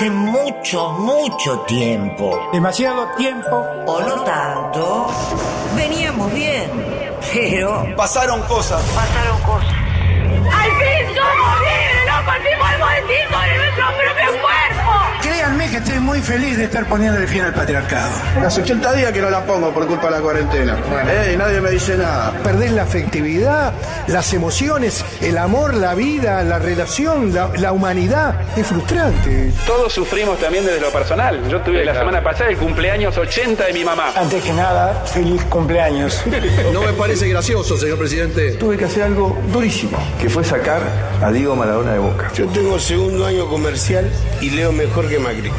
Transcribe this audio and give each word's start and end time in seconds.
hace 0.00 0.10
mucho, 0.10 0.92
mucho 0.92 1.60
tiempo. 1.60 2.48
Demasiado 2.54 3.06
tiempo. 3.18 3.66
O 3.86 4.00
no 4.00 4.22
tanto. 4.22 5.08
Veníamos 5.76 6.32
bien, 6.32 6.70
pero... 7.34 7.84
Pasaron 7.96 8.40
cosas. 8.44 8.82
Pasaron 8.94 9.38
cosas. 9.42 9.74
¡Al 10.52 10.70
fin 10.70 11.06
somos 11.14 11.60
libres! 11.60 12.06
¡No 12.06 12.24
partimos 12.24 12.68
el 12.96 13.08
disco 13.08 13.40
de 13.40 13.56
nuestro 13.58 13.86
propio 13.88 14.40
cuerpo! 14.40 14.59
Créanme 15.40 15.70
que 15.70 15.78
estoy 15.78 15.98
muy 16.00 16.20
feliz 16.20 16.58
de 16.58 16.64
estar 16.64 16.86
poniéndole 16.86 17.26
fin 17.26 17.40
al 17.40 17.54
patriarcado. 17.54 18.10
Hace 18.44 18.60
80 18.60 18.92
días 18.92 19.10
que 19.10 19.22
no 19.22 19.30
la 19.30 19.42
pongo 19.46 19.72
por 19.72 19.86
culpa 19.86 20.08
de 20.08 20.10
la 20.10 20.20
cuarentena. 20.20 20.76
Eh, 21.08 21.32
y 21.32 21.36
nadie 21.38 21.62
me 21.62 21.70
dice 21.70 21.96
nada. 21.96 22.32
Perdés 22.44 22.72
la 22.72 22.82
afectividad, 22.82 23.72
las 24.06 24.34
emociones, 24.34 25.02
el 25.22 25.38
amor, 25.38 25.72
la 25.72 25.94
vida, 25.94 26.42
la 26.42 26.58
relación, 26.58 27.32
la, 27.32 27.48
la 27.56 27.72
humanidad. 27.72 28.34
Es 28.54 28.66
frustrante. 28.66 29.50
Todos 29.66 29.94
sufrimos 29.94 30.38
también 30.38 30.66
desde 30.66 30.78
lo 30.78 30.90
personal. 30.90 31.42
Yo 31.48 31.62
tuve 31.62 31.86
la 31.86 31.94
semana 31.94 32.22
pasada 32.22 32.50
el 32.50 32.58
cumpleaños 32.58 33.16
80 33.16 33.64
de 33.64 33.72
mi 33.72 33.82
mamá. 33.82 34.12
Antes 34.14 34.44
que 34.44 34.52
nada, 34.52 35.06
feliz 35.06 35.42
cumpleaños. 35.44 36.22
No 36.74 36.82
me 36.82 36.92
parece 36.92 37.26
gracioso, 37.28 37.78
señor 37.78 37.98
presidente. 37.98 38.52
Tuve 38.52 38.76
que 38.76 38.84
hacer 38.84 39.04
algo 39.04 39.38
durísimo, 39.52 39.98
que 40.20 40.28
fue 40.28 40.44
sacar 40.44 40.82
a 41.22 41.30
Diego 41.32 41.56
Maradona 41.56 41.92
de 41.92 41.98
Boca. 41.98 42.30
Yo 42.34 42.46
tengo 42.48 42.78
segundo 42.78 43.26
año 43.26 43.48
comercial 43.48 44.10
y 44.40 44.50
leo 44.50 44.72
mejor 44.72 45.08
que 45.08 45.18
Macri. 45.30 45.52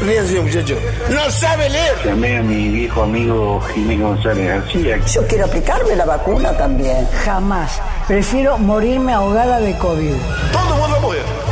Ríanse, 0.00 0.40
muchacho. 0.40 0.76
¡No 1.10 1.30
sabe 1.30 1.68
leer! 1.68 1.94
Llamé 2.04 2.38
a 2.38 2.42
mi 2.42 2.68
viejo 2.68 3.02
amigo 3.02 3.60
Jiménez 3.72 4.06
González 4.06 4.48
García. 4.48 4.98
Yo 5.06 5.26
quiero 5.26 5.44
aplicarme 5.44 5.94
la 5.96 6.04
vacuna 6.04 6.56
también. 6.56 7.06
Jamás. 7.24 7.80
Prefiero 8.08 8.58
morirme 8.58 9.12
ahogada 9.12 9.60
de 9.60 9.76
COVID. 9.78 10.14
Todo. 10.52 10.73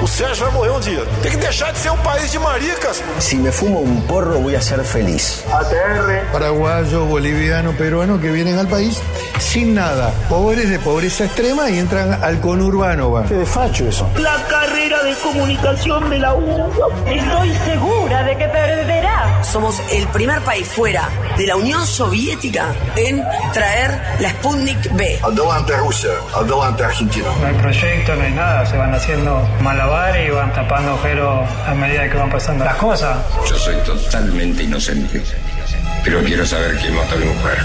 O 0.02 0.06
Sérgio 0.09 0.47
vai 0.47 0.55
morrer 0.55 0.73
um 0.73 0.80
dia. 0.80 1.06
Tem 1.23 1.30
que 1.30 1.37
deixar 1.37 1.73
de 1.73 1.79
ser 1.79 1.92
un 1.92 1.98
país 1.98 2.33
de 2.33 2.38
maricas. 2.41 3.01
Si 3.20 3.37
me 3.37 3.52
fumo 3.52 3.79
un 3.79 4.02
porro 4.02 4.41
voy 4.41 4.56
a 4.56 4.60
ser 4.60 4.83
feliz. 4.83 5.45
ATR. 5.52 6.32
Paraguayos, 6.32 7.09
bolivianos, 7.09 7.76
peruanos 7.76 8.21
que 8.21 8.32
vienen 8.32 8.59
al 8.59 8.66
país 8.66 9.01
sin 9.38 9.74
nada. 9.74 10.13
Pobres 10.29 10.68
de 10.71 10.80
pobreza 10.80 11.26
extrema 11.26 11.71
y 11.71 11.79
entran 11.79 12.18
al 12.21 12.41
conurbano. 12.41 13.13
Va. 13.13 13.26
Qué 13.26 13.35
desfacho 13.35 13.87
eso. 13.87 14.09
La 14.18 14.35
carrera 14.49 15.04
de 15.04 15.15
comunicación 15.23 16.10
de 16.10 16.19
la 16.19 16.35
U. 16.35 16.73
Estoy 17.07 17.54
segura 17.65 18.24
de 18.24 18.37
que 18.37 18.48
perderá. 18.48 19.45
Somos 19.45 19.80
el 19.93 20.07
primer 20.09 20.41
país 20.41 20.66
fuera 20.66 21.09
de 21.37 21.46
la 21.46 21.54
Unión 21.54 21.87
Soviética 21.87 22.66
en 22.96 23.23
traer 23.52 24.01
la 24.19 24.30
Sputnik 24.30 24.96
B. 24.96 25.21
Adelante 25.23 25.76
Rusia, 25.76 26.10
adelante 26.35 26.85
Argentina. 26.85 27.29
No 27.41 27.46
hay 27.46 27.54
proyecto, 27.54 28.16
no 28.16 28.23
hay 28.23 28.32
nada, 28.32 28.66
se 28.66 28.76
van 28.76 28.95
haciendo 28.95 29.46
malabares 29.60 29.91
y 29.93 30.30
van 30.30 30.51
tapando 30.54 30.93
agujeros 30.93 31.46
a 31.66 31.74
medida 31.74 32.09
que 32.09 32.16
van 32.16 32.30
pasando 32.30 32.65
las 32.65 32.76
cosas. 32.76 33.18
Yo 33.46 33.57
soy 33.57 33.76
totalmente 33.85 34.62
inocente, 34.62 35.23
pero 36.02 36.23
quiero 36.23 36.46
saber 36.46 36.76
quién 36.79 36.96
mató 36.96 37.15
a 37.15 37.18
mi 37.18 37.26
mujer. 37.26 37.59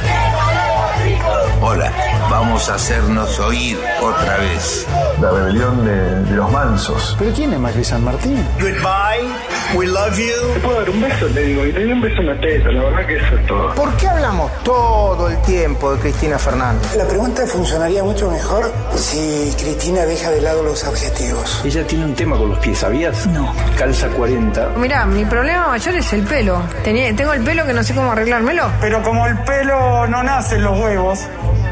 Hola, 1.61 1.91
vamos 2.29 2.67
a 2.69 2.75
hacernos 2.75 3.39
oír 3.39 3.77
otra 4.01 4.37
vez. 4.37 4.85
La 5.21 5.31
rebelión 5.31 5.83
de, 5.83 6.21
de, 6.25 6.35
los 6.35 6.51
mansos. 6.51 7.15
¿Pero 7.17 7.31
quién 7.33 7.51
es 7.51 7.59
Macri 7.59 7.83
San 7.83 8.03
Martín? 8.03 8.37
Goodbye, 8.59 9.27
we 9.75 9.87
love 9.87 10.15
you. 10.15 10.53
¿Te 10.53 10.59
puedo 10.59 10.79
dar 10.79 10.89
un 10.91 11.01
beso? 11.01 11.27
Le 11.29 11.41
digo, 11.41 11.65
y 11.65 11.71
le 11.71 11.85
di 11.85 11.91
un 11.91 12.01
beso 12.01 12.21
en 12.21 12.27
la 12.27 12.39
teta, 12.39 12.71
la 12.71 12.83
verdad 12.83 13.07
que 13.07 13.17
eso 13.17 13.35
es 13.35 13.47
todo. 13.47 13.73
¿Por 13.73 13.91
qué 13.97 14.07
hablamos 14.07 14.51
todo 14.63 15.27
el 15.29 15.41
tiempo 15.41 15.95
de 15.95 15.99
Cristina 16.01 16.37
Fernández? 16.37 16.95
La 16.95 17.07
pregunta 17.07 17.47
funcionaría 17.47 18.03
mucho 18.03 18.29
mejor 18.29 18.71
si 18.95 19.51
Cristina 19.57 20.05
deja 20.05 20.29
de 20.29 20.41
lado 20.41 20.61
los 20.61 20.83
objetivos. 20.83 21.61
Ella 21.65 21.85
tiene 21.87 22.05
un 22.05 22.13
tema 22.13 22.37
con 22.37 22.49
los 22.49 22.59
pies, 22.59 22.77
¿sabías? 22.77 23.25
No. 23.27 23.51
Calza 23.75 24.09
40. 24.09 24.73
Mira, 24.77 25.05
mi 25.07 25.25
problema 25.25 25.69
mayor 25.69 25.95
es 25.95 26.13
el 26.13 26.23
pelo. 26.23 26.61
Tenía, 26.83 27.15
tengo 27.15 27.33
el 27.33 27.43
pelo 27.43 27.65
que 27.65 27.73
no 27.73 27.83
sé 27.83 27.95
cómo 27.95 28.11
arreglármelo. 28.11 28.69
Pero 28.79 29.01
como 29.01 29.25
el 29.25 29.37
pelo 29.39 30.05
no 30.05 30.21
nace 30.21 30.57
en 30.57 30.63
los 30.63 30.79
huevos, 30.79 31.27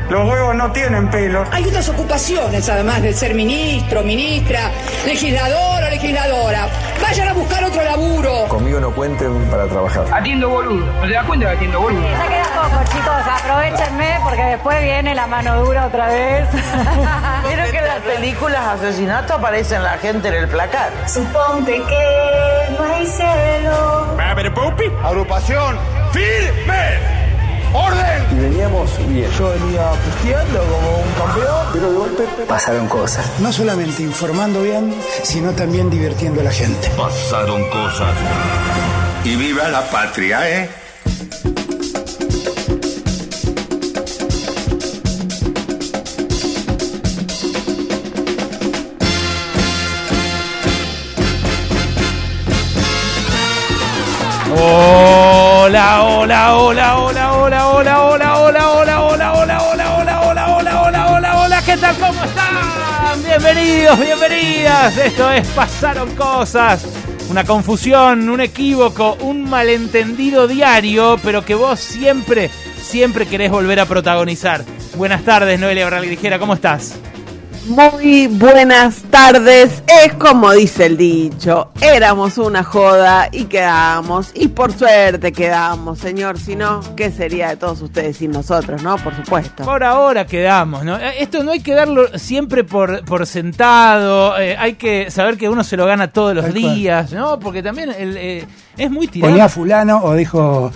los 0.09 0.29
huevos 0.29 0.55
no 0.55 0.71
tienen 0.71 1.09
pelo. 1.09 1.43
Hay 1.51 1.65
otras 1.65 1.89
ocupaciones, 1.89 2.67
además 2.69 3.01
de 3.01 3.13
ser 3.13 3.33
ministro, 3.33 4.03
ministra, 4.03 4.71
legislador 5.05 5.83
o 5.83 5.89
legisladora. 5.89 6.67
Vayan 7.01 7.27
a 7.29 7.33
buscar 7.33 7.63
otro 7.63 7.83
laburo. 7.83 8.45
Conmigo 8.47 8.79
no 8.79 8.91
cuenten 8.91 9.45
para 9.49 9.67
trabajar. 9.67 10.05
Atiendo 10.11 10.49
boludo. 10.49 10.85
¿No 10.85 11.07
te 11.07 11.13
das 11.13 11.25
cuenta 11.25 11.47
que 11.47 11.55
atiendo 11.55 11.81
boludo? 11.81 12.01
Ya 12.01 12.27
queda 12.27 12.69
poco, 12.69 12.83
chicos. 12.91 13.43
Aprovechenme 13.43 14.19
porque 14.23 14.43
después 14.43 14.81
viene 14.81 15.15
la 15.15 15.27
mano 15.27 15.63
dura 15.63 15.87
otra 15.87 16.07
vez. 16.07 16.47
Vieron 17.47 17.71
que 17.71 17.77
en 17.77 17.87
las 17.87 18.01
películas 18.01 18.61
asesinato 18.67 19.33
aparecen 19.33 19.83
la 19.83 19.97
gente 19.97 20.27
en 20.27 20.33
el 20.35 20.47
placar. 20.47 20.91
Suponte 21.07 21.81
que 21.83 22.75
no 22.77 22.93
hay 22.93 23.05
celo. 23.07 24.15
¿Va 24.17 24.23
a 24.23 24.31
haber 24.31 24.53
Pupi? 24.53 24.85
Agrupación 25.03 25.77
firme. 26.11 27.24
¡Orden! 27.75 28.23
Y 28.31 28.39
veníamos 28.39 28.89
bien. 29.09 29.29
Yo 29.31 29.49
venía 29.49 29.91
pisteando 30.05 30.59
como 30.59 30.97
un 30.99 31.11
campeón, 31.13 31.67
pero 31.73 31.91
de 31.91 31.97
golpe 31.97 32.23
pasaron 32.47 32.87
cosas. 32.87 33.29
No 33.39 33.51
solamente 33.51 34.01
informando 34.01 34.61
bien, 34.61 34.95
sino 35.23 35.51
también 35.51 35.89
divirtiendo 35.89 36.39
a 36.39 36.45
la 36.45 36.51
gente. 36.51 36.89
Pasaron 36.97 37.69
cosas. 37.69 38.15
Y 39.25 39.35
viva 39.35 39.67
la 39.67 39.81
patria, 39.89 40.49
¿eh? 40.49 40.69
Hola, 54.57 55.04
Bienvenidos, 63.85 64.19
bienvenidas. 64.19 64.97
Esto 64.97 65.31
es 65.31 65.47
Pasaron 65.49 66.15
Cosas. 66.15 66.87
Una 67.29 67.43
confusión, 67.43 68.27
un 68.29 68.41
equívoco, 68.41 69.15
un 69.21 69.47
malentendido 69.47 70.47
diario, 70.47 71.19
pero 71.23 71.45
que 71.45 71.53
vos 71.53 71.79
siempre, 71.81 72.49
siempre 72.81 73.27
querés 73.27 73.51
volver 73.51 73.79
a 73.79 73.85
protagonizar. 73.85 74.65
Buenas 74.95 75.23
tardes, 75.23 75.59
Noelia 75.59 75.87
Ligera, 75.99 76.39
¿cómo 76.39 76.55
estás? 76.55 76.95
Muy 77.67 78.27
buenas 78.27 79.01
tardes, 79.09 79.81
es 80.05 80.13
como 80.13 80.51
dice 80.51 80.85
el 80.85 80.97
dicho, 80.97 81.71
éramos 81.81 82.37
una 82.37 82.63
joda 82.63 83.27
y 83.31 83.45
quedamos, 83.45 84.29
y 84.35 84.49
por 84.49 84.71
suerte 84.71 85.31
quedamos, 85.31 85.97
señor, 85.97 86.37
si 86.37 86.55
no, 86.55 86.81
¿qué 86.95 87.09
sería 87.09 87.49
de 87.49 87.57
todos 87.57 87.81
ustedes 87.81 88.17
sin 88.17 88.29
nosotros, 88.29 88.83
no? 88.83 88.97
Por 88.97 89.15
supuesto. 89.15 89.63
Por 89.63 89.83
ahora 89.83 90.27
quedamos, 90.27 90.85
¿no? 90.85 90.95
Esto 90.97 91.43
no 91.43 91.53
hay 91.53 91.61
que 91.61 91.73
darlo 91.73 92.07
siempre 92.19 92.63
por, 92.63 93.03
por 93.03 93.25
sentado, 93.25 94.39
eh, 94.39 94.55
hay 94.59 94.73
que 94.73 95.09
saber 95.09 95.35
que 95.35 95.49
uno 95.49 95.63
se 95.63 95.75
lo 95.75 95.87
gana 95.87 96.11
todos 96.11 96.35
los 96.35 96.45
Tal 96.45 96.53
días, 96.53 97.09
cual. 97.09 97.19
¿no? 97.19 97.39
Porque 97.39 97.63
también 97.63 97.89
el, 97.97 98.15
eh, 98.15 98.47
es 98.77 98.91
muy 98.91 99.07
tirado. 99.07 99.31
Ponía 99.31 99.49
fulano 99.49 100.03
o 100.03 100.13
dijo 100.13 100.71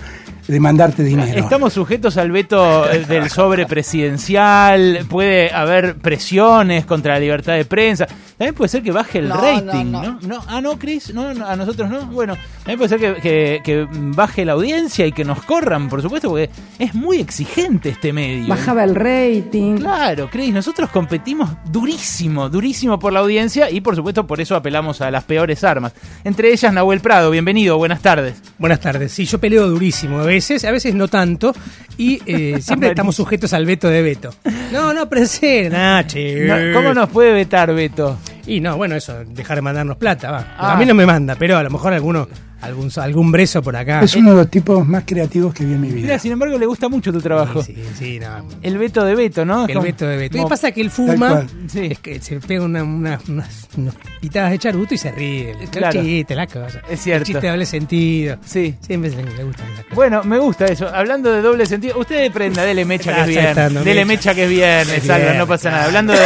de 0.50 0.60
mandarte 0.60 1.02
dinero. 1.04 1.38
Estamos 1.38 1.72
sujetos 1.72 2.16
al 2.16 2.30
veto 2.32 2.84
del 2.86 3.30
sobre 3.30 3.66
presidencial, 3.66 5.06
puede 5.08 5.52
haber 5.52 5.96
presiones 5.96 6.84
contra 6.84 7.14
la 7.14 7.20
libertad 7.20 7.54
de 7.54 7.64
prensa. 7.64 8.06
También 8.06 8.54
puede 8.54 8.68
ser 8.68 8.82
que 8.82 8.90
baje 8.90 9.18
el 9.18 9.28
No, 9.28 9.36
rating, 9.40 9.90
no, 9.90 10.02
¿no? 10.02 10.18
¿no? 10.22 10.44
Ah, 10.48 10.60
no, 10.60 10.78
Chris, 10.78 11.12
no, 11.12 11.34
no, 11.34 11.46
a 11.46 11.56
nosotros 11.56 11.90
no. 11.90 12.06
Bueno, 12.06 12.36
también 12.64 12.78
puede 12.78 12.88
ser 12.88 12.98
que, 13.00 13.20
que- 13.20 13.60
que 13.62 13.86
baje 13.92 14.44
la 14.44 14.52
audiencia 14.52 15.06
y 15.06 15.12
que 15.12 15.24
nos 15.24 15.42
corran, 15.44 15.88
por 15.88 16.00
supuesto, 16.00 16.28
porque 16.30 16.48
es 16.78 16.94
muy 16.94 17.18
exigente 17.18 17.90
este 17.90 18.12
medio. 18.12 18.48
Bajaba 18.48 18.84
el 18.84 18.94
rating. 18.94 19.76
Claro, 19.76 20.28
Chris, 20.32 20.52
nosotros 20.54 20.88
competimos 20.90 21.50
durísimo, 21.70 22.48
durísimo 22.48 22.98
por 22.98 23.12
la 23.12 23.20
audiencia 23.20 23.70
y 23.70 23.80
por 23.82 23.94
supuesto 23.96 24.26
por 24.26 24.40
eso 24.40 24.56
apelamos 24.56 25.00
a 25.02 25.10
las 25.10 25.24
peores 25.24 25.62
armas. 25.64 25.92
Entre 26.24 26.50
ellas 26.52 26.72
Nahuel 26.72 27.00
Prado, 27.00 27.30
bienvenido, 27.30 27.76
buenas 27.76 28.00
tardes. 28.00 28.40
Buenas 28.58 28.80
tardes. 28.80 29.12
Sí, 29.12 29.26
yo 29.26 29.38
peleo 29.38 29.68
durísimo 29.68 30.18
a 30.20 30.24
veces, 30.40 30.64
a 30.64 30.70
veces 30.70 30.94
no 30.94 31.08
tanto, 31.08 31.54
y 31.96 32.20
eh, 32.26 32.58
siempre 32.62 32.88
estamos 32.88 33.16
sujetos 33.16 33.52
al 33.52 33.66
veto 33.66 33.88
de 33.88 34.02
veto. 34.02 34.34
No, 34.72 34.92
no, 34.94 35.08
pero 35.08 35.22
en 35.22 35.28
serio, 35.28 35.70
nah, 35.70 36.02
che. 36.02 36.46
No, 36.46 36.74
¿Cómo 36.74 36.94
nos 36.94 37.08
puede 37.10 37.32
vetar 37.32 37.72
Beto? 37.74 38.18
Y 38.46 38.60
no, 38.60 38.76
bueno, 38.76 38.96
eso, 38.96 39.24
dejar 39.26 39.56
de 39.56 39.62
mandarnos 39.62 39.96
plata, 39.96 40.30
va. 40.30 40.54
Ah. 40.56 40.72
A 40.72 40.76
mí 40.76 40.86
no 40.86 40.94
me 40.94 41.06
manda, 41.06 41.36
pero 41.36 41.56
a 41.56 41.62
lo 41.62 41.70
mejor 41.70 41.92
alguno, 41.92 42.26
algún, 42.60 42.90
algún 42.96 43.32
brezo 43.32 43.62
por 43.62 43.76
acá. 43.76 44.00
Es 44.02 44.14
uno 44.16 44.30
de 44.30 44.36
los 44.36 44.50
tipos 44.50 44.86
más 44.86 45.04
creativos 45.06 45.52
que 45.54 45.64
vi 45.64 45.72
en 45.74 45.80
mi 45.80 45.88
vida. 45.88 46.02
Mira, 46.02 46.18
sin 46.18 46.32
embargo, 46.32 46.58
le 46.58 46.66
gusta 46.66 46.88
mucho 46.88 47.12
tu 47.12 47.20
trabajo. 47.20 47.62
Sí, 47.62 47.74
sí, 47.98 48.18
no. 48.20 48.46
El 48.62 48.78
veto 48.78 49.04
de 49.04 49.14
Beto, 49.14 49.44
¿no? 49.44 49.66
El 49.66 49.74
Como- 49.74 49.82
veto 49.84 50.06
de 50.06 50.16
veto. 50.16 50.36
Y 50.36 50.40
como- 50.40 50.48
pasa 50.48 50.70
que 50.72 50.80
él 50.80 50.90
fuma, 50.90 51.16
cual. 51.16 51.46
es 51.74 51.98
que 51.98 52.20
se 52.20 52.40
pega 52.40 52.64
una- 52.64 52.82
una- 52.82 53.18
unas, 53.28 53.68
unas 53.76 53.94
pitadas 54.20 54.50
de 54.52 54.58
charuto 54.58 54.94
y 54.94 54.98
se 54.98 55.10
ríe. 55.12 55.52
El 55.60 55.68
Claro. 55.70 56.00
chiste, 56.02 56.34
la 56.34 56.46
cosa. 56.46 56.80
Es 56.88 57.00
cierto. 57.00 57.22
El 57.22 57.26
chiste 57.26 57.40
de 57.42 57.48
doble 57.50 57.66
sentido. 57.66 58.36
Sí. 58.44 58.74
Siempre 58.80 59.10
le, 59.10 59.22
cosas. 59.22 59.66
Bueno, 59.94 60.22
me 60.24 60.38
gusta 60.38 60.66
eso. 60.66 60.88
Hablando 60.88 61.32
de 61.32 61.42
doble 61.42 61.66
sentido, 61.66 61.98
usted 61.98 62.30
prenda, 62.32 62.62
dele 62.64 62.84
mecha 62.84 63.24
que 63.24 63.30
es 63.32 63.44
saltando, 63.44 63.82
Dele 63.84 64.04
mecha. 64.04 64.34
que 64.34 64.44
es 64.44 64.88
Es 64.88 65.02
Salva, 65.04 65.34
no 65.34 65.46
pasa 65.46 65.70
nada. 65.70 65.84
Hablando 65.86 66.12
de, 66.12 66.18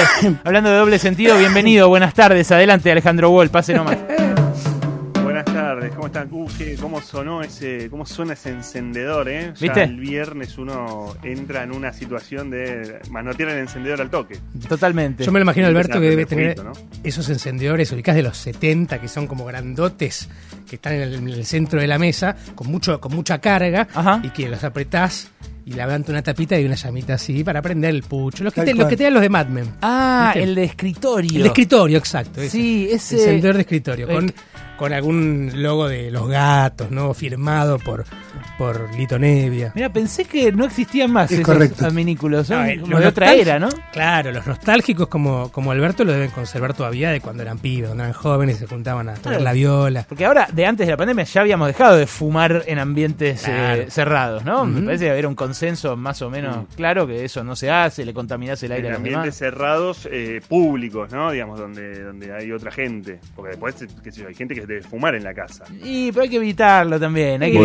hablando 0.45 0.71
de 0.71 0.77
doble 0.77 0.99
sentido, 0.99 1.39
bienvenido, 1.39 1.89
buenas 1.89 2.15
tardes. 2.15 2.51
Adelante, 2.51 2.91
Alejandro 2.91 3.31
Wall, 3.31 3.51
pase 3.51 3.75
nomás. 3.75 3.97
Tardes. 5.75 5.95
¿cómo 5.95 6.07
están? 6.07 6.29
Uh, 6.31 6.47
qué- 6.59 6.77
¿Cómo 6.81 7.01
sonó 7.01 7.43
ese, 7.43 7.89
cómo 7.91 8.07
suena 8.07 8.33
ese 8.35 8.51
encendedor, 8.51 9.29
eh? 9.29 9.53
Ya 9.57 9.61
¿Viste? 9.61 9.83
el 9.85 9.97
viernes 10.01 10.57
uno 10.59 11.15
entra 11.23 11.63
en 11.63 11.73
una 11.73 11.93
situación 11.93 12.51
de 12.51 13.01
manotear 13.11 13.51
el 13.51 13.59
encendedor 13.59 14.01
al 14.01 14.11
toque. 14.11 14.39
Totalmente. 14.69 15.25
Yo 15.25 15.33
me 15.33 15.39
lo 15.39 15.45
imagino, 15.45 15.67
Alberto, 15.67 16.01
que 16.01 16.11
debe 16.11 16.27
tener 16.27 16.57
esos 17.03 17.29
encendedores 17.29 17.91
ubicados 17.93 18.17
de 18.17 18.23
los 18.23 18.37
70, 18.39 19.01
que 19.01 19.09
son 19.09 19.27
como 19.27 19.45
grandotes, 19.45 20.29
que 20.69 20.77
están 20.77 20.95
en 20.95 21.03
el, 21.03 21.15
en 21.15 21.29
el 21.29 21.45
centro 21.45 21.81
de 21.81 21.87
la 21.87 21.99
mesa, 21.99 22.37
con 22.55 22.69
mucho 22.71 23.01
con 23.01 23.15
mucha 23.15 23.39
carga, 23.41 23.89
y 24.23 24.31
que 24.31 24.49
los 24.49 24.63
apretás 24.65 25.29
y 25.67 25.73
levanta 25.73 26.13
una 26.13 26.23
tapita 26.23 26.61
y 26.61 26.65
una 26.67 26.75
llamita 26.75 27.15
así 27.15 27.43
para 27.43 27.63
prender 27.63 27.89
el 27.95 28.03
pucho. 28.03 28.45
Los 28.45 28.53
que, 28.53 28.61
te, 28.63 28.73
los 28.75 28.81
cual. 28.81 28.91
que 28.91 28.97
te 28.99 29.05
dan 29.05 29.15
los 29.15 29.23
de 29.23 29.31
Mad 29.31 29.47
Men. 29.47 29.67
Ah, 29.81 30.33
¿Viste? 30.35 30.43
el 30.49 30.55
de 30.55 30.65
escritorio. 30.65 31.37
El 31.37 31.43
de 31.43 31.49
escritorio, 31.49 31.97
exacto. 31.99 32.43
ese. 32.43 32.51
Sí, 32.51 32.89
ese- 32.91 33.17
Encendedor 33.17 33.55
de 33.55 33.61
escritorio, 33.63 34.07
El- 34.09 34.15
con 34.15 34.35
algún 34.93 35.51
logo 35.55 35.89
de 35.89 36.11
los 36.11 36.29
gatos, 36.29 36.91
¿no? 36.91 37.15
Firmado 37.15 37.79
por, 37.79 38.05
por 38.59 38.93
Lito 38.95 39.19
Nevia. 39.19 39.73
Mira, 39.75 39.89
pensé 39.93 40.25
que 40.25 40.53
no 40.53 40.65
existían 40.65 41.11
más 41.13 41.31
Es 41.31 41.41
esos 41.41 41.53
correcto. 41.55 41.87
adminículos. 41.87 42.47
Son 42.47 42.59
No, 42.63 42.67
eh, 42.67 42.79
como 42.81 42.93
los 42.93 43.01
de 43.03 43.07
otra 43.09 43.33
era, 43.35 43.59
¿no? 43.59 43.69
Claro, 43.93 44.33
los 44.33 44.47
nostálgicos 44.47 45.09
como, 45.09 45.51
como 45.53 45.73
Alberto 45.73 46.05
lo 46.05 46.13
deben 46.13 46.31
conservar 46.31 46.75
todavía 46.75 47.11
de 47.11 47.21
cuando 47.21 47.43
eran 47.43 47.59
pibes, 47.59 47.89
cuando 47.89 48.05
eran 48.05 48.15
jóvenes 48.15 48.57
y 48.57 48.59
se 48.61 48.67
juntaban 48.67 49.09
a 49.09 49.15
tocar 49.15 49.33
Claro. 49.35 49.45
la 49.45 49.53
viola. 49.53 50.05
Porque 50.09 50.25
ahora, 50.25 50.49
de 50.53 50.67
antes 50.67 50.87
de 50.87 50.93
la 50.93 50.97
pandemia, 50.97 51.25
ya 51.25 51.41
habíamos 51.41 51.69
dejado 51.69 51.97
de 51.97 52.07
fumar 52.07 52.63
en 52.67 52.79
ambientes 52.79 53.45
eh, 53.49 53.87
cerrados, 53.89 54.45
¿no? 54.45 54.65
Me 54.67 54.83
parece 54.83 55.05
que 55.07 55.11
había 55.11 55.29
un 55.29 55.35
consenso 55.35 55.97
más 55.97 56.21
o 56.23 56.31
menos 56.31 56.67
claro 56.77 57.07
que 57.07 57.25
eso 57.25 57.43
no 57.45 57.57
se 57.57 57.71
hace, 57.71 58.05
le 58.05 58.13
contaminás 58.15 58.63
el 58.63 58.73
aire 58.73 58.89
En 58.89 58.95
a 58.95 58.97
los 58.97 58.99
ambientes 58.99 59.39
demás. 59.39 59.55
cerrados, 59.55 60.09
eh, 60.11 60.41
públicos, 60.49 61.11
¿no? 61.13 61.31
Digamos, 61.31 61.59
donde, 61.59 62.03
donde 62.03 62.33
hay 62.33 62.51
otra 62.53 62.71
gente. 62.71 63.19
Porque 63.35 63.51
después, 63.51 63.75
qué 64.03 64.13
sé 64.13 64.21
yo, 64.23 64.29
hay 64.29 64.35
gente 64.35 64.55
que 64.55 64.64
debe 64.67 64.83
fumar 64.83 65.15
en 65.15 65.25
la 65.25 65.35
casa. 65.35 65.65
Y 65.83 66.11
pero 66.13 66.23
hay 66.25 66.29
que 66.31 66.37
evitarlo 66.37 66.99
también. 67.01 67.43
Hay 67.43 67.53
que 67.53 67.59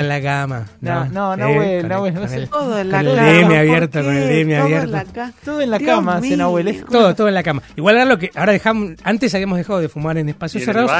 en 0.00 0.08
la 0.08 0.20
cama. 0.22 0.64
No, 0.80 1.04
no, 1.06 1.36
no, 1.36 1.46
Eh, 1.48 1.52
Nahuel, 1.54 1.80
con 1.80 1.88
Nahuel, 1.88 2.14
el- 2.14 2.20
no 2.22 2.28
sé. 2.28 2.36
el- 2.36 2.48
Todo 2.48 2.78
en 2.78 2.90
la 2.90 2.98
con 2.98 3.06
el 3.08 3.16
cama, 3.16 3.28
DM 3.30 3.46
¿por 3.48 3.56
abierto, 3.58 4.02
con 4.04 4.16
el 4.16 4.28
DM 4.28 4.56
Todo 4.56 4.66
en 4.68 4.74
abierto. 4.80 5.20
Todo 5.44 5.60
en 5.60 5.70
la 5.70 5.78
cama, 5.80 6.20
mío. 6.20 6.36
Nahuel. 6.36 6.84
Todo, 6.90 7.14
todo 7.14 7.28
en 7.28 7.34
la 7.34 7.42
cama. 7.42 7.62
Igual 7.76 7.96
ahora 7.98 8.08
lo 8.10 8.18
que 8.18 8.30
ahora 8.34 8.52
dejamos, 8.52 8.92
antes 9.04 9.34
habíamos 9.34 9.58
dejado 9.58 9.80
de 9.80 9.88
fumar 9.88 10.18
en 10.18 10.28
espacios 10.28 10.64
cerrados, 10.64 10.90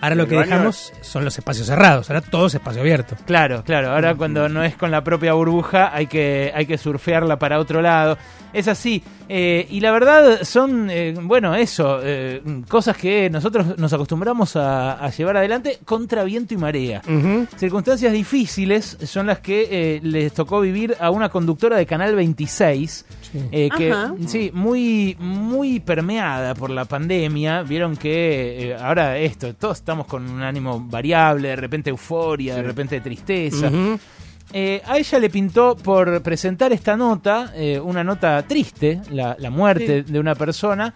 ahora, 0.00 0.14
lo 0.14 0.26
que 0.28 0.36
dejamos 0.36 0.92
son 1.00 1.24
los 1.24 1.36
espacios 1.38 1.66
cerrados, 1.66 2.10
ahora 2.10 2.20
todo 2.20 2.46
es 2.46 2.54
espacio 2.54 2.80
abierto. 2.80 3.16
Claro, 3.26 3.62
claro. 3.64 3.90
Ahora 3.92 4.14
cuando 4.14 4.48
no 4.48 4.62
es 4.64 4.76
con 4.76 4.90
la 4.90 5.02
propia 5.02 5.32
burbuja 5.32 5.94
hay 5.94 6.06
que, 6.06 6.52
hay 6.54 6.66
que 6.66 6.76
surfearla 6.78 7.38
para 7.38 7.58
otro 7.58 7.80
lado. 7.80 8.18
Es 8.54 8.68
así. 8.68 9.02
Eh, 9.28 9.66
y 9.70 9.80
la 9.80 9.90
verdad 9.90 10.42
son, 10.44 10.88
eh, 10.90 11.14
bueno, 11.20 11.54
eso, 11.54 11.98
eh, 12.02 12.40
cosas 12.68 12.96
que 12.96 13.28
nosotros 13.30 13.76
nos 13.78 13.92
acostumbramos 13.92 14.54
a, 14.56 14.92
a 15.04 15.10
llevar 15.10 15.36
adelante 15.36 15.78
contra 15.84 16.24
viento 16.24 16.54
y 16.54 16.56
marea. 16.56 17.02
Circunstancias 17.56 18.12
difíciles 18.12 18.96
son 19.04 19.26
las 19.26 19.40
que 19.40 19.68
eh, 19.70 20.00
les 20.02 20.32
tocó 20.32 20.60
vivir 20.60 20.96
a 21.00 21.10
una 21.10 21.28
conductora 21.30 21.76
de 21.76 21.84
Canal 21.86 22.14
26. 22.14 23.04
eh, 23.50 23.68
que 23.76 23.90
Ajá. 23.90 24.14
sí, 24.26 24.50
muy, 24.54 25.16
muy 25.18 25.80
permeada 25.80 26.54
por 26.54 26.70
la 26.70 26.84
pandemia. 26.84 27.62
Vieron 27.62 27.96
que 27.96 28.70
eh, 28.70 28.76
ahora 28.76 29.18
esto, 29.18 29.54
todos 29.54 29.78
estamos 29.78 30.06
con 30.06 30.28
un 30.30 30.42
ánimo 30.42 30.78
variable, 30.88 31.48
de 31.48 31.56
repente 31.56 31.90
euforia, 31.90 32.54
de 32.54 32.60
Sí. 32.60 32.66
repente 32.66 33.00
tristeza. 33.00 33.70
Eh, 34.56 34.80
a 34.86 34.98
ella 34.98 35.18
le 35.18 35.30
pintó 35.30 35.74
por 35.74 36.22
presentar 36.22 36.72
esta 36.72 36.96
nota, 36.96 37.50
eh, 37.56 37.80
una 37.80 38.04
nota 38.04 38.40
triste, 38.46 39.00
la, 39.10 39.34
la 39.36 39.50
muerte 39.50 40.04
de 40.04 40.20
una 40.20 40.36
persona, 40.36 40.94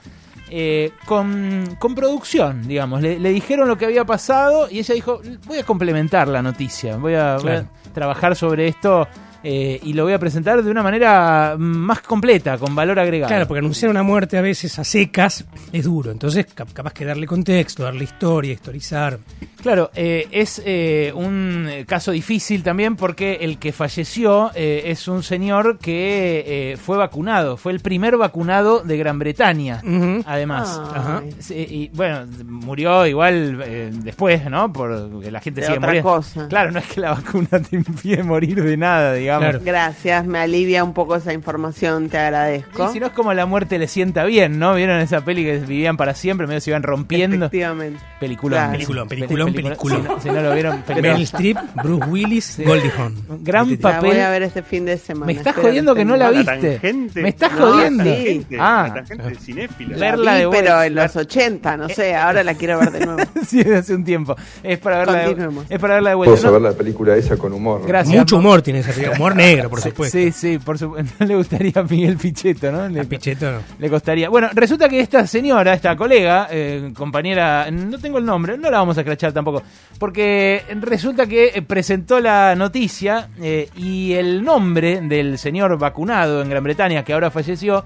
eh, 0.49 0.93
con, 1.05 1.77
con 1.77 1.93
producción, 1.93 2.69
digamos. 2.69 3.03
Le, 3.03 3.19
le 3.19 3.31
dijeron 3.31 3.67
lo 3.67 3.77
que 3.77 3.87
había 3.87 4.05
pasado 4.05 4.71
y 4.71 4.79
ella 4.79 4.95
dijo, 4.95 5.21
voy 5.47 5.59
a 5.59 5.65
complementar 5.65 6.29
la 6.29 6.41
noticia, 6.41 6.99
voy 6.99 7.17
a, 7.17 7.37
voy 7.39 7.51
a 7.51 7.65
trabajar 7.93 8.37
sobre 8.37 8.69
esto 8.69 9.09
eh, 9.43 9.79
y 9.83 9.93
lo 9.93 10.05
voy 10.05 10.13
a 10.13 10.19
presentar 10.19 10.63
de 10.63 10.71
una 10.71 10.83
manera 10.83 11.55
más 11.59 12.01
completa, 12.03 12.59
con 12.59 12.75
valor 12.75 12.99
agregado. 12.99 13.29
Claro, 13.29 13.47
porque 13.47 13.59
anunciar 13.61 13.91
una 13.91 14.03
muerte 14.03 14.37
a 14.39 14.43
veces 14.43 14.79
a 14.79 14.85
secas 14.85 15.45
es 15.73 15.85
duro, 15.85 16.11
entonces 16.11 16.47
cap- 16.55 16.73
capaz 16.73 16.93
que 16.93 17.05
darle 17.05 17.27
contexto, 17.27 17.83
darle 17.85 18.05
historia, 18.05 18.53
historizar. 18.53 19.19
Claro, 19.63 19.91
eh, 19.95 20.27
es 20.31 20.63
eh, 20.65 21.13
un 21.15 21.69
caso 21.87 22.13
difícil 22.13 22.63
también 22.63 22.95
porque 22.97 23.39
el 23.41 23.59
que 23.59 23.73
falleció 23.73 24.51
eh, 24.55 24.83
es 24.87 25.09
un 25.09 25.23
señor 25.23 25.79
que 25.79 26.73
eh, 26.73 26.77
fue 26.77 26.97
vacunado, 26.97 27.57
fue 27.57 27.73
el 27.73 27.81
primer 27.81 28.17
vacunado 28.17 28.81
de 28.81 28.97
Gran 28.97 29.19
Bretaña, 29.19 29.83
además. 30.27 30.81
Ay. 30.85 30.91
Ajá. 30.95 31.23
Sí, 31.41 31.55
y 31.69 31.89
bueno, 31.95 32.27
murió 32.47 33.07
igual 33.07 33.61
eh, 33.65 33.91
después, 33.93 34.49
¿no? 34.51 34.73
Porque 34.73 35.31
la 35.31 35.41
gente 35.41 35.61
De 35.61 35.67
sigue 35.67 35.79
otra 35.79 35.89
muriendo. 35.89 36.09
cosa. 36.11 36.49
Claro, 36.49 36.71
no 36.71 36.79
es 36.79 36.87
que 36.87 37.01
la 37.01 37.11
vacuna 37.15 37.49
te 37.71 37.77
impide 37.77 38.23
morir 38.23 38.63
de 38.63 38.77
nada, 38.77 39.15
digamos. 39.15 39.28
Gracias, 39.65 40.27
me 40.27 40.39
alivia 40.39 40.85
un 40.85 40.93
poco 40.95 41.17
esa 41.17 41.33
información, 41.33 42.09
te 42.09 42.19
agradezco. 42.19 42.89
Y 42.89 42.93
si 42.93 43.01
no 43.01 43.07
es 43.07 43.13
como 43.13 43.33
la 43.35 43.47
muerte 43.47 43.79
le 43.79 43.89
sienta 43.89 44.25
bien, 44.25 44.59
¿no? 44.59 44.75
¿Vieron 44.75 45.01
esa 45.01 45.21
peli 45.25 45.45
que 45.45 45.59
vivían 45.59 45.97
para 45.97 46.15
siempre, 46.15 46.47
medio 46.47 46.61
se 46.61 46.71
iban 46.71 46.83
rompiendo? 46.83 47.47
Efectivamente. 47.47 48.01
Peliculón. 48.21 48.59
Claro. 48.59 48.73
Peliculón, 48.73 49.09
peliculón, 49.09 49.53
peliculón. 49.55 50.03
Si 50.03 50.09
no, 50.09 50.21
si 50.21 50.29
no 50.31 50.41
lo 50.43 50.53
vieron, 50.55 50.73
Meryl 50.89 50.95
peliculón. 50.95 51.21
Streep, 51.23 51.57
Bruce 51.83 52.07
Willis, 52.07 52.61
Goldie 52.65 52.93
Hawn. 52.97 53.15
Gran 53.43 53.71
La 53.71 53.77
papel. 53.79 54.11
voy 54.11 54.21
a 54.21 54.31
ver 54.31 54.43
este 54.43 54.63
fin 54.63 54.85
de 54.85 54.99
semana. 54.99 55.27
Me 55.27 55.33
estás 55.33 55.49
espero 55.49 55.69
jodiendo 55.69 55.95
que 55.95 56.05
no 56.05 56.17
la 56.17 56.31
La 56.31 56.39
viste. 56.39 56.71
tangente. 56.79 57.23
Me 57.23 57.29
estás 57.29 57.53
No, 57.53 57.59
jodiendo. 57.73 58.05
La 58.05 58.11
tangente, 58.11 58.57
Ah. 58.61 58.85
la 58.89 58.95
tangente 59.05 59.35
cinéfila. 59.41 59.97
La 59.97 60.11
verla 60.11 60.33
vi, 60.35 60.39
de 60.41 60.47
vuelta. 60.47 60.65
pero 60.65 60.83
en 60.83 60.95
los 60.95 61.17
80, 61.17 61.77
no 61.77 61.89
sé, 61.89 62.15
ahora 62.17 62.43
la 62.45 62.55
quiero 62.55 62.79
ver 62.79 62.91
de 62.93 63.07
nuevo. 63.07 63.21
sí, 63.47 63.61
hace 63.61 63.95
un 63.95 64.05
tiempo. 64.05 64.37
Es 64.63 64.79
para 64.79 64.99
verla 64.99 65.19
de, 65.29 65.49
es 65.69 65.79
para 65.79 65.95
verla 65.95 66.11
de 66.11 66.17
vuelta. 66.17 66.31
Vamos 66.35 66.45
a 66.45 66.47
¿no? 66.49 66.53
ver 66.55 66.63
la 66.63 66.73
película 66.73 67.17
esa 67.17 67.37
con 67.37 67.53
humor. 67.53 67.83
Gracias. 67.87 68.17
Mucho 68.17 68.37
humor 68.39 68.63
tiene 68.63 68.81
esa 68.81 68.93
película, 68.93 69.18
humor 69.19 69.37
negro, 69.37 69.71
por 69.71 69.81
supuesto. 69.81 70.17
Sí, 70.17 70.33
sí, 70.33 70.59
por 70.59 70.79
supuesto. 70.79 71.15
No 71.21 71.27
le 71.27 71.37
gustaría 71.37 71.73
a 71.75 71.83
Miguel 71.83 72.17
Pichetto, 72.17 72.71
¿no? 72.71 72.89
Le, 72.89 73.01
A 73.01 73.05
Pichetto 73.05 73.51
no. 73.51 73.59
le 73.79 73.91
costaría. 73.91 74.29
Bueno, 74.29 74.49
resulta 74.53 74.89
que 74.89 75.01
esta 75.01 75.27
señora, 75.27 75.75
esta 75.75 75.97
colega, 75.97 76.49
eh, 76.51 76.93
compañera, 76.97 77.71
no 77.71 77.99
tengo 77.99 78.19
el 78.19 78.25
nombre, 78.25 78.57
no 78.57 78.71
la 78.71 78.79
vamos 78.79 78.97
a 78.97 79.01
escrachar 79.01 79.33
tampoco, 79.33 79.63
porque 79.99 80.63
resulta 80.81 81.27
que 81.27 81.53
eh, 81.55 81.63
presentó 81.63 82.21
la 82.21 82.55
noticia 82.55 83.29
eh, 83.41 83.69
y 83.77 84.13
el 84.13 84.43
nombre 84.43 85.01
del 85.01 85.39
señor 85.39 85.77
vacunado 85.79 86.43
en 86.43 86.51
Gran 86.51 86.65
Bretaña, 86.65 87.05
que 87.05 87.13
ahora 87.13 87.31
falleció, 87.31 87.85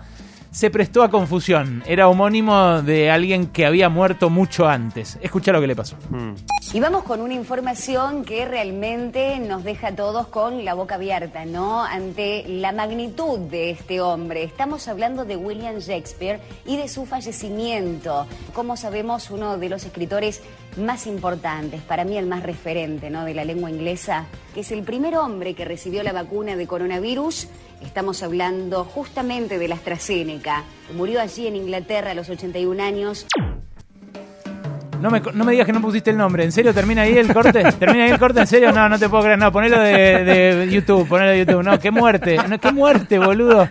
se 0.52 0.70
prestó 0.70 1.02
a 1.02 1.10
confusión. 1.10 1.82
Era 1.86 2.08
homónimo 2.08 2.82
de 2.82 3.10
alguien 3.10 3.48
que 3.48 3.66
había 3.66 3.88
muerto 3.88 4.30
mucho 4.30 4.68
antes. 4.68 5.18
Escucha 5.22 5.50
lo 5.50 5.60
que 5.60 5.66
le 5.66 5.74
pasó. 5.74 5.96
Mm. 6.10 6.34
Y 6.74 6.80
vamos 6.80 7.04
con 7.04 7.20
una 7.20 7.34
información 7.34 8.24
que 8.24 8.44
realmente 8.44 9.38
nos 9.40 9.64
deja 9.64 9.88
a 9.88 9.96
todos 9.96 10.28
con 10.28 10.64
la 10.64 10.74
boca 10.74 10.94
abierta, 10.94 11.44
¿no? 11.44 11.82
Ante 11.82 12.44
la 12.48 12.72
magnitud 12.72 13.38
de 13.40 13.70
este 13.70 14.00
hombre. 14.00 14.42
Estamos 14.42 14.88
hablando 14.88 15.24
de 15.24 15.36
William 15.36 15.78
Shakespeare 15.78 16.40
y 16.66 16.76
de 16.76 16.88
su 16.88 17.04
fallecimiento. 17.04 18.26
Como 18.54 18.76
sabemos, 18.76 19.30
uno 19.30 19.58
de 19.58 19.68
los 19.68 19.84
escritores 19.84 20.42
más 20.76 21.06
importantes, 21.06 21.82
para 21.82 22.04
mí 22.04 22.16
el 22.16 22.26
más 22.26 22.42
referente, 22.42 23.10
¿no? 23.10 23.24
De 23.24 23.34
la 23.34 23.44
lengua 23.44 23.70
inglesa, 23.70 24.26
que 24.54 24.60
es 24.60 24.72
el 24.72 24.82
primer 24.82 25.16
hombre 25.16 25.54
que 25.54 25.64
recibió 25.64 26.02
la 26.02 26.12
vacuna 26.12 26.56
de 26.56 26.66
coronavirus. 26.66 27.48
Estamos 27.82 28.22
hablando 28.22 28.84
justamente 28.84 29.58
de 29.58 29.68
la 29.68 29.74
AstraZeneca. 29.74 30.64
Murió 30.94 31.20
allí 31.20 31.46
en 31.46 31.56
Inglaterra 31.56 32.12
a 32.12 32.14
los 32.14 32.28
81 32.28 32.82
años. 32.82 33.26
No 35.02 35.10
me, 35.10 35.20
no 35.20 35.44
me 35.44 35.52
digas 35.52 35.66
que 35.66 35.72
no 35.72 35.80
pusiste 35.82 36.10
el 36.10 36.16
nombre. 36.16 36.44
¿En 36.44 36.52
serio 36.52 36.72
termina 36.72 37.02
ahí 37.02 37.16
el 37.18 37.32
corte? 37.32 37.62
¿Termina 37.72 38.04
ahí 38.04 38.10
el 38.10 38.18
corte? 38.18 38.40
¿En 38.40 38.46
serio? 38.46 38.72
No, 38.72 38.88
no 38.88 38.98
te 38.98 39.08
puedo 39.08 39.24
creer. 39.24 39.38
No, 39.38 39.50
ponelo 39.52 39.80
de, 39.80 40.24
de 40.24 40.68
YouTube. 40.70 41.06
Ponelo 41.08 41.30
de 41.32 41.38
YouTube. 41.40 41.62
No, 41.62 41.78
qué 41.78 41.90
muerte. 41.90 42.36
No, 42.48 42.58
qué 42.58 42.72
muerte, 42.72 43.18
boludo. 43.18 43.68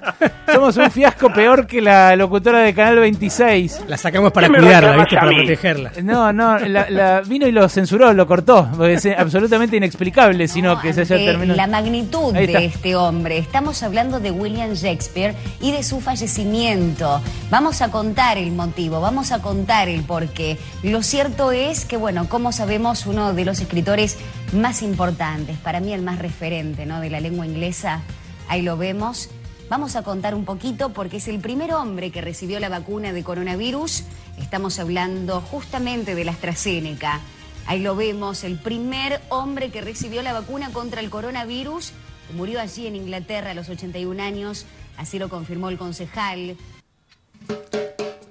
Somos 0.53 0.75
un 0.77 0.91
fiasco 0.91 1.31
peor 1.33 1.65
que 1.65 1.81
la 1.81 2.15
locutora 2.15 2.59
de 2.59 2.73
Canal 2.73 2.99
26. 2.99 3.83
La 3.87 3.97
sacamos 3.97 4.31
para 4.31 4.47
cuidarla, 4.49 4.97
¿viste? 4.97 5.15
Para 5.15 5.31
protegerla. 5.31 5.91
No, 6.03 6.33
no, 6.33 6.59
la, 6.59 6.89
la- 6.89 7.21
vino 7.21 7.47
y 7.47 7.51
lo 7.51 7.67
censuró, 7.69 8.11
lo 8.13 8.27
cortó. 8.27 8.67
porque 8.75 8.93
Es 8.93 9.05
absolutamente 9.17 9.77
inexplicable, 9.77 10.47
sino 10.47 10.79
que 10.81 10.91
se 10.93 11.01
haya 11.01 11.15
ante 11.15 11.25
terminado. 11.27 11.57
la 11.57 11.67
magnitud 11.67 12.33
de 12.33 12.65
este 12.65 12.95
hombre. 12.95 13.37
Estamos 13.37 13.81
hablando 13.83 14.19
de 14.19 14.31
William 14.31 14.73
Shakespeare 14.73 15.33
y 15.61 15.71
de 15.71 15.83
su 15.83 16.01
fallecimiento. 16.01 17.21
Vamos 17.49 17.81
a 17.81 17.89
contar 17.89 18.37
el 18.37 18.51
motivo, 18.51 18.99
vamos 19.01 19.31
a 19.31 19.39
contar 19.41 19.87
el 19.89 20.03
porqué. 20.03 20.57
Lo 20.83 21.01
cierto 21.21 21.51
es 21.51 21.85
que, 21.85 21.97
bueno, 21.97 22.27
como 22.27 22.51
sabemos, 22.51 23.05
uno 23.05 23.35
de 23.35 23.45
los 23.45 23.59
escritores 23.59 24.17
más 24.53 24.81
importantes, 24.81 25.55
para 25.59 25.79
mí 25.79 25.93
el 25.93 26.01
más 26.01 26.17
referente 26.17 26.87
¿no? 26.87 26.99
de 26.99 27.11
la 27.11 27.19
lengua 27.19 27.45
inglesa, 27.45 28.01
ahí 28.47 28.63
lo 28.63 28.75
vemos. 28.75 29.29
Vamos 29.69 29.95
a 29.95 30.01
contar 30.01 30.33
un 30.33 30.45
poquito 30.45 30.93
porque 30.93 31.17
es 31.17 31.27
el 31.27 31.37
primer 31.37 31.75
hombre 31.75 32.09
que 32.09 32.21
recibió 32.21 32.59
la 32.59 32.69
vacuna 32.69 33.13
de 33.13 33.23
coronavirus. 33.23 34.03
Estamos 34.39 34.79
hablando 34.79 35.41
justamente 35.41 36.15
de 36.15 36.25
la 36.25 36.31
AstraZeneca. 36.31 37.19
Ahí 37.67 37.81
lo 37.81 37.95
vemos, 37.95 38.43
el 38.43 38.57
primer 38.57 39.21
hombre 39.29 39.69
que 39.69 39.81
recibió 39.81 40.23
la 40.23 40.33
vacuna 40.33 40.71
contra 40.71 41.01
el 41.01 41.11
coronavirus. 41.11 41.91
Murió 42.35 42.59
allí 42.59 42.87
en 42.87 42.95
Inglaterra 42.95 43.51
a 43.51 43.53
los 43.53 43.69
81 43.69 44.23
años. 44.23 44.65
Así 44.97 45.19
lo 45.19 45.29
confirmó 45.29 45.69
el 45.69 45.77
concejal. 45.77 46.57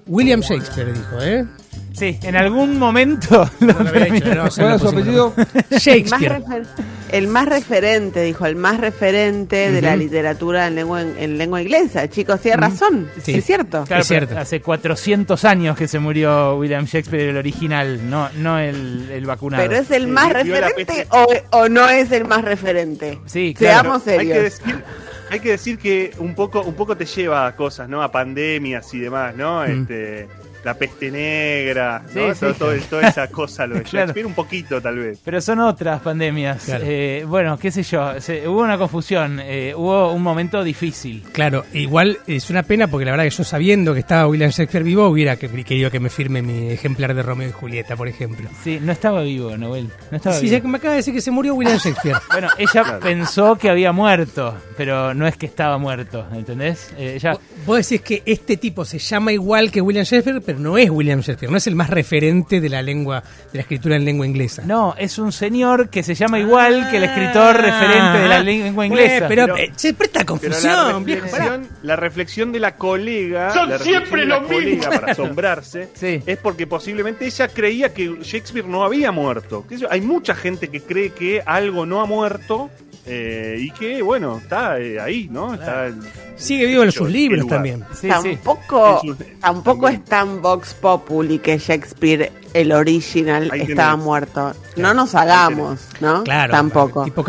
William 0.07 0.41
Shakespeare 0.41 0.91
dijo, 0.91 1.21
¿eh? 1.21 1.47
Sí, 1.93 2.17
en 2.23 2.35
algún 2.35 2.79
momento 2.79 3.49
lo. 3.59 3.73
¿Cuál 3.75 4.47
es 4.47 4.81
su 4.81 4.87
apellido? 4.89 5.33
Shakespeare. 5.71 6.41
El 6.41 6.47
más, 6.47 6.57
refer- 6.61 6.67
el 7.11 7.27
más 7.27 7.45
referente, 7.47 8.21
dijo, 8.23 8.45
el 8.45 8.55
más 8.55 8.79
referente 8.79 9.71
de 9.71 9.81
la 9.81 9.95
literatura 9.95 10.67
en 10.67 10.75
lengua, 10.75 11.01
en 11.01 11.37
lengua 11.37 11.61
inglesa. 11.61 12.07
Chicos, 12.09 12.39
tiene 12.39 12.57
razón, 12.57 13.09
Sí. 13.21 13.33
es 13.35 13.45
cierto. 13.45 13.83
Claro, 13.85 14.03
pero 14.07 14.39
hace 14.39 14.61
400 14.61 15.43
años 15.45 15.77
que 15.77 15.87
se 15.87 15.99
murió 15.99 16.55
William 16.57 16.85
Shakespeare, 16.85 17.29
el 17.29 17.37
original, 17.37 18.09
no, 18.09 18.29
no 18.37 18.57
el, 18.57 19.09
el 19.11 19.25
vacunado. 19.25 19.61
Pero 19.67 19.75
es 19.81 19.91
el 19.91 20.07
más 20.07 20.31
referente 20.31 21.07
o, 21.09 21.27
o 21.51 21.67
no 21.69 21.89
es 21.89 22.11
el 22.11 22.25
más 22.25 22.43
referente. 22.43 23.19
Sí, 23.25 23.53
Seamos 23.57 24.07
Hay 24.07 24.19
que 24.19 24.33
serios. 24.33 24.43
decir, 24.43 24.83
hay 25.29 25.39
que, 25.39 25.49
decir 25.51 25.77
que 25.77 26.11
un 26.19 26.33
poco, 26.35 26.61
un 26.61 26.73
poco 26.73 26.95
te 26.95 27.05
lleva 27.05 27.45
a 27.47 27.55
cosas, 27.55 27.87
¿no? 27.89 28.01
A 28.01 28.11
pandemias 28.11 28.93
y 28.93 28.99
demás, 28.99 29.35
¿no? 29.35 29.61
Mm. 29.67 29.81
Este, 29.81 30.27
la 30.63 30.73
peste 30.75 31.09
negra, 31.11 32.03
Sí, 32.11 32.19
¿no? 32.19 32.33
sí. 32.33 32.39
Todo- 32.39 32.53
todo- 32.53 32.75
toda 32.89 33.07
esa 33.07 33.27
cosa, 33.31 33.65
lo 33.67 33.75
de 33.75 33.83
Claro. 33.83 34.07
Shakespeare, 34.07 34.25
un 34.27 34.33
poquito 34.33 34.81
tal 34.81 34.97
vez. 34.99 35.19
Pero 35.23 35.41
son 35.41 35.59
otras 35.59 36.01
pandemias. 36.01 36.63
Claro. 36.65 36.83
Eh, 36.87 37.23
bueno, 37.27 37.57
qué 37.57 37.71
sé 37.71 37.83
yo, 37.83 38.19
se- 38.21 38.47
hubo 38.47 38.61
una 38.61 38.77
confusión, 38.77 39.39
eh, 39.41 39.73
hubo 39.75 40.11
un 40.13 40.21
momento 40.21 40.63
difícil. 40.63 41.23
Claro, 41.31 41.65
igual 41.73 42.19
es 42.27 42.49
una 42.49 42.63
pena 42.63 42.87
porque 42.87 43.05
la 43.05 43.11
verdad 43.11 43.23
que 43.25 43.29
yo 43.31 43.43
sabiendo 43.43 43.93
que 43.93 43.99
estaba 44.01 44.27
William 44.27 44.51
Shakespeare 44.51 44.83
vivo 44.83 45.07
hubiera 45.07 45.35
que- 45.37 45.49
querido 45.63 45.89
que 45.91 45.99
me 45.99 46.09
firme 46.09 46.41
mi 46.41 46.69
ejemplar 46.69 47.13
de 47.13 47.23
Romeo 47.23 47.49
y 47.49 47.51
Julieta, 47.51 47.95
por 47.95 48.07
ejemplo. 48.07 48.49
Sí, 48.63 48.79
no 48.81 48.91
estaba 48.91 49.21
vivo, 49.21 49.55
Noel. 49.57 49.89
No 50.11 50.17
estaba 50.17 50.35
Sí, 50.35 50.45
vivo. 50.45 50.57
ya 50.57 50.67
me 50.67 50.77
acaba 50.77 50.91
de 50.93 50.97
decir 50.97 51.13
que 51.13 51.21
se 51.21 51.31
murió 51.31 51.55
William 51.55 51.77
Shakespeare. 51.77 52.17
Bueno, 52.31 52.47
ella 52.57 52.99
pensó 52.99 53.55
que 53.57 53.69
había 53.69 53.91
muerto, 53.91 54.55
pero 54.77 55.13
no 55.13 55.27
es 55.27 55.35
que 55.37 55.45
estaba 55.45 55.77
muerto, 55.77 56.25
¿entendés? 56.33 56.91
Eh, 56.97 57.13
ella, 57.15 57.37
Vos 57.65 57.77
decís 57.87 58.01
que 58.01 58.23
este 58.25 58.57
tipo 58.57 58.83
se 58.85 58.97
llama 58.97 59.31
igual 59.31 59.69
que 59.69 59.81
William 59.81 60.03
Shakespeare, 60.03 60.41
pero 60.51 60.59
no 60.59 60.77
es 60.77 60.89
William 60.89 61.19
Shakespeare, 61.21 61.51
no 61.51 61.57
es 61.57 61.67
el 61.67 61.75
más 61.75 61.89
referente 61.89 62.59
de 62.61 62.69
la 62.69 62.81
lengua, 62.81 63.21
de 63.21 63.57
la 63.57 63.61
escritura 63.61 63.95
en 63.95 64.05
lengua 64.05 64.25
inglesa. 64.25 64.63
no, 64.65 64.95
es 64.97 65.17
un 65.19 65.31
señor 65.31 65.89
que 65.89 66.03
se 66.03 66.15
llama 66.15 66.39
igual 66.39 66.89
que 66.89 66.97
el 66.97 67.03
escritor 67.05 67.55
referente 67.57 68.19
de 68.19 68.27
la 68.27 68.39
lengua 68.41 68.85
inglesa. 68.85 69.25
Ah. 69.25 69.27
Pero, 69.27 69.45
Pero- 69.45 69.57
eh, 69.57 69.71
se 69.75 69.93
presta 69.93 70.19
Pero 70.19 70.25
confusión, 70.27 70.71
la 70.73 70.99
viejo. 70.99 71.21
reflexión, 71.25 71.67
la 71.83 71.95
reflexión 71.95 72.51
de 72.51 72.59
la 72.59 72.75
colega, 72.75 73.51
Son 73.53 73.69
la 73.69 73.77
reflexión 73.77 74.01
siempre 74.03 74.21
de 74.21 74.27
la 74.27 74.39
lo 74.39 74.47
colega 74.47 74.75
mismo. 74.89 74.91
para 75.01 75.11
asombrarse, 75.11 75.89
Sí. 75.95 76.21
es 76.25 76.37
porque 76.37 76.67
posiblemente 76.67 77.25
ella 77.25 77.47
creía 77.47 77.93
que 77.93 78.17
Shakespeare 78.21 78.67
no 78.67 78.83
había 78.83 79.11
muerto. 79.11 79.65
Hay 79.89 80.01
mucha 80.01 80.35
gente 80.35 80.67
que 80.69 80.81
cree 80.81 81.11
que 81.11 81.41
algo 81.45 81.85
no 81.85 82.01
ha 82.01 82.05
muerto 82.05 82.69
eh, 83.05 83.57
y 83.59 83.71
que, 83.71 84.01
bueno, 84.01 84.37
está 84.37 84.79
eh, 84.79 84.99
ahí, 84.99 85.27
¿no? 85.31 85.53
Está 85.53 85.87
en- 85.87 86.01
Sigue 86.35 86.65
vivo 86.65 86.83
en 86.83 86.91
sus 86.91 87.09
libros 87.09 87.41
lugar. 87.41 87.57
también. 87.57 87.83
Sí, 87.93 88.01
sí. 88.01 88.07
tampoco, 88.07 88.99
En 89.03 89.15
su- 89.17 89.23
tampoco 89.39 89.87
es 89.89 90.03
tan 90.05 90.41
Vox 90.41 90.73
Populi 90.73 91.39
que 91.39 91.57
Shakespeare, 91.59 92.31
el 92.53 92.71
original, 92.71 93.49
Ahí 93.51 93.61
estaba 93.61 93.91
tenés. 93.91 94.05
muerto. 94.05 94.53
No 94.75 94.93
nos 94.93 95.13
hagamos, 95.15 95.79
¿no? 95.99 96.23
Claro. 96.23 96.51
Tampoco. 96.51 97.03
Tipo, 97.03 97.23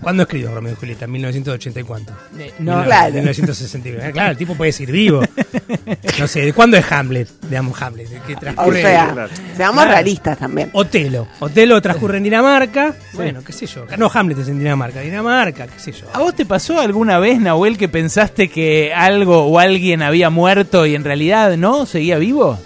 ¿Cuándo 0.00 0.22
escribió 0.22 0.54
Romeo 0.54 0.72
y 0.72 0.76
Julieta? 0.76 1.04
¿En 1.04 1.12
1980 1.12 1.80
y 1.80 1.82
cuánto? 1.82 2.12
Eh, 2.38 2.52
no, 2.60 2.82
Claro. 2.84 3.12
1969. 3.14 4.12
Claro, 4.12 4.30
el 4.30 4.36
tipo 4.38 4.54
puede 4.54 4.72
seguir 4.72 4.92
vivo. 4.94 5.22
No 6.18 6.26
sé, 6.26 6.40
¿de 6.40 6.52
cuándo 6.54 6.76
es 6.78 6.90
Hamlet? 6.90 7.28
Digamos 7.48 7.80
Hamlet. 7.82 8.08
¿de 8.08 8.20
qué 8.26 8.34
O 8.34 8.38
transcurre? 8.38 8.80
sea, 8.82 9.10
Claro. 9.12 9.30
seamos 9.56 9.74
Claro. 9.82 9.90
realistas 9.90 10.38
también. 10.38 10.70
Otelo. 10.72 11.28
Otelo 11.40 11.82
transcurre 11.82 12.16
en 12.16 12.24
Dinamarca. 12.24 12.94
Bueno, 13.12 13.44
qué 13.44 13.52
sé 13.52 13.66
yo. 13.66 13.84
No, 13.98 14.10
Hamlet 14.12 14.38
es 14.38 14.48
en 14.48 14.58
Dinamarca. 14.58 15.00
Dinamarca, 15.00 15.66
qué 15.66 15.78
sé 15.78 15.92
yo. 15.92 16.06
¿A 16.14 16.20
vos 16.20 16.34
te 16.34 16.46
pasó 16.46 16.80
alguna 16.80 17.18
vez, 17.18 17.38
Nahuel, 17.38 17.76
que 17.76 17.88
pensaste 17.88 18.48
que 18.48 18.94
algo 18.94 19.44
o 19.46 19.58
alguien 19.58 20.00
había 20.02 20.30
muerto 20.30 20.86
y 20.86 20.94
en 20.94 21.04
realidad 21.04 21.56
no? 21.58 21.84
¿Seguía 21.84 22.16
vivo? 22.18 22.58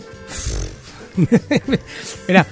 Mirá, 2.29 2.47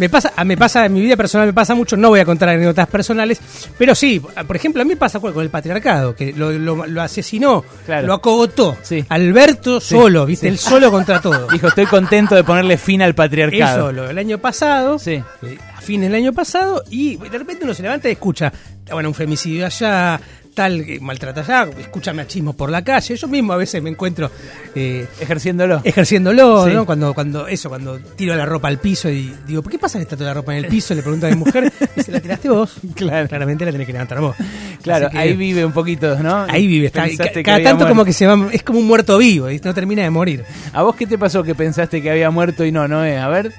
me 0.00 0.08
pasa, 0.08 0.32
me 0.44 0.56
pasa 0.56 0.86
en 0.86 0.94
mi 0.94 1.00
vida 1.02 1.16
personal, 1.16 1.46
me 1.46 1.52
pasa 1.52 1.74
mucho, 1.74 1.96
no 1.96 2.08
voy 2.08 2.18
a 2.20 2.24
contar 2.24 2.48
anécdotas 2.48 2.88
personales, 2.88 3.40
pero 3.78 3.94
sí, 3.94 4.20
por 4.46 4.56
ejemplo, 4.56 4.80
a 4.82 4.84
mí 4.84 4.88
me 4.90 4.96
pasa 4.96 5.20
con 5.20 5.38
el 5.40 5.50
patriarcado, 5.50 6.16
que 6.16 6.32
lo, 6.32 6.50
lo- 6.52 6.86
lo 6.86 7.02
asesinó, 7.02 7.64
Claro. 7.86 8.06
lo 8.06 8.14
acogotó. 8.14 8.76
Sí. 8.82 9.04
Alberto 9.08 9.78
solo, 9.80 10.26
¿viste? 10.26 10.48
Él 10.48 10.58
solo 10.58 10.90
contra 10.90 11.20
todo. 11.20 11.46
Dijo, 11.52 11.68
estoy 11.68 11.86
contento 11.86 12.34
de 12.34 12.42
ponerle 12.42 12.78
fin 12.78 13.02
al 13.02 13.10
Él 13.10 13.14
patriarcado. 13.14 13.86
solo, 13.88 14.08
el 14.10 14.18
año 14.18 14.38
pasado, 14.38 14.98
Sí. 14.98 15.22
eh, 15.42 15.58
a 15.76 15.80
fines 15.82 16.10
del 16.10 16.16
año 16.22 16.32
pasado, 16.32 16.82
y 16.90 17.16
de 17.16 17.38
repente 17.38 17.64
uno 17.64 17.74
se 17.74 17.82
levanta 17.82 18.08
y 18.08 18.12
escucha, 18.12 18.52
bueno, 18.90 19.10
un 19.10 19.14
femicidio 19.14 19.66
allá, 19.66 20.18
tal, 20.60 20.84
que 20.84 21.00
maltrata 21.00 21.40
allá, 21.40 21.70
escucha 21.78 22.12
machismo 22.12 22.52
por 22.52 22.68
la 22.70 22.82
calle. 22.84 23.16
Yo 23.16 23.28
mismo 23.28 23.54
a 23.54 23.56
veces 23.56 23.82
me 23.82 23.88
encuentro 23.88 24.30
eh, 24.74 25.06
Ejerciéndolo. 25.20 25.80
ejerciéndolo, 25.84 26.66
Sí. 26.66 26.72
¿no? 26.74 26.84
Cuando, 26.84 27.14
cuando, 27.14 27.46
eso, 27.48 27.70
cuando 27.70 27.98
tiro 28.16 28.34
la 28.36 28.44
ropa 28.44 28.68
al 28.68 28.78
piso 28.78 29.08
y 29.08 29.32
digo, 29.46 29.62
¿por 29.62 29.72
qué 29.72 29.78
pasa 29.78 29.98
que 29.98 30.02
está 30.02 30.16
toda 30.16 30.30
la 30.30 30.34
ropa 30.34 30.52
en 30.56 30.64
el 30.64 30.70
piso? 30.70 30.94
Le 30.94 31.00
pregunto 31.02 31.26
a 31.26 31.30
mi 31.30 31.36
mujer, 31.36 31.72
y 31.96 32.02
se 32.02 32.12
la 32.12 32.20
tiraste 32.20 32.48
vos. 32.50 32.74
Claro. 32.94 33.26
Claramente 33.28 33.64
la 33.64 33.72
tenés 33.72 33.86
que 33.86 33.92
levantar 33.94 34.20
vos. 34.20 34.36
Claro, 34.82 35.08
que- 35.08 35.16
ahí 35.18 35.32
vive 35.34 35.64
un 35.64 35.72
poquito, 35.72 36.18
¿no? 36.22 36.44
Ahí 36.48 36.66
vive, 36.66 36.86
está, 36.88 37.06
ca- 37.16 37.42
cada 37.42 37.62
tanto 37.62 37.88
como 37.88 38.04
que 38.04 38.12
se 38.12 38.26
va, 38.26 38.48
es 38.52 38.62
como 38.62 38.78
un 38.80 38.86
muerto 38.86 39.16
vivo 39.16 39.50
y 39.50 39.58
no 39.64 39.72
termina 39.72 40.02
de 40.02 40.10
morir. 40.10 40.44
¿A 40.74 40.82
vos 40.82 40.94
qué 40.94 41.06
te 41.06 41.16
pasó 41.16 41.42
que 41.42 41.54
pensaste 41.54 42.02
que 42.02 42.10
había 42.10 42.30
muerto 42.30 42.64
y 42.66 42.72
no, 42.72 42.86
no 42.86 43.02
es? 43.04 43.18
A 43.18 43.28
ver. 43.28 43.52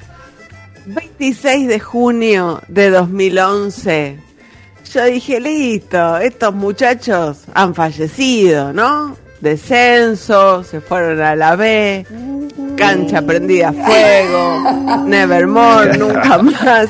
26 0.86 1.68
de 1.68 1.80
junio 1.80 2.62
de 2.68 2.90
2011. 2.90 4.18
Yo 4.94 5.06
dije, 5.06 5.40
listo, 5.40 6.18
estos 6.18 6.54
muchachos 6.54 7.46
han 7.54 7.74
fallecido, 7.74 8.74
¿no? 8.74 9.16
Descenso, 9.42 10.64
se 10.64 10.82
fueron 10.82 11.20
a 11.22 11.36
la 11.36 11.56
B, 11.56 12.06
cancha 12.78 13.22
prendida 13.24 13.70
a 13.70 13.74
fuego, 13.74 15.04
Nevermore, 15.08 15.98
nunca 15.98 16.38
más. 16.42 16.88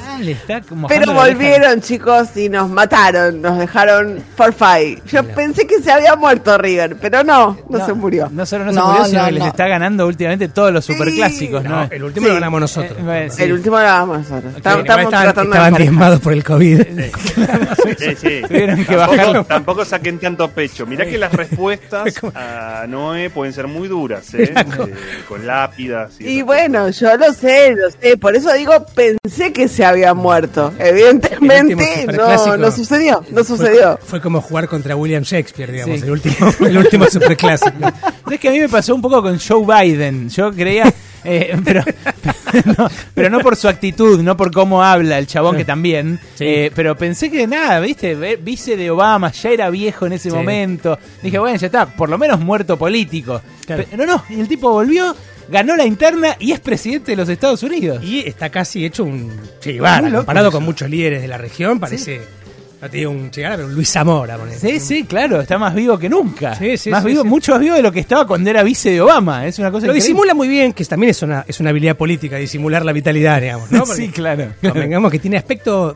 Pero 0.87 1.13
volvieron, 1.13 1.79
chicos, 1.81 2.35
y 2.35 2.49
nos 2.49 2.69
mataron, 2.69 3.41
nos 3.41 3.57
dejaron 3.57 4.21
for 4.35 4.53
five. 4.53 5.01
Yo 5.07 5.23
pensé 5.23 5.65
que 5.65 5.81
se 5.81 5.91
había 5.91 6.15
muerto 6.15 6.57
River, 6.57 6.97
pero 7.01 7.23
no, 7.23 7.57
no, 7.69 7.85
se 7.85 7.93
murió. 7.93 8.29
No 8.31 8.45
solo 8.45 8.65
no, 8.65 8.71
se 8.73 8.79
No, 8.79 8.87
murió, 8.87 9.05
sino 9.05 9.19
no, 9.21 9.25
que 9.27 9.31
les 9.31 9.43
no. 9.43 9.47
está 9.49 9.67
ganando 9.67 10.05
últimamente 10.07 10.47
todos 10.49 10.73
los 10.73 10.83
superclásicos, 10.85 11.63
¿no? 11.63 11.69
No, 11.69 11.87
el 11.89 12.03
último 12.03 12.27
lo 12.27 12.33
ganamos 12.35 12.61
nosotros. 12.61 12.97
Eh, 13.01 13.27
sí. 13.31 13.43
El 13.43 13.53
último 13.53 13.77
lo 13.79 13.87
hagamos 13.87 14.17
nosotros. 14.19 14.55
Estamos, 14.57 14.79
Igual 14.83 14.99
estamos 14.99 15.03
estaban, 15.05 15.23
tratando 15.25 15.53
estaban 15.53 15.73
diezmados 15.75 16.19
por 16.19 16.33
el 16.33 16.43
COVID. 16.43 16.81
Sí, 17.97 18.15
sí. 18.15 18.41
Tuvieron 18.47 18.77
que 18.77 18.95
tampoco, 18.95 19.11
bajarlo. 19.17 19.43
tampoco 19.43 19.85
saquen 19.85 20.17
tanto 20.19 20.47
pecho. 20.49 20.85
Mirá 20.85 21.05
que 21.05 21.17
las 21.17 21.31
respuestas 21.33 22.13
a 22.41 22.87
Noé 22.87 23.29
pueden 23.29 23.53
ser 23.53 23.67
muy 23.67 23.87
duras, 23.87 24.33
¿eh? 24.33 24.53
Eh, 24.81 24.93
con 25.27 25.45
lápidas. 25.45 26.19
Y, 26.19 26.39
Y 26.39 26.41
bueno, 26.41 26.89
yo 26.89 27.15
lo 27.17 27.33
sé, 27.33 27.75
lo 27.75 27.89
sé. 27.91 28.17
Por 28.17 28.35
eso 28.35 28.51
digo, 28.53 28.73
pensé 28.95 29.53
que 29.53 29.67
se 29.67 29.85
había 29.85 30.13
muerto. 30.13 30.73
Evidentemente, 30.79 32.07
no, 32.07 32.57
no 32.57 32.71
sucedió. 32.71 33.23
No 33.31 33.43
sucedió. 33.43 33.97
Fue, 33.99 34.07
fue 34.07 34.21
como 34.21 34.41
jugar 34.41 34.67
contra 34.67 34.95
William 34.95 35.23
Shakespeare, 35.23 35.71
digamos, 35.71 35.99
Sí. 35.99 36.05
el 36.05 36.11
último, 36.11 36.35
el 36.61 36.77
último 36.77 37.05
superclásico. 37.09 37.71
Es 38.31 38.39
que 38.39 38.47
a 38.47 38.51
mí 38.51 38.59
me 38.61 38.69
pasó 38.69 38.95
un 38.95 39.01
poco 39.01 39.21
con 39.21 39.37
Joe 39.39 39.65
Biden. 39.65 40.29
Yo 40.29 40.51
creía, 40.53 40.85
eh, 41.23 41.55
pero, 41.63 41.83
no, 42.77 42.89
pero 43.13 43.29
no 43.29 43.39
por 43.39 43.55
su 43.55 43.67
actitud, 43.67 44.21
no 44.21 44.35
por 44.37 44.51
cómo 44.51 44.83
habla 44.83 45.17
el 45.17 45.27
chabón, 45.27 45.55
que 45.57 45.65
también. 45.65 46.19
Sí. 46.35 46.45
eh, 46.45 46.71
pero 46.75 46.95
pensé 46.95 47.29
que 47.31 47.47
nada, 47.47 47.79
viste, 47.79 48.15
vice 48.37 48.75
de 48.77 48.89
Obama, 48.91 49.31
ya 49.31 49.49
era 49.51 49.69
viejo 49.69 50.05
en 50.05 50.13
ese 50.13 50.29
Sí. 50.29 50.35
momento. 50.35 50.97
Dije, 51.21 51.39
bueno, 51.39 51.57
ya 51.57 51.67
está, 51.67 51.85
por 51.85 52.09
lo 52.09 52.17
menos 52.17 52.39
muerto 52.39 52.77
político. 52.77 53.41
Claro. 53.65 53.83
Pero 53.89 54.05
no, 54.05 54.23
el 54.29 54.47
tipo 54.47 54.71
volvió, 54.71 55.15
ganó 55.49 55.75
la 55.75 55.85
interna 55.85 56.35
y 56.39 56.51
es 56.51 56.59
presidente 56.59 57.11
de 57.11 57.17
los 57.17 57.29
Estados 57.29 57.63
Unidos. 57.63 58.03
Y 58.03 58.19
está 58.27 58.49
casi 58.49 58.85
hecho 58.85 59.03
un 59.03 59.29
loco 59.65 60.15
comparado 60.17 60.51
con 60.51 60.63
muchos 60.63 60.89
líderes 60.89 61.21
de 61.21 61.27
la 61.27 61.37
región, 61.37 61.79
parece, 61.79 62.21
no 62.81 62.89
te 62.89 62.97
digo 62.97 63.11
un 63.11 63.29
Che 63.29 63.41
Guevara, 63.41 63.57
pero 63.57 63.67
un 63.67 63.75
Luis 63.75 63.89
Zamora. 63.91 64.37
Sí, 64.57 64.79
sí, 64.79 65.03
claro, 65.03 65.39
está 65.39 65.59
más 65.59 65.75
vivo 65.75 65.99
que 65.99 66.09
nunca. 66.09 66.55
Sí, 66.55 66.77
sí, 66.77 66.89
más 66.89 67.03
sí, 67.03 67.09
vivo, 67.09 67.23
mucho 67.23 67.51
más 67.51 67.61
vivo 67.61 67.75
de 67.75 67.83
lo 67.83 67.91
que 67.91 67.99
estaba 67.99 68.25
cuando 68.25 68.49
era 68.49 68.63
vice 68.63 68.89
de 68.91 69.01
Obama. 69.01 69.45
Es 69.45 69.59
una 69.59 69.69
cosa 69.69 69.85
Lo 69.85 69.93
increíble. 69.93 70.03
disimula 70.07 70.33
muy 70.33 70.47
bien, 70.47 70.73
que 70.73 70.83
también 70.85 71.11
es 71.11 71.21
una, 71.21 71.45
es 71.47 71.59
una 71.59 71.69
habilidad 71.69 71.95
política, 71.95 72.37
disimular 72.37 72.83
la 72.83 72.91
vitalidad, 72.91 73.39
digamos, 73.39 73.71
¿no? 73.71 73.79
Porque 73.85 74.01
sí, 74.01 74.09
claro. 74.09 74.53
convengamos 74.61 75.11
que 75.11 75.19
tiene 75.19 75.37
aspecto, 75.37 75.95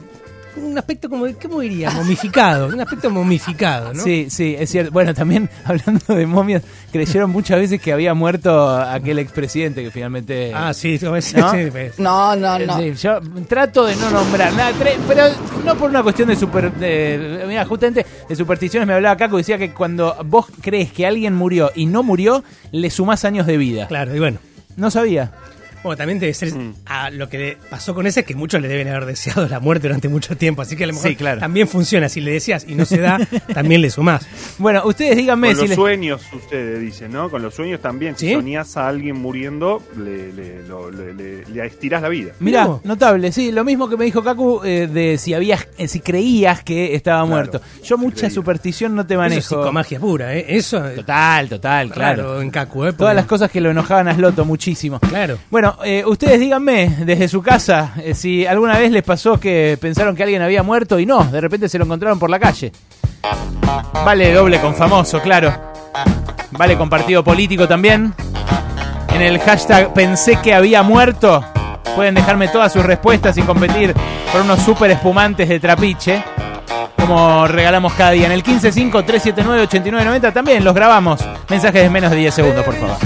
un 0.57 0.77
aspecto 0.77 1.09
como, 1.09 1.25
¿cómo 1.41 1.59
diría? 1.59 1.91
Momificado, 1.91 2.67
un 2.67 2.79
aspecto 2.79 3.09
momificado, 3.09 3.93
¿no? 3.93 4.03
Sí, 4.03 4.27
sí, 4.29 4.55
es 4.57 4.69
cierto. 4.69 4.91
Bueno, 4.91 5.13
también 5.13 5.49
hablando 5.65 6.15
de 6.15 6.25
momias, 6.25 6.63
creyeron 6.91 7.29
muchas 7.29 7.59
veces 7.59 7.81
que 7.81 7.93
había 7.93 8.13
muerto 8.13 8.69
aquel 8.69 9.19
expresidente 9.19 9.83
que 9.83 9.91
finalmente. 9.91 10.51
Ah, 10.53 10.73
sí, 10.73 10.99
¿No? 11.01 11.19
sí, 11.21 11.33
pues. 11.71 11.99
No, 11.99 12.35
no, 12.35 12.59
no. 12.59 12.77
Sí, 12.77 12.93
yo 12.93 13.19
trato 13.47 13.85
de 13.85 13.95
no 13.95 14.09
nombrar 14.09 14.53
nada, 14.53 14.71
pero 15.07 15.23
no 15.63 15.75
por 15.75 15.89
una 15.89 16.03
cuestión 16.03 16.29
de 16.29 16.35
super. 16.35 16.71
De, 16.73 17.43
mira, 17.47 17.65
justamente 17.65 18.05
de 18.27 18.35
supersticiones 18.35 18.87
me 18.87 18.93
hablaba 18.93 19.17
Caco 19.17 19.37
y 19.37 19.41
decía 19.41 19.57
que 19.57 19.71
cuando 19.71 20.15
vos 20.25 20.47
crees 20.61 20.91
que 20.91 21.05
alguien 21.05 21.35
murió 21.35 21.71
y 21.75 21.85
no 21.85 22.03
murió, 22.03 22.43
le 22.71 22.89
sumás 22.89 23.25
años 23.25 23.45
de 23.47 23.57
vida. 23.57 23.87
Claro, 23.87 24.15
y 24.15 24.19
bueno. 24.19 24.39
No 24.77 24.91
sabía. 24.91 25.31
Bueno, 25.85 25.97
también 25.97 26.19
debe 26.19 26.33
ser 26.33 26.51
a 26.85 27.09
lo 27.11 27.29
que 27.29 27.57
pasó 27.69 27.93
con 27.95 28.07
ese 28.07 28.21
es 28.21 28.25
que 28.25 28.35
muchos 28.35 28.61
le 28.61 28.67
deben 28.67 28.87
haber 28.87 29.05
deseado 29.05 29.47
la 29.47 29.59
muerte 29.59 29.87
durante 29.87 30.09
mucho 30.09 30.35
tiempo, 30.35 30.61
así 30.61 30.75
que 30.75 30.83
a 30.83 30.87
lo 30.87 30.93
mejor 30.93 31.09
Sí, 31.09 31.15
claro. 31.15 31.39
también 31.39 31.67
funciona. 31.67 32.09
Si 32.09 32.21
le 32.21 32.31
deseas 32.31 32.65
y 32.67 32.75
no 32.75 32.85
se 32.85 32.99
da, 32.99 33.17
también 33.53 33.81
le 33.81 33.89
sumás. 33.89 34.27
Bueno, 34.57 34.81
ustedes 34.85 35.15
díganme 35.17 35.47
Con 35.49 35.55
si 35.55 35.61
los 35.61 35.69
les- 35.69 35.75
sueños, 35.75 36.21
ustedes 36.33 36.79
dicen, 36.81 37.11
¿no? 37.11 37.29
Con 37.29 37.41
los 37.41 37.53
sueños 37.55 37.79
también. 37.81 38.17
Si 38.17 38.27
¿Sí? 38.27 38.33
soñás 38.33 38.75
a 38.77 38.87
alguien 38.87 39.15
muriendo, 39.17 39.81
le, 39.97 40.33
le, 40.33 40.67
lo- 40.67 40.89
le- 40.91 41.13
le- 41.13 41.45
le 41.45 41.65
estirás 41.65 42.01
la 42.01 42.09
vida. 42.09 42.33
Mira, 42.39 42.67
notable, 42.83 43.31
sí, 43.31 43.51
lo 43.51 43.63
mismo 43.63 43.87
que 43.89 43.97
me 43.97 44.05
dijo 44.05 44.23
Kaku 44.23 44.61
eh, 44.63 44.87
de 44.91 45.17
si 45.17 45.33
habías, 45.33 45.67
eh, 45.77 45.87
si 45.87 45.99
creías 45.99 46.63
que 46.63 46.95
estaba 46.95 47.25
muerto. 47.25 47.61
Yo 47.83 47.97
mucha 47.97 48.29
superstición 48.29 48.95
no 48.95 49.05
te 49.05 49.13
Eso 49.13 49.23
es 49.23 49.29
manejo. 49.29 49.47
psicomagia 49.61 49.99
pura, 49.99 50.35
¿eh? 50.35 50.45
Eso 50.49 50.85
es 50.87 50.95
Total, 50.95 51.47
total, 51.49 51.91
claro. 51.91 52.41
en 52.41 52.49
Kaku, 52.49 52.85
¿eh? 52.85 52.93
Todas 52.93 53.15
las 53.15 53.25
cosas 53.25 53.51
que 53.51 53.61
lo 53.61 53.69
enojaban 53.71 54.07
a 54.07 54.15
Sloto 54.15 54.45
muchísimo. 54.45 54.99
Claro. 54.99 55.37
Bueno, 55.51 55.74
eh, 55.83 56.03
ustedes 56.05 56.39
díganme 56.39 56.97
desde 57.05 57.27
su 57.27 57.41
casa 57.41 57.93
eh, 57.97 58.13
si 58.13 58.45
alguna 58.45 58.77
vez 58.77 58.91
les 58.91 59.03
pasó 59.03 59.39
que 59.39 59.77
pensaron 59.79 60.15
que 60.15 60.23
alguien 60.23 60.41
había 60.41 60.63
muerto 60.63 60.99
y 60.99 61.05
no, 61.05 61.23
de 61.23 61.41
repente 61.41 61.69
se 61.69 61.77
lo 61.77 61.85
encontraron 61.85 62.19
por 62.19 62.29
la 62.29 62.39
calle. 62.39 62.71
Vale 64.05 64.33
doble 64.33 64.59
con 64.59 64.75
famoso, 64.75 65.19
claro. 65.21 65.53
Vale 66.51 66.77
con 66.77 66.89
partido 66.89 67.23
político 67.23 67.67
también. 67.67 68.13
En 69.13 69.21
el 69.21 69.39
hashtag 69.39 69.93
pensé 69.93 70.39
que 70.41 70.53
había 70.53 70.83
muerto. 70.83 71.43
Pueden 71.95 72.15
dejarme 72.15 72.47
todas 72.49 72.73
sus 72.73 72.85
respuestas 72.85 73.37
y 73.37 73.41
competir 73.41 73.93
por 74.31 74.41
unos 74.41 74.59
super 74.61 74.91
espumantes 74.91 75.47
de 75.49 75.59
trapiche. 75.59 76.23
Como 76.97 77.47
regalamos 77.47 77.93
cada 77.93 78.11
día. 78.11 78.25
En 78.25 78.31
el 78.31 78.43
155-379-8990 78.43 80.33
también 80.33 80.63
los 80.63 80.73
grabamos. 80.73 81.21
Mensajes 81.49 81.83
de 81.83 81.89
menos 81.89 82.11
de 82.11 82.17
10 82.17 82.33
segundos, 82.33 82.65
por 82.65 82.75
favor. 82.75 82.97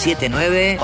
155-379-8990. 0.00 0.80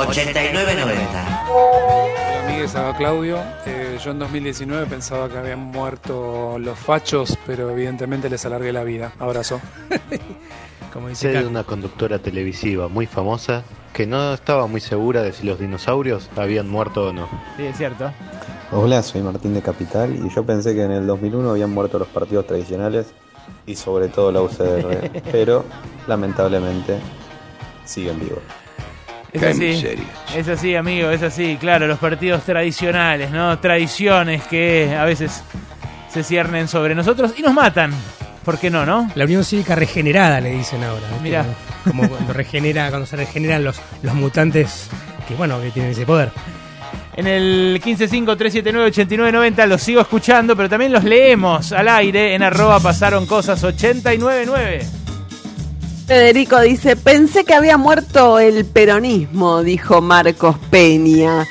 Hola 1.51 2.41
amigues, 2.47 2.75
acá 2.75 2.95
Claudio. 2.99 3.39
Eh, 3.65 3.99
yo 4.05 4.11
en 4.11 4.19
2019 4.19 4.85
pensaba 4.87 5.31
que 5.31 5.39
habían 5.39 5.59
muerto 5.59 6.59
los 6.59 6.79
fachos, 6.79 7.39
pero 7.47 7.71
evidentemente 7.71 8.29
les 8.29 8.45
alargué 8.45 8.75
la 8.75 8.85
vida. 8.85 9.15
Abrazo. 9.19 9.59
Como 10.93 11.09
de 11.09 11.47
una 11.47 11.65
conductora 11.65 12.19
televisiva 12.19 12.89
muy 12.89 13.07
famosa 13.07 13.63
que 13.95 14.07
no 14.07 14.35
estaba 14.35 14.67
muy 14.67 14.83
segura 14.83 15.23
de 15.23 15.33
si 15.33 15.47
los 15.47 15.59
dinosaurios 15.59 16.29
habían 16.37 16.69
muerto 16.69 17.09
o 17.09 17.13
no. 17.13 17.27
Sí, 17.57 17.65
es 17.65 17.77
cierto. 17.79 18.13
Hola, 18.71 19.03
soy 19.03 19.23
Martín 19.23 19.55
de 19.55 19.63
Capital 19.63 20.15
y 20.15 20.29
yo 20.35 20.45
pensé 20.45 20.75
que 20.75 20.83
en 20.83 20.91
el 20.91 21.07
2001 21.07 21.51
habían 21.53 21.71
muerto 21.71 21.99
los 21.99 22.09
partidos 22.09 22.47
tradicionales 22.47 23.07
y 23.65 23.77
sobre 23.77 24.09
todo 24.09 24.31
la 24.31 24.43
UCR, 24.43 25.23
pero 25.33 25.65
lamentablemente 26.07 26.99
siguen 27.87 28.21
vivos. 28.21 28.43
Es 29.37 29.42
así, 29.42 29.85
es 30.37 30.49
así, 30.49 30.75
amigo, 30.75 31.11
es 31.11 31.22
así, 31.22 31.57
claro, 31.61 31.87
los 31.87 31.99
partidos 31.99 32.42
tradicionales, 32.44 33.31
¿no? 33.31 33.59
Tradiciones 33.59 34.42
que 34.44 34.96
a 34.99 35.05
veces 35.05 35.42
se 36.09 36.22
ciernen 36.22 36.68
sobre 36.68 36.94
nosotros 36.94 37.35
y 37.37 37.42
nos 37.42 37.53
matan. 37.53 37.92
¿Por 38.44 38.59
qué 38.59 38.70
no, 38.70 38.87
no? 38.87 39.11
La 39.14 39.25
Unión 39.25 39.44
Cívica 39.44 39.75
regenerada 39.75 40.40
le 40.40 40.53
dicen 40.53 40.83
ahora. 40.85 41.07
Mirá. 41.22 41.44
Como 41.85 42.09
cuando 42.09 42.33
regenera, 42.33 42.88
cuando 42.90 43.07
se 43.07 43.16
regeneran 43.16 43.64
los, 43.64 43.81
los 44.03 44.14
mutantes 44.14 44.88
que 45.27 45.35
bueno, 45.35 45.61
que 45.61 45.70
tienen 45.70 45.92
ese 45.92 46.07
poder. 46.07 46.31
En 47.16 47.27
el 47.27 47.81
155-379-8990 47.83 49.66
los 49.66 49.83
sigo 49.83 50.01
escuchando, 50.01 50.55
pero 50.55 50.68
también 50.68 50.92
los 50.92 51.03
leemos 51.03 51.72
al 51.72 51.88
aire 51.88 52.35
en 52.35 52.42
arroba 52.42 52.79
pasaron 52.79 53.27
cosas 53.27 53.62
899. 53.64 54.87
Federico 56.07 56.61
dice, 56.61 56.95
pensé 56.95 57.45
que 57.45 57.53
había 57.53 57.77
muerto 57.77 58.38
el 58.38 58.64
peronismo, 58.64 59.64
dijo 59.64 60.01
Marcos 60.01 60.57
Peña. 60.71 61.49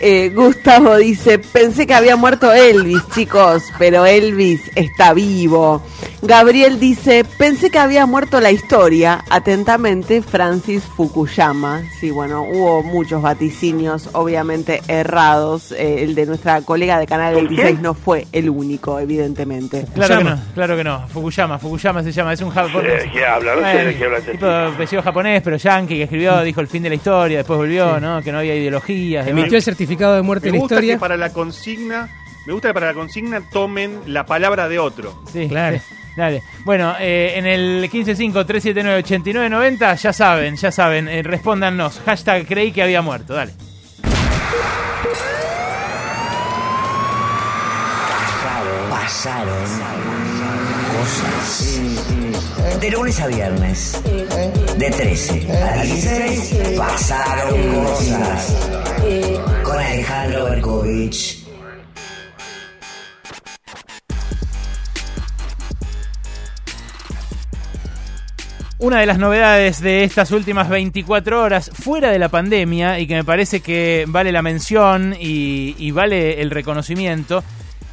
Eh, 0.00 0.30
Gustavo 0.34 0.96
dice, 0.96 1.38
pensé 1.38 1.86
que 1.86 1.94
había 1.94 2.16
muerto 2.16 2.52
Elvis, 2.52 3.02
chicos, 3.14 3.64
pero 3.78 4.06
Elvis 4.06 4.60
está 4.74 5.12
vivo. 5.12 5.82
Gabriel 6.22 6.80
dice, 6.80 7.24
pensé 7.38 7.70
que 7.70 7.78
había 7.78 8.06
muerto 8.06 8.40
la 8.40 8.50
historia. 8.50 9.24
Atentamente, 9.30 10.22
Francis 10.22 10.82
Fukuyama. 10.84 11.82
Sí, 12.00 12.10
bueno, 12.10 12.42
hubo 12.42 12.82
muchos 12.82 13.22
vaticinios, 13.22 14.10
obviamente 14.12 14.82
errados. 14.88 15.72
Eh, 15.72 16.02
el 16.02 16.14
de 16.14 16.26
nuestra 16.26 16.60
colega 16.62 16.98
de 16.98 17.06
Canal 17.06 17.34
26 17.34 17.80
no 17.80 17.94
fue 17.94 18.26
el 18.32 18.50
único, 18.50 18.98
evidentemente. 18.98 19.86
Claro 19.94 20.18
que 20.18 20.24
no, 20.24 20.40
claro 20.54 20.76
que 20.76 20.84
no. 20.84 21.08
Fukuyama, 21.08 21.58
Fukuyama 21.58 22.02
se 22.02 22.12
llama, 22.12 22.32
es 22.32 22.40
un 22.40 22.50
japonés. 22.50 23.04
¿De 23.04 23.10
qué 23.10 23.24
habla? 23.24 23.54
No 23.56 23.62
sé 23.62 23.84
de 23.84 23.96
qué 23.96 24.04
habla 24.04 24.18
este 24.18 24.32
tipo 24.32 24.46
apellido 24.46 25.02
japonés, 25.02 25.42
pero 25.42 25.56
yankee, 25.56 25.96
que 25.96 26.02
escribió, 26.04 26.42
dijo 26.42 26.60
el 26.60 26.68
fin 26.68 26.82
de 26.82 26.88
la 26.88 26.94
historia, 26.94 27.38
después 27.38 27.58
volvió, 27.58 28.00
¿no? 28.00 28.22
Que 28.22 28.32
no 28.32 28.38
había 28.38 28.54
ideologías. 28.54 29.26
Emitió 29.26 29.56
el 29.56 29.62
certificado 29.62 29.87
de 29.96 30.22
muerte 30.22 30.50
Me 30.50 30.56
en 30.56 30.60
gusta 30.60 30.74
historia. 30.76 30.94
que 30.94 31.00
para 31.00 31.16
la 31.16 31.32
consigna, 31.32 32.08
me 32.46 32.52
gusta 32.52 32.68
que 32.68 32.74
para 32.74 32.86
la 32.88 32.94
consigna 32.94 33.40
tomen 33.50 34.00
la 34.06 34.24
palabra 34.26 34.68
de 34.68 34.78
otro. 34.78 35.20
Sí, 35.32 35.48
claro. 35.48 35.78
Dale. 36.16 36.42
Bueno, 36.64 36.94
eh, 36.98 37.34
en 37.36 37.46
el 37.46 37.88
155-379-8990, 37.90 39.96
ya 39.96 40.12
saben, 40.12 40.56
ya 40.56 40.72
saben, 40.72 41.08
eh, 41.08 41.22
respóndanos. 41.22 42.00
Hashtag 42.04 42.46
creí 42.46 42.72
que 42.72 42.82
había 42.82 43.02
muerto, 43.02 43.34
dale. 43.34 43.52
Pasaron 48.90 49.60
cosas. 49.62 49.87
De 52.76 52.90
lunes 52.92 53.18
a 53.20 53.26
viernes. 53.26 54.00
De 54.78 54.90
13 54.90 55.52
a 55.52 55.82
16 55.82 56.76
pasaron 56.76 57.74
cosas. 57.74 58.56
Con 59.64 59.78
Alejandro 59.78 60.44
Berkovich. 60.44 61.44
Una 68.78 69.00
de 69.00 69.06
las 69.06 69.18
novedades 69.18 69.80
de 69.80 70.04
estas 70.04 70.30
últimas 70.30 70.68
24 70.68 71.42
horas, 71.42 71.68
fuera 71.74 72.12
de 72.12 72.18
la 72.20 72.28
pandemia, 72.28 73.00
y 73.00 73.08
que 73.08 73.16
me 73.16 73.24
parece 73.24 73.60
que 73.60 74.04
vale 74.06 74.30
la 74.30 74.40
mención 74.40 75.16
y, 75.18 75.74
y 75.78 75.90
vale 75.90 76.40
el 76.40 76.50
reconocimiento, 76.50 77.42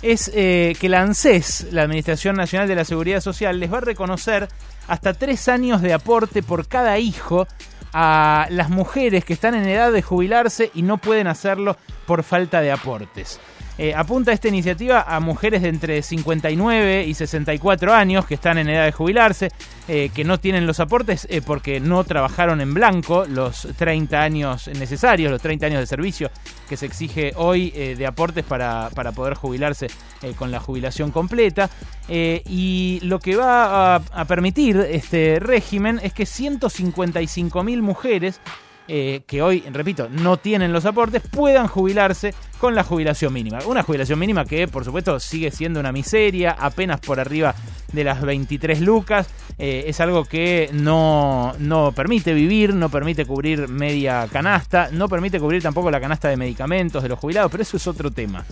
es 0.05 0.31
eh, 0.35 0.75
que 0.79 0.87
la 0.87 1.01
ANSES, 1.01 1.67
la 1.71 1.81
Administración 1.81 2.35
Nacional 2.35 2.67
de 2.67 2.75
la 2.75 2.85
Seguridad 2.85 3.21
Social, 3.21 3.59
les 3.59 3.73
va 3.73 3.79
a 3.79 3.81
reconocer 3.81 4.47
hasta 4.87 5.13
tres 5.13 5.47
años 5.47 5.81
de 5.81 5.93
aporte 5.93 6.43
por 6.43 6.67
cada 6.67 6.99
hijo 6.99 7.47
a 7.91 8.45
las 8.51 8.69
mujeres 8.69 9.25
que 9.25 9.33
están 9.33 9.55
en 9.55 9.67
edad 9.67 9.91
de 9.91 10.03
jubilarse 10.03 10.69
y 10.75 10.83
no 10.83 10.97
pueden 10.97 11.27
hacerlo 11.27 11.75
por 12.05 12.21
falta 12.21 12.61
de 12.61 12.71
aportes. 12.71 13.39
Eh, 13.77 13.93
apunta 13.93 14.31
esta 14.31 14.47
iniciativa 14.47 15.01
a 15.01 15.19
mujeres 15.19 15.61
de 15.61 15.67
entre 15.69 16.01
59 16.01 17.03
y 17.05 17.13
64 17.13 17.93
años 17.93 18.25
que 18.25 18.35
están 18.35 18.57
en 18.57 18.69
edad 18.69 18.85
de 18.85 18.93
jubilarse, 18.93 19.51
eh, 19.89 20.09
que 20.13 20.23
no 20.23 20.39
tienen 20.39 20.65
los 20.65 20.79
aportes 20.79 21.27
eh, 21.29 21.41
porque 21.45 21.81
no 21.81 22.03
trabajaron 22.05 22.61
en 22.61 22.73
blanco 22.73 23.25
los 23.25 23.67
30 23.77 24.21
años 24.21 24.69
necesarios, 24.69 25.29
los 25.29 25.41
30 25.41 25.65
años 25.65 25.79
de 25.81 25.87
servicio 25.87 26.31
que 26.69 26.77
se 26.77 26.85
exige 26.85 27.33
hoy 27.35 27.69
de 27.69 28.07
aportes 28.07 28.43
para, 28.43 28.89
para 28.95 29.11
poder 29.11 29.35
jubilarse 29.35 29.87
con 30.35 30.49
la 30.49 30.59
jubilación 30.59 31.11
completa. 31.11 31.69
Y 32.09 32.99
lo 33.03 33.19
que 33.19 33.35
va 33.35 33.95
a, 33.95 34.01
a 34.11 34.25
permitir 34.25 34.77
este 34.77 35.39
régimen 35.39 35.99
es 36.01 36.13
que 36.13 36.23
155.000 36.23 37.81
mujeres 37.81 38.41
eh, 38.87 39.21
que 39.25 39.41
hoy, 39.41 39.63
repito, 39.71 40.07
no 40.09 40.37
tienen 40.37 40.71
los 40.71 40.85
aportes, 40.85 41.23
puedan 41.31 41.67
jubilarse 41.67 42.33
con 42.59 42.75
la 42.75 42.83
jubilación 42.83 43.33
mínima. 43.33 43.59
Una 43.65 43.83
jubilación 43.83 44.19
mínima 44.19 44.45
que, 44.45 44.67
por 44.67 44.85
supuesto, 44.85 45.19
sigue 45.19 45.51
siendo 45.51 45.79
una 45.79 45.91
miseria, 45.91 46.51
apenas 46.51 46.99
por 46.99 47.19
arriba 47.19 47.55
de 47.91 48.03
las 48.03 48.21
23 48.21 48.81
lucas. 48.81 49.27
Eh, 49.57 49.85
es 49.87 49.99
algo 49.99 50.25
que 50.25 50.69
no, 50.73 51.53
no 51.59 51.93
permite 51.93 52.33
vivir, 52.33 52.73
no 52.73 52.89
permite 52.89 53.25
cubrir 53.25 53.67
media 53.67 54.27
canasta, 54.31 54.89
no 54.91 55.07
permite 55.07 55.39
cubrir 55.39 55.63
tampoco 55.63 55.89
la 55.89 55.99
canasta 55.99 56.27
de 56.27 56.37
medicamentos 56.37 57.01
de 57.01 57.09
los 57.09 57.19
jubilados, 57.19 57.51
pero 57.51 57.63
eso 57.63 57.77
es 57.77 57.87
otro 57.87 58.11
tema. 58.11 58.45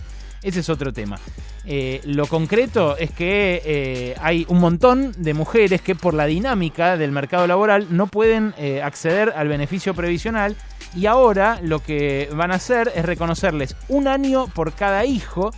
Ese 0.44 0.60
es 0.60 0.68
otro 0.68 0.92
tema. 0.92 1.18
Eh, 1.64 2.02
lo 2.04 2.26
concreto 2.26 2.96
es 2.98 3.10
que 3.10 3.62
eh, 3.64 4.14
hay 4.20 4.44
un 4.48 4.60
montón 4.60 5.12
de 5.16 5.32
mujeres 5.32 5.80
que 5.80 5.94
por 5.94 6.12
la 6.12 6.26
dinámica 6.26 6.98
del 6.98 7.10
mercado 7.10 7.46
laboral 7.46 7.86
no 7.90 8.06
pueden 8.06 8.52
eh, 8.58 8.82
acceder 8.82 9.32
al 9.34 9.48
beneficio 9.48 9.94
previsional 9.94 10.54
y 10.94 11.06
ahora 11.06 11.58
lo 11.62 11.78
que 11.78 12.28
van 12.34 12.52
a 12.52 12.56
hacer 12.56 12.92
es 12.94 13.06
reconocerles 13.06 13.74
un 13.88 14.06
año 14.06 14.46
por 14.48 14.74
cada 14.74 15.06
hijo 15.06 15.52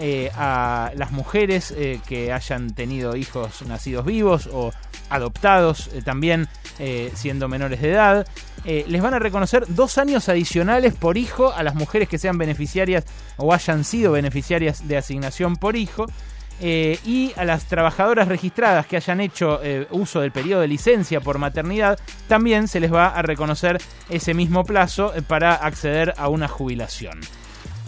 eh, 0.00 0.30
a 0.36 0.92
las 0.94 1.10
mujeres 1.10 1.74
eh, 1.76 2.00
que 2.06 2.32
hayan 2.32 2.72
tenido 2.72 3.16
hijos 3.16 3.62
nacidos 3.62 4.06
vivos 4.06 4.48
o 4.52 4.72
adoptados 5.10 5.90
eh, 5.92 6.02
también 6.04 6.48
siendo 7.14 7.48
menores 7.48 7.82
de 7.82 7.90
edad. 7.90 8.28
Les 8.64 9.02
van 9.02 9.12
a 9.12 9.18
reconocer 9.18 9.64
dos 9.66 9.98
años 9.98 10.28
adicionales 10.28 10.94
por 10.94 11.18
hijo 11.18 11.52
a 11.52 11.64
las 11.64 11.74
mujeres 11.74 12.08
que 12.08 12.18
sean 12.18 12.38
beneficiarias 12.38 13.04
o 13.36 13.52
hayan 13.52 13.82
sido 13.82 14.12
beneficiarias 14.12 14.86
de 14.86 14.96
asignación 14.96 15.56
por 15.56 15.74
hijo. 15.74 16.06
y 16.60 17.32
a 17.36 17.44
las 17.44 17.64
trabajadoras 17.64 18.28
registradas 18.28 18.86
que 18.86 18.96
hayan 18.96 19.20
hecho 19.20 19.60
uso 19.90 20.20
del 20.20 20.30
periodo 20.30 20.60
de 20.60 20.68
licencia 20.68 21.20
por 21.20 21.38
maternidad, 21.38 21.98
también 22.28 22.68
se 22.68 22.78
les 22.78 22.94
va 22.94 23.08
a 23.08 23.22
reconocer 23.22 23.80
ese 24.08 24.34
mismo 24.34 24.62
plazo 24.62 25.12
para 25.26 25.54
acceder 25.54 26.14
a 26.16 26.28
una 26.28 26.46
jubilación. 26.46 27.18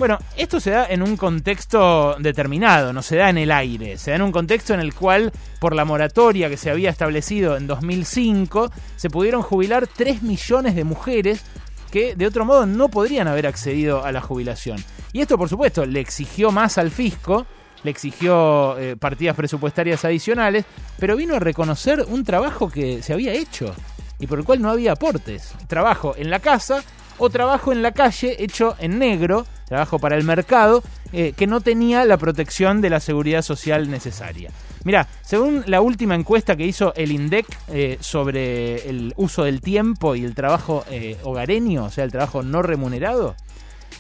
Bueno, 0.01 0.19
esto 0.35 0.61
se 0.61 0.71
da 0.71 0.87
en 0.87 1.03
un 1.03 1.19
contexto 1.19 2.17
determinado, 2.19 2.91
no 2.95 3.03
se 3.03 3.17
da 3.17 3.29
en 3.29 3.37
el 3.37 3.53
aire, 3.53 3.99
se 3.99 4.13
da 4.13 4.17
en 4.17 4.23
un 4.23 4.33
contexto 4.33 4.73
en 4.73 4.81
el 4.81 4.95
cual, 4.95 5.31
por 5.59 5.75
la 5.75 5.85
moratoria 5.85 6.49
que 6.49 6.57
se 6.57 6.71
había 6.71 6.89
establecido 6.89 7.55
en 7.59 7.67
2005, 7.67 8.73
se 8.97 9.11
pudieron 9.11 9.43
jubilar 9.43 9.87
3 9.87 10.23
millones 10.23 10.75
de 10.75 10.85
mujeres 10.85 11.43
que 11.91 12.17
de 12.17 12.27
otro 12.27 12.47
modo 12.47 12.65
no 12.65 12.89
podrían 12.89 13.29
haber 13.29 13.47
accedido 13.47 14.03
a 14.03 14.11
la 14.11 14.23
jubilación. 14.23 14.83
Y 15.13 15.21
esto, 15.21 15.37
por 15.37 15.51
supuesto, 15.51 15.85
le 15.85 16.01
exigió 16.01 16.51
más 16.51 16.79
al 16.79 16.91
fisco, 16.91 17.45
le 17.83 17.91
exigió 17.91 18.79
eh, 18.79 18.97
partidas 18.97 19.37
presupuestarias 19.37 20.03
adicionales, 20.07 20.65
pero 20.99 21.15
vino 21.15 21.35
a 21.35 21.41
reconocer 21.41 22.07
un 22.09 22.25
trabajo 22.25 22.71
que 22.71 23.03
se 23.03 23.13
había 23.13 23.35
hecho 23.35 23.75
y 24.19 24.27
por 24.27 24.39
el 24.39 24.47
cual 24.47 24.63
no 24.63 24.71
había 24.71 24.93
aportes. 24.93 25.53
Trabajo 25.69 26.15
en 26.17 26.31
la 26.31 26.39
casa 26.39 26.83
o 27.21 27.31
trabajo 27.31 27.71
en 27.71 27.83
la 27.83 27.93
calle 27.93 28.43
hecho 28.43 28.75
en 28.81 28.99
negro, 28.99 29.47
trabajo 29.67 29.99
para 29.99 30.17
el 30.17 30.25
mercado, 30.25 30.83
eh, 31.13 31.35
que 31.37 31.47
no 31.47 31.61
tenía 31.61 32.05
la 32.05 32.17
protección 32.17 32.81
de 32.81 32.91
la 32.91 32.99
seguridad 32.99 33.43
social 33.43 33.91
necesaria. 33.91 34.51
Mirá, 34.85 35.07
según 35.23 35.63
la 35.67 35.83
última 35.83 36.15
encuesta 36.15 36.57
que 36.57 36.67
hizo 36.67 36.95
el 36.95 37.13
INDEC 37.13 37.47
eh, 37.69 37.99
sobre 38.01 38.89
el 38.89 39.13
uso 39.17 39.45
del 39.45 39.61
tiempo 39.61 40.17
y 40.17 40.25
el 40.25 40.35
trabajo 40.35 40.85
eh, 40.91 41.19
hogareño, 41.23 41.85
o 41.85 41.91
sea, 41.91 42.05
el 42.05 42.11
trabajo 42.11 42.43
no 42.43 42.63
remunerado, 42.63 43.37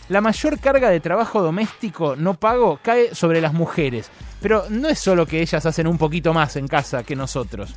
la 0.08 0.22
mayor 0.22 0.58
carga 0.58 0.88
de 0.88 1.00
trabajo 1.00 1.42
doméstico 1.42 2.16
no 2.16 2.34
pago 2.34 2.80
cae 2.82 3.14
sobre 3.14 3.40
las 3.40 3.52
mujeres. 3.52 4.10
Pero 4.40 4.64
no 4.70 4.88
es 4.88 4.98
solo 4.98 5.26
que 5.26 5.42
ellas 5.42 5.66
hacen 5.66 5.86
un 5.86 5.98
poquito 5.98 6.32
más 6.32 6.56
en 6.56 6.66
casa 6.66 7.02
que 7.02 7.14
nosotros. 7.14 7.74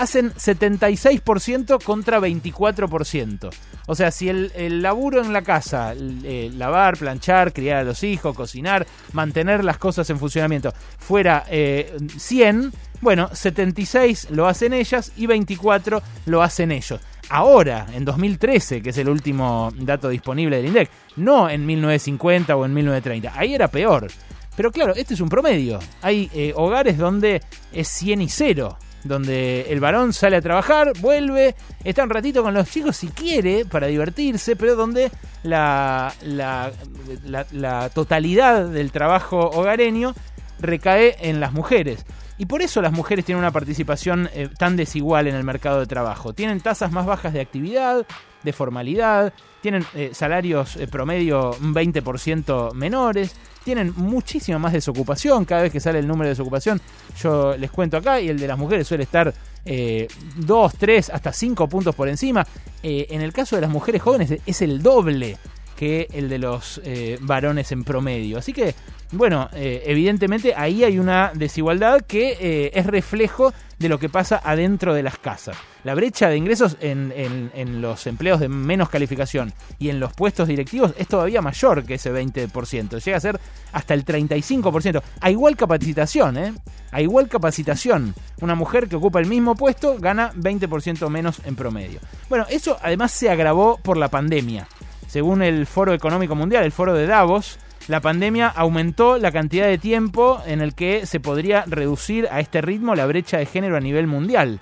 Hacen 0.00 0.32
76% 0.32 1.84
contra 1.84 2.20
24%. 2.20 3.50
O 3.86 3.94
sea, 3.94 4.10
si 4.10 4.30
el, 4.30 4.50
el 4.54 4.80
laburo 4.80 5.20
en 5.20 5.34
la 5.34 5.42
casa, 5.42 5.92
lavar, 5.94 6.96
planchar, 6.96 7.52
criar 7.52 7.80
a 7.80 7.84
los 7.84 8.02
hijos, 8.02 8.34
cocinar, 8.34 8.86
mantener 9.12 9.62
las 9.62 9.76
cosas 9.76 10.08
en 10.08 10.18
funcionamiento, 10.18 10.72
fuera 10.98 11.44
eh, 11.50 11.98
100, 12.16 12.72
bueno, 13.02 13.28
76 13.30 14.28
lo 14.30 14.46
hacen 14.48 14.72
ellas 14.72 15.12
y 15.18 15.26
24 15.26 16.00
lo 16.24 16.42
hacen 16.42 16.72
ellos. 16.72 16.98
Ahora, 17.28 17.86
en 17.92 18.06
2013, 18.06 18.80
que 18.80 18.90
es 18.90 18.96
el 18.96 19.10
último 19.10 19.70
dato 19.76 20.08
disponible 20.08 20.56
del 20.56 20.68
INDEC, 20.68 20.90
no 21.16 21.50
en 21.50 21.66
1950 21.66 22.56
o 22.56 22.64
en 22.64 22.72
1930, 22.72 23.38
ahí 23.38 23.54
era 23.54 23.68
peor. 23.68 24.06
Pero 24.56 24.72
claro, 24.72 24.94
este 24.94 25.12
es 25.12 25.20
un 25.20 25.28
promedio. 25.28 25.78
Hay 26.00 26.30
eh, 26.32 26.54
hogares 26.56 26.96
donde 26.96 27.42
es 27.70 27.88
100 27.88 28.22
y 28.22 28.28
0 28.30 28.78
donde 29.04 29.66
el 29.70 29.80
varón 29.80 30.12
sale 30.12 30.36
a 30.36 30.40
trabajar, 30.40 30.92
vuelve, 31.00 31.54
está 31.84 32.04
un 32.04 32.10
ratito 32.10 32.42
con 32.42 32.54
los 32.54 32.68
chicos 32.68 32.96
si 32.96 33.08
quiere 33.08 33.64
para 33.64 33.86
divertirse, 33.86 34.56
pero 34.56 34.76
donde 34.76 35.10
la, 35.42 36.12
totalidad 37.94 38.66
del 38.66 38.92
trabajo 38.92 39.38
hogareño 39.38 40.14
recae 40.58 41.16
en 41.20 41.40
las 41.40 41.52
mujeres. 41.52 42.04
Y 42.38 42.46
por 42.46 42.62
eso 42.62 42.80
las 42.80 42.92
mujeres 42.92 43.24
tienen 43.24 43.40
una 43.40 43.50
participación 43.50 44.30
eh, 44.32 44.48
tan 44.56 44.74
desigual 44.74 45.26
en 45.26 45.34
el 45.34 45.44
mercado 45.44 45.80
de 45.80 45.86
trabajo. 45.86 46.32
Tienen 46.32 46.60
tasas 46.60 46.90
más 46.90 47.04
bajas 47.04 47.34
de 47.34 47.40
actividad, 47.42 48.06
de 48.42 48.52
formalidad, 48.54 49.34
tienen 49.60 49.84
eh, 49.94 50.10
salarios 50.14 50.76
eh, 50.76 50.86
promedio 50.86 51.50
un 51.60 51.74
20% 51.74 52.72
menores, 52.72 53.36
tienen 53.64 53.92
muchísima 53.96 54.58
más 54.58 54.72
desocupación. 54.72 55.44
Cada 55.44 55.62
vez 55.62 55.72
que 55.72 55.80
sale 55.80 55.98
el 55.98 56.06
número 56.06 56.24
de 56.24 56.30
desocupación, 56.30 56.80
yo 57.20 57.56
les 57.56 57.70
cuento 57.70 57.96
acá, 57.96 58.20
y 58.20 58.28
el 58.28 58.38
de 58.38 58.46
las 58.46 58.58
mujeres 58.58 58.86
suele 58.86 59.04
estar 59.04 59.32
2, 59.64 60.72
3, 60.78 61.10
hasta 61.10 61.32
5 61.32 61.68
puntos 61.68 61.94
por 61.94 62.08
encima. 62.08 62.46
Eh, 62.82 63.06
en 63.10 63.20
el 63.20 63.32
caso 63.32 63.56
de 63.56 63.62
las 63.62 63.70
mujeres 63.70 64.00
jóvenes 64.00 64.40
es 64.46 64.62
el 64.62 64.82
doble 64.82 65.36
que 65.76 66.08
el 66.12 66.28
de 66.28 66.38
los 66.38 66.80
eh, 66.84 67.18
varones 67.20 67.72
en 67.72 67.84
promedio. 67.84 68.38
Así 68.38 68.52
que, 68.52 68.74
bueno, 69.12 69.48
eh, 69.52 69.82
evidentemente 69.86 70.54
ahí 70.56 70.84
hay 70.84 70.98
una 70.98 71.32
desigualdad 71.34 72.02
que 72.02 72.36
eh, 72.40 72.70
es 72.74 72.86
reflejo 72.86 73.52
de 73.78 73.88
lo 73.88 73.98
que 73.98 74.08
pasa 74.08 74.40
adentro 74.44 74.94
de 74.94 75.02
las 75.02 75.18
casas. 75.18 75.56
La 75.84 75.94
brecha 75.94 76.28
de 76.28 76.36
ingresos 76.36 76.76
en, 76.80 77.12
en- 77.16 77.50
en 77.54 77.80
los 77.80 78.06
empleos 78.06 78.38
de 78.38 78.48
menos 78.48 78.90
calificación 78.90 79.52
y 79.78 79.88
en 79.88 79.98
los 79.98 80.12
puestos 80.12 80.46
directivos 80.46 80.92
es 80.98 81.08
todavía 81.08 81.40
mayor 81.40 81.84
que 81.84 81.94
ese 81.94 82.12
20%. 82.12 83.02
Llega 83.02 83.16
a 83.16 83.20
ser 83.20 83.40
hasta 83.72 83.94
el 83.94 84.04
35%. 84.04 85.02
A 85.20 85.30
igual 85.30 85.56
capacitación, 85.56 86.36
¿eh? 86.36 86.52
A 86.92 87.00
igual 87.00 87.28
capacitación. 87.28 88.14
Una 88.42 88.54
mujer 88.54 88.88
que 88.88 88.96
ocupa 88.96 89.18
el 89.20 89.26
mismo 89.26 89.54
puesto 89.54 89.96
gana 89.98 90.32
20% 90.34 91.08
menos 91.08 91.40
en 91.46 91.56
promedio. 91.56 92.00
Bueno, 92.28 92.44
eso 92.50 92.76
además 92.82 93.12
se 93.12 93.30
agravó 93.30 93.78
por 93.82 93.96
la 93.96 94.08
pandemia. 94.08 94.68
Según 95.08 95.42
el 95.42 95.66
Foro 95.66 95.94
Económico 95.94 96.34
Mundial, 96.36 96.64
el 96.64 96.72
Foro 96.72 96.94
de 96.94 97.06
Davos, 97.06 97.58
la 97.90 98.00
pandemia 98.00 98.48
aumentó 98.48 99.18
la 99.18 99.32
cantidad 99.32 99.66
de 99.66 99.76
tiempo 99.78 100.40
en 100.46 100.60
el 100.60 100.74
que 100.74 101.04
se 101.06 101.20
podría 101.20 101.64
reducir 101.66 102.28
a 102.30 102.40
este 102.40 102.60
ritmo 102.62 102.94
la 102.94 103.04
brecha 103.06 103.36
de 103.38 103.46
género 103.46 103.76
a 103.76 103.80
nivel 103.80 104.06
mundial. 104.06 104.60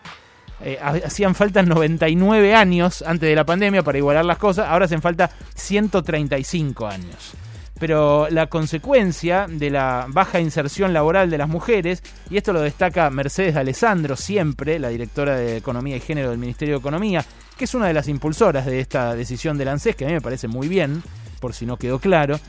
Eh, 0.60 0.78
ha- 0.82 1.06
hacían 1.06 1.36
falta 1.36 1.62
99 1.62 2.54
años 2.54 3.04
antes 3.06 3.28
de 3.28 3.36
la 3.36 3.44
pandemia 3.46 3.82
para 3.84 3.98
igualar 3.98 4.24
las 4.24 4.38
cosas, 4.38 4.66
ahora 4.68 4.86
hacen 4.86 5.02
falta 5.02 5.30
135 5.54 6.86
años. 6.86 7.34
Pero 7.78 8.26
la 8.30 8.48
consecuencia 8.48 9.46
de 9.48 9.70
la 9.70 10.06
baja 10.08 10.40
inserción 10.40 10.92
laboral 10.92 11.30
de 11.30 11.38
las 11.38 11.48
mujeres, 11.48 12.02
y 12.28 12.36
esto 12.36 12.52
lo 12.52 12.60
destaca 12.60 13.08
Mercedes 13.10 13.54
Alessandro 13.54 14.16
siempre, 14.16 14.80
la 14.80 14.88
directora 14.88 15.36
de 15.36 15.58
Economía 15.58 15.96
y 15.96 16.00
Género 16.00 16.30
del 16.30 16.38
Ministerio 16.38 16.74
de 16.74 16.80
Economía, 16.80 17.24
que 17.56 17.64
es 17.66 17.74
una 17.74 17.86
de 17.86 17.92
las 17.94 18.08
impulsoras 18.08 18.66
de 18.66 18.80
esta 18.80 19.14
decisión 19.14 19.56
del 19.58 19.68
ANSES, 19.68 19.94
que 19.94 20.04
a 20.04 20.08
mí 20.08 20.14
me 20.14 20.20
parece 20.20 20.48
muy 20.48 20.66
bien, 20.66 21.04
por 21.38 21.54
si 21.54 21.66
no 21.66 21.76
quedó 21.76 22.00
claro, 22.00 22.40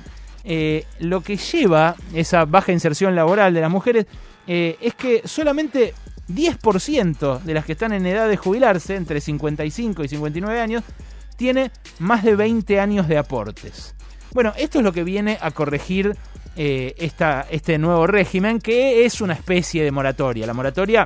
eh, 0.52 0.88
lo 0.98 1.22
que 1.22 1.38
lleva 1.38 1.96
esa 2.12 2.44
baja 2.46 2.72
inserción 2.72 3.16
laboral 3.16 3.54
de 3.54 3.62
las 3.62 3.70
mujeres 3.70 4.08
eh, 4.48 4.78
es 4.82 4.96
que 4.96 5.22
solamente 5.24 5.94
10% 6.28 7.44
de 7.44 7.54
las 7.54 7.66
que 7.66 7.74
están 7.74 7.94
en 7.94 8.08
edad 8.08 8.28
de 8.28 8.36
jubilarse, 8.36 8.96
entre 8.96 9.22
55 9.22 10.04
y 10.04 10.08
59 10.08 10.60
años, 10.60 10.84
tiene 11.38 11.70
más 12.00 12.24
de 12.24 12.36
20 12.36 12.80
años 12.80 13.08
de 13.08 13.20
aportes. 13.20 13.94
Bueno, 14.34 14.52
esto 14.58 14.80
es 14.80 14.84
lo 14.84 14.92
que 14.92 15.04
viene 15.04 15.38
a 15.40 15.52
corregir 15.52 16.18
eh, 16.56 16.96
esta, 16.98 17.46
este 17.52 17.78
nuevo 17.78 18.08
régimen, 18.08 18.58
que 18.58 19.06
es 19.06 19.22
una 19.22 19.34
especie 19.34 19.84
de 19.84 19.92
moratoria. 19.92 20.48
La 20.48 20.56
moratoria 20.56 21.06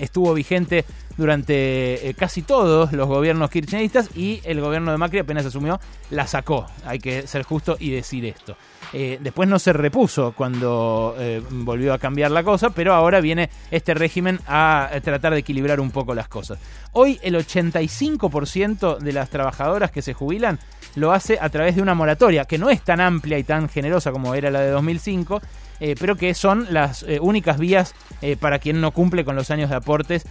estuvo 0.00 0.34
vigente 0.34 0.84
durante 1.16 2.08
eh, 2.08 2.14
casi 2.14 2.42
todos 2.42 2.92
los 2.92 3.06
gobiernos 3.06 3.50
kirchneristas 3.50 4.16
y 4.16 4.40
el 4.44 4.60
gobierno 4.60 4.90
de 4.90 4.98
Macri 4.98 5.18
apenas 5.20 5.44
asumió, 5.44 5.78
la 6.10 6.26
sacó. 6.26 6.66
Hay 6.84 6.98
que 6.98 7.26
ser 7.26 7.42
justo 7.42 7.76
y 7.78 7.90
decir 7.90 8.24
esto. 8.24 8.56
Eh, 8.92 9.18
después 9.20 9.48
no 9.48 9.58
se 9.58 9.72
repuso 9.72 10.32
cuando 10.32 11.14
eh, 11.18 11.42
volvió 11.50 11.92
a 11.92 11.98
cambiar 11.98 12.30
la 12.30 12.42
cosa, 12.42 12.70
pero 12.70 12.94
ahora 12.94 13.20
viene 13.20 13.50
este 13.70 13.94
régimen 13.94 14.40
a 14.48 14.90
tratar 15.04 15.34
de 15.34 15.40
equilibrar 15.40 15.78
un 15.78 15.90
poco 15.90 16.14
las 16.14 16.28
cosas. 16.28 16.58
Hoy 16.92 17.20
el 17.22 17.34
85% 17.36 18.98
de 18.98 19.12
las 19.12 19.30
trabajadoras 19.30 19.90
que 19.90 20.02
se 20.02 20.14
jubilan 20.14 20.58
lo 20.96 21.12
hace 21.12 21.38
a 21.40 21.48
través 21.50 21.76
de 21.76 21.82
una 21.82 21.94
moratoria, 21.94 22.46
que 22.46 22.58
no 22.58 22.70
es 22.70 22.82
tan 22.82 23.00
amplia 23.00 23.38
y 23.38 23.44
tan 23.44 23.68
generosa 23.68 24.10
como 24.10 24.34
era 24.34 24.50
la 24.50 24.60
de 24.60 24.70
2005, 24.70 25.40
eh, 25.80 25.94
pero 25.98 26.14
que 26.14 26.34
son 26.34 26.66
las 26.70 27.02
eh, 27.04 27.18
únicas 27.20 27.58
vías 27.58 27.94
eh, 28.20 28.36
para 28.36 28.58
quien 28.58 28.80
no 28.82 28.92
cumple 28.92 29.24
con 29.24 29.34
los 29.34 29.50
años 29.50 29.70
de 29.70 29.76
aportes 29.76 30.24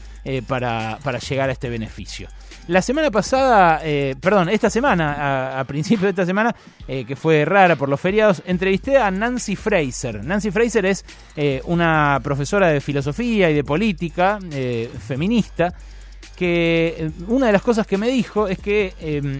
para, 0.47 0.99
para 1.03 1.17
llegar 1.17 1.49
a 1.49 1.53
este 1.53 1.69
beneficio. 1.69 2.27
La 2.67 2.83
semana 2.83 3.09
pasada, 3.09 3.81
perdón, 4.19 4.49
esta 4.49 4.69
semana, 4.69 5.13
a, 5.13 5.59
a 5.59 5.63
principio 5.63 6.03
de 6.03 6.09
esta 6.11 6.25
semana, 6.25 6.55
que 6.85 7.15
fue 7.15 7.45
rara 7.45 7.75
por 7.75 7.89
los 7.89 7.99
feriados, 7.99 8.43
entrevisté 8.45 8.97
a 8.97 9.09
Nancy 9.09 9.55
Fraser. 9.55 10.23
Nancy 10.23 10.51
Fraser 10.51 10.85
es 10.85 11.03
una 11.63 12.19
profesora 12.21 12.67
de 12.67 12.79
filosofía 12.79 13.49
y 13.49 13.55
de 13.55 13.63
política, 13.63 14.37
feminista, 15.07 15.73
que 16.35 17.09
una 17.27 17.47
de 17.47 17.53
las 17.53 17.63
cosas 17.63 17.87
que 17.87 17.97
me 17.97 18.09
dijo 18.09 18.47
es 18.47 18.59
que 18.59 18.93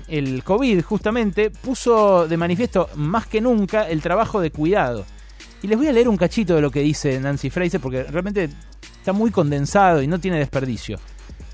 el 0.07 0.43
COVID 0.43 0.81
justamente 0.81 1.51
puso 1.51 2.27
de 2.27 2.37
manifiesto 2.37 2.89
más 2.95 3.27
que 3.27 3.41
nunca 3.41 3.87
el 3.87 4.01
trabajo 4.01 4.41
de 4.41 4.49
cuidado. 4.49 5.05
Y 5.61 5.67
les 5.67 5.77
voy 5.77 5.87
a 5.87 5.93
leer 5.93 6.07
un 6.07 6.17
cachito 6.17 6.55
de 6.55 6.61
lo 6.61 6.71
que 6.71 6.81
dice 6.81 7.19
Nancy 7.19 7.49
Fraser 7.49 7.81
porque 7.81 8.03
realmente 8.03 8.49
está 8.97 9.13
muy 9.13 9.31
condensado 9.31 10.01
y 10.01 10.07
no 10.07 10.19
tiene 10.19 10.39
desperdicio. 10.39 10.99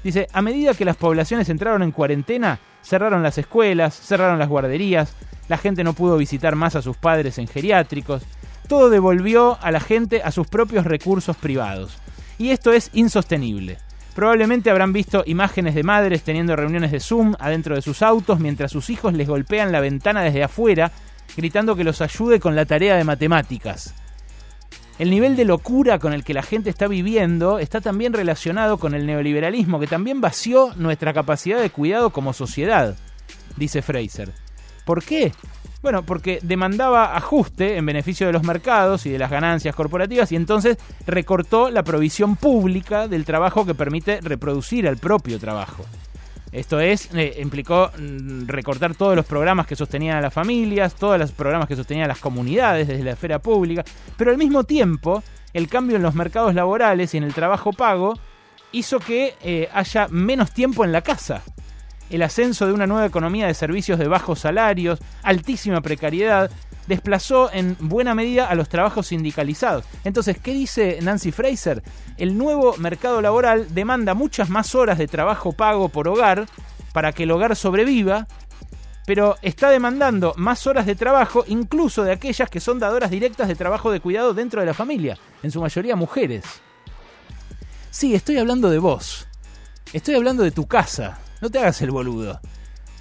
Dice, 0.04 0.28
a 0.32 0.42
medida 0.42 0.76
que 0.76 0.86
las 0.86 0.98
poblaciones 0.98 1.50
entraron 1.50 1.82
en 1.82 1.92
cuarentena, 1.92 2.60
cerraron 2.84 3.24
las 3.24 3.40
escuelas, 3.40 4.00
cerraron 4.00 4.38
las 4.38 4.50
guarderías, 4.50 5.16
la 5.48 5.58
gente 5.58 5.84
no 5.84 5.94
pudo 5.94 6.18
visitar 6.18 6.56
más 6.56 6.76
a 6.76 6.84
sus 6.84 6.98
padres 6.98 7.40
en 7.40 7.48
geriátricos, 7.48 8.24
todo 8.68 8.90
devolvió 8.90 9.58
a 9.62 9.72
la 9.72 9.80
gente 9.80 10.22
a 10.24 10.32
sus 10.32 10.48
propios 10.48 10.86
recursos 10.86 11.36
privados. 11.38 11.98
Y 12.38 12.50
esto 12.50 12.72
es 12.74 12.92
insostenible. 12.94 13.78
Probablemente 14.14 14.70
habrán 14.70 14.94
visto 14.94 15.24
imágenes 15.26 15.76
de 15.76 15.84
madres 15.84 16.24
teniendo 16.24 16.56
reuniones 16.56 16.92
de 16.92 17.00
Zoom 17.00 17.36
adentro 17.40 17.76
de 17.76 17.82
sus 17.82 18.02
autos 18.02 18.40
mientras 18.40 18.72
sus 18.72 18.90
hijos 18.90 19.14
les 19.14 19.28
golpean 19.28 19.72
la 19.72 19.82
ventana 19.82 20.22
desde 20.22 20.44
afuera, 20.44 20.92
gritando 21.36 21.76
que 21.76 21.84
los 21.84 22.02
ayude 22.02 22.40
con 22.40 22.56
la 22.56 22.66
tarea 22.66 22.96
de 22.96 23.04
matemáticas. 23.04 23.94
El 24.98 25.10
nivel 25.10 25.36
de 25.36 25.44
locura 25.44 26.00
con 26.00 26.14
el 26.14 26.24
que 26.24 26.34
la 26.34 26.42
gente 26.42 26.70
está 26.70 26.88
viviendo 26.88 27.60
está 27.60 27.82
también 27.82 28.14
relacionado 28.14 28.78
con 28.78 28.94
el 28.96 29.06
neoliberalismo, 29.06 29.80
que 29.80 29.88
también 29.88 30.22
vació 30.22 30.74
nuestra 30.76 31.14
capacidad 31.14 31.60
de 31.60 31.70
cuidado 31.70 32.12
como 32.12 32.32
sociedad, 32.32 32.96
dice 33.58 33.82
Fraser. 33.82 34.32
¿Por 34.86 35.04
qué? 35.04 35.34
Bueno, 35.82 36.04
porque 36.04 36.40
demandaba 36.42 37.16
ajuste 37.16 37.78
en 37.78 37.86
beneficio 37.86 38.26
de 38.26 38.34
los 38.34 38.44
mercados 38.44 39.06
y 39.06 39.12
de 39.12 39.20
las 39.20 39.30
ganancias 39.30 39.76
corporativas 39.76 40.32
y 40.32 40.36
entonces 40.36 40.78
recortó 41.06 41.70
la 41.70 41.84
provisión 41.84 42.38
pública 42.38 43.08
del 43.08 43.26
trabajo 43.26 43.66
que 43.66 43.76
permite 43.76 44.20
reproducir 44.22 44.88
al 44.88 44.98
propio 44.98 45.40
trabajo. 45.40 45.86
Esto 46.56 46.80
es, 46.80 47.10
eh, 47.14 47.36
implicó 47.42 47.92
mm, 47.98 48.48
recortar 48.48 48.96
todos 48.96 49.14
los 49.14 49.26
programas 49.26 49.68
que 49.68 49.76
sostenían 49.76 50.16
a 50.16 50.22
las 50.22 50.34
familias, 50.34 50.96
todos 50.96 51.20
los 51.20 51.34
programas 51.34 51.68
que 51.68 51.76
sostenían 51.76 52.06
a 52.06 52.08
las 52.08 52.20
comunidades 52.20 52.88
desde 52.88 53.04
la 53.04 53.12
esfera 53.12 53.40
pública, 53.40 53.84
pero 54.16 54.32
al 54.32 54.38
mismo 54.38 54.64
tiempo 54.64 55.22
el 55.52 55.68
cambio 55.68 55.98
en 55.98 56.04
los 56.04 56.16
mercados 56.16 56.56
laborales 56.56 57.14
y 57.14 57.18
en 57.18 57.26
el 57.26 57.34
trabajo 57.34 57.74
pago 57.74 58.18
hizo 58.72 59.00
que 59.00 59.36
eh, 59.42 59.68
haya 59.74 60.08
menos 60.10 60.54
tiempo 60.54 60.86
en 60.86 60.94
la 60.94 61.02
casa. 61.02 61.44
El 62.10 62.22
ascenso 62.22 62.66
de 62.66 62.72
una 62.72 62.88
nueva 62.88 63.06
economía 63.06 63.48
de 63.48 63.54
servicios 63.54 64.00
de 64.00 64.08
bajos 64.08 64.40
salarios, 64.40 65.00
altísima 65.24 65.82
precariedad, 65.82 66.50
desplazó 66.88 67.52
en 67.52 67.76
buena 67.80 68.16
medida 68.16 68.48
a 68.48 68.56
los 68.56 68.70
trabajos 68.70 69.08
sindicalizados. 69.08 69.86
Entonces, 70.04 70.38
¿qué 70.40 70.54
dice 70.54 71.00
Nancy 71.02 71.32
Fraser? 71.32 71.84
El 72.18 72.38
nuevo 72.38 72.76
mercado 72.78 73.22
laboral 73.22 73.74
demanda 73.74 74.14
muchas 74.14 74.50
más 74.50 74.76
horas 74.76 74.98
de 74.98 75.08
trabajo 75.08 75.52
pago 75.52 75.90
por 75.90 76.08
hogar 76.08 76.48
para 76.94 77.12
que 77.12 77.24
el 77.24 77.32
hogar 77.32 77.56
sobreviva, 77.56 78.28
pero 79.06 79.36
está 79.42 79.70
demandando 79.70 80.34
más 80.38 80.66
horas 80.68 80.86
de 80.86 80.96
trabajo 80.96 81.44
incluso 81.48 82.04
de 82.04 82.12
aquellas 82.12 82.50
que 82.50 82.60
son 82.60 82.80
dadoras 82.80 83.12
directas 83.12 83.48
de 83.48 83.56
trabajo 83.56 83.92
de 83.92 84.00
cuidado 84.00 84.34
dentro 84.34 84.62
de 84.62 84.68
la 84.68 84.74
familia, 84.74 85.18
en 85.44 85.52
su 85.52 85.62
mayoría 85.62 85.96
mujeres. 85.96 86.44
Sí, 87.92 88.14
estoy 88.16 88.38
hablando 88.38 88.70
de 88.70 88.80
vos. 88.80 89.28
Estoy 89.94 90.16
hablando 90.16 90.44
de 90.44 90.52
tu 90.52 90.68
casa. 90.68 91.20
No 91.42 91.50
te 91.50 91.60
hagas 91.60 91.82
el 91.82 91.92
boludo. 91.92 92.40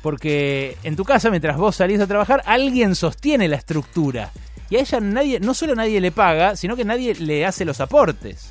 Porque 0.05 0.77
en 0.83 0.97
tu 0.97 1.05
casa, 1.07 1.31
mientras 1.31 1.57
vos 1.57 1.77
salís 1.77 1.99
a 1.99 2.07
trabajar, 2.07 2.43
alguien 2.45 2.95
sostiene 2.95 3.49
la 3.49 3.57
estructura. 3.57 4.33
Y 4.69 4.77
a 4.77 4.81
ella 4.81 5.01
nadie, 5.01 5.41
no 5.41 5.55
solo 5.55 5.75
nadie 5.75 5.99
le 5.99 6.13
paga, 6.13 6.57
sino 6.57 6.77
que 6.77 6.85
nadie 6.85 7.15
le 7.15 7.47
hace 7.47 7.65
los 7.65 7.81
aportes. 7.81 8.51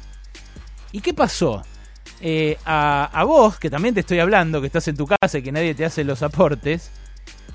¿Y 0.92 1.02
qué 1.02 1.13
pasó? 1.13 1.62
Eh, 2.22 2.58
a, 2.66 3.24
vos, 3.28 3.60
que 3.60 3.70
también 3.70 3.94
te 3.94 4.00
estoy 4.00 4.18
hablando, 4.18 4.62
que 4.62 4.66
estás 4.66 4.88
en 4.88 4.98
tu 4.98 5.06
casa 5.06 5.38
y 5.38 5.44
que 5.44 5.52
nadie 5.52 5.76
te 5.76 5.86
hace 5.86 6.04
los 6.04 6.24
aportes, 6.24 6.89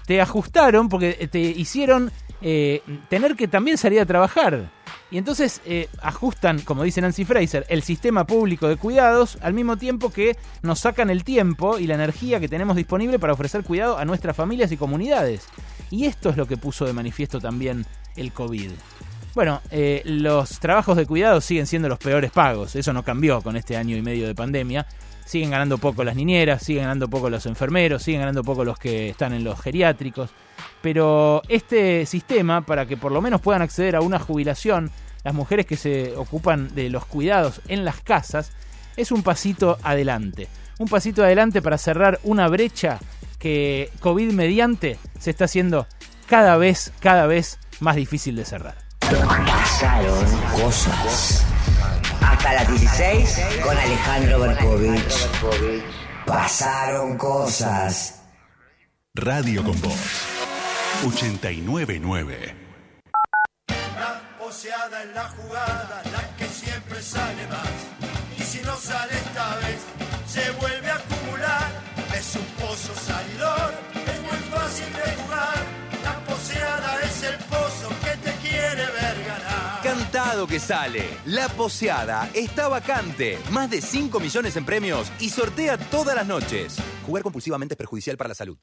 te 0.07 0.21
ajustaron 0.21 0.89
porque 0.89 1.27
te 1.27 1.41
hicieron 1.41 2.13
eh, 2.41 2.83
tener 3.09 3.35
que 3.35 3.49
también 3.49 3.79
salir 3.79 3.99
a 3.99 4.07
trabajar. 4.07 4.71
Y 5.11 5.17
entonces 5.17 5.63
eh, 5.65 5.89
ajustan, 6.03 6.61
como 6.61 6.83
dice 6.83 7.01
Nancy 7.01 7.25
Fraser, 7.25 7.65
el 7.69 7.83
sistema 7.83 8.27
público 8.27 8.69
de 8.69 8.77
cuidados 8.77 9.39
al 9.41 9.55
mismo 9.55 9.79
tiempo 9.79 10.11
que 10.11 10.37
nos 10.63 10.81
sacan 10.81 11.09
el 11.09 11.25
tiempo 11.25 11.79
y 11.79 11.87
la 11.87 11.95
energía 11.95 12.41
que 12.41 12.49
tenemos 12.49 12.77
disponible 12.77 13.19
para 13.19 13.33
ofrecer 13.33 13.65
cuidado 13.65 13.97
a 13.97 14.05
nuestras 14.05 14.37
familias 14.37 14.71
y 14.71 14.77
comunidades. 14.77 15.47
Y 15.91 16.05
esto 16.05 16.29
es 16.29 16.37
lo 16.37 16.47
que 16.47 16.59
puso 16.59 16.85
de 16.85 16.93
manifiesto 16.93 17.41
también 17.41 17.87
el 18.17 18.33
COVID. 18.33 18.71
Bueno, 19.35 19.63
eh, 19.71 20.03
los 20.05 20.59
trabajos 20.59 20.97
de 20.97 21.07
cuidado 21.07 21.41
siguen 21.41 21.67
siendo 21.67 21.89
los 21.89 21.99
peores 21.99 22.31
pagos, 22.31 22.77
eso 22.77 22.93
no 22.93 23.03
cambió 23.03 23.41
con 23.41 23.57
este 23.57 23.77
año 23.77 23.97
y 23.97 24.03
medio 24.03 24.27
de 24.27 24.35
pandemia. 24.35 24.87
Siguen 25.29 25.51
ganando 25.51 25.77
poco 25.77 26.05
las 26.05 26.17
niñeras, 26.17 26.63
siguen 26.63 26.85
ganando 26.85 27.07
poco 27.07 27.29
los 27.29 27.45
enfermeros, 27.45 28.03
siguen 28.03 28.21
ganando 28.21 28.43
poco 28.43 28.65
los 28.65 28.79
que 28.79 29.11
están 29.11 29.35
en 29.35 29.45
los 29.45 29.61
geriátricos. 29.61 30.31
Pero 30.81 31.43
este 31.51 32.07
sistema, 32.07 32.63
para 32.63 32.87
que 32.87 32.97
por 32.97 33.13
lo 33.13 33.21
menos 33.21 33.43
puedan 33.43 33.61
acceder 33.61 33.95
a 33.95 34.01
una 34.01 34.19
jubilación, 34.19 34.91
las 35.25 35.35
mujeres 35.35 35.67
que 35.67 35.77
se 35.77 36.17
ocupan 36.17 36.75
de 36.75 36.89
los 36.89 37.05
cuidados 37.05 37.61
en 37.69 37.85
las 37.85 38.01
casas, 38.01 38.53
es 38.97 39.13
un 39.13 39.23
pasito 39.23 39.77
adelante. 39.83 40.49
Un 40.79 40.89
pasito 40.89 41.23
adelante 41.23 41.61
para 41.61 41.77
cerrar 41.77 42.21
una 42.23 42.49
brecha 42.49 42.99
que 43.39 43.91
COVID 44.01 44.33
mediante 44.33 44.99
se 45.19 45.29
está 45.29 45.45
haciendo 45.45 45.87
cada 46.27 46.57
vez, 46.57 46.91
cada 47.01 47.27
vez 47.27 47.59
más 47.81 47.97
difícil 47.97 48.35
de 48.35 48.47
cerrar. 48.47 48.77
Pasaron 49.01 50.25
cosas. 50.59 51.45
Hasta 52.21 52.53
las 52.53 52.69
16 52.69 53.41
con 53.63 53.77
Alejandro 53.77 54.41
Berkovich. 54.41 55.29
Pasaron 56.27 57.17
cosas. 57.17 58.23
Radio 59.15 59.65
con 59.65 59.81
Voz. 59.81 60.39
899. 61.07 62.55
La 63.99 64.21
poseada 64.39 65.03
en 65.03 65.15
la 65.15 65.25
jugada, 65.29 66.03
la 66.13 66.37
que 66.37 66.47
siempre 66.47 67.03
sale 67.03 67.47
más. 67.49 67.69
Y 68.39 68.43
si 68.43 68.61
no 68.63 68.77
sale 68.77 69.13
esta 69.15 69.57
vez, 69.57 69.81
se 70.27 70.51
vuelve 70.53 70.78
que 80.47 80.61
sale. 80.61 81.05
La 81.25 81.49
poseada 81.49 82.29
está 82.35 82.69
vacante. 82.69 83.39
Más 83.51 83.71
de 83.71 83.81
5 83.81 84.21
millones 84.21 84.57
en 84.57 84.65
premios 84.65 85.11
y 85.21 85.31
sortea 85.31 85.79
todas 85.79 86.15
las 86.15 86.27
noches. 86.27 86.77
Jugar 87.07 87.23
compulsivamente 87.23 87.75
es 87.75 87.79
perjudicial 87.79 88.17
para 88.19 88.29
la 88.29 88.35
salud. 88.35 88.59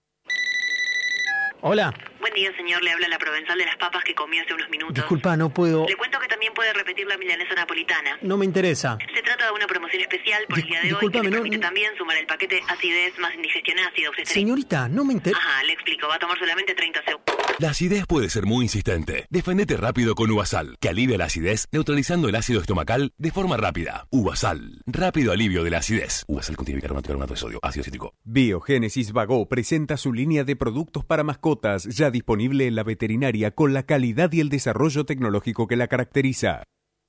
Hola. 1.62 1.92
Buen 2.20 2.34
día, 2.34 2.50
señor. 2.58 2.84
Le 2.84 2.92
habla 2.92 3.08
la 3.08 3.18
provenzal 3.18 3.58
de 3.58 3.66
las 3.66 3.76
papas 3.78 4.04
que 4.04 4.14
comí 4.16 4.40
hace 4.40 4.54
unos 4.54 4.70
minutos. 4.70 4.96
Disculpa, 4.96 5.38
no 5.38 5.50
puedo. 5.50 5.86
Le 5.88 5.96
cuento 5.96 6.20
que 6.20 6.28
también 6.28 6.54
puede 6.54 6.74
repetir 6.74 7.06
la 7.08 7.18
milanesa 7.18 7.54
napolitana. 7.56 8.18
No 8.22 8.38
me 8.38 8.46
interesa. 8.46 8.98
Se 9.14 9.22
trata 9.22 9.46
de 9.46 9.52
una 9.52 9.68
promoción 9.68 10.02
especial 10.02 10.44
por 10.50 10.60
el 10.60 10.66
día 10.66 10.82
de 10.82 10.94
hoy 10.94 11.12
que 11.12 11.22
le 11.22 11.30
no- 11.30 11.36
permite 11.38 11.58
también 11.60 11.92
sumar 11.98 12.18
el 12.18 12.26
paquete 12.26 12.62
acidez 12.68 13.18
más 13.20 13.34
indigestión 13.36 13.78
ácida. 13.80 14.10
Señorita, 14.26 14.88
no 14.90 15.06
me 15.06 15.14
interesa. 15.14 15.40
Ajá, 15.40 15.64
le 15.64 15.74
explico. 15.74 16.08
Va 16.08 16.16
a 16.16 16.20
tomar 16.20 16.38
solamente 16.40 16.74
30 16.74 17.02
segundos. 17.04 17.36
La 17.60 17.70
acidez 17.70 18.06
puede 18.08 18.30
ser 18.30 18.46
muy 18.46 18.66
insistente. 18.66 19.26
Defendete 19.30 19.78
rápido 19.78 20.16
con 20.16 20.30
Uvasal, 20.32 20.78
que 20.80 20.90
alivia 20.90 21.18
la 21.18 21.26
acidez 21.26 21.68
neutralizando 21.72 22.28
el 22.28 22.36
ácido 22.36 22.60
estomacal 22.60 23.14
de 23.18 23.32
forma 23.32 23.56
rápida. 23.58 24.08
Uvasal, 24.10 24.82
rápido 24.86 25.32
alivio 25.32 25.64
de 25.64 25.70
la 25.70 25.78
acidez. 25.78 26.24
Uvasal 26.28 26.56
contiene 26.58 26.78
bicarbonato 26.82 27.34
de 27.34 27.38
sodio, 27.40 27.60
ácido 27.64 27.84
cítrico. 27.84 28.14
Biogénesis 28.24 29.12
Vago 29.14 29.48
presenta 29.48 29.96
su 29.98 30.12
línea 30.12 30.44
de 30.44 30.56
productos 30.56 31.06
para 31.06 31.24
mascotas 31.24 31.84
ya 31.86 32.05
disponible 32.12 32.68
en 32.68 32.76
la 32.76 32.84
veterinaria 32.84 33.52
con 33.52 33.74
la 33.74 33.84
calidad 33.84 34.32
y 34.32 34.40
el 34.40 34.50
desarrollo 34.50 35.06
tecnológico 35.06 35.68
que 35.68 35.76
la 35.76 35.88
caracteriza. 35.88 36.64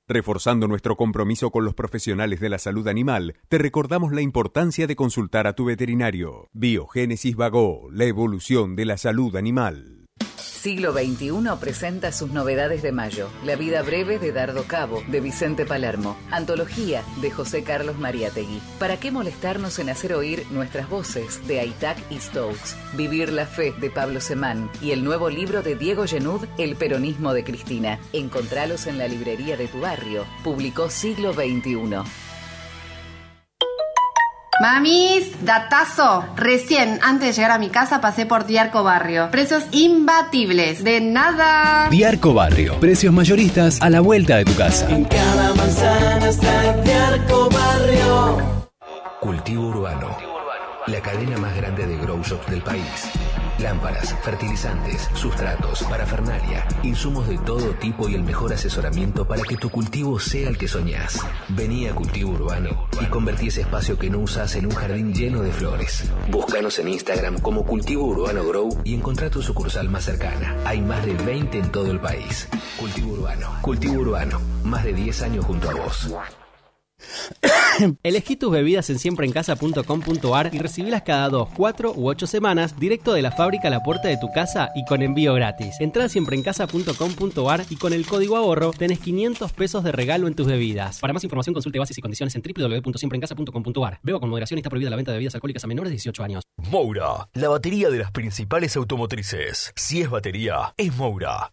Reforzando 0.07 0.67
nuestro 0.69 0.95
compromiso 0.95 1.51
con 1.51 1.65
los 1.65 1.73
profesionales 1.73 2.39
de 2.39 2.47
la 2.49 2.59
salud 2.59 2.87
animal, 2.87 3.35
te 3.49 3.57
recordamos 3.57 4.13
la 4.13 4.21
importancia 4.21 4.87
de 4.87 4.95
consultar 4.95 5.47
a 5.47 5.53
tu 5.53 5.65
veterinario. 5.65 6.47
Biogénesis 6.53 7.35
Vago, 7.35 7.89
la 7.91 8.05
evolución 8.05 8.77
de 8.77 8.85
la 8.85 8.97
salud 8.97 9.35
animal. 9.35 9.96
Siglo 10.57 10.91
XXI 10.91 11.31
presenta 11.59 12.11
sus 12.11 12.31
novedades 12.31 12.81
de 12.81 12.91
mayo. 12.91 13.29
La 13.45 13.55
vida 13.55 13.83
breve 13.83 14.17
de 14.17 14.31
Dardo 14.31 14.63
Cabo, 14.63 15.03
de 15.07 15.21
Vicente 15.21 15.67
Palermo. 15.67 16.17
Antología, 16.31 17.03
de 17.21 17.29
José 17.29 17.63
Carlos 17.63 17.99
Mariátegui. 17.99 18.59
¿Para 18.79 18.97
qué 18.99 19.11
molestarnos 19.11 19.77
en 19.77 19.89
hacer 19.89 20.13
oír 20.13 20.45
nuestras 20.49 20.89
voces, 20.89 21.47
de 21.47 21.59
Aitac 21.59 21.97
y 22.09 22.19
Stokes? 22.19 22.75
Vivir 22.93 23.31
la 23.31 23.45
fe, 23.45 23.71
de 23.79 23.91
Pablo 23.91 24.19
Semán. 24.19 24.71
Y 24.81 24.91
el 24.91 25.03
nuevo 25.03 25.29
libro 25.29 25.61
de 25.61 25.75
Diego 25.75 26.07
Genud, 26.07 26.45
El 26.57 26.75
peronismo 26.75 27.33
de 27.33 27.43
Cristina. 27.43 27.99
Encontralos 28.11 28.87
en 28.87 28.97
la 28.97 29.07
librería 29.07 29.57
de 29.57 29.67
tu 29.67 29.79
barrio. 29.79 30.25
Publicó 30.43 30.89
Siglo 30.89 31.33
XXI. 31.33 32.26
Mamis, 34.59 35.45
datazo. 35.45 36.25
Recién, 36.35 36.99
antes 37.03 37.27
de 37.27 37.33
llegar 37.33 37.51
a 37.51 37.59
mi 37.59 37.69
casa, 37.69 38.01
pasé 38.01 38.25
por 38.25 38.47
Diarco 38.47 38.83
Barrio. 38.83 39.29
Precios 39.29 39.63
imbatibles. 39.71 40.83
De 40.83 40.99
nada. 40.99 41.89
Diarco 41.91 42.33
Barrio. 42.33 42.79
Precios 42.79 43.13
mayoristas 43.13 43.79
a 43.81 43.89
la 43.91 43.99
vuelta 44.01 44.37
de 44.37 44.45
tu 44.45 44.55
casa. 44.55 44.87
Cada 44.87 45.53
manzana 45.53 46.27
está 46.27 46.73
Diarco 46.83 47.49
Barrio. 47.49 48.37
Cultivo 49.19 49.67
Urbano. 49.67 50.17
La 50.87 51.01
cadena 51.01 51.37
más 51.37 51.55
grande 51.55 51.85
de 51.85 51.97
grow 51.97 52.23
shops 52.23 52.49
del 52.49 52.63
país. 52.63 53.11
Lámparas, 53.59 54.13
fertilizantes, 54.21 55.09
sustratos, 55.15 55.83
parafernalia, 55.83 56.67
insumos 56.83 57.27
de 57.27 57.39
todo 57.39 57.71
tipo 57.75 58.07
y 58.07 58.13
el 58.13 58.23
mejor 58.23 58.53
asesoramiento 58.53 59.27
para 59.27 59.41
que 59.41 59.57
tu 59.57 59.69
cultivo 59.69 60.19
sea 60.19 60.49
el 60.49 60.57
que 60.57 60.67
soñás. 60.67 61.19
Vení 61.49 61.87
a 61.87 61.95
Cultivo 61.95 62.31
Urbano 62.33 62.87
y 63.01 63.05
convertí 63.05 63.47
ese 63.47 63.61
espacio 63.61 63.97
que 63.97 64.11
no 64.11 64.19
usas 64.19 64.55
en 64.55 64.67
un 64.67 64.75
jardín 64.75 65.13
lleno 65.13 65.41
de 65.41 65.51
flores. 65.51 66.03
Búscanos 66.29 66.77
en 66.77 66.89
Instagram 66.89 67.39
como 67.39 67.65
Cultivo 67.65 68.05
Urbano 68.05 68.43
Grow 68.43 68.69
y 68.83 68.93
encontrá 68.93 69.29
tu 69.31 69.41
sucursal 69.41 69.89
más 69.89 70.05
cercana. 70.05 70.55
Hay 70.63 70.81
más 70.81 71.03
de 71.05 71.15
20 71.15 71.57
en 71.57 71.71
todo 71.71 71.91
el 71.91 71.99
país. 71.99 72.47
Cultivo 72.79 73.13
Urbano. 73.13 73.57
Cultivo 73.61 74.01
Urbano. 74.01 74.39
Más 74.63 74.83
de 74.83 74.93
10 74.93 75.21
años 75.23 75.45
junto 75.45 75.69
a 75.69 75.73
vos. 75.73 76.07
Elegí 78.03 78.35
tus 78.35 78.51
bebidas 78.51 78.89
en 78.89 78.99
siempreencasa.com.ar 78.99 80.53
y 80.53 80.59
recibilas 80.59 81.03
cada 81.03 81.29
2, 81.29 81.49
4 81.55 81.93
u 81.95 82.09
8 82.09 82.27
semanas 82.27 82.79
directo 82.79 83.13
de 83.13 83.21
la 83.21 83.31
fábrica 83.31 83.67
a 83.67 83.71
la 83.71 83.83
puerta 83.83 84.07
de 84.07 84.17
tu 84.17 84.31
casa 84.31 84.69
y 84.75 84.85
con 84.85 85.01
envío 85.01 85.33
gratis. 85.33 85.75
Entrá 85.79 86.05
a 86.05 86.09
siempreencasa.com.ar 86.09 87.65
y 87.69 87.75
con 87.75 87.93
el 87.93 88.05
código 88.05 88.37
ahorro 88.37 88.71
tenés 88.71 88.99
500 88.99 89.53
pesos 89.53 89.83
de 89.83 89.91
regalo 89.91 90.27
en 90.27 90.35
tus 90.35 90.47
bebidas. 90.47 90.99
Para 90.99 91.13
más 91.13 91.23
información 91.23 91.53
consulte 91.53 91.79
bases 91.79 91.97
y 91.97 92.01
condiciones 92.01 92.35
en 92.35 92.41
www.siempreencasa.com.ar. 92.41 93.99
Beba 94.03 94.19
con 94.19 94.29
moderación 94.29 94.57
está 94.57 94.69
prohibida 94.69 94.89
la 94.89 94.95
venta 94.95 95.11
de 95.11 95.17
bebidas 95.17 95.35
alcohólicas 95.35 95.63
a 95.63 95.67
menores 95.67 95.89
de 95.89 95.95
18 95.95 96.23
años. 96.23 96.43
Moura, 96.71 97.29
la 97.33 97.49
batería 97.49 97.89
de 97.89 97.99
las 97.99 98.11
principales 98.11 98.75
automotrices. 98.75 99.71
Si 99.75 100.01
es 100.01 100.09
batería, 100.09 100.73
es 100.77 100.95
Moura. 100.95 101.51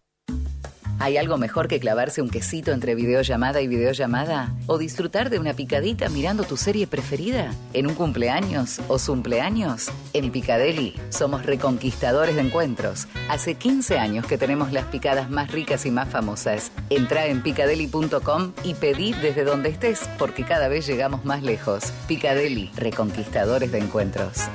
¿Hay 1.00 1.16
algo 1.16 1.36
mejor 1.36 1.68
que 1.68 1.80
clavarse 1.80 2.22
un 2.22 2.30
quesito 2.30 2.72
entre 2.72 2.94
videollamada 2.94 3.60
y 3.60 3.68
videollamada? 3.68 4.54
¿O 4.66 4.78
disfrutar 4.78 5.28
de 5.28 5.38
una 5.38 5.52
picadita 5.52 6.08
mirando 6.08 6.44
tu 6.44 6.56
serie 6.56 6.86
preferida? 6.86 7.52
¿En 7.72 7.86
un 7.86 7.94
cumpleaños 7.94 8.80
o 8.88 8.98
cumpleaños? 8.98 9.90
En 10.12 10.30
Picadeli 10.30 10.94
somos 11.10 11.44
reconquistadores 11.44 12.36
de 12.36 12.42
encuentros. 12.42 13.06
Hace 13.28 13.54
15 13.54 13.98
años 13.98 14.26
que 14.26 14.38
tenemos 14.38 14.72
las 14.72 14.86
picadas 14.86 15.30
más 15.30 15.50
ricas 15.50 15.84
y 15.84 15.90
más 15.90 16.08
famosas. 16.08 16.70
Entra 16.90 17.26
en 17.26 17.42
picadeli.com 17.42 18.52
y 18.62 18.74
pedí 18.74 19.12
desde 19.12 19.44
donde 19.44 19.70
estés 19.70 20.08
porque 20.18 20.44
cada 20.44 20.68
vez 20.68 20.86
llegamos 20.86 21.24
más 21.24 21.42
lejos. 21.42 21.92
Picadeli, 22.06 22.70
reconquistadores 22.76 23.72
de 23.72 23.78
encuentros. 23.78 24.48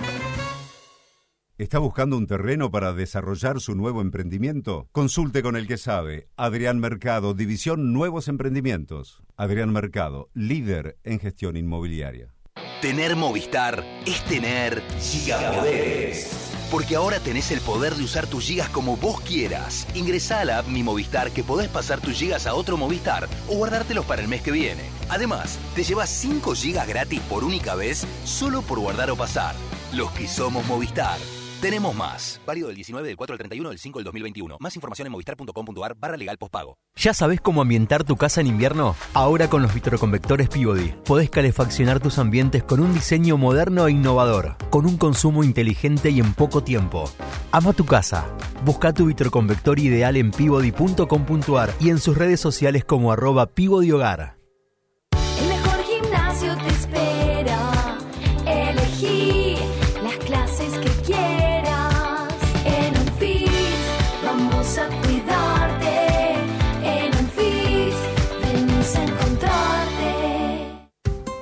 ¿Está 1.60 1.78
buscando 1.78 2.15
un 2.15 2.26
terreno 2.26 2.72
para 2.72 2.93
desarrollar 2.93 3.60
su 3.60 3.76
nuevo 3.76 4.00
emprendimiento? 4.00 4.88
Consulte 4.93 5.43
con 5.43 5.58
el 5.58 5.67
que 5.67 5.78
sabe. 5.78 6.30
Adrián 6.38 6.80
Mercado, 6.80 7.34
División 7.34 7.91
Nuevos 7.91 8.30
Emprendimientos. 8.30 9.22
Adrián 9.36 9.74
Mercado, 9.74 10.30
líder 10.34 10.98
en 11.04 11.19
gestión 11.19 11.58
inmobiliaria. 11.58 12.34
Tener 12.82 13.17
Movistar 13.17 13.84
es 14.06 14.24
tener 14.24 14.82
gigapoderes. 15.02 16.50
Porque 16.72 16.95
ahora 16.95 17.19
tenés 17.19 17.52
el 17.52 17.60
poder 17.60 17.95
de 17.95 18.06
usar 18.06 18.26
tus 18.26 18.45
gigas 18.45 18.69
como 18.69 18.95
vos 18.95 19.19
quieras. 19.19 19.86
Ingresá 19.95 20.39
a 20.39 20.45
la 20.45 20.60
app 20.60 20.67
Mi 20.69 20.82
Movistar 20.82 21.30
que 21.32 21.43
podés 21.43 21.67
pasar 21.67 22.00
tus 22.00 22.13
gigas 22.13 22.48
a 22.48 22.54
otro 22.54 22.78
Movistar 22.78 23.28
o 23.50 23.56
guardártelos 23.58 24.06
para 24.06 24.22
el 24.22 24.30
mes 24.30 24.41
que 24.41 24.54
viene. 24.54 24.84
Además, 25.10 25.60
te 25.76 25.84
llevas 25.84 26.10
5 26.10 26.56
gigas 26.56 26.88
gratis 26.88 27.19
por 27.28 27.43
única 27.43 27.76
vez 27.76 28.08
solo 28.24 28.62
por 28.62 28.80
guardar 28.80 29.12
o 29.12 29.17
pasar. 29.17 29.56
Los 29.91 30.10
que 30.12 30.26
somos 30.26 30.65
Movistar. 30.65 31.19
Tenemos 31.62 31.93
más. 31.93 32.39
Válido 32.45 32.67
del 32.67 32.78
19 32.78 33.06
del 33.06 33.17
4 33.17 33.34
al 33.34 33.38
31 33.38 33.69
del 33.69 33.80
5 33.80 34.00
del 34.00 34.06
2021. 34.06 34.58
Más 34.62 34.76
información 34.76 35.08
en 35.08 35.12
movistar.com.ar 35.12 35.95
barra 36.00 36.15
legal 36.15 36.38
postpago. 36.38 36.78
¿Ya 36.95 37.13
sabes 37.13 37.41
cómo 37.41 37.62
ambientar 37.62 38.06
tu 38.06 38.15
casa 38.15 38.39
en 38.39 38.48
invierno? 38.48 38.95
Ahora 39.13 39.50
con 39.50 39.62
los 39.62 39.74
vitroconvectores 39.74 40.48
Peabody 40.48 40.93
podés 41.04 41.30
calefaccionar 41.30 42.00
tus 42.00 42.17
ambientes 42.17 42.63
con 42.63 42.80
un 42.80 42.93
diseño 42.93 43.38
moderno 43.38 43.88
e 43.88 43.91
innovador, 43.91 44.56
con 44.69 44.86
un 44.86 44.98
consumo 44.98 45.43
inteligente 45.43 46.12
y 46.12 46.22
en 46.22 46.34
poco 46.34 46.63
tiempo. 46.63 47.12
Ama 47.52 47.74
tu 47.74 47.86
casa. 47.86 48.26
Busca 48.63 48.93
tu 48.93 49.08
vitroconvector 49.08 49.80
ideal 49.80 50.15
en 50.15 50.32
peabody.com.ar 50.32 51.74
y 51.82 51.89
en 51.89 52.00
sus 52.00 52.17
redes 52.17 52.39
sociales 52.39 52.86
como 52.86 53.12
arroba. 53.12 53.50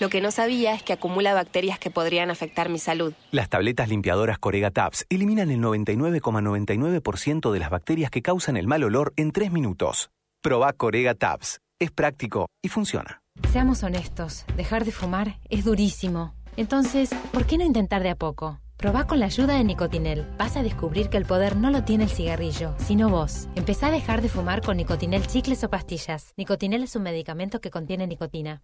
Lo 0.00 0.10
que 0.10 0.20
no 0.20 0.30
sabía 0.30 0.74
es 0.74 0.82
que 0.82 0.92
acumula 0.92 1.34
bacterias 1.34 1.78
que 1.78 1.90
podrían 1.90 2.30
afectar 2.30 2.68
mi 2.68 2.78
salud. 2.78 3.14
Las 3.32 3.48
tabletas 3.48 3.88
limpiadoras 3.88 4.38
Corega 4.38 4.70
Tabs 4.70 5.04
eliminan 5.08 5.50
el 5.50 5.60
99,99% 5.60 7.50
de 7.50 7.58
las 7.58 7.70
bacterias 7.70 8.10
que 8.10 8.22
causan 8.22 8.56
el 8.56 8.68
mal 8.68 8.84
olor 8.84 9.12
en 9.16 9.32
3 9.32 9.50
minutos. 9.50 10.10
Proba 10.40 10.72
Corega 10.72 11.14
Tabs. 11.14 11.60
Es 11.80 11.90
práctico 11.90 12.46
y 12.62 12.68
funciona. 12.68 13.22
Seamos 13.52 13.82
honestos, 13.82 14.44
dejar 14.56 14.84
de 14.84 14.92
fumar 14.92 15.38
es 15.48 15.64
durísimo. 15.64 16.34
Entonces, 16.56 17.10
¿por 17.32 17.46
qué 17.46 17.58
no 17.58 17.64
intentar 17.64 18.02
de 18.02 18.10
a 18.10 18.16
poco? 18.16 18.60
Probá 18.76 19.08
con 19.08 19.18
la 19.18 19.26
ayuda 19.26 19.54
de 19.54 19.64
Nicotinel. 19.64 20.24
Vas 20.38 20.56
a 20.56 20.62
descubrir 20.62 21.08
que 21.08 21.16
el 21.16 21.24
poder 21.24 21.56
no 21.56 21.70
lo 21.70 21.82
tiene 21.82 22.04
el 22.04 22.10
cigarrillo, 22.10 22.76
sino 22.78 23.08
vos. 23.08 23.48
Empezá 23.56 23.88
a 23.88 23.90
dejar 23.90 24.22
de 24.22 24.28
fumar 24.28 24.62
con 24.62 24.76
Nicotinel 24.76 25.26
chicles 25.26 25.64
o 25.64 25.70
pastillas. 25.70 26.32
Nicotinel 26.36 26.84
es 26.84 26.94
un 26.94 27.02
medicamento 27.02 27.60
que 27.60 27.70
contiene 27.70 28.06
nicotina. 28.06 28.62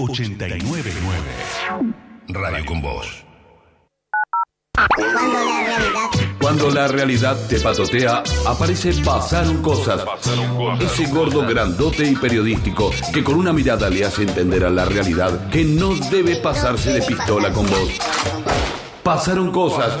899 0.00 0.92
Radio 2.28 2.64
con 2.66 2.80
Voz. 2.80 3.24
Cuando 6.40 6.70
la 6.70 6.86
realidad 6.86 7.36
te 7.48 7.58
patotea, 7.58 8.22
aparece 8.46 8.92
Pasaron 9.04 9.60
Cosas. 9.60 10.04
Ese 10.80 11.06
gordo 11.08 11.44
grandote 11.44 12.04
y 12.06 12.14
periodístico 12.14 12.92
que 13.12 13.24
con 13.24 13.34
una 13.34 13.52
mirada 13.52 13.90
le 13.90 14.04
hace 14.04 14.22
entender 14.22 14.64
a 14.64 14.70
la 14.70 14.84
realidad 14.84 15.50
que 15.50 15.64
no 15.64 15.96
debe 15.96 16.36
pasarse 16.36 16.92
de 16.92 17.02
pistola 17.02 17.52
con 17.52 17.66
vos. 17.66 17.98
Pasaron 19.02 19.50
cosas. 19.50 19.92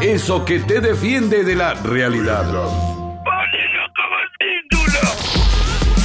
Eso 0.00 0.42
que 0.46 0.60
te 0.60 0.80
defiende 0.80 1.44
de 1.44 1.54
la 1.54 1.74
realidad. 1.74 2.93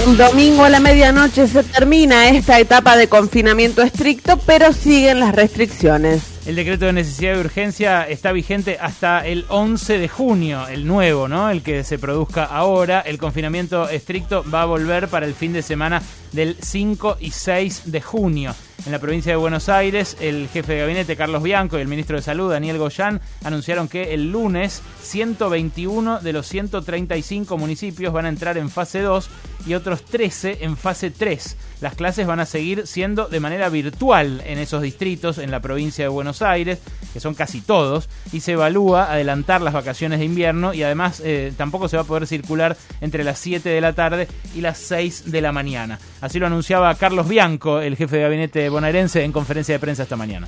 El 0.07 0.15
domingo 0.15 0.63
a 0.63 0.69
la 0.69 0.79
medianoche 0.79 1.45
se 1.47 1.61
termina 1.61 2.29
esta 2.29 2.57
etapa 2.57 2.95
de 2.95 3.09
confinamiento 3.09 3.81
estricto, 3.81 4.37
pero 4.37 4.71
siguen 4.71 5.19
las 5.19 5.35
restricciones. 5.35 6.23
El 6.45 6.55
decreto 6.55 6.85
de 6.85 6.93
necesidad 6.93 7.33
de 7.33 7.41
urgencia 7.41 8.07
está 8.07 8.31
vigente 8.31 8.77
hasta 8.79 9.27
el 9.27 9.45
11 9.49 9.97
de 9.97 10.07
junio, 10.07 10.67
el 10.67 10.87
nuevo, 10.87 11.27
¿no? 11.27 11.49
El 11.49 11.61
que 11.61 11.83
se 11.83 11.99
produzca 11.99 12.45
ahora. 12.45 13.01
El 13.01 13.17
confinamiento 13.17 13.89
estricto 13.89 14.43
va 14.49 14.61
a 14.61 14.65
volver 14.65 15.09
para 15.09 15.25
el 15.25 15.35
fin 15.35 15.51
de 15.51 15.61
semana 15.61 16.01
del 16.31 16.55
5 16.61 17.17
y 17.19 17.31
6 17.31 17.83
de 17.85 18.01
junio. 18.01 18.55
En 18.85 18.93
la 18.93 18.99
provincia 18.99 19.33
de 19.33 19.35
Buenos 19.35 19.67
Aires, 19.67 20.15
el 20.21 20.47
jefe 20.47 20.73
de 20.73 20.79
gabinete 20.79 21.17
Carlos 21.17 21.43
Bianco 21.43 21.77
y 21.77 21.81
el 21.81 21.87
ministro 21.87 22.15
de 22.15 22.21
Salud 22.21 22.49
Daniel 22.49 22.77
Goyán 22.77 23.19
anunciaron 23.43 23.89
que 23.89 24.13
el 24.13 24.31
lunes 24.31 24.81
121 25.01 26.21
de 26.21 26.33
los 26.33 26.47
135 26.47 27.57
municipios 27.57 28.13
van 28.13 28.25
a 28.25 28.29
entrar 28.29 28.57
en 28.57 28.69
fase 28.69 29.01
2 29.01 29.29
y 29.67 29.73
otros 29.73 30.05
13 30.05 30.59
en 30.61 30.77
fase 30.77 31.11
3. 31.11 31.57
Las 31.81 31.95
clases 31.95 32.27
van 32.27 32.39
a 32.39 32.45
seguir 32.45 32.87
siendo 32.87 33.27
de 33.27 33.39
manera 33.39 33.69
virtual 33.69 34.41
en 34.45 34.57
esos 34.57 34.81
distritos 34.81 35.37
en 35.37 35.51
la 35.51 35.61
provincia 35.61 36.05
de 36.05 36.09
Buenos 36.09 36.41
Aires, 36.41 36.79
que 37.13 37.19
son 37.19 37.35
casi 37.35 37.61
todos, 37.61 38.09
y 38.31 38.41
se 38.41 38.53
evalúa 38.53 39.11
adelantar 39.11 39.61
las 39.61 39.73
vacaciones 39.73 40.19
de 40.19 40.25
invierno 40.25 40.73
y 40.73 40.83
además 40.83 41.21
eh, 41.23 41.53
tampoco 41.57 41.87
se 41.87 41.97
va 41.97 42.03
a 42.03 42.05
poder 42.05 42.27
circular 42.27 42.77
entre 43.01 43.23
las 43.23 43.39
7 43.39 43.67
de 43.67 43.81
la 43.81 43.93
tarde 43.93 44.27
y 44.55 44.61
las 44.61 44.77
6 44.77 45.31
de 45.31 45.41
la 45.41 45.51
mañana. 45.51 45.99
Así 46.21 46.39
lo 46.39 46.47
anunciaba 46.47 46.93
Carlos 46.95 47.27
Bianco, 47.27 47.79
el 47.79 47.95
jefe 47.95 48.17
de 48.17 48.23
gabinete 48.23 48.68
bonaerense, 48.69 49.23
en 49.23 49.31
conferencia 49.31 49.75
de 49.75 49.79
prensa 49.79 50.03
esta 50.03 50.15
mañana. 50.15 50.47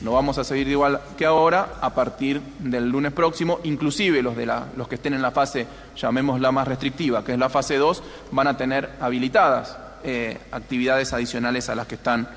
No 0.00 0.12
vamos 0.12 0.38
a 0.38 0.44
seguir 0.44 0.68
igual 0.68 1.00
que 1.16 1.26
ahora 1.26 1.74
a 1.80 1.94
partir 1.94 2.40
del 2.58 2.88
lunes 2.88 3.12
próximo, 3.12 3.60
inclusive 3.64 4.22
los, 4.22 4.36
de 4.36 4.46
la, 4.46 4.66
los 4.76 4.88
que 4.88 4.94
estén 4.96 5.14
en 5.14 5.22
la 5.22 5.30
fase, 5.30 5.66
llamémosla 5.96 6.52
más 6.52 6.68
restrictiva, 6.68 7.24
que 7.24 7.32
es 7.32 7.38
la 7.38 7.48
fase 7.48 7.76
2, 7.76 8.02
van 8.32 8.46
a 8.46 8.56
tener 8.56 8.90
habilitadas 9.00 9.76
eh, 10.04 10.38
actividades 10.52 11.12
adicionales 11.12 11.68
a 11.68 11.74
las 11.74 11.88
que 11.88 11.96
están 11.96 12.28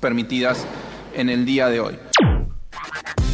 permitidas 0.00 0.64
en 1.14 1.28
el 1.28 1.44
día 1.44 1.68
de 1.68 1.80
hoy. 1.80 1.98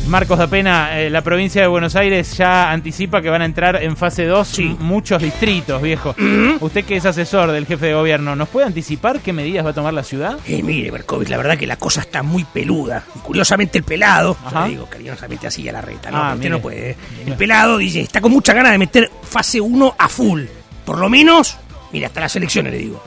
Marcos 0.09 0.39
da 0.39 0.47
Pena, 0.47 1.01
eh, 1.01 1.11
la 1.11 1.21
provincia 1.23 1.61
de 1.61 1.67
Buenos 1.67 1.97
Aires 1.97 2.37
ya 2.37 2.71
anticipa 2.71 3.21
que 3.21 3.29
van 3.29 3.43
a 3.43 3.45
entrar 3.45 3.83
en 3.83 3.97
fase 3.97 4.25
2 4.25 4.61
muchos 4.79 5.21
distritos, 5.21 5.83
viejo. 5.83 6.15
Usted 6.61 6.85
que 6.85 6.97
es 6.97 7.05
asesor 7.05 7.51
del 7.51 7.67
jefe 7.67 7.87
de 7.87 7.95
gobierno, 7.95 8.37
¿nos 8.37 8.49
puede 8.49 8.69
anticipar 8.69 9.19
qué 9.19 9.33
medidas 9.33 9.67
va 9.67 9.71
a 9.71 9.75
tomar 9.75 9.93
la 9.93 10.05
ciudad? 10.05 10.39
Eh, 10.47 10.63
mire, 10.63 10.93
Berkovich, 10.93 11.29
la 11.29 11.37
verdad 11.37 11.59
que 11.59 11.67
la 11.67 11.77
cosa 11.77 12.03
está 12.03 12.23
muy 12.23 12.45
peluda. 12.45 13.03
Y 13.17 13.19
curiosamente 13.19 13.79
el 13.79 13.85
pelado, 13.85 14.37
yo 14.53 14.61
le 14.63 14.69
digo 14.69 14.87
cariñosamente 14.87 15.49
así 15.49 15.69
a 15.69 15.73
la 15.73 15.81
reta, 15.81 16.09
¿no? 16.13 16.19
Ah, 16.19 16.35
Usted 16.37 16.51
no 16.51 16.61
puede. 16.61 16.97
El 17.27 17.35
pelado 17.35 17.77
dice, 17.77 18.03
está 18.03 18.21
con 18.21 18.31
mucha 18.31 18.53
ganas 18.53 18.71
de 18.71 18.79
meter 18.79 19.11
fase 19.29 19.61
1 19.61 19.97
a 19.99 20.09
full. 20.09 20.45
Por 20.85 20.99
lo 20.99 21.09
menos, 21.09 21.57
mira, 21.97 22.09
hasta 22.09 22.21
las 22.21 22.37
elecciones 22.37 22.75
le 22.75 22.79
digo. 22.79 23.03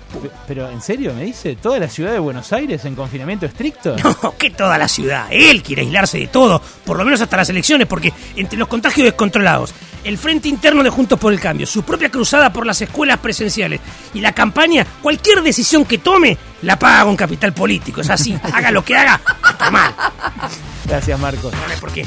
Pero, 0.47 0.67
¿en 0.67 0.81
serio 0.81 1.13
me 1.13 1.23
dice? 1.23 1.55
¿Toda 1.55 1.77
la 1.77 1.87
ciudad 1.87 2.11
de 2.11 2.17
Buenos 2.17 2.51
Aires 2.51 2.83
en 2.85 2.95
confinamiento 2.95 3.45
estricto? 3.45 3.95
No, 4.23 4.35
que 4.35 4.49
toda 4.49 4.77
la 4.79 4.87
ciudad. 4.87 5.27
Él 5.29 5.61
quiere 5.61 5.83
aislarse 5.83 6.17
de 6.17 6.27
todo, 6.27 6.59
por 6.83 6.97
lo 6.97 7.05
menos 7.05 7.21
hasta 7.21 7.37
las 7.37 7.49
elecciones, 7.49 7.87
porque 7.87 8.11
entre 8.35 8.57
los 8.57 8.67
contagios 8.67 9.05
descontrolados, 9.05 9.73
el 10.03 10.17
frente 10.17 10.49
interno 10.49 10.81
de 10.81 10.89
Juntos 10.89 11.19
por 11.19 11.31
el 11.31 11.39
Cambio, 11.39 11.67
su 11.67 11.83
propia 11.83 12.09
cruzada 12.09 12.51
por 12.51 12.65
las 12.65 12.81
escuelas 12.81 13.19
presenciales 13.19 13.79
y 14.13 14.21
la 14.21 14.31
campaña, 14.31 14.85
cualquier 15.03 15.43
decisión 15.43 15.85
que 15.85 15.99
tome, 15.99 16.37
la 16.63 16.79
paga 16.79 17.03
con 17.03 17.15
capital 17.15 17.53
político. 17.53 18.01
Es 18.01 18.09
así, 18.09 18.35
haga 18.53 18.71
lo 18.71 18.83
que 18.83 18.97
haga, 18.97 19.21
está 19.47 19.69
mal. 19.69 19.93
Gracias, 20.87 21.19
Marcos. 21.19 21.53
No, 21.53 21.73
no 21.73 21.79
por 21.79 21.91
qué. 21.91 22.05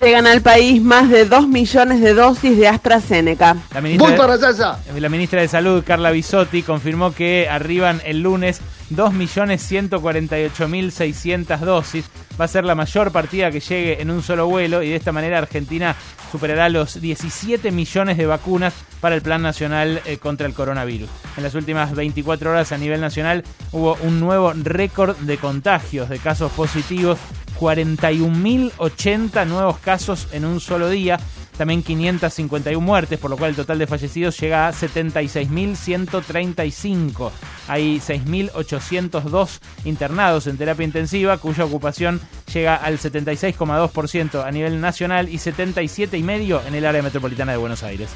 Llegan 0.00 0.28
al 0.28 0.42
país 0.42 0.80
más 0.80 1.10
de 1.10 1.24
2 1.24 1.48
millones 1.48 2.00
de 2.00 2.14
dosis 2.14 2.56
de 2.56 2.68
AstraZeneca. 2.68 3.56
La 3.74 3.80
ministra, 3.80 4.38
de, 4.38 5.00
la 5.00 5.08
ministra 5.08 5.40
de 5.40 5.48
Salud, 5.48 5.82
Carla 5.84 6.12
Bisotti, 6.12 6.62
confirmó 6.62 7.12
que 7.12 7.48
arriban 7.50 8.00
el 8.04 8.22
lunes 8.22 8.60
2.148.600 8.90 11.58
dosis. 11.58 12.04
Va 12.40 12.44
a 12.44 12.48
ser 12.48 12.64
la 12.64 12.76
mayor 12.76 13.10
partida 13.10 13.50
que 13.50 13.58
llegue 13.58 14.00
en 14.00 14.12
un 14.12 14.22
solo 14.22 14.46
vuelo 14.46 14.84
y 14.84 14.90
de 14.90 14.96
esta 14.96 15.10
manera 15.10 15.38
Argentina 15.38 15.96
superará 16.30 16.68
los 16.68 17.00
17 17.00 17.72
millones 17.72 18.16
de 18.16 18.26
vacunas 18.26 18.74
para 19.00 19.16
el 19.16 19.22
Plan 19.22 19.42
Nacional 19.42 20.00
eh, 20.04 20.18
contra 20.18 20.46
el 20.46 20.54
Coronavirus. 20.54 21.10
En 21.36 21.42
las 21.42 21.56
últimas 21.56 21.92
24 21.94 22.50
horas 22.50 22.70
a 22.70 22.78
nivel 22.78 23.00
nacional 23.00 23.42
hubo 23.72 23.98
un 24.02 24.20
nuevo 24.20 24.52
récord 24.54 25.16
de 25.16 25.38
contagios, 25.38 26.08
de 26.08 26.18
casos 26.18 26.52
positivos, 26.52 27.18
41.080 27.58 29.46
nuevos 29.46 29.78
casos 29.78 30.28
en 30.32 30.44
un 30.44 30.60
solo 30.60 30.88
día 30.88 31.18
también 31.58 31.82
551 31.82 32.80
muertes, 32.80 33.18
por 33.18 33.30
lo 33.30 33.36
cual 33.36 33.50
el 33.50 33.56
total 33.56 33.78
de 33.80 33.88
fallecidos 33.88 34.40
llega 34.40 34.68
a 34.68 34.72
76.135. 34.72 37.32
Hay 37.66 37.98
6.802 37.98 39.58
internados 39.84 40.46
en 40.46 40.56
terapia 40.56 40.84
intensiva, 40.84 41.38
cuya 41.38 41.64
ocupación 41.64 42.20
llega 42.54 42.76
al 42.76 42.98
76,2% 42.98 44.44
a 44.44 44.50
nivel 44.52 44.80
nacional 44.80 45.28
y 45.28 45.38
77,5% 45.38 46.60
en 46.66 46.74
el 46.74 46.86
área 46.86 47.02
metropolitana 47.02 47.52
de 47.52 47.58
Buenos 47.58 47.82
Aires. 47.82 48.08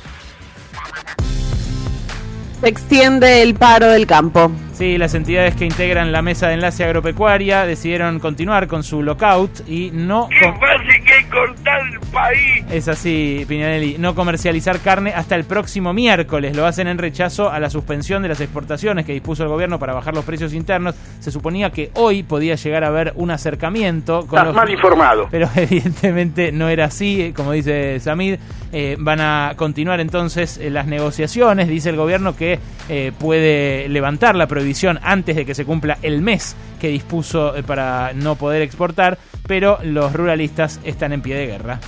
Se 2.62 2.68
extiende 2.68 3.42
el 3.42 3.54
paro 3.56 3.88
del 3.88 4.06
campo. 4.06 4.52
Sí, 4.72 4.96
las 4.96 5.14
entidades 5.14 5.54
que 5.54 5.64
integran 5.66 6.12
la 6.12 6.22
mesa 6.22 6.48
de 6.48 6.54
enlace 6.54 6.82
agropecuaria 6.84 7.66
decidieron 7.66 8.18
continuar 8.20 8.68
con 8.68 8.82
su 8.82 9.02
lockout 9.02 9.68
y 9.68 9.90
no... 9.92 10.28
com- 10.42 10.58
fácil 10.58 11.04
que 11.04 11.28
cortar 11.28 11.80
el 11.92 12.00
país! 12.10 12.64
Es 12.70 12.88
así, 12.88 13.44
Piñanelli, 13.46 13.96
no 13.98 14.14
comercializar 14.14 14.80
carne 14.80 15.12
hasta 15.14 15.34
el 15.36 15.44
próximo 15.44 15.92
miércoles. 15.92 16.56
Lo 16.56 16.64
hacen 16.66 16.86
en 16.88 16.98
rechazo 16.98 17.50
a 17.50 17.60
la 17.60 17.68
suspensión 17.68 18.22
de 18.22 18.28
las 18.30 18.40
exportaciones 18.40 19.04
que 19.04 19.12
dispuso 19.12 19.42
el 19.42 19.50
gobierno 19.50 19.78
para 19.78 19.92
bajar 19.92 20.14
los 20.14 20.24
precios 20.24 20.54
internos. 20.54 20.94
Se 21.20 21.30
suponía 21.30 21.70
que 21.70 21.90
hoy 21.94 22.22
podía 22.22 22.54
llegar 22.54 22.82
a 22.82 22.88
haber 22.88 23.12
un 23.16 23.30
acercamiento 23.30 24.20
con 24.26 24.38
Estás 24.38 24.46
los... 24.46 24.56
mal 24.56 24.70
informado. 24.70 25.28
Pero 25.30 25.48
evidentemente 25.56 26.50
no 26.50 26.68
era 26.68 26.86
así, 26.86 27.32
como 27.36 27.52
dice 27.52 28.00
Samid. 28.00 28.36
Eh, 28.72 28.96
van 28.98 29.20
a 29.20 29.52
continuar 29.56 30.00
entonces 30.00 30.56
eh, 30.56 30.70
las 30.70 30.86
negociaciones. 30.86 31.68
Dice 31.68 31.90
el 31.90 31.96
gobierno 31.96 32.34
que 32.34 32.51
eh, 32.88 33.12
puede 33.18 33.88
levantar 33.88 34.34
la 34.34 34.46
prohibición 34.46 34.98
antes 35.03 35.36
de 35.36 35.46
que 35.46 35.55
se 35.55 35.64
cumpla 35.64 35.98
el 36.03 36.22
mes 36.22 36.57
que 36.80 36.88
dispuso 36.88 37.57
eh, 37.57 37.62
para 37.62 38.12
no 38.14 38.36
poder 38.36 38.62
exportar, 38.62 39.18
pero 39.46 39.78
los 39.82 40.12
ruralistas 40.12 40.80
están 40.84 41.12
en 41.12 41.22
pie 41.22 41.36
de 41.36 41.46
guerra. 41.46 41.80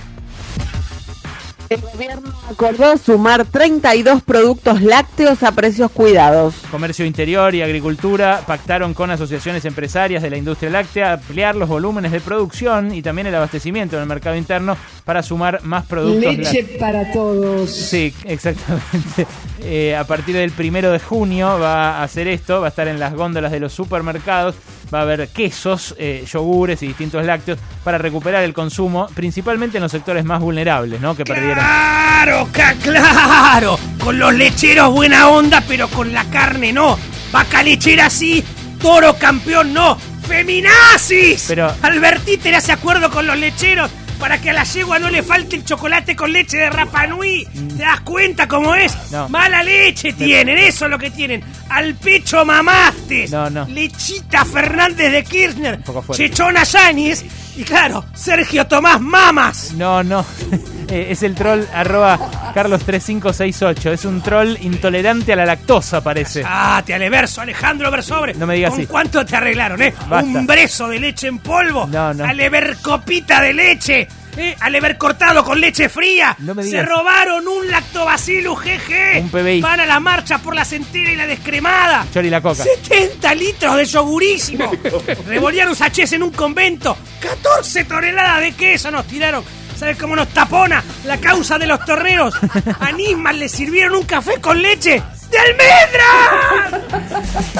El 1.69 1.81
gobierno 1.81 2.31
acordó 2.49 2.95
sumar 2.97 3.43
32 3.45 4.21
productos 4.21 4.81
lácteos 4.81 5.41
a 5.41 5.51
precios 5.51 5.89
cuidados. 5.91 6.53
Comercio 6.69 7.05
Interior 7.05 7.55
y 7.55 7.63
Agricultura 7.63 8.43
pactaron 8.45 8.93
con 8.93 9.09
asociaciones 9.09 9.65
empresarias 9.65 10.21
de 10.21 10.29
la 10.29 10.37
industria 10.37 10.69
láctea 10.69 11.13
ampliar 11.13 11.55
los 11.55 11.67
volúmenes 11.67 12.11
de 12.11 12.21
producción 12.21 12.93
y 12.93 13.01
también 13.01 13.27
el 13.27 13.35
abastecimiento 13.35 13.95
en 13.95 14.03
el 14.03 14.07
mercado 14.07 14.35
interno 14.35 14.77
para 15.05 15.23
sumar 15.23 15.63
más 15.63 15.85
productos 15.85 16.37
lácteos. 16.37 16.79
para 16.79 17.11
todos. 17.11 17.69
Sí, 17.71 18.13
exactamente. 18.25 19.27
Eh, 19.67 19.95
a 19.95 20.03
partir 20.03 20.35
del 20.35 20.51
primero 20.51 20.91
de 20.91 20.99
junio 20.99 21.57
va 21.57 21.97
a 21.97 22.03
hacer 22.03 22.27
esto, 22.27 22.59
va 22.61 22.67
a 22.67 22.69
estar 22.69 22.87
en 22.87 22.99
las 22.99 23.15
góndolas 23.15 23.51
de 23.51 23.59
los 23.59 23.73
supermercados, 23.73 24.53
va 24.95 25.01
a 25.01 25.03
haber 25.03 25.27
quesos, 25.27 25.93
eh, 25.99 26.25
yogures 26.31 26.81
y 26.81 26.87
distintos 26.87 27.23
lácteos 27.25 27.59
para 27.83 27.97
recuperar 27.97 28.43
el 28.43 28.53
consumo, 28.53 29.07
principalmente 29.13 29.77
en 29.77 29.83
los 29.83 29.91
sectores 29.91 30.23
más 30.23 30.39
vulnerables, 30.39 31.01
¿no? 31.01 31.15
Que 31.15 31.25
perdieron. 31.25 31.55
Claro, 31.55 32.47
claro. 32.81 33.77
Con 33.99 34.17
los 34.17 34.33
lecheros 34.33 34.91
buena 34.93 35.29
onda, 35.29 35.61
pero 35.67 35.87
con 35.89 36.13
la 36.13 36.23
carne 36.25 36.71
no. 36.71 36.97
Vaca 37.31 37.61
lechera 37.61 38.09
sí, 38.09 38.43
Toro 38.81 39.15
campeón 39.17 39.73
no, 39.73 39.97
feminazis. 40.27 41.45
Pero- 41.47 41.73
Albertita 41.81 42.49
le 42.49 42.55
hace 42.57 42.71
acuerdo 42.71 43.11
con 43.11 43.27
los 43.27 43.37
lecheros 43.37 43.91
para 44.25 44.41
que 44.41 44.49
a 44.49 44.53
la 44.53 44.63
yegua 44.63 44.97
no 44.97 45.11
le 45.11 45.21
falte 45.21 45.55
el 45.55 45.63
chocolate 45.63 46.15
con 46.15 46.33
leche 46.33 46.57
de 46.57 46.71
Rapanui. 46.71 47.47
¿Te 47.77 47.83
das 47.83 47.99
cuenta 47.99 48.47
cómo 48.47 48.73
es? 48.73 48.91
No. 49.11 49.29
Mala 49.29 49.61
leche 49.61 50.13
tienen, 50.13 50.57
eso 50.57 50.85
es 50.85 50.91
lo 50.91 50.97
que 50.97 51.11
tienen. 51.11 51.43
Al 51.69 51.93
pecho 51.93 52.43
mamaste. 52.43 53.27
No, 53.27 53.51
no. 53.51 53.67
Lechita 53.67 54.43
Fernández 54.43 55.11
de 55.11 55.23
Kirchner. 55.23 55.79
poco 55.81 56.01
fuerte. 56.01 56.27
Chechona 56.27 56.63
Yáñez. 56.63 57.23
Y 57.57 57.63
claro, 57.63 58.05
Sergio 58.13 58.67
Tomás 58.67 58.99
Mamas. 59.01 59.73
No, 59.73 60.03
no. 60.03 60.25
Eh, 60.87 61.07
es 61.09 61.23
el 61.23 61.33
troll 61.33 61.63
arroba 61.73 62.19
Carlos3568. 62.53 63.91
Es 63.91 64.05
un 64.05 64.21
troll 64.21 64.55
intolerante 64.61 65.33
a 65.33 65.35
la 65.35 65.43
lactosa, 65.43 65.99
parece. 66.03 66.43
Ah, 66.45 66.83
te 66.85 66.93
aleverso, 66.93 67.41
Alejandro 67.41 67.89
Versobre. 67.89 68.35
No 68.35 68.45
me 68.45 68.53
digas 68.53 68.69
¿Con 68.69 68.79
así. 68.81 68.87
cuánto 68.87 69.25
te 69.25 69.35
arreglaron, 69.35 69.81
eh? 69.81 69.95
Basta. 70.07 70.29
Un 70.29 70.45
brezo 70.45 70.87
de 70.87 70.99
leche 70.99 71.25
en 71.25 71.39
polvo. 71.39 71.87
No, 71.87 72.13
no. 72.13 72.23
Alever 72.23 72.77
copita 72.83 73.41
de 73.41 73.53
leche. 73.53 74.07
¿Eh? 74.37 74.55
Alever 74.59 74.97
cortado 74.97 75.43
con 75.43 75.59
leche 75.59 75.89
fría. 75.89 76.35
No 76.39 76.55
me 76.55 76.63
Se 76.63 76.81
robaron 76.81 77.47
un 77.47 77.69
lactobacillus 77.69 78.59
GG. 78.59 79.21
Un 79.21 79.29
PBI. 79.29 79.61
Van 79.61 79.79
a 79.79 79.85
la 79.85 79.99
marcha 79.99 80.37
por 80.39 80.55
la 80.55 80.65
centera 80.65 81.11
y 81.11 81.15
la 81.15 81.27
descremada. 81.27 82.05
Chori 82.13 82.29
la 82.29 82.41
coca. 82.41 82.63
70 82.63 83.35
litros 83.35 83.77
de 83.77 83.85
yogurísimo. 83.85 84.71
Revolearon 85.27 85.75
sachés 85.75 86.11
en 86.13 86.23
un 86.23 86.31
convento. 86.31 86.97
14 87.19 87.85
toneladas 87.85 88.41
de 88.41 88.51
queso 88.53 88.91
nos 88.91 89.05
tiraron. 89.07 89.43
¿Sabes 89.77 89.97
cómo 89.97 90.15
nos 90.15 90.29
tapona 90.29 90.81
la 91.03 91.17
causa 91.17 91.57
de 91.57 91.67
los 91.67 91.83
torneos? 91.83 92.33
A 92.79 92.91
Nisman 92.93 93.37
le 93.39 93.49
sirvieron 93.49 93.95
un 93.97 94.03
café 94.05 94.39
con 94.39 94.61
leche 94.61 95.01
de 95.29 95.37
almendra. 95.37 96.05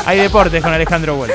Hay 0.06 0.20
deportes 0.20 0.64
con 0.64 0.72
Alejandro 0.74 1.16
Bueno. 1.16 1.34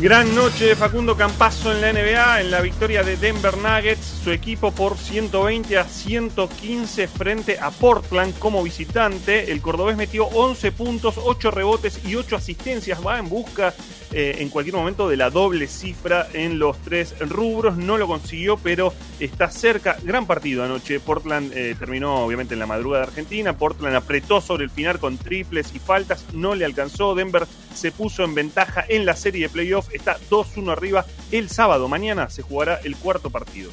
Gran 0.00 0.34
noche 0.34 0.64
de 0.64 0.76
Facundo 0.76 1.14
Campazo 1.14 1.70
en 1.72 1.82
la 1.82 1.92
NBA, 1.92 2.40
en 2.40 2.50
la 2.50 2.62
victoria 2.62 3.02
de 3.02 3.18
Denver 3.18 3.58
Nuggets, 3.58 4.20
su 4.24 4.30
equipo 4.30 4.72
por 4.72 4.96
120 4.96 5.76
a 5.76 5.84
115 5.84 7.06
frente 7.06 7.58
a 7.60 7.70
Portland 7.70 8.38
como 8.38 8.62
visitante. 8.62 9.52
El 9.52 9.60
cordobés 9.60 9.98
metió 9.98 10.24
11 10.24 10.72
puntos, 10.72 11.16
8 11.22 11.50
rebotes 11.50 12.00
y 12.06 12.14
8 12.14 12.36
asistencias. 12.36 13.06
Va 13.06 13.18
en 13.18 13.28
busca 13.28 13.74
eh, 14.12 14.36
en 14.38 14.48
cualquier 14.48 14.74
momento 14.74 15.08
de 15.08 15.16
la 15.16 15.28
doble 15.28 15.68
cifra 15.68 16.26
en 16.32 16.58
los 16.58 16.78
tres 16.78 17.14
rubros. 17.20 17.76
No 17.76 17.98
lo 17.98 18.06
consiguió, 18.06 18.56
pero 18.56 18.94
está 19.20 19.50
cerca. 19.50 19.98
Gran 20.02 20.26
partido 20.26 20.64
anoche. 20.64 20.98
Portland 20.98 21.52
eh, 21.54 21.76
terminó 21.78 22.24
obviamente 22.24 22.54
en 22.54 22.60
la 22.60 22.66
madrugada 22.66 23.04
de 23.04 23.10
Argentina. 23.10 23.56
Portland 23.56 23.94
apretó 23.94 24.40
sobre 24.40 24.64
el 24.64 24.70
final 24.70 24.98
con 24.98 25.18
triples 25.18 25.72
y 25.74 25.78
faltas. 25.78 26.24
No 26.32 26.54
le 26.54 26.64
alcanzó. 26.64 27.14
Denver 27.14 27.46
se 27.74 27.92
puso 27.92 28.24
en 28.24 28.34
ventaja 28.34 28.84
en 28.88 29.06
la 29.06 29.14
serie 29.14 29.42
de 29.42 29.48
playoff. 29.48 29.89
Está 29.92 30.18
2-1 30.30 30.72
arriba. 30.72 31.04
El 31.30 31.48
sábado, 31.48 31.88
mañana, 31.88 32.30
se 32.30 32.42
jugará 32.42 32.80
el 32.84 32.96
cuarto 32.96 33.30
partido. 33.30 33.70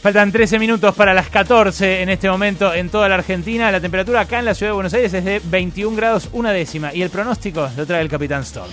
Faltan 0.00 0.30
13 0.30 0.60
minutos 0.60 0.94
para 0.94 1.12
las 1.12 1.28
14 1.28 2.02
en 2.02 2.08
este 2.08 2.30
momento 2.30 2.72
en 2.72 2.88
toda 2.88 3.08
la 3.08 3.16
Argentina. 3.16 3.70
La 3.72 3.80
temperatura 3.80 4.20
acá 4.20 4.38
en 4.38 4.44
la 4.44 4.54
ciudad 4.54 4.70
de 4.70 4.74
Buenos 4.74 4.94
Aires 4.94 5.12
es 5.12 5.24
de 5.24 5.40
21 5.44 5.96
grados 5.96 6.28
una 6.32 6.52
décima. 6.52 6.94
Y 6.94 7.02
el 7.02 7.10
pronóstico 7.10 7.68
lo 7.76 7.84
trae 7.84 8.02
el 8.02 8.08
Capitán 8.08 8.42
Storm. 8.42 8.70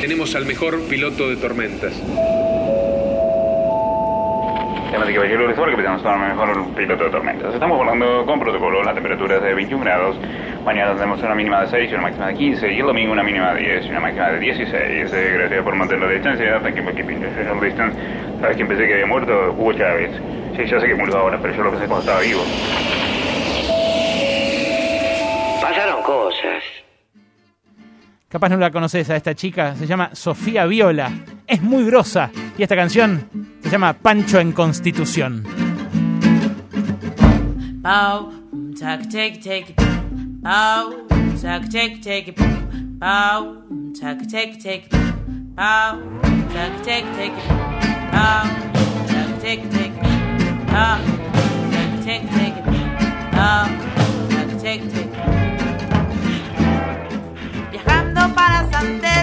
Tenemos 0.00 0.34
al 0.34 0.44
mejor 0.44 0.80
piloto 0.88 1.28
de 1.28 1.36
tormentas. 1.36 1.92
Damas 4.92 5.08
y 5.08 5.14
caballeros, 5.14 5.56
ahora 5.56 5.70
que 5.70 5.76
pensamos 5.76 6.02
tomar 6.02 6.28
mejor 6.30 6.74
piloto 6.74 7.04
de 7.04 7.10
tormentas. 7.10 7.54
Estamos 7.54 7.78
volando 7.78 8.26
con 8.26 8.40
protocolo, 8.40 8.82
la 8.82 8.92
temperatura 8.92 9.36
es 9.36 9.42
de 9.42 9.54
21 9.54 9.84
grados. 9.84 10.16
Mañana 10.64 10.88
tendremos 10.90 11.22
una 11.22 11.34
mínima 11.34 11.60
de 11.60 11.68
6 11.68 11.90
y 11.90 11.94
una 11.94 12.02
máxima 12.02 12.26
de 12.26 12.34
15. 12.34 12.72
Y 12.72 12.80
el 12.80 12.86
domingo 12.86 13.12
una 13.12 13.22
mínima 13.22 13.54
de 13.54 13.60
10 13.60 13.86
y 13.86 13.90
una 13.90 14.00
máxima 14.00 14.30
de 14.30 14.40
16. 14.40 15.12
Eh, 15.12 15.32
Gracias 15.38 15.62
por 15.62 15.76
mantener 15.76 16.08
la 16.08 16.12
distancia. 16.14 16.60
Thank 16.60 16.76
you 16.76 16.82
for 16.82 16.94
keeping 16.94 17.20
the 17.20 17.28
social 17.34 17.60
distance. 17.60 17.96
¿Sabes 18.40 18.56
quién 18.56 18.66
pensé 18.68 18.86
que 18.86 18.94
había 18.94 19.06
muerto? 19.06 19.52
Hugo 19.56 19.72
Chávez. 19.74 20.10
Sí, 20.56 20.64
ya 20.66 20.80
sé 20.80 20.86
que 20.88 20.94
murió 20.96 21.18
ahora, 21.18 21.38
pero 21.40 21.54
yo 21.54 21.62
lo 21.62 21.70
pensé 21.70 21.86
cuando 21.86 22.00
estaba 22.00 22.20
vivo. 22.20 22.40
Pasaron 25.62 26.02
cosas. 26.02 26.62
Capaz 28.28 28.48
no 28.48 28.56
la 28.56 28.70
conoces 28.70 29.08
a 29.10 29.16
esta 29.16 29.34
chica, 29.34 29.74
se 29.76 29.86
llama 29.86 30.10
Sofía 30.14 30.66
Viola. 30.66 31.10
Es 31.46 31.62
muy 31.62 31.84
grosa. 31.84 32.30
Y 32.58 32.62
esta 32.62 32.76
canción 32.76 33.28
Llama 33.70 33.92
Pancho 33.92 34.40
en 34.40 34.50
Constitución. 34.50 35.44
Pau, 37.80 38.32
tac, 38.76 39.08
tac, 39.08 39.40
tac. 39.40 39.74
Pau, 40.42 41.06
tac, 41.40 41.70
tac, 41.70 42.00
tac. 42.02 42.34
Pau, 42.98 43.62
tac, 43.94 44.26
tac, 44.28 44.58
tac. 44.58 44.88
Pau, 45.54 46.00
tac, 46.52 46.82
tac, 46.82 47.04
tac. 47.14 47.32
Pau, 48.10 48.44
tac, 49.06 49.32
tac, 49.40 49.60
tac. 49.70 49.92
Pau, 50.66 50.98
tac, 51.70 51.90
tac, 52.04 52.22
tac. 52.34 52.54
Pau, 53.30 53.66
tac, 54.30 54.50
tac, 54.62 54.80
tac. 54.92 55.08
Viajando 57.70 58.34
para 58.34 58.68
Santiago 58.72 59.19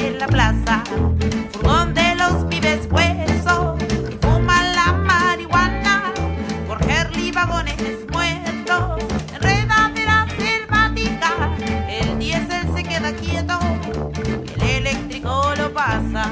tren 0.00 0.12
10 0.12 0.12
en 0.12 0.18
la 0.18 0.26
plaza, 0.26 0.82
furgón 1.52 1.94
de 1.94 2.14
los 2.14 2.44
pibes 2.46 2.88
hueso, 2.90 3.76
y 4.10 4.14
fuman 4.24 4.74
la 4.74 4.92
marihuana, 4.92 6.12
por 6.66 6.82
Herli 6.90 7.30
vagones 7.30 7.76
muertos, 8.10 9.04
enredadera 9.34 10.26
selvática, 10.38 11.56
el 11.88 12.18
diésel 12.18 12.74
se 12.74 12.82
queda 12.82 13.12
quieto, 13.12 13.58
el 14.56 14.62
eléctrico 14.62 15.52
lo 15.56 15.72
pasa, 15.72 16.24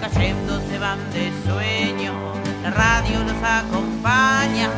cayendo 0.00 0.60
se 0.68 0.78
van 0.78 0.98
de 1.12 1.32
sueño, 1.46 2.12
la 2.62 2.70
radio 2.70 3.20
los 3.24 3.42
acompaña, 3.42 4.70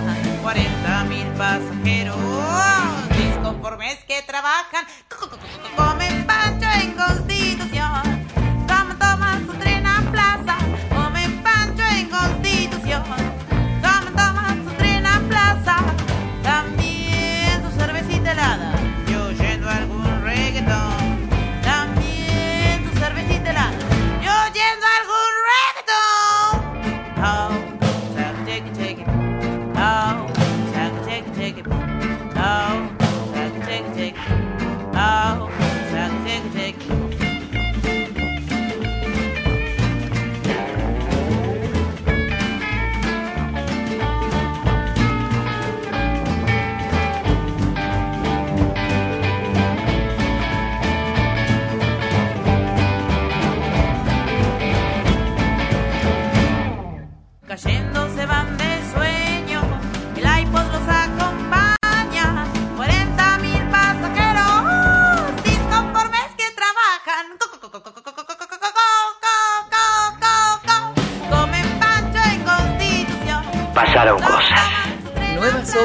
40 0.43 1.05
mil 1.05 1.27
pasajeros, 1.37 2.17
por 3.69 3.79
mes 3.79 3.99
que 4.05 4.23
trabajan, 4.23 4.87
comen 5.77 6.25
pancho 6.25 6.69
en 6.81 6.93
constitución. 6.93 8.16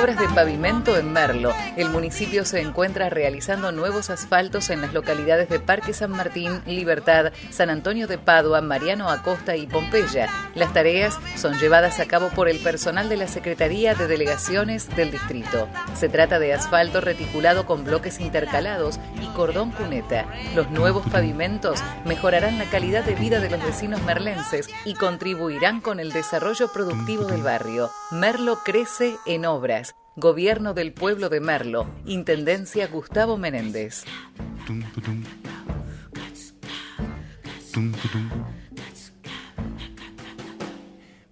Obras 0.01 0.17
de 0.17 0.29
pavimento 0.29 0.97
en 0.97 1.13
Merlo. 1.13 1.53
El 1.75 1.89
municipio 1.89 2.43
se 2.43 2.59
encuentra 2.59 3.11
realizando 3.11 3.71
nuevos 3.71 4.09
asfaltos 4.09 4.71
en 4.71 4.81
las 4.81 4.93
localidades 4.93 5.47
de 5.47 5.59
Parque 5.59 5.93
San 5.93 6.09
Martín, 6.09 6.61
Libertad, 6.65 7.31
San 7.51 7.69
Antonio 7.69 8.07
de 8.07 8.17
Padua, 8.17 8.61
Mariano 8.61 9.09
Acosta 9.09 9.55
y 9.55 9.67
Pompeya. 9.67 10.27
Las 10.55 10.73
tareas 10.73 11.19
son 11.35 11.59
llevadas 11.59 11.99
a 11.99 12.07
cabo 12.07 12.29
por 12.29 12.49
el 12.49 12.57
personal 12.59 13.09
de 13.09 13.17
la 13.17 13.27
Secretaría 13.27 13.93
de 13.93 14.07
Delegaciones 14.07 14.89
del 14.95 15.11
distrito. 15.11 15.67
Se 15.93 16.09
trata 16.09 16.39
de 16.39 16.53
asfalto 16.53 16.99
reticulado 16.99 17.67
con 17.67 17.83
bloques 17.83 18.19
intercalados 18.19 18.99
y 19.21 19.27
cordón 19.35 19.69
cuneta. 19.69 20.25
Los 20.55 20.71
nuevos 20.71 21.05
pavimentos 21.11 21.79
mejorarán 22.05 22.57
la 22.57 22.65
calidad 22.65 23.03
de 23.03 23.13
vida 23.13 23.39
de 23.39 23.51
los 23.51 23.63
vecinos 23.63 24.01
merlenses 24.01 24.67
y 24.83 24.95
contribuirán 24.95 25.79
con 25.79 25.99
el 25.99 26.11
desarrollo 26.11 26.71
productivo 26.71 27.25
del 27.25 27.43
barrio. 27.43 27.91
Merlo 28.09 28.63
crece 28.63 29.15
en 29.27 29.45
obras. 29.45 29.90
Gobierno 30.17 30.73
del 30.73 30.91
Pueblo 30.91 31.29
de 31.29 31.39
Merlo. 31.39 31.87
Intendencia 32.05 32.87
Gustavo 32.87 33.37
Menéndez. 33.37 34.03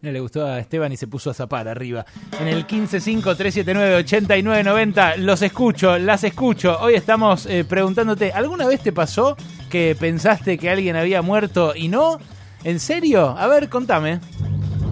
No 0.01 0.11
le 0.11 0.19
gustó 0.21 0.45
a 0.45 0.59
Esteban 0.59 0.93
y 0.93 0.97
se 0.97 1.07
puso 1.07 1.29
a 1.29 1.33
zapar 1.33 1.67
arriba. 1.67 2.05
En 2.39 2.47
el 2.47 2.65
1553798990 2.65 5.17
los 5.17 5.41
escucho, 5.41 5.99
las 5.99 6.23
escucho. 6.23 6.79
Hoy 6.79 6.93
estamos 6.93 7.47
eh, 7.47 7.65
preguntándote, 7.65 8.31
¿alguna 8.31 8.65
vez 8.65 8.81
te 8.81 8.93
pasó 8.93 9.35
que 9.69 9.97
pensaste 9.99 10.57
que 10.57 10.69
alguien 10.69 10.95
había 10.95 11.21
muerto 11.21 11.73
y 11.75 11.89
no? 11.89 12.17
¿En 12.63 12.79
serio? 12.79 13.35
A 13.37 13.47
ver, 13.47 13.67
contame. 13.67 14.21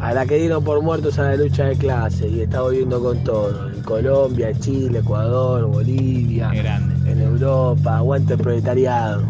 A 0.02 0.14
la 0.14 0.26
que 0.26 0.38
dieron 0.38 0.64
por 0.64 0.82
muertos 0.82 1.18
a 1.20 1.24
la 1.24 1.36
lucha 1.36 1.66
de 1.66 1.76
clase 1.76 2.28
y 2.28 2.42
está 2.42 2.62
volviendo 2.62 3.02
con 3.02 3.24
todo. 3.24 3.70
En 3.70 3.82
Colombia, 3.82 4.54
Chile, 4.60 5.00
Ecuador, 5.00 5.66
Bolivia, 5.66 6.52
en 7.06 7.22
Europa, 7.22 7.98
aguante 7.98 8.34
el 8.34 8.40
proletariado. 8.40 9.24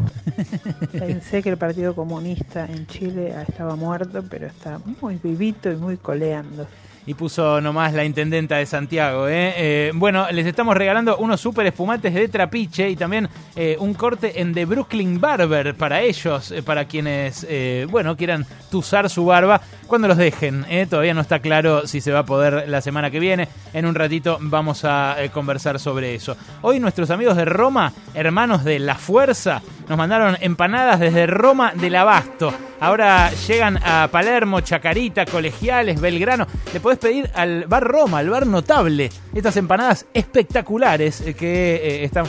Pensé 0.91 1.41
que 1.41 1.49
el 1.49 1.57
Partido 1.57 1.95
Comunista 1.95 2.65
en 2.65 2.85
Chile 2.87 3.33
estaba 3.47 3.75
muerto, 3.75 4.23
pero 4.29 4.47
está 4.47 4.79
muy 5.01 5.19
vivito 5.23 5.71
y 5.71 5.75
muy 5.75 5.97
coleando. 5.97 6.67
Y 7.07 7.13
puso 7.13 7.61
nomás 7.61 7.93
la 7.93 8.03
intendenta 8.03 8.57
de 8.57 8.65
Santiago. 8.65 9.29
¿eh? 9.29 9.53
Eh, 9.55 9.91
bueno, 9.95 10.29
les 10.29 10.45
estamos 10.45 10.75
regalando 10.75 11.15
unos 11.15 11.39
super 11.39 11.65
espumantes 11.65 12.13
de 12.13 12.27
trapiche 12.27 12.89
y 12.89 12.97
también 12.97 13.29
eh, 13.55 13.77
un 13.79 13.93
corte 13.93 14.41
en 14.41 14.53
The 14.53 14.65
Brooklyn 14.65 15.21
Barber 15.21 15.73
para 15.75 16.01
ellos, 16.01 16.51
eh, 16.51 16.61
para 16.61 16.83
quienes, 16.83 17.47
bueno, 17.89 18.17
quieran 18.17 18.45
tuzar 18.69 19.09
su 19.09 19.25
barba 19.25 19.61
cuando 19.87 20.09
los 20.09 20.17
dejen. 20.17 20.65
Todavía 20.89 21.13
no 21.13 21.21
está 21.21 21.39
claro 21.39 21.87
si 21.87 22.01
se 22.01 22.11
va 22.11 22.19
a 22.19 22.25
poder 22.25 22.67
la 22.67 22.81
semana 22.81 23.09
que 23.09 23.21
viene. 23.21 23.47
En 23.71 23.85
un 23.85 23.95
ratito 23.95 24.37
vamos 24.41 24.83
a 24.83 25.15
conversar 25.31 25.79
sobre 25.79 26.13
eso. 26.13 26.35
Hoy 26.61 26.81
nuestros 26.81 27.09
amigos 27.09 27.37
de 27.37 27.45
Roma, 27.45 27.93
hermanos 28.15 28.65
de 28.65 28.79
La 28.79 28.95
Fuerza, 28.95 29.61
nos 29.87 29.97
mandaron 29.97 30.37
empanadas 30.41 30.99
desde 30.99 31.27
Roma 31.27 31.71
del 31.73 31.95
Abasto. 31.95 32.53
Ahora 32.79 33.31
llegan 33.47 33.79
a 33.83 34.07
Palermo, 34.11 34.61
Chacarita, 34.61 35.25
Colegiales, 35.25 35.99
Belgrano. 35.99 36.45
Le 36.73 36.79
podés 36.79 36.99
pedir 36.99 37.29
al 37.33 37.65
bar 37.65 37.83
Roma, 37.83 38.19
al 38.19 38.29
bar 38.29 38.45
notable, 38.45 39.09
estas 39.33 39.57
empanadas 39.57 40.05
espectaculares 40.13 41.21
eh, 41.21 41.33
que 41.33 41.75
eh, 41.75 42.03
están 42.03 42.25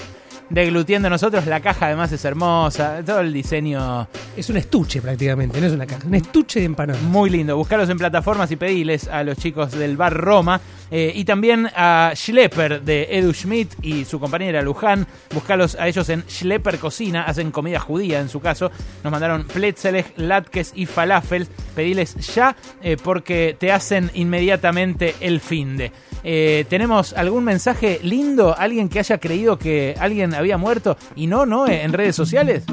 deglutiendo 0.51 1.11
nosotros. 1.11 1.47
La 1.47 1.61
caja 1.61 1.87
además 1.87 2.13
es 2.13 2.25
hermosa, 2.25 3.03
todo 3.05 3.21
el 3.21 3.33
diseño... 3.33 4.09
Es 4.37 4.49
un 4.51 4.57
estuche 4.57 5.01
prácticamente, 5.01 5.61
no 5.61 5.67
es 5.67 5.73
una 5.73 5.87
caja, 5.87 6.07
un 6.07 6.15
estuche 6.15 6.61
de 6.61 6.67
empanadas. 6.67 7.03
Muy 7.03 7.31
lindo. 7.31 7.57
Buscarlos 7.57 7.89
en 7.91 7.99
plataformas 7.99 8.51
y 8.51 8.57
pediles 8.57 9.09
a 9.09 9.25
los 9.25 9.37
chicos 9.37 9.73
del 9.73 9.97
bar 9.97 10.15
Roma. 10.15 10.61
Eh, 10.91 11.13
y 11.15 11.25
también 11.25 11.69
a 11.77 12.13
Schlepper 12.15 12.83
de 12.83 13.09
Edu 13.11 13.35
Schmidt 13.35 13.75
y 13.83 14.05
su 14.05 14.19
compañera 14.21 14.63
Luján. 14.63 15.07
Buscarlos 15.35 15.75
a 15.75 15.89
ellos 15.89 16.09
en 16.09 16.25
Schlepper 16.29 16.79
Cocina. 16.79 17.25
Hacen 17.25 17.51
comida 17.51 17.81
judía 17.81 18.21
en 18.21 18.29
su 18.29 18.41
caso. 18.41 18.71
Nos 19.03 19.11
mandaron 19.11 19.45
pretzeles, 19.45 20.07
latkes 20.17 20.73
y 20.75 20.87
falafel. 20.87 21.47
Pediles 21.75 22.15
ya 22.35 22.57
eh, 22.83 22.97
porque 23.03 23.57
te 23.59 23.73
hacen 23.73 24.11
inmediatamente 24.15 25.15
el 25.21 25.41
fin 25.41 25.77
de. 25.77 25.93
Eh, 26.25 26.65
¿Tenemos 26.69 27.13
algún 27.13 27.45
mensaje 27.45 28.01
lindo? 28.03 28.55
¿Alguien 28.57 28.89
que 28.89 28.99
haya 28.99 29.19
creído 29.19 29.59
que 29.59 29.95
alguien 29.99 30.35
había 30.39 30.57
muerto 30.57 30.97
y 31.15 31.27
no, 31.27 31.47
no, 31.47 31.69
en 31.69 31.93
redes 31.93 32.17
sociales? 32.17 32.65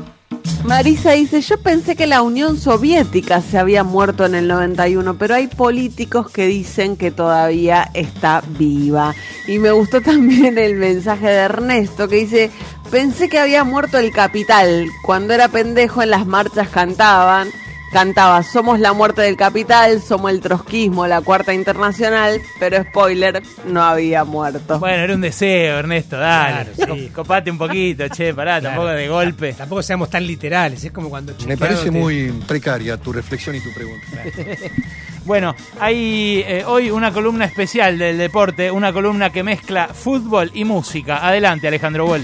Marisa 0.66 1.12
dice, 1.12 1.42
yo 1.42 1.60
pensé 1.60 1.96
que 1.96 2.08
la 2.08 2.24
Unión 2.24 2.58
Soviética 2.58 3.40
se 3.42 3.60
había 3.60 3.84
muerto 3.84 4.26
en 4.26 4.34
el 4.34 4.48
91, 4.48 5.16
pero 5.16 5.36
hay 5.36 5.46
políticos 5.46 6.32
que 6.32 6.48
dicen 6.48 6.98
que 6.98 7.12
todavía 7.12 7.92
está 7.94 8.42
viva. 8.58 9.14
Y 9.48 9.60
me 9.60 9.70
gustó 9.70 10.02
también 10.02 10.58
el 10.58 10.76
mensaje 10.76 11.28
de 11.28 11.36
Ernesto 11.36 12.08
que 12.08 12.16
dice, 12.16 12.52
pensé 12.90 13.30
que 13.30 13.38
había 13.38 13.64
muerto 13.64 14.00
el 14.00 14.12
capital. 14.12 14.88
Cuando 15.04 15.34
era 15.36 15.50
pendejo 15.50 16.02
en 16.02 16.10
las 16.10 16.26
marchas 16.26 16.70
cantaban. 16.70 17.50
Cantaba, 17.96 18.44
somos 18.44 18.78
la 18.82 18.92
muerte 18.92 19.22
del 19.22 19.38
capital, 19.38 20.02
somos 20.02 20.30
el 20.30 20.42
trotskismo, 20.42 21.08
la 21.08 21.22
cuarta 21.22 21.54
internacional, 21.54 22.42
pero 22.60 22.84
spoiler, 22.84 23.42
no 23.68 23.82
había 23.82 24.26
muerto. 24.26 24.80
Bueno, 24.80 25.02
era 25.02 25.14
un 25.16 25.22
deseo, 25.22 25.80
Ernesto, 25.80 26.18
dale. 26.18 26.72
Copate 27.14 27.50
un 27.50 27.58
poquito, 27.58 28.04
che, 28.10 28.34
pará, 28.34 28.60
tampoco 28.60 28.88
de 28.88 29.08
golpe. 29.08 29.54
Tampoco 29.54 29.82
seamos 29.82 30.10
tan 30.10 30.28
literales, 30.28 30.84
es 30.84 30.92
como 30.92 31.10
cuando 31.10 31.34
Me 31.48 31.56
parece 31.56 31.86
te- 31.86 31.92
muy 31.92 32.34
precaria 32.46 32.98
tu 32.98 33.14
reflexión 33.14 33.56
y 33.56 33.62
tu 33.62 33.74
pregunta. 33.74 34.08
Bueno, 35.24 35.56
hay 35.80 36.44
eh, 36.46 36.64
hoy 36.68 36.92
una 36.92 37.12
columna 37.12 37.46
especial 37.46 37.98
del 37.98 38.16
deporte, 38.20 38.70
una 38.70 38.94
columna 38.94 39.32
que 39.32 39.42
mezcla 39.42 39.88
fútbol 39.88 40.52
y 40.54 40.66
música. 40.66 41.26
Adelante, 41.28 41.68
Alejandro 41.68 42.06
Wall. 42.06 42.24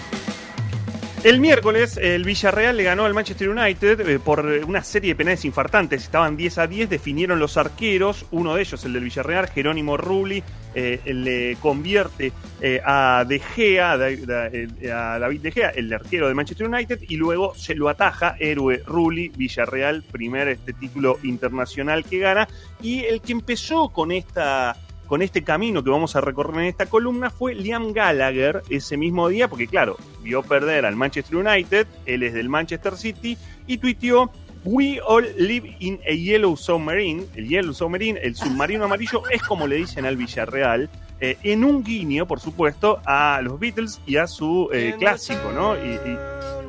El 1.24 1.40
miércoles 1.40 1.98
el 2.02 2.24
Villarreal 2.24 2.76
le 2.76 2.84
ganó 2.84 3.06
al 3.06 3.14
Manchester 3.14 3.48
United 3.48 4.00
eh, 4.10 4.18
por 4.18 4.44
una 4.44 4.84
serie 4.84 5.10
de 5.10 5.16
penales 5.16 5.46
infartantes. 5.46 6.02
Estaban 6.02 6.36
10 6.36 6.58
a 6.58 6.66
10, 6.66 6.90
definieron 6.90 7.38
los 7.38 7.58
arqueros. 7.58 8.26
Uno 8.32 8.56
de 8.56 8.62
ellos, 8.62 8.84
el 8.86 8.94
del 8.94 9.04
Villarreal, 9.04 9.48
Jerónimo 9.48 9.98
Rulli, 9.98 10.44
eh, 10.74 11.02
le 11.06 11.58
convierte 11.58 12.32
eh, 12.62 12.82
a 12.86 13.26
De 13.28 13.40
Gea, 13.40 13.98
eh, 14.10 14.92
a 14.92 15.20
David 15.20 15.42
De 15.42 15.52
Gea, 15.52 15.70
el 15.70 15.92
arquero 15.92 16.30
de 16.30 16.34
Manchester 16.34 16.68
United, 16.68 17.00
y 17.10 17.18
luego 17.18 17.54
se 17.56 17.76
lo 17.76 17.90
ataja 17.90 18.36
héroe 18.40 18.82
Rulli, 18.86 19.30
Villarreal, 19.30 20.02
primer 20.04 20.48
este 20.48 20.72
título 20.72 21.20
internacional 21.24 22.06
que 22.06 22.20
gana. 22.20 22.48
Y 22.82 23.02
el 23.02 23.22
que 23.22 23.34
empezó 23.34 23.90
con 23.90 24.14
esta 24.14 24.78
con 25.12 25.22
este 25.22 25.44
camino 25.44 25.84
que 25.84 25.90
vamos 25.90 26.16
a 26.16 26.22
recorrer 26.22 26.62
en 26.62 26.68
esta 26.68 26.86
columna 26.86 27.30
fue 27.30 27.54
Liam 27.54 27.92
Gallagher 27.92 28.64
ese 28.70 28.96
mismo 28.96 29.28
día, 29.28 29.50
porque 29.50 29.68
claro, 29.68 29.98
vio 30.24 30.42
perder 30.42 30.86
al 30.86 30.96
Manchester 30.96 31.36
United, 31.36 31.86
él 32.06 32.24
es 32.24 32.34
del 32.34 32.48
Manchester 32.48 32.96
City, 32.96 33.38
y 33.68 33.78
tuiteó, 33.78 34.32
We 34.64 35.02
all 35.06 35.28
live 35.38 35.76
in 35.80 36.00
a 36.10 36.14
yellow 36.14 36.56
submarine, 36.56 37.26
el 37.36 37.50
yellow 37.50 37.74
submarine, 37.74 38.22
el 38.24 38.38
submarino 38.38 38.86
amarillo, 38.86 39.24
es 39.30 39.44
como 39.44 39.68
le 39.68 39.76
dicen 39.76 40.06
al 40.06 40.16
Villarreal, 40.16 40.90
eh, 41.20 41.38
en 41.44 41.66
un 41.66 41.84
guiño, 41.84 42.26
por 42.26 42.40
supuesto, 42.40 43.02
a 43.06 43.42
los 43.44 43.60
Beatles 43.60 44.00
y 44.06 44.16
a 44.16 44.28
su 44.28 44.70
eh, 44.72 44.96
clásico, 44.98 45.52
¿no? 45.54 45.76
Y, 45.76 45.90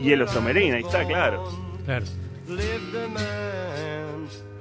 y 0.00 0.04
Yellow 0.04 0.26
Submarine, 0.26 0.78
ahí 0.78 0.82
está, 0.82 1.06
claro. 1.06 1.48
Claro. 1.84 2.06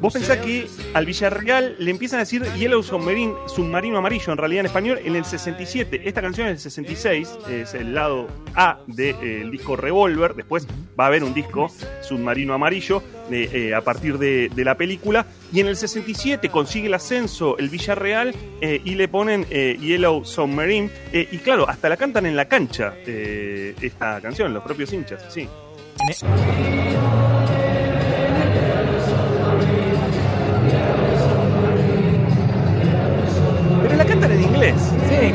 Vos 0.02 0.14
pensás 0.14 0.39
que 0.39 0.68
al 0.95 1.06
Villarreal 1.06 1.76
le 1.78 1.91
empiezan 1.91 2.18
a 2.18 2.24
decir 2.24 2.43
Yellow 2.58 2.82
Submarine, 2.82 3.36
submarino 3.45 3.99
amarillo, 3.99 4.32
en 4.32 4.38
realidad 4.39 4.62
en 4.62 4.66
español, 4.66 4.99
en 5.04 5.16
el 5.16 5.24
67. 5.24 6.02
Esta 6.06 6.22
canción 6.24 6.47
es 6.47 6.54
del 6.54 6.60
66, 6.60 7.30
es 7.52 7.76
el 7.76 7.93
lado 7.93 8.28
A 8.56 8.80
del 8.88 9.52
disco 9.52 9.76
Revolver. 9.76 10.34
Después 10.34 10.66
va 10.99 11.04
a 11.04 11.08
haber 11.08 11.24
un 11.24 11.36
disco, 11.36 11.72
Submarino 12.02 12.56
Amarillo, 12.56 13.04
eh, 13.30 13.49
eh, 13.54 13.76
a 13.76 13.82
partir 13.82 14.18
de, 14.18 14.49
de 14.49 14.66
la 14.66 14.76
película. 14.76 15.28
Y 15.54 15.60
en 15.60 15.68
el 15.68 15.78
67 15.78 16.49
consigue 16.49 16.88
el 16.88 16.95
ascenso 16.95 17.60
el 17.60 17.70
Villarreal 17.70 18.34
eh, 18.60 18.82
y 18.84 18.95
le 18.95 19.08
ponen 19.08 19.45
eh, 19.52 19.78
Yellow 19.80 20.26
Submarine. 20.26 20.89
Eh, 21.14 21.28
y 21.32 21.38
claro, 21.38 21.70
hasta 21.70 21.89
la 21.89 21.97
cantan 21.97 22.26
en 22.26 22.36
la 22.36 22.45
cancha 22.45 22.95
eh, 23.06 23.76
esta 23.80 24.20
canción, 24.20 24.52
los 24.52 24.64
propios 24.64 24.91
hinchas, 24.93 25.24
sí. 25.30 25.47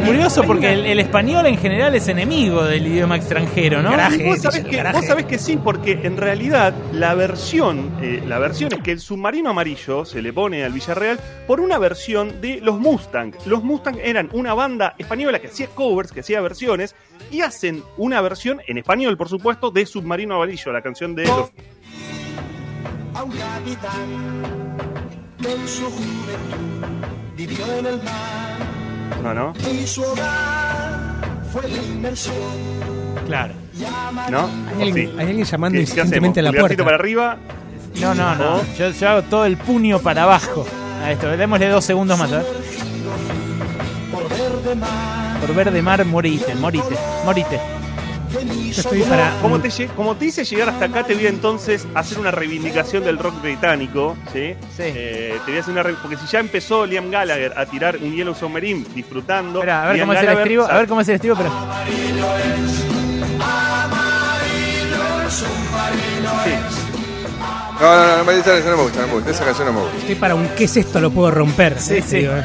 Curioso 0.07 0.43
porque 0.45 0.73
el, 0.73 0.87
el 0.87 1.01
español 1.01 1.47
en 1.47 1.59
general 1.59 1.95
es 1.95 2.09
enemigo 2.09 2.65
del 2.65 2.87
idioma 2.87 3.17
extranjero, 3.17 3.83
¿no? 3.83 3.91
vos, 3.91 4.41
sabés 4.41 4.65
que, 4.65 4.83
vos 4.93 5.05
sabés 5.05 5.27
que 5.27 5.39
sí, 5.39 5.57
porque 5.57 6.01
en 6.03 6.17
realidad 6.17 6.75
la 6.93 7.15
versión, 7.15 7.97
eh, 8.01 8.23
la 8.27 8.39
versión 8.39 8.73
es 8.73 8.81
que 8.81 8.93
el 8.93 9.01
submarino 9.01 9.51
amarillo 9.51 10.05
se 10.05 10.23
le 10.23 10.33
pone 10.33 10.65
al 10.65 10.73
Villarreal 10.73 11.19
por 11.47 11.61
una 11.61 11.79
versión 11.79 12.41
de 12.41 12.61
los 12.61 12.79
Mustang. 12.79 13.35
Los 13.47 13.63
Mustang 13.63 13.99
eran 14.03 14.31
una 14.33 14.55
banda 14.55 14.95
española 14.99 15.39
que 15.41 15.49
hacía 15.49 15.67
covers, 15.69 16.13
que 16.13 16.21
hacía 16.21 16.41
versiones, 16.41 16.95
y 17.31 17.41
hacen 17.41 17.83
una 17.97 18.21
versión 18.21 18.61
en 18.67 18.79
español, 18.79 19.17
por 19.17 19.29
supuesto, 19.29 19.71
de 19.71 19.87
Submarino 19.87 20.37
Amarillo, 20.37 20.73
la 20.73 20.83
canción 20.83 21.15
de 21.15 21.25
los 21.25 21.51
a 23.17 23.23
un 23.23 23.31
capitán 23.31 24.45
que 25.41 25.53
en 25.53 25.69
su 25.69 25.85
juventud 25.85 27.07
vivió 27.35 27.79
en 27.79 27.87
el 27.87 28.03
mar 28.03 28.76
No, 29.23 29.35
no. 29.35 29.53
y 29.71 29.87
su 29.87 30.03
hogar 30.03 31.21
fue 31.53 31.63
la 31.69 31.77
inmersión. 31.83 32.35
Claro. 33.27 33.55
¿No? 34.31 34.49
Hay 34.75 34.83
alguien, 34.83 35.09
Sí. 35.11 35.15
hay 35.19 35.27
alguien 35.29 35.45
llamando 35.47 35.73
¿Qué- 35.75 35.79
qué 35.79 35.81
insistentemente 35.83 36.41
a 36.41 36.43
la 36.45 36.53
puerta. 36.53 36.85
para 36.85 36.97
arriba? 36.97 37.37
No, 38.01 38.15
no, 38.15 38.35
no. 38.37 38.61
Yo, 38.79 38.91
yo 38.91 39.09
hago 39.09 39.23
todo 39.23 39.45
el 39.47 39.57
puño 39.57 39.99
para 39.99 40.23
abajo. 40.25 40.67
A 41.03 41.13
esto, 41.13 41.29
démosle 41.37 41.69
dos 41.69 41.85
segundos 41.85 42.19
más. 42.19 42.31
ver. 42.31 42.45
Por 44.13 44.29
verde 44.29 44.75
mar 44.77 45.41
Por 45.41 45.55
verde 45.55 45.83
mar, 45.83 46.05
morite, 46.05 46.55
morite, 46.55 46.97
morite. 47.25 47.61
Estoy 48.71 49.03
para- 49.03 49.39
Como 49.41 49.61
te, 49.61 49.71
como 49.97 50.17
te 50.17 50.27
hice 50.27 50.45
llegar 50.45 50.69
hasta 50.71 50.87
acá, 50.87 51.05
te 51.05 51.15
voy 51.15 51.27
a 51.27 51.29
entonces 51.29 51.87
hacer 51.95 52.19
una 52.19 52.31
reivindicación 52.31 53.05
del 53.05 53.19
rock 53.19 53.41
británico. 53.43 54.17
¿sí? 54.33 54.55
Eh, 54.79 55.39
te 55.45 55.51
voy 55.51 55.57
a 55.59 55.61
hacer 55.61 55.73
una 55.73 55.83
Porque 56.03 56.17
si 56.17 56.27
ya 56.27 56.41
empezó 56.41 56.85
Liam 56.87 57.11
Gallagher 57.11 57.53
a 57.57 57.67
tirar 57.67 57.97
un 57.97 58.15
Yellow 58.15 58.35
Submarine 58.35 58.85
disfrutando. 58.95 59.61
Espera, 59.61 59.85
a 59.85 59.87
ver 59.87 59.97
Liam 59.97 60.07
cómo 60.09 60.13
es 60.15 60.21
el 60.21 60.27
Gallagher 60.27 60.43
estribo, 60.47 60.63
a 60.65 60.67
sabe- 60.67 60.79
ver 60.81 60.89
cómo 60.89 61.01
es 61.01 61.09
el 61.09 61.15
estribo, 61.15 61.37
pero. 61.37 61.51
No, 67.81 67.83
no, 67.95 68.17
no, 68.17 68.25
no, 68.25 68.31
esa 68.31 68.71
no 68.71 68.77
me 68.77 68.83
gusta, 68.85 69.01
no 69.03 69.07
me 69.09 69.13
gusta. 69.15 69.31
Esa 69.31 69.45
canción 69.45 69.67
no 69.67 69.73
me 69.75 69.81
gusta. 69.81 69.97
Estoy 69.99 70.15
para 70.15 70.35
un 70.35 70.49
¿qué 70.57 70.65
es 70.65 70.77
esto? 70.77 70.99
Lo 71.01 71.11
puedo 71.11 71.31
romper. 71.31 71.79
Sí, 71.79 72.01
sí. 72.03 72.19
Digo, 72.19 72.33
eh. 72.33 72.45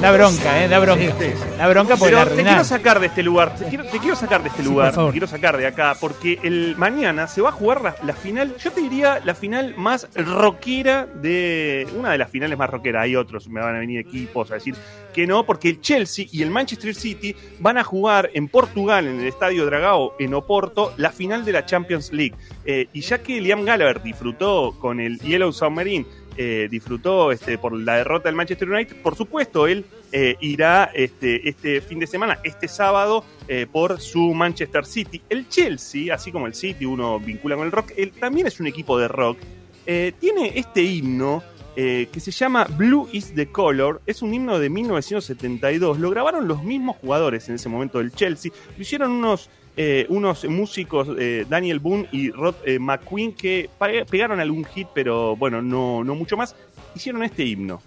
Da 0.00 0.12
bronca, 0.12 0.62
eh, 0.62 0.68
da 0.68 0.78
bronca. 0.78 1.14
Da 1.56 1.68
bronca 1.68 1.96
porque 1.96 2.14
Pero 2.14 2.36
te 2.36 2.42
quiero 2.42 2.64
sacar 2.64 3.00
de 3.00 3.06
este 3.06 3.22
lugar, 3.22 3.56
te 3.56 3.64
quiero, 3.64 3.84
te 3.84 3.98
quiero 3.98 4.14
sacar 4.14 4.42
de 4.42 4.48
este 4.48 4.62
Sí, 4.62 4.68
lugar, 4.68 4.94
por 4.94 5.06
te 5.06 5.12
quiero 5.12 5.26
sacar 5.26 5.56
de 5.56 5.66
acá, 5.66 5.96
porque 5.98 6.38
el 6.42 6.76
mañana 6.76 7.26
se 7.26 7.40
va 7.40 7.48
a 7.48 7.52
jugar 7.52 7.80
la, 7.80 7.96
la 8.04 8.12
final, 8.12 8.54
yo 8.58 8.70
te 8.70 8.82
diría 8.82 9.20
la 9.24 9.34
final 9.34 9.74
más 9.76 10.06
rockera 10.14 11.06
de. 11.06 11.88
Una 11.96 12.10
de 12.12 12.18
las 12.18 12.30
finales 12.30 12.58
más 12.58 12.68
rockeras, 12.68 13.04
hay 13.04 13.16
otros, 13.16 13.48
me 13.48 13.60
van 13.60 13.74
a 13.74 13.78
venir 13.78 13.98
equipos 13.98 14.50
a 14.50 14.54
decir 14.54 14.74
que 15.14 15.26
no, 15.26 15.46
porque 15.46 15.70
el 15.70 15.80
Chelsea 15.80 16.26
y 16.30 16.42
el 16.42 16.50
Manchester 16.50 16.94
City 16.94 17.34
van 17.58 17.78
a 17.78 17.84
jugar 17.84 18.30
en 18.34 18.48
Portugal, 18.48 19.06
en 19.06 19.20
el 19.20 19.26
Estadio 19.26 19.64
Dragao, 19.64 20.14
en 20.18 20.34
Oporto, 20.34 20.92
la 20.98 21.10
final 21.10 21.42
de 21.44 21.52
la 21.52 21.64
Champions 21.64 22.12
League. 22.12 22.34
Eh, 22.66 22.88
y 22.92 23.00
ya 23.00 23.22
que 23.22 23.40
Liam 23.40 23.64
Gallagher 23.64 24.02
disfrutó 24.02 24.76
con 24.78 25.00
el 25.00 25.18
Yellow 25.20 25.52
Submarine, 25.52 26.04
eh, 26.36 26.68
disfrutó 26.70 27.32
este, 27.32 27.58
por 27.58 27.72
la 27.72 27.96
derrota 27.96 28.28
del 28.28 28.36
Manchester 28.36 28.68
United, 28.68 28.96
por 29.02 29.16
supuesto, 29.16 29.66
él 29.66 29.84
eh, 30.12 30.36
irá 30.40 30.90
este, 30.94 31.48
este 31.48 31.80
fin 31.80 31.98
de 31.98 32.06
semana, 32.06 32.38
este 32.44 32.68
sábado, 32.68 33.24
eh, 33.48 33.66
por 33.70 34.00
su 34.00 34.34
Manchester 34.34 34.84
City. 34.84 35.22
El 35.28 35.48
Chelsea, 35.48 36.14
así 36.14 36.30
como 36.30 36.46
el 36.46 36.54
City 36.54 36.84
uno 36.84 37.18
vincula 37.18 37.56
con 37.56 37.66
el 37.66 37.72
rock, 37.72 37.92
él 37.96 38.12
también 38.12 38.46
es 38.46 38.60
un 38.60 38.66
equipo 38.66 38.98
de 38.98 39.08
rock. 39.08 39.38
Tiene 39.86 40.52
este 40.56 40.82
himno 40.82 41.44
que 41.76 42.08
se 42.18 42.32
llama 42.32 42.66
Blue 42.76 43.08
is 43.12 43.32
the 43.34 43.46
Color. 43.46 44.02
Es 44.04 44.20
un 44.20 44.34
himno 44.34 44.58
de 44.58 44.68
1972. 44.68 46.00
Lo 46.00 46.10
grabaron 46.10 46.48
los 46.48 46.64
mismos 46.64 46.96
jugadores 46.96 47.48
en 47.48 47.54
ese 47.54 47.68
momento 47.68 47.98
del 47.98 48.10
Chelsea. 48.10 48.50
Lo 48.76 48.82
hicieron 48.82 49.12
unos, 49.12 49.48
eh, 49.76 50.06
unos 50.08 50.44
músicos, 50.46 51.08
eh, 51.18 51.44
Daniel 51.48 51.80
Boone 51.80 52.08
y 52.10 52.30
Rod 52.30 52.54
eh, 52.64 52.78
McQueen, 52.78 53.32
que 53.34 53.68
pegaron 54.10 54.40
algún 54.40 54.64
hit, 54.64 54.88
pero 54.94 55.36
bueno, 55.36 55.60
no, 55.60 56.02
no 56.02 56.14
mucho 56.14 56.36
más. 56.36 56.56
Hicieron 56.94 57.22
este 57.22 57.44
himno. 57.44 57.82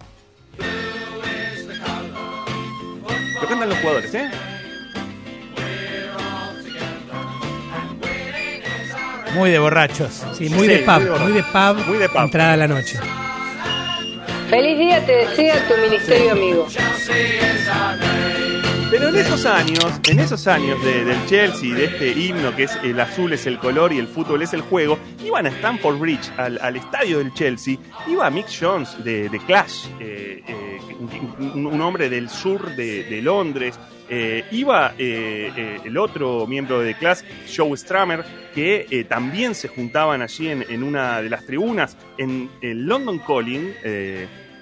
Lo 3.42 3.48
cantan 3.48 3.68
los 3.68 3.78
jugadores, 3.78 4.14
¿eh? 4.14 4.30
Muy 9.34 9.50
de 9.50 9.58
borrachos. 9.58 10.24
Sí, 10.36 10.48
muy 10.48 10.66
Sí, 10.66 10.74
de 10.74 10.78
pub, 10.80 11.00
muy 11.00 11.04
de 11.04 11.18
muy 11.18 11.32
de 11.32 11.42
pub, 11.42 11.86
Muy 11.86 11.98
de 11.98 12.08
pub. 12.08 12.20
entrada 12.22 12.52
a 12.52 12.56
la 12.56 12.68
noche. 12.68 12.98
Feliz 14.48 14.78
día 14.78 15.06
te 15.06 15.12
desea 15.12 15.68
tu 15.68 15.74
ministerio 15.80 16.32
amigo. 16.32 16.66
Pero 18.90 19.08
en 19.08 19.16
esos 19.16 19.46
años, 19.46 20.00
en 20.08 20.18
esos 20.18 20.48
años 20.48 20.82
de- 20.84 21.04
del 21.04 21.26
Chelsea, 21.26 21.74
de 21.74 21.84
este 21.84 22.10
himno 22.10 22.54
que 22.56 22.64
es 22.64 22.76
el 22.82 22.98
azul 22.98 23.32
es 23.32 23.46
el 23.46 23.58
color 23.58 23.92
y 23.92 23.98
el 23.98 24.08
fútbol 24.08 24.42
es 24.42 24.52
el 24.52 24.62
juego, 24.62 24.98
iban 25.24 25.46
a 25.46 25.50
Stamford 25.50 25.98
Bridge, 25.98 26.28
al, 26.36 26.58
al 26.60 26.74
estadio 26.74 27.18
del 27.18 27.32
Chelsea, 27.32 27.76
iba 28.08 28.28
Mick 28.30 28.48
Jones 28.48 28.96
de, 29.04 29.30
Clash, 29.46 29.86
eh, 30.00 30.42
eh, 30.44 30.78
un, 31.54 31.80
hombre 31.80 32.08
del 32.08 32.28
sur 32.28 32.74
de, 32.74 33.20
Londres, 33.22 33.78
eh, 34.08 34.44
iba 34.50 34.92
el 34.98 35.96
otro 35.96 36.48
miembro 36.48 36.80
de 36.80 36.94
Clash, 36.94 37.20
Joe 37.56 37.76
Stramer, 37.76 38.24
que 38.52 39.06
también 39.08 39.54
se 39.54 39.68
juntaban 39.68 40.20
allí 40.20 40.48
en, 40.48 40.64
en 40.68 40.82
una 40.82 41.22
de 41.22 41.30
las 41.30 41.46
tribunas, 41.46 41.96
en 42.18 42.50
el 42.60 42.86
London 42.86 43.20
Calling, 43.20 43.72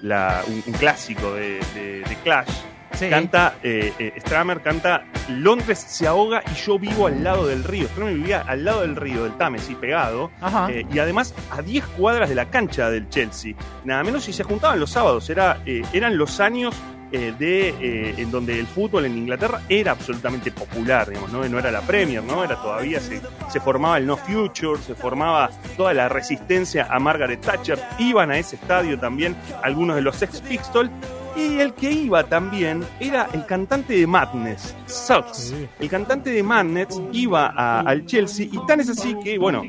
un, 0.03 0.73
clásico 0.73 1.33
de 1.33 2.03
Clash. 2.23 2.51
Sí. 2.93 3.09
Canta, 3.09 3.55
eh, 3.63 3.93
eh, 3.99 4.13
Stramer 4.17 4.61
canta 4.61 5.05
Londres 5.29 5.79
se 5.79 6.07
ahoga 6.07 6.41
y 6.51 6.55
yo 6.55 6.77
vivo 6.79 7.07
al 7.07 7.23
lado 7.23 7.47
del 7.47 7.63
río. 7.63 7.87
Stramer 7.87 8.15
vivía 8.15 8.43
al 8.47 8.65
lado 8.65 8.81
del 8.81 8.95
río, 8.95 9.23
del 9.23 9.37
Támesis, 9.37 9.75
pegado. 9.77 10.31
Eh, 10.69 10.85
y 10.91 10.99
además 10.99 11.33
a 11.51 11.61
10 11.61 11.85
cuadras 11.87 12.29
de 12.29 12.35
la 12.35 12.45
cancha 12.49 12.89
del 12.89 13.09
Chelsea. 13.09 13.55
Nada 13.85 14.03
menos 14.03 14.23
si 14.23 14.33
se 14.33 14.43
juntaban 14.43 14.79
los 14.79 14.91
sábados. 14.91 15.29
Era, 15.29 15.61
eh, 15.65 15.83
eran 15.93 16.17
los 16.17 16.39
años 16.39 16.75
eh, 17.11 17.33
de, 17.39 17.69
eh, 17.69 18.13
en 18.17 18.29
donde 18.29 18.59
el 18.59 18.67
fútbol 18.67 19.05
en 19.05 19.17
Inglaterra 19.17 19.61
era 19.67 19.93
absolutamente 19.93 20.51
popular, 20.51 21.09
digamos, 21.09 21.31
¿no? 21.31 21.43
No 21.43 21.57
era 21.57 21.71
la 21.71 21.81
Premier, 21.81 22.23
¿no? 22.23 22.43
Era 22.43 22.55
todavía, 22.61 22.99
se, 22.99 23.19
se 23.51 23.59
formaba 23.59 23.97
el 23.97 24.05
No 24.05 24.15
Future, 24.15 24.79
se 24.79 24.93
formaba 24.93 25.49
toda 25.75 25.91
la 25.95 26.07
resistencia 26.07 26.87
a 26.87 26.99
Margaret 26.99 27.41
Thatcher. 27.41 27.79
Iban 27.97 28.29
a 28.29 28.37
ese 28.37 28.57
estadio 28.57 28.99
también 28.99 29.35
algunos 29.63 29.95
de 29.95 30.03
los 30.03 30.17
Sex 30.17 30.39
Pistols. 30.41 30.91
Y 31.39 31.59
el 31.61 31.73
que 31.73 31.89
iba 31.91 32.23
también 32.23 32.83
era 32.99 33.27
el 33.33 33.45
cantante 33.45 33.93
de 33.93 34.05
Madness, 34.07 34.75
Sucks. 34.85 35.53
El 35.79 35.89
cantante 35.89 36.29
de 36.31 36.43
Madness 36.43 37.01
iba 37.13 37.47
a- 37.55 37.79
al 37.81 38.05
Chelsea 38.05 38.47
y 38.51 38.57
tan 38.67 38.79
es 38.81 38.89
así 38.89 39.15
que, 39.23 39.37
bueno, 39.37 39.63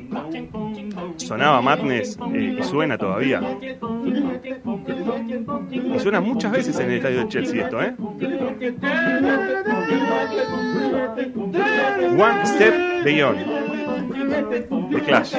sonaba 1.17 1.63
Madness 1.63 2.19
eh, 2.35 2.57
y 2.59 2.63
suena 2.65 2.99
todavía. 2.99 3.41
Y 5.71 5.99
suena 6.01 6.21
muchas 6.21 6.51
veces 6.53 6.79
en 6.81 6.91
el 6.91 6.97
estadio 6.97 7.19
del 7.19 7.29
Chelsea 7.29 7.63
esto, 7.65 7.81
¿eh? 7.83 7.95
One 12.19 12.47
Step 12.47 13.05
Beyond. 13.05 13.39
The 14.91 15.01
Clash. 15.03 15.35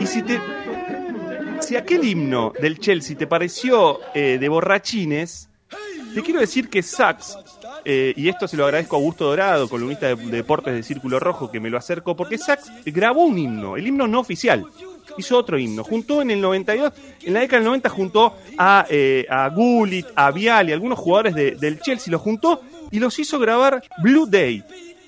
Y 0.00 0.06
si 0.06 0.22
te. 0.22 0.38
Si 1.60 1.76
aquel 1.76 2.04
himno 2.04 2.52
del 2.60 2.78
Chelsea 2.78 3.16
te 3.16 3.26
pareció 3.26 4.00
eh, 4.14 4.38
de 4.40 4.48
borrachines, 4.48 5.48
te 6.14 6.22
quiero 6.22 6.40
decir 6.40 6.68
que 6.68 6.82
Sax, 6.82 7.38
eh, 7.84 8.12
y 8.16 8.28
esto 8.28 8.48
se 8.48 8.56
lo 8.56 8.64
agradezco 8.64 8.96
a 8.96 8.98
Augusto 8.98 9.26
Dorado, 9.26 9.68
columnista 9.68 10.08
de, 10.08 10.16
de 10.16 10.30
deportes 10.38 10.74
de 10.74 10.82
Círculo 10.82 11.20
Rojo, 11.20 11.50
que 11.50 11.60
me 11.60 11.70
lo 11.70 11.78
acercó, 11.78 12.16
porque 12.16 12.38
Sax 12.38 12.70
grabó 12.86 13.24
un 13.24 13.38
himno, 13.38 13.76
el 13.76 13.86
himno 13.86 14.08
no 14.08 14.20
oficial. 14.20 14.64
Hizo 15.18 15.36
otro 15.36 15.58
himno. 15.58 15.84
Juntó 15.84 16.22
en 16.22 16.30
el 16.30 16.40
92, 16.40 16.92
en 17.22 17.34
la 17.34 17.40
década 17.40 17.58
del 17.58 17.66
90 17.66 17.88
juntó 17.90 18.36
a, 18.56 18.86
eh, 18.88 19.26
a 19.28 19.48
Gullit, 19.50 20.06
a 20.14 20.30
Vial 20.30 20.70
y 20.70 20.72
algunos 20.72 20.98
jugadores 20.98 21.34
de- 21.34 21.52
del 21.52 21.80
Chelsea, 21.80 22.10
los 22.10 22.20
juntó 22.22 22.62
y 22.90 22.98
los 23.00 23.18
hizo 23.18 23.38
grabar 23.38 23.82
Blue 24.02 24.26
Day, 24.26 24.64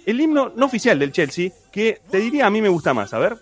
el 0.06 0.20
himno 0.20 0.52
no 0.54 0.66
oficial 0.66 0.98
del 0.98 1.12
Chelsea, 1.12 1.50
que 1.72 2.00
te 2.10 2.18
diría 2.18 2.46
a 2.46 2.50
mí 2.50 2.60
me 2.60 2.68
gusta 2.68 2.92
más. 2.94 3.14
A 3.14 3.18
ver. 3.18 3.38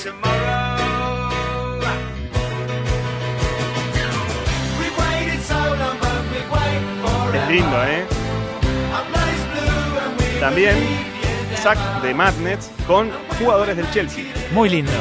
Es 0.00 0.08
lindo, 7.48 7.84
¿eh? 7.84 8.06
a 8.94 9.02
place 9.12 9.44
blue 9.52 9.98
and 9.98 10.18
we 10.18 10.40
También 10.40 10.74
Sack 11.56 11.78
de 12.00 12.14
Madness 12.14 12.70
con 12.86 13.10
jugadores 13.38 13.76
del 13.76 13.90
Chelsea. 13.90 14.24
Muy 14.54 14.70
lindo. 14.70 14.92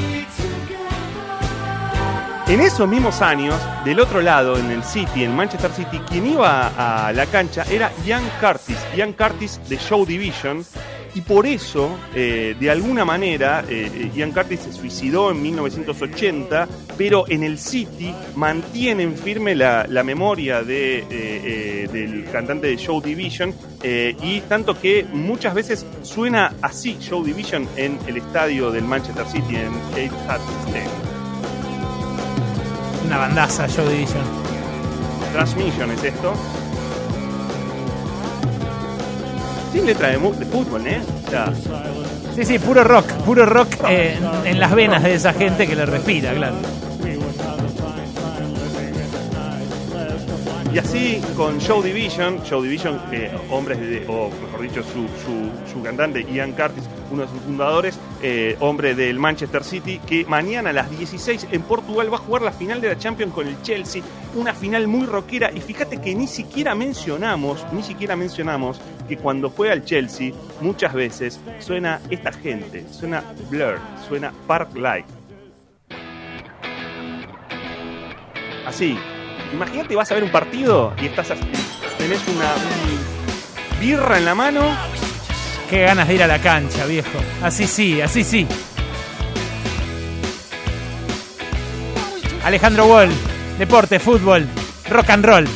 En 2.48 2.60
esos 2.60 2.90
mismos 2.90 3.22
años, 3.22 3.56
del 3.86 4.02
otro 4.02 4.22
lado, 4.22 4.58
en 4.58 4.70
el 4.70 4.84
City, 4.84 5.24
en 5.24 5.34
Manchester 5.34 5.72
City, 5.72 6.00
quien 6.10 6.28
iba 6.28 7.08
a 7.08 7.14
la 7.14 7.26
cancha 7.28 7.64
era 7.72 7.90
Ian 8.06 8.24
Curtis, 8.42 8.78
Ian 8.98 9.14
Curtis 9.14 9.62
de 9.70 9.78
Show 9.78 10.06
Division, 10.06 10.66
y 11.20 11.22
por 11.22 11.46
eso, 11.46 12.00
eh, 12.16 12.56
de 12.58 12.72
alguna 12.72 13.04
manera, 13.04 13.66
eh, 13.68 14.10
Ian 14.16 14.32
Curtis 14.32 14.62
se 14.62 14.72
suicidó 14.72 15.32
en 15.32 15.42
1980, 15.42 16.66
pero 16.98 17.26
en 17.28 17.44
el 17.44 17.60
City 17.60 18.16
mantienen 18.38 19.18
firme 19.18 19.54
la, 19.54 19.86
la 19.86 20.02
memoria 20.02 20.64
de, 20.64 21.00
eh, 21.00 21.06
eh, 21.12 21.90
del 21.92 22.24
cantante 22.32 22.68
de 22.68 22.78
Show 22.78 23.02
Division, 23.02 23.54
eh, 23.84 24.16
y 24.24 24.40
tanto 24.42 24.80
que 24.80 25.06
muchas 25.12 25.54
veces 25.54 25.86
suena 26.04 26.54
así 26.62 26.98
Show 27.02 27.22
Division 27.22 27.68
en 27.76 28.00
el 28.08 28.16
estadio 28.16 28.72
del 28.72 28.86
Manchester 28.86 29.26
City, 29.26 29.58
en 29.58 29.74
Etihad 29.98 30.40
Stadium. 30.68 30.94
Una 33.08 33.18
bandaza, 33.18 33.68
Joe 33.68 33.90
Division. 33.90 34.24
Transmission 35.34 35.92
es 35.92 36.02
esto. 36.02 36.34
Sin 39.72 39.86
letra 39.86 40.10
de, 40.10 40.18
fútbol, 40.18 40.88
¿eh? 40.88 41.02
Sí, 42.36 42.46
sí, 42.46 42.60
puro 42.60 42.84
rock, 42.84 43.12
puro 43.26 43.46
rock 43.46 43.76
eh, 43.88 44.18
en 44.46 44.60
las 44.60 44.74
venas 44.74 45.04
de 45.04 45.14
esa 45.14 45.34
gente 45.34 45.68
que 45.68 45.76
le 45.76 45.86
respira, 45.86 46.34
claro. 46.34 46.56
Y 50.72 50.78
así 50.78 51.20
con 51.36 51.60
Show 51.60 51.82
Division, 51.82 52.44
Show 52.44 52.62
Division, 52.62 53.02
eh, 53.12 53.32
hombres 53.50 53.80
de, 53.80 54.06
o 54.08 54.30
mejor 54.30 54.62
dicho, 54.62 54.84
su, 54.84 55.08
su- 55.26 55.72
su 55.74 55.82
cantante 55.82 56.24
Ian 56.32 56.52
Curtis, 56.52 56.84
uno 57.10 57.24
de 57.24 57.28
sus 57.28 57.40
fundadores, 57.42 58.00
eh, 58.22 58.56
hombre 58.60 58.94
del 58.94 59.18
Manchester 59.18 59.64
City, 59.64 60.00
que 60.06 60.26
mañana 60.26 60.70
a 60.70 60.74
las 60.74 60.92
16 60.92 61.48
en 61.52 61.64
Portugal 61.64 62.14
va 62.14 62.18
a 62.18 62.20
jugar 62.20 62.44
la 62.44 62.52
final 62.52 62.82
de 62.82 62.90
la 62.90 62.98
Champions 63.00 63.34
con 63.34 63.48
el 63.48 63.60
Chelsea, 63.64 64.04
una 64.36 64.54
final 64.54 64.88
muy 64.88 65.08
rockera. 65.08 65.52
Y 65.52 65.60
fíjate 65.60 66.00
que 66.00 66.14
ni 66.14 66.28
siquiera 66.28 66.76
mencionamos, 66.76 67.66
ni 67.72 67.82
siquiera 67.82 68.16
mencionamos 68.16 68.80
que 69.08 69.18
cuando 69.18 69.50
juega 69.50 69.74
el 69.74 69.84
Chelsea, 69.84 70.34
muchas 70.62 70.94
veces 70.94 71.40
suena 71.58 72.00
esta 72.12 72.32
gente, 72.32 72.86
suena 72.92 73.24
Blur, 73.50 73.80
suena 74.08 74.32
Park 74.46 74.76
Life. 74.76 75.06
Así, 78.68 78.96
imagínate 79.54 79.96
vas 79.96 80.12
a 80.12 80.16
ver 80.16 80.24
un 80.24 80.32
partido 80.32 80.94
y 81.02 81.08
estás 81.08 81.28
tenés 81.98 82.22
una 82.28 82.54
un 82.56 83.80
birra 83.80 84.18
en 84.18 84.26
la 84.26 84.36
mano. 84.36 84.62
Qué 85.70 85.82
ganas 85.82 86.08
de 86.08 86.16
ir 86.16 86.24
a 86.24 86.28
la 86.28 86.40
cancha, 86.40 86.86
viejo. 86.86 87.20
Así 87.44 87.68
sí, 87.68 88.02
así 88.02 88.24
sí. 88.24 88.48
Alejandro 92.44 92.86
Wall, 92.86 93.10
deporte, 93.60 94.00
fútbol, 94.00 94.48
rock 94.90 95.10
and 95.12 95.26
roll. 95.26 95.48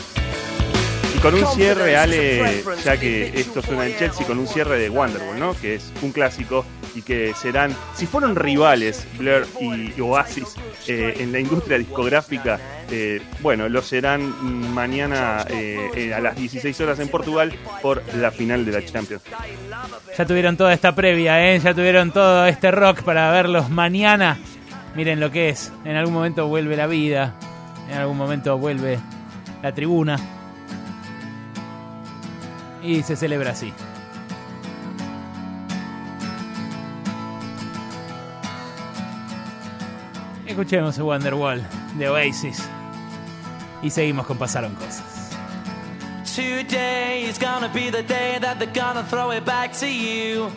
Con 1.24 1.36
un 1.36 1.47
cierre, 1.47 1.95
Ale, 1.95 2.63
ya 2.84 2.97
que 2.97 3.32
esto 3.34 3.61
suena 3.61 3.88
en 3.88 3.95
Chelsea, 3.97 4.28
con 4.28 4.38
un 4.39 4.45
cierre 4.45 4.78
de 4.78 4.89
Wonderwall, 4.89 5.39
¿no? 5.39 5.55
Que 5.55 5.76
es 5.76 5.93
un 6.01 6.11
clásico 6.11 6.65
y 6.95 7.01
que 7.01 7.34
serán, 7.34 7.74
si 7.95 8.05
fueron 8.05 8.36
rivales 8.36 9.07
Blur 9.17 9.47
y 9.61 10.01
Oasis 10.01 10.55
eh, 10.86 11.15
en 11.19 11.32
la 11.32 11.39
industria 11.39 11.78
discográfica, 11.78 12.59
eh, 12.91 13.21
bueno, 13.41 13.69
lo 13.69 13.82
serán 13.82 14.21
mañana 14.74 15.45
eh, 15.49 15.89
eh, 15.95 16.13
a 16.13 16.19
las 16.19 16.36
16 16.36 16.82
horas 16.82 16.99
en 16.99 17.07
Portugal 17.07 17.53
por 17.82 18.03
la 18.15 18.30
final 18.30 18.65
de 18.65 18.74
la 18.74 18.86
Champions. 18.86 19.24
Ya 20.17 20.26
tuvieron 20.26 20.57
toda 20.57 20.74
esta 20.74 20.93
previa, 20.93 21.53
¿eh? 21.53 21.57
Ya 21.57 21.74
tuvieron 21.74 22.11
todo 22.11 22.45
este 22.47 22.69
rock 22.69 23.01
para 23.03 23.32
verlos 23.32 23.69
mañana. 23.69 24.38
Miren 24.93 25.21
lo 25.21 25.32
que 25.32 25.47
es. 25.47 25.71
En 25.86 25.95
algún 25.95 26.13
momento 26.13 26.47
vuelve 26.47 26.76
la 26.76 26.88
vida. 26.88 27.34
En 27.89 27.97
algún 27.97 28.17
momento 28.17 28.57
vuelve 28.57 28.99
la 29.61 29.74
tribuna. 29.74 30.43
Y 32.84 33.02
se 33.02 33.16
celebra 33.16 33.52
así. 33.52 33.74
Escuchemos 40.46 41.00
Wonderwall 41.00 41.66
de 41.98 42.10
Oasis. 42.10 42.68
Y 43.82 43.90
seguimos 43.90 44.28
con 44.28 44.38
Pasaron 44.38 44.76
Cosas. 44.76 45.32
Today 46.36 47.24
is 47.24 47.40
gonna 47.40 47.70
be 47.70 47.90
the 47.90 48.04
day 48.04 48.38
that 48.40 48.60
they're 48.60 48.74
gonna 48.74 49.04
throw 49.04 49.32
it 49.32 49.46
back 49.46 49.72
to 49.80 49.88
you. 49.88 50.52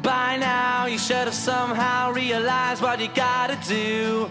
By 0.00 0.38
now, 0.38 0.86
you 0.86 0.98
should 0.98 1.26
have 1.26 1.34
somehow 1.34 2.12
realized 2.12 2.80
what 2.80 3.00
you 3.00 3.08
gotta 3.08 3.58
do. 3.68 4.30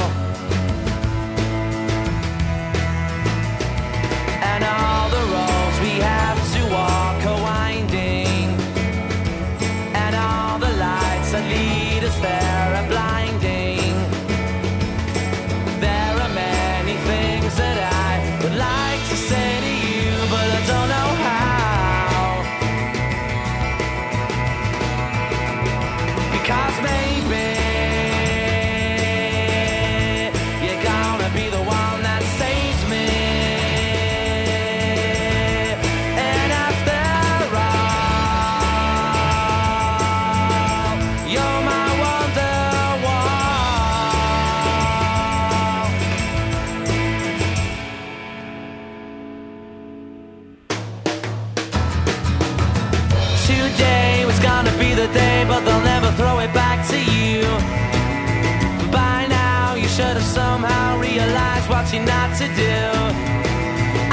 You're 61.93 62.05
not 62.05 62.37
to 62.37 62.47
do. 62.47 62.77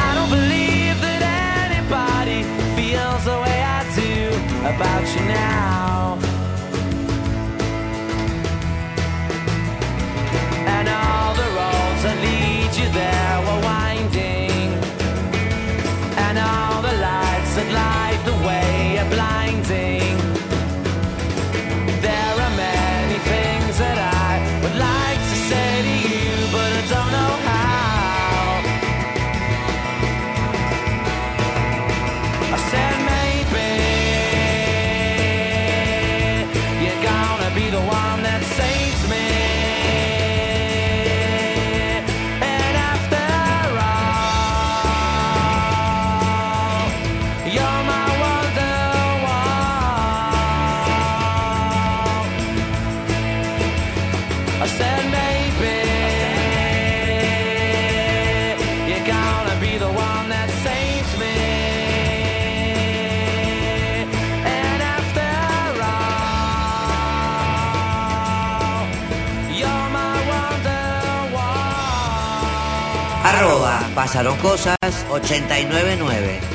I 0.06 0.10
don't 0.16 0.30
believe 0.30 1.00
that 1.00 1.22
anybody 1.70 2.42
feels 2.74 3.24
the 3.24 3.38
way 3.44 3.62
I 3.62 3.80
do 3.94 4.14
about 4.72 5.04
you 5.14 5.22
now. 5.28 6.18
And 10.66 10.88
all 10.88 11.34
the 11.34 11.48
roads 11.58 12.02
that 12.02 12.16
lead 12.20 12.76
you 12.76 12.92
there 12.92 13.27
pasaron 73.98 74.36
cosas 74.36 74.78
899. 75.10 76.47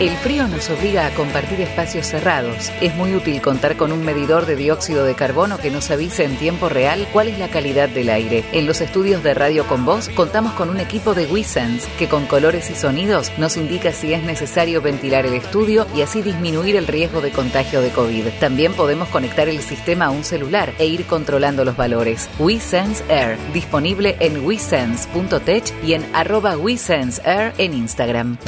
El 0.00 0.16
frío 0.16 0.48
nos 0.48 0.70
obliga 0.70 1.06
a 1.06 1.10
compartir 1.10 1.60
espacios 1.60 2.06
cerrados. 2.06 2.72
Es 2.80 2.94
muy 2.94 3.14
útil 3.14 3.42
contar 3.42 3.76
con 3.76 3.92
un 3.92 4.02
medidor 4.02 4.46
de 4.46 4.56
dióxido 4.56 5.04
de 5.04 5.14
carbono 5.14 5.58
que 5.58 5.70
nos 5.70 5.90
avise 5.90 6.24
en 6.24 6.38
tiempo 6.38 6.70
real 6.70 7.06
cuál 7.12 7.28
es 7.28 7.38
la 7.38 7.48
calidad 7.48 7.90
del 7.90 8.08
aire. 8.08 8.42
En 8.52 8.66
los 8.66 8.80
estudios 8.80 9.22
de 9.22 9.34
Radio 9.34 9.66
con 9.66 9.84
Voz 9.84 10.08
contamos 10.08 10.54
con 10.54 10.70
un 10.70 10.80
equipo 10.80 11.12
de 11.12 11.26
WeSense 11.26 11.86
que 11.98 12.08
con 12.08 12.24
colores 12.24 12.70
y 12.70 12.76
sonidos 12.76 13.30
nos 13.36 13.58
indica 13.58 13.92
si 13.92 14.14
es 14.14 14.22
necesario 14.22 14.80
ventilar 14.80 15.26
el 15.26 15.34
estudio 15.34 15.86
y 15.94 16.00
así 16.00 16.22
disminuir 16.22 16.76
el 16.76 16.86
riesgo 16.86 17.20
de 17.20 17.32
contagio 17.32 17.82
de 17.82 17.90
COVID. 17.90 18.24
También 18.40 18.72
podemos 18.72 19.06
conectar 19.10 19.50
el 19.50 19.60
sistema 19.60 20.06
a 20.06 20.10
un 20.10 20.24
celular 20.24 20.72
e 20.78 20.86
ir 20.86 21.04
controlando 21.04 21.62
los 21.62 21.76
valores. 21.76 22.30
WeSense 22.38 23.04
Air, 23.10 23.36
disponible 23.52 24.16
en 24.20 24.46
wesense.tech 24.46 25.74
y 25.84 25.92
en 25.92 26.06
arroba 26.14 26.56
WeSense 26.56 27.20
en 27.58 27.74
Instagram. 27.74 28.38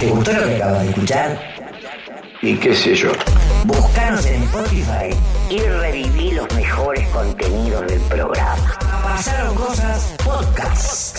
¿Te 0.00 0.10
gustó 0.10 0.32
escuchar? 0.90 1.38
Y 2.42 2.56
qué 2.56 2.74
sé 2.74 2.94
yo. 2.94 3.10
Búscanos 3.64 4.24
en 4.26 4.42
Spotify 4.44 5.10
y 5.50 5.58
reviví 5.58 6.32
los 6.32 6.54
mejores 6.54 7.08
contenidos 7.08 7.86
del 7.86 8.00
programa. 8.02 8.78
Pasaron 9.02 9.54
cosas 9.56 10.14
podcast. 10.24 11.18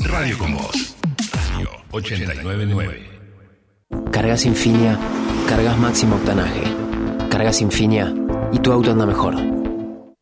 Radio 0.00 0.38
con 0.38 0.54
Voz. 0.54 0.96
Radio 1.32 1.70
899. 1.90 3.08
Cargas 4.10 4.44
Infinia, 4.44 4.98
cargas 5.48 5.78
máximo 5.78 6.16
octanaje. 6.16 6.62
Cargas 7.30 7.62
Infinia 7.62 8.12
y 8.52 8.58
tu 8.58 8.72
auto 8.72 8.90
anda 8.92 9.06
mejor. 9.06 9.36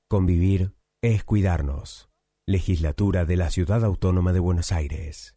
Convivir 0.08 0.72
es 1.02 1.24
cuidarnos. 1.24 2.08
Legislatura 2.46 3.24
de 3.24 3.36
la 3.36 3.50
Ciudad 3.50 3.84
Autónoma 3.84 4.32
de 4.32 4.40
Buenos 4.40 4.72
Aires. 4.72 5.36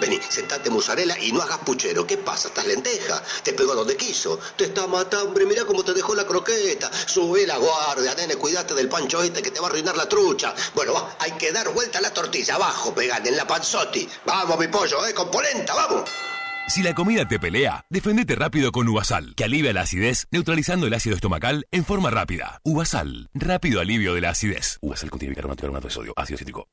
Vení, 0.00 0.18
sentate 0.28 0.70
mozzarella 0.70 1.18
y 1.18 1.32
no 1.32 1.42
hagas 1.42 1.58
puchero. 1.58 2.06
¿Qué 2.06 2.16
pasa? 2.16 2.48
¿Estás 2.48 2.66
lenteja? 2.66 3.22
Te 3.42 3.52
pegó 3.52 3.74
donde 3.74 3.96
quiso. 3.96 4.38
Te 4.56 4.64
está 4.64 4.86
matando, 4.86 5.28
hombre. 5.28 5.46
Mirá 5.46 5.64
cómo 5.64 5.84
te 5.84 5.92
dejó 5.92 6.14
la 6.14 6.26
croqueta. 6.26 6.90
Sube 7.06 7.46
la 7.46 7.58
guardia, 7.58 8.14
nene. 8.14 8.36
Cuídate 8.36 8.74
del 8.74 8.88
pancho 8.88 9.22
este 9.22 9.42
que 9.42 9.50
te 9.50 9.60
va 9.60 9.66
a 9.66 9.70
arruinar 9.70 9.96
la 9.96 10.08
trucha. 10.08 10.54
Bueno, 10.74 10.94
va, 10.94 11.16
hay 11.18 11.32
que 11.32 11.52
dar 11.52 11.72
vuelta 11.72 11.98
a 11.98 12.02
la 12.02 12.12
tortilla. 12.12 12.54
Abajo, 12.54 12.94
pegan 12.94 13.26
en 13.26 13.36
la 13.36 13.46
panzotti. 13.46 14.08
Vamos, 14.24 14.58
mi 14.58 14.68
pollo, 14.68 15.06
eh, 15.06 15.14
con 15.14 15.30
polenta, 15.30 15.74
vamos. 15.74 16.08
Si 16.68 16.84
la 16.84 16.94
comida 16.94 17.26
te 17.26 17.40
pelea, 17.40 17.84
defendete 17.90 18.36
rápido 18.36 18.70
con 18.70 18.86
Uvasal, 18.86 19.34
que 19.34 19.42
alivia 19.42 19.72
la 19.72 19.80
acidez, 19.80 20.28
neutralizando 20.30 20.86
el 20.86 20.94
ácido 20.94 21.16
estomacal 21.16 21.66
en 21.72 21.84
forma 21.84 22.10
rápida. 22.10 22.60
Uvasal, 22.62 23.28
rápido 23.34 23.80
alivio 23.80 24.14
de 24.14 24.20
la 24.20 24.30
acidez. 24.30 24.78
Uvasal 24.80 25.10
contiene 25.10 25.30
bicarbonato 25.30 25.88
de 25.88 25.90
sodio, 25.90 26.12
ácido 26.16 26.38
cítrico. 26.38 26.68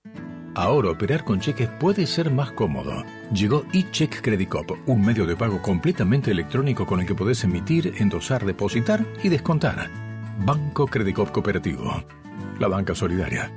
Ahora 0.57 0.89
operar 0.89 1.23
con 1.23 1.39
cheques 1.39 1.69
puede 1.69 2.07
ser 2.07 2.31
más 2.31 2.51
cómodo. 2.51 3.03
Llegó 3.31 3.63
eCheck 3.73 4.23
Credit 4.23 4.49
Cop, 4.49 4.71
un 4.87 5.05
medio 5.05 5.27
de 5.27 5.35
pago 5.35 5.61
completamente 5.61 6.31
electrónico 6.31 6.87
con 6.87 6.99
el 6.99 7.05
que 7.05 7.13
podés 7.13 7.43
emitir, 7.43 7.93
endosar, 7.99 8.43
depositar 8.43 9.05
y 9.21 9.29
descontar. 9.29 9.87
Banco 10.43 10.87
Credit 10.87 11.15
Cop 11.15 11.31
Cooperativo. 11.31 12.03
La 12.59 12.67
banca 12.67 12.95
solidaria. 12.95 13.51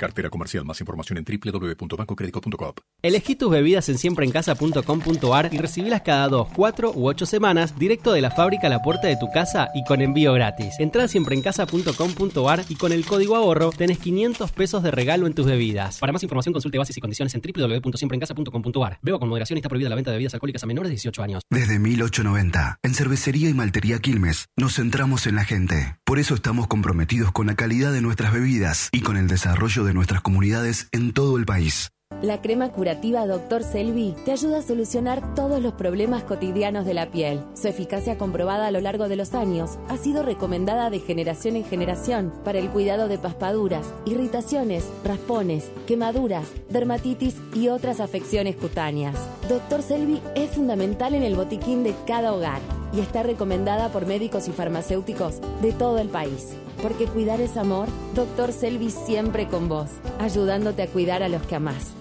Cartera 0.00 0.30
comercial. 0.30 0.64
Más 0.64 0.80
información 0.80 1.18
en 1.18 1.24
www.bancocredico.com. 1.24 2.72
Elegí 3.02 3.34
tus 3.34 3.50
bebidas 3.50 3.88
en 3.90 3.98
siempreencasa.com.ar 3.98 5.50
y 5.52 5.58
recibilas 5.58 6.00
cada 6.00 6.28
2, 6.28 6.48
4 6.54 6.92
u 6.94 7.06
8 7.06 7.26
semanas 7.26 7.78
directo 7.78 8.12
de 8.12 8.20
la 8.20 8.30
fábrica 8.30 8.66
a 8.66 8.70
la 8.70 8.82
puerta 8.82 9.08
de 9.08 9.16
tu 9.16 9.30
casa 9.30 9.68
y 9.74 9.84
con 9.84 10.00
envío 10.00 10.32
gratis. 10.32 10.74
Entra 10.78 11.04
a 11.04 11.08
siempreencasa.com.ar 11.08 12.64
y 12.68 12.74
con 12.76 12.92
el 12.92 13.04
código 13.04 13.36
ahorro 13.36 13.70
tenés 13.70 13.98
500 13.98 14.52
pesos 14.52 14.82
de 14.82 14.90
regalo 14.90 15.26
en 15.26 15.34
tus 15.34 15.46
bebidas. 15.46 15.98
Para 15.98 16.12
más 16.12 16.22
información 16.22 16.52
consulte 16.52 16.78
bases 16.78 16.96
y 16.96 17.00
condiciones 17.00 17.34
en 17.34 17.42
www.siempreencasa.com.ar. 17.42 18.98
Beba 19.02 19.18
con 19.18 19.28
moderación 19.28 19.58
y 19.58 19.60
está 19.60 19.68
prohibida 19.68 19.90
la 19.90 19.96
venta 19.96 20.10
de 20.10 20.16
bebidas 20.16 20.34
alcohólicas 20.34 20.62
a 20.62 20.66
menores 20.66 20.88
de 20.88 20.94
18 20.94 21.22
años. 21.22 21.42
Desde 21.50 21.78
1890, 21.78 22.78
en 22.82 22.94
Cervecería 22.94 23.50
y 23.50 23.54
Maltería 23.54 23.98
Quilmes, 23.98 24.46
nos 24.56 24.76
centramos 24.76 25.26
en 25.26 25.36
la 25.36 25.44
gente. 25.44 25.96
Por 26.04 26.18
eso 26.18 26.34
estamos 26.34 26.66
comprometidos 26.66 27.32
con 27.32 27.46
la 27.46 27.54
calidad 27.54 27.92
de 27.92 28.00
nuestras 28.00 28.32
bebidas 28.32 28.88
y 28.92 29.00
con 29.00 29.16
el 29.16 29.28
desarrollo 29.28 29.84
de 29.84 29.89
nuestras 29.94 30.20
comunidades 30.20 30.88
en 30.92 31.12
todo 31.12 31.36
el 31.36 31.46
país. 31.46 31.90
La 32.22 32.42
crema 32.42 32.68
curativa 32.68 33.26
Dr. 33.26 33.62
Selvi 33.62 34.14
te 34.26 34.32
ayuda 34.32 34.58
a 34.58 34.62
solucionar 34.62 35.34
todos 35.34 35.62
los 35.62 35.72
problemas 35.72 36.22
cotidianos 36.22 36.84
de 36.84 36.92
la 36.92 37.10
piel. 37.10 37.40
Su 37.54 37.68
eficacia 37.68 38.18
comprobada 38.18 38.66
a 38.66 38.70
lo 38.70 38.80
largo 38.82 39.08
de 39.08 39.16
los 39.16 39.32
años 39.32 39.78
ha 39.88 39.96
sido 39.96 40.22
recomendada 40.22 40.90
de 40.90 41.00
generación 41.00 41.56
en 41.56 41.64
generación 41.64 42.30
para 42.44 42.58
el 42.58 42.68
cuidado 42.68 43.08
de 43.08 43.16
paspaduras, 43.16 43.94
irritaciones, 44.04 44.84
raspones, 45.02 45.70
quemaduras, 45.86 46.46
dermatitis 46.68 47.36
y 47.54 47.68
otras 47.68 48.00
afecciones 48.00 48.54
cutáneas. 48.56 49.16
Dr. 49.48 49.80
Selvi 49.80 50.20
es 50.36 50.50
fundamental 50.50 51.14
en 51.14 51.22
el 51.22 51.36
botiquín 51.36 51.84
de 51.84 51.94
cada 52.06 52.34
hogar 52.34 52.60
y 52.92 53.00
está 53.00 53.22
recomendada 53.22 53.88
por 53.90 54.06
médicos 54.06 54.48
y 54.48 54.52
farmacéuticos 54.52 55.40
de 55.62 55.72
todo 55.72 55.98
el 55.98 56.08
país. 56.08 56.54
Porque 56.82 57.06
cuidar 57.06 57.40
es 57.40 57.56
amor, 57.56 57.88
Dr. 58.14 58.52
Selvi 58.52 58.90
siempre 58.90 59.48
con 59.48 59.68
vos, 59.68 59.90
ayudándote 60.18 60.82
a 60.82 60.86
cuidar 60.86 61.22
a 61.22 61.28
los 61.28 61.42
que 61.42 61.56
amás. 61.56 61.92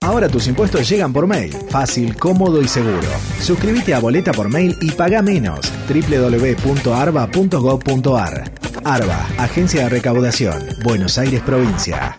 Ahora 0.00 0.28
tus 0.28 0.46
impuestos 0.48 0.86
llegan 0.88 1.14
por 1.14 1.26
mail, 1.26 1.50
fácil, 1.70 2.14
cómodo 2.16 2.60
y 2.60 2.68
seguro. 2.68 3.08
Suscríbete 3.40 3.94
a 3.94 4.00
Boleta 4.00 4.32
por 4.32 4.50
mail 4.50 4.76
y 4.82 4.90
paga 4.90 5.22
menos. 5.22 5.72
www.arba.gov.ar 5.88 6.84
Arba, 8.84 9.26
Agencia 9.38 9.84
de 9.84 9.88
Recaudación, 9.88 10.62
Buenos 10.84 11.16
Aires 11.16 11.40
Provincia. 11.40 12.18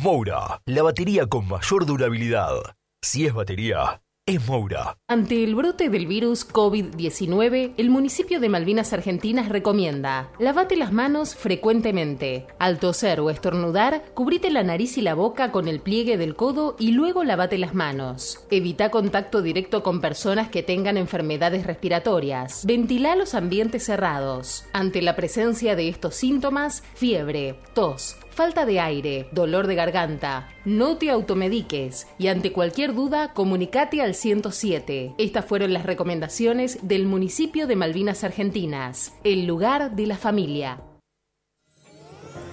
Moura, 0.01 0.61
la 0.65 0.81
batería 0.81 1.27
con 1.27 1.45
mayor 1.49 1.85
durabilidad. 1.85 2.53
Si 3.01 3.25
es 3.25 3.33
batería, 3.33 4.01
es 4.25 4.47
Moura. 4.47 4.97
Ante 5.09 5.43
el 5.43 5.55
brote 5.55 5.89
del 5.89 6.07
virus 6.07 6.47
COVID-19, 6.47 7.73
el 7.75 7.89
municipio 7.89 8.39
de 8.39 8.47
Malvinas 8.47 8.93
Argentinas 8.93 9.49
recomienda: 9.49 10.31
lavate 10.39 10.77
las 10.77 10.93
manos 10.93 11.35
frecuentemente. 11.35 12.47
Al 12.59 12.79
toser 12.79 13.19
o 13.19 13.29
estornudar, 13.29 14.05
cubrite 14.13 14.51
la 14.51 14.63
nariz 14.63 14.97
y 14.97 15.01
la 15.01 15.15
boca 15.15 15.51
con 15.51 15.67
el 15.67 15.81
pliegue 15.81 16.17
del 16.17 16.37
codo 16.37 16.77
y 16.79 16.93
luego 16.93 17.25
lavate 17.25 17.57
las 17.57 17.73
manos. 17.73 18.47
Evita 18.51 18.91
contacto 18.91 19.41
directo 19.41 19.83
con 19.83 19.99
personas 19.99 20.47
que 20.47 20.63
tengan 20.63 20.95
enfermedades 20.95 21.65
respiratorias. 21.67 22.65
Ventila 22.65 23.17
los 23.17 23.33
ambientes 23.33 23.83
cerrados. 23.83 24.63
Ante 24.71 25.01
la 25.01 25.17
presencia 25.17 25.75
de 25.75 25.89
estos 25.89 26.15
síntomas, 26.15 26.83
fiebre, 26.93 27.59
tos, 27.73 28.15
falta 28.39 28.65
de 28.65 28.79
aire, 28.79 29.27
dolor 29.33 29.67
de 29.67 29.75
garganta. 29.75 30.47
No 30.63 30.95
te 30.95 31.09
automediques 31.09 32.07
y 32.17 32.27
ante 32.27 32.53
cualquier 32.53 32.95
duda 32.95 33.33
comunicate 33.33 34.01
al 34.01 34.15
107. 34.15 35.15
Estas 35.17 35.43
fueron 35.43 35.73
las 35.73 35.85
recomendaciones 35.85 36.79
del 36.81 37.05
municipio 37.05 37.67
de 37.67 37.75
Malvinas 37.75 38.23
Argentinas, 38.23 39.13
el 39.25 39.45
lugar 39.45 39.93
de 39.93 40.07
la 40.07 40.15
familia. 40.15 40.77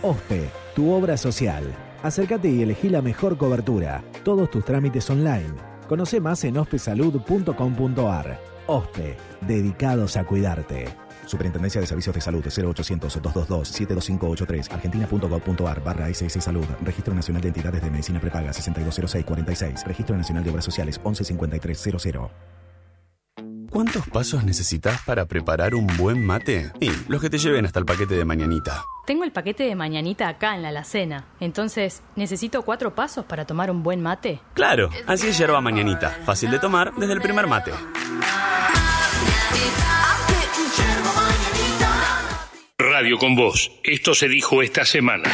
OSPE, 0.03 0.51
tu 0.75 0.91
obra 0.91 1.17
social. 1.17 1.73
Acércate 2.03 2.51
y 2.51 2.63
elegí 2.63 2.89
la 2.89 3.01
mejor 3.01 3.39
cobertura. 3.39 4.03
Todos 4.25 4.51
tus 4.51 4.65
trámites 4.65 5.09
online. 5.09 5.55
Conoce 5.89 6.19
más 6.19 6.43
en 6.43 6.57
ospesalud.com.ar. 6.57 8.41
OSPE, 8.67 9.17
dedicados 9.43 10.17
a 10.17 10.25
cuidarte. 10.25 11.06
Superintendencia 11.27 11.81
de 11.81 11.87
Servicios 11.87 12.15
de 12.15 12.21
Salud 12.21 12.45
0800-222-72583 12.45 14.73
argentina.gov.ar 14.73 15.83
barra 15.83 16.09
SS 16.09 16.41
Salud 16.41 16.65
Registro 16.83 17.15
Nacional 17.15 17.43
de 17.43 17.49
Entidades 17.49 17.83
de 17.83 17.91
Medicina 17.91 18.21
Prepaga 18.21 18.53
620646 18.53 19.85
Registro 19.87 20.17
Nacional 20.17 20.45
de 20.45 20.51
Obras 20.51 20.65
Sociales 20.65 20.99
115300 20.99 22.31
¿Cuántos 23.71 24.09
pasos 24.09 24.43
necesitas 24.43 25.03
para 25.03 25.27
preparar 25.27 25.75
un 25.75 25.87
buen 25.99 26.25
mate? 26.25 26.73
Y 26.81 26.91
los 27.09 27.21
que 27.21 27.29
te 27.29 27.37
lleven 27.37 27.67
hasta 27.67 27.79
el 27.79 27.85
paquete 27.85 28.15
de 28.15 28.25
mañanita. 28.25 28.83
Tengo 29.07 29.25
el 29.25 29.33
paquete 29.33 29.65
de 29.65 29.75
mañanita 29.75 30.29
acá 30.29 30.55
en 30.55 30.63
la 30.63 30.69
alacena. 30.69 31.27
Entonces, 31.41 32.01
¿necesito 32.15 32.63
cuatro 32.63 32.95
pasos 32.95 33.27
para 33.27 33.45
tomar 33.45 33.71
un 33.71 33.83
buen 33.83 34.01
mate? 34.01 34.41
Claro, 34.55 34.89
así 35.07 35.29
es 35.29 35.37
yerba 35.37 35.61
mañanita. 35.61 36.09
Fácil 36.25 36.53
de 36.53 36.59
tomar 36.59 36.95
desde 36.95 37.13
el 37.13 37.21
primer 37.21 37.47
mate. 37.47 37.73
Radio 42.97 43.19
con 43.19 43.35
vos. 43.35 43.71
Esto 43.83 44.15
se 44.15 44.27
dijo 44.27 44.63
esta 44.63 44.87
semana. 44.87 45.31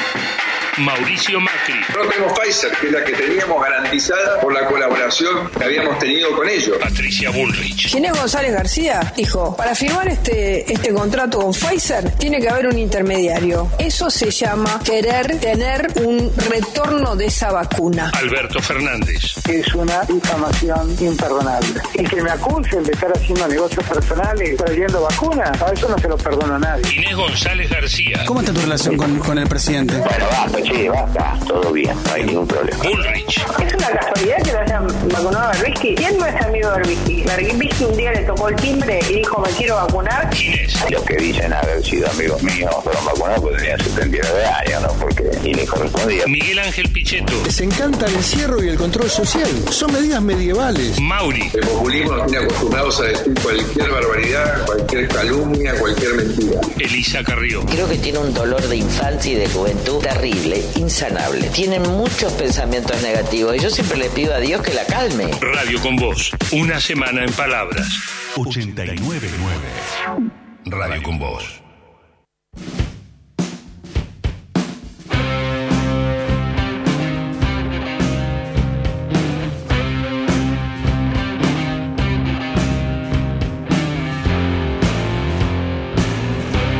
Mauricio 0.78 1.38
Macri. 1.38 1.74
No 1.94 2.08
tenemos 2.08 2.38
Pfizer, 2.38 2.72
que 2.72 2.86
es 2.86 2.92
la 2.92 3.04
que 3.04 3.12
teníamos 3.12 3.62
garantizada 3.62 4.40
por 4.40 4.54
la 4.54 4.66
colaboración 4.66 5.50
que 5.50 5.64
habíamos 5.64 5.98
tenido 5.98 6.34
con 6.34 6.48
ellos. 6.48 6.78
Patricia 6.80 7.30
Bullrich. 7.30 7.88
Ginés 7.88 8.12
González 8.12 8.52
García 8.52 9.12
dijo, 9.14 9.54
para 9.54 9.74
firmar 9.74 10.08
este, 10.08 10.72
este 10.72 10.92
contrato 10.94 11.40
con 11.40 11.52
Pfizer 11.52 12.10
tiene 12.12 12.40
que 12.40 12.48
haber 12.48 12.68
un 12.68 12.78
intermediario. 12.78 13.70
Eso 13.78 14.08
se 14.10 14.30
llama 14.30 14.80
querer 14.82 15.38
tener 15.38 15.88
un 15.96 16.32
retorno 16.48 17.16
de 17.16 17.26
esa 17.26 17.52
vacuna. 17.52 18.10
Alberto 18.14 18.60
Fernández. 18.60 19.46
Es 19.46 19.74
una 19.74 20.02
difamación 20.04 20.96
imperdonable. 21.00 21.82
Y 21.94 22.04
que 22.04 22.22
me 22.22 22.30
acusen 22.30 22.82
de 22.84 22.92
estar 22.92 23.12
haciendo 23.14 23.46
negocios 23.46 23.84
personales 23.86 24.56
trayendo 24.56 25.02
vacunas, 25.02 25.60
a 25.60 25.72
eso 25.72 25.88
no 25.88 25.98
se 25.98 26.08
lo 26.08 26.16
perdono 26.16 26.54
a 26.54 26.58
nadie. 26.58 26.84
Inés 26.94 27.14
González 27.14 27.70
García. 27.70 28.24
¿Cómo 28.26 28.40
está 28.40 28.52
tu 28.52 28.60
relación 28.60 28.96
con, 28.96 29.18
con 29.18 29.38
el 29.38 29.46
presidente? 29.46 29.98
Bueno, 29.98 30.26
basta, 30.30 30.61
che, 30.62 30.88
basta. 30.88 31.38
Todo 31.46 31.72
bien, 31.72 31.96
no 32.04 32.12
hay 32.12 32.24
ningún 32.24 32.46
problema. 32.46 32.82
Bullrich. 32.84 33.38
Es 33.38 33.74
una 33.74 33.88
casualidad 33.88 34.42
que 34.42 34.52
lo 34.52 34.60
hayan 34.60 34.86
vacunado 35.08 35.38
a 35.38 35.52
Berbisky. 35.52 35.94
¿Quién 35.94 36.18
no 36.18 36.26
es 36.26 36.42
amigo 36.42 36.70
de 36.70 36.76
Berbisky? 36.78 37.22
Berbisky 37.22 37.84
un 37.84 37.96
día 37.96 38.12
le 38.12 38.20
tocó 38.20 38.48
el 38.48 38.56
timbre 38.56 39.00
y 39.08 39.14
dijo, 39.16 39.40
me 39.40 39.48
quiero 39.50 39.76
vacunar. 39.76 40.30
Los 40.90 41.02
que 41.02 41.16
dicen 41.16 41.52
haber 41.52 41.84
sido 41.84 42.10
amigos 42.10 42.42
míos 42.42 42.74
fueron 42.82 43.04
vacunados 43.04 43.40
porque 43.40 43.58
tenían 43.58 43.80
79 43.80 44.44
años, 44.44 44.82
¿no? 44.82 44.92
Porque 44.94 45.32
y 45.44 45.54
les 45.54 45.68
correspondía. 45.68 46.26
Miguel 46.26 46.58
Ángel 46.58 46.88
Pichetto. 46.90 47.32
Les 47.44 47.60
encanta 47.60 48.06
el 48.06 48.14
encierro 48.14 48.62
y 48.62 48.68
el 48.68 48.76
control 48.76 49.10
social. 49.10 49.48
Son 49.70 49.92
medidas 49.92 50.22
medievales. 50.22 51.00
Mauri. 51.00 51.50
El 51.52 51.66
populismo 51.66 52.12
nos 52.12 52.26
tiene 52.30 52.44
acostumbrados 52.44 53.00
a 53.00 53.04
decir 53.04 53.34
cualquier 53.42 53.90
barbaridad, 53.90 54.66
cualquier 54.66 55.08
calumnia, 55.08 55.74
cualquier 55.78 56.14
mentira. 56.14 56.60
Elisa 56.78 57.22
Carrió. 57.24 57.64
Creo 57.66 57.88
que 57.88 57.98
tiene 57.98 58.18
un 58.18 58.32
dolor 58.32 58.62
de 58.68 58.76
infancia 58.76 59.32
y 59.32 59.36
de 59.36 59.48
juventud 59.48 60.00
terrible, 60.02 60.51
insanable. 60.76 61.48
Tienen 61.50 61.82
muchos 61.82 62.32
pensamientos 62.34 63.00
negativos 63.02 63.56
y 63.56 63.60
yo 63.60 63.70
siempre 63.70 63.98
le 63.98 64.10
pido 64.10 64.34
a 64.34 64.38
Dios 64.38 64.62
que 64.62 64.74
la 64.74 64.84
calme. 64.84 65.30
Radio 65.40 65.80
con 65.80 65.96
vos. 65.96 66.32
Una 66.52 66.80
semana 66.80 67.24
en 67.24 67.32
palabras. 67.32 67.88
899 68.36 69.28
Radio 70.64 71.02
con 71.02 71.18
vos. 71.18 71.62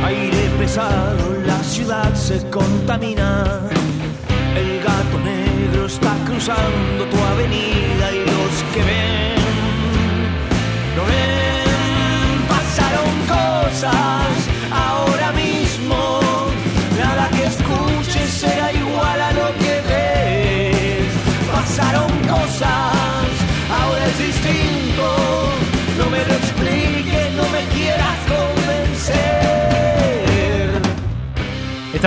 Aire 0.05 0.51
pesado, 0.59 1.22
se 2.15 2.49
contamina. 2.49 3.61
El 4.57 4.83
gato 4.83 5.19
negro 5.19 5.87
está 5.87 6.15
cruzando 6.25 7.05
tu 7.11 7.19
avenida 7.19 8.13
y 8.13 8.21
los 8.31 8.55
que 8.73 8.83
ven, 8.91 9.35
no 10.97 11.03
ven. 11.05 12.39
Pasaron 12.49 13.15
cosas 13.29 14.22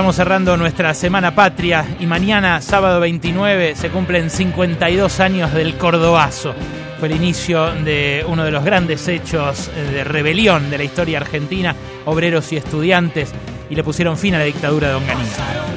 Estamos 0.06 0.18
cerrando 0.18 0.56
nuestra 0.56 0.94
Semana 0.94 1.34
Patria 1.34 1.84
y 2.00 2.06
mañana, 2.06 2.62
sábado 2.62 3.00
29, 3.00 3.76
se 3.76 3.90
cumplen 3.90 4.30
52 4.30 5.20
años 5.20 5.52
del 5.52 5.80
Cordobazo. 5.80 6.54
Fue 7.00 7.08
el 7.08 7.16
inicio 7.16 7.72
de 7.84 8.24
uno 8.28 8.46
de 8.46 8.52
los 8.52 8.64
grandes 8.64 9.08
hechos 9.08 9.72
de 9.74 10.04
rebelión 10.04 10.70
de 10.70 10.78
la 10.78 10.84
historia 10.84 11.18
argentina, 11.18 11.76
obreros 12.06 12.54
y 12.54 12.58
estudiantes, 12.58 13.34
y 13.68 13.74
le 13.74 13.84
pusieron 13.84 14.16
fin 14.16 14.36
a 14.36 14.38
la 14.38 14.44
dictadura 14.44 14.90
de 14.90 14.94
Onganía. 14.94 15.75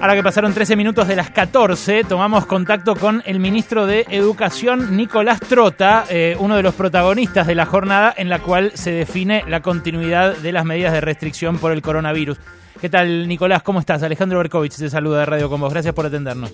Ahora 0.00 0.14
que 0.14 0.22
pasaron 0.22 0.54
13 0.54 0.76
minutos 0.76 1.08
de 1.08 1.14
las 1.14 1.30
14, 1.30 2.04
tomamos 2.04 2.46
contacto 2.46 2.96
con 2.96 3.22
el 3.26 3.38
ministro 3.38 3.84
de 3.84 4.06
Educación, 4.08 4.96
Nicolás 4.96 5.40
Trota, 5.40 6.06
eh, 6.08 6.36
uno 6.38 6.56
de 6.56 6.62
los 6.62 6.74
protagonistas 6.74 7.46
de 7.46 7.54
la 7.54 7.66
jornada 7.66 8.14
en 8.16 8.30
la 8.30 8.38
cual 8.38 8.72
se 8.74 8.92
define 8.92 9.44
la 9.46 9.60
continuidad 9.60 10.38
de 10.38 10.52
las 10.52 10.64
medidas 10.64 10.94
de 10.94 11.02
restricción 11.02 11.58
por 11.58 11.72
el 11.72 11.82
coronavirus. 11.82 12.38
¿Qué 12.80 12.88
tal, 12.88 13.28
Nicolás? 13.28 13.62
¿Cómo 13.62 13.78
estás? 13.78 14.02
Alejandro 14.02 14.38
Berkovich 14.38 14.74
te 14.74 14.88
saluda 14.88 15.20
de 15.20 15.26
Radio 15.26 15.50
con 15.50 15.60
vos. 15.60 15.70
Gracias 15.70 15.94
por 15.94 16.06
atendernos. 16.06 16.50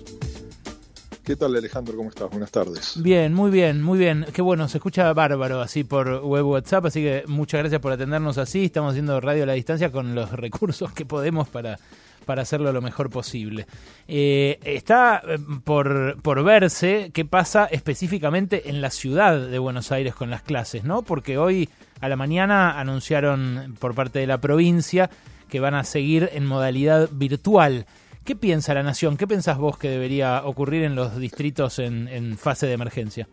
¿Qué 1.23 1.37
tal 1.37 1.55
Alejandro? 1.55 1.95
¿Cómo 1.95 2.09
estás? 2.09 2.29
Buenas 2.29 2.51
tardes. 2.51 3.01
Bien, 3.01 3.33
muy 3.33 3.49
bien, 3.49 3.81
muy 3.81 3.97
bien. 3.97 4.25
Qué 4.33 4.41
bueno, 4.41 4.67
se 4.67 4.77
escucha 4.77 5.11
bárbaro 5.13 5.61
así 5.61 5.85
por 5.85 6.21
web 6.21 6.45
WhatsApp, 6.45 6.87
así 6.87 7.01
que 7.01 7.23
muchas 7.27 7.59
gracias 7.59 7.81
por 7.81 7.93
atendernos 7.93 8.37
así. 8.37 8.65
Estamos 8.65 8.91
haciendo 8.91 9.19
radio 9.21 9.43
a 9.43 9.45
la 9.45 9.53
distancia 9.53 9.89
con 9.89 10.15
los 10.15 10.31
recursos 10.33 10.91
que 10.91 11.05
podemos 11.05 11.47
para, 11.47 11.79
para 12.27 12.43
hacerlo 12.43 12.71
lo 12.71 12.81
mejor 12.81 13.09
posible. 13.09 13.65
Eh, 14.07 14.59
está 14.63 15.23
eh, 15.25 15.39
por, 15.63 16.43
verse 16.43 17.09
qué 17.13 17.25
pasa 17.25 17.65
específicamente 17.65 18.69
en 18.69 18.81
la 18.81 18.91
ciudad 18.91 19.39
de 19.39 19.57
Buenos 19.57 19.91
Aires 19.91 20.13
con 20.13 20.29
las 20.29 20.43
clases, 20.43 20.83
¿no? 20.83 21.01
Porque 21.01 21.39
hoy 21.39 21.69
a 22.01 22.09
la 22.09 22.17
mañana 22.17 22.79
anunciaron 22.79 23.75
por 23.79 23.95
parte 23.95 24.19
de 24.19 24.27
la 24.27 24.39
provincia 24.39 25.09
que 25.49 25.59
van 25.59 25.73
a 25.73 25.85
seguir 25.85 26.29
en 26.33 26.45
modalidad 26.45 27.09
virtual. 27.11 27.87
¿Qué 28.25 28.35
piensa 28.35 28.73
la 28.73 28.83
Nación? 28.83 29.15
¿Qué 29.15 29.25
pensás 29.25 29.57
vos 29.57 29.77
que 29.77 29.89
debería 29.89 30.43
ocurrir 30.43 30.83
en 30.83 30.95
los 30.95 31.17
distritos 31.17 31.79
en 31.79 32.37
fase 32.37 32.67
de 32.67 32.73
emergencia? 32.73 33.27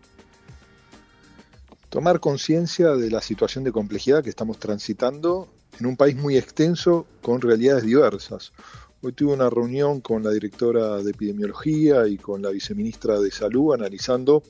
Tomar 1.89 2.21
conciencia 2.21 2.93
de 2.95 3.11
la 3.11 3.21
situación 3.21 3.65
de 3.65 3.73
complejidad 3.73 4.23
que 4.23 4.31
estamos 4.31 4.59
transitando 4.59 5.49
en 5.81 5.87
un 5.87 5.97
país 5.97 6.17
muy 6.17 6.37
extenso 6.37 7.07
con 7.23 7.41
realidades 7.41 7.85
diversas. 7.85 8.53
Hoy 9.07 9.13
tuve 9.13 9.35
una 9.35 9.51
reunión 9.51 10.01
con 10.01 10.23
la 10.23 10.31
directora 10.31 10.97
de 11.03 11.11
epidemiología 11.11 12.09
y 12.09 12.17
con 12.17 12.41
la 12.41 12.49
viceministra 12.49 13.21
de 13.21 13.31
salud 13.31 13.75
analizando 13.75 14.43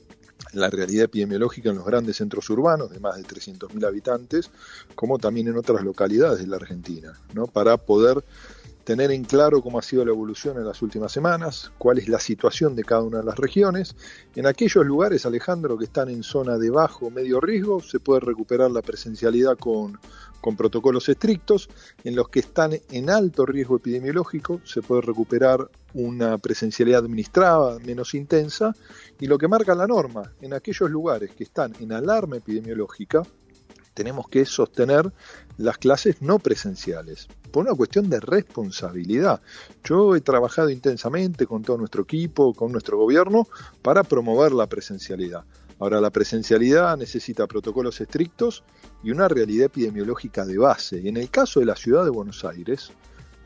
la 0.53 0.69
realidad 0.69 1.03
epidemiológica 1.03 1.71
en 1.71 1.75
los 1.75 1.85
grandes 1.85 2.15
centros 2.15 2.49
urbanos 2.49 2.89
de 2.89 3.01
más 3.01 3.17
de 3.17 3.23
300.000 3.23 3.85
habitantes, 3.85 4.49
como 4.95 5.19
también 5.19 5.49
en 5.49 5.57
otras 5.57 5.83
localidades 5.83 6.39
de 6.39 6.47
la 6.47 6.55
Argentina, 6.55 7.19
¿no? 7.33 7.47
para 7.47 7.75
poder 7.75 8.23
tener 8.85 9.11
en 9.11 9.23
claro 9.23 9.61
cómo 9.61 9.79
ha 9.79 9.81
sido 9.81 10.05
la 10.05 10.11
evolución 10.11 10.57
en 10.57 10.65
las 10.65 10.81
últimas 10.81 11.11
semanas, 11.11 11.71
cuál 11.79 11.97
es 11.97 12.07
la 12.07 12.19
situación 12.19 12.75
de 12.75 12.83
cada 12.83 13.01
una 13.01 13.17
de 13.17 13.25
las 13.25 13.37
regiones. 13.37 13.95
En 14.35 14.45
aquellos 14.45 14.85
lugares, 14.85 15.25
Alejandro, 15.25 15.77
que 15.77 15.85
están 15.85 16.07
en 16.09 16.21
zona 16.21 16.57
de 16.57 16.69
bajo 16.69 17.07
o 17.07 17.09
medio 17.09 17.41
riesgo, 17.41 17.81
se 17.81 17.99
puede 17.99 18.19
recuperar 18.19 18.69
la 18.69 18.83
presencialidad 18.83 19.57
con, 19.57 19.99
con 20.39 20.55
protocolos 20.55 21.09
estrictos. 21.09 21.67
En 22.03 22.15
los 22.15 22.29
que 22.29 22.39
están 22.39 22.73
en 22.91 23.09
alto 23.09 23.47
riesgo 23.47 23.77
epidemiológico, 23.77 24.61
se 24.63 24.83
puede 24.83 25.01
recuperar 25.01 25.67
una 25.95 26.37
presencialidad 26.37 26.99
administrada 26.99 27.79
menos 27.79 28.13
intensa. 28.13 28.75
Y 29.19 29.25
lo 29.25 29.39
que 29.39 29.47
marca 29.47 29.73
la 29.73 29.87
norma, 29.87 30.31
en 30.41 30.53
aquellos 30.53 30.91
lugares 30.91 31.31
que 31.31 31.43
están 31.43 31.73
en 31.79 31.91
alarma 31.91 32.37
epidemiológica, 32.37 33.23
tenemos 33.95 34.27
que 34.29 34.45
sostener 34.45 35.11
las 35.57 35.79
clases 35.79 36.21
no 36.21 36.37
presenciales, 36.37 37.27
por 37.51 37.65
una 37.65 37.73
cuestión 37.73 38.09
de 38.09 38.19
responsabilidad. 38.19 39.41
Yo 39.83 40.15
he 40.15 40.21
trabajado 40.21 40.69
intensamente 40.69 41.47
con 41.47 41.63
todo 41.63 41.77
nuestro 41.77 42.03
equipo, 42.03 42.53
con 42.53 42.71
nuestro 42.71 42.97
gobierno, 42.97 43.47
para 43.81 44.03
promover 44.03 44.51
la 44.51 44.67
presencialidad. 44.67 45.45
Ahora, 45.79 45.99
la 45.99 46.09
presencialidad 46.09 46.97
necesita 46.97 47.47
protocolos 47.47 47.99
estrictos 47.99 48.63
y 49.03 49.11
una 49.11 49.27
realidad 49.27 49.65
epidemiológica 49.65 50.45
de 50.45 50.57
base. 50.57 50.99
Y 50.99 51.07
en 51.07 51.17
el 51.17 51.29
caso 51.29 51.59
de 51.59 51.65
la 51.65 51.75
ciudad 51.75 52.03
de 52.03 52.11
Buenos 52.11 52.45
Aires, 52.45 52.91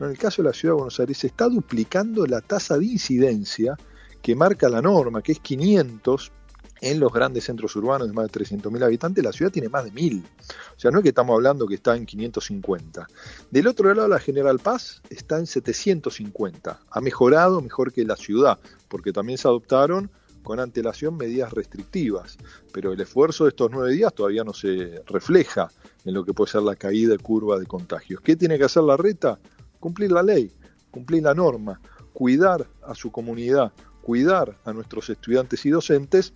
en 0.00 0.10
el 0.10 0.18
caso 0.18 0.42
de 0.42 0.48
la 0.48 0.54
ciudad 0.54 0.74
de 0.74 0.78
Buenos 0.78 1.00
Aires, 1.00 1.18
se 1.18 1.26
está 1.28 1.48
duplicando 1.48 2.26
la 2.26 2.40
tasa 2.40 2.78
de 2.78 2.86
incidencia 2.86 3.76
que 4.22 4.34
marca 4.34 4.68
la 4.68 4.82
norma, 4.82 5.22
que 5.22 5.32
es 5.32 5.40
500 5.40 6.32
en 6.80 7.00
los 7.00 7.12
grandes 7.12 7.44
centros 7.44 7.74
urbanos 7.76 8.08
de 8.08 8.14
más 8.14 8.30
de 8.30 8.40
300.000 8.40 8.82
habitantes, 8.82 9.22
la 9.24 9.32
ciudad 9.32 9.52
tiene 9.52 9.68
más 9.68 9.84
de 9.84 9.92
1.000. 9.92 10.22
O 10.22 10.80
sea, 10.80 10.90
no 10.90 10.98
es 10.98 11.02
que 11.02 11.10
estamos 11.10 11.34
hablando 11.34 11.66
que 11.66 11.74
está 11.74 11.96
en 11.96 12.06
550. 12.06 13.06
Del 13.50 13.66
otro 13.66 13.92
lado, 13.94 14.08
la 14.08 14.18
General 14.18 14.58
Paz 14.58 15.02
está 15.10 15.38
en 15.38 15.46
750. 15.46 16.80
Ha 16.90 17.00
mejorado 17.00 17.60
mejor 17.60 17.92
que 17.92 18.04
la 18.04 18.16
ciudad, 18.16 18.58
porque 18.88 19.12
también 19.12 19.38
se 19.38 19.48
adoptaron 19.48 20.10
con 20.42 20.58
antelación 20.58 21.16
medidas 21.16 21.52
restrictivas. 21.52 22.38
Pero 22.72 22.92
el 22.92 23.00
esfuerzo 23.00 23.44
de 23.44 23.50
estos 23.50 23.70
nueve 23.70 23.92
días 23.92 24.14
todavía 24.14 24.44
no 24.44 24.54
se 24.54 25.02
refleja 25.06 25.70
en 26.04 26.14
lo 26.14 26.24
que 26.24 26.32
puede 26.32 26.52
ser 26.52 26.62
la 26.62 26.76
caída 26.76 27.12
de 27.12 27.18
curva 27.18 27.58
de 27.58 27.66
contagios. 27.66 28.20
¿Qué 28.20 28.36
tiene 28.36 28.58
que 28.58 28.64
hacer 28.64 28.82
la 28.82 28.96
reta? 28.96 29.38
Cumplir 29.78 30.12
la 30.12 30.22
ley, 30.22 30.50
cumplir 30.90 31.22
la 31.22 31.34
norma, 31.34 31.80
cuidar 32.12 32.66
a 32.82 32.94
su 32.94 33.10
comunidad, 33.10 33.72
cuidar 34.02 34.56
a 34.64 34.72
nuestros 34.72 35.10
estudiantes 35.10 35.64
y 35.66 35.70
docentes 35.70 36.32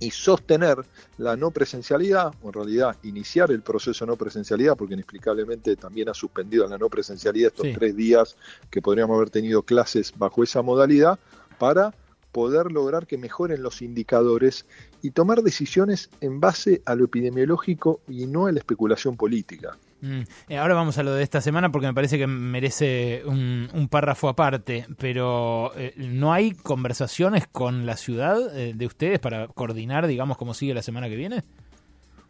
y 0.00 0.10
sostener 0.10 0.78
la 1.18 1.36
no 1.36 1.50
presencialidad, 1.50 2.32
o 2.42 2.48
en 2.48 2.52
realidad 2.52 2.96
iniciar 3.02 3.50
el 3.50 3.62
proceso 3.62 4.04
de 4.04 4.10
no 4.10 4.16
presencialidad, 4.16 4.76
porque 4.76 4.94
inexplicablemente 4.94 5.76
también 5.76 6.08
ha 6.08 6.14
suspendido 6.14 6.66
la 6.66 6.78
no 6.78 6.88
presencialidad 6.88 7.52
estos 7.54 7.68
tres 7.74 7.96
días 7.96 8.36
que 8.70 8.82
podríamos 8.82 9.16
haber 9.16 9.30
tenido 9.30 9.62
clases 9.62 10.12
bajo 10.16 10.42
esa 10.42 10.62
modalidad, 10.62 11.18
para 11.58 11.94
poder 12.34 12.72
lograr 12.72 13.06
que 13.06 13.16
mejoren 13.16 13.62
los 13.62 13.80
indicadores 13.80 14.66
y 15.02 15.12
tomar 15.12 15.42
decisiones 15.42 16.10
en 16.20 16.40
base 16.40 16.82
a 16.84 16.96
lo 16.96 17.04
epidemiológico 17.04 18.00
y 18.08 18.26
no 18.26 18.46
a 18.46 18.52
la 18.52 18.58
especulación 18.58 19.16
política. 19.16 19.78
Mm. 20.00 20.22
Eh, 20.48 20.58
ahora 20.58 20.74
vamos 20.74 20.98
a 20.98 21.04
lo 21.04 21.14
de 21.14 21.22
esta 21.22 21.40
semana 21.40 21.70
porque 21.70 21.86
me 21.86 21.94
parece 21.94 22.18
que 22.18 22.26
merece 22.26 23.22
un, 23.24 23.88
párrafo 23.88 24.28
aparte, 24.28 24.86
pero 24.98 25.72
eh, 25.76 25.94
¿no 25.96 26.32
hay 26.32 26.50
conversaciones 26.52 27.46
con 27.46 27.86
la 27.86 27.96
ciudad 27.96 28.36
eh, 28.58 28.72
de 28.74 28.86
ustedes 28.86 29.20
para 29.20 29.46
coordinar, 29.46 30.08
digamos, 30.08 30.36
cómo 30.36 30.52
sigue 30.54 30.74
la 30.74 30.82
semana 30.82 31.08
que 31.08 31.16
viene? 31.16 31.44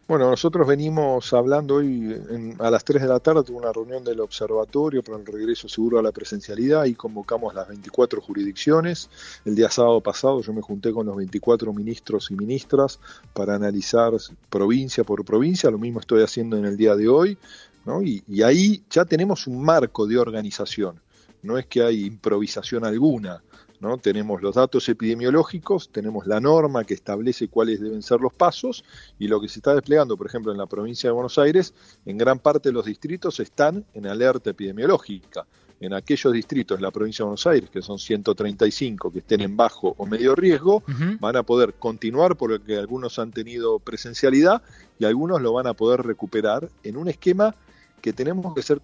Bueno, 0.07 0.29
nosotros 0.29 0.67
venimos 0.67 1.33
hablando 1.33 1.77
hoy 1.77 2.15
a 2.59 2.69
las 2.69 2.85
3 2.85 3.01
de 3.01 3.07
la 3.07 3.19
tarde, 3.19 3.41
tuve 3.41 3.57
una 3.57 3.73
reunión 3.73 4.03
del 4.03 4.19
observatorio 4.19 5.01
para 5.01 5.17
el 5.17 5.25
regreso 5.25 5.67
seguro 5.67 5.97
a 5.97 6.03
la 6.03 6.11
presencialidad 6.11 6.85
y 6.85 6.93
convocamos 6.93 7.55
las 7.55 7.67
24 7.67 8.21
jurisdicciones. 8.21 9.09
El 9.45 9.55
día 9.55 9.71
sábado 9.71 10.01
pasado 10.01 10.43
yo 10.43 10.53
me 10.53 10.61
junté 10.61 10.93
con 10.93 11.07
los 11.07 11.15
24 11.15 11.73
ministros 11.73 12.29
y 12.29 12.35
ministras 12.35 12.99
para 13.33 13.55
analizar 13.55 14.13
provincia 14.47 15.03
por 15.03 15.25
provincia, 15.25 15.71
lo 15.71 15.79
mismo 15.79 16.01
estoy 16.01 16.21
haciendo 16.21 16.55
en 16.55 16.65
el 16.65 16.77
día 16.77 16.95
de 16.95 17.07
hoy, 17.07 17.39
¿no? 17.83 18.03
y, 18.03 18.23
y 18.27 18.43
ahí 18.43 18.83
ya 18.91 19.05
tenemos 19.05 19.47
un 19.47 19.63
marco 19.63 20.05
de 20.05 20.19
organización, 20.19 21.01
no 21.41 21.57
es 21.57 21.65
que 21.65 21.81
hay 21.81 22.05
improvisación 22.05 22.85
alguna. 22.85 23.41
¿No? 23.79 23.97
Tenemos 23.97 24.41
los 24.41 24.55
datos 24.55 24.87
epidemiológicos, 24.89 25.89
tenemos 25.89 26.27
la 26.27 26.39
norma 26.39 26.83
que 26.83 26.93
establece 26.93 27.47
cuáles 27.47 27.79
deben 27.81 28.01
ser 28.01 28.21
los 28.21 28.33
pasos 28.33 28.83
y 29.19 29.27
lo 29.27 29.39
que 29.41 29.47
se 29.47 29.59
está 29.59 29.73
desplegando, 29.73 30.17
por 30.17 30.27
ejemplo, 30.27 30.51
en 30.51 30.57
la 30.57 30.65
provincia 30.65 31.09
de 31.09 31.13
Buenos 31.13 31.37
Aires, 31.37 31.73
en 32.05 32.17
gran 32.17 32.39
parte 32.39 32.69
de 32.69 32.73
los 32.73 32.85
distritos 32.85 33.39
están 33.39 33.85
en 33.93 34.07
alerta 34.07 34.49
epidemiológica. 34.49 35.45
En 35.81 35.93
aquellos 35.93 36.31
distritos 36.31 36.77
de 36.77 36.81
la 36.81 36.89
provincia 36.89 37.23
de 37.23 37.27
Buenos 37.27 37.45
Aires, 37.47 37.69
que 37.69 37.81
son 37.81 37.99
135, 37.99 39.11
que 39.11 39.19
estén 39.19 39.41
en 39.41 39.57
bajo 39.57 39.93
o 39.97 40.05
medio 40.05 40.33
riesgo, 40.33 40.83
van 41.19 41.35
a 41.35 41.43
poder 41.43 41.73
continuar 41.73 42.37
porque 42.37 42.77
algunos 42.77 43.19
han 43.19 43.31
tenido 43.31 43.79
presencialidad 43.79 44.61
y 44.97 45.03
algunos 45.03 45.41
lo 45.41 45.51
van 45.51 45.67
a 45.67 45.73
poder 45.73 46.01
recuperar 46.01 46.69
en 46.83 46.95
un 46.95 47.09
esquema 47.09 47.55
que 48.01 48.13
tenemos 48.13 48.53
que 48.55 48.61
ser 48.61 48.79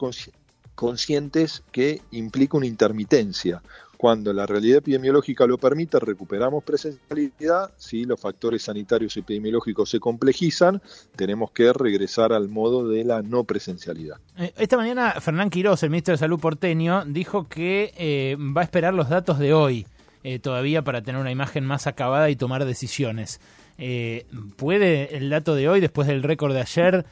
conscientes 0.75 1.63
que 1.71 2.01
implica 2.11 2.57
una 2.57 2.65
intermitencia. 2.65 3.61
Cuando 4.01 4.33
la 4.33 4.47
realidad 4.47 4.79
epidemiológica 4.79 5.45
lo 5.45 5.59
permita, 5.59 5.99
recuperamos 5.99 6.63
presencialidad. 6.63 7.69
Si 7.77 8.03
los 8.03 8.19
factores 8.19 8.63
sanitarios 8.63 9.15
epidemiológicos 9.15 9.91
se 9.91 9.99
complejizan, 9.99 10.81
tenemos 11.15 11.51
que 11.51 11.71
regresar 11.71 12.33
al 12.33 12.49
modo 12.49 12.89
de 12.89 13.03
la 13.03 13.21
no 13.21 13.43
presencialidad. 13.43 14.17
Eh, 14.39 14.53
esta 14.57 14.75
mañana, 14.75 15.11
Fernán 15.21 15.51
Quirós, 15.51 15.83
el 15.83 15.91
ministro 15.91 16.13
de 16.13 16.17
Salud 16.17 16.39
porteño, 16.39 17.05
dijo 17.05 17.47
que 17.47 17.93
eh, 17.95 18.37
va 18.39 18.61
a 18.61 18.63
esperar 18.63 18.95
los 18.95 19.07
datos 19.07 19.37
de 19.37 19.53
hoy 19.53 19.85
eh, 20.23 20.39
todavía 20.39 20.81
para 20.81 21.03
tener 21.03 21.21
una 21.21 21.29
imagen 21.29 21.63
más 21.63 21.85
acabada 21.85 22.31
y 22.31 22.35
tomar 22.35 22.65
decisiones. 22.65 23.39
¿Puede 24.55 25.15
el 25.15 25.29
dato 25.29 25.53
de 25.53 25.69
hoy, 25.69 25.79
después 25.79 26.07
del 26.07 26.23
récord 26.23 26.53
de 26.55 26.61
ayer, 26.61 27.05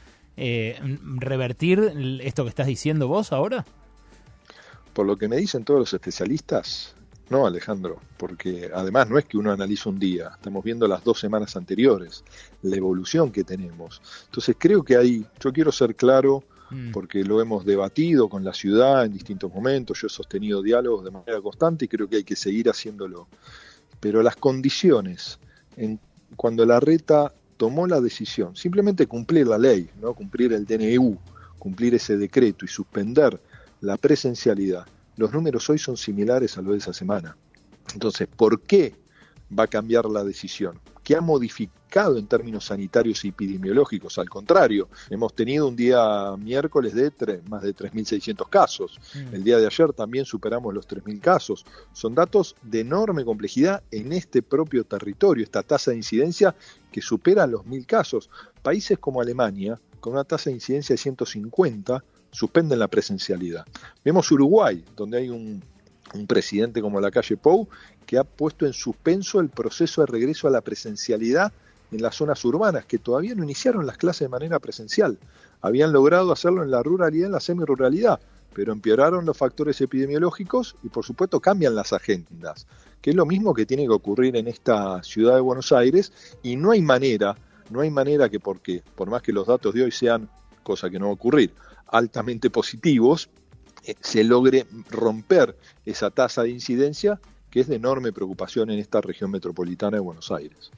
revertir 1.17 2.19
esto 2.23 2.45
que 2.45 2.49
estás 2.49 2.65
diciendo 2.65 3.07
vos 3.07 3.31
ahora? 3.31 3.63
Por 4.99 5.05
lo 5.05 5.15
que 5.15 5.29
me 5.29 5.37
dicen 5.37 5.63
todos 5.63 5.79
los 5.79 5.93
especialistas, 5.93 6.93
no 7.29 7.47
Alejandro, 7.47 8.01
porque 8.17 8.69
además 8.75 9.09
no 9.09 9.17
es 9.17 9.23
que 9.23 9.37
uno 9.37 9.49
analice 9.49 9.87
un 9.87 9.97
día, 9.97 10.31
estamos 10.33 10.61
viendo 10.61 10.89
las 10.89 11.05
dos 11.05 11.21
semanas 11.21 11.55
anteriores, 11.55 12.25
la 12.63 12.75
evolución 12.75 13.31
que 13.31 13.45
tenemos. 13.45 14.01
Entonces 14.25 14.57
creo 14.59 14.83
que 14.83 14.97
hay, 14.97 15.25
yo 15.39 15.53
quiero 15.53 15.71
ser 15.71 15.95
claro, 15.95 16.43
mm. 16.69 16.91
porque 16.91 17.23
lo 17.23 17.39
hemos 17.39 17.63
debatido 17.63 18.27
con 18.27 18.43
la 18.43 18.53
ciudad 18.53 19.05
en 19.05 19.13
distintos 19.13 19.53
momentos, 19.53 20.01
yo 20.01 20.07
he 20.07 20.09
sostenido 20.09 20.61
diálogos 20.61 21.05
de 21.05 21.11
manera 21.11 21.39
constante 21.39 21.85
y 21.85 21.87
creo 21.87 22.09
que 22.09 22.17
hay 22.17 22.25
que 22.25 22.35
seguir 22.35 22.69
haciéndolo. 22.69 23.29
Pero 24.01 24.21
las 24.21 24.35
condiciones, 24.35 25.39
en, 25.77 25.97
cuando 26.35 26.65
la 26.65 26.81
reta 26.81 27.33
tomó 27.55 27.87
la 27.87 28.01
decisión, 28.01 28.53
simplemente 28.57 29.07
cumplir 29.07 29.47
la 29.47 29.57
ley, 29.57 29.89
no 30.01 30.13
cumplir 30.13 30.51
el 30.51 30.65
DNU, 30.65 31.17
cumplir 31.57 31.95
ese 31.95 32.17
decreto 32.17 32.65
y 32.65 32.67
suspender 32.67 33.39
la 33.81 33.97
presencialidad, 33.97 34.85
los 35.17 35.33
números 35.33 35.69
hoy 35.69 35.79
son 35.79 35.97
similares 35.97 36.57
a 36.57 36.61
los 36.61 36.73
de 36.73 36.77
esa 36.77 36.93
semana. 36.93 37.35
Entonces, 37.93 38.27
¿por 38.27 38.61
qué 38.61 38.95
va 39.57 39.63
a 39.63 39.67
cambiar 39.67 40.05
la 40.05 40.23
decisión? 40.23 40.79
¿Qué 41.03 41.15
ha 41.15 41.21
modificado 41.21 42.17
en 42.17 42.27
términos 42.27 42.65
sanitarios 42.65 43.25
y 43.25 43.29
epidemiológicos? 43.29 44.19
Al 44.19 44.29
contrario, 44.29 44.89
hemos 45.09 45.33
tenido 45.33 45.67
un 45.67 45.75
día 45.75 46.35
miércoles 46.37 46.93
de 46.93 47.11
más 47.49 47.63
de 47.63 47.75
3.600 47.75 48.47
casos. 48.47 48.99
Mm. 49.15 49.33
El 49.35 49.43
día 49.43 49.57
de 49.57 49.65
ayer 49.65 49.91
también 49.93 50.23
superamos 50.25 50.73
los 50.73 50.87
3.000 50.87 51.19
casos. 51.19 51.65
Son 51.93 52.13
datos 52.13 52.55
de 52.61 52.81
enorme 52.81 53.25
complejidad 53.25 53.81
en 53.89 54.13
este 54.13 54.43
propio 54.43 54.83
territorio, 54.83 55.43
esta 55.43 55.63
tasa 55.63 55.91
de 55.91 55.97
incidencia 55.97 56.55
que 56.91 57.01
supera 57.01 57.47
los 57.47 57.65
1.000 57.65 57.85
casos. 57.87 58.29
Países 58.61 58.99
como 58.99 59.19
Alemania, 59.19 59.81
con 59.99 60.13
una 60.13 60.23
tasa 60.23 60.51
de 60.51 60.57
incidencia 60.57 60.93
de 60.93 60.97
150, 60.97 62.03
suspenden 62.31 62.79
la 62.79 62.87
presencialidad. 62.87 63.65
Vemos 64.03 64.31
Uruguay, 64.31 64.83
donde 64.95 65.19
hay 65.19 65.29
un, 65.29 65.63
presidente 66.27 66.81
como 66.81 66.99
la 66.99 67.11
calle 67.11 67.37
Pou, 67.37 67.67
que 68.05 68.17
ha 68.17 68.23
puesto 68.23 68.65
en 68.65 68.73
suspenso 68.73 69.39
el 69.39 69.49
proceso 69.49 70.01
de 70.01 70.07
regreso 70.07 70.47
a 70.47 70.51
la 70.51 70.61
presencialidad 70.61 71.53
en 71.91 72.01
las 72.01 72.15
zonas 72.15 72.43
urbanas, 72.45 72.85
que 72.85 72.97
todavía 72.97 73.35
no 73.35 73.43
iniciaron 73.43 73.85
las 73.85 73.97
clases 73.97 74.21
de 74.21 74.29
manera 74.29 74.59
presencial. 74.59 75.19
Habían 75.61 75.91
logrado 75.91 76.31
hacerlo 76.31 76.63
en 76.63 76.71
la 76.71 76.81
ruralidad 76.81 77.27
en 77.27 77.31
la 77.33 77.39
semiruralidad, 77.39 78.19
pero 78.53 78.73
empeoraron 78.73 79.25
los 79.25 79.37
factores 79.37 79.79
epidemiológicos 79.81 80.75
y 80.83 80.89
por 80.89 81.05
supuesto 81.05 81.39
cambian 81.39 81.75
las 81.75 81.93
agendas, 81.93 82.65
que 83.01 83.11
es 83.11 83.15
lo 83.15 83.25
mismo 83.25 83.53
que 83.53 83.65
tiene 83.65 83.83
que 83.83 83.93
ocurrir 83.93 84.35
en 84.35 84.47
esta 84.47 85.03
ciudad 85.03 85.35
de 85.35 85.41
Buenos 85.41 85.71
Aires 85.71 86.11
y 86.41 86.55
no 86.55 86.71
hay 86.71 86.81
manera, 86.81 87.35
no 87.69 87.81
hay 87.81 87.91
manera 87.91 88.29
que 88.29 88.39
porque, 88.39 88.81
por 88.95 89.09
más 89.09 89.21
que 89.21 89.33
los 89.33 89.47
datos 89.47 89.73
de 89.73 89.83
hoy 89.83 89.91
sean 89.91 90.29
cosa 90.63 90.89
que 90.89 90.99
no 90.99 91.05
va 91.05 91.11
a 91.11 91.15
ocurrir, 91.15 91.53
altamente 91.91 92.49
positivos, 92.49 93.29
eh, 93.83 93.95
se 94.01 94.23
logre 94.23 94.65
romper 94.89 95.57
esa 95.85 96.11
tasa 96.11 96.43
de 96.43 96.49
incidencia 96.49 97.19
que 97.49 97.61
es 97.61 97.67
de 97.67 97.75
enorme 97.75 98.11
preocupación 98.11 98.69
en 98.69 98.79
esta 98.79 99.01
región 99.01 99.31
metropolitana 99.31 99.97
de 99.97 100.01
Buenos 100.01 100.31
Aires. 100.31 100.71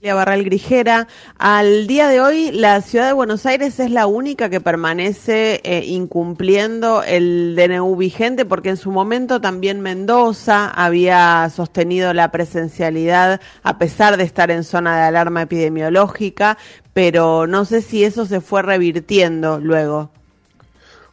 Barral 0.00 0.44
Grijera. 0.44 1.08
Al 1.38 1.86
día 1.86 2.08
de 2.08 2.20
hoy, 2.20 2.52
la 2.52 2.80
ciudad 2.82 3.06
de 3.06 3.12
Buenos 3.12 3.46
Aires 3.46 3.80
es 3.80 3.90
la 3.90 4.06
única 4.06 4.48
que 4.48 4.60
permanece 4.60 5.60
eh, 5.64 5.84
incumpliendo 5.86 7.02
el 7.02 7.56
DNU 7.56 7.96
vigente, 7.96 8.44
porque 8.44 8.70
en 8.70 8.76
su 8.76 8.92
momento 8.92 9.40
también 9.40 9.80
Mendoza 9.80 10.68
había 10.70 11.50
sostenido 11.50 12.14
la 12.14 12.30
presencialidad 12.30 13.40
a 13.62 13.78
pesar 13.78 14.16
de 14.16 14.24
estar 14.24 14.50
en 14.52 14.62
zona 14.62 14.96
de 14.96 15.02
alarma 15.02 15.42
epidemiológica, 15.42 16.58
pero 16.92 17.46
no 17.46 17.64
sé 17.64 17.82
si 17.82 18.04
eso 18.04 18.24
se 18.24 18.40
fue 18.40 18.62
revirtiendo 18.62 19.58
luego. 19.58 20.10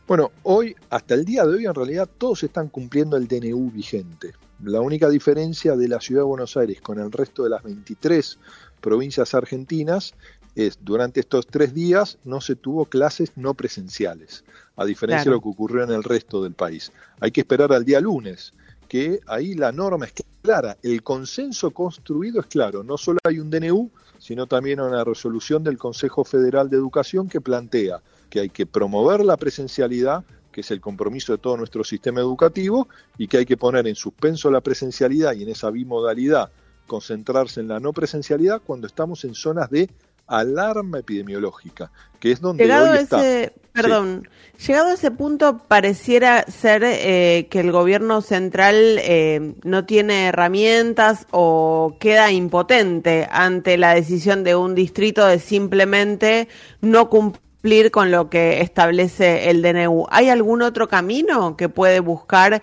Bueno, 0.07 0.32
hoy, 0.44 0.76
hasta 0.91 1.16
el 1.16 1.26
día 1.26 1.44
de 1.44 1.56
hoy, 1.56 1.66
en 1.66 1.74
realidad 1.74 2.07
todos 2.20 2.44
están 2.44 2.70
cumpliendo 2.70 3.18
el 3.18 3.28
DNU 3.28 3.72
vigente. 3.72 4.34
La 4.64 4.80
única 4.80 5.10
diferencia 5.10 5.76
de 5.76 5.88
la 5.88 5.99
ciudad 5.99 6.22
de 6.22 6.28
Buenos 6.28 6.56
Aires 6.56 6.80
con 6.80 6.99
el 6.99 7.12
resto 7.12 7.44
de 7.44 7.49
las 7.49 7.64
23 7.64 8.38
provincias 8.86 9.34
argentinas 9.34 10.14
es 10.56 10.78
durante 10.80 11.20
estos 11.20 11.48
tres 11.48 11.74
días 11.74 12.20
no 12.24 12.40
se 12.40 12.56
tuvo 12.56 12.86
clases 12.86 13.32
no 13.36 13.56
presenciales, 13.56 14.44
a 14.76 14.86
diferencia 14.86 15.24
Claro. 15.24 15.32
de 15.32 15.38
lo 15.38 15.41
que 15.41 15.49
ocurrió 15.49 15.84
en 15.84 15.90
el 15.90 16.03
resto 16.03 16.44
del 16.44 16.53
país. 16.53 16.91
Hay 17.20 17.32
que 17.32 17.41
esperar 17.41 17.74
al 17.74 17.84
día 17.84 17.99
lunes, 17.99 18.53
que 18.88 19.22
ahí 19.26 19.56
la 19.56 19.72
norma 19.72 20.06
es 20.06 20.14
clara, 20.44 20.78
el 20.84 21.02
consenso 21.02 21.72
construido 21.72 22.40
es 22.41 22.45
claro, 22.45 22.84
no 22.84 22.95
solo 22.95 23.18
hay 23.24 23.40
un 23.40 23.49
DNU, 23.49 23.90
sino 24.20 24.45
también 24.45 24.80
una 24.80 25.03
resolución 25.03 25.64
del 25.64 25.80
Consejo 25.80 26.24
Federal 26.24 26.70
de 26.70 26.78
Educación 26.78 27.28
que 27.28 27.41
plantea 27.41 28.02
que 28.30 28.41
hay 28.41 28.49
que 28.49 28.68
promover 28.68 29.26
la 29.26 29.36
presencialidad, 29.36 30.24
que 30.52 30.62
es 30.62 30.70
el 30.70 30.80
compromiso 30.80 31.32
de 31.32 31.40
todo 31.40 31.57
nuestro 31.57 31.84
sistema 31.84 32.20
educativo, 32.20 32.88
y 33.18 33.28
que 33.28 33.38
hay 33.40 33.45
que 33.48 33.57
poner 33.57 33.88
en 33.88 33.95
suspenso 33.95 34.52
la 34.52 34.62
presencialidad 34.62 35.34
y 35.34 35.41
en 35.41 35.49
esa 35.49 35.72
bimodalidad 35.72 36.52
concentrarse 36.88 37.60
en 37.60 37.68
la 37.68 37.80
no 37.80 37.94
presencialidad 37.94 38.62
cuando 38.66 38.88
estamos 38.88 39.24
en 39.26 39.36
zonas 39.36 39.70
de 39.70 39.90
alarma 40.28 40.99
epidemiológica, 40.99 41.91
que 42.20 42.32
es 42.32 42.41
donde 42.41 42.64
Llegado 42.64 42.91
hoy 42.91 42.98
está. 42.98 43.20
ese, 43.20 43.53
perdón, 43.72 44.28
llegado 44.66 44.88
a 44.88 44.94
ese 44.94 45.12
punto 45.12 45.60
pareciera 45.68 46.44
ser 46.44 46.84
eh, 46.84 47.48
que 47.49 47.60
el 47.60 47.72
gobierno 47.72 48.22
central 48.22 48.76
eh, 48.99 49.53
no 49.64 49.86
tiene 49.86 50.28
herramientas 50.28 51.28
o 51.32 51.98
queda 51.99 52.32
impotente 52.32 53.28
ante 53.32 53.78
la 53.78 53.94
decisión 53.94 54.44
de 54.44 54.56
un 54.56 54.74
distrito 54.74 55.26
de 55.26 55.40
simplemente 55.40 56.48
no 56.82 57.10
cumplir 57.10 57.91
con 57.91 58.12
lo 58.12 58.30
que 58.30 58.62
establece 58.62 59.49
el 59.49 59.62
DNU. 59.62 60.06
¿Hay 60.10 60.30
algún 60.30 60.62
otro 60.62 60.88
camino 60.88 61.57
que 61.57 61.70
puede 61.70 61.99
buscar 61.99 62.62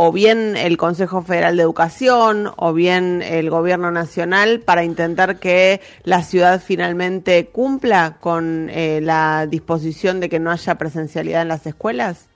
o 0.00 0.12
bien 0.12 0.56
el 0.56 0.76
Consejo 0.76 1.22
Federal 1.22 1.56
de 1.56 1.64
Educación 1.64 2.52
o 2.56 2.72
bien 2.72 3.20
el 3.20 3.50
Gobierno 3.50 3.90
Nacional 3.90 4.60
para 4.60 4.84
intentar 4.84 5.40
que 5.40 5.80
la 6.04 6.22
ciudad 6.22 6.62
finalmente 6.64 7.46
cumpla 7.46 8.18
con 8.20 8.70
eh, 8.70 9.00
la 9.02 9.48
disposición 9.50 10.20
de 10.20 10.28
que 10.28 10.38
no 10.38 10.52
haya 10.52 10.76
presencialidad 10.76 11.42
en 11.42 11.48
las 11.48 11.66
escuelas? 11.66 12.26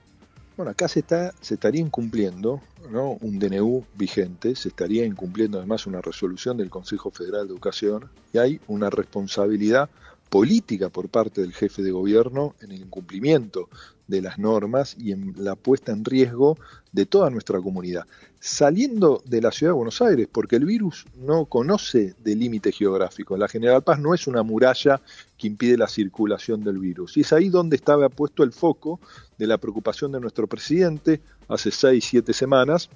Bueno, 0.57 0.71
acá 0.71 0.89
se, 0.89 0.99
está, 0.99 1.33
se 1.39 1.53
estaría 1.53 1.79
incumpliendo 1.79 2.59
¿no? 2.91 3.11
un 3.21 3.39
DNU 3.39 3.85
vigente, 3.95 4.57
se 4.57 4.67
estaría 4.67 5.05
incumpliendo 5.05 5.57
además 5.57 5.87
una 5.87 6.01
resolución 6.01 6.57
del 6.57 6.69
Consejo 6.69 7.11
Federal 7.11 7.47
de 7.47 7.53
Educación 7.53 8.09
y 8.33 8.39
hay 8.39 8.59
una 8.67 8.89
responsabilidad 8.89 9.89
política 10.29 10.89
por 10.89 11.07
parte 11.07 11.39
del 11.39 11.53
jefe 11.53 11.81
de 11.81 11.91
gobierno 11.91 12.55
en 12.59 12.73
el 12.73 12.81
incumplimiento 12.81 13.69
de 14.07 14.21
las 14.21 14.37
normas 14.37 14.95
y 14.99 15.11
en 15.11 15.33
la 15.37 15.55
puesta 15.55 15.91
en 15.91 16.03
riesgo 16.03 16.57
de 16.93 17.05
toda 17.05 17.29
nuestra 17.29 17.59
comunidad. 17.59 18.05
Saliendo 18.39 19.21
de 19.25 19.41
la 19.41 19.51
ciudad 19.51 19.71
de 19.71 19.77
Buenos 19.77 20.01
Aires, 20.01 20.27
porque 20.31 20.55
el 20.55 20.65
virus 20.65 21.05
no 21.15 21.45
conoce 21.45 22.13
de 22.23 22.35
límite 22.35 22.71
geográfico. 22.71 23.35
La 23.35 23.47
General 23.47 23.83
Paz 23.83 23.99
no 23.99 24.13
es 24.13 24.27
una 24.27 24.43
muralla 24.43 25.01
que 25.37 25.47
impide 25.47 25.77
la 25.77 25.87
circulación 25.87 26.63
del 26.63 26.77
virus. 26.77 27.17
Y 27.17 27.21
es 27.21 27.33
ahí 27.33 27.49
donde 27.49 27.75
estaba 27.75 28.07
puesto 28.09 28.43
el 28.43 28.53
foco 28.53 28.99
de 29.37 29.47
la 29.47 29.57
preocupación 29.57 30.11
de 30.11 30.19
nuestro 30.19 30.47
presidente 30.47 31.19
hace 31.49 31.71
seis, 31.71 32.05
siete 32.05 32.31
semanas, 32.31 32.89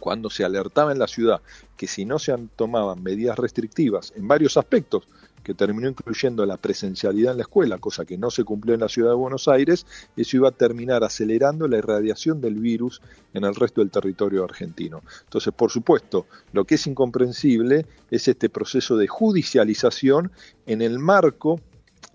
cuando 0.00 0.28
se 0.28 0.44
alertaba 0.44 0.92
en 0.92 0.98
la 0.98 1.06
ciudad 1.06 1.40
que 1.76 1.86
si 1.86 2.04
no 2.04 2.18
se 2.18 2.36
tomaban 2.56 3.02
medidas 3.02 3.38
restrictivas 3.38 4.12
en 4.16 4.28
varios 4.28 4.56
aspectos, 4.56 5.04
que 5.44 5.54
terminó 5.54 5.88
incluyendo 5.88 6.44
la 6.46 6.56
presencialidad 6.56 7.32
en 7.32 7.36
la 7.36 7.42
escuela, 7.44 7.78
cosa 7.78 8.04
que 8.04 8.18
no 8.18 8.30
se 8.30 8.42
cumplió 8.42 8.74
en 8.74 8.80
la 8.80 8.88
ciudad 8.88 9.10
de 9.10 9.16
Buenos 9.16 9.46
Aires, 9.46 9.86
eso 10.16 10.38
iba 10.38 10.48
a 10.48 10.52
terminar 10.52 11.04
acelerando 11.04 11.68
la 11.68 11.78
irradiación 11.78 12.40
del 12.40 12.54
virus 12.54 13.02
en 13.34 13.44
el 13.44 13.54
resto 13.54 13.82
del 13.82 13.90
territorio 13.90 14.42
argentino. 14.42 15.02
Entonces, 15.24 15.52
por 15.54 15.70
supuesto, 15.70 16.26
lo 16.52 16.64
que 16.64 16.76
es 16.76 16.86
incomprensible 16.86 17.86
es 18.10 18.26
este 18.26 18.48
proceso 18.48 18.96
de 18.96 19.06
judicialización 19.06 20.32
en 20.66 20.82
el 20.82 20.98
marco 20.98 21.60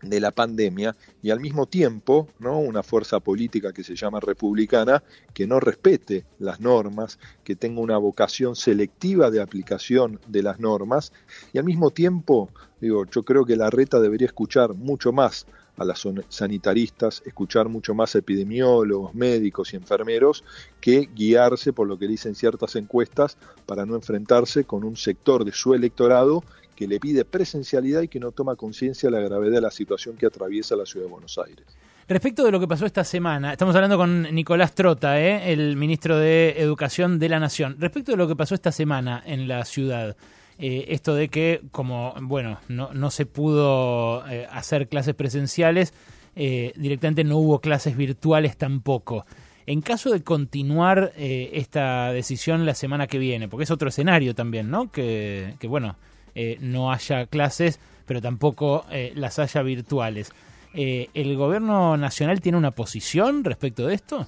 de 0.01 0.19
la 0.19 0.31
pandemia 0.31 0.95
y 1.21 1.29
al 1.31 1.39
mismo 1.39 1.65
tiempo 1.65 2.27
¿no? 2.39 2.59
una 2.59 2.83
fuerza 2.83 3.19
política 3.19 3.73
que 3.73 3.83
se 3.83 3.95
llama 3.95 4.19
republicana 4.19 5.03
que 5.33 5.47
no 5.47 5.59
respete 5.59 6.25
las 6.39 6.59
normas, 6.59 7.19
que 7.43 7.55
tenga 7.55 7.81
una 7.81 7.97
vocación 7.97 8.55
selectiva 8.55 9.31
de 9.31 9.41
aplicación 9.41 10.19
de 10.27 10.43
las 10.43 10.59
normas 10.59 11.11
y 11.53 11.57
al 11.57 11.65
mismo 11.65 11.91
tiempo, 11.91 12.49
digo, 12.79 13.05
yo 13.05 13.23
creo 13.23 13.45
que 13.45 13.55
la 13.55 13.69
reta 13.69 13.99
debería 13.99 14.27
escuchar 14.27 14.73
mucho 14.73 15.11
más 15.11 15.45
a 15.79 15.85
las 15.85 16.05
sanitaristas, 16.27 17.23
escuchar 17.25 17.69
mucho 17.69 17.93
más 17.93 18.13
a 18.13 18.19
epidemiólogos, 18.19 19.15
médicos 19.15 19.73
y 19.73 19.77
enfermeros 19.77 20.43
que 20.81 21.09
guiarse 21.15 21.71
por 21.71 21.87
lo 21.87 21.97
que 21.97 22.07
dicen 22.07 22.35
ciertas 22.35 22.75
encuestas 22.75 23.37
para 23.65 23.85
no 23.85 23.95
enfrentarse 23.95 24.65
con 24.65 24.83
un 24.83 24.97
sector 24.97 25.45
de 25.45 25.53
su 25.53 25.73
electorado 25.73 26.43
que 26.79 26.87
le 26.87 26.97
pide 26.97 27.25
presencialidad 27.25 28.03
y 28.03 28.07
que 28.07 28.21
no 28.21 28.31
toma 28.31 28.55
conciencia 28.55 29.09
de 29.09 29.19
la 29.19 29.27
gravedad 29.27 29.55
de 29.55 29.59
la 29.59 29.69
situación 29.69 30.15
que 30.15 30.25
atraviesa 30.25 30.77
la 30.77 30.85
ciudad 30.85 31.07
de 31.07 31.11
Buenos 31.11 31.37
Aires. 31.37 31.65
Respecto 32.07 32.45
de 32.45 32.53
lo 32.53 32.59
que 32.61 32.69
pasó 32.69 32.85
esta 32.85 33.03
semana, 33.03 33.51
estamos 33.51 33.75
hablando 33.75 33.97
con 33.97 34.33
Nicolás 34.33 34.73
Trota, 34.75 35.19
¿eh? 35.19 35.51
el 35.51 35.75
ministro 35.75 36.17
de 36.17 36.55
Educación 36.57 37.19
de 37.19 37.27
la 37.27 37.37
Nación. 37.41 37.75
Respecto 37.79 38.13
de 38.13 38.17
lo 38.17 38.29
que 38.29 38.37
pasó 38.37 38.55
esta 38.55 38.71
semana 38.71 39.21
en 39.25 39.49
la 39.49 39.65
ciudad, 39.65 40.15
eh, 40.57 40.85
esto 40.87 41.15
de 41.15 41.27
que, 41.27 41.61
como, 41.73 42.13
bueno, 42.21 42.61
no, 42.69 42.93
no 42.93 43.11
se 43.11 43.25
pudo 43.25 44.25
eh, 44.29 44.47
hacer 44.49 44.87
clases 44.87 45.15
presenciales, 45.15 45.93
eh, 46.37 46.71
directamente 46.77 47.25
no 47.25 47.39
hubo 47.39 47.59
clases 47.59 47.97
virtuales 47.97 48.55
tampoco. 48.55 49.25
En 49.65 49.81
caso 49.81 50.11
de 50.11 50.23
continuar 50.23 51.11
esta 51.17 52.13
decisión 52.13 52.65
la 52.65 52.73
semana 52.73 53.05
que 53.05 53.19
viene, 53.19 53.49
porque 53.49 53.65
es 53.65 53.71
otro 53.71 53.89
escenario 53.89 54.33
también, 54.33 54.71
¿no? 54.71 54.89
Que, 54.91 55.55
que 55.59 55.67
bueno, 55.67 55.97
eh, 56.35 56.57
no 56.61 56.91
haya 56.91 57.25
clases, 57.27 57.79
pero 58.05 58.21
tampoco 58.21 58.85
eh, 58.91 59.13
las 59.15 59.39
haya 59.39 59.61
virtuales. 59.61 60.31
Eh, 60.73 61.09
¿El 61.13 61.35
gobierno 61.35 61.97
nacional 61.97 62.41
tiene 62.41 62.57
una 62.57 62.71
posición 62.71 63.43
respecto 63.43 63.87
de 63.87 63.95
esto? 63.95 64.27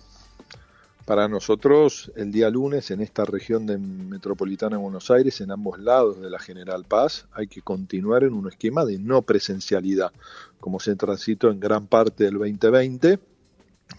Para 1.06 1.28
nosotros, 1.28 2.12
el 2.16 2.32
día 2.32 2.50
lunes 2.50 2.92
en 2.92 3.02
esta 3.02 3.26
región 3.26 3.66
de 3.66 3.78
metropolitana 3.78 4.78
de 4.78 4.84
Buenos 4.84 5.10
Aires, 5.10 5.42
en 5.42 5.52
ambos 5.52 5.80
lados 5.80 6.22
de 6.22 6.30
la 6.30 6.40
General 6.40 6.86
Paz, 6.86 7.26
hay 7.34 7.48
que 7.48 7.62
continuar 7.62 8.24
en 8.24 8.34
un 8.34 8.48
esquema 8.48 8.86
de 8.86 9.00
no 9.00 9.24
presencialidad, 9.24 10.12
como 10.60 10.80
se 10.80 10.96
transitó 10.96 11.50
en 11.50 11.60
gran 11.60 11.88
parte 11.88 12.24
del 12.24 12.36
2020, 12.36 13.20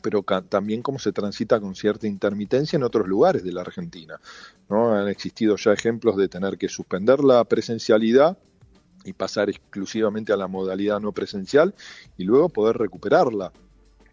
pero 0.00 0.22
también 0.22 0.82
como 0.82 0.98
se 0.98 1.12
transita 1.12 1.60
con 1.60 1.74
cierta 1.74 2.06
intermitencia 2.06 2.76
en 2.76 2.82
otros 2.82 3.06
lugares 3.06 3.44
de 3.44 3.52
la 3.52 3.60
Argentina. 3.60 4.20
¿no? 4.68 4.94
Han 4.94 5.08
existido 5.08 5.56
ya 5.56 5.72
ejemplos 5.72 6.16
de 6.16 6.28
tener 6.28 6.58
que 6.58 6.68
suspender 6.68 7.22
la 7.22 7.44
presencialidad 7.44 8.38
y 9.04 9.12
pasar 9.12 9.50
exclusivamente 9.50 10.32
a 10.32 10.36
la 10.36 10.46
modalidad 10.46 11.00
no 11.00 11.12
presencial 11.12 11.74
y 12.16 12.24
luego 12.24 12.48
poder 12.48 12.78
recuperarla. 12.78 13.52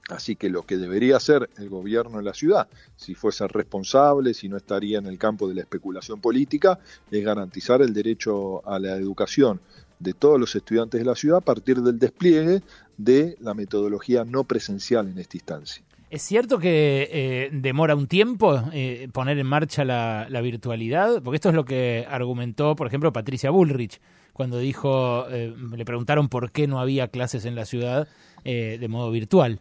Así 0.10 0.36
que 0.36 0.50
lo 0.50 0.64
que 0.64 0.78
debería 0.78 1.18
hacer 1.18 1.52
el 1.58 1.70
gobierno 1.70 2.18
de 2.18 2.24
la 2.24 2.34
ciudad, 2.34 2.68
si 2.96 3.14
fuese 3.14 3.48
responsable, 3.48 4.34
si 4.34 4.50
no 4.50 4.58
estaría 4.58 4.98
en 4.98 5.06
el 5.06 5.20
campo 5.20 5.48
de 5.48 5.54
la 5.54 5.62
especulación 5.62 6.20
política, 6.20 6.80
es 7.12 7.24
garantizar 7.24 7.84
el 7.84 7.94
derecho 7.94 8.68
a 8.68 8.80
la 8.80 8.96
educación 8.96 9.62
de 10.00 10.14
todos 10.14 10.40
los 10.40 10.56
estudiantes 10.56 11.00
de 11.00 11.06
la 11.06 11.16
ciudad 11.16 11.38
a 11.38 11.42
partir 11.42 11.82
del 11.82 12.00
despliegue 12.00 12.62
de 12.98 13.38
la 13.40 13.54
metodología 13.54 14.26
no 14.26 14.44
presencial 14.46 15.08
en 15.10 15.20
esta 15.20 15.38
instancia. 15.38 15.84
¿Es 16.10 16.24
cierto 16.24 16.58
que 16.58 17.08
eh, 17.12 17.50
demora 17.54 17.96
un 17.96 18.08
tiempo 18.08 18.64
eh, 18.74 19.10
poner 19.14 19.38
en 19.38 19.46
marcha 19.46 19.86
la, 19.86 20.26
la, 20.28 20.42
virtualidad? 20.42 21.22
Porque 21.22 21.36
esto 21.36 21.50
es 21.50 21.56
lo 21.56 21.66
que 21.66 22.08
argumentó, 22.10 22.76
por 22.76 22.88
ejemplo, 22.88 23.14
Patricia 23.14 23.52
Bullrich, 23.52 24.02
cuando 24.34 24.58
dijo, 24.58 25.28
eh, 25.30 25.54
le 25.76 25.86
preguntaron 25.86 26.28
por 26.28 26.52
qué 26.52 26.66
no 26.66 26.80
había 26.80 27.10
clases 27.10 27.46
en 27.46 27.56
la 27.56 27.66
ciudad 27.66 28.08
de 28.44 28.88
modo 28.88 29.12
virtual. 29.12 29.60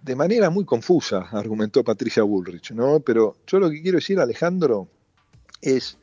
De 0.00 0.14
manera 0.14 0.48
muy 0.48 0.64
confusa, 0.64 1.26
argumentó 1.32 1.82
Patricia 1.82 2.22
Bullrich, 2.22 2.70
¿no? 2.70 3.00
Pero 3.00 3.36
yo 3.48 3.58
lo 3.58 3.68
que 3.68 3.82
quiero 3.82 3.96
decir, 3.96 4.20
Alejandro, 4.20 4.86
es 5.60 5.98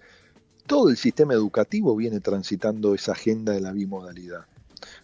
todo 0.65 0.89
el 0.89 0.97
sistema 0.97 1.33
educativo 1.33 1.95
viene 1.95 2.19
transitando 2.19 2.93
esa 2.95 3.13
agenda 3.13 3.53
de 3.53 3.61
la 3.61 3.71
bimodalidad. 3.71 4.45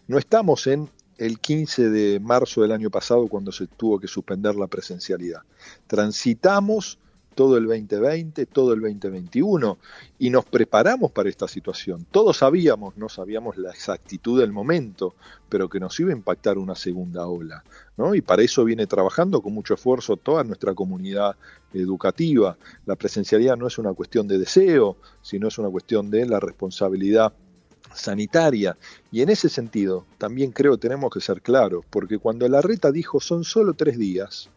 No 0.08 0.18
estamos 0.18 0.68
en 0.68 0.90
el 1.18 1.40
15 1.40 1.90
de 1.90 2.20
marzo 2.20 2.62
del 2.62 2.72
año 2.72 2.90
pasado 2.90 3.28
cuando 3.28 3.52
se 3.52 3.68
tuvo 3.68 4.00
que 4.00 4.08
suspender 4.08 4.56
la 4.56 4.68
presencialidad. 4.68 5.42
Transitamos 5.88 6.98
todo 7.40 7.56
el 7.56 7.68
2020, 7.68 8.48
todo 8.48 8.74
el 8.74 8.82
2021 8.82 9.78
y 10.20 10.30
nos 10.30 10.44
preparamos 10.44 11.10
para 11.12 11.30
esta 11.30 11.48
situación. 11.48 12.06
Todos 12.12 12.36
sabíamos, 12.36 12.98
no 12.98 13.08
sabíamos 13.08 13.58
la 13.58 13.70
exactitud 13.70 14.42
del 14.42 14.52
momento, 14.52 15.16
pero 15.48 15.70
que 15.70 15.80
nos 15.80 15.98
iba 16.02 16.10
a 16.10 16.18
impactar 16.18 16.58
una 16.58 16.76
segunda 16.76 17.28
ola. 17.28 17.64
¿no? 17.96 18.14
Y 18.14 18.20
para 18.22 18.42
eso 18.42 18.66
viene 18.66 18.88
trabajando 18.88 19.42
con 19.42 19.54
mucho 19.54 19.76
esfuerzo 19.76 20.18
toda 20.18 20.44
nuestra 20.44 20.74
comunidad 20.74 21.38
educativa. 21.74 22.58
La 22.86 22.98
presencialidad 22.98 23.56
no 23.56 23.68
es 23.68 23.78
una 23.78 23.94
cuestión 23.94 24.28
de 24.28 24.38
deseo, 24.38 24.98
sino 25.22 25.48
es 25.48 25.58
una 25.58 25.70
cuestión 25.70 26.12
de 26.12 26.26
la 26.26 26.42
responsabilidad 26.42 27.32
sanitaria. 27.94 28.76
Y 29.14 29.22
en 29.22 29.30
ese 29.30 29.48
sentido, 29.48 30.06
también 30.18 30.52
creo 30.52 30.74
que 30.74 30.82
tenemos 30.82 31.10
que 31.10 31.22
ser 31.22 31.42
claros, 31.42 31.86
porque 31.90 32.18
cuando 32.18 32.46
la 32.50 32.62
reta 32.62 32.92
dijo 32.92 33.22
son 33.22 33.46
solo 33.46 33.76
tres 33.76 33.98
días, 33.98 34.50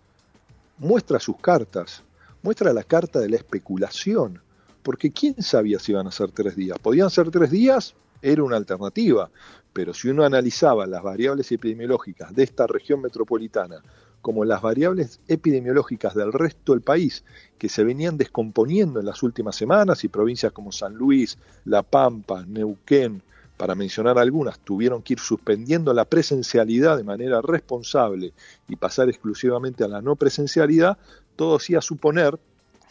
muestra 0.78 1.20
sus 1.20 1.36
cartas, 1.36 2.02
muestra 2.42 2.72
la 2.72 2.82
carta 2.84 3.20
de 3.20 3.28
la 3.28 3.36
especulación, 3.36 4.40
porque 4.82 5.12
quién 5.12 5.42
sabía 5.42 5.78
si 5.78 5.92
iban 5.92 6.06
a 6.06 6.12
ser 6.12 6.32
tres 6.32 6.56
días. 6.56 6.78
Podían 6.78 7.10
ser 7.10 7.30
tres 7.30 7.50
días, 7.50 7.94
era 8.20 8.42
una 8.42 8.56
alternativa, 8.56 9.30
pero 9.72 9.94
si 9.94 10.08
uno 10.08 10.24
analizaba 10.24 10.86
las 10.86 11.02
variables 11.02 11.50
epidemiológicas 11.50 12.34
de 12.34 12.42
esta 12.42 12.66
región 12.66 13.00
metropolitana 13.00 13.82
como 14.20 14.44
las 14.44 14.62
variables 14.62 15.20
epidemiológicas 15.26 16.14
del 16.14 16.32
resto 16.32 16.72
del 16.72 16.82
país 16.82 17.24
que 17.58 17.68
se 17.68 17.82
venían 17.82 18.16
descomponiendo 18.16 19.00
en 19.00 19.06
las 19.06 19.22
últimas 19.22 19.56
semanas 19.56 20.04
y 20.04 20.08
provincias 20.08 20.52
como 20.52 20.70
San 20.70 20.94
Luis, 20.94 21.38
La 21.64 21.82
Pampa, 21.82 22.44
Neuquén, 22.46 23.22
para 23.56 23.74
mencionar 23.74 24.18
algunas, 24.18 24.58
tuvieron 24.58 25.02
que 25.02 25.12
ir 25.12 25.20
suspendiendo 25.20 25.92
la 25.92 26.04
presencialidad 26.04 26.96
de 26.96 27.04
manera 27.04 27.40
responsable 27.42 28.32
y 28.68 28.76
pasar 28.76 29.08
exclusivamente 29.08 29.84
a 29.84 29.88
la 29.88 30.00
no 30.00 30.16
presencialidad, 30.16 30.98
todo 31.36 31.56
hacía 31.56 31.80
suponer 31.80 32.38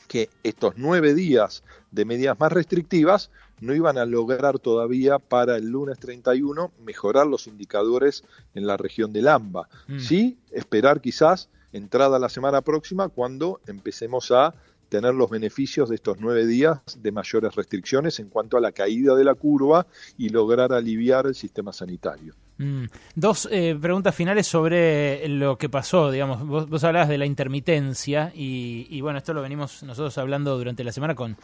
que 0.08 0.30
estos 0.44 0.74
nueve 0.76 1.14
días 1.14 1.64
de 1.92 2.06
medidas 2.06 2.40
más 2.40 2.52
restrictivas 2.52 3.32
no 3.62 3.74
iban 3.74 3.98
a 3.98 4.06
lograr 4.06 4.60
todavía 4.60 5.20
para 5.20 5.56
el 5.56 5.70
lunes 5.70 6.00
31 6.00 6.72
mejorar 6.84 7.28
los 7.28 7.48
indicadores 7.48 8.24
en 8.54 8.68
la 8.68 8.76
región 8.76 9.14
del 9.14 9.28
AMBA. 9.28 9.70
Mm. 9.88 10.00
Sí, 10.00 10.38
esperar 10.52 11.00
quizás 11.00 11.50
entrada 11.72 12.20
la 12.20 12.28
semana 12.28 12.62
próxima 12.62 13.08
cuando 13.08 13.62
empecemos 13.68 14.32
a 14.32 14.54
tener 14.90 15.14
los 15.14 15.30
beneficios 15.30 15.88
de 15.88 15.96
estos 15.96 16.18
nueve 16.20 16.46
días 16.46 16.82
de 17.02 17.14
mayores 17.14 17.56
restricciones 17.56 18.20
en 18.20 18.28
cuanto 18.28 18.58
a 18.58 18.60
la 18.60 18.74
caída 18.74 19.16
de 19.16 19.24
la 19.24 19.36
curva 19.36 19.88
y 20.18 20.28
lograr 20.28 20.74
aliviar 20.74 21.28
el 21.28 21.36
sistema 21.36 21.72
sanitario. 21.72 22.36
Mm. 22.62 22.86
Dos 23.16 23.50
eh, 23.52 23.76
preguntas 23.82 24.14
finales 24.14 24.46
sobre 24.46 25.28
lo 25.28 25.58
que 25.58 25.68
pasó, 25.68 26.12
digamos, 26.12 26.46
vos, 26.46 26.70
vos 26.70 26.84
hablabas 26.84 27.10
de 27.10 27.18
la 27.18 27.26
intermitencia 27.26 28.32
y, 28.36 28.86
y, 28.88 29.02
bueno, 29.02 29.18
esto 29.18 29.34
lo 29.34 29.42
venimos 29.42 29.82
nosotros 29.82 30.16
hablando 30.20 30.56
durante 30.56 30.84
la 30.84 30.92
semana 30.92 31.16
con, 31.16 31.36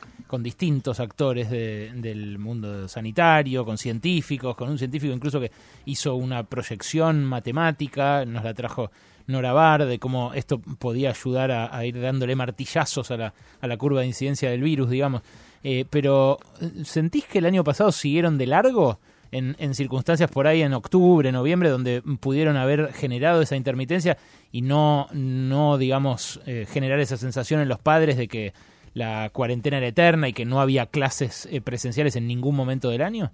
distintos 0.44 0.99
actores 0.99 1.49
de, 1.49 1.91
del 1.95 2.38
mundo 2.38 2.88
sanitario, 2.88 3.65
con 3.65 3.80
científicos, 3.80 4.56
con 4.56 4.69
un 4.69 4.77
científico 4.77 5.11
incluso 5.11 5.39
que 5.39 5.52
hizo 5.85 6.14
una 6.14 6.44
proyección 6.44 7.26
matemática, 7.26 8.23
nos 8.23 8.44
la 8.44 8.53
trajo 8.53 8.91
Nora 9.26 9.53
Bar, 9.53 9.88
de 9.88 9.98
cómo 9.98 10.35
esto 10.35 10.60
podía 10.60 11.10
ayudar 11.10 11.49
a, 11.49 11.76
a 11.76 11.84
ir 11.84 11.99
dándole 11.99 12.35
martillazos 12.35 13.10
a 13.10 13.18
la, 13.18 13.34
a 13.60 13.65
la 13.68 13.77
curva 13.77 14.02
de 14.02 14.07
incidencia 14.07 14.52
del 14.52 14.61
virus, 14.61 14.91
digamos. 14.91 15.23
Eh, 15.64 15.85
pero, 15.89 16.38
¿sentís 16.84 17.26
que 17.26 17.39
el 17.39 17.45
año 17.45 17.64
pasado 17.64 17.91
siguieron 17.91 18.38
de 18.38 18.45
largo? 18.45 18.99
En, 19.38 19.73
circunstancias 19.76 20.30
por 20.30 20.47
ahí 20.47 20.61
en 20.61 20.73
octubre, 20.73 21.31
noviembre, 21.31 21.69
donde 21.69 22.01
pudieron 22.19 22.57
haber 22.57 22.93
generado 22.93 23.41
esa 23.41 23.55
intermitencia 23.55 24.18
y 24.51 24.61
no, 24.61 25.07
no 25.14 25.77
digamos, 25.77 26.39
eh, 26.45 26.65
generar 26.69 26.99
esa 26.99 27.18
sensación 27.18 27.61
en 27.61 27.69
los 27.69 27.80
padres 27.80 28.18
de 28.18 28.27
que 28.27 28.53
la 28.93 29.30
cuarentena 29.31 29.77
era 29.77 29.88
eterna 29.88 30.27
y 30.27 30.34
que 30.34 30.45
no 30.45 30.59
había 30.59 30.88
clases 30.88 31.47
eh, 31.51 31.61
presenciales 31.61 32.15
en 32.15 32.27
ningún 32.27 32.55
momento 32.55 32.89
del 32.89 33.03
año? 33.03 33.31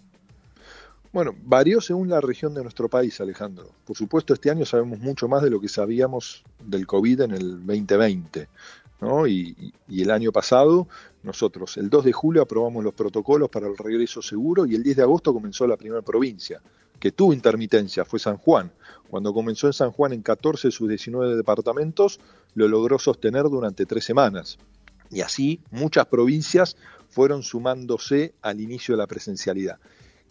Bueno, 1.14 1.34
varió 1.44 1.80
según 1.80 2.10
la 2.10 2.20
región 2.20 2.54
de 2.54 2.64
nuestro 2.64 2.90
país, 2.90 3.22
Alejandro. 3.22 3.70
Por 3.86 3.96
supuesto, 3.96 4.34
este 4.34 4.50
año 4.50 4.66
sabemos 4.66 5.00
mucho 5.00 5.28
más 5.28 5.44
de 5.44 5.52
lo 5.52 5.62
que 5.62 5.70
sabíamos 5.70 6.44
del 6.60 6.88
COVID 6.88 7.22
en 7.22 7.32
el 7.32 7.66
2020. 7.66 8.48
¿no? 9.00 9.28
Y, 9.28 9.74
y, 9.88 10.02
el 10.02 10.12
año 10.12 10.32
pasado, 10.32 10.88
nosotros 11.24 11.78
el 11.78 11.90
2 11.90 12.06
de 12.06 12.12
julio 12.12 12.42
aprobamos 12.42 12.84
los 12.84 12.94
protocolos 12.94 13.50
para 13.50 13.68
el 13.68 13.78
regreso 13.78 14.22
seguro 14.22 14.66
y 14.66 14.76
el 14.76 14.84
10 14.84 14.98
de 14.98 15.04
agosto 15.04 15.34
comenzó 15.34 15.66
la 15.66 15.78
primera 15.78 16.02
provincia 16.02 16.62
que 17.00 17.12
tuvo 17.12 17.34
intermitencia, 17.34 18.06
fue 18.06 18.20
San 18.20 18.38
Juan. 18.38 18.72
Cuando 19.10 19.34
comenzó 19.34 19.68
en 19.68 19.74
San 19.74 19.92
Juan 19.92 20.14
en 20.14 20.22
14 20.22 20.70
de 20.70 20.72
sus 20.72 20.88
19 20.88 21.36
departamentos, 21.36 22.20
lo 22.56 22.68
logró 22.68 22.98
sostener 22.98 23.44
durante 23.44 23.86
tres 23.86 24.06
semanas. 24.06 24.58
Y 25.12 25.20
así 25.20 25.60
muchas 25.72 26.06
provincias 26.06 26.78
fueron 27.10 27.44
sumándose 27.44 28.36
al 28.42 28.62
inicio 28.62 28.94
de 28.96 29.00
la 29.00 29.08
presencialidad 29.08 29.80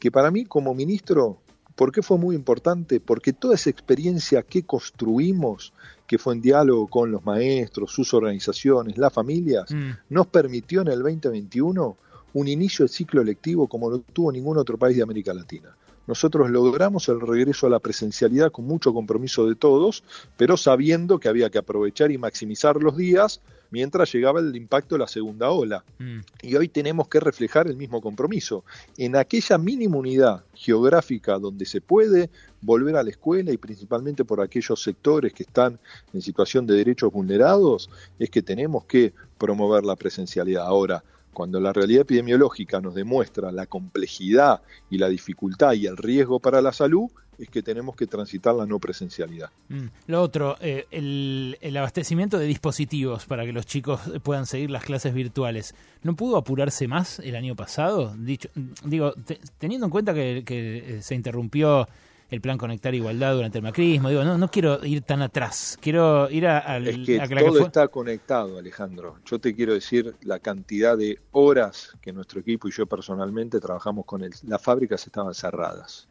que 0.03 0.11
para 0.11 0.33
mí 0.33 0.47
como 0.47 0.75
ministro, 0.75 1.39
¿por 1.77 1.93
qué 1.93 2.03
fue 2.03 2.19
muy 2.19 2.35
importante? 2.35 2.99
Porque 2.99 3.33
toda 3.33 3.55
esa 3.55 3.71
experiencia 3.71 4.43
que 4.43 4.65
construimos, 4.65 5.73
que 6.07 6.19
fue 6.19 6.35
en 6.35 6.43
diálogo 6.43 6.87
con 6.87 7.11
los 7.11 7.25
maestros, 7.25 7.93
sus 7.93 8.13
organizaciones, 8.15 8.99
las 8.99 9.13
familias, 9.13 9.71
mm. 9.71 9.91
nos 10.11 10.27
permitió 10.27 10.83
en 10.83 10.89
el 10.89 11.03
2021 11.03 11.97
un 12.35 12.49
inicio 12.49 12.85
de 12.85 12.89
ciclo 12.89 13.23
lectivo 13.23 13.69
como 13.69 13.91
no 13.91 13.99
tuvo 14.01 14.33
ningún 14.33 14.59
otro 14.59 14.79
país 14.79 14.97
de 14.97 15.03
América 15.03 15.35
Latina. 15.35 15.75
Nosotros 16.07 16.51
logramos 16.51 17.09
el 17.09 17.21
regreso 17.21 17.67
a 17.67 17.71
la 17.71 17.79
presencialidad 17.79 18.51
con 18.51 18.67
mucho 18.67 18.93
compromiso 18.93 19.47
de 19.47 19.55
todos, 19.55 20.03
pero 20.37 20.57
sabiendo 20.57 21.19
que 21.19 21.29
había 21.29 21.51
que 21.51 21.59
aprovechar 21.59 22.11
y 22.11 22.19
maximizar 22.19 22.77
los 22.77 22.97
días 22.97 23.41
mientras 23.73 24.13
llegaba 24.13 24.39
el 24.39 24.55
impacto 24.55 24.95
de 24.95 25.01
la 25.01 25.09
segunda 25.09 25.51
ola. 25.51 25.83
Mm. 25.99 26.21
Y 26.43 26.55
hoy 26.55 26.69
tenemos 26.69 27.09
que 27.09 27.19
reflejar 27.19 27.67
el 27.67 27.77
mismo 27.77 28.01
compromiso. 28.01 28.65
En 28.97 29.17
aquella 29.17 29.59
mínima 29.59 29.97
unidad 29.97 30.45
geográfica 30.55 31.39
donde 31.39 31.65
se 31.65 31.81
puede 31.81 32.31
volver 32.61 32.97
a 32.97 33.03
la 33.03 33.11
escuela 33.11 33.51
y 33.51 33.57
principalmente 33.57 34.25
por 34.25 34.41
aquellos 34.41 34.83
sectores 34.83 35.33
que 35.33 35.43
están 35.45 35.81
en 36.13 36.21
situación 36.21 36.67
de 36.67 36.75
derechos 36.75 37.11
vulnerados, 37.11 37.89
es 38.19 38.31
que 38.31 38.43
tenemos 38.43 38.85
que 38.85 39.15
promover 39.39 39.85
la 39.85 39.97
presencialidad. 39.97 40.67
Ahora, 40.67 41.03
cuando 41.33 41.61
la 41.61 41.73
realidad 41.73 42.03
epidemiológica 42.03 42.81
nos 42.81 42.95
demuestra 42.95 43.53
la 43.53 43.67
complejidad 43.67 44.63
y 44.91 44.99
la 44.99 45.09
dificultad 45.09 45.73
y 45.73 45.87
el 45.87 45.97
riesgo 45.97 46.41
para 46.41 46.61
la 46.61 46.73
salud, 46.73 47.11
es 47.39 47.49
que 47.49 47.63
tenemos 47.63 47.97
que 47.97 48.07
transitar 48.07 48.55
la 48.55 48.67
no 48.67 48.79
presencialidad. 48.79 49.51
Mm. 49.69 49.87
Lo 50.07 50.23
otro, 50.23 50.57
eh, 50.61 50.87
el, 50.91 51.77
abastecimiento 51.77 52.39
de 52.39 52.47
dispositivos 52.47 53.27
para 53.27 53.45
que 53.45 53.53
los 53.53 53.67
chicos 53.67 54.01
puedan 54.23 54.47
seguir 54.47 54.71
las 54.71 54.85
clases 54.85 55.15
virtuales, 55.15 55.75
¿no 56.03 56.15
pudo 56.15 56.37
apurarse 56.37 56.87
más 56.87 57.19
el 57.19 57.35
año 57.35 57.57
pasado? 57.57 58.15
Dicho, 58.17 58.49
digo, 58.85 59.13
te, 59.13 59.41
teniendo 59.59 59.87
en 59.87 59.91
cuenta 59.91 60.15
que, 60.15 60.43
que 60.45 60.99
se 61.03 61.15
interrumpió 61.15 61.89
el 62.33 62.41
plan 62.41 62.57
Conectar 62.57 62.95
Igualdad 62.95 63.35
durante 63.35 63.59
el 63.59 63.65
macrismo. 63.65 64.09
Digo, 64.09 64.25
no, 64.25 64.39
no 64.39 64.51
quiero 64.51 64.85
ir 64.85 65.03
tan 65.03 65.21
atrás, 65.21 65.79
quiero 65.81 66.31
ir 66.31 66.47
a, 66.47 66.59
a, 66.59 66.79
es 66.79 66.99
que 67.07 67.21
a 67.21 67.29
que 67.29 67.37
todo 67.37 67.59
está 67.61 67.89
conectado, 67.89 68.59
Alejandro. 68.59 69.19
Yo 69.27 69.39
te 69.39 69.55
quiero 69.55 69.75
decir 69.75 70.17
la 70.23 70.39
cantidad 70.39 70.97
de 70.97 71.21
horas 71.33 71.95
que 72.01 72.13
nuestro 72.13 72.41
equipo 72.41 72.69
y 72.69 72.71
yo 72.73 72.87
personalmente 72.87 73.61
trabajamos 73.61 74.07
con 74.07 74.25
él. 74.25 74.33
Las 74.45 74.63
fábricas 74.63 75.07
estaban 75.07 75.35
cerradas. 75.35 76.09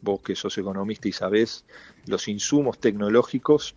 Vos 0.00 0.22
que 0.22 0.34
sos 0.34 0.56
economista 0.56 1.08
y 1.08 1.12
sabés, 1.12 1.66
los 2.06 2.28
insumos 2.28 2.78
tecnológicos 2.78 3.74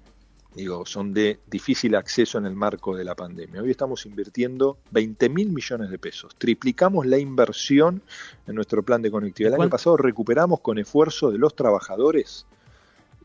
digo, 0.56 0.86
son 0.86 1.14
de 1.14 1.40
difícil 1.50 1.96
acceso 1.96 2.38
en 2.38 2.46
el 2.46 2.56
marco 2.56 2.96
de 2.96 3.04
la 3.04 3.16
pandemia. 3.16 3.62
Hoy 3.62 3.72
estamos 3.72 4.06
invirtiendo 4.06 4.78
20 4.92 5.30
mil 5.30 5.52
millones 5.52 5.90
de 5.90 5.98
pesos. 5.98 6.36
Triplicamos 6.38 7.06
la 7.06 7.18
inversión 7.18 8.02
en 8.48 8.56
nuestro 8.56 8.84
plan 8.84 9.02
de 9.02 9.12
conectividad. 9.12 9.56
El 9.56 9.62
año 9.62 9.70
pasado 9.70 9.98
recuperamos 9.98 10.60
con 10.60 10.78
esfuerzo 10.78 11.32
de 11.32 11.38
los 11.38 11.56
trabajadores 11.56 12.46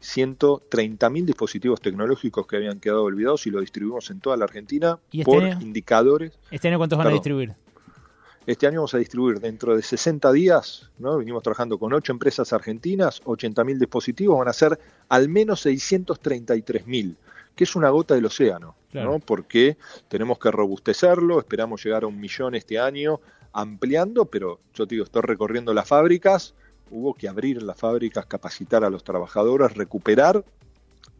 130 0.01 1.11
mil 1.11 1.27
dispositivos 1.27 1.81
tecnológicos 1.81 2.47
que 2.47 2.57
habían 2.57 2.81
quedado 2.81 3.05
olvidados 3.05 3.47
y 3.47 3.51
lo 3.51 3.61
distribuimos 3.61 4.11
en 4.11 4.21
toda 4.21 4.37
la 4.37 4.45
Argentina 4.45 4.99
¿Y 5.11 5.21
este 5.21 5.33
por 5.33 5.43
año? 5.43 5.61
indicadores. 5.61 6.39
¿Este 6.51 6.69
año 6.69 6.79
cuántos 6.79 6.99
van 6.99 7.09
a 7.09 7.11
distribuir? 7.11 7.55
Este 8.47 8.67
año 8.69 8.79
vamos 8.81 8.95
a 8.95 8.99
distribuir 8.99 9.41
dentro 9.41 9.75
de 9.75 9.83
60 9.83 10.31
días, 10.33 10.89
¿no? 10.99 11.19
venimos 11.19 11.43
trabajando 11.43 11.79
con 11.79 11.93
8 11.93 12.13
empresas 12.13 12.53
argentinas, 12.53 13.21
80 13.25 13.65
mil 13.65 13.79
dispositivos, 13.79 14.39
van 14.39 14.49
a 14.49 14.53
ser 14.53 14.79
al 15.09 15.29
menos 15.29 15.61
633 15.63 16.87
mil, 16.87 17.17
que 17.57 17.65
es 17.65 17.75
una 17.75 17.91
gota 17.91 18.15
del 18.15 18.27
océano, 18.27 18.77
Claro. 18.93 19.13
¿no? 19.13 19.19
porque 19.19 19.77
tenemos 20.09 20.39
que 20.39 20.51
robustecerlo, 20.51 21.41
esperamos 21.41 21.85
llegar 21.85 22.05
a 22.05 22.07
un 22.07 22.21
millón 22.21 22.55
este 22.55 22.79
año, 22.79 23.21
ampliando, 23.53 24.27
pero 24.27 24.61
yo 24.75 24.87
te 24.87 24.95
digo, 24.95 25.05
estoy 25.05 25.23
recorriendo 25.23 25.75
las 25.75 25.89
fábricas, 25.89 26.55
hubo 26.91 27.15
que 27.15 27.29
abrir 27.29 27.63
las 27.63 27.77
fábricas, 27.77 28.27
capacitar 28.27 28.85
a 28.85 28.91
los 28.91 29.03
trabajadores, 29.03 29.75
recuperar 29.75 30.45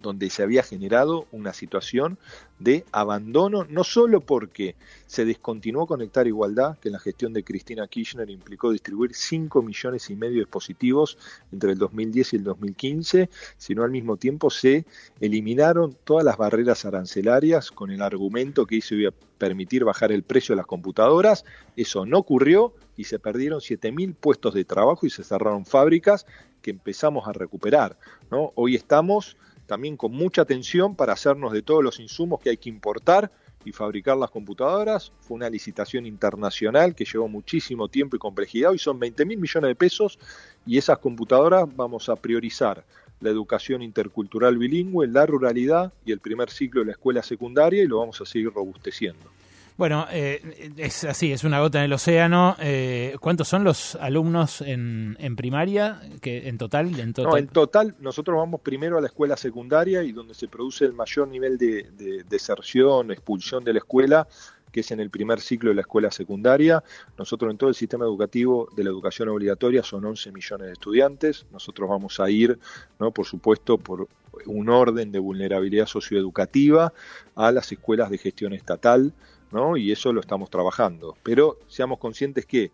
donde 0.03 0.31
se 0.31 0.43
había 0.43 0.63
generado 0.63 1.27
una 1.33 1.53
situación 1.53 2.19
de 2.59 2.85
abandono, 2.93 3.65
no 3.69 3.85
solo 3.85 4.21
porque 4.21 4.77
se 5.07 5.25
descontinuó 5.25 5.87
Conectar 5.87 6.27
Igualdad, 6.27 6.79
que 6.79 6.89
en 6.89 6.95
la 6.95 6.99
gestión 6.99 7.33
de 7.33 7.45
Cristina 7.45 7.87
Kirchner 7.87 8.31
implicó 8.31 8.71
distribuir 8.71 9.15
5 9.15 9.63
millones 9.63 10.09
y 10.11 10.17
medio 10.17 10.35
de 10.35 10.41
dispositivos 10.41 11.19
entre 11.53 11.73
el 11.73 11.79
2010 11.79 12.33
y 12.33 12.37
el 12.37 12.45
2015, 12.45 13.31
sino 13.57 13.83
al 13.83 13.91
mismo 13.91 14.17
tiempo 14.17 14.51
se 14.51 14.87
eliminaron 15.21 15.97
todas 16.05 16.25
las 16.25 16.37
barreras 16.37 16.85
arancelarias 16.85 17.71
con 17.71 17.91
el 17.91 18.03
argumento 18.03 18.67
que 18.67 18.79
eso 18.79 18.95
iba 18.95 19.11
a 19.11 19.15
permitir 19.39 19.85
bajar 19.85 20.13
el 20.13 20.23
precio 20.23 20.55
de 20.55 20.59
las 20.59 20.67
computadoras. 20.67 21.45
Eso 21.77 22.07
no 22.07 22.19
ocurrió 22.19 22.75
y 22.97 23.05
se 23.05 23.19
perdieron 23.19 23.61
7.000 23.61 24.15
puestos 24.15 24.55
de 24.55 24.65
trabajo 24.65 25.07
y 25.07 25.11
se 25.11 25.25
cerraron 25.25 25.67
fábricas 25.67 26.27
que 26.63 26.71
empezamos 26.71 27.29
a 27.29 27.33
recuperar. 27.33 27.99
¿no? 28.31 28.53
Hoy 28.55 28.75
estamos 28.75 29.37
también 29.67 29.97
con 29.97 30.13
mucha 30.13 30.43
atención 30.43 30.95
para 30.95 31.13
hacernos 31.13 31.53
de 31.53 31.63
todos 31.63 31.83
los 31.83 32.01
insumos 32.01 32.41
que 32.41 32.51
hay 32.51 32.57
que 32.57 32.69
importar 32.69 33.31
y 33.65 33.73
fabricar 33.73 34.17
las 34.17 34.31
computadoras. 34.31 35.13
Fue 35.21 35.35
una 35.35 35.51
licitación 35.51 36.07
internacional 36.07 36.95
que 36.95 37.05
llevó 37.05 37.29
muchísimo 37.29 37.89
tiempo 37.89 38.17
y 38.17 38.19
complejidad. 38.19 38.71
Hoy 38.71 38.79
son 38.79 38.99
20 38.99 39.25
mil 39.27 39.39
millones 39.39 39.69
de 39.69 39.75
pesos 39.75 40.19
y 40.65 40.79
esas 40.79 40.99
computadoras 40.99 41.67
vamos 41.75 42.09
a 42.09 42.17
priorizar 42.17 42.85
la 43.21 43.31
educación 43.31 43.83
intercultural 43.83 44.59
bilingüe, 44.59 45.07
la 45.09 45.27
ruralidad 45.27 45.93
y 46.05 46.13
el 46.13 46.21
primer 46.21 46.51
ciclo 46.51 46.81
de 46.81 46.87
la 46.87 46.93
escuela 46.93 47.23
secundaria 47.23 47.83
y 47.83 47.87
lo 47.87 47.99
vamos 47.99 48.21
a 48.21 48.27
seguir 48.27 48.53
robusteciendo. 48.53 49.36
Bueno, 49.77 50.07
eh, 50.11 50.73
es 50.79 51.05
así, 51.05 51.33
es 51.33 51.45
una 51.45 51.61
gota 51.61 51.79
en 51.79 51.85
el 51.85 51.93
océano. 51.93 52.57
Eh, 52.61 53.17
¿Cuántos 53.21 53.47
son 53.49 53.63
los 53.63 53.95
alumnos 53.97 54.63
en, 54.63 55.19
en 55.21 55.37
primaria 55.37 56.01
que 56.23 56.49
en 56.49 56.57
total? 56.57 56.99
En 56.99 57.13
total? 57.13 57.31
No, 57.31 57.37
en 57.37 57.49
total 57.49 57.95
nosotros 58.01 58.39
vamos 58.39 58.63
primero 58.63 58.97
a 58.97 59.03
la 59.03 59.09
escuela 59.09 59.37
secundaria 59.37 60.03
y 60.03 60.13
donde 60.13 60.33
se 60.33 60.49
produce 60.49 60.87
el 60.87 60.95
mayor 60.95 61.29
nivel 61.29 61.59
de, 61.59 61.91
de 61.93 62.25
deserción, 62.25 63.11
expulsión 63.11 63.65
de 63.65 63.75
la 63.75 63.81
escuela, 63.81 64.27
que 64.73 64.81
es 64.81 64.91
en 64.93 65.01
el 65.01 65.11
primer 65.11 65.41
ciclo 65.41 65.69
de 65.69 65.75
la 65.75 65.83
escuela 65.83 66.11
secundaria. 66.11 66.83
Nosotros 67.19 67.51
en 67.51 67.59
todo 67.59 67.69
el 67.69 67.75
sistema 67.75 68.07
educativo 68.07 68.71
de 68.75 68.83
la 68.83 68.89
educación 68.89 69.29
obligatoria 69.29 69.83
son 69.83 70.07
11 70.07 70.33
millones 70.33 70.69
de 70.69 70.73
estudiantes. 70.73 71.45
Nosotros 71.53 71.87
vamos 71.87 72.19
a 72.19 72.31
ir, 72.31 72.59
¿no? 72.99 73.11
por 73.11 73.27
supuesto, 73.27 73.77
por 73.77 74.09
un 74.47 74.71
orden 74.71 75.13
de 75.13 75.19
vulnerabilidad 75.19 75.87
socioeducativa 75.87 76.95
a 77.35 77.53
las 77.53 77.71
escuelas 77.73 78.09
de 78.09 78.17
gestión 78.17 78.55
estatal 78.55 79.13
¿no? 79.57 79.77
Y 79.77 79.91
eso 79.91 80.13
lo 80.13 80.21
estamos 80.21 80.51
trabajando. 80.51 81.17
Pero 81.23 81.59
seamos 81.67 81.99
conscientes 81.99 82.47
que 82.47 82.71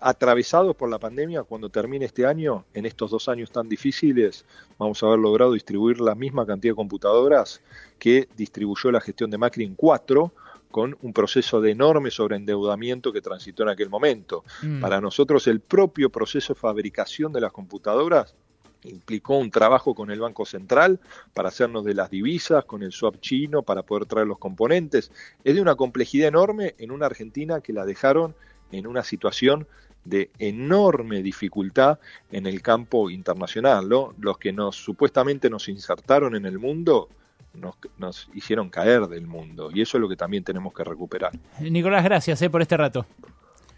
atravesados 0.00 0.76
por 0.76 0.88
la 0.88 0.98
pandemia, 0.98 1.42
cuando 1.42 1.68
termine 1.68 2.04
este 2.04 2.24
año, 2.26 2.64
en 2.74 2.86
estos 2.86 3.10
dos 3.10 3.28
años 3.28 3.50
tan 3.50 3.68
difíciles, 3.68 4.44
vamos 4.78 5.02
a 5.02 5.06
haber 5.06 5.18
logrado 5.18 5.54
distribuir 5.54 6.00
la 6.00 6.14
misma 6.14 6.46
cantidad 6.46 6.72
de 6.72 6.76
computadoras 6.76 7.60
que 7.98 8.28
distribuyó 8.36 8.92
la 8.92 9.00
gestión 9.00 9.30
de 9.30 9.38
Macri 9.38 9.64
en 9.64 9.74
cuatro, 9.74 10.32
con 10.70 10.96
un 11.02 11.12
proceso 11.12 11.60
de 11.60 11.72
enorme 11.72 12.12
sobreendeudamiento 12.12 13.12
que 13.12 13.20
transitó 13.20 13.64
en 13.64 13.70
aquel 13.70 13.90
momento. 13.90 14.44
Mm. 14.62 14.80
Para 14.80 15.00
nosotros 15.00 15.48
el 15.48 15.58
propio 15.58 16.10
proceso 16.10 16.54
de 16.54 16.60
fabricación 16.60 17.32
de 17.32 17.40
las 17.40 17.52
computadoras 17.52 18.36
implicó 18.84 19.36
un 19.36 19.50
trabajo 19.50 19.94
con 19.94 20.10
el 20.10 20.20
Banco 20.20 20.44
Central 20.44 21.00
para 21.34 21.48
hacernos 21.48 21.84
de 21.84 21.94
las 21.94 22.10
divisas, 22.10 22.64
con 22.64 22.82
el 22.82 22.92
swap 22.92 23.20
chino 23.20 23.62
para 23.62 23.82
poder 23.82 24.06
traer 24.06 24.26
los 24.26 24.38
componentes. 24.38 25.10
Es 25.44 25.54
de 25.54 25.62
una 25.62 25.74
complejidad 25.74 26.28
enorme 26.28 26.74
en 26.78 26.90
una 26.90 27.06
Argentina 27.06 27.60
que 27.60 27.72
la 27.72 27.84
dejaron 27.84 28.34
en 28.72 28.86
una 28.86 29.02
situación 29.02 29.66
de 30.04 30.30
enorme 30.38 31.22
dificultad 31.22 31.98
en 32.32 32.46
el 32.46 32.62
campo 32.62 33.10
internacional. 33.10 33.88
¿no? 33.88 34.14
Los 34.18 34.38
que 34.38 34.52
nos 34.52 34.76
supuestamente 34.76 35.50
nos 35.50 35.68
insertaron 35.68 36.34
en 36.34 36.46
el 36.46 36.58
mundo 36.58 37.08
nos, 37.52 37.74
nos, 37.98 38.28
hicieron 38.32 38.70
caer 38.70 39.08
del 39.08 39.26
mundo 39.26 39.70
y 39.74 39.82
eso 39.82 39.96
es 39.96 40.00
lo 40.00 40.08
que 40.08 40.14
también 40.16 40.44
tenemos 40.44 40.72
que 40.72 40.84
recuperar. 40.84 41.32
Nicolás, 41.60 42.04
gracias 42.04 42.40
eh, 42.42 42.48
por 42.48 42.62
este 42.62 42.76
rato. 42.76 43.06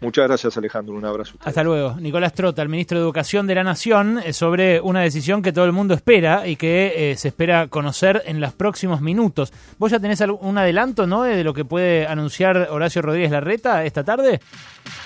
Muchas 0.03 0.27
gracias, 0.27 0.57
Alejandro. 0.57 0.95
Un 0.95 1.05
abrazo. 1.05 1.35
Hasta 1.39 1.63
luego. 1.63 1.95
Nicolás 1.99 2.33
Trota, 2.33 2.61
el 2.61 2.69
ministro 2.69 2.97
de 2.97 3.03
Educación 3.03 3.47
de 3.47 3.55
la 3.55 3.63
Nación, 3.63 4.19
eh, 4.23 4.33
sobre 4.33 4.81
una 4.81 4.99
decisión 4.99 5.41
que 5.41 5.53
todo 5.53 5.63
el 5.63 5.71
mundo 5.71 5.93
espera 5.93 6.45
y 6.45 6.57
que 6.57 7.11
eh, 7.11 7.15
se 7.15 7.29
espera 7.29 7.67
conocer 7.67 8.21
en 8.25 8.41
los 8.41 8.53
próximos 8.53 9.01
minutos. 9.01 9.53
¿Vos 9.79 9.91
ya 9.91 9.99
tenés 9.99 10.21
un 10.21 10.57
adelanto, 10.57 11.07
no, 11.07 11.23
de 11.23 11.43
lo 11.43 11.53
que 11.53 11.63
puede 11.63 12.05
anunciar 12.05 12.67
Horacio 12.69 13.01
Rodríguez 13.01 13.31
Larreta 13.31 13.85
esta 13.85 14.03
tarde? 14.03 14.41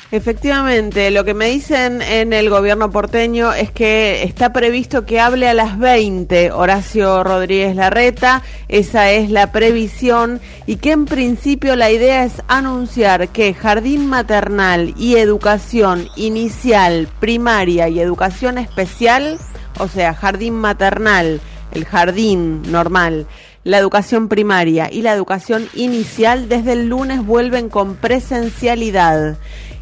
Efectivamente, 0.09 1.11
lo 1.11 1.25
que 1.25 1.33
me 1.33 1.47
dicen 1.47 2.01
en 2.01 2.31
el 2.31 2.49
gobierno 2.49 2.89
porteño 2.91 3.51
es 3.51 3.71
que 3.71 4.23
está 4.23 4.53
previsto 4.53 5.05
que 5.05 5.19
hable 5.19 5.49
a 5.49 5.53
las 5.53 5.77
20 5.77 6.53
Horacio 6.53 7.25
Rodríguez 7.25 7.75
Larreta, 7.75 8.41
esa 8.69 9.11
es 9.11 9.29
la 9.29 9.51
previsión 9.51 10.39
y 10.65 10.77
que 10.77 10.93
en 10.93 11.05
principio 11.05 11.75
la 11.75 11.91
idea 11.91 12.23
es 12.23 12.41
anunciar 12.47 13.27
que 13.29 13.53
jardín 13.53 14.07
maternal 14.07 14.86
y 14.97 15.15
educación 15.15 16.07
inicial, 16.15 17.07
primaria 17.19 17.89
y 17.89 17.99
educación 17.99 18.57
especial, 18.57 19.37
o 19.79 19.87
sea, 19.87 20.13
jardín 20.13 20.55
maternal, 20.55 21.41
el 21.71 21.85
jardín 21.85 22.61
normal, 22.71 23.27
la 23.63 23.77
educación 23.77 24.29
primaria 24.29 24.89
y 24.91 25.01
la 25.01 25.13
educación 25.13 25.67
inicial 25.73 26.47
desde 26.47 26.73
el 26.73 26.87
lunes 26.87 27.25
vuelven 27.25 27.69
con 27.69 27.95
presencialidad. 27.95 29.37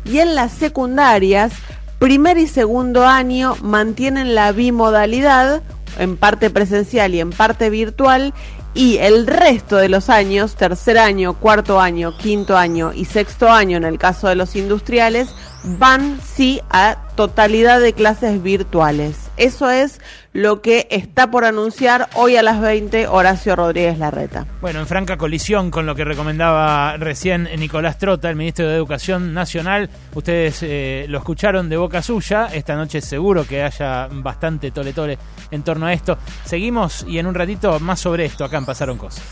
Y 0.05 0.19
en 0.19 0.35
las 0.35 0.51
secundarias, 0.51 1.53
primer 1.99 2.37
y 2.37 2.47
segundo 2.47 3.05
año 3.05 3.55
mantienen 3.61 4.35
la 4.35 4.51
bimodalidad, 4.51 5.61
en 5.99 6.17
parte 6.17 6.49
presencial 6.49 7.13
y 7.13 7.19
en 7.19 7.29
parte 7.29 7.69
virtual, 7.69 8.33
y 8.75 8.97
el 8.97 9.25
resto 9.25 9.77
de 9.77 9.87
los 9.87 10.09
años, 10.09 10.55
tercer 10.55 10.97
año, 10.97 11.33
cuarto 11.33 11.79
año, 11.79 12.15
quinto 12.17 12.57
año 12.57 12.91
y 12.93 13.05
sexto 13.05 13.49
año 13.49 13.77
en 13.77 13.85
el 13.85 13.97
caso 13.97 14.27
de 14.27 14.35
los 14.35 14.57
industriales, 14.57 15.29
van 15.65 16.19
sí 16.21 16.61
a 16.69 16.97
totalidad 17.15 17.79
de 17.79 17.93
clases 17.93 18.41
virtuales. 18.41 19.17
Eso 19.37 19.69
es 19.69 19.99
lo 20.31 20.61
que 20.61 20.87
está 20.91 21.31
por 21.31 21.45
anunciar 21.45 22.09
hoy 22.13 22.35
a 22.35 22.43
las 22.43 22.59
20 22.59 23.07
Horacio 23.07 23.55
Rodríguez 23.55 23.97
Larreta. 23.97 24.45
Bueno, 24.59 24.81
en 24.81 24.87
franca 24.87 25.17
colisión 25.17 25.71
con 25.71 25.85
lo 25.85 25.95
que 25.95 26.03
recomendaba 26.03 26.97
recién 26.97 27.47
Nicolás 27.57 27.97
Trota, 27.97 28.29
el 28.29 28.35
ministro 28.35 28.67
de 28.67 28.75
Educación 28.75 29.33
Nacional. 29.33 29.89
Ustedes 30.13 30.59
eh, 30.61 31.05
lo 31.07 31.19
escucharon 31.19 31.69
de 31.69 31.77
boca 31.77 32.01
suya. 32.01 32.47
Esta 32.51 32.75
noche 32.75 32.99
seguro 33.01 33.45
que 33.45 33.63
haya 33.63 34.07
bastante 34.11 34.71
tole 34.71 34.91
tole 34.91 35.17
en 35.51 35.63
torno 35.63 35.85
a 35.85 35.93
esto. 35.93 36.17
Seguimos 36.43 37.05
y 37.07 37.17
en 37.17 37.27
un 37.27 37.33
ratito 37.35 37.79
más 37.79 37.99
sobre 37.99 38.25
esto. 38.25 38.43
Acá 38.43 38.57
en 38.57 38.65
Pasaron 38.65 38.97
Cosas. 38.97 39.23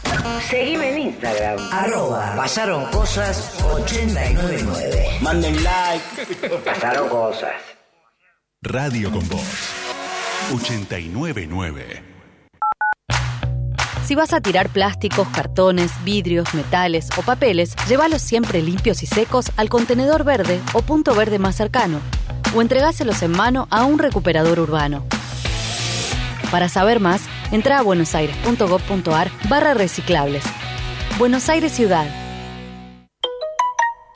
Seguime 0.49 0.91
en 0.91 0.99
Instagram. 1.10 1.60
Arroba 1.72 2.34
Pasaron 2.35 2.85
Cosas 2.91 3.57
899. 3.73 5.18
Manden 5.22 5.64
like. 5.64 6.23
Pasaron 6.64 7.10
Cosas. 7.10 7.54
Radio 8.62 9.12
con 9.12 9.28
Voz 9.28 9.74
899. 10.54 12.04
Si 14.06 14.16
vas 14.16 14.34
a 14.34 14.40
tirar 14.40 14.70
plásticos, 14.70 15.28
cartones, 15.30 15.91
vidrios, 16.04 16.54
metales 16.54 17.10
o 17.18 17.24
papeles, 17.24 17.76
llévalos 17.88 18.22
siempre 18.22 18.62
limpios 18.62 19.04
y 19.04 19.06
secos 19.06 19.52
al 19.58 19.70
contenedor 19.70 20.24
verde 20.24 20.62
o 20.74 20.82
punto 20.82 21.14
verde 21.14 21.40
más 21.40 21.56
cercano, 21.56 22.00
o 22.56 22.62
entregáselos 22.62 23.22
en 23.22 23.32
mano 23.32 23.68
a 23.70 23.84
un 23.84 24.00
recuperador 24.00 24.60
urbano. 24.60 25.06
Para 26.52 26.70
saber 26.70 27.00
más, 27.00 27.24
entra 27.52 27.80
a 27.80 27.82
buenosaires.gov.ar 27.82 29.32
barra 29.50 29.74
reciclables. 29.74 30.44
Buenos 31.18 31.50
Aires 31.50 31.74
Ciudad. 31.74 32.23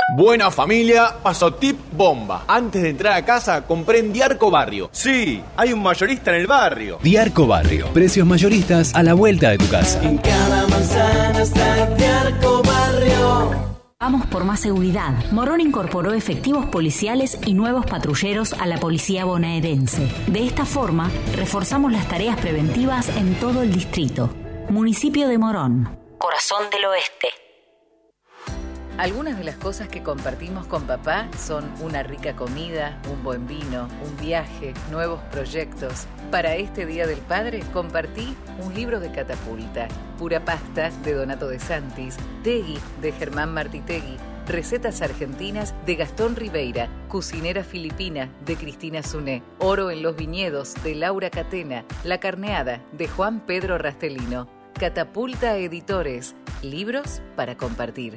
Buena 0.10 0.50
familia, 0.52 1.18
paso 1.22 1.54
tip 1.56 1.78
bomba. 1.92 2.46
Antes 2.48 2.82
de 2.82 2.92
entrar 2.92 3.14
a 3.14 3.26
casa, 3.26 3.66
compré 3.68 4.00
en 4.00 4.14
Diarco 4.14 4.50
Barrio. 4.50 4.90
Sí, 4.94 5.44
hay 5.58 5.74
un 5.74 5.84
mayorista 5.84 6.32
en 6.32 6.38
el 6.38 6.48
barrio. 6.48 6.98
Diarco 7.04 7.46
Barrio. 7.46 7.88
Precios 7.92 8.26
mayoristas 8.26 8.96
a 8.96 9.04
la 9.04 9.14
vuelta 9.14 9.50
de 9.50 9.58
tu 9.58 9.68
casa. 9.68 10.02
En 10.02 10.18
cada 10.20 10.66
manzana 10.68 11.42
está 11.42 11.86
Diarco 11.96 12.64
Barrio. 12.64 13.52
Vamos 14.00 14.26
por 14.28 14.46
más 14.46 14.62
seguridad. 14.62 15.12
Morón 15.34 15.60
incorporó 15.60 16.14
efectivos 16.14 16.68
policiales 16.68 17.38
y 17.46 17.54
nuevos 17.54 17.86
patrulleros 17.86 18.54
a 18.54 18.66
la 18.66 18.80
policía 18.80 19.26
bonaerense. 19.26 20.08
De 20.28 20.46
esta 20.46 20.64
forma, 20.64 21.12
reforzamos 21.36 21.92
las 21.92 22.08
tareas 22.08 22.40
preventivas 22.40 23.10
en 23.10 23.36
todo 23.42 23.62
el 23.62 23.74
distrito. 23.74 24.30
Municipio 24.70 25.28
de 25.28 25.38
Morón. 25.38 26.00
Corazón 26.18 26.64
del 26.72 26.86
Oeste. 26.86 27.28
Algunas 28.98 29.38
de 29.38 29.44
las 29.44 29.58
cosas 29.58 29.88
que 29.90 30.02
compartimos 30.02 30.66
con 30.66 30.88
papá 30.88 31.28
son 31.38 31.72
una 31.82 32.02
rica 32.02 32.36
comida, 32.36 33.00
un 33.12 33.24
buen 33.24 33.46
vino, 33.46 33.88
un 34.04 34.18
viaje, 34.18 34.74
nuevos 34.90 35.22
proyectos. 35.32 36.08
Para 36.32 36.56
este 36.56 36.88
Día 36.88 37.06
del 37.06 37.20
Padre 37.20 37.60
compartí 37.74 38.36
un 38.60 38.74
libro 38.74 39.00
de 39.00 39.12
catapulta, 39.12 39.88
Pura 40.18 40.44
Pasta 40.44 40.90
de 41.04 41.14
Donato 41.14 41.48
de 41.48 41.60
Santis, 41.60 42.18
Tegui 42.44 42.80
de 43.00 43.12
Germán 43.12 43.54
Martitegui, 43.54 44.18
Recetas 44.48 45.04
Argentinas 45.04 45.76
de 45.86 45.94
Gastón 45.94 46.36
Ribeira, 46.36 46.90
Cocinera 47.08 47.64
Filipina 47.64 48.32
de 48.46 48.56
Cristina 48.56 49.04
Suné, 49.04 49.44
Oro 49.60 49.92
en 49.92 50.02
los 50.02 50.16
Viñedos 50.16 50.74
de 50.84 50.96
Laura 50.96 51.30
Catena, 51.30 51.86
La 52.04 52.20
Carneada 52.20 52.82
de 52.94 53.08
Juan 53.08 53.46
Pedro 53.46 53.78
Rastelino. 53.78 54.48
Catapulta 54.74 55.58
Editores, 55.58 56.36
libros 56.62 57.22
para 57.36 57.58
compartir. 57.58 58.16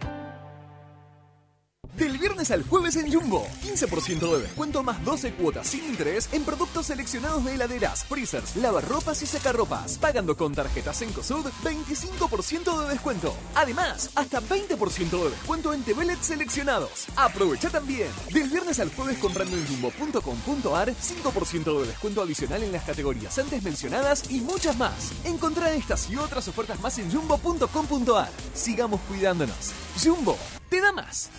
Del 1.97 2.19
viernes 2.19 2.51
al 2.51 2.63
jueves 2.63 2.97
en 2.97 3.13
Jumbo, 3.13 3.47
15% 3.63 4.37
de 4.37 4.43
descuento 4.43 4.83
más 4.83 5.05
12 5.05 5.35
cuotas 5.35 5.67
sin 5.67 5.85
interés 5.85 6.29
en 6.33 6.45
productos 6.45 6.87
seleccionados 6.87 7.45
de 7.45 7.55
heladeras, 7.55 8.05
freezers, 8.05 8.57
lavarropas 8.57 9.23
y 9.23 9.27
secarropas. 9.27 9.99
Pagando 9.99 10.37
con 10.37 10.55
tarjetas 10.55 11.03
en 11.03 11.13
COSUD, 11.13 11.47
25% 11.65 12.83
de 12.83 12.89
descuento. 12.89 13.35
Además, 13.55 14.11
hasta 14.15 14.41
20% 14.41 15.25
de 15.25 15.31
descuento 15.31 15.75
en 15.75 15.83
TVLED 15.83 16.19
seleccionados. 16.21 17.07
Aprovecha 17.17 17.71
también. 17.71 18.09
Del 18.33 18.49
viernes 18.49 18.79
al 18.79 18.95
jueves 18.95 19.19
comprando 19.19 19.57
en 19.57 19.67
jumbo.com.ar, 19.67 20.95
5% 20.95 21.81
de 21.81 21.87
descuento 21.87 22.23
adicional 22.23 22.63
en 22.63 22.73
las 22.73 22.85
categorías 22.85 23.39
antes 23.39 23.63
mencionadas 23.63 24.31
y 24.31 24.41
muchas 24.41 24.77
más. 24.79 25.13
Encontrá 25.25 25.73
estas 25.73 26.09
y 26.09 26.17
otras 26.17 26.47
ofertas 26.49 26.81
más 26.81 26.99
en 26.99 27.11
jumbo.com.ar. 27.11 28.31
Sigamos 28.55 29.01
cuidándonos. 29.03 29.73
Jumbo, 30.03 30.39
te 30.69 30.81
da 30.81 30.93
más. 30.93 31.31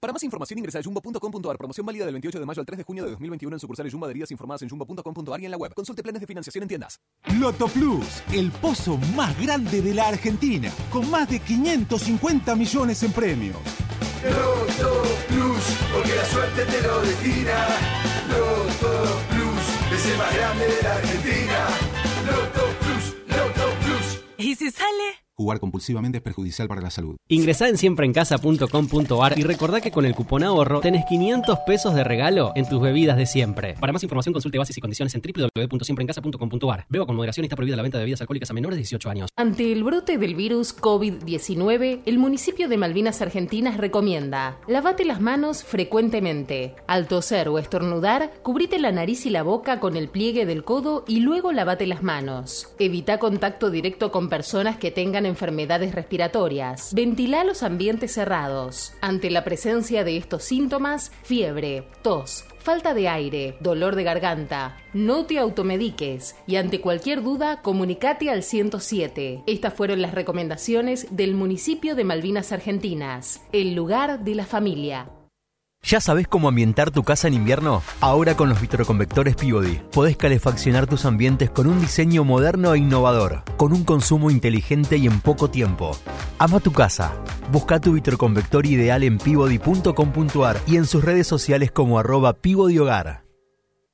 Para 0.00 0.12
más 0.12 0.22
información 0.22 0.58
ingresa 0.58 0.78
a 0.78 0.82
jumbo.com.ar. 0.82 1.58
Promoción 1.58 1.84
válida 1.84 2.04
del 2.04 2.14
28 2.14 2.38
de 2.38 2.46
mayo 2.46 2.60
al 2.60 2.66
3 2.66 2.78
de 2.78 2.84
junio 2.84 3.02
de 3.02 3.10
2021 3.10 3.56
en 3.56 3.58
sucursales 3.58 3.92
Jumbo 3.92 4.06
adheridas 4.06 4.30
informadas 4.30 4.62
en 4.62 4.68
jumbo.com.ar 4.68 5.40
y 5.40 5.44
en 5.44 5.50
la 5.50 5.56
web. 5.56 5.74
Consulte 5.74 6.04
planes 6.04 6.20
de 6.20 6.26
financiación 6.28 6.62
en 6.62 6.68
tiendas. 6.68 7.00
Loto 7.40 7.66
Plus, 7.66 8.22
el 8.32 8.52
pozo 8.52 8.96
más 9.16 9.36
grande 9.42 9.82
de 9.82 9.94
la 9.94 10.06
Argentina, 10.06 10.72
con 10.92 11.10
más 11.10 11.28
de 11.28 11.40
550 11.40 12.54
millones 12.54 13.02
en 13.02 13.12
premios. 13.12 13.56
Loto 14.22 15.02
Plus, 15.26 15.64
porque 15.92 16.14
la 16.14 16.24
suerte 16.26 16.64
te 16.64 16.82
lo 16.82 17.00
destina. 17.00 17.66
Loto 18.28 19.20
Plus, 19.30 19.98
es 19.98 20.06
el 20.06 20.16
más 20.16 20.36
grande 20.36 20.64
de 20.64 20.82
la 20.82 20.94
Argentina. 20.94 21.68
Loto 22.24 22.66
Plus, 22.78 23.36
Loto 23.36 23.74
Plus. 23.84 24.24
¿Y 24.36 24.54
si 24.54 24.70
sale? 24.70 25.27
Jugar 25.38 25.60
compulsivamente 25.60 26.18
es 26.18 26.24
perjudicial 26.24 26.66
para 26.66 26.80
la 26.80 26.90
salud. 26.90 27.16
Ingresá 27.28 27.68
en 27.68 27.78
siempreencasa.com.ar 27.78 29.38
y 29.38 29.44
recordá 29.44 29.80
que 29.80 29.92
con 29.92 30.04
el 30.04 30.16
cupón 30.16 30.42
ahorro 30.42 30.80
tenés 30.80 31.04
500 31.04 31.60
pesos 31.64 31.94
de 31.94 32.02
regalo 32.02 32.50
en 32.56 32.68
tus 32.68 32.82
bebidas 32.82 33.16
de 33.16 33.24
siempre. 33.24 33.74
Para 33.74 33.92
más 33.92 34.02
información 34.02 34.32
consulte 34.32 34.58
bases 34.58 34.76
y 34.76 34.80
condiciones 34.80 35.14
en 35.14 35.22
www.siempreencasa.com.ar. 35.22 36.86
Beba 36.88 37.06
con 37.06 37.14
moderación 37.14 37.44
y 37.44 37.46
está 37.46 37.54
prohibida 37.54 37.76
la 37.76 37.84
venta 37.84 37.98
de 37.98 38.02
bebidas 38.02 38.20
alcohólicas 38.20 38.50
a 38.50 38.52
menores 38.52 38.78
de 38.78 38.80
18 38.80 39.10
años. 39.10 39.30
Ante 39.36 39.70
el 39.70 39.84
brote 39.84 40.18
del 40.18 40.34
virus 40.34 40.76
COVID-19, 40.76 42.00
el 42.04 42.18
municipio 42.18 42.68
de 42.68 42.76
Malvinas 42.76 43.22
Argentinas 43.22 43.76
recomienda 43.76 44.58
lavate 44.66 45.04
las 45.04 45.20
manos 45.20 45.62
frecuentemente. 45.62 46.74
Al 46.88 47.06
toser 47.06 47.48
o 47.48 47.60
estornudar, 47.60 48.32
cubrite 48.42 48.80
la 48.80 48.90
nariz 48.90 49.24
y 49.24 49.30
la 49.30 49.44
boca 49.44 49.78
con 49.78 49.96
el 49.96 50.08
pliegue 50.08 50.46
del 50.46 50.64
codo 50.64 51.04
y 51.06 51.20
luego 51.20 51.52
lavate 51.52 51.86
las 51.86 52.02
manos. 52.02 52.74
Evita 52.80 53.20
contacto 53.20 53.70
directo 53.70 54.10
con 54.10 54.28
personas 54.28 54.78
que 54.78 54.90
tengan 54.90 55.27
enfermedades 55.28 55.94
respiratorias. 55.94 56.92
Ventila 56.94 57.44
los 57.44 57.62
ambientes 57.62 58.12
cerrados. 58.12 58.94
Ante 59.00 59.30
la 59.30 59.44
presencia 59.44 60.04
de 60.04 60.16
estos 60.16 60.44
síntomas, 60.44 61.12
fiebre, 61.22 61.86
tos, 62.02 62.44
falta 62.58 62.94
de 62.94 63.08
aire, 63.08 63.56
dolor 63.60 63.96
de 63.96 64.04
garganta, 64.04 64.76
no 64.92 65.24
te 65.26 65.38
automediques 65.38 66.36
y 66.46 66.56
ante 66.56 66.80
cualquier 66.80 67.22
duda 67.22 67.62
comunicate 67.62 68.30
al 68.30 68.42
107. 68.42 69.44
Estas 69.46 69.74
fueron 69.74 70.02
las 70.02 70.14
recomendaciones 70.14 71.06
del 71.10 71.34
municipio 71.34 71.94
de 71.94 72.04
Malvinas 72.04 72.52
Argentinas, 72.52 73.42
el 73.52 73.74
lugar 73.74 74.20
de 74.24 74.34
la 74.34 74.44
familia. 74.44 75.06
¿Ya 75.82 76.00
sabes 76.00 76.26
cómo 76.28 76.48
ambientar 76.48 76.90
tu 76.90 77.02
casa 77.02 77.28
en 77.28 77.34
invierno? 77.34 77.82
Ahora 78.00 78.36
con 78.36 78.48
los 78.48 78.60
vitroconvectores 78.60 79.36
Peabody 79.36 79.80
podés 79.92 80.16
calefaccionar 80.16 80.86
tus 80.86 81.04
ambientes 81.04 81.50
con 81.50 81.66
un 81.66 81.80
diseño 81.80 82.24
moderno 82.24 82.74
e 82.74 82.78
innovador, 82.78 83.44
con 83.56 83.72
un 83.72 83.84
consumo 83.84 84.30
inteligente 84.30 84.96
y 84.96 85.06
en 85.06 85.20
poco 85.20 85.48
tiempo. 85.50 85.96
Ama 86.38 86.60
tu 86.60 86.72
casa. 86.72 87.14
Busca 87.52 87.80
tu 87.80 87.92
vitroconvector 87.92 88.66
ideal 88.66 89.02
en 89.02 89.18
peabody.com.ar 89.18 90.60
y 90.66 90.76
en 90.76 90.84
sus 90.84 91.04
redes 91.04 91.26
sociales 91.26 91.70
como 91.70 91.98
arroba 91.98 92.36
Hogar. 92.44 93.24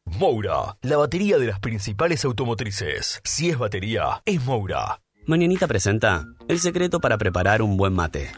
Moura, 0.06 0.76
la 0.82 0.96
batería 0.96 1.38
de 1.38 1.46
las 1.46 1.60
principales 1.60 2.24
automotrices. 2.24 3.20
Si 3.24 3.50
es 3.50 3.58
batería, 3.58 4.22
es 4.24 4.44
Moura. 4.44 5.00
Mañanita 5.26 5.66
presenta 5.66 6.24
el 6.48 6.58
secreto 6.58 7.00
para 7.00 7.16
preparar 7.16 7.62
un 7.62 7.76
buen 7.76 7.94
mate. 7.94 8.30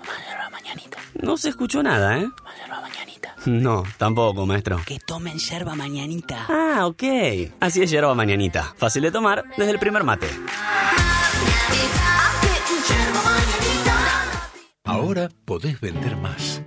No 1.20 1.36
se 1.36 1.48
escuchó 1.48 1.82
nada, 1.82 2.18
¿eh? 2.18 2.28
No, 3.46 3.84
tampoco, 3.96 4.44
maestro. 4.44 4.80
Que 4.84 4.98
tomen 4.98 5.38
yerba 5.38 5.74
mañanita. 5.74 6.46
Ah, 6.48 6.86
ok. 6.86 7.02
Así 7.60 7.82
es 7.82 7.90
yerba 7.90 8.14
mañanita. 8.14 8.74
Fácil 8.76 9.02
de 9.02 9.10
tomar 9.10 9.44
desde 9.56 9.70
el 9.70 9.78
primer 9.78 10.04
mate. 10.04 10.26
Ahora 14.84 15.28
podés 15.44 15.80
vender 15.80 16.16
más. 16.16 16.62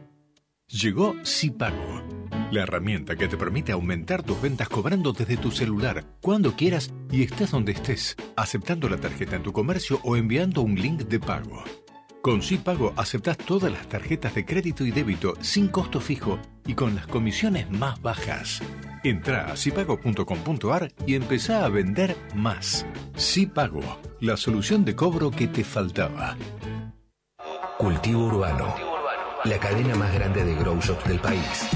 Llegó 0.68 1.16
Sipago, 1.24 2.04
la 2.52 2.62
herramienta 2.62 3.16
que 3.16 3.28
te 3.28 3.38
permite 3.38 3.72
aumentar 3.72 4.24
tus 4.24 4.40
ventas 4.40 4.70
cobrando 4.70 5.14
desde 5.14 5.38
tu 5.38 5.52
celular, 5.52 6.06
cuando 6.22 6.56
quieras 6.56 6.94
y 7.12 7.24
estés 7.24 7.52
donde 7.52 7.72
estés, 7.72 8.16
aceptando 8.36 8.88
la 8.88 8.98
tarjeta 8.98 9.36
en 9.36 9.44
tu 9.44 9.52
comercio 9.52 10.00
o 10.04 10.16
enviando 10.16 10.62
un 10.62 10.76
link 10.76 11.02
de 11.02 11.20
pago. 11.20 11.64
Con 12.22 12.42
Sipago 12.42 12.94
aceptás 12.98 13.38
todas 13.38 13.72
las 13.72 13.88
tarjetas 13.88 14.36
de 14.36 14.46
crédito 14.46 14.86
y 14.86 14.92
débito 14.92 15.36
sin 15.40 15.70
costo 15.70 16.02
fijo 16.02 16.38
y 16.66 16.74
con 16.74 16.94
las 16.94 17.08
comisiones 17.08 17.72
más 17.72 18.02
bajas. 18.02 18.62
Entra 19.04 19.46
a 19.46 19.56
sipago.com.ar 19.56 20.92
y 21.08 21.16
empezá 21.16 21.64
a 21.64 21.70
vender 21.70 22.18
más. 22.36 22.86
Sipago, 23.16 23.82
la 24.20 24.36
solución 24.36 24.84
de 24.84 24.96
cobro 24.96 25.32
que 25.32 25.48
te 25.48 25.64
faltaba. 25.64 26.36
Cultivo 27.78 28.26
Urbano. 28.26 28.76
La 29.46 29.58
cadena 29.58 29.96
más 29.96 30.14
grande 30.14 30.44
de 30.44 30.56
grow 30.56 30.78
shops 30.82 31.08
del 31.08 31.20
país. 31.22 31.70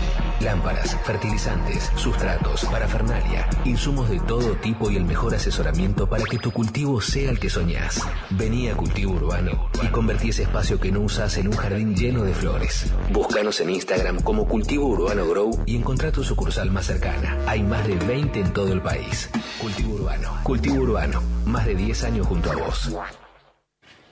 Lámparas, 0.44 0.98
fertilizantes, 1.06 1.90
sustratos, 1.96 2.66
parafernalia, 2.66 3.48
insumos 3.64 4.10
de 4.10 4.20
todo 4.20 4.56
tipo 4.58 4.92
y 4.92 4.98
el 4.98 5.06
mejor 5.06 5.34
asesoramiento 5.34 6.08
para 6.08 6.26
que 6.26 6.38
tu 6.38 6.52
cultivo 6.52 7.00
sea 7.00 7.32
el 7.32 7.40
que 7.40 7.50
soñás. 7.50 8.02
Vení 8.30 8.68
a 8.68 8.76
Cultivo 8.76 9.14
Urbano 9.14 9.70
y 9.82 9.88
convertí 9.88 10.30
ese 10.30 10.44
espacio 10.44 10.82
que 10.82 10.92
no 10.92 11.00
usas 11.00 11.38
en 11.38 11.48
un 11.48 11.56
jardín 11.56 11.96
lleno 11.96 12.24
de 12.24 12.34
flores. 12.34 12.92
Búscanos 13.12 13.62
en 13.62 13.70
Instagram 13.70 14.22
como 14.22 14.46
Cultivo 14.46 14.88
Urbano 14.88 15.26
Grow 15.28 15.64
y 15.66 15.78
encontrá 15.78 16.12
tu 16.12 16.26
sucursal 16.26 16.70
más 16.72 16.88
cercana. 16.88 17.38
Hay 17.48 17.64
más 17.64 17.88
de 17.88 17.96
20 17.96 18.42
en 18.42 18.52
todo 18.52 18.74
el 18.74 18.82
país. 18.82 19.30
Cultivo 19.62 19.96
Urbano. 19.96 20.40
Cultivo 20.44 20.76
Urbano. 20.76 21.24
Más 21.46 21.66
de 21.66 21.76
10 21.76 22.04
años 22.04 22.28
junto 22.28 22.52
a 22.52 22.56
vos. 22.56 22.92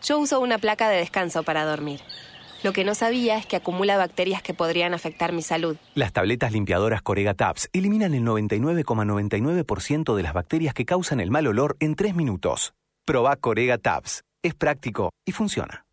Yo 0.01 0.17
uso 0.17 0.39
una 0.39 0.57
placa 0.57 0.89
de 0.89 0.97
descanso 0.97 1.43
para 1.43 1.65
dormir. 1.65 1.99
Lo 2.63 2.73
que 2.73 2.83
no 2.83 2.93
sabía 2.95 3.37
es 3.37 3.45
que 3.45 3.55
acumula 3.55 3.97
bacterias 3.97 4.41
que 4.43 4.53
podrían 4.53 4.93
afectar 4.93 5.33
mi 5.33 5.41
salud. 5.41 5.77
Las 5.95 6.13
tabletas 6.13 6.51
limpiadoras 6.51 7.01
Corega 7.01 7.33
Tabs 7.33 7.69
eliminan 7.73 8.13
el 8.13 8.23
99,99% 8.23 10.15
de 10.15 10.23
las 10.23 10.33
bacterias 10.33 10.73
que 10.73 10.85
causan 10.85 11.19
el 11.19 11.31
mal 11.31 11.47
olor 11.47 11.75
en 11.79 11.95
3 11.95 12.13
minutos. 12.15 12.73
Proba 13.05 13.35
Corega 13.35 13.77
Tabs. 13.77 14.23
Es 14.43 14.53
práctico 14.53 15.11
y 15.25 15.31
funciona. 15.31 15.85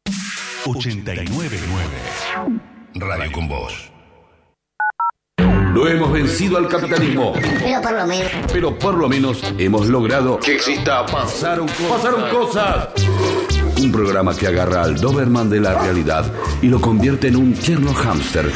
899 0.66 1.56
Radio 2.94 3.32
con 3.32 3.48
Voz. 3.48 3.90
No 5.38 5.86
hemos 5.86 6.12
vencido 6.12 6.56
al 6.58 6.66
capitalismo, 6.68 7.34
Pero 7.60 7.80
por 7.82 7.92
lo 7.92 8.06
menos. 8.06 8.32
pero 8.52 8.78
por 8.78 8.94
lo 8.94 9.08
menos 9.08 9.54
hemos 9.58 9.86
logrado 9.86 10.38
que 10.40 10.56
exista 10.56 11.06
Pasaron 11.06 11.68
Cosas. 11.68 11.88
Pasaron 11.90 12.30
cosas. 12.30 12.88
Un 13.80 13.92
programa 13.92 14.36
que 14.36 14.48
agarra 14.48 14.82
al 14.82 15.00
Doberman 15.00 15.48
de 15.48 15.60
la 15.60 15.80
realidad 15.80 16.24
y 16.60 16.66
lo 16.66 16.80
convierte 16.80 17.28
en 17.28 17.36
un 17.36 17.52
tierno 17.52 17.94
hámster 17.94 18.50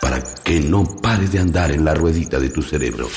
para 0.00 0.22
que 0.44 0.60
no 0.60 0.84
pare 1.02 1.26
de 1.26 1.40
andar 1.40 1.72
en 1.72 1.84
la 1.84 1.94
ruedita 1.94 2.38
de 2.38 2.50
tu 2.50 2.62
cerebro. 2.62 3.08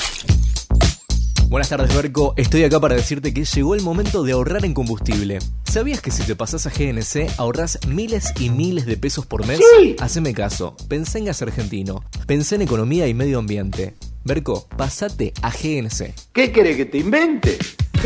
Buenas 1.48 1.68
tardes, 1.68 1.94
Berco. 1.94 2.34
Estoy 2.36 2.64
acá 2.64 2.80
para 2.80 2.96
decirte 2.96 3.32
que 3.32 3.44
llegó 3.44 3.76
el 3.76 3.82
momento 3.82 4.24
de 4.24 4.32
ahorrar 4.32 4.64
en 4.64 4.74
combustible. 4.74 5.38
¿Sabías 5.64 6.00
que 6.00 6.10
si 6.10 6.24
te 6.24 6.34
pasas 6.34 6.66
a 6.66 6.70
GNC 6.70 7.38
ahorras 7.38 7.78
miles 7.86 8.32
y 8.40 8.50
miles 8.50 8.86
de 8.86 8.96
pesos 8.96 9.24
por 9.24 9.46
mes? 9.46 9.58
Sí. 9.58 9.94
Haceme 10.00 10.34
caso. 10.34 10.76
Pensé 10.88 11.18
en 11.18 11.26
gas 11.26 11.42
argentino. 11.42 12.02
Pensé 12.26 12.56
en 12.56 12.62
economía 12.62 13.06
y 13.06 13.14
medio 13.14 13.38
ambiente. 13.38 13.94
Berco, 14.24 14.66
pasate 14.76 15.32
a 15.42 15.50
GNC. 15.50 16.12
¿Qué 16.32 16.50
quiere 16.50 16.76
que 16.76 16.86
te 16.86 16.98
invente? 16.98 17.56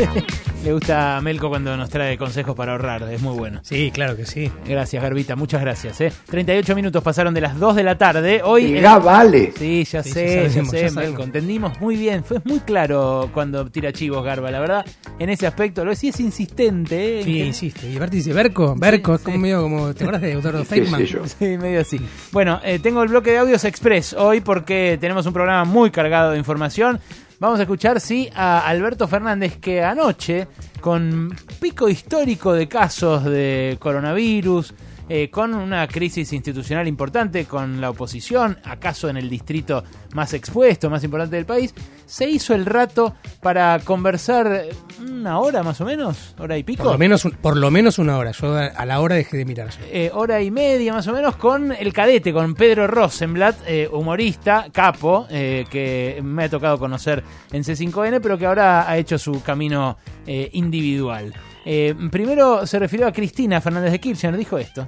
Le 0.63 0.73
gusta 0.73 1.17
a 1.17 1.21
Melco 1.21 1.49
cuando 1.49 1.75
nos 1.75 1.89
trae 1.89 2.17
consejos 2.19 2.55
para 2.55 2.73
ahorrar, 2.73 3.01
es 3.11 3.19
muy 3.21 3.35
bueno. 3.35 3.61
Sí, 3.63 3.89
claro 3.91 4.15
que 4.15 4.25
sí. 4.27 4.51
Gracias, 4.67 5.01
Garbita, 5.01 5.35
muchas 5.35 5.59
gracias. 5.61 5.99
¿eh? 6.01 6.11
38 6.27 6.75
minutos 6.75 7.01
pasaron 7.03 7.33
de 7.33 7.41
las 7.41 7.57
2 7.59 7.75
de 7.77 7.83
la 7.83 7.97
tarde. 7.97 8.41
Hoy 8.43 8.77
Y 8.77 8.81
ya 8.81 8.99
vale. 8.99 9.53
Sí, 9.57 9.83
ya 9.85 10.03
Sí, 10.03 10.11
sé, 10.11 10.49
ya 10.53 10.63
sé, 10.65 10.85
ya 10.89 10.91
Melco. 10.91 11.23
Entendimos 11.23 11.79
muy 11.81 11.95
bien. 11.95 12.23
Fue 12.23 12.39
muy 12.43 12.59
claro 12.59 13.31
cuando 13.33 13.65
tira 13.71 13.91
chivos, 13.91 14.23
Garba, 14.23 14.51
la 14.51 14.59
verdad. 14.59 14.85
En 15.17 15.29
ese 15.29 15.47
aspecto, 15.47 15.83
lo 15.83 15.95
sí 15.95 16.09
es 16.09 16.19
insistente. 16.19 17.19
¿eh? 17.21 17.23
Sí, 17.23 17.33
Que- 17.33 17.45
insiste. 17.45 17.89
Y 17.89 17.95
aparte 17.95 18.17
dice, 18.17 18.31
Berco, 18.31 18.75
Berco, 18.77 19.15
es 19.15 19.21
como 19.21 19.37
medio 19.39 19.63
como, 19.63 19.93
¿te 19.95 20.03
acuerdas 20.03 20.21
de 20.21 20.31
Eduardo 20.33 20.63
Feynman? 20.65 21.07
Sí, 21.07 21.57
medio 21.57 21.81
así. 21.81 21.99
Bueno, 22.31 22.59
eh, 22.63 22.77
tengo 22.77 23.01
el 23.01 23.09
bloque 23.09 23.31
de 23.31 23.39
audios 23.39 23.63
express 23.65 24.13
hoy 24.13 24.41
porque 24.41 24.99
tenemos 25.01 25.25
un 25.25 25.33
programa 25.33 25.63
muy 25.65 25.89
cargado 25.89 26.31
de 26.33 26.37
información. 26.37 26.99
Vamos 27.41 27.57
a 27.59 27.63
escuchar, 27.63 27.99
sí, 27.99 28.29
a 28.35 28.67
Alberto 28.67 29.07
Fernández 29.07 29.57
que 29.57 29.83
anoche, 29.83 30.47
con 30.79 31.35
pico 31.59 31.89
histórico 31.89 32.53
de 32.53 32.67
casos 32.67 33.23
de 33.23 33.77
coronavirus, 33.79 34.75
eh, 35.13 35.29
con 35.29 35.53
una 35.53 35.85
crisis 35.89 36.31
institucional 36.31 36.87
importante, 36.87 37.43
con 37.43 37.81
la 37.81 37.89
oposición, 37.89 38.57
acaso 38.63 39.09
en 39.09 39.17
el 39.17 39.29
distrito 39.29 39.83
más 40.13 40.33
expuesto, 40.33 40.89
más 40.89 41.03
importante 41.03 41.35
del 41.35 41.45
país, 41.45 41.73
se 42.05 42.29
hizo 42.29 42.53
el 42.53 42.65
rato 42.65 43.15
para 43.41 43.77
conversar 43.83 44.67
una 45.01 45.39
hora 45.39 45.63
más 45.63 45.81
o 45.81 45.85
menos, 45.85 46.33
hora 46.39 46.57
y 46.57 46.63
pico. 46.63 46.83
Por 46.83 46.93
lo, 46.93 46.97
menos 46.97 47.25
un- 47.25 47.31
por 47.31 47.57
lo 47.57 47.69
menos 47.71 47.99
una 47.99 48.17
hora. 48.17 48.31
Yo 48.31 48.55
a- 48.55 48.85
la 48.85 49.01
hora 49.01 49.15
dejé 49.15 49.35
de 49.35 49.43
mirar. 49.45 49.69
Eh, 49.91 50.11
hora 50.13 50.41
y 50.41 50.49
media 50.49 50.93
más 50.93 51.05
o 51.07 51.13
menos 51.13 51.35
con 51.35 51.73
el 51.73 51.91
cadete, 51.91 52.31
con 52.31 52.55
Pedro 52.55 52.87
Rosenblatt, 52.87 53.57
eh, 53.67 53.89
humorista, 53.91 54.67
capo, 54.71 55.27
eh, 55.29 55.65
que 55.69 56.21
me 56.23 56.45
ha 56.45 56.49
tocado 56.49 56.79
conocer 56.79 57.21
en 57.51 57.63
C5N, 57.65 58.21
pero 58.21 58.37
que 58.37 58.45
ahora 58.45 58.89
ha 58.89 58.97
hecho 58.97 59.17
su 59.17 59.43
camino 59.43 59.97
eh, 60.25 60.49
individual. 60.53 61.33
Eh, 61.65 61.93
primero 62.11 62.65
se 62.65 62.79
refirió 62.79 63.07
a 63.07 63.11
Cristina 63.11 63.59
Fernández 63.61 63.91
de 63.91 63.99
Kirchner, 63.99 64.35
dijo 64.37 64.57
esto. 64.57 64.87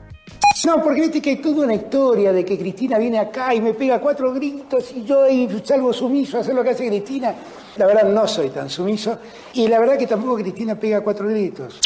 No, 0.65 0.81
porque 0.81 1.01
viste 1.01 1.21
que 1.21 1.31
hay 1.31 1.35
toda 1.37 1.65
una 1.65 1.73
historia 1.73 2.31
de 2.31 2.45
que 2.45 2.57
Cristina 2.57 2.97
viene 2.97 3.19
acá 3.19 3.53
y 3.53 3.59
me 3.59 3.73
pega 3.73 3.99
cuatro 3.99 4.33
gritos 4.33 4.93
y 4.95 5.03
yo 5.03 5.23
ahí 5.23 5.61
salgo 5.61 5.91
sumiso 5.91 6.37
a 6.37 6.41
hacer 6.41 6.55
lo 6.55 6.63
que 6.63 6.69
hace 6.69 6.87
Cristina. 6.87 7.35
La 7.75 7.85
verdad 7.85 8.07
no 8.07 8.25
soy 8.27 8.49
tan 8.49 8.69
sumiso 8.69 9.17
y 9.53 9.67
la 9.67 9.77
verdad 9.79 9.97
que 9.97 10.07
tampoco 10.07 10.35
Cristina 10.37 10.75
pega 10.75 11.01
cuatro 11.01 11.27
gritos. 11.27 11.81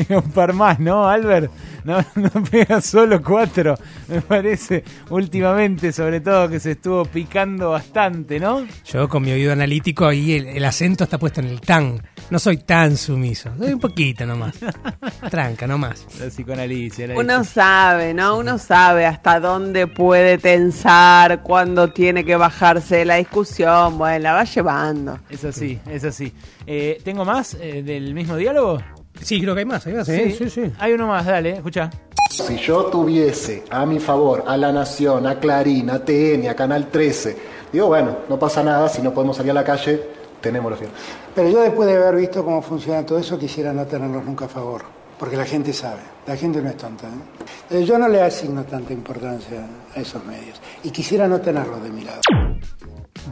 un 0.10 0.30
par 0.32 0.52
más, 0.52 0.78
¿no, 0.78 1.08
Albert? 1.08 1.50
No, 1.84 1.98
no 2.14 2.30
pega 2.50 2.80
solo 2.80 3.22
cuatro, 3.22 3.74
me 4.08 4.20
parece, 4.20 4.84
últimamente, 5.10 5.92
sobre 5.92 6.20
todo 6.20 6.48
que 6.48 6.60
se 6.60 6.72
estuvo 6.72 7.04
picando 7.04 7.70
bastante, 7.70 8.38
¿no? 8.38 8.66
Yo 8.84 9.08
con 9.08 9.22
mi 9.22 9.32
oído 9.32 9.52
analítico 9.52 10.06
ahí 10.06 10.32
el, 10.32 10.46
el 10.46 10.64
acento 10.64 11.04
está 11.04 11.18
puesto 11.18 11.40
en 11.40 11.46
el 11.46 11.60
tan. 11.60 12.02
No 12.30 12.38
soy 12.38 12.58
tan 12.58 12.96
sumiso, 12.96 13.50
soy 13.58 13.72
un 13.72 13.80
poquito 13.80 14.24
nomás. 14.24 14.54
Tranca, 15.30 15.66
nomás. 15.66 16.06
La 16.20 16.26
psicoanalicia. 16.28 17.08
la 17.08 17.18
Uno 17.18 17.42
sabe, 17.44 18.14
¿no? 18.14 18.38
Uno 18.38 18.58
sabe 18.58 19.06
hasta 19.06 19.40
dónde 19.40 19.86
puede 19.86 20.38
tensar, 20.38 21.42
cuándo 21.42 21.92
tiene 21.92 22.24
que 22.24 22.36
bajarse 22.36 23.04
la 23.04 23.16
discusión. 23.16 23.98
Bueno, 23.98 24.22
la 24.22 24.32
va 24.34 24.44
llevando. 24.44 25.18
Es 25.28 25.44
así, 25.44 25.78
es 25.90 26.04
así. 26.04 26.32
Eh, 26.66 27.00
¿Tengo 27.04 27.24
más 27.24 27.54
eh, 27.60 27.82
del 27.82 28.14
mismo 28.14 28.36
diálogo? 28.36 28.80
Sí, 29.22 29.40
creo 29.40 29.54
que 29.54 29.60
hay 29.60 29.66
más. 29.66 29.86
Hay, 29.86 29.94
más, 29.94 30.06
sí, 30.06 30.30
sí, 30.32 30.50
sí. 30.50 30.72
hay 30.78 30.92
uno 30.92 31.06
más, 31.06 31.26
dale, 31.26 31.52
escucha. 31.52 31.90
Si 32.30 32.56
yo 32.56 32.84
tuviese 32.86 33.64
a 33.70 33.84
mi 33.84 33.98
favor 33.98 34.44
a 34.46 34.56
La 34.56 34.72
Nación, 34.72 35.26
a 35.26 35.38
Clarín, 35.38 35.90
a 35.90 36.04
TN, 36.04 36.48
a 36.48 36.54
Canal 36.54 36.86
13, 36.88 37.36
digo, 37.72 37.88
bueno, 37.88 38.18
no 38.28 38.38
pasa 38.38 38.62
nada, 38.62 38.88
si 38.88 39.02
no 39.02 39.12
podemos 39.12 39.36
salir 39.36 39.50
a 39.50 39.54
la 39.54 39.64
calle, 39.64 40.00
tenemos 40.40 40.70
los 40.70 40.78
fines. 40.80 40.94
Pero 41.34 41.48
yo 41.50 41.60
después 41.60 41.88
de 41.88 41.96
haber 41.96 42.16
visto 42.16 42.44
cómo 42.44 42.62
funciona 42.62 43.04
todo 43.04 43.18
eso, 43.18 43.38
quisiera 43.38 43.72
no 43.72 43.84
tenerlos 43.86 44.24
nunca 44.24 44.46
a 44.46 44.48
favor, 44.48 44.82
porque 45.18 45.36
la 45.36 45.44
gente 45.44 45.72
sabe, 45.72 46.00
la 46.26 46.36
gente 46.36 46.62
no 46.62 46.70
es 46.70 46.76
tonta. 46.76 47.08
¿eh? 47.08 47.78
Eh, 47.78 47.84
Yo 47.84 47.98
no 47.98 48.08
le 48.08 48.22
asigno 48.22 48.64
tanta 48.64 48.92
importancia 48.92 49.66
a 49.94 50.00
esos 50.00 50.24
medios 50.24 50.60
y 50.82 50.90
quisiera 50.90 51.28
no 51.28 51.40
tenerlos 51.40 51.82
de 51.82 51.90
mi 51.90 52.02
lado. 52.04 52.20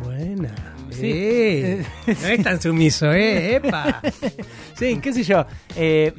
Buena. 0.02 0.54
Sí. 0.90 1.10
Eh, 1.12 1.84
no 2.06 2.28
es 2.28 2.42
tan 2.42 2.60
sumiso, 2.60 3.12
¿eh? 3.12 3.56
¡Epa! 3.56 4.00
Sí, 4.78 5.00
qué 5.02 5.12
sé 5.12 5.24
yo. 5.24 5.44
Eh, 5.74 6.12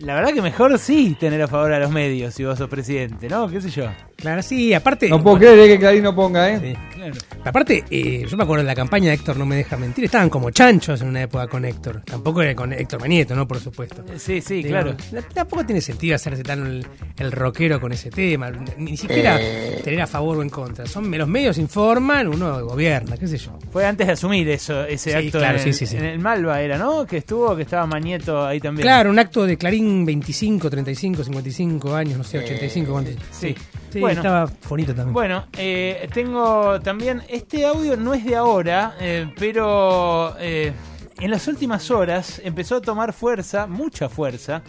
la 0.00 0.14
verdad 0.14 0.32
que 0.32 0.42
mejor 0.42 0.78
sí 0.78 1.16
tener 1.18 1.40
a 1.42 1.48
favor 1.48 1.72
a 1.72 1.78
los 1.78 1.90
medios 1.90 2.34
si 2.34 2.44
vos 2.44 2.58
sos 2.58 2.68
presidente, 2.68 3.28
¿no? 3.28 3.48
¿Qué 3.48 3.60
sé 3.60 3.70
yo? 3.70 3.86
Claro, 4.16 4.42
sí, 4.42 4.74
aparte. 4.74 5.08
No 5.08 5.22
puedo 5.22 5.38
creer 5.38 5.66
que 5.68 5.78
Clarín 5.78 6.02
no 6.02 6.14
ponga, 6.14 6.50
¿eh? 6.50 6.76
Claro. 6.94 7.14
Aparte, 7.42 7.84
eh, 7.90 8.26
yo 8.28 8.36
me 8.36 8.42
acuerdo 8.42 8.62
de 8.62 8.66
la 8.68 8.74
campaña 8.74 9.08
de 9.08 9.14
Héctor 9.14 9.38
No 9.38 9.46
Me 9.46 9.56
Deja 9.56 9.78
Mentir, 9.78 10.04
estaban 10.04 10.28
como 10.28 10.50
chanchos 10.50 11.00
en 11.00 11.08
una 11.08 11.22
época 11.22 11.46
con 11.48 11.64
Héctor. 11.64 12.02
Tampoco 12.04 12.42
era 12.42 12.54
con 12.54 12.70
Héctor 12.72 13.00
Manieto, 13.00 13.34
¿no? 13.34 13.48
Por 13.48 13.58
supuesto. 13.60 14.04
Sí, 14.18 14.42
sí, 14.42 14.56
Digo, 14.56 14.68
claro. 14.68 14.94
la- 15.12 15.22
Tampoco 15.22 15.64
tiene 15.64 15.80
sentido 15.80 16.16
hacerse 16.16 16.42
tan 16.42 16.66
el, 16.66 16.86
el 17.16 17.32
rockero 17.32 17.80
con 17.80 17.92
ese 17.92 18.10
tema. 18.10 18.50
Ni 18.76 18.96
siquiera 18.98 19.38
Eh. 19.40 19.80
tener 19.82 20.02
a 20.02 20.06
favor 20.06 20.36
o 20.38 20.42
en 20.42 20.50
contra. 20.50 20.84
Son 20.86 21.10
los 21.16 21.28
medios 21.28 21.56
informan, 21.56 22.28
uno 22.28 22.62
gobierna, 22.66 23.16
qué 23.16 23.26
sé 23.26 23.38
yo. 23.38 23.58
Fue 23.72 23.86
antes 23.86 24.06
de 24.06 24.12
asumir 24.12 24.46
eso, 24.50 24.84
ese 24.84 25.12
Sí, 25.12 25.16
acto 25.16 25.38
claro, 25.38 25.56
en, 25.56 25.62
sí, 25.62 25.68
el, 25.70 25.74
sí, 25.74 25.86
sí. 25.86 25.96
en 25.96 26.04
el 26.04 26.18
Malva 26.18 26.60
era, 26.60 26.76
¿no? 26.76 27.06
Que 27.06 27.16
estuvo, 27.18 27.56
que 27.56 27.62
estaba 27.62 27.86
Mañeto 27.86 28.44
ahí 28.46 28.60
también. 28.60 28.82
Claro, 28.82 29.08
un 29.08 29.18
acto 29.18 29.46
de 29.46 29.56
Clarín 29.56 29.89
25, 30.04 30.70
35, 30.70 31.24
55 31.24 31.94
años, 31.94 32.18
no 32.18 32.24
sé, 32.24 32.38
85, 32.38 32.92
¿cuántos? 32.92 33.14
sí. 33.30 33.54
Sí, 33.92 33.98
Bueno. 34.00 34.20
estaba 34.20 34.50
bonito 34.68 34.94
también. 34.94 35.12
Bueno, 35.12 35.46
eh, 35.58 36.08
tengo 36.14 36.78
también, 36.80 37.22
este 37.28 37.66
audio 37.66 37.96
no 37.96 38.14
es 38.14 38.24
de 38.24 38.36
ahora, 38.36 38.94
eh, 39.00 39.32
pero 39.36 40.36
eh, 40.38 40.72
en 41.18 41.30
las 41.30 41.48
últimas 41.48 41.90
horas 41.90 42.40
empezó 42.44 42.76
a 42.76 42.80
tomar 42.80 43.12
fuerza, 43.12 43.66
mucha 43.66 44.08
fuerza, 44.08 44.62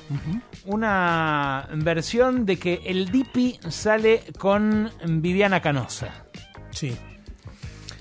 una 0.66 1.68
versión 1.76 2.46
de 2.46 2.58
que 2.58 2.82
el 2.86 3.12
Dipi 3.12 3.60
sale 3.70 4.24
con 4.40 4.90
Viviana 5.08 5.62
Canosa. 5.62 6.26
Sí. 6.72 6.96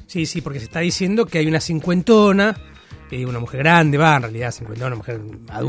Sí, 0.06 0.26
sí, 0.26 0.40
porque 0.40 0.58
se 0.58 0.64
está 0.64 0.80
diciendo 0.80 1.26
que 1.26 1.38
hay 1.38 1.46
una 1.46 1.60
cincuentona, 1.60 2.56
eh, 3.10 3.26
una 3.26 3.38
mujer 3.40 3.60
grande, 3.60 3.98
va, 3.98 4.16
en 4.16 4.22
realidad 4.22 4.50
cincuentona, 4.52 4.86
una 4.88 4.96
mujer 4.96 5.20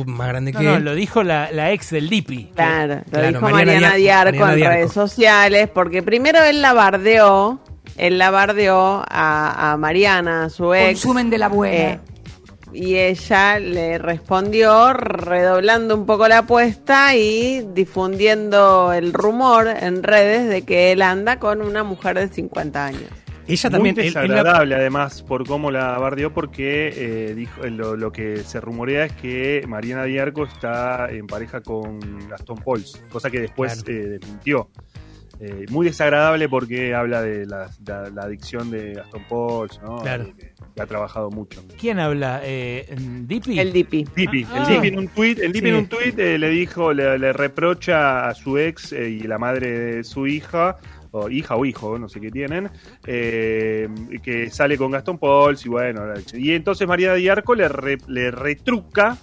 más 0.07 0.27
grande 0.27 0.51
No, 0.51 0.59
que 0.59 0.65
no, 0.65 0.75
él. 0.75 0.83
lo 0.85 0.95
dijo 0.95 1.23
la, 1.23 1.51
la 1.51 1.71
ex 1.71 1.89
del 1.91 2.09
Dipi. 2.09 2.51
Claro, 2.55 2.95
lo 2.95 3.03
Claro, 3.11 3.27
dijo 3.29 3.41
Mariana 3.41 3.55
Mariana, 3.73 3.87
Diar- 3.89 3.97
Diarco 3.97 4.31
Mariana 4.39 4.51
en 4.53 4.57
Diarco. 4.59 4.75
redes 4.77 4.91
sociales, 4.93 5.69
porque 5.73 6.03
primero 6.03 6.43
él 6.43 6.61
la 6.61 6.73
bardeó, 6.73 7.59
él 7.97 8.17
la 8.17 8.31
bardeó 8.31 9.03
a, 9.09 9.71
a 9.73 9.77
Mariana, 9.77 10.45
a 10.45 10.49
su 10.49 10.73
ex. 10.73 11.01
Consumen 11.01 11.29
de 11.29 11.37
la 11.37 11.47
buena. 11.49 11.75
eh, 11.93 11.99
y 12.73 12.95
ella 12.95 13.59
le 13.59 13.97
respondió 13.97 14.93
redoblando 14.93 15.93
un 15.93 16.05
poco 16.05 16.29
la 16.29 16.37
apuesta 16.37 17.13
y 17.17 17.67
difundiendo 17.73 18.93
el 18.93 19.11
rumor 19.11 19.67
en 19.67 20.03
redes 20.03 20.47
de 20.47 20.61
que 20.61 20.93
él 20.93 21.01
anda 21.01 21.37
con 21.37 21.61
una 21.61 21.83
mujer 21.83 22.17
de 22.17 22.29
50 22.29 22.85
años. 22.85 23.03
Ella 23.47 23.69
Muy 23.71 23.91
la- 23.93 24.03
desagradable, 24.03 24.75
además, 24.75 25.23
por 25.23 25.45
cómo 25.47 25.71
la 25.71 25.97
bardeó, 25.97 26.31
porque 26.33 26.93
eh, 26.95 27.33
dijo, 27.35 27.63
lo, 27.67 27.95
lo 27.97 28.11
que 28.11 28.37
se 28.37 28.61
rumorea 28.61 29.05
es 29.05 29.13
que 29.13 29.63
Mariana 29.67 30.03
Diarco 30.05 30.43
está 30.45 31.09
en 31.09 31.27
pareja 31.27 31.61
con 31.61 31.99
Gastón 32.29 32.57
Pols, 32.57 33.01
cosa 33.11 33.29
que 33.29 33.39
después 33.41 33.83
Claro. 33.83 33.99
eh, 33.99 34.05
desmintió. 34.19 34.69
Eh, 35.43 35.65
muy 35.71 35.87
desagradable 35.87 36.47
porque 36.47 36.93
habla 36.93 37.23
de 37.23 37.47
la, 37.47 37.67
la- 37.87 38.11
la 38.11 38.21
adicción 38.21 38.69
de 38.69 38.93
Gastón 38.93 39.23
Pols, 39.27 39.81
¿no? 39.81 39.97
Claro. 39.97 40.25
Que, 40.37 40.53
que 40.75 40.81
ha 40.81 40.85
trabajado 40.85 41.31
mucho. 41.31 41.63
¿Quién 41.79 41.97
habla? 41.99 42.41
Eh, 42.43 42.85
¿Dipi? 43.23 43.59
El 43.59 43.73
Dipi. 43.73 44.05
Dipi, 44.15 44.45
Ah. 44.51 44.59
el 44.67 44.75
Dipi 44.75 44.87
en 44.89 44.99
un 44.99 45.07
tweet, 45.07 45.37
el 45.41 45.51
Dipi 45.51 45.65
Sí. 45.67 45.73
en 45.73 45.75
un 45.79 45.87
tweet 45.87 46.13
eh, 46.17 46.37
le 46.37 46.49
dijo, 46.49 46.93
le, 46.93 47.17
le 47.17 47.33
reprocha 47.33 48.27
a 48.29 48.35
su 48.35 48.59
ex 48.59 48.93
eh, 48.93 49.09
y 49.09 49.21
la 49.21 49.39
madre 49.39 49.71
de 49.95 50.03
su 50.03 50.27
hija, 50.27 50.77
o 51.11 51.29
hija 51.29 51.55
o 51.55 51.65
hijo, 51.65 51.97
no 51.99 52.07
sé 52.09 52.19
qué 52.21 52.31
tienen, 52.31 52.69
eh, 53.05 53.87
que 54.23 54.49
sale 54.49 54.77
con 54.77 54.91
Gastón 54.91 55.17
Pauls 55.17 55.65
y 55.65 55.69
bueno, 55.69 56.01
y 56.33 56.51
entonces 56.51 56.87
María 56.87 57.13
Diarco 57.13 57.53
le, 57.55 57.67
re- 57.67 57.97
le 58.07 58.31
retruca. 58.31 59.17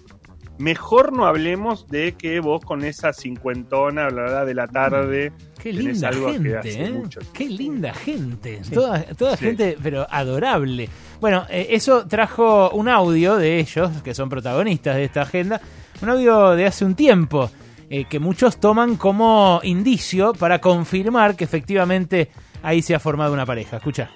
Mejor 0.58 1.12
no 1.12 1.24
hablemos 1.26 1.86
de 1.86 2.14
que 2.18 2.40
vos 2.40 2.64
con 2.64 2.82
esa 2.82 3.12
cincuentona, 3.12 4.08
bla, 4.08 4.24
bla, 4.24 4.44
de 4.44 4.54
la 4.54 4.66
tarde, 4.66 5.32
Qué 5.62 5.70
tenés 5.72 5.84
linda 5.84 6.08
algo 6.08 6.26
que 6.26 6.32
gente, 6.32 6.56
hace 6.58 6.84
¿eh? 6.84 6.90
mucho. 6.90 7.20
Qué 7.32 7.44
linda 7.48 7.94
gente. 7.94 8.60
Toda, 8.74 9.04
toda 9.04 9.36
Sí. 9.36 9.44
gente, 9.44 9.78
pero 9.80 10.04
adorable. 10.10 10.88
Bueno, 11.20 11.46
eh, 11.48 11.68
eso 11.70 12.08
trajo 12.08 12.70
un 12.70 12.88
audio 12.88 13.36
de 13.36 13.60
ellos, 13.60 14.02
que 14.02 14.14
son 14.14 14.28
protagonistas 14.28 14.96
de 14.96 15.04
esta 15.04 15.22
agenda, 15.22 15.60
un 16.02 16.08
audio 16.08 16.50
de 16.56 16.66
hace 16.66 16.84
un 16.84 16.96
tiempo, 16.96 17.48
eh, 17.90 18.04
que 18.04 18.18
muchos 18.18 18.58
toman 18.58 18.96
como 18.96 19.60
indicio 19.62 20.32
para 20.34 20.60
confirmar 20.60 21.36
que 21.36 21.44
efectivamente 21.44 22.30
ahí 22.62 22.82
se 22.82 22.94
ha 22.94 22.98
formado 23.00 23.32
una 23.32 23.46
pareja. 23.46 23.76
Escucha. 23.78 24.10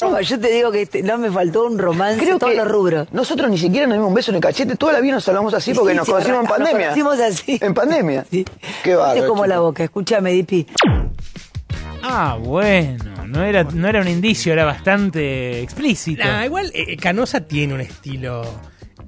No, 0.00 0.20
yo 0.20 0.40
te 0.40 0.48
digo 0.50 0.72
que 0.72 0.82
este- 0.82 1.02
no 1.02 1.18
me 1.18 1.30
faltó 1.30 1.64
un 1.66 1.78
romance 1.78 2.18
Creo 2.18 2.38
todos 2.38 2.52
que 2.52 2.58
los 2.58 2.66
rubros. 2.66 3.12
Nosotros 3.12 3.48
ni 3.50 3.58
siquiera 3.58 3.86
nos 3.86 3.96
dimos 3.96 4.08
un 4.08 4.14
beso 4.14 4.30
en 4.32 4.36
el 4.36 4.40
cachete, 4.40 4.74
toda 4.76 4.94
la 4.94 5.00
vida 5.00 5.12
nos 5.14 5.28
hablamos 5.28 5.54
así 5.54 5.72
porque 5.74 5.92
Sí, 5.92 5.96
nos 5.98 6.06
sí, 6.06 6.12
conocimos 6.12 6.38
en 6.38 6.44
nos 6.44 6.52
pandemia. 6.58 6.86
conocimos 6.94 7.20
así. 7.20 7.58
En 7.60 7.74
pandemia. 7.74 8.24
Sí. 8.30 8.44
Qué 8.82 8.94
bárbaro. 8.96 9.14
Viste 9.14 9.28
como 9.28 9.42
chico. 9.42 9.54
la 9.54 9.60
boca, 9.60 9.84
escúchame, 9.84 10.32
Dipi. 10.32 10.66
Ah, 12.02 12.36
bueno, 12.40 13.04
no 13.26 13.42
era, 13.44 13.62
no 13.64 13.86
era 13.86 14.00
un 14.00 14.08
indicio, 14.08 14.52
era 14.52 14.64
bastante 14.64 15.62
explícito. 15.62 16.24
Nah, 16.24 16.44
igual 16.44 16.72
eh, 16.74 16.96
Canosa 16.96 17.42
tiene 17.42 17.74
un 17.74 17.80
estilo 17.80 18.42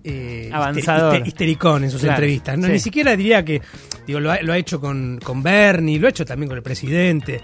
eh, 0.05 0.51
hister- 0.53 1.27
histericón 1.27 1.85
en 1.85 1.91
sus 1.91 2.01
Claro, 2.01 2.15
entrevistas. 2.15 2.59
No, 2.59 2.67
sí. 2.67 2.73
Ni 2.73 2.79
siquiera 2.79 3.17
diría 3.17 3.45
que 3.45 3.61
digo, 4.07 4.21
lo, 4.21 4.31
ha, 4.31 4.41
lo 4.43 4.53
ha 4.53 4.59
hecho 4.59 4.81
con, 4.81 5.19
con 5.25 5.43
Bernie, 5.43 5.99
lo 5.99 6.07
ha 6.07 6.11
hecho 6.11 6.25
también 6.25 6.49
con 6.49 6.57
el 6.59 6.63
presidente. 6.63 7.41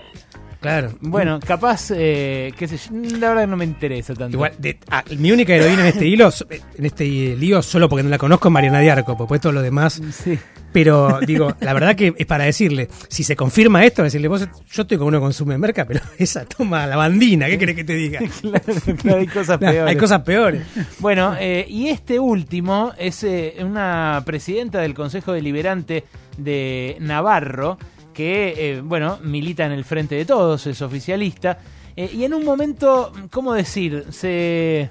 Claro. 0.61 0.93
Bueno, 1.01 1.41
capaz, 1.41 1.91
eh, 1.95 2.53
qué 2.59 2.69
sé 2.69 2.77
yo, 2.77 2.95
la 3.19 3.31
verdad 3.31 3.47
no 3.49 3.57
me 3.57 3.65
interesa 3.65 4.13
tanto. 4.15 4.37
Igual, 4.37 4.53
de- 4.59 4.79
ah, 4.91 5.03
mi 5.17 5.33
única 5.33 5.55
heroína 5.55 5.81
en 5.83 5.87
este 5.87 6.07
hilo, 6.07 6.31
so- 6.31 6.47
en 6.51 6.85
este 6.85 7.05
lío, 7.05 7.63
solo 7.63 7.89
porque 7.89 8.03
no 8.03 8.11
la 8.11 8.19
conozco, 8.19 8.49
es 8.49 8.53
Mariana 8.53 8.81
Diarco, 8.81 9.17
porque 9.17 9.39
todo 9.39 9.53
lo 9.53 9.63
demás. 9.63 10.03
Sí. 10.13 10.39
Pero 10.73 11.19
digo, 11.27 11.57
la 11.61 11.73
verdad 11.73 11.97
que 11.97 12.15
es 12.17 12.27
para 12.27 12.45
decirle, 12.45 12.89
si 13.09 13.25
se 13.25 13.35
confirma 13.35 13.85
esto, 13.85 14.03
decirle, 14.05 14.29
vos, 14.29 14.47
yo 14.71 14.83
estoy 14.83 14.99
con 14.99 15.09
uno 15.09 15.19
consume 15.19 15.57
merca, 15.59 15.85
pero 15.87 16.01
esa 16.19 16.45
toma 16.45 16.87
la 16.87 16.95
bandina, 16.97 17.47
¿qué 17.47 17.59
querés 17.59 17.75
que 17.77 17.85
te 17.85 17.95
diga? 17.95 18.21
claro, 18.43 18.63
claro, 19.03 19.19
hay 19.19 19.27
cosas 19.29 19.59
peores. 19.59 19.83
Hay 19.91 19.97
cosas 19.97 20.21
peores. 20.23 20.63
Bueno, 20.99 21.35
eh, 21.41 21.65
y 21.69 21.89
este 21.89 22.21
último 22.21 22.93
es 22.99 23.25
eh, 23.25 23.55
una 23.61 24.23
presidenta 24.27 24.81
del 24.81 24.93
Consejo 24.95 25.33
Deliberante 25.33 26.05
de 26.37 26.97
Navarro, 27.01 27.79
que, 28.21 28.55
eh, 28.59 28.81
bueno, 28.83 29.19
milita 29.23 29.65
en 29.65 29.73
el 29.73 29.83
Frente 29.83 30.15
de 30.15 30.27
Todos, 30.27 30.67
es 30.67 30.83
oficialista, 30.83 31.59
eh, 31.97 32.11
y 32.13 32.25
en 32.25 32.35
un 32.35 32.45
momento, 32.45 33.15
¿cómo 33.31 33.55
decir? 33.55 34.05
Se, 34.11 34.91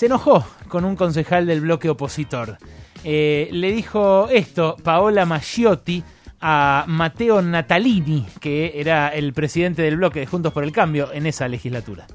enojó 0.00 0.46
con 0.66 0.86
un 0.86 0.96
concejal 0.96 1.44
del 1.44 1.60
bloque 1.60 1.90
opositor. 1.90 2.56
Eh, 3.04 3.50
le 3.52 3.70
dijo 3.72 4.30
esto 4.30 4.74
Paola 4.82 5.26
Maggiotti 5.26 6.02
a 6.40 6.86
Matteo 6.88 7.42
Natalini, 7.42 8.26
que 8.40 8.72
era 8.76 9.08
el 9.08 9.34
presidente 9.34 9.82
del 9.82 9.98
bloque 9.98 10.20
de 10.20 10.26
Juntos 10.26 10.54
por 10.54 10.64
el 10.64 10.72
Cambio 10.72 11.12
en 11.12 11.26
esa 11.26 11.46
legislatura. 11.46 12.06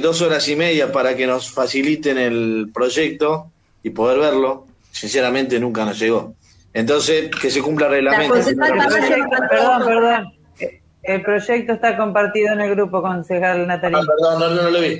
Dos 0.00 0.22
horas 0.22 0.48
y 0.48 0.54
media 0.54 0.92
para 0.92 1.16
que 1.16 1.26
nos 1.26 1.50
faciliten 1.50 2.18
el 2.18 2.70
proyecto 2.72 3.50
y 3.82 3.90
poder 3.90 4.20
verlo. 4.20 4.68
Sinceramente 4.92 5.58
nunca 5.58 5.84
nos 5.84 5.98
llegó. 5.98 6.36
Entonces, 6.72 7.30
que 7.40 7.50
se 7.50 7.62
cumpla 7.62 7.86
el 7.86 7.92
reglamento. 7.92 8.34
Perdón, 9.50 9.82
perdón. 9.84 10.32
El 11.02 11.22
proyecto 11.22 11.72
está 11.72 11.96
compartido 11.96 12.52
en 12.52 12.60
el 12.60 12.70
grupo, 12.74 13.00
concejal 13.00 13.66
Natalia. 13.66 13.98
Ah, 13.98 14.06
perdón, 14.06 14.40
no, 14.40 14.48
no, 14.50 14.62
no 14.62 14.70
lo 14.70 14.80
vi. 14.80 14.98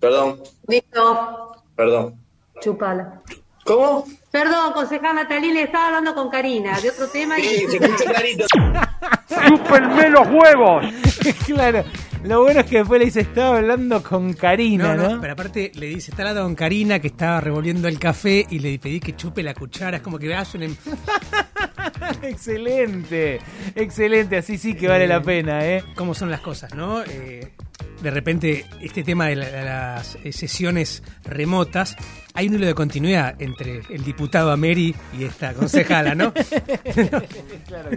Perdón, 0.00 0.40
Listo. 0.66 1.52
perdón. 1.76 2.14
Chupala. 2.60 3.20
¿Cómo? 3.64 4.06
Perdón, 4.30 4.72
concejal 4.72 5.14
Natalina, 5.14 5.60
estaba 5.60 5.88
hablando 5.88 6.14
con 6.14 6.30
Karina 6.30 6.80
de 6.80 6.90
otro 6.90 7.06
tema 7.08 7.38
y... 7.38 7.42
Sí, 7.42 7.66
se 7.68 7.76
escucha 7.76 8.04
clarito. 8.04 8.46
¡Chúpenme 9.46 10.08
los 10.08 10.26
huevos! 10.28 10.86
claro. 11.46 11.84
Lo 12.24 12.42
bueno 12.42 12.60
es 12.60 12.66
que 12.66 12.78
después 12.78 12.98
le 13.00 13.06
dice, 13.06 13.20
estaba 13.20 13.56
hablando 13.58 14.02
con 14.02 14.32
Karina, 14.34 14.94
No, 14.94 15.02
¿no? 15.08 15.14
no, 15.16 15.20
pero 15.20 15.32
aparte 15.32 15.72
le 15.74 15.86
dice, 15.86 16.12
está 16.12 16.22
hablando 16.22 16.44
con 16.44 16.54
Karina 16.54 16.98
que 17.00 17.08
estaba 17.08 17.40
revolviendo 17.40 17.88
el 17.88 17.98
café 17.98 18.46
y 18.48 18.58
le 18.60 18.78
pedí 18.78 19.00
que 19.00 19.16
chupe 19.16 19.42
la 19.42 19.54
cuchara. 19.54 19.96
Es 19.96 20.02
como 20.02 20.18
que 20.18 20.32
hacen 20.34 20.62
en... 20.62 20.76
excelente, 22.22 23.40
excelente, 23.74 24.36
así 24.36 24.56
sí 24.58 24.74
que 24.74 24.86
vale 24.88 25.06
la 25.06 25.20
pena, 25.22 25.66
¿eh? 25.66 25.82
Cómo 25.96 26.14
son 26.14 26.30
las 26.30 26.40
cosas, 26.40 26.74
¿no? 26.74 27.02
Eh, 27.02 27.52
de 28.00 28.10
repente, 28.10 28.66
este 28.80 29.02
tema 29.02 29.26
de 29.26 29.36
la- 29.36 29.48
de 29.50 29.64
las 29.64 30.16
eh, 30.24 30.32
sesiones 30.32 31.02
remotas, 31.24 31.96
hay 32.34 32.48
un 32.48 32.54
hilo 32.54 32.66
de 32.66 32.74
continuidad 32.74 33.40
entre 33.40 33.82
el 33.90 34.04
diputado 34.04 34.50
Ameri 34.52 34.94
y 35.18 35.24
esta 35.24 35.54
concejala, 35.54 36.14
¿no? 36.14 36.32
Claro 37.66 37.90
que 37.90 37.96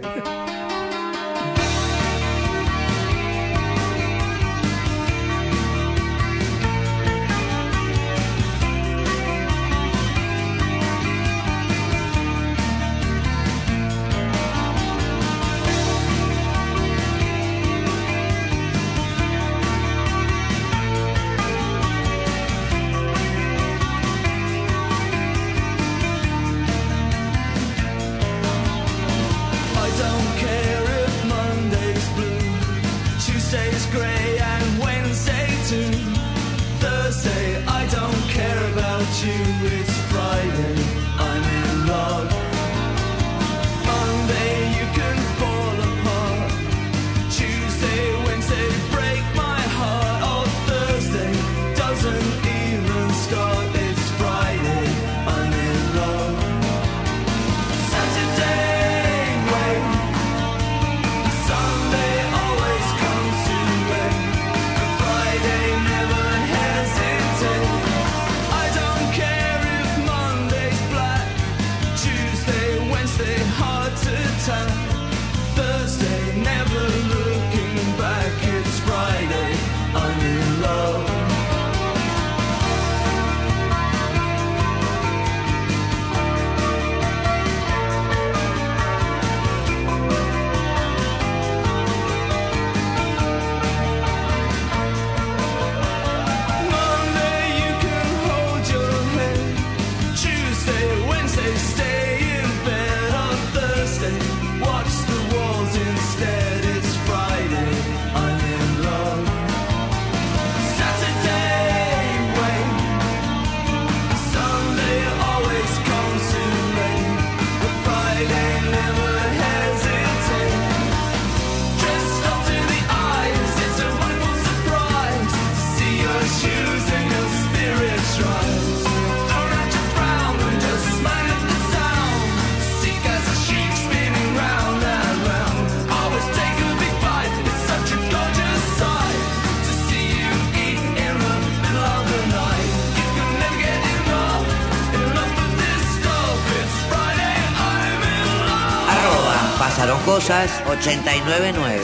cosas 150.06 150.62
899. 150.68 151.82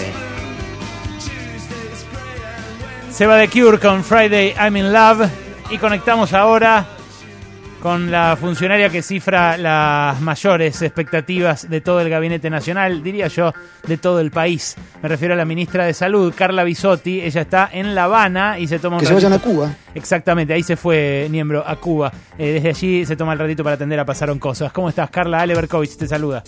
Se 3.11 3.27
va 3.27 3.37
de 3.37 3.49
Cure 3.49 3.81
con 3.81 4.05
Friday 4.05 4.55
I'm 4.57 4.77
in 4.77 4.93
Love 4.93 5.29
y 5.71 5.79
conectamos 5.79 6.33
ahora 6.33 6.87
con 7.83 8.13
la 8.13 8.37
funcionaria 8.41 8.91
que 8.91 9.03
cifra 9.03 9.59
las 9.59 10.21
mayores 10.21 10.81
expectativas 10.83 11.69
de 11.69 11.81
todo 11.81 12.01
el 12.01 12.09
gabinete 12.09 12.49
nacional, 12.49 13.03
diría 13.03 13.27
yo, 13.27 13.53
de 13.89 13.97
todo 13.97 14.21
el 14.21 14.31
país. 14.31 14.77
Me 15.03 15.09
refiero 15.09 15.35
a 15.35 15.37
la 15.37 15.45
ministra 15.45 15.85
de 15.85 15.93
Salud, 15.93 16.33
Carla 16.33 16.63
Bisotti. 16.63 17.21
Ella 17.21 17.41
está 17.41 17.71
en 17.73 17.93
La 17.97 18.05
Habana 18.05 18.57
y 18.57 18.69
se 18.69 18.79
toma 18.79 18.99
un 18.99 19.01
Que 19.01 19.07
se 19.07 19.15
vayan 19.15 19.33
a 19.33 19.41
Cuba. 19.41 19.75
Exactamente, 19.97 20.55
ahí 20.55 20.63
se 20.63 20.77
fue 20.77 21.27
Niembro 21.29 21.67
a 21.67 21.75
Cuba. 21.75 22.13
Eh, 22.39 22.53
desde 22.53 22.69
allí 22.69 23.05
se 23.05 23.17
toma 23.17 23.33
el 23.33 23.41
ratito 23.41 23.65
para 23.65 23.75
atender 23.75 23.99
a 23.99 24.05
Pasaron 24.05 24.39
Cosas. 24.39 24.73
¿Cómo 24.73 24.89
estás, 24.89 25.11
Carla? 25.11 25.41
Ale 25.41 25.57
Berkovich 25.57 25.97
te 25.97 26.07
saluda. 26.07 26.45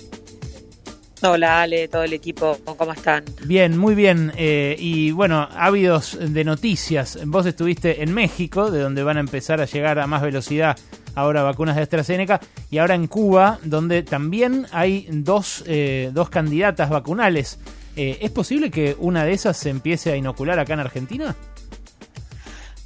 Hola 1.26 1.62
Ale, 1.62 1.88
todo 1.88 2.02
el 2.02 2.12
equipo, 2.12 2.58
¿cómo 2.76 2.92
están? 2.92 3.24
Bien, 3.46 3.78
muy 3.78 3.94
bien. 3.94 4.30
eh, 4.36 4.76
y 4.78 5.10
bueno, 5.10 5.48
ávidos 5.56 6.18
de 6.20 6.44
noticias. 6.44 7.18
Vos 7.24 7.46
estuviste 7.46 8.02
en 8.02 8.12
México, 8.12 8.70
de 8.70 8.80
donde 8.80 9.02
van 9.02 9.16
a 9.16 9.20
empezar 9.20 9.58
a 9.62 9.64
llegar 9.64 9.98
a 9.98 10.06
más 10.06 10.20
velocidad 10.20 10.76
ahora 11.14 11.42
vacunas 11.42 11.76
de 11.76 11.82
AstraZeneca, 11.82 12.40
y 12.70 12.76
ahora 12.76 12.94
en 12.94 13.06
Cuba, 13.06 13.58
donde 13.62 14.02
también 14.02 14.66
hay 14.70 15.06
dos, 15.10 15.64
eh, 15.66 16.10
dos 16.12 16.28
candidatas 16.28 16.90
vacunales. 16.90 17.58
Eh, 17.96 18.18
¿Es 18.20 18.30
posible 18.30 18.70
que 18.70 18.94
una 18.98 19.24
de 19.24 19.32
esas 19.32 19.56
se 19.56 19.70
empiece 19.70 20.12
a 20.12 20.16
inocular 20.16 20.58
acá 20.58 20.74
en 20.74 20.80
Argentina? 20.80 21.34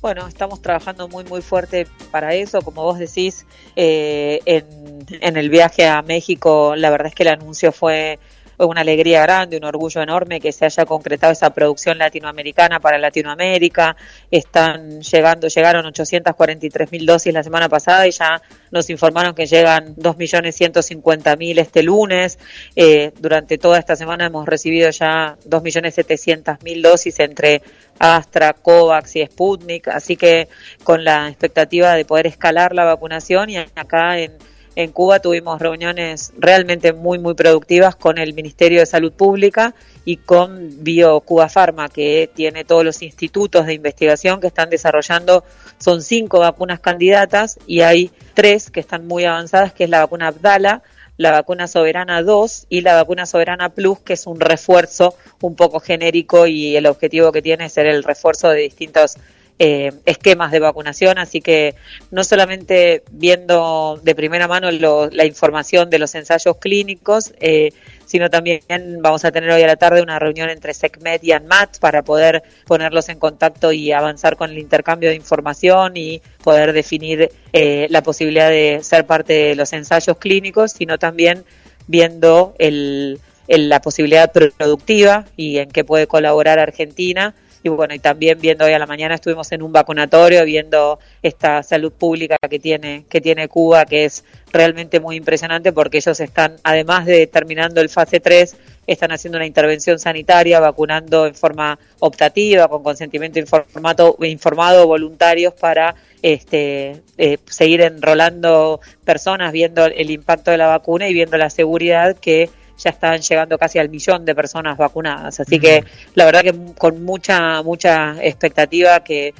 Bueno, 0.00 0.28
estamos 0.28 0.62
trabajando 0.62 1.08
muy 1.08 1.24
muy 1.24 1.42
fuerte 1.42 1.88
para 2.12 2.34
eso, 2.34 2.62
como 2.62 2.84
vos 2.84 2.98
decís, 2.98 3.46
eh, 3.74 4.40
en, 4.44 5.04
en 5.08 5.36
el 5.36 5.50
viaje 5.50 5.88
a 5.88 6.02
México, 6.02 6.76
la 6.76 6.90
verdad 6.90 7.08
es 7.08 7.14
que 7.16 7.24
el 7.24 7.30
anuncio 7.30 7.72
fue 7.72 8.20
una 8.66 8.80
alegría 8.80 9.22
grande, 9.22 9.56
un 9.56 9.64
orgullo 9.64 10.02
enorme 10.02 10.40
que 10.40 10.52
se 10.52 10.64
haya 10.64 10.84
concretado 10.84 11.32
esa 11.32 11.50
producción 11.50 11.98
latinoamericana 11.98 12.80
para 12.80 12.98
Latinoamérica. 12.98 13.96
Están 14.30 15.00
llegando, 15.00 15.48
llegaron 15.48 15.86
843 15.86 16.92
mil 16.92 17.06
dosis 17.06 17.32
la 17.32 17.42
semana 17.42 17.68
pasada 17.68 18.06
y 18.06 18.10
ya 18.10 18.42
nos 18.70 18.90
informaron 18.90 19.34
que 19.34 19.46
llegan 19.46 19.94
2.150.000 19.96 21.58
este 21.58 21.82
lunes. 21.82 22.38
Eh, 22.74 23.12
durante 23.18 23.58
toda 23.58 23.78
esta 23.78 23.96
semana 23.96 24.26
hemos 24.26 24.46
recibido 24.46 24.90
ya 24.90 25.36
2.700.000 25.46 26.82
dosis 26.82 27.20
entre 27.20 27.62
Astra, 27.98 28.52
Covax 28.52 29.16
y 29.16 29.26
Sputnik, 29.26 29.88
así 29.88 30.16
que 30.16 30.48
con 30.84 31.04
la 31.04 31.28
expectativa 31.28 31.94
de 31.94 32.04
poder 32.04 32.26
escalar 32.26 32.74
la 32.74 32.84
vacunación 32.84 33.50
y 33.50 33.56
acá 33.56 34.18
en, 34.18 34.32
en 34.78 34.92
Cuba 34.92 35.18
tuvimos 35.18 35.60
reuniones 35.60 36.32
realmente 36.38 36.92
muy 36.92 37.18
muy 37.18 37.34
productivas 37.34 37.96
con 37.96 38.16
el 38.16 38.32
Ministerio 38.32 38.78
de 38.78 38.86
Salud 38.86 39.10
Pública 39.12 39.74
y 40.04 40.18
con 40.18 40.84
Bio 40.84 41.18
Cuba 41.18 41.48
Pharma, 41.48 41.88
que 41.88 42.30
tiene 42.32 42.64
todos 42.64 42.84
los 42.84 43.02
institutos 43.02 43.66
de 43.66 43.74
investigación 43.74 44.40
que 44.40 44.46
están 44.46 44.70
desarrollando, 44.70 45.42
son 45.78 46.00
cinco 46.00 46.38
vacunas 46.38 46.78
candidatas 46.78 47.58
y 47.66 47.80
hay 47.80 48.12
tres 48.34 48.70
que 48.70 48.78
están 48.78 49.08
muy 49.08 49.24
avanzadas, 49.24 49.72
que 49.72 49.82
es 49.82 49.90
la 49.90 49.98
vacuna 49.98 50.28
Abdala, 50.28 50.84
la 51.16 51.32
vacuna 51.32 51.66
Soberana 51.66 52.22
2 52.22 52.66
y 52.68 52.82
la 52.82 52.94
vacuna 52.94 53.26
Soberana 53.26 53.70
Plus, 53.70 53.98
que 53.98 54.12
es 54.12 54.28
un 54.28 54.38
refuerzo 54.38 55.16
un 55.40 55.56
poco 55.56 55.80
genérico 55.80 56.46
y 56.46 56.76
el 56.76 56.86
objetivo 56.86 57.32
que 57.32 57.42
tiene 57.42 57.64
es 57.64 57.72
ser 57.72 57.86
el 57.86 58.04
refuerzo 58.04 58.50
de 58.50 58.60
distintos 58.60 59.16
eh, 59.58 59.92
esquemas 60.06 60.52
de 60.52 60.60
vacunación, 60.60 61.18
así 61.18 61.40
que 61.40 61.74
no 62.10 62.22
solamente 62.22 63.02
viendo 63.10 64.00
de 64.02 64.14
primera 64.14 64.46
mano 64.46 64.70
lo- 64.70 65.10
la 65.10 65.24
información 65.24 65.90
de 65.90 65.98
los 65.98 66.14
ensayos 66.14 66.56
clínicos, 66.58 67.32
eh, 67.40 67.72
sino 68.06 68.30
también 68.30 68.60
vamos 69.00 69.24
a 69.24 69.32
tener 69.32 69.50
hoy 69.50 69.62
a 69.62 69.66
la 69.66 69.76
tarde 69.76 70.00
una 70.00 70.18
reunión 70.18 70.48
entre 70.48 70.72
SECMED 70.72 71.22
y 71.22 71.32
ANMAT 71.32 71.78
para 71.78 72.02
poder 72.02 72.42
ponerlos 72.66 73.08
en 73.10 73.18
contacto 73.18 73.72
y 73.72 73.92
avanzar 73.92 74.36
con 74.36 74.50
el 74.50 74.58
intercambio 74.58 75.10
de 75.10 75.16
información 75.16 75.96
y 75.96 76.22
poder 76.42 76.72
definir 76.72 77.30
eh, 77.52 77.86
la 77.90 78.02
posibilidad 78.02 78.48
de 78.48 78.80
ser 78.82 79.06
parte 79.06 79.32
de 79.32 79.54
los 79.56 79.72
ensayos 79.72 80.16
clínicos, 80.18 80.72
sino 80.72 80.98
también 80.98 81.44
viendo 81.86 82.54
el, 82.58 83.18
la 83.48 83.80
posibilidad 83.82 84.30
productiva 84.32 85.24
y 85.36 85.58
en 85.58 85.68
qué 85.70 85.84
puede 85.84 86.06
colaborar 86.06 86.58
Argentina. 86.58 87.34
Y 87.62 87.68
bueno, 87.68 87.94
y 87.94 87.98
también 87.98 88.40
viendo 88.40 88.64
hoy 88.64 88.72
a 88.72 88.78
la 88.78 88.86
mañana 88.86 89.16
estuvimos 89.16 89.50
en 89.52 89.62
un 89.62 89.72
vacunatorio 89.72 90.44
viendo 90.44 90.98
esta 91.22 91.62
salud 91.62 91.92
pública 91.92 92.36
que 92.48 92.58
tiene, 92.58 93.04
que 93.08 93.20
tiene 93.20 93.48
Cuba, 93.48 93.84
que 93.84 94.04
es 94.04 94.24
realmente 94.52 95.00
muy 95.00 95.16
impresionante 95.16 95.72
porque 95.72 95.98
ellos 95.98 96.20
están, 96.20 96.56
además 96.62 97.06
de 97.06 97.26
terminando 97.26 97.80
el 97.80 97.88
fase 97.88 98.20
3, 98.20 98.56
están 98.86 99.12
haciendo 99.12 99.36
una 99.38 99.46
intervención 99.46 99.98
sanitaria, 99.98 100.60
vacunando 100.60 101.26
en 101.26 101.34
forma 101.34 101.78
optativa, 102.00 102.68
con 102.68 102.82
consentimiento 102.82 103.38
informado, 103.38 104.16
informado 104.22 104.86
voluntarios 104.86 105.52
para 105.52 105.94
este, 106.22 107.02
eh, 107.18 107.38
seguir 107.46 107.82
enrolando 107.82 108.80
personas, 109.04 109.52
viendo 109.52 109.84
el 109.84 110.10
impacto 110.10 110.50
de 110.50 110.58
la 110.58 110.68
vacuna 110.68 111.08
y 111.08 111.12
viendo 111.12 111.36
la 111.36 111.50
seguridad 111.50 112.16
que 112.16 112.48
ya 112.78 112.90
están 112.90 113.20
llegando 113.20 113.58
casi 113.58 113.78
al 113.78 113.88
millón 113.88 114.24
de 114.24 114.34
personas 114.34 114.78
vacunadas. 114.78 115.40
Así 115.40 115.58
que 115.58 115.84
la 116.14 116.24
verdad 116.24 116.42
que 116.42 116.54
con 116.76 117.04
mucha, 117.04 117.62
mucha 117.62 118.16
expectativa 118.22 119.00
que, 119.00 119.34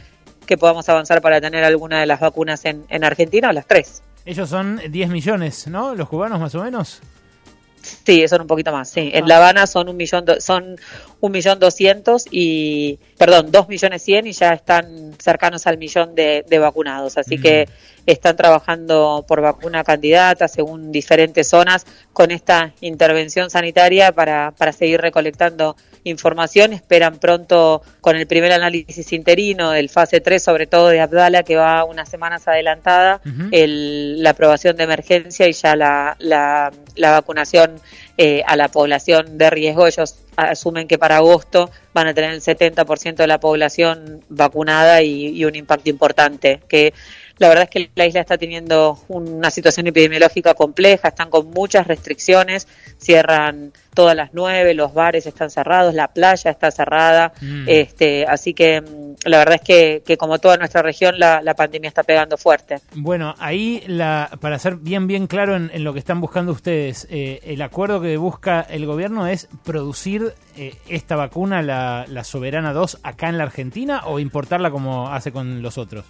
que 0.47 0.59
podamos 0.59 0.89
avanzar 0.89 1.23
para 1.23 1.41
tener 1.41 1.65
alguna 1.65 2.01
de 2.01 2.07
las 2.07 2.21
vacunas 2.21 2.65
en, 2.65 2.85
en 2.89 3.05
Argentina 3.05 3.51
o 3.51 3.53
las 3.53 3.67
tres. 3.67 4.03
Ellos 4.25 4.51
son 4.51 4.81
10 4.91 5.09
millones, 5.09 5.69
¿no? 5.69 5.95
Los 5.95 6.09
cubanos 6.09 6.41
más 6.41 6.55
o 6.55 6.63
menos. 6.63 7.01
Sí, 8.05 8.27
son 8.29 8.43
un 8.43 8.47
poquito 8.47 8.73
más, 8.73 8.89
sí. 8.91 9.11
En 9.13 9.27
La 9.29 9.37
Habana 9.39 9.67
son 9.67 9.89
un 9.89 9.97
millón, 9.97 10.25
do- 10.25 10.41
son 10.41 10.77
un 11.21 11.33
millón 11.33 11.59
doscientos 11.59 12.25
y, 12.31 12.99
perdón, 13.17 13.51
dos 13.51 13.69
millones 13.69 14.03
cien 14.03 14.27
y 14.27 14.33
ya 14.33 14.53
están 14.53 15.15
cercanos 15.19 15.67
al 15.67 15.79
millón 15.79 16.15
de, 16.15 16.45
de 16.49 16.59
vacunados. 16.59 17.19
Así 17.19 17.39
que 17.39 17.69
están 18.07 18.37
trabajando 18.37 19.25
por 19.29 19.41
vacuna 19.43 19.85
candidata 19.85 20.49
según 20.49 20.91
diferentes 20.93 21.49
zonas 21.49 21.87
con 22.13 22.31
esta 22.31 22.73
intervención 22.81 23.51
sanitaria 23.51 24.13
para, 24.13 24.53
para 24.57 24.73
seguir 24.73 25.01
recolectando 25.01 25.77
información. 26.09 26.73
Esperan 26.73 27.19
pronto 27.19 27.83
con 28.01 28.17
el 28.17 28.27
primer 28.27 28.53
análisis 28.53 29.13
interino 29.13 29.71
del 29.71 29.89
fase 29.89 30.21
3, 30.21 30.43
sobre 30.43 30.67
todo 30.67 30.89
de 30.89 31.01
Abdala, 31.01 31.43
que 31.43 31.57
va 31.57 31.85
unas 31.85 32.09
semanas 32.09 32.49
adelantada, 32.49 33.21
el- 33.53 34.23
la 34.23 34.31
aprobación 34.31 34.77
de 34.77 34.85
emergencia 34.85 35.47
y 35.49 35.53
ya 35.53 35.77
la, 35.77 36.17
la, 36.19 36.73
la 36.97 37.11
vacunación 37.13 37.81
eh, 38.17 38.43
a 38.47 38.57
la 38.57 38.69
población 38.69 39.39
de 39.39 39.51
riesgo. 39.51 39.87
Ellos 39.87 40.17
asumen 40.37 40.87
que 40.89 40.99
para 40.99 41.17
agosto 41.17 41.71
van 41.95 42.07
a 42.09 42.15
tener 42.15 42.31
el 42.33 42.41
70% 42.41 43.17
de 43.17 43.27
la 43.27 43.39
población 43.41 44.25
vacunada 44.29 45.03
y, 45.03 45.29
y 45.37 45.45
un 45.45 45.55
impacto 45.57 45.91
importante. 45.91 46.61
Que 46.69 46.93
la 47.39 47.49
verdad 47.49 47.65
es 47.65 47.71
que 47.71 47.91
la 47.95 48.07
isla 48.07 48.21
está 48.21 48.37
teniendo 48.39 48.99
una 49.09 49.51
situación 49.51 49.87
epidemiológica 49.87 50.55
compleja, 50.55 51.09
están 51.09 51.31
con 51.31 51.51
muchas 51.51 51.87
restricciones, 51.87 52.67
cierran 52.99 53.73
todas 53.95 54.15
las 54.15 54.31
nueve, 54.33 54.75
los 54.75 54.95
bares 54.95 55.27
están 55.27 55.51
cerrados, 55.51 55.93
la 55.95 56.09
playa 56.09 56.51
está 56.51 56.71
cerrada, 56.71 57.33
Mm. 57.41 57.65
este, 57.69 58.27
así 58.27 58.55
que 58.55 58.81
mm, 58.81 59.15
la 59.29 59.39
verdad 59.39 59.57
es 59.57 59.61
que, 59.63 60.03
que 60.07 60.17
como 60.17 60.39
toda 60.39 60.57
nuestra 60.57 60.83
región 60.83 61.19
la, 61.19 61.43
la 61.43 61.55
pandemia 61.55 61.89
está 61.89 62.03
pegando 62.05 62.37
fuerte. 62.37 62.77
Bueno, 62.95 63.35
ahí 63.39 63.83
la, 63.87 64.31
para 64.41 64.59
ser 64.59 64.77
bien 64.77 65.07
bien 65.07 65.27
claro 65.27 65.57
en, 65.57 65.71
en 65.73 65.83
lo 65.85 65.93
que 65.93 65.99
están 65.99 66.21
buscando 66.21 66.53
ustedes, 66.53 67.07
eh, 67.11 67.41
el 67.45 67.61
acuerdo 67.63 68.01
que 68.01 68.17
busca 68.17 68.61
el 68.61 68.87
gobierno 68.87 69.27
es 69.27 69.49
producir 69.65 70.33
eh, 70.57 70.75
esta 70.89 71.17
vacuna, 71.17 71.63
la, 71.63 72.05
la 72.09 72.23
Soberana 72.25 72.73
2, 72.73 72.99
acá 73.03 73.29
en 73.29 73.39
la 73.39 73.45
Argentina 73.45 74.03
o 74.07 74.19
importarla 74.21 74.71
como 74.71 75.09
hace 75.11 75.33
con 75.33 75.61
los 75.63 75.77
otros. 75.79 76.05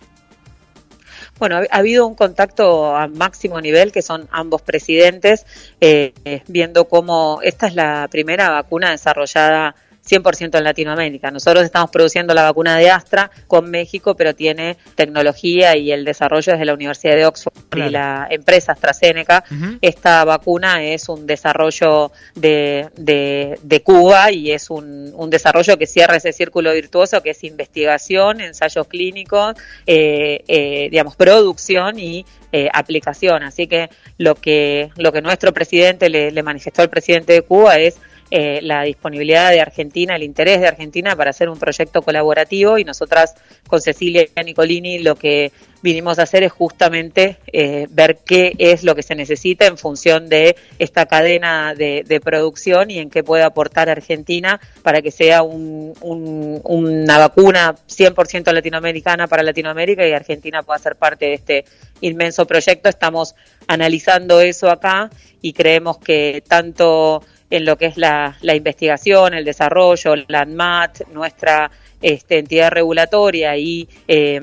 Bueno, 1.38 1.56
ha, 1.56 1.60
ha 1.70 1.78
habido 1.78 2.06
un 2.06 2.14
contacto 2.14 2.96
a 2.96 3.06
máximo 3.06 3.60
nivel, 3.60 3.92
que 3.92 4.02
son 4.02 4.28
ambos 4.30 4.62
presidentes, 4.62 5.46
eh, 5.80 6.12
eh, 6.24 6.42
viendo 6.48 6.86
cómo 6.86 7.40
esta 7.42 7.66
es 7.66 7.74
la 7.74 8.08
primera 8.10 8.50
vacuna 8.50 8.90
desarrollada 8.90 9.74
100% 10.08 10.56
en 10.56 10.64
Latinoamérica. 10.64 11.30
Nosotros 11.30 11.64
estamos 11.64 11.90
produciendo 11.90 12.34
la 12.34 12.42
vacuna 12.42 12.76
de 12.76 12.90
Astra 12.90 13.30
con 13.46 13.70
México, 13.70 14.14
pero 14.16 14.34
tiene 14.34 14.76
tecnología 14.94 15.76
y 15.76 15.92
el 15.92 16.04
desarrollo 16.04 16.52
desde 16.52 16.64
la 16.64 16.74
Universidad 16.74 17.14
de 17.14 17.26
Oxford 17.26 17.52
y 17.76 17.90
la 17.90 18.26
empresa 18.30 18.72
AstraZeneca. 18.72 19.44
Esta 19.80 20.24
vacuna 20.24 20.82
es 20.84 21.08
un 21.08 21.26
desarrollo 21.26 22.12
de, 22.34 22.88
de, 22.96 23.58
de 23.62 23.82
Cuba 23.82 24.32
y 24.32 24.52
es 24.52 24.70
un, 24.70 25.12
un 25.14 25.30
desarrollo 25.30 25.76
que 25.76 25.86
cierra 25.86 26.16
ese 26.16 26.32
círculo 26.32 26.72
virtuoso 26.72 27.22
que 27.22 27.30
es 27.30 27.44
investigación, 27.44 28.40
ensayos 28.40 28.86
clínicos, 28.86 29.54
eh, 29.86 30.44
eh, 30.48 30.88
digamos, 30.90 31.16
producción 31.16 31.98
y 31.98 32.24
eh, 32.52 32.68
aplicación. 32.72 33.42
Así 33.42 33.66
que 33.66 33.90
lo 34.16 34.34
que, 34.34 34.90
lo 34.96 35.12
que 35.12 35.22
nuestro 35.22 35.52
presidente 35.52 36.08
le, 36.08 36.30
le 36.30 36.42
manifestó 36.42 36.82
al 36.82 36.90
presidente 36.90 37.32
de 37.32 37.42
Cuba 37.42 37.78
es 37.78 37.98
eh, 38.30 38.60
la 38.62 38.82
disponibilidad 38.82 39.50
de 39.50 39.60
Argentina, 39.60 40.14
el 40.16 40.22
interés 40.22 40.60
de 40.60 40.68
Argentina 40.68 41.16
para 41.16 41.30
hacer 41.30 41.48
un 41.48 41.58
proyecto 41.58 42.02
colaborativo 42.02 42.76
y 42.78 42.84
nosotras 42.84 43.34
con 43.66 43.80
Cecilia 43.80 44.26
Nicolini 44.44 44.98
lo 44.98 45.16
que 45.16 45.50
vinimos 45.82 46.18
a 46.18 46.22
hacer 46.24 46.42
es 46.42 46.52
justamente 46.52 47.38
eh, 47.52 47.86
ver 47.90 48.18
qué 48.26 48.54
es 48.58 48.82
lo 48.82 48.94
que 48.94 49.02
se 49.02 49.14
necesita 49.14 49.66
en 49.66 49.78
función 49.78 50.28
de 50.28 50.56
esta 50.78 51.06
cadena 51.06 51.74
de, 51.74 52.20
producción 52.22 52.90
y 52.90 52.98
en 52.98 53.10
qué 53.10 53.22
puede 53.22 53.44
aportar 53.44 53.88
Argentina 53.88 54.60
para 54.82 55.00
que 55.00 55.10
sea 55.10 55.42
un- 55.42 55.94
una 56.00 57.18
vacuna 57.18 57.76
100% 57.86 58.52
latinoamericana 58.52 59.28
para 59.28 59.42
Latinoamérica 59.42 60.06
y 60.06 60.12
Argentina 60.12 60.62
pueda 60.62 60.78
ser 60.78 60.96
parte 60.96 61.26
de 61.26 61.34
este 61.34 61.64
inmenso 62.00 62.46
proyecto. 62.46 62.88
Estamos 62.88 63.34
analizando 63.68 64.40
eso 64.40 64.70
acá 64.70 65.10
y 65.40 65.52
creemos 65.52 65.98
que 65.98 66.42
tanto 66.46 67.22
en 67.50 67.64
lo 67.64 67.76
que 67.76 67.86
es 67.86 67.96
la, 67.96 68.36
la 68.40 68.54
investigación, 68.54 69.34
el 69.34 69.44
desarrollo, 69.44 70.14
la 70.28 70.42
ANMAT, 70.42 71.08
nuestra 71.12 71.70
este, 72.00 72.38
entidad 72.38 72.70
regulatoria 72.70 73.56
y 73.56 73.88
eh, 74.06 74.40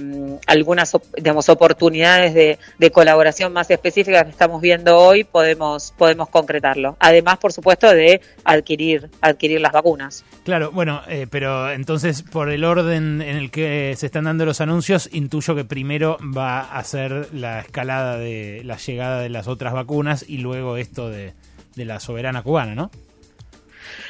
algunas 0.48 0.96
digamos, 1.16 1.48
oportunidades 1.50 2.34
de, 2.34 2.60
de 2.78 2.92
colaboración 2.92 3.54
más 3.54 3.70
específicas 3.72 4.24
que 4.24 4.32
estamos 4.32 4.62
viendo 4.62 4.98
hoy, 4.98 5.24
podemos, 5.24 5.94
podemos 5.98 6.30
concretarlo. 6.30 6.98
Además, 7.00 7.38
por 7.38 7.54
supuesto, 7.54 7.90
de 7.90 8.22
adquirir, 8.44 9.10
adquirir 9.22 9.62
las 9.62 9.72
vacunas. 9.72 10.26
Claro, 10.44 10.72
bueno, 10.72 11.02
eh, 11.08 11.28
pero 11.30 11.72
entonces 11.72 12.24
por 12.24 12.50
el 12.50 12.64
orden 12.64 13.22
en 13.22 13.38
el 13.38 13.52
que 13.52 13.94
se 13.98 14.06
están 14.06 14.26
dando 14.26 14.46
los 14.46 14.62
anuncios, 14.62 15.10
intuyo 15.14 15.56
que 15.56 15.66
primero 15.66 16.18
va 16.36 16.60
a 16.60 16.84
ser 16.84 17.34
la 17.34 17.62
escalada 17.62 18.18
de 18.18 18.62
la 18.66 18.78
llegada 18.78 19.22
de 19.22 19.30
las 19.30 19.48
otras 19.48 19.74
vacunas 19.74 20.26
y 20.28 20.40
luego 20.40 20.78
esto 20.78 21.10
de, 21.10 21.34
de 21.76 21.86
la 21.86 22.00
soberana 22.00 22.42
cubana, 22.44 22.76
¿no? 22.76 22.92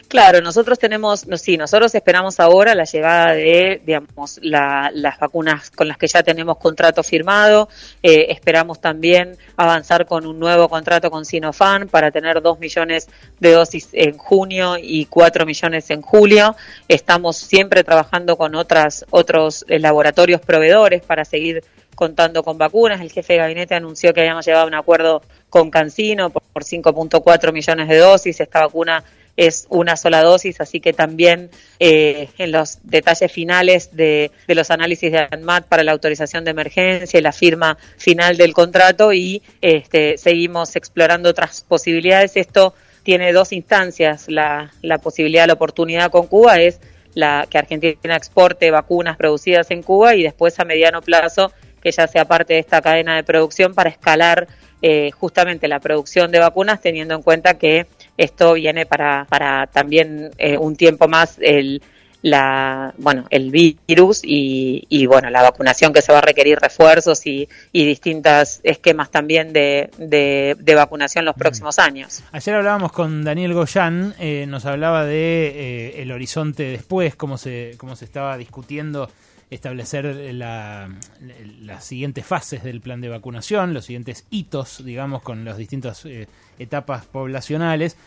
Claro, 0.07 0.39
nosotros 0.39 0.77
tenemos, 0.77 1.25
no, 1.25 1.35
sí, 1.35 1.57
nosotros 1.57 1.93
esperamos 1.95 2.39
ahora 2.39 2.75
la 2.75 2.83
llegada 2.83 3.33
de, 3.33 3.81
digamos, 3.83 4.39
la- 4.43 4.91
las 4.93 5.19
vacunas 5.19 5.71
con 5.71 5.87
las 5.87 5.97
que 5.97 6.07
ya 6.07 6.21
tenemos 6.21 6.57
contrato 6.57 7.01
firmado. 7.01 7.69
Eh, 8.03 8.27
esperamos 8.29 8.79
también 8.79 9.35
avanzar 9.57 10.05
con 10.05 10.27
un 10.27 10.39
nuevo 10.39 10.69
contrato 10.69 11.09
con 11.09 11.25
Sinopharm 11.25 11.87
para 11.87 12.11
tener 12.11 12.39
dos 12.43 12.59
millones 12.59 13.07
de 13.39 13.51
dosis 13.53 13.89
en 13.93 14.15
junio 14.15 14.75
y 14.79 15.05
cuatro 15.05 15.43
millones 15.43 15.89
en 15.89 16.03
julio. 16.03 16.55
Estamos 16.87 17.37
siempre 17.37 17.83
trabajando 17.83 18.37
con 18.37 18.53
otras, 18.53 19.05
otros 19.09 19.65
eh, 19.67 19.79
laboratorios 19.79 20.39
proveedores 20.39 21.01
para 21.01 21.25
seguir 21.25 21.63
contando 21.95 22.43
con 22.43 22.57
vacunas. 22.57 23.01
El 23.01 23.11
jefe 23.11 23.33
de 23.33 23.39
gabinete 23.39 23.75
anunció 23.75 24.13
que 24.13 24.21
habíamos 24.21 24.45
llegado 24.45 24.65
a 24.65 24.67
un 24.67 24.75
acuerdo 24.75 25.21
con 25.49 25.71
Cancino 25.71 26.29
por, 26.29 26.43
por 26.53 26.63
5.4 26.63 27.51
millones 27.51 27.87
de 27.87 27.97
dosis. 27.97 28.39
Esta 28.39 28.61
vacuna 28.61 29.03
es 29.37 29.67
una 29.69 29.97
sola 29.97 30.21
dosis, 30.21 30.61
así 30.61 30.79
que 30.79 30.93
también 30.93 31.49
eh, 31.79 32.29
en 32.37 32.51
los 32.51 32.79
detalles 32.83 33.31
finales 33.31 33.95
de, 33.95 34.31
de 34.47 34.55
los 34.55 34.71
análisis 34.71 35.11
de 35.11 35.27
ANMAT 35.29 35.65
para 35.65 35.83
la 35.83 35.91
autorización 35.91 36.45
de 36.45 36.51
emergencia 36.51 37.19
y 37.19 37.23
la 37.23 37.33
firma 37.33 37.77
final 37.97 38.37
del 38.37 38.53
contrato 38.53 39.11
y 39.11 39.41
este, 39.61 40.17
seguimos 40.17 40.75
explorando 40.75 41.29
otras 41.29 41.65
posibilidades. 41.67 42.37
Esto 42.37 42.73
tiene 43.03 43.33
dos 43.33 43.51
instancias. 43.51 44.29
La, 44.29 44.71
la 44.81 44.99
posibilidad, 44.99 45.47
la 45.47 45.53
oportunidad 45.53 46.11
con 46.11 46.27
Cuba 46.27 46.59
es 46.61 46.79
la 47.13 47.47
que 47.49 47.57
Argentina 47.57 48.15
exporte 48.15 48.71
vacunas 48.71 49.17
producidas 49.17 49.69
en 49.71 49.83
Cuba 49.83 50.15
y 50.15 50.23
después 50.23 50.59
a 50.59 50.65
mediano 50.65 51.01
plazo 51.01 51.51
que 51.85 51.91
ya 51.91 52.07
sea 52.07 52.25
parte 52.25 52.55
de 52.55 52.59
esta 52.61 52.81
cadena 52.81 53.15
de 53.15 53.23
producción 53.23 53.75
para 53.75 53.91
escalar 53.91 54.47
eh, 54.81 55.11
justamente 55.11 55.67
la 55.67 55.79
producción 55.79 56.31
de 56.31 56.39
vacunas 56.39 56.81
teniendo 56.81 57.13
en 57.13 57.21
cuenta 57.21 57.59
que 57.59 57.85
esto 58.17 58.53
viene 58.53 58.87
para, 58.87 59.27
para 59.29 59.67
también 59.67 60.31
eh, 60.39 60.57
un 60.57 60.75
tiempo 60.75 61.07
más 61.07 61.37
el, 61.39 61.83
la, 62.23 62.91
bueno, 62.97 63.25
el 63.29 63.51
virus 63.51 64.21
y, 64.23 64.83
y, 64.89 65.05
bueno, 65.05 65.29
la 65.29 65.43
vacunación 65.43 65.93
que 65.93 66.01
se 66.01 66.11
va 66.11 66.17
a 66.17 66.21
requerir 66.21 66.57
refuerzos 66.57 67.23
y, 67.27 67.47
y 67.71 67.85
distintos 67.85 68.61
esquemas 68.63 69.11
también 69.11 69.53
de, 69.53 69.91
de, 69.99 70.55
de 70.57 70.73
vacunación 70.73 71.23
los 71.23 71.35
próximos 71.35 71.77
años. 71.77 72.23
Ayer 72.31 72.55
hablábamos 72.55 72.91
con 72.93 73.23
Daniel 73.23 73.53
Goyán, 73.53 74.15
eh, 74.19 74.47
nos 74.47 74.65
hablaba 74.65 75.05
de 75.05 75.19
eh, 75.19 76.01
el 76.01 76.11
horizonte 76.11 76.63
después, 76.63 77.15
cómo 77.15 77.37
se, 77.37 77.75
cómo 77.77 77.95
se 77.95 78.05
estaba 78.05 78.39
discutiendo 78.39 79.07
establecer 79.49 80.05
la- 80.33 80.89
las 81.61 81.83
siguientes 81.85 82.25
fases 82.25 82.63
del 82.63 82.81
plan 82.81 83.01
de 83.01 83.09
vacunación, 83.09 83.73
los 83.73 83.85
siguientes 83.85 84.25
hitos, 84.29 84.83
digamos, 84.83 85.21
con 85.21 85.45
las 85.45 85.57
distintas 85.57 86.05
eh, 86.05 86.27
etapas 86.59 87.05
poblacionales. 87.05 87.97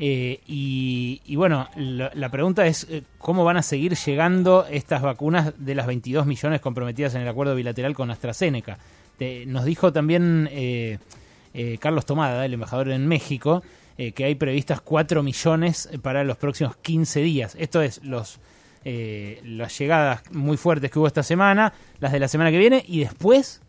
Eh, 0.00 0.40
y, 0.46 1.20
y 1.26 1.34
bueno, 1.36 1.68
la, 1.76 2.10
la 2.14 2.28
pregunta 2.30 2.66
es 2.66 2.86
eh, 2.88 3.02
cómo 3.18 3.44
van 3.44 3.56
a 3.56 3.62
seguir 3.62 3.96
llegando 3.96 4.64
estas 4.70 5.02
vacunas 5.02 5.54
de 5.58 5.74
las 5.74 5.86
22 5.88 6.24
millones 6.26 6.60
comprometidas 6.60 7.14
en 7.16 7.22
el 7.22 7.28
acuerdo 7.28 7.54
bilateral 7.56 7.94
con 7.94 8.10
AstraZeneca. 8.10 8.78
Te- 9.18 9.44
nos 9.46 9.64
dijo 9.64 9.92
también 9.92 10.48
eh, 10.52 10.98
eh, 11.54 11.78
Carlos 11.80 12.06
Tomada, 12.06 12.44
el 12.44 12.54
embajador 12.54 12.90
en 12.90 13.08
México, 13.08 13.62
eh, 13.96 14.12
que 14.12 14.24
hay 14.24 14.36
previstas 14.36 14.80
4 14.80 15.24
millones 15.24 15.88
para 16.02 16.22
los 16.22 16.36
próximos 16.36 16.76
15 16.76 17.20
días. 17.22 17.56
Esto 17.58 17.82
es 17.82 18.00
los 18.04 18.38
eh, 18.84 19.40
las 19.44 19.78
llegadas 19.78 20.22
muy 20.30 20.56
fuertes 20.56 20.90
que 20.90 20.98
hubo 20.98 21.06
esta 21.06 21.22
semana, 21.22 21.72
las 22.00 22.12
de 22.12 22.20
la 22.20 22.28
semana 22.28 22.50
que 22.50 22.58
viene 22.58 22.84
y 22.86 23.00
después. 23.00 23.60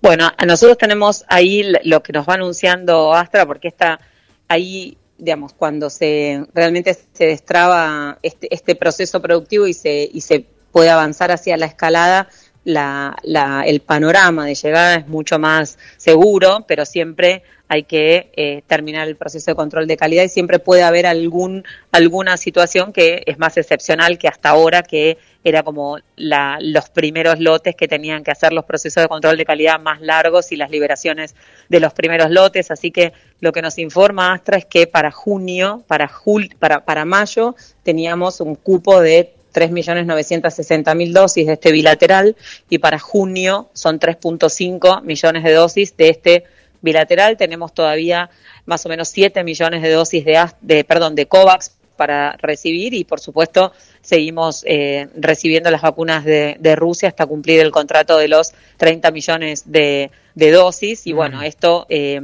Bueno, 0.00 0.30
nosotros 0.46 0.78
tenemos 0.78 1.24
ahí 1.28 1.64
lo 1.84 2.02
que 2.02 2.12
nos 2.12 2.28
va 2.28 2.34
anunciando 2.34 3.14
Astra, 3.14 3.46
porque 3.46 3.68
está 3.68 4.00
ahí, 4.48 4.98
digamos, 5.18 5.52
cuando 5.54 5.90
se 5.90 6.44
realmente 6.54 6.94
se 6.94 7.26
destraba 7.26 8.18
este, 8.22 8.48
este 8.52 8.74
proceso 8.74 9.22
productivo 9.22 9.66
y 9.66 9.74
se, 9.74 10.10
y 10.12 10.20
se 10.20 10.46
puede 10.72 10.90
avanzar 10.90 11.30
hacia 11.30 11.56
la 11.56 11.66
escalada, 11.66 12.28
la, 12.64 13.16
la, 13.22 13.64
el 13.66 13.80
panorama 13.80 14.46
de 14.46 14.54
llegada 14.54 14.96
es 14.96 15.08
mucho 15.08 15.38
más 15.38 15.78
seguro, 15.96 16.64
pero 16.66 16.84
siempre 16.84 17.42
hay 17.72 17.84
que 17.84 18.30
eh, 18.36 18.62
terminar 18.66 19.08
el 19.08 19.16
proceso 19.16 19.50
de 19.50 19.54
control 19.54 19.86
de 19.86 19.96
calidad 19.96 20.24
y 20.24 20.28
siempre 20.28 20.58
puede 20.58 20.82
haber 20.82 21.06
algún 21.06 21.64
alguna 21.90 22.36
situación 22.36 22.92
que 22.92 23.22
es 23.24 23.38
más 23.38 23.56
excepcional 23.56 24.18
que 24.18 24.28
hasta 24.28 24.50
ahora, 24.50 24.82
que 24.82 25.16
era 25.42 25.62
como 25.62 25.98
la, 26.16 26.58
los 26.60 26.90
primeros 26.90 27.40
lotes 27.40 27.74
que 27.74 27.88
tenían 27.88 28.24
que 28.24 28.30
hacer 28.30 28.52
los 28.52 28.66
procesos 28.66 29.02
de 29.02 29.08
control 29.08 29.38
de 29.38 29.46
calidad 29.46 29.80
más 29.80 30.02
largos 30.02 30.52
y 30.52 30.56
las 30.56 30.70
liberaciones 30.70 31.34
de 31.70 31.80
los 31.80 31.94
primeros 31.94 32.30
lotes. 32.30 32.70
Así 32.70 32.90
que 32.90 33.14
lo 33.40 33.52
que 33.52 33.62
nos 33.62 33.78
informa 33.78 34.34
Astra 34.34 34.58
es 34.58 34.66
que 34.66 34.86
para 34.86 35.10
junio, 35.10 35.82
para, 35.86 36.08
jul, 36.08 36.54
para, 36.58 36.84
para 36.84 37.06
mayo, 37.06 37.56
teníamos 37.82 38.42
un 38.42 38.54
cupo 38.54 39.00
de 39.00 39.32
3.960.000 39.52 41.12
dosis 41.12 41.46
de 41.46 41.52
este 41.52 41.72
bilateral 41.72 42.36
y 42.68 42.78
para 42.78 42.98
junio 42.98 43.70
son 43.72 44.00
3.5 44.00 45.02
millones 45.02 45.44
de 45.44 45.52
dosis 45.52 45.96
de 45.96 46.08
este 46.08 46.44
bilateral. 46.80 47.36
Tenemos 47.36 47.72
todavía 47.72 48.30
más 48.66 48.84
o 48.86 48.88
menos 48.88 49.08
7 49.08 49.44
millones 49.44 49.82
de 49.82 49.90
dosis 49.90 50.24
de, 50.24 50.44
de, 50.60 50.84
perdón, 50.84 51.14
de 51.14 51.26
COVAX 51.26 51.72
para 51.96 52.32
recibir 52.38 52.94
y 52.94 53.04
por 53.04 53.20
supuesto 53.20 53.72
seguimos 54.02 54.64
eh, 54.66 55.08
recibiendo 55.16 55.70
las 55.70 55.80
vacunas 55.82 56.24
de, 56.24 56.56
de 56.60 56.76
Rusia 56.76 57.08
hasta 57.08 57.24
cumplir 57.26 57.60
el 57.60 57.70
contrato 57.70 58.18
de 58.18 58.28
los 58.28 58.52
30 58.76 59.10
millones 59.12 59.64
de, 59.70 60.10
de 60.34 60.50
dosis. 60.50 61.06
Y 61.06 61.12
bueno, 61.12 61.42
esto, 61.42 61.86
eh, 61.88 62.20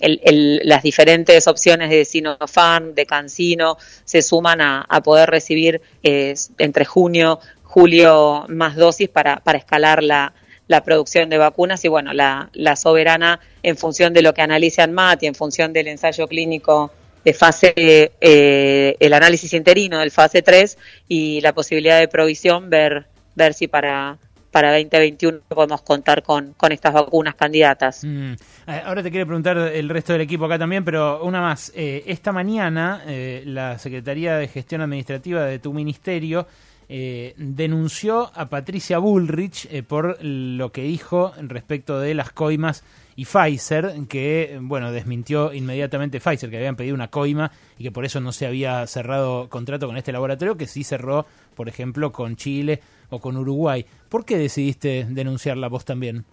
el- 0.00 0.20
el- 0.24 0.60
las 0.64 0.82
diferentes 0.82 1.46
opciones 1.46 1.88
de 1.90 2.04
Sinopharm, 2.04 2.94
de 2.94 3.06
Cancino, 3.06 3.76
se 4.04 4.22
suman 4.22 4.60
a, 4.60 4.82
a 4.82 5.00
poder 5.02 5.30
recibir 5.30 5.80
eh, 6.02 6.34
entre 6.58 6.84
junio, 6.84 7.38
julio 7.62 8.44
más 8.48 8.74
dosis 8.76 9.08
para, 9.08 9.36
para 9.40 9.58
escalar 9.58 10.02
la, 10.02 10.32
la 10.66 10.82
producción 10.82 11.30
de 11.30 11.38
vacunas. 11.38 11.84
Y 11.84 11.88
bueno, 11.88 12.12
la, 12.12 12.50
la 12.54 12.74
soberana 12.76 13.38
en 13.62 13.76
función 13.76 14.12
de 14.12 14.22
lo 14.22 14.34
que 14.34 14.42
analice 14.42 14.82
ANMAT 14.82 15.22
y 15.22 15.26
en 15.26 15.34
función 15.34 15.72
del 15.72 15.86
ensayo 15.88 16.26
clínico 16.26 16.90
de 17.24 17.34
fase, 17.34 17.74
eh, 17.76 18.96
el 18.98 19.12
análisis 19.12 19.52
interino 19.52 19.98
del 19.98 20.10
fase 20.10 20.42
3 20.42 20.78
y 21.08 21.40
la 21.40 21.52
posibilidad 21.52 21.98
de 21.98 22.08
provisión, 22.08 22.70
ver, 22.70 23.06
ver 23.34 23.54
si 23.54 23.68
para, 23.68 24.18
para 24.50 24.72
2021 24.72 25.40
podemos 25.48 25.82
contar 25.82 26.22
con, 26.22 26.54
con 26.54 26.72
estas 26.72 26.92
vacunas 26.92 27.34
candidatas. 27.34 28.04
Mm. 28.04 28.32
Eh, 28.66 28.82
Ahora 28.84 29.02
te 29.02 29.10
quiero 29.10 29.26
preguntar 29.26 29.58
el 29.58 29.88
resto 29.88 30.12
del 30.12 30.22
equipo 30.22 30.46
acá 30.46 30.58
también, 30.58 30.84
pero 30.84 31.22
una 31.22 31.40
más. 31.40 31.72
Eh, 31.74 32.04
esta 32.06 32.32
mañana 32.32 33.02
eh, 33.06 33.42
la 33.46 33.78
Secretaría 33.78 34.36
de 34.36 34.48
Gestión 34.48 34.80
Administrativa 34.80 35.44
de 35.44 35.58
tu 35.58 35.72
ministerio 35.72 36.46
eh, 36.88 37.34
denunció 37.36 38.30
a 38.34 38.48
Patricia 38.48 38.98
Bullrich 38.98 39.84
por 39.84 40.18
lo 40.24 40.72
que 40.72 40.82
dijo 40.82 41.32
respecto 41.40 42.00
de 42.00 42.14
las 42.14 42.32
coimas 42.32 42.82
y 43.16 43.24
Pfizer, 43.24 43.92
que 44.08 44.58
bueno 44.60 44.92
desmintió 44.92 45.52
inmediatamente 45.52 46.20
Pfizer, 46.20 46.50
que 46.50 46.56
habían 46.56 46.76
pedido 46.76 46.94
una 46.94 47.08
coima 47.08 47.50
y 47.78 47.84
que 47.84 47.92
por 47.92 48.04
eso 48.04 48.20
no 48.20 48.32
se 48.32 48.46
había 48.46 48.86
cerrado 48.86 49.48
contrato 49.48 49.86
con 49.86 49.96
este 49.96 50.12
laboratorio, 50.12 50.56
que 50.56 50.66
sí 50.66 50.84
cerró, 50.84 51.26
por 51.54 51.68
ejemplo, 51.68 52.12
con 52.12 52.36
Chile 52.36 52.80
o 53.10 53.20
con 53.20 53.36
Uruguay. 53.36 53.84
¿Por 54.08 54.24
qué 54.24 54.38
decidiste 54.38 55.06
denunciarla 55.08 55.68
vos 55.68 55.84
también? 55.84 56.24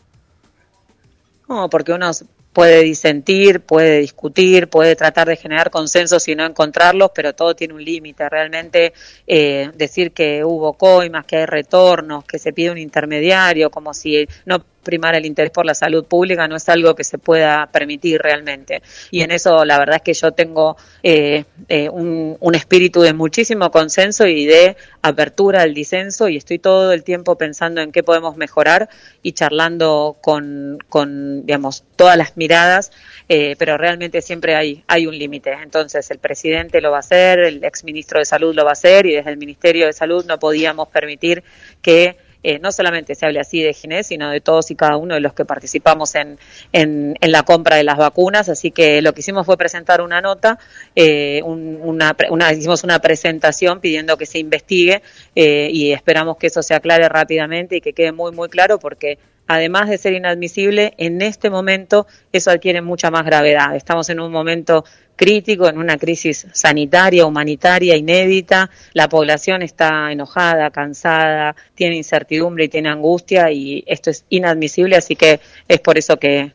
No, 1.49 1.69
porque 1.69 1.93
uno 1.93 2.11
puede 2.57 2.81
disentir, 2.81 3.61
puede 3.61 3.99
discutir, 3.99 4.67
puede 4.67 4.95
tratar 4.95 5.27
de 5.27 5.35
generar 5.35 5.69
consensos 5.69 6.27
y 6.27 6.33
no 6.33 6.43
encontrarlos, 6.43 7.11
pero 7.13 7.33
todo 7.33 7.55
tiene 7.55 7.75
un 7.75 7.83
límite. 7.83 8.27
Realmente 8.27 8.93
eh, 9.27 9.69
decir 9.75 10.11
que 10.11 10.43
hubo 10.43 10.73
coimas, 10.73 11.25
que 11.27 11.37
hay 11.37 11.45
retornos, 11.45 12.25
que 12.25 12.39
se 12.39 12.53
pide 12.53 12.71
un 12.71 12.79
intermediario, 12.79 13.69
como 13.69 13.93
si 13.93 14.27
no 14.45 14.65
primara 14.87 15.17
el 15.17 15.25
interés 15.25 15.51
por 15.51 15.65
la 15.65 15.75
salud 15.75 16.05
pública, 16.05 16.47
no 16.47 16.55
es 16.55 16.69
algo 16.69 16.95
que 16.95 17.03
se 17.03 17.17
pueda 17.17 17.67
permitir 17.67 18.21
realmente. 18.21 18.81
Y 19.11 19.21
en 19.21 19.31
eso 19.31 19.65
la 19.65 19.77
verdad 19.77 19.97
es 19.97 20.01
que 20.01 20.13
yo 20.13 20.31
tengo 20.31 20.77
eh, 21.03 21.43
eh, 21.67 21.89
un, 21.89 22.37
un 22.39 22.55
espíritu 22.55 23.01
de 23.01 23.11
muchísimo 23.13 23.69
consenso 23.69 24.25
y 24.25 24.45
de 24.45 24.77
apertura 25.01 25.61
al 25.61 25.73
disenso 25.73 26.29
y 26.29 26.37
estoy 26.37 26.59
todo 26.59 26.93
el 26.93 27.03
tiempo 27.03 27.37
pensando 27.37 27.81
en 27.81 27.91
qué 27.91 28.01
podemos 28.01 28.37
mejorar 28.37 28.89
y 29.21 29.33
charlando 29.33 30.17
con, 30.21 30.79
con 30.87 31.45
digamos, 31.45 31.83
todas 31.97 32.15
las 32.17 32.37
miradas, 32.37 32.91
eh, 33.27 33.55
pero 33.59 33.77
realmente 33.77 34.21
siempre 34.21 34.55
hay, 34.55 34.83
hay 34.87 35.05
un 35.07 35.17
límite. 35.17 35.51
Entonces 35.61 36.09
el 36.11 36.19
presidente 36.19 36.79
lo 36.79 36.91
va 36.91 36.97
a 36.97 36.99
hacer, 37.01 37.39
el 37.39 37.63
exministro 37.63 38.19
de 38.19 38.25
Salud 38.25 38.55
lo 38.55 38.63
va 38.63 38.71
a 38.71 38.73
hacer 38.73 39.05
y 39.05 39.15
desde 39.15 39.31
el 39.31 39.37
Ministerio 39.37 39.85
de 39.85 39.93
Salud 39.93 40.25
no 40.25 40.39
podíamos 40.39 40.87
permitir 40.87 41.43
que 41.81 42.17
eh, 42.49 42.59
no 42.59 42.71
solamente 42.71 43.13
se 43.15 43.25
hable 43.25 43.39
así 43.39 43.61
de 43.61 43.73
Ginés, 43.73 44.07
sino 44.07 44.29
de 44.29 44.39
todos 44.41 44.71
y 44.71 44.75
cada 44.75 44.95
uno 44.97 45.15
de 45.15 45.19
los 45.21 45.33
que 45.33 45.43
participamos 45.45 46.15
en, 46.15 46.37
en, 46.71 47.15
en 47.19 47.31
la 47.31 47.43
compra 47.43 47.75
de 47.75 47.83
las 47.83 47.97
vacunas. 47.97 48.49
Así 48.49 48.71
que 48.71 49.01
lo 49.01 49.13
que 49.13 49.19
hicimos 49.21 49.45
fue 49.45 49.57
presentar 49.57 50.01
una 50.01 50.21
nota, 50.21 50.57
eh, 50.95 51.41
un- 51.43 51.79
una, 51.81 52.15
una- 52.29 52.53
hicimos 52.53 52.83
una 52.83 52.99
presentación 52.99 53.79
pidiendo 53.81 54.17
que 54.17 54.25
se 54.25 54.39
investigue 54.39 55.01
eh, 55.35 55.69
y 55.71 55.91
esperamos 55.91 56.37
que 56.37 56.47
eso 56.47 56.61
se 56.63 56.73
aclare 56.73 57.09
rápidamente 57.09 57.75
y 57.77 57.81
que 57.81 57.93
quede 57.93 58.11
muy, 58.11 58.31
muy 58.31 58.49
claro 58.49 58.79
porque 58.79 59.17
además 59.49 59.89
de 59.89 59.97
ser 59.97 60.13
inadmisible, 60.13 60.93
en 60.97 61.21
este 61.21 61.49
momento 61.49 62.05
eso 62.33 62.51
adquiere 62.51 62.81
mucha 62.81 63.09
más 63.11 63.25
gravedad. 63.25 63.75
Estamos 63.75 64.09
en 64.09 64.19
un 64.19 64.31
momento 64.31 64.83
crítico, 65.17 65.67
en 65.67 65.77
una 65.77 65.97
crisis 65.97 66.47
sanitaria, 66.53 67.25
humanitaria, 67.25 67.97
inédita. 67.97 68.69
La 68.93 69.09
población 69.09 69.61
está 69.63 70.09
enojada, 70.13 70.71
cansada, 70.71 71.55
tiene 71.75 71.97
incertidumbre 71.97 72.65
y 72.65 72.69
tiene 72.69 72.87
angustia 72.87 73.51
y 73.51 73.83
esto 73.87 74.11
es 74.11 74.23
inadmisible, 74.29 74.95
así 74.95 75.17
que 75.17 75.41
es 75.67 75.79
por 75.81 75.97
eso 75.97 76.17
que, 76.17 76.53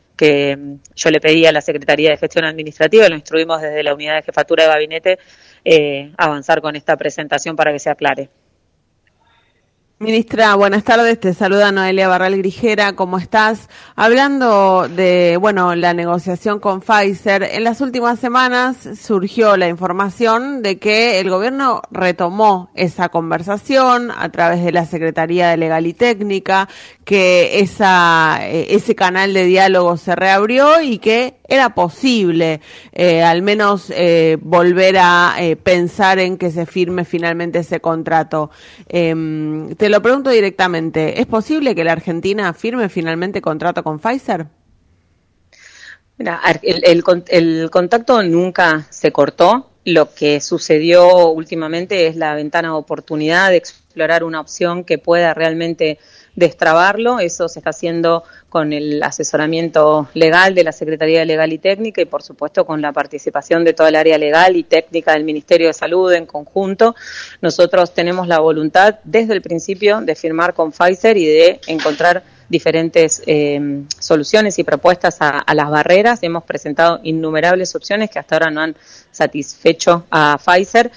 mm, 0.57 0.75
yo 0.95 1.11
le 1.11 1.19
pedí 1.19 1.45
a 1.45 1.51
la 1.51 1.61
Secretaría 1.61 2.11
de 2.11 2.17
Gestión 2.17 2.45
Administrativa, 2.45 3.07
lo 3.09 3.15
instruimos 3.15 3.61
desde 3.61 3.83
la 3.83 3.93
Unidad 3.93 4.15
de 4.15 4.23
Jefatura 4.23 4.63
de 4.63 4.69
Gabinete, 4.69 5.19
eh, 5.65 6.11
avanzar 6.17 6.61
con 6.61 6.75
esta 6.75 6.97
presentación 6.97 7.55
para 7.55 7.71
que 7.71 7.79
se 7.79 7.89
aclare. 7.89 8.29
Ministra, 10.03 10.55
buenas 10.55 10.83
tardes. 10.83 11.17
Te 11.17 11.33
saluda 11.33 11.71
Noelia 11.71 12.09
Barral 12.09 12.35
Grijera. 12.35 12.91
¿Cómo 12.91 13.17
estás? 13.17 13.69
Hablando 13.95 14.89
de, 14.89 15.37
bueno, 15.39 15.75
la 15.75 15.93
negociación 15.93 16.59
con 16.59 16.81
Pfizer, 16.81 17.43
en 17.43 17.63
las 17.63 17.79
últimas 17.79 18.19
semanas 18.19 18.75
surgió 19.01 19.55
la 19.55 19.69
información 19.69 20.61
de 20.61 20.77
que 20.77 21.21
el 21.21 21.29
gobierno 21.29 21.83
retomó 21.89 22.69
esa 22.75 23.07
conversación 23.07 24.11
a 24.11 24.27
través 24.27 24.65
de 24.65 24.73
la 24.73 24.85
Secretaría 24.85 25.47
de 25.51 25.55
Legal 25.55 25.87
y 25.87 25.93
Técnica, 25.93 26.67
que 27.05 27.59
eh, 27.61 28.67
ese 28.71 28.95
canal 28.95 29.33
de 29.33 29.45
diálogo 29.45 29.95
se 29.95 30.17
reabrió 30.17 30.81
y 30.81 30.97
que 30.97 31.35
era 31.47 31.75
posible 31.75 32.59
eh, 32.91 33.21
al 33.21 33.41
menos 33.41 33.91
eh, 33.95 34.37
volver 34.41 34.97
a 34.97 35.35
pensar 35.63 36.19
en 36.19 36.37
que 36.37 36.51
se 36.51 36.65
firme 36.65 37.05
finalmente 37.05 37.59
ese 37.59 37.79
contrato. 37.79 38.49
Em, 38.89 39.75
te 39.75 39.92
lo 39.93 40.01
pregunto 40.01 40.31
directamente, 40.31 41.21
¿es 41.21 41.27
posible 41.27 41.75
que 41.75 41.83
la 41.83 41.91
Argentina 41.91 42.51
firme 42.53 42.89
finalmente 42.89 43.41
contrato 43.41 43.83
con 43.83 43.99
Pfizer? 43.99 44.47
Mira, 46.17 46.41
el, 46.63 46.83
el 46.83 47.03
el 47.27 47.69
contacto 47.69 48.23
nunca 48.23 48.87
se 48.89 49.11
cortó. 49.11 49.69
lo 49.85 50.13
que 50.15 50.39
sucedió 50.39 51.27
últimamente 51.27 52.07
es 52.07 52.15
la 52.15 52.33
ventana 52.33 52.69
de 52.69 52.73
oportunidad 52.75 53.49
de 53.51 53.57
explorar 53.57 54.23
una 54.23 54.39
opción 54.39 54.83
que 54.83 54.97
pueda 54.97 55.33
realmente 55.35 55.99
destrabarlo. 56.35 57.19
Eso 57.19 57.47
se 57.47 57.59
está 57.59 57.71
haciendo 57.71 58.23
con 58.49 58.73
el 58.73 59.01
asesoramiento 59.01 60.07
legal 60.13 60.55
de 60.55 60.63
la 60.63 60.71
Secretaría 60.71 61.19
de 61.19 61.25
Legal 61.25 61.53
y 61.53 61.57
Técnica 61.57 62.01
y, 62.01 62.05
por 62.05 62.23
supuesto, 62.23 62.65
con 62.65 62.81
la 62.81 62.91
participación 62.91 63.63
de 63.63 63.73
toda 63.73 63.89
el 63.89 63.95
área 63.95 64.17
legal 64.17 64.55
y 64.55 64.63
técnica 64.63 65.13
del 65.13 65.23
Ministerio 65.23 65.67
de 65.67 65.73
Salud 65.73 66.11
en 66.13 66.25
conjunto. 66.25 66.95
Nosotros 67.41 67.93
tenemos 67.93 68.27
la 68.27 68.39
voluntad 68.39 68.99
desde 69.03 69.33
el 69.33 69.41
principio 69.41 70.01
de 70.01 70.15
firmar 70.15 70.53
con 70.53 70.71
Pfizer 70.71 71.17
y 71.17 71.25
de 71.25 71.61
encontrar 71.67 72.23
diferentes 72.49 73.23
eh, 73.25 73.83
soluciones 73.99 74.59
y 74.59 74.63
propuestas 74.63 75.17
a, 75.21 75.39
a 75.39 75.55
las 75.55 75.69
barreras. 75.69 76.19
Hemos 76.21 76.43
presentado 76.43 76.99
innumerables 77.03 77.73
opciones 77.75 78.11
que 78.11 78.19
hasta 78.19 78.35
ahora 78.35 78.51
no 78.51 78.61
han 78.61 78.75
satisfecho 79.11 80.05
a 80.11 80.37
Pfizer 80.37 80.91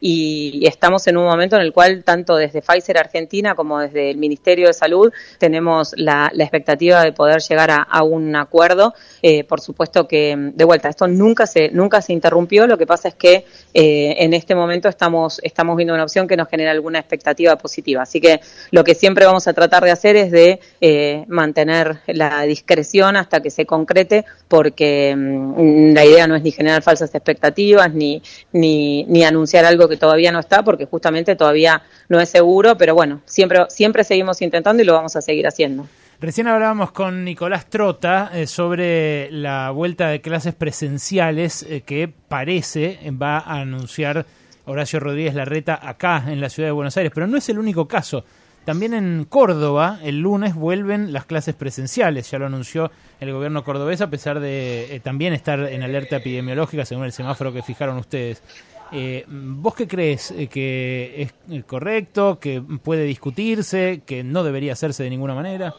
y 0.00 0.66
estamos 0.66 1.06
en 1.06 1.16
un 1.16 1.24
momento 1.24 1.56
en 1.56 1.62
el 1.62 1.72
cual 1.72 2.04
tanto 2.04 2.36
desde 2.36 2.62
Pfizer 2.62 2.98
Argentina 2.98 3.54
como 3.54 3.80
desde 3.80 4.10
el 4.10 4.18
Ministerio 4.18 4.66
de 4.66 4.74
Salud 4.74 5.12
tenemos 5.38 5.94
la, 5.96 6.30
expectativa 6.36 7.02
de 7.02 7.12
poder 7.12 7.40
llegar 7.40 7.70
a 7.70 8.02
un 8.02 8.36
acuerdo. 8.36 8.94
Eh, 9.28 9.42
por 9.42 9.60
supuesto 9.60 10.06
que, 10.06 10.36
de 10.54 10.64
vuelta, 10.64 10.88
esto 10.88 11.08
nunca 11.08 11.48
se, 11.48 11.70
nunca 11.70 12.00
se 12.00 12.12
interrumpió, 12.12 12.68
lo 12.68 12.78
que 12.78 12.86
pasa 12.86 13.08
es 13.08 13.16
que 13.16 13.44
eh, 13.74 14.14
en 14.18 14.34
este 14.34 14.54
momento 14.54 14.88
estamos, 14.88 15.40
estamos 15.42 15.76
viendo 15.76 15.94
una 15.94 16.04
opción 16.04 16.28
que 16.28 16.36
nos 16.36 16.46
genera 16.46 16.70
alguna 16.70 17.00
expectativa 17.00 17.56
positiva. 17.56 18.02
Así 18.02 18.20
que 18.20 18.40
lo 18.70 18.84
que 18.84 18.94
siempre 18.94 19.26
vamos 19.26 19.48
a 19.48 19.52
tratar 19.52 19.82
de 19.82 19.90
hacer 19.90 20.14
es 20.14 20.30
de 20.30 20.60
eh, 20.80 21.24
mantener 21.26 21.98
la 22.06 22.42
discreción 22.42 23.16
hasta 23.16 23.40
que 23.40 23.50
se 23.50 23.66
concrete, 23.66 24.24
porque 24.46 25.12
mm, 25.16 25.92
la 25.92 26.04
idea 26.04 26.28
no 26.28 26.36
es 26.36 26.44
ni 26.44 26.52
generar 26.52 26.82
falsas 26.82 27.12
expectativas, 27.12 27.92
ni, 27.92 28.22
ni, 28.52 29.02
ni 29.08 29.24
anunciar 29.24 29.64
algo 29.64 29.88
que 29.88 29.96
todavía 29.96 30.30
no 30.30 30.38
está, 30.38 30.62
porque 30.62 30.84
justamente 30.84 31.34
todavía 31.34 31.82
no 32.08 32.20
es 32.20 32.28
seguro, 32.28 32.78
pero 32.78 32.94
bueno, 32.94 33.22
siempre, 33.24 33.64
siempre 33.70 34.04
seguimos 34.04 34.40
intentando 34.40 34.84
y 34.84 34.86
lo 34.86 34.92
vamos 34.92 35.16
a 35.16 35.20
seguir 35.20 35.48
haciendo. 35.48 35.88
Recién 36.18 36.48
hablábamos 36.48 36.92
con 36.92 37.24
Nicolás 37.24 37.66
Trota 37.66 38.30
eh, 38.32 38.46
sobre 38.46 39.30
la 39.30 39.70
vuelta 39.70 40.08
de 40.08 40.22
clases 40.22 40.54
presenciales 40.54 41.62
eh, 41.62 41.82
que 41.82 42.08
parece 42.08 42.98
va 43.20 43.38
a 43.38 43.60
anunciar 43.60 44.24
Horacio 44.64 44.98
Rodríguez 44.98 45.34
Larreta 45.34 45.78
acá 45.80 46.24
en 46.28 46.40
la 46.40 46.48
ciudad 46.48 46.68
de 46.68 46.72
Buenos 46.72 46.96
Aires, 46.96 47.12
pero 47.14 47.26
no 47.26 47.36
es 47.36 47.48
el 47.48 47.58
único 47.58 47.86
caso. 47.86 48.24
También 48.66 48.94
en 48.94 49.26
Córdoba, 49.26 50.00
el 50.02 50.18
lunes, 50.18 50.56
vuelven 50.56 51.12
las 51.12 51.24
clases 51.24 51.54
presenciales. 51.54 52.28
Ya 52.28 52.40
lo 52.40 52.46
anunció 52.46 52.90
el 53.20 53.32
gobierno 53.32 53.62
cordobés, 53.62 54.00
a 54.00 54.10
pesar 54.10 54.40
de 54.40 54.96
eh, 54.96 55.00
también 55.00 55.34
estar 55.34 55.60
en 55.60 55.84
alerta 55.84 56.16
epidemiológica, 56.16 56.84
según 56.84 57.04
el 57.04 57.12
semáforo 57.12 57.52
que 57.52 57.62
fijaron 57.62 57.96
ustedes. 57.98 58.42
Eh, 58.90 59.24
¿Vos 59.28 59.74
qué 59.76 59.86
crees? 59.86 60.32
Eh, 60.32 60.48
¿Que 60.48 61.28
es 61.48 61.64
correcto? 61.64 62.40
¿Que 62.40 62.60
puede 62.60 63.04
discutirse? 63.04 64.02
¿Que 64.04 64.24
no 64.24 64.42
debería 64.42 64.72
hacerse 64.72 65.04
de 65.04 65.10
ninguna 65.10 65.36
manera? 65.36 65.72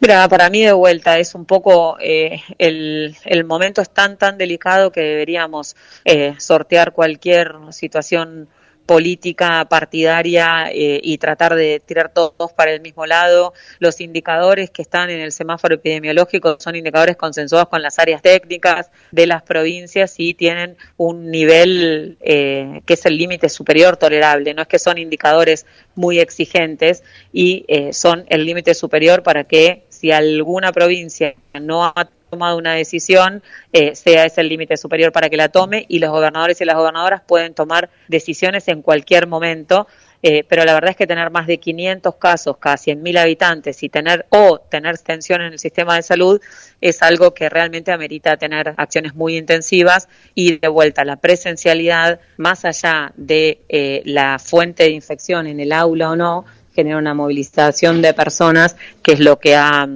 Mira, 0.00 0.28
para 0.28 0.50
mí 0.50 0.62
de 0.62 0.72
vuelta 0.72 1.18
es 1.18 1.34
un 1.34 1.44
poco 1.44 1.96
eh, 2.00 2.42
el, 2.58 3.16
el 3.24 3.44
momento 3.44 3.80
es 3.80 3.90
tan 3.90 4.16
tan 4.16 4.38
delicado 4.38 4.92
que 4.92 5.00
deberíamos 5.00 5.76
eh, 6.04 6.34
sortear 6.38 6.92
cualquier 6.92 7.54
situación 7.70 8.48
política 8.86 9.64
partidaria 9.64 10.70
eh, 10.70 11.00
y 11.02 11.18
tratar 11.18 11.54
de 11.54 11.80
tirar 11.84 12.12
todos 12.12 12.52
para 12.52 12.72
el 12.72 12.80
mismo 12.80 13.06
lado. 13.06 13.54
Los 13.78 14.00
indicadores 14.00 14.70
que 14.70 14.82
están 14.82 15.10
en 15.10 15.20
el 15.20 15.32
semáforo 15.32 15.76
epidemiológico 15.76 16.56
son 16.58 16.76
indicadores 16.76 17.16
consensuados 17.16 17.68
con 17.68 17.82
las 17.82 17.98
áreas 17.98 18.22
técnicas 18.22 18.90
de 19.10 19.26
las 19.26 19.42
provincias 19.42 20.14
y 20.18 20.34
tienen 20.34 20.76
un 20.96 21.30
nivel 21.30 22.18
eh, 22.20 22.82
que 22.86 22.94
es 22.94 23.06
el 23.06 23.16
límite 23.16 23.48
superior 23.48 23.96
tolerable. 23.96 24.54
No 24.54 24.62
es 24.62 24.68
que 24.68 24.78
son 24.78 24.98
indicadores 24.98 25.66
muy 25.94 26.20
exigentes 26.20 27.02
y 27.32 27.64
eh, 27.68 27.92
son 27.92 28.24
el 28.28 28.44
límite 28.44 28.74
superior 28.74 29.22
para 29.22 29.44
que 29.44 29.84
si 29.88 30.10
alguna 30.10 30.72
provincia 30.72 31.34
no 31.54 31.84
ha 31.84 32.08
tomado 32.34 32.58
una 32.58 32.74
decisión, 32.74 33.42
eh, 33.72 33.94
sea 33.94 34.24
ese 34.24 34.40
el 34.40 34.48
límite 34.48 34.76
superior 34.76 35.12
para 35.12 35.30
que 35.30 35.36
la 35.36 35.48
tome 35.48 35.86
y 35.88 36.00
los 36.00 36.10
gobernadores 36.10 36.60
y 36.60 36.64
las 36.64 36.76
gobernadoras 36.76 37.22
pueden 37.22 37.54
tomar 37.54 37.90
decisiones 38.08 38.66
en 38.68 38.82
cualquier 38.82 39.28
momento. 39.28 39.86
Eh, 40.26 40.42
pero 40.48 40.64
la 40.64 40.72
verdad 40.72 40.92
es 40.92 40.96
que 40.96 41.06
tener 41.06 41.30
más 41.30 41.46
de 41.46 41.58
500 41.58 42.16
casos, 42.16 42.56
cada 42.56 42.76
100.000 42.76 43.18
habitantes 43.18 43.82
y 43.82 43.90
tener 43.90 44.24
o 44.30 44.58
tener 44.58 44.96
tensión 44.96 45.42
en 45.42 45.52
el 45.52 45.58
sistema 45.58 45.96
de 45.96 46.02
salud 46.02 46.40
es 46.80 47.02
algo 47.02 47.34
que 47.34 47.50
realmente 47.50 47.92
amerita 47.92 48.38
tener 48.38 48.72
acciones 48.78 49.14
muy 49.14 49.36
intensivas 49.36 50.08
y 50.34 50.56
de 50.56 50.68
vuelta 50.68 51.04
la 51.04 51.16
presencialidad, 51.16 52.20
más 52.38 52.64
allá 52.64 53.12
de 53.16 53.60
eh, 53.68 54.00
la 54.06 54.38
fuente 54.38 54.84
de 54.84 54.90
infección 54.90 55.46
en 55.46 55.60
el 55.60 55.72
aula 55.72 56.12
o 56.12 56.16
no, 56.16 56.46
genera 56.74 56.96
una 56.96 57.12
movilización 57.12 58.00
de 58.00 58.14
personas 58.14 58.76
que 59.02 59.12
es 59.12 59.20
lo 59.20 59.38
que 59.38 59.54
ha 59.56 59.86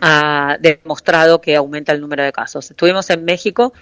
ha 0.00 0.56
demostrado 0.60 1.40
que 1.40 1.56
aumenta 1.56 1.92
el 1.92 2.00
número 2.00 2.22
de 2.22 2.32
casos. 2.32 2.70
Estuvimos 2.70 3.08
en 3.10 3.24
México 3.24 3.72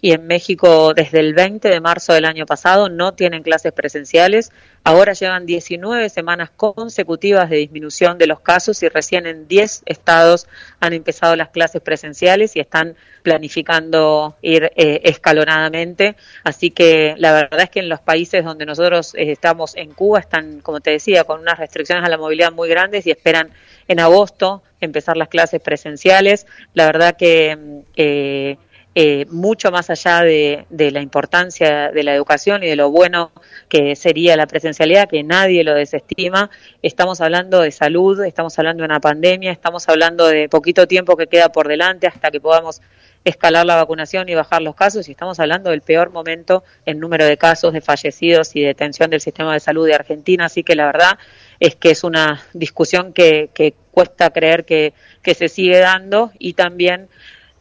y 0.00 0.12
en 0.12 0.26
México 0.26 0.94
desde 0.94 1.20
el 1.20 1.34
20 1.34 1.68
de 1.68 1.80
marzo 1.80 2.12
del 2.12 2.24
año 2.24 2.46
pasado 2.46 2.88
no 2.88 3.14
tienen 3.14 3.42
clases 3.42 3.72
presenciales. 3.72 4.52
Ahora 4.84 5.12
llevan 5.12 5.44
19 5.44 6.08
semanas 6.08 6.50
consecutivas 6.56 7.50
de 7.50 7.56
disminución 7.56 8.16
de 8.16 8.26
los 8.26 8.40
casos 8.40 8.82
y 8.82 8.88
recién 8.88 9.26
en 9.26 9.48
10 9.48 9.82
estados 9.86 10.46
han 10.80 10.92
empezado 10.92 11.34
las 11.36 11.48
clases 11.48 11.82
presenciales 11.82 12.54
y 12.56 12.60
están 12.60 12.96
planificando 13.22 14.36
ir 14.40 14.70
eh, 14.76 15.00
escalonadamente. 15.04 16.16
Así 16.44 16.70
que 16.70 17.14
la 17.18 17.32
verdad 17.32 17.62
es 17.62 17.70
que 17.70 17.80
en 17.80 17.88
los 17.88 18.00
países 18.00 18.44
donde 18.44 18.66
nosotros 18.66 19.14
eh, 19.14 19.32
estamos 19.32 19.76
en 19.76 19.92
Cuba 19.92 20.20
están, 20.20 20.60
como 20.60 20.80
te 20.80 20.92
decía, 20.92 21.24
con 21.24 21.40
unas 21.40 21.58
restricciones 21.58 22.04
a 22.04 22.08
la 22.08 22.16
movilidad 22.18 22.52
muy 22.52 22.68
grandes 22.68 23.06
y 23.06 23.10
esperan 23.10 23.50
en 23.88 24.00
agosto 24.00 24.62
empezar 24.80 25.16
las 25.16 25.28
clases 25.28 25.60
presenciales. 25.60 26.46
La 26.74 26.86
verdad 26.86 27.16
que 27.16 27.56
mm, 27.56 27.78
eh, 27.96 28.58
eh, 29.00 29.26
mucho 29.30 29.70
más 29.70 29.90
allá 29.90 30.22
de, 30.22 30.66
la 30.70 31.00
importancia 31.00 31.92
de 31.92 32.02
la 32.02 32.16
educación 32.16 32.64
y 32.64 32.66
de 32.66 32.74
lo 32.74 32.90
bueno 32.90 33.30
que 33.68 33.94
sería 33.94 34.36
la 34.36 34.48
presencialidad, 34.48 35.08
que 35.08 35.22
nadie 35.22 35.62
lo 35.62 35.74
desestima, 35.74 36.50
estamos 36.82 37.20
hablando 37.20 37.60
de 37.60 37.70
salud, 37.70 38.20
estamos 38.24 38.58
hablando 38.58 38.82
de 38.82 38.86
una 38.86 38.98
pandemia, 38.98 39.52
estamos 39.52 39.88
hablando 39.88 40.26
de 40.26 40.48
poquito 40.48 40.88
tiempo 40.88 41.16
que 41.16 41.28
queda 41.28 41.50
por 41.50 41.68
delante 41.68 42.08
hasta 42.08 42.32
que 42.32 42.40
podamos 42.40 42.82
escalar 43.24 43.66
la 43.66 43.76
vacunación 43.76 44.28
y 44.30 44.34
bajar 44.34 44.62
los 44.62 44.74
casos 44.74 45.06
y 45.06 45.12
estamos 45.12 45.38
hablando 45.38 45.70
del 45.70 45.82
peor 45.82 46.10
momento 46.10 46.64
en 46.84 46.98
número 46.98 47.24
de 47.24 47.36
casos, 47.36 47.72
de 47.72 47.80
fallecidos 47.80 48.56
y 48.56 48.62
de 48.62 48.74
tensión 48.74 49.10
del 49.10 49.20
sistema 49.20 49.54
de 49.54 49.60
salud 49.60 49.86
de 49.86 49.94
Argentina, 49.94 50.46
así 50.46 50.64
que 50.64 50.74
la 50.74 50.86
verdad 50.86 51.20
es 51.60 51.76
que 51.76 51.90
es 51.90 52.02
una 52.02 52.42
discusión 52.52 53.12
que, 53.12 53.50
que 53.54 53.74
cuesta 53.92 54.30
creer 54.30 54.64
que, 54.64 54.92
que 55.22 55.34
se 55.34 55.48
sigue 55.48 55.78
dando 55.78 56.32
y 56.40 56.54
también 56.54 57.06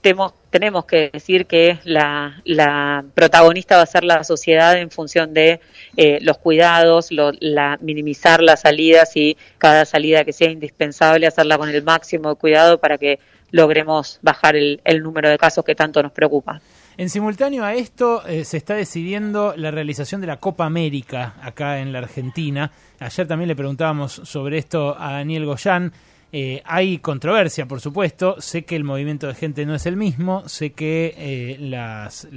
temos, 0.01 0.33
tenemos 0.59 0.85
que 0.85 1.11
decir 1.13 1.45
que 1.45 1.77
la, 1.83 3.03
protagonista 3.13 3.77
va 3.77 3.83
a 3.83 3.85
ser 3.85 4.03
la 4.03 4.23
sociedad 4.23 4.75
en 4.75 4.89
función 4.89 5.31
de 5.31 5.59
eh, 5.95 6.17
los 6.21 6.39
cuidados, 6.39 7.09
la, 7.11 7.77
minimizar 7.79 8.41
las 8.41 8.61
salidas 8.61 9.15
y 9.15 9.37
cada 9.59 9.85
salida 9.85 10.25
que 10.25 10.33
sea 10.33 10.49
indispensable 10.49 11.27
hacerla 11.27 11.59
con 11.59 11.69
el 11.69 11.83
máximo 11.83 12.29
de 12.29 12.35
cuidado 12.37 12.79
para 12.79 12.97
que 12.97 13.19
logremos 13.51 14.17
bajar 14.23 14.55
el, 14.55 14.81
el 14.83 15.03
número 15.03 15.29
de 15.29 15.37
casos 15.37 15.63
que 15.63 15.75
tanto 15.75 16.01
nos 16.01 16.11
preocupa. 16.11 16.59
En 16.97 17.11
simultáneo 17.11 17.63
a 17.63 17.75
esto 17.75 18.25
eh, 18.25 18.43
se 18.43 18.57
está 18.57 18.73
decidiendo 18.73 19.53
la 19.55 19.69
realización 19.69 20.21
de 20.21 20.27
la 20.27 20.37
Copa 20.37 20.65
América 20.65 21.35
acá 21.39 21.79
en 21.81 21.93
la 21.93 21.99
Argentina. 21.99 22.71
Ayer 22.99 23.27
también 23.27 23.47
le 23.47 23.55
preguntábamos 23.55 24.21
sobre 24.23 24.57
esto 24.57 24.99
a 24.99 25.11
Daniel 25.11 25.45
Goyán. 25.45 25.93
Eh, 26.33 26.61
hay 26.65 26.99
controversia, 26.99 27.67
por 27.67 27.81
supuesto. 27.81 28.39
Sé 28.39 28.65
que 28.65 28.75
el 28.75 28.83
movimiento 28.83 29.27
de 29.27 29.35
gente 29.35 29.65
no 29.65 29.75
es 29.75 29.85
el 29.85 29.95
mismo. 29.95 30.47
Sé 30.47 30.71
que 30.71 31.13
eh, 31.17 31.57
las, 31.59 32.27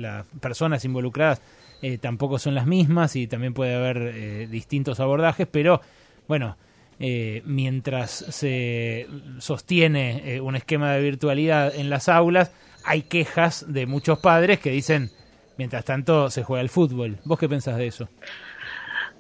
personas 0.41 0.85
involucradas 0.85 1.41
eh, 1.83 1.99
tampoco 1.99 2.39
son 2.39 2.55
las 2.55 2.67
mismas 2.67 3.17
y 3.17 3.27
también 3.27 3.55
puede 3.55 3.75
haber 3.75 4.13
eh, 4.15 4.47
distintos 4.51 5.01
abordajes. 5.01 5.47
Pero 5.51 5.81
bueno, 6.29 6.57
eh, 6.99 7.43
mientras 7.45 8.11
se 8.11 9.09
sostiene 9.39 10.41
un 10.41 10.57
esquema 10.57 10.93
de 10.93 11.03
virtualidad 11.03 11.75
en 11.75 11.91
las 11.91 12.09
aulas, 12.09 12.53
hay 12.85 13.03
quejas 13.03 13.67
de 13.69 13.87
muchos 13.87 14.19
padres 14.19 14.61
que 14.61 14.71
dicen, 14.71 15.11
mientras 15.57 15.85
tanto 15.85 16.31
se 16.31 16.45
juega 16.45 16.63
el 16.63 16.69
fútbol. 16.69 17.19
¿Vos 17.25 17.39
qué 17.39 17.49
pensás 17.49 17.77
de 17.77 17.87
eso? 17.89 18.09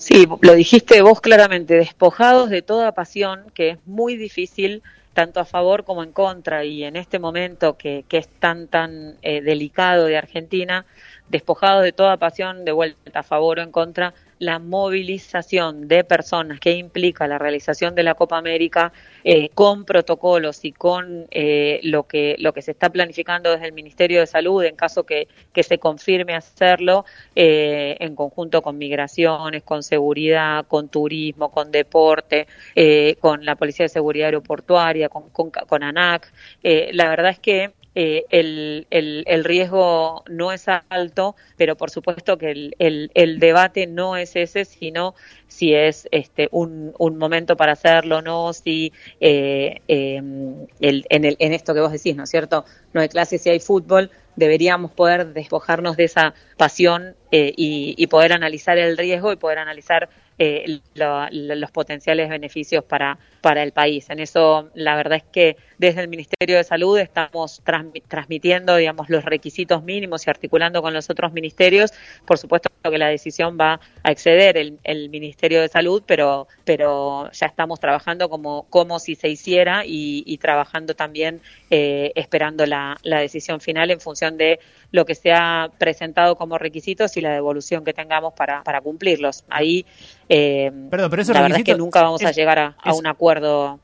Sí, 0.01 0.27
lo 0.41 0.55
dijiste 0.55 1.03
vos 1.03 1.21
claramente, 1.21 1.75
despojados 1.75 2.49
de 2.49 2.63
toda 2.63 2.93
pasión, 2.93 3.45
que 3.53 3.69
es 3.69 3.79
muy 3.85 4.17
difícil 4.17 4.83
tanto 5.13 5.41
a 5.41 5.45
favor 5.45 5.85
como 5.85 6.03
en 6.03 6.11
contra, 6.13 6.65
y 6.65 6.85
en 6.85 6.97
este 6.97 7.19
momento 7.19 7.77
que, 7.77 8.07
que 8.09 8.17
es 8.17 8.27
tan, 8.27 8.67
tan 8.67 9.19
eh, 9.21 9.43
delicado 9.43 10.07
de 10.07 10.17
Argentina, 10.17 10.87
despojados 11.29 11.83
de 11.83 11.93
toda 11.93 12.17
pasión, 12.17 12.65
de 12.65 12.73
vuelta 12.73 13.21
a 13.21 13.23
favor 13.23 13.59
o 13.59 13.63
en 13.63 13.73
contra, 13.73 14.15
la 14.41 14.59
movilización 14.59 15.87
de 15.87 16.03
personas 16.03 16.59
que 16.59 16.73
implica 16.73 17.29
la 17.29 17.39
realización 17.39 17.95
de 17.95 18.03
la 18.03 18.15
Copa 18.15 18.39
América 18.39 18.93
eh, 19.23 19.51
con 19.55 19.85
protocolos 19.85 20.65
y 20.65 20.73
con 20.73 21.27
eh, 21.31 21.79
lo 21.85 22.05
que 22.05 22.37
lo 22.39 22.53
que 22.53 22.63
se 22.63 22.73
está 22.73 22.91
planificando 22.91 23.51
desde 23.53 23.67
el 23.67 23.73
Ministerio 23.73 24.21
de 24.21 24.27
Salud 24.27 24.65
en 24.65 24.75
caso 24.77 25.05
que, 25.05 25.29
que 25.53 25.63
se 25.63 25.79
confirme 25.79 26.35
hacerlo 26.35 27.05
eh, 27.37 27.97
en 28.01 28.17
conjunto 28.17 28.63
con 28.63 28.79
migraciones, 28.79 29.63
con 29.63 29.83
seguridad, 29.83 30.67
con 30.67 30.89
turismo, 30.89 31.51
con 31.51 31.71
deporte, 31.71 32.47
eh, 32.75 33.17
con 33.21 33.45
la 33.45 33.57
Policía 33.57 33.85
de 33.85 33.91
Seguridad 33.91 34.27
Aeroportuaria, 34.27 35.09
con, 35.09 35.31
con, 35.31 35.51
con 35.51 35.83
ANAC. 35.83 36.33
Eh, 36.63 36.91
la 36.93 37.09
verdad 37.11 37.31
es 37.31 37.39
que 37.39 37.73
eh, 37.95 38.25
el, 38.31 38.87
el, 38.91 39.25
el 39.27 39.45
riesgo 39.45 40.25
no 40.29 40.53
es 40.53 40.67
alto, 40.89 41.35
pero 41.57 41.77
por 41.77 41.91
supuesto 41.91 42.39
que 42.39 42.51
el, 42.51 42.77
el, 42.79 43.11
el 43.15 43.39
debate 43.41 43.87
no 43.87 44.17
es 44.17 44.37
ese, 44.37 44.65
sino 44.65 45.15
si 45.49 45.75
es 45.75 46.09
este 46.13 46.49
un, 46.53 46.95
un 46.99 47.19
momento 47.19 47.57
para 47.57 47.73
hacerlo 47.73 48.19
o 48.19 48.23
no, 48.23 48.53
si 48.53 48.93
eh, 49.21 49.81
eh, 49.89 50.17
en, 50.17 50.65
en 51.11 51.53
esto 51.53 51.75
que 51.75 51.81
vos 51.81 51.93
decís, 51.93 52.15
¿no 52.15 52.25
es 52.25 52.31
cierto? 52.31 52.65
No 52.93 53.01
hay 53.01 53.09
clases 53.09 53.43
si 53.43 53.51
hay 53.51 53.61
fútbol, 53.61 54.11
deberíamos 54.41 54.91
poder 54.91 55.27
despojarnos 55.35 55.97
de 55.97 56.05
esa 56.05 56.35
pasión 56.57 57.15
eh, 57.33 57.53
y, 57.57 58.07
poder 58.09 58.33
analizar 58.33 58.77
el 58.79 58.97
riesgo 58.97 59.33
y 59.33 59.37
poder 59.37 59.59
analizar 59.59 60.09
eh, 60.43 60.81
lo- 60.95 61.29
lo- 61.31 61.55
los 61.55 61.71
potenciales 61.71 62.29
beneficios 62.29 62.83
para, 62.83 63.19
para 63.43 63.63
el 63.63 63.73
país. 63.73 64.09
En 64.11 64.19
eso, 64.19 64.71
la 64.75 64.97
verdad 64.97 65.19
es 65.19 65.25
que 65.31 65.57
desde 65.79 66.01
el 66.01 66.09
Ministerio 66.09 66.57
de 66.57 66.65
Salud 66.65 66.99
estamos 66.99 67.63
transmi- 67.65 68.03
transmitiendo, 68.09 68.75
digamos, 68.77 69.09
los 69.11 69.25
requisitos 69.25 69.85
mínimos 69.85 70.27
y 70.27 70.31
articulando 70.31 70.81
con 70.83 70.93
los 70.95 71.09
otros 71.11 71.33
ministerios. 71.33 71.93
Por 72.27 72.39
supuesto 72.39 72.69
que 72.83 72.99
la 72.99 73.09
decisión 73.09 73.59
va 73.61 73.79
a 74.03 74.11
exceder 74.11 74.57
el, 74.57 74.79
el 74.83 75.11
Ministerio 75.11 75.61
de 75.61 75.69
Salud, 75.69 76.03
pero, 76.07 76.49
pero 76.65 77.31
ya 77.33 77.47
estamos 77.47 77.79
trabajando 77.79 78.29
como, 78.31 78.65
como 78.71 78.99
si 78.99 79.15
se 79.15 79.29
hiciera 79.29 79.85
y, 79.85 80.25
y 80.27 80.39
trabajando 80.39 80.95
también 80.95 81.41
eh, 81.71 82.11
esperando 82.17 82.65
la, 82.67 82.97
la 83.03 83.21
decisión 83.21 83.61
final 83.61 83.91
en 83.91 84.01
función 84.01 84.30
de 84.37 84.61
lo 84.93 85.05
que 85.05 85.15
se 85.15 85.33
ha 85.33 85.71
presentado 85.79 86.37
como 86.37 86.59
requisitos 86.59 87.17
y 87.17 87.21
la 87.21 87.33
devolución 87.33 87.85
que 87.85 87.93
tengamos 87.93 88.35
para, 88.35 88.63
para 88.63 88.81
cumplirlos. 88.81 89.45
Ahí, 89.49 89.87
eh, 90.29 90.71
Perdón, 90.91 91.11
pero 91.11 91.23
la 91.33 91.43
verdad 91.43 91.59
es 91.59 91.65
que 91.65 91.75
nunca 91.77 92.03
vamos 92.03 92.23
a 92.25 92.33
llegar 92.33 92.59
a, 92.59 92.77
a 92.83 92.91
es- 92.91 92.99
un 92.99 93.07
acuerdo 93.07 93.79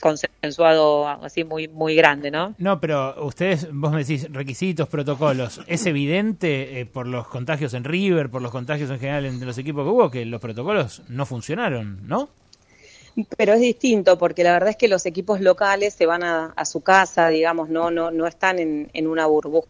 consensuado 0.00 1.08
así 1.08 1.42
muy 1.44 1.66
muy 1.68 1.96
grande, 1.96 2.30
¿no? 2.30 2.54
No, 2.58 2.80
pero 2.80 3.24
ustedes, 3.24 3.68
vos 3.72 3.90
me 3.92 3.98
decís 4.04 4.32
requisitos, 4.32 4.88
protocolos. 4.88 5.60
¿Es 5.66 5.86
evidente 5.86 6.80
eh, 6.80 6.86
por 6.86 7.06
los 7.06 7.26
contagios 7.26 7.74
en 7.74 7.82
River, 7.84 8.30
por 8.30 8.40
los 8.42 8.52
contagios 8.52 8.90
en 8.90 9.00
general 9.00 9.26
en 9.26 9.44
los 9.44 9.58
equipos 9.58 9.84
que 9.84 9.90
hubo, 9.90 10.10
que 10.10 10.24
los 10.24 10.40
protocolos 10.40 11.02
no 11.08 11.26
funcionaron, 11.26 12.06
¿no? 12.06 12.28
Pero 13.36 13.54
es 13.54 13.60
distinto 13.60 14.16
porque 14.18 14.44
la 14.44 14.52
verdad 14.52 14.68
es 14.70 14.76
que 14.76 14.86
los 14.86 15.04
equipos 15.04 15.40
locales 15.40 15.94
se 15.94 16.06
van 16.06 16.22
a, 16.22 16.52
a 16.54 16.64
su 16.64 16.80
casa, 16.82 17.28
digamos, 17.28 17.68
no 17.68 17.90
no 17.90 18.12
no 18.12 18.26
están 18.28 18.60
en, 18.60 18.90
en 18.92 19.08
una 19.08 19.26
burbuja 19.26 19.66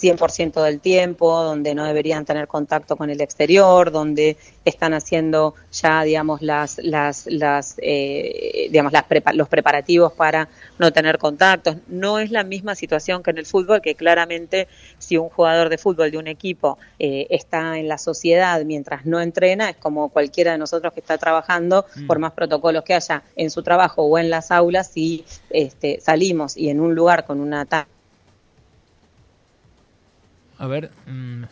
100% 0.00 0.62
del 0.62 0.80
tiempo, 0.80 1.42
donde 1.42 1.74
no 1.74 1.84
deberían 1.84 2.24
tener 2.24 2.46
contacto 2.48 2.96
con 2.96 3.10
el 3.10 3.20
exterior, 3.20 3.90
donde 3.90 4.38
están 4.64 4.94
haciendo 4.94 5.54
ya, 5.72 6.02
digamos, 6.04 6.40
las, 6.40 6.78
las, 6.78 7.26
las, 7.26 7.74
eh, 7.82 8.68
digamos, 8.70 8.92
las 8.92 9.04
prepa- 9.06 9.34
los 9.34 9.48
preparativos 9.48 10.12
para 10.12 10.48
no 10.78 10.90
tener 10.92 11.18
contactos. 11.18 11.76
No 11.88 12.18
es 12.18 12.30
la 12.30 12.44
misma 12.44 12.74
situación 12.76 13.22
que 13.22 13.30
en 13.32 13.38
el 13.38 13.46
fútbol, 13.46 13.82
que 13.82 13.94
claramente 13.94 14.68
si 14.98 15.18
un 15.18 15.28
jugador 15.28 15.68
de 15.68 15.76
fútbol 15.76 16.10
de 16.10 16.16
un 16.18 16.28
equipo 16.28 16.78
eh, 16.98 17.26
está 17.28 17.78
en 17.78 17.88
la 17.88 17.98
sociedad 17.98 18.64
mientras 18.64 19.04
no 19.04 19.20
entrena, 19.20 19.68
es 19.70 19.76
como 19.76 20.08
cualquiera 20.08 20.52
de 20.52 20.58
nosotros 20.58 20.94
que 20.94 21.00
está 21.00 21.18
trabajando, 21.18 21.84
por 22.06 22.18
más 22.18 22.32
protocolos 22.32 22.84
que 22.84 22.94
haya 22.94 23.22
en 23.36 23.50
su 23.50 23.62
trabajo 23.62 24.02
o 24.04 24.18
en 24.18 24.30
las 24.30 24.50
aulas, 24.50 24.88
si 24.94 25.24
este, 25.50 26.00
salimos 26.00 26.56
y 26.56 26.70
en 26.70 26.80
un 26.80 26.94
lugar 26.94 27.26
con 27.26 27.40
una 27.40 27.66
A 30.60 30.66
ver. 30.66 30.90
mm, 31.06 31.44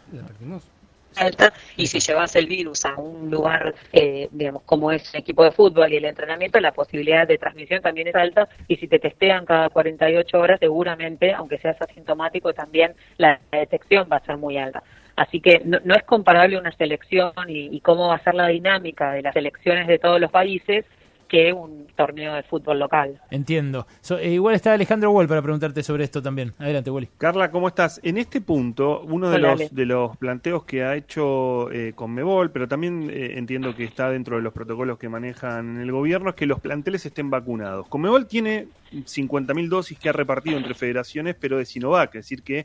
alta 1.16 1.52
y 1.76 1.86
si 1.86 1.98
llevas 1.98 2.36
el 2.36 2.46
virus 2.46 2.84
a 2.84 2.94
un 2.96 3.30
lugar, 3.30 3.74
eh, 3.92 4.28
digamos, 4.30 4.62
como 4.64 4.92
es 4.92 5.12
el 5.14 5.20
equipo 5.20 5.42
de 5.42 5.50
fútbol 5.50 5.90
y 5.90 5.96
el 5.96 6.04
entrenamiento, 6.04 6.60
la 6.60 6.72
posibilidad 6.72 7.26
de 7.26 7.38
transmisión 7.38 7.80
también 7.80 8.08
es 8.08 8.14
alta 8.14 8.48
y 8.68 8.76
si 8.76 8.86
te 8.86 8.98
testean 8.98 9.46
cada 9.46 9.70
48 9.70 10.38
horas, 10.38 10.60
seguramente, 10.60 11.32
aunque 11.32 11.58
seas 11.58 11.80
asintomático, 11.80 12.52
también 12.52 12.94
la 13.16 13.40
detección 13.50 14.08
va 14.12 14.16
a 14.16 14.26
ser 14.26 14.36
muy 14.36 14.58
alta. 14.58 14.82
Así 15.16 15.40
que 15.40 15.62
no, 15.64 15.78
no 15.84 15.94
es 15.94 16.04
comparable 16.04 16.58
una 16.58 16.70
selección 16.72 17.32
y, 17.48 17.74
y 17.74 17.80
cómo 17.80 18.08
va 18.08 18.16
a 18.16 18.22
ser 18.22 18.34
la 18.34 18.48
dinámica 18.48 19.12
de 19.12 19.22
las 19.22 19.32
selecciones 19.32 19.88
de 19.88 19.98
todos 19.98 20.20
los 20.20 20.30
países 20.30 20.84
que 21.28 21.52
un 21.52 21.86
torneo 21.94 22.34
de 22.34 22.42
fútbol 22.42 22.78
local. 22.78 23.20
Entiendo. 23.30 23.86
So- 24.00 24.18
eh, 24.18 24.30
igual 24.30 24.54
está 24.54 24.72
Alejandro 24.72 25.10
Wall 25.10 25.28
para 25.28 25.42
preguntarte 25.42 25.82
sobre 25.82 26.04
esto 26.04 26.22
también. 26.22 26.54
Adelante, 26.58 26.90
Wally. 26.90 27.08
Carla, 27.18 27.50
¿cómo 27.50 27.68
estás? 27.68 28.00
En 28.02 28.16
este 28.18 28.40
punto, 28.40 29.02
uno 29.02 29.28
de 29.28 29.36
Hola, 29.36 29.50
los, 29.52 29.60
Ale. 29.60 29.68
de 29.72 29.86
los 29.86 30.16
planteos 30.16 30.64
que 30.64 30.82
ha 30.84 30.96
hecho 30.96 31.70
eh, 31.70 31.92
Conmebol, 31.94 32.50
pero 32.50 32.66
también 32.66 33.10
eh, 33.12 33.34
entiendo 33.38 33.74
que 33.76 33.84
está 33.84 34.10
dentro 34.10 34.36
de 34.36 34.42
los 34.42 34.52
protocolos 34.52 34.98
que 34.98 35.08
manejan 35.08 35.76
en 35.76 35.82
el 35.82 35.92
gobierno, 35.92 36.30
es 36.30 36.36
que 36.36 36.46
los 36.46 36.60
planteles 36.60 37.04
estén 37.04 37.30
vacunados. 37.30 37.86
Conmebol 37.88 38.26
tiene 38.26 38.68
50.000 38.92 39.68
dosis 39.68 39.98
que 39.98 40.08
ha 40.08 40.12
repartido 40.12 40.56
entre 40.56 40.74
federaciones, 40.74 41.36
pero 41.38 41.58
de 41.58 41.66
Sinovac, 41.66 42.14
es 42.14 42.24
decir, 42.24 42.42
que 42.42 42.64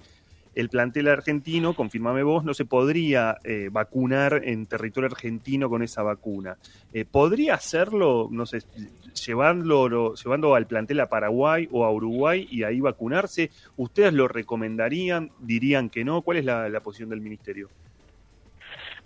el 0.55 0.69
plantel 0.69 1.07
argentino, 1.07 1.73
confirmame 1.75 2.23
vos, 2.23 2.43
no 2.43 2.53
se 2.53 2.65
podría 2.65 3.37
eh, 3.43 3.69
vacunar 3.71 4.41
en 4.43 4.65
territorio 4.67 5.09
argentino 5.09 5.69
con 5.69 5.81
esa 5.83 6.03
vacuna. 6.03 6.57
Eh, 6.93 7.05
¿Podría 7.05 7.55
hacerlo, 7.55 8.27
no 8.31 8.45
sé, 8.45 8.59
llevarlo, 9.25 9.89
lo- 9.89 10.13
llevando 10.15 10.55
al 10.55 10.67
plantel 10.67 10.99
a 10.99 11.09
Paraguay 11.09 11.67
o 11.71 11.85
a 11.85 11.91
Uruguay 11.91 12.47
y 12.51 12.63
ahí 12.63 12.79
vacunarse? 12.79 13.49
¿Ustedes 13.77 14.13
lo 14.13 14.27
recomendarían? 14.27 15.31
¿Dirían 15.39 15.89
que 15.89 16.03
no? 16.03 16.21
¿Cuál 16.21 16.37
es 16.37 16.45
la 16.45 16.79
posición 16.81 17.09
del 17.09 17.21
ministerio? 17.21 17.69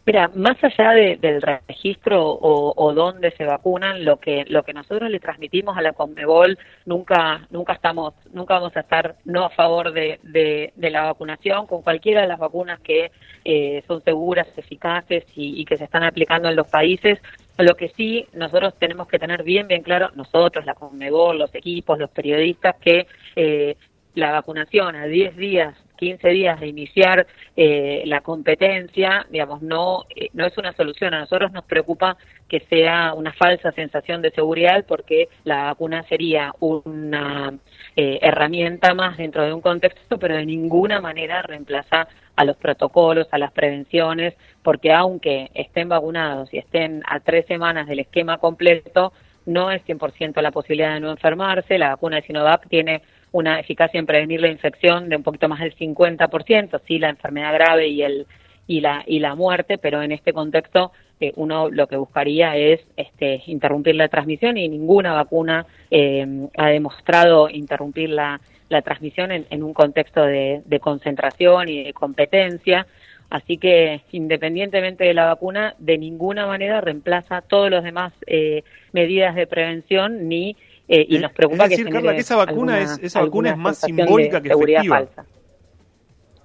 Mira, 0.07 0.29
más 0.35 0.55
allá 0.63 0.91
de- 0.91 1.17
del 1.17 1.41
registro 1.41 2.23
o, 2.25 2.93
dónde 2.93 3.31
se 3.31 3.43
vacunan, 3.43 4.05
lo 4.05 4.15
que 4.21 4.45
lo 4.47 4.63
que 4.63 4.71
nosotros 4.71 5.09
le 5.11 5.19
transmitimos 5.19 5.77
a 5.77 5.81
la 5.81 5.91
Conmebol 5.91 6.57
nunca 6.85 7.45
nunca 7.49 7.73
estamos 7.73 8.13
nunca 8.31 8.53
vamos 8.53 8.77
a 8.77 8.79
estar 8.79 9.15
no 9.25 9.43
a 9.43 9.49
favor 9.49 9.91
de, 9.91 10.21
de, 10.23 10.71
de 10.77 10.89
la 10.91 11.03
vacunación 11.07 11.67
con 11.67 11.81
cualquiera 11.81 12.21
de 12.21 12.27
las 12.29 12.39
vacunas 12.39 12.79
que 12.79 13.11
eh, 13.43 13.83
son 13.85 14.01
seguras, 14.01 14.47
eficaces 14.57 15.25
y, 15.35 15.59
y 15.61 15.65
que 15.65 15.75
se 15.77 15.83
están 15.83 16.03
aplicando 16.05 16.47
en 16.47 16.55
los 16.55 16.67
países. 16.69 17.19
Lo 17.57 17.75
que 17.75 17.89
sí 17.89 18.25
nosotros 18.33 18.75
tenemos 18.79 19.07
que 19.09 19.19
tener 19.19 19.43
bien 19.43 19.67
bien 19.67 19.81
claro 19.83 20.11
nosotros, 20.15 20.65
la 20.65 20.73
Conmebol, 20.75 21.37
los 21.37 21.53
equipos, 21.53 21.99
los 21.99 22.11
periodistas 22.11 22.77
que 22.77 23.07
eh, 23.35 23.75
la 24.17 24.31
vacunación 24.31 24.95
a 24.95 25.05
10 25.05 25.37
días, 25.37 25.75
15 25.97 26.29
días 26.29 26.59
de 26.59 26.67
iniciar 26.67 27.27
eh, 27.55 28.01
la 28.07 28.21
competencia, 28.21 29.27
digamos, 29.29 29.61
no, 29.61 30.05
eh, 30.15 30.29
no 30.33 30.47
es 30.47 30.57
una 30.57 30.73
solución. 30.73 31.13
A 31.13 31.19
nosotros 31.19 31.51
nos 31.51 31.63
preocupa 31.65 32.17
que 32.49 32.61
sea 32.61 33.13
una 33.13 33.31
falsa 33.33 33.71
sensación 33.73 34.23
de 34.23 34.31
seguridad 34.31 34.85
porque 34.87 35.29
la 35.43 35.65
vacuna 35.65 36.03
sería 36.09 36.51
una 36.59 37.53
eh, 37.95 38.17
herramienta 38.23 38.95
más 38.95 39.17
dentro 39.17 39.45
de 39.45 39.53
un 39.53 39.61
contexto, 39.61 40.17
pero 40.17 40.35
de 40.35 40.47
ninguna 40.47 40.99
manera 40.99 41.43
reemplaza 41.43 42.07
a 42.35 42.43
los 42.43 42.57
protocolos, 42.57 43.27
a 43.29 43.37
las 43.37 43.51
prevenciones, 43.51 44.33
porque 44.63 44.91
aunque 44.91 45.51
estén 45.53 45.89
vacunados 45.89 46.51
y 46.51 46.57
estén 46.57 47.03
a 47.05 47.19
tres 47.19 47.45
semanas 47.45 47.87
del 47.87 47.99
esquema 47.99 48.39
completo, 48.39 49.13
no 49.45 49.71
es 49.71 49.83
100% 49.85 50.41
la 50.41 50.51
posibilidad 50.51 50.95
de 50.95 50.99
no 51.01 51.11
enfermarse. 51.11 51.77
La 51.77 51.89
vacuna 51.89 52.17
de 52.17 52.23
Sinovac 52.23 52.67
tiene 52.67 53.01
una 53.31 53.59
eficacia 53.59 53.99
en 53.99 54.05
prevenir 54.05 54.41
la 54.41 54.49
infección 54.49 55.09
de 55.09 55.15
un 55.15 55.23
poquito 55.23 55.49
más 55.49 55.59
del 55.59 55.75
50%, 55.75 56.81
sí 56.87 56.99
la 56.99 57.09
enfermedad 57.09 57.53
grave 57.53 57.87
y 57.87 58.01
el 58.01 58.25
y 58.67 58.81
la 58.81 59.03
y 59.07 59.19
la 59.19 59.35
muerte, 59.35 59.77
pero 59.77 60.01
en 60.01 60.11
este 60.11 60.33
contexto 60.33 60.91
eh, 61.19 61.31
uno 61.35 61.69
lo 61.69 61.87
que 61.87 61.97
buscaría 61.97 62.55
es 62.57 62.81
este 62.95 63.41
interrumpir 63.47 63.95
la 63.95 64.07
transmisión 64.09 64.57
y 64.57 64.67
ninguna 64.67 65.13
vacuna 65.13 65.65
eh, 65.89 66.47
ha 66.57 66.67
demostrado 66.67 67.49
interrumpir 67.49 68.09
la, 68.09 68.39
transmisión 68.83 69.31
en, 69.31 69.45
en 69.49 69.63
un 69.63 69.73
contexto 69.73 70.23
de, 70.23 70.61
de 70.65 70.79
concentración 70.79 71.69
y 71.69 71.83
de 71.83 71.93
competencia. 71.93 72.85
Así 73.29 73.57
que, 73.57 74.01
independientemente 74.11 75.03
de 75.03 75.13
la 75.13 75.25
vacuna, 75.25 75.75
de 75.79 75.97
ninguna 75.97 76.47
manera 76.47 76.79
reemplaza 76.79 77.41
todas 77.41 77.69
las 77.71 77.83
demás 77.83 78.13
eh, 78.25 78.63
medidas 78.93 79.35
de 79.35 79.47
prevención 79.47 80.29
ni 80.29 80.55
eh, 80.87 81.05
y 81.09 81.19
nos 81.19 81.31
preocupa 81.33 81.65
es 81.65 81.69
decir, 81.71 81.85
que 81.85 81.91
Carla, 81.91 82.13
que 82.15 82.21
esa 82.21 82.35
vacuna 82.37 82.75
alguna- 82.77 82.93
es 82.95 82.99
esa 83.03 83.21
vacuna 83.21 83.49
es 83.51 83.57
más 83.57 83.77
simbólica 83.79 84.41
que 84.41 84.49
efectiva. 84.49 84.97
falsa. 84.97 85.25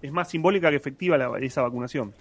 Es 0.02 0.10
más 0.12 0.28
simbólica 0.28 0.70
que 0.70 0.77
efectiva 0.77 1.16
la- 1.16 1.39
esa 1.40 1.62
vacunación. 1.62 2.12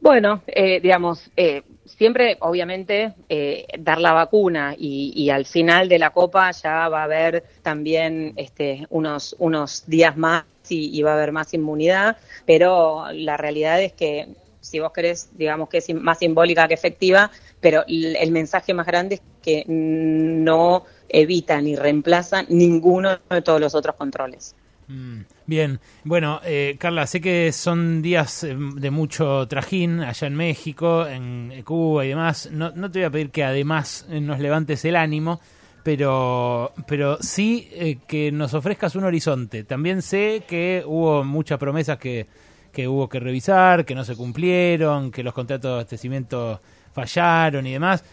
Bueno, 0.00 0.40
eh, 0.46 0.80
digamos, 0.80 1.30
eh, 1.36 1.62
siempre, 1.84 2.38
obviamente, 2.40 3.12
eh, 3.28 3.66
dar 3.78 4.00
la 4.00 4.12
vacuna 4.14 4.74
y, 4.78 5.12
y 5.14 5.28
al 5.28 5.44
final 5.44 5.90
de 5.90 5.98
la 5.98 6.10
copa 6.10 6.50
ya 6.52 6.88
va 6.88 7.00
a 7.02 7.04
haber 7.04 7.44
también 7.60 8.32
este, 8.36 8.86
unos, 8.88 9.36
unos 9.38 9.84
días 9.86 10.16
más 10.16 10.44
y, 10.70 10.96
y 10.98 11.02
va 11.02 11.10
a 11.10 11.14
haber 11.16 11.32
más 11.32 11.52
inmunidad, 11.52 12.16
pero 12.46 13.06
la 13.12 13.36
realidad 13.36 13.82
es 13.82 13.92
que 13.92 14.28
si 14.60 14.78
vos 14.78 14.92
querés, 14.92 15.36
digamos 15.36 15.68
que 15.68 15.78
es 15.78 15.92
más 15.94 16.18
simbólica 16.18 16.66
que 16.68 16.74
efectiva, 16.74 17.30
pero 17.60 17.84
el 17.86 18.30
mensaje 18.30 18.72
más 18.72 18.86
grande 18.86 19.16
es 19.16 19.22
que 19.42 19.64
no 19.66 20.84
evita 21.12 21.60
ni 21.60 21.76
reemplaza 21.76 22.44
ninguno 22.48 23.18
de 23.28 23.42
todos 23.42 23.60
los 23.60 23.74
otros 23.74 23.96
controles. 23.96 24.54
Mm, 24.88 25.20
Bien, 25.50 25.80
bueno, 26.04 26.40
eh, 26.44 26.76
Carla, 26.78 27.08
sé 27.08 27.20
que 27.20 27.50
son 27.50 28.02
días 28.02 28.44
eh, 28.44 28.56
de 28.56 28.90
mucho 28.92 29.48
trajín 29.48 29.98
allá 29.98 30.28
en 30.28 30.36
México, 30.36 31.08
en 31.08 31.62
Cuba 31.64 32.04
y 32.04 32.10
demás. 32.10 32.48
No, 32.52 32.70
no 32.70 32.88
te 32.88 33.00
voy 33.00 33.06
a 33.06 33.10
pedir 33.10 33.30
que 33.30 33.42
además 33.42 34.06
eh, 34.10 34.20
nos 34.20 34.38
levantes 34.38 34.84
el 34.84 34.94
ánimo, 34.94 35.40
pero, 35.82 36.72
pero 36.86 37.18
sí 37.20 37.68
eh, 37.72 37.98
que 38.06 38.30
nos 38.30 38.54
ofrezcas 38.54 38.94
un 38.94 39.02
horizonte. 39.02 39.64
También 39.64 40.02
sé 40.02 40.44
que 40.46 40.84
hubo 40.86 41.24
muchas 41.24 41.58
promesas 41.58 41.98
que, 41.98 42.28
que 42.72 42.86
hubo 42.86 43.08
que 43.08 43.18
revisar, 43.18 43.84
que 43.84 43.96
no 43.96 44.04
se 44.04 44.14
cumplieron, 44.14 45.10
que 45.10 45.24
los 45.24 45.34
contratos 45.34 45.68
de 45.68 45.74
abastecimiento 45.74 46.60
fallaron 46.92 47.66
y 47.66 47.72
demás, 47.72 48.04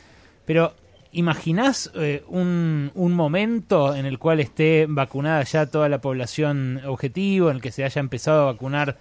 pero 0.44 0.74
¿Imaginás 1.18 1.92
eh, 1.96 2.24
un, 2.28 2.92
un 2.94 3.14
momento 3.14 3.96
en 3.96 4.06
el 4.06 4.20
cual 4.20 4.40
esté 4.40 4.86
vacunada 4.88 5.42
ya 5.44 5.66
toda 5.66 5.90
la 5.90 6.00
población 6.00 6.80
objetivo, 6.86 7.50
en 7.50 7.56
el 7.56 7.62
que 7.62 7.72
se 7.72 7.84
haya 7.84 8.00
empezado 8.00 8.44
a 8.44 8.52
vacunar 8.54 8.98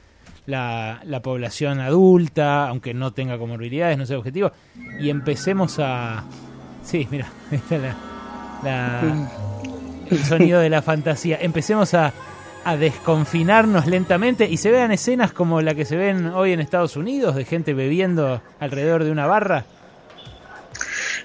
la, 0.46 1.00
la 1.04 1.20
población 1.20 1.78
adulta, 1.78 2.68
aunque 2.68 2.94
no 2.94 3.12
tenga 3.12 3.36
comorbilidades, 3.36 3.98
no 3.98 4.06
sea 4.06 4.16
objetivo, 4.18 4.50
y 4.98 5.10
empecemos 5.10 5.78
a... 5.78 6.24
Sí, 6.82 7.06
mira, 7.10 7.26
está 7.50 7.76
la, 7.78 7.94
la- 8.64 9.30
el 10.10 10.18
sonido 10.24 10.60
de 10.60 10.70
la 10.70 10.80
fantasía. 10.82 11.36
Empecemos 11.40 11.92
a, 11.92 12.12
a 12.64 12.76
desconfinarnos 12.76 13.86
lentamente 13.86 14.48
y 14.48 14.56
se 14.56 14.70
vean 14.70 14.90
escenas 14.92 15.32
como 15.32 15.60
la 15.60 15.74
que 15.74 15.84
se 15.84 15.96
ven 15.96 16.26
hoy 16.28 16.52
en 16.52 16.60
Estados 16.60 16.96
Unidos, 16.96 17.34
de 17.34 17.44
gente 17.44 17.74
bebiendo 17.74 18.40
alrededor 18.60 19.04
de 19.04 19.10
una 19.10 19.26
barra. 19.26 19.64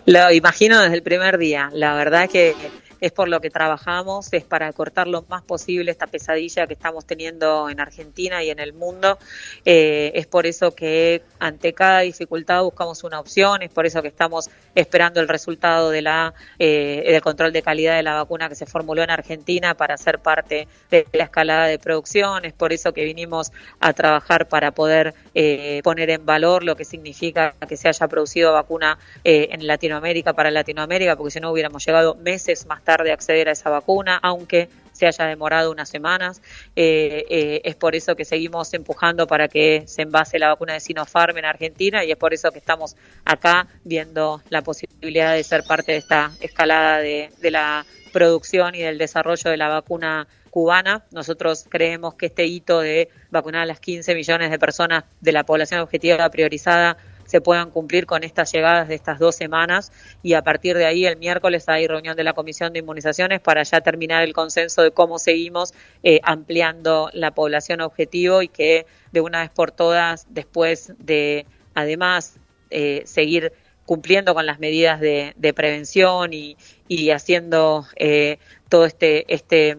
Lo 0.05 0.31
imagino 0.31 0.81
desde 0.81 0.95
el 0.95 1.03
primer 1.03 1.37
día. 1.37 1.69
La 1.73 1.95
verdad 1.95 2.29
que 2.29 2.55
es 3.01 3.11
por 3.11 3.27
lo 3.27 3.41
que 3.41 3.49
trabajamos, 3.49 4.31
es 4.31 4.43
para 4.43 4.71
cortar 4.73 5.07
lo 5.07 5.23
más 5.27 5.41
posible 5.41 5.91
esta 5.91 6.05
pesadilla 6.05 6.67
que 6.67 6.73
estamos 6.73 7.05
teniendo 7.05 7.67
en 7.67 7.79
Argentina 7.79 8.43
y 8.43 8.51
en 8.51 8.59
el 8.59 8.73
mundo. 8.73 9.17
Eh, 9.65 10.11
es 10.13 10.27
por 10.27 10.45
eso 10.45 10.73
que 10.73 11.23
ante 11.39 11.73
cada 11.73 12.01
dificultad 12.01 12.61
buscamos 12.61 13.03
una 13.03 13.19
opción, 13.19 13.63
es 13.63 13.71
por 13.71 13.87
eso 13.87 14.03
que 14.03 14.07
estamos 14.07 14.49
esperando 14.75 15.19
el 15.19 15.27
resultado 15.27 15.89
de 15.89 16.01
la, 16.01 16.33
eh, 16.59 17.03
del 17.07 17.21
control 17.21 17.51
de 17.53 17.61
calidad 17.61 17.95
de 17.95 18.03
la 18.03 18.15
vacuna 18.15 18.49
que 18.49 18.55
se 18.55 18.65
formuló 18.65 19.03
en 19.03 19.09
Argentina 19.09 19.75
para 19.75 19.97
ser 19.97 20.19
parte 20.19 20.67
de 20.89 21.05
la 21.13 21.25
escalada 21.25 21.65
de 21.65 21.79
producción, 21.79 22.45
es 22.45 22.53
por 22.53 22.73
eso 22.73 22.93
que 22.93 23.03
vinimos 23.03 23.51
a 23.79 23.93
trabajar 23.93 24.47
para 24.47 24.71
poder 24.71 25.13
eh, 25.33 25.81
poner 25.83 26.09
en 26.09 26.25
valor 26.25 26.63
lo 26.63 26.75
que 26.75 26.85
significa 26.85 27.53
que 27.67 27.77
se 27.77 27.87
haya 27.87 28.07
producido 28.07 28.53
vacuna 28.53 28.97
eh, 29.23 29.49
en 29.51 29.65
Latinoamérica 29.67 30.33
para 30.33 30.51
Latinoamérica, 30.51 31.15
porque 31.15 31.31
si 31.31 31.39
no 31.39 31.51
hubiéramos 31.51 31.85
llegado 31.85 32.15
meses 32.15 32.65
más 32.65 32.83
tarde 32.83 33.11
a 33.11 33.13
acceder 33.13 33.49
a 33.49 33.51
esa 33.51 33.69
vacuna, 33.69 34.19
aunque 34.21 34.69
se 35.01 35.07
haya 35.07 35.25
demorado 35.25 35.71
unas 35.71 35.89
semanas. 35.89 36.41
Eh, 36.75 37.25
eh, 37.29 37.61
es 37.63 37.75
por 37.75 37.95
eso 37.95 38.15
que 38.15 38.23
seguimos 38.23 38.71
empujando 38.73 39.25
para 39.25 39.47
que 39.47 39.83
se 39.87 40.03
envase 40.03 40.37
la 40.37 40.49
vacuna 40.49 40.73
de 40.73 40.79
Sinopharm 40.79 41.37
en 41.37 41.45
Argentina 41.45 42.03
y 42.05 42.11
es 42.11 42.17
por 42.17 42.33
eso 42.33 42.51
que 42.51 42.59
estamos 42.59 42.95
acá 43.25 43.67
viendo 43.83 44.41
la 44.49 44.61
posibilidad 44.61 45.33
de 45.33 45.43
ser 45.43 45.63
parte 45.63 45.93
de 45.93 45.97
esta 45.97 46.31
escalada 46.39 46.99
de, 46.99 47.31
de 47.39 47.51
la 47.51 47.85
producción 48.13 48.75
y 48.75 48.79
del 48.79 48.97
desarrollo 48.97 49.49
de 49.49 49.57
la 49.57 49.69
vacuna 49.69 50.27
cubana. 50.51 51.03
Nosotros 51.11 51.65
creemos 51.67 52.13
que 52.13 52.27
este 52.27 52.45
hito 52.45 52.81
de 52.81 53.09
vacunar 53.31 53.61
a 53.61 53.65
las 53.65 53.79
15 53.79 54.13
millones 54.13 54.51
de 54.51 54.59
personas 54.59 55.05
de 55.21 55.31
la 55.31 55.43
población 55.45 55.79
objetiva 55.79 56.29
priorizada 56.29 56.97
se 57.31 57.39
puedan 57.39 57.71
cumplir 57.71 58.07
con 58.07 58.25
estas 58.25 58.51
llegadas 58.51 58.89
de 58.89 58.95
estas 58.95 59.17
dos 59.17 59.37
semanas 59.37 59.93
y 60.21 60.33
a 60.33 60.41
partir 60.41 60.75
de 60.75 60.85
ahí 60.85 61.05
el 61.05 61.15
miércoles 61.15 61.69
hay 61.69 61.87
reunión 61.87 62.17
de 62.17 62.25
la 62.25 62.33
Comisión 62.33 62.73
de 62.73 62.79
Inmunizaciones 62.79 63.39
para 63.39 63.63
ya 63.63 63.79
terminar 63.79 64.21
el 64.21 64.33
consenso 64.33 64.81
de 64.81 64.91
cómo 64.91 65.17
seguimos 65.17 65.73
eh, 66.03 66.19
ampliando 66.23 67.09
la 67.13 67.31
población 67.31 67.79
objetivo 67.79 68.41
y 68.41 68.49
que 68.49 68.85
de 69.13 69.21
una 69.21 69.39
vez 69.43 69.49
por 69.49 69.71
todas, 69.71 70.27
después 70.29 70.91
de 70.97 71.45
además 71.73 72.35
eh, 72.69 73.03
seguir 73.05 73.53
cumpliendo 73.85 74.33
con 74.33 74.45
las 74.45 74.59
medidas 74.59 74.99
de, 74.99 75.33
de 75.37 75.53
prevención 75.53 76.33
y, 76.33 76.57
y 76.89 77.11
haciendo 77.11 77.85
eh, 77.95 78.39
todo 78.67 78.83
este, 78.83 79.33
este, 79.33 79.77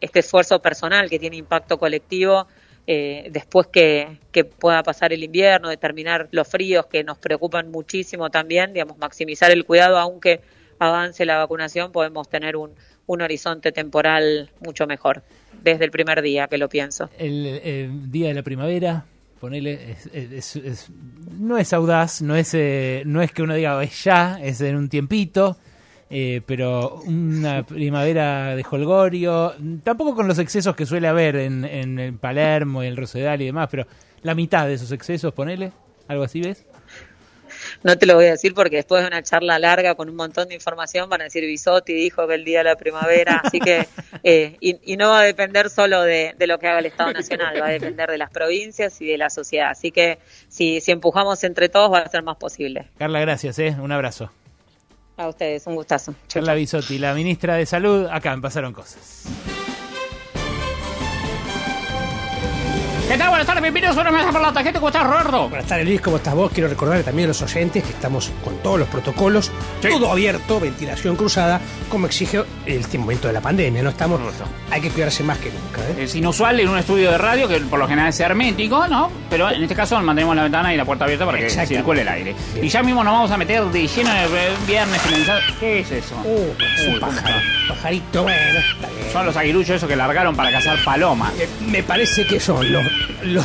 este 0.00 0.20
esfuerzo 0.20 0.62
personal 0.62 1.10
que 1.10 1.18
tiene 1.18 1.36
impacto 1.36 1.78
colectivo, 1.78 2.46
eh, 2.86 3.28
después 3.30 3.68
que, 3.68 4.18
pueda 4.58 4.82
pasar 4.82 5.12
el 5.12 5.22
invierno, 5.22 5.68
determinar 5.68 6.28
los 6.32 6.48
fríos 6.48 6.86
que 6.86 7.04
nos 7.04 7.18
preocupan 7.18 7.70
muchísimo 7.70 8.30
también, 8.30 8.72
digamos, 8.72 8.98
maximizar 8.98 9.50
el 9.50 9.64
cuidado, 9.64 9.98
aunque 9.98 10.40
avance 10.78 11.24
la 11.24 11.38
vacunación, 11.38 11.92
podemos 11.92 12.28
tener 12.28 12.56
un, 12.56 12.72
un 13.06 13.22
horizonte 13.22 13.70
temporal 13.72 14.50
mucho 14.60 14.86
mejor, 14.86 15.22
desde 15.62 15.84
el 15.84 15.90
primer 15.92 16.22
día 16.22 16.48
que 16.48 16.58
lo 16.58 16.68
pienso. 16.68 17.08
el, 17.18 17.60
eh, 17.62 17.88
día 18.08 18.28
de 18.28 18.34
la 18.34 18.42
primavera, 18.42 19.04
ponele, 19.40 19.92
es, 19.92 20.06
es- 20.12 20.56
es- 20.56 20.90
no 21.38 21.58
es 21.58 21.72
audaz, 21.72 22.20
no 22.22 22.34
es, 22.36 22.52
eh, 22.54 23.02
no 23.06 23.22
es 23.22 23.30
que 23.32 23.42
uno 23.42 23.54
diga 23.54 23.76
"Oh, 23.76 23.80
es 23.80 24.02
ya, 24.04 24.38
es 24.42 24.60
en 24.60 24.76
un 24.76 24.88
tiempito, 24.88 25.56
eh, 26.14 26.42
pero 26.44 27.00
una 27.06 27.62
primavera 27.66 28.54
de 28.54 28.62
holgorio, 28.70 29.54
tampoco 29.82 30.14
con 30.14 30.28
los 30.28 30.38
excesos 30.38 30.76
que 30.76 30.84
suele 30.84 31.08
haber 31.08 31.36
en, 31.36 31.64
en 31.64 31.98
el 31.98 32.12
Palermo 32.12 32.84
y 32.84 32.86
el 32.86 32.98
Rosedal 32.98 33.40
y 33.40 33.46
demás, 33.46 33.68
pero 33.70 33.86
la 34.22 34.34
mitad 34.34 34.66
de 34.66 34.74
esos 34.74 34.92
excesos, 34.92 35.32
ponele, 35.32 35.72
algo 36.08 36.24
así, 36.24 36.42
¿ves? 36.42 36.66
No 37.82 37.96
te 37.96 38.04
lo 38.04 38.14
voy 38.14 38.26
a 38.26 38.32
decir 38.32 38.52
porque 38.52 38.76
después 38.76 39.00
de 39.00 39.08
una 39.08 39.22
charla 39.22 39.58
larga 39.58 39.94
con 39.94 40.10
un 40.10 40.16
montón 40.16 40.48
de 40.48 40.54
información 40.54 41.08
van 41.08 41.22
a 41.22 41.24
decir 41.24 41.44
Bisotti 41.44 41.94
dijo 41.94 42.26
que 42.28 42.34
el 42.34 42.44
día 42.44 42.58
de 42.58 42.64
la 42.64 42.76
primavera, 42.76 43.40
así 43.42 43.58
que 43.58 43.86
eh, 44.22 44.56
y, 44.60 44.92
y 44.92 44.96
no 44.98 45.08
va 45.08 45.20
a 45.20 45.24
depender 45.24 45.70
solo 45.70 46.02
de, 46.02 46.34
de 46.38 46.46
lo 46.46 46.58
que 46.58 46.68
haga 46.68 46.80
el 46.80 46.86
Estado 46.86 47.12
Nacional, 47.12 47.58
va 47.58 47.68
a 47.68 47.70
depender 47.70 48.10
de 48.10 48.18
las 48.18 48.30
provincias 48.30 49.00
y 49.00 49.06
de 49.06 49.16
la 49.16 49.30
sociedad, 49.30 49.70
así 49.70 49.90
que 49.90 50.18
si, 50.48 50.82
si 50.82 50.92
empujamos 50.92 51.42
entre 51.44 51.70
todos 51.70 51.90
va 51.90 52.00
a 52.00 52.08
ser 52.10 52.22
más 52.22 52.36
posible. 52.36 52.88
Carla, 52.98 53.20
gracias, 53.20 53.58
¿eh? 53.58 53.74
un 53.80 53.92
abrazo. 53.92 54.30
A 55.16 55.28
ustedes, 55.28 55.66
un 55.66 55.74
gustazo. 55.74 56.14
Carla 56.32 56.54
Bisotti, 56.54 56.98
la 56.98 57.14
ministra 57.14 57.56
de 57.56 57.66
Salud, 57.66 58.06
acá 58.10 58.32
en 58.32 58.40
Pasaron 58.40 58.72
Cosas. 58.72 59.24
¿Qué 63.08 63.18
tal? 63.18 63.28
Buenas 63.28 63.46
tardes, 63.46 63.62
bienvenidos 63.62 63.96
a 63.98 64.00
una 64.00 64.10
mesa 64.10 64.30
por 64.32 64.40
la 64.40 64.52
tarjeta. 64.52 64.78
¿Cómo 64.78 64.88
estás, 64.88 65.06
Roberto? 65.06 65.48
Buenas 65.50 65.66
tardes, 65.66 65.84
Luis, 65.86 66.00
¿cómo 66.00 66.16
estás 66.16 66.34
vos? 66.34 66.50
Quiero 66.50 66.68
recordarle 66.68 67.02
también 67.04 67.26
a 67.26 67.28
los 67.28 67.42
oyentes 67.42 67.82
que 67.84 67.90
estamos 67.90 68.30
con 68.42 68.56
todos 68.62 68.78
los 68.78 68.88
protocolos, 68.88 69.50
todo 69.82 70.10
abierto, 70.10 70.58
ventilación 70.58 71.16
cruzada, 71.16 71.60
como 71.90 72.06
exige 72.06 72.42
este 72.64 72.96
momento 72.98 73.26
de 73.28 73.34
la 73.34 73.40
pandemia, 73.42 73.82
¿no? 73.82 73.90
Estamos, 73.90 74.18
hay 74.70 74.80
que 74.80 74.88
cuidarse 74.88 75.22
más 75.24 75.36
que 75.38 75.50
nunca, 75.50 75.82
¿eh? 75.90 76.04
Es 76.04 76.14
inusual 76.14 76.58
en 76.60 76.68
un 76.68 76.78
estudio 76.78 77.10
de 77.10 77.18
radio 77.18 77.48
que 77.48 77.58
por 77.60 77.78
lo 77.80 77.86
general 77.86 78.08
es 78.08 78.20
hermético, 78.20 78.88
¿no? 78.88 79.10
Pero 79.28 79.50
en 79.50 79.62
este 79.62 79.74
caso 79.74 80.00
mantenemos 80.00 80.34
la 80.34 80.44
ventana 80.44 80.72
y 80.72 80.76
la 80.78 80.86
puerta 80.86 81.04
abierta 81.04 81.26
para 81.26 81.38
que 81.38 81.50
circule 81.50 82.00
el 82.02 82.08
aire. 82.08 82.34
Y 82.62 82.68
ya 82.68 82.82
mismo 82.82 83.04
nos 83.04 83.12
vamos 83.12 83.30
a 83.30 83.36
meter 83.36 83.62
de 83.64 83.86
lleno 83.86 84.10
de 84.10 84.26
viernes 84.66 85.02
finalizado. 85.02 85.40
¿Qué 85.60 85.80
es 85.80 85.90
eso? 85.90 86.14
Uh, 86.24 86.54
es 86.80 86.88
un 86.88 87.00
pájaro, 87.00 87.34
pajarito, 87.68 88.22
bueno, 88.22 88.58
está 88.58 88.88
bien. 88.88 89.12
Son 89.12 89.26
los 89.26 89.36
aguiluchos 89.36 89.76
esos 89.76 89.88
que 89.88 89.96
largaron 89.96 90.34
para 90.34 90.50
cazar 90.50 90.78
palomas. 90.82 91.32
Eh, 91.38 91.46
Me 91.68 91.82
parece 91.82 92.24
que 92.26 92.40
son 92.40 92.72
los, 92.72 92.82
los 93.24 93.44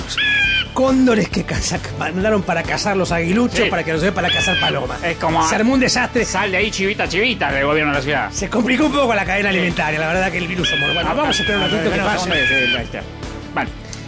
cóndores 0.73 1.29
que 1.29 1.43
caza- 1.43 1.79
mandaron 1.97 2.43
para 2.43 2.61
cazar 2.63 2.95
los 2.97 3.11
aguiluchos 3.11 3.59
Sí. 3.65 3.69
para 3.69 3.83
que 3.83 3.93
los 3.93 4.01
den 4.01 4.13
para 4.13 4.29
cazar 4.29 4.59
palomas. 4.59 5.01
Es 5.03 5.17
como. 5.17 5.47
Se 5.47 5.55
armó 5.55 5.73
un 5.73 5.79
desastre. 5.79 6.23
Sal 6.25 6.51
de 6.51 6.57
ahí, 6.57 6.71
chivita, 6.71 7.07
chivita, 7.07 7.51
del 7.51 7.65
gobierno 7.65 7.91
de 7.93 7.97
la 7.97 8.03
ciudad. 8.03 8.31
Se 8.31 8.49
complicó 8.49 8.85
un 8.85 8.91
poco 8.93 9.13
la 9.15 9.25
cadena 9.25 9.49
alimentaria, 9.49 9.99
la 9.99 10.07
verdad 10.07 10.31
que 10.31 10.37
el 10.37 10.47
virus 10.47 10.69
somos. 10.69 10.93
Bueno, 10.93 11.09
vamos 11.15 11.37
a 11.37 11.41
esperar 11.41 11.61
un 11.61 11.71
ratito 11.71 11.91
que 11.91 11.99
pase. 11.99 12.29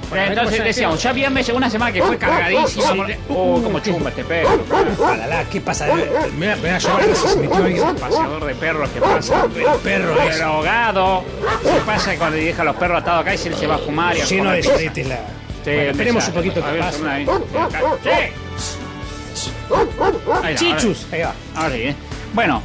Bueno, 0.10 0.26
Entonces 0.28 0.58
se 0.58 0.64
decíamos, 0.64 1.02
ya 1.04 1.14
viernes 1.14 1.46
llegó 1.46 1.58
una 1.58 1.70
semana 1.70 1.92
que 1.92 2.02
fue 2.02 2.18
cargadísima. 2.18 3.08
Sí. 3.08 3.14
Oh, 3.30 3.62
como 3.62 3.80
chumba 3.80 4.10
este 4.10 4.24
perro. 4.24 4.58
Palala, 4.98 5.44
¿qué 5.46 5.62
pasa? 5.62 5.86
Me 5.86 5.92
voy 5.92 6.02
a- 6.02 6.28
me 6.56 6.56
voy 6.56 6.70
a 6.70 6.78
llevar 6.80 7.02
a 7.02 7.06
ver 7.06 7.16
si 7.16 7.28
se 7.28 7.36
metió 7.38 7.56
alguien. 7.58 7.96
Paseador 7.96 8.46
de 8.46 8.56
perros 8.56 8.90
que 8.90 9.02
pasa. 9.02 9.44
El 9.56 9.80
perro 9.84 10.22
es 10.24 10.38
Drogado. 10.40 11.24
¿Qué 11.62 11.80
pasa 11.86 12.16
cuando 12.18 12.38
deja 12.38 12.62
a 12.62 12.66
los 12.66 12.76
perros 12.76 13.02
atados 13.02 13.22
acá 13.22 13.34
y 13.36 13.38
se 13.38 13.50
lleva 13.52 13.76
a 13.76 13.80
fumar 13.80 14.18
y 14.18 14.22
a 14.22 14.26
lleno 14.26 14.52
de 14.52 14.58
pizza? 14.62 14.74
soretes 14.74 15.08
la. 15.08 15.20
Esperemos 15.66 16.28
un 16.28 16.34
poquito 16.34 16.62
que 16.64 16.68
ahí. 17.08 17.28
Ahí 20.44 20.54
va, 20.54 20.60
Chichus, 20.60 21.06
ahí 21.12 21.22
va. 21.22 21.34
Ahora 21.56 21.76
sí, 21.76 21.82
¿eh? 21.84 21.96
Bueno, 22.34 22.62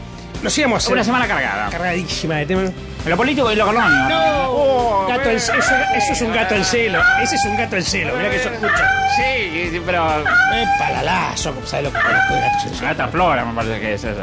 a 0.76 0.76
hacer. 0.78 0.92
una 0.94 1.04
semana 1.04 1.26
cargada. 1.26 1.68
Cargadísima 1.70 2.36
de 2.36 2.46
temas. 2.46 2.70
En 3.04 3.10
lo 3.10 3.16
político 3.16 3.52
y 3.52 3.56
lo 3.56 3.64
económico. 3.64 4.08
No, 4.08 5.06
gato 5.08 5.28
en- 5.28 5.36
eso, 5.36 5.52
eso 5.54 6.12
es 6.12 6.20
un 6.22 6.32
gato 6.32 6.54
en 6.54 6.64
celo. 6.64 7.00
Ese 7.22 7.34
es 7.36 7.44
un 7.44 7.56
gato 7.56 7.76
en 7.76 7.82
celo. 7.84 8.14
Mira 8.16 8.30
que 8.30 8.36
eso 8.36 8.48
escucha. 8.48 8.90
Sí, 9.16 9.68
sí, 9.72 9.82
pero. 9.84 10.20
Eh, 10.52 10.64
palalazo, 10.78 11.54
¿sabes 11.66 11.84
lo 11.84 11.92
que 11.92 12.00
conozco 12.00 12.34
de 12.34 12.40
gatos 12.40 12.64
en 12.64 12.74
celo? 12.74 12.88
Gata 12.88 13.08
flora, 13.08 13.44
me 13.44 13.52
parece 13.54 13.80
que 13.80 13.94
es 13.94 14.04
eso. 14.04 14.22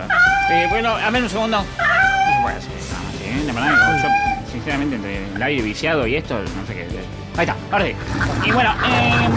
Eh, 0.50 0.66
bueno, 0.70 0.96
a 0.96 1.10
ver 1.12 1.22
un 1.24 1.30
segundo. 1.30 1.64
Bueno, 2.42 2.60
sí, 2.60 2.68
nada 2.90 3.04
más, 3.04 3.16
¿eh? 3.22 3.46
De 3.46 3.52
verdad, 3.52 4.02
yo, 4.02 4.52
sinceramente, 4.52 4.96
entre 4.96 5.26
el 5.36 5.44
aire 5.44 5.62
viciado 5.62 6.08
y 6.08 6.16
esto, 6.16 6.40
no 6.40 6.66
sé 6.68 6.74
qué. 6.74 6.88
Ahí 7.38 7.46
está, 7.46 7.56
ahora 7.72 7.86
sí. 7.86 7.96
Y 8.46 8.52
bueno, 8.52 8.72
eh, 8.84 9.30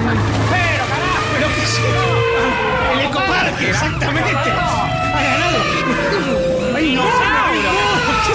pero 0.51 0.85
carajo. 0.89 1.21
Pero 1.35 1.49
qué 1.49 1.63
yo. 1.63 2.93
El 2.95 3.01
ecoparque, 3.11 3.71
exactamente. 3.71 4.31
Ha 4.33 5.23
ganado. 5.23 5.59
¡Ay, 6.77 6.95
no! 6.95 7.34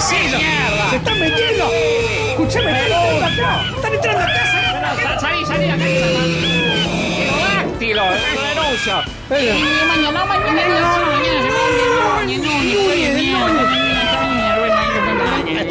¡Se 0.00 0.96
están 0.96 1.20
metiendo! 1.20 1.70
Escuchame, 2.30 2.70
están 2.72 2.84
entrando 2.84 3.26
acá. 3.26 3.64
Están 3.76 3.94
entrando 3.94 4.20
a 4.20 4.26
casa. 4.26 5.20
Salí, 5.20 5.44
salí 5.44 5.68
acá. 5.68 5.84
Pterodáctilo, 7.78 8.04
lo 8.34 8.42
denuncio. 8.42 9.02
Y 9.28 9.32
mañana, 9.86 10.24
mañana, 10.24 10.24
mañana 10.24 11.10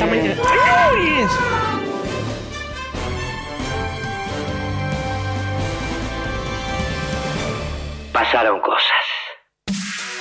mañana. 0.06 0.35
¡Señores! 0.35 1.31
Pasaron 8.14 8.60
cosas. 8.61 9.06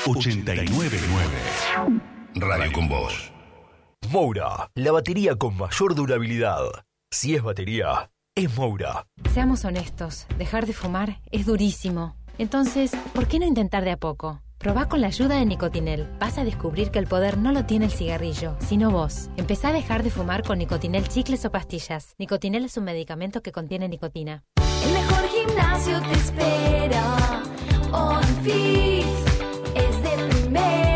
899 0.07 0.99
Radio 2.37 2.73
con 2.73 2.89
Voz. 2.89 3.38
Moura, 4.07 4.71
la 4.75 4.93
batería 4.93 5.37
con 5.37 5.55
mayor 5.59 5.95
durabilidad. 5.95 6.63
Si 7.11 7.35
es 7.35 7.43
batería, 7.43 8.11
es 8.35 8.57
Moura. 8.57 9.07
Seamos 9.35 9.67
honestos, 9.67 10.27
dejar 10.39 10.67
de 10.67 10.73
fumar 10.73 11.21
es 11.31 11.45
durísimo. 11.45 12.17
Entonces, 12.39 12.93
¿por 13.13 13.29
qué 13.29 13.39
no 13.39 13.45
intentar 13.45 13.85
de 13.85 13.91
a 13.91 13.99
poco? 13.99 14.41
Probá 14.57 14.89
con 14.89 15.03
la 15.03 15.09
ayuda 15.09 15.37
de 15.37 15.45
Nicotinel. 15.45 16.09
Vas 16.19 16.39
a 16.39 16.45
descubrir 16.45 16.91
que 16.91 16.99
el 16.99 17.07
poder 17.07 17.37
no 17.37 17.53
lo 17.53 17.67
tiene 17.67 17.85
el 17.85 17.93
cigarrillo, 17.93 18.57
sino 18.61 18.91
vos. 18.91 19.29
Empezá 19.37 19.69
a 19.69 19.73
dejar 19.73 20.03
de 20.03 20.11
fumar 20.11 20.43
con 20.43 20.59
Nicotinel 20.59 21.07
chicles 21.09 21.45
o 21.45 21.51
pastillas. 21.51 22.15
Nicotinel 22.19 22.65
es 22.65 22.79
un 22.79 22.85
medicamento 22.85 23.43
que 23.43 23.53
contiene 23.53 23.89
nicotina. 23.91 24.45
El 24.87 24.93
mejor 24.95 25.29
gimnasio 25.29 26.01
te 26.01 26.13
espera. 26.13 27.43
On 27.93 28.25
Fit 28.43 29.05
es 29.75 30.03
de 30.03 30.29
primera. 30.31 30.88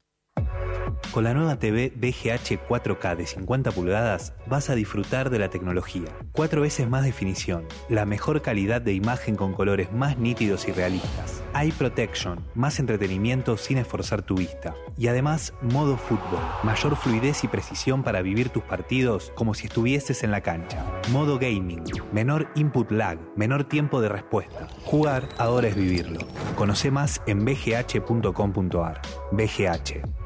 Con 1.14 1.22
la 1.22 1.32
nueva 1.32 1.60
TV 1.60 1.92
VGH 1.94 2.66
4K 2.68 3.14
de 3.14 3.26
50 3.26 3.70
pulgadas 3.70 4.32
vas 4.48 4.68
a 4.68 4.74
disfrutar 4.74 5.30
de 5.30 5.38
la 5.38 5.48
tecnología. 5.48 6.08
Cuatro 6.32 6.62
veces 6.62 6.88
más 6.88 7.04
definición, 7.04 7.68
la 7.88 8.04
mejor 8.04 8.42
calidad 8.42 8.80
de 8.80 8.94
imagen 8.94 9.36
con 9.36 9.52
colores 9.52 9.92
más 9.92 10.18
nítidos 10.18 10.66
y 10.66 10.72
realistas. 10.72 11.44
Eye 11.54 11.72
Protection, 11.72 12.44
más 12.56 12.80
entretenimiento 12.80 13.56
sin 13.56 13.78
esforzar 13.78 14.22
tu 14.22 14.34
vista. 14.34 14.74
Y 14.98 15.06
además, 15.06 15.54
modo 15.62 15.96
fútbol, 15.96 16.40
mayor 16.64 16.96
fluidez 16.96 17.44
y 17.44 17.46
precisión 17.46 18.02
para 18.02 18.20
vivir 18.20 18.48
tus 18.48 18.64
partidos 18.64 19.30
como 19.36 19.54
si 19.54 19.68
estuvieses 19.68 20.24
en 20.24 20.32
la 20.32 20.40
cancha. 20.40 20.84
Modo 21.12 21.38
gaming, 21.38 21.84
menor 22.12 22.48
input 22.56 22.90
lag, 22.90 23.20
menor 23.36 23.62
tiempo 23.68 24.00
de 24.00 24.08
respuesta. 24.08 24.66
Jugar 24.84 25.28
ahora 25.38 25.68
es 25.68 25.76
vivirlo. 25.76 26.18
Conoce 26.56 26.90
más 26.90 27.22
en 27.26 27.44
bgh.com.ar. 27.44 29.00
BGH. 29.30 30.23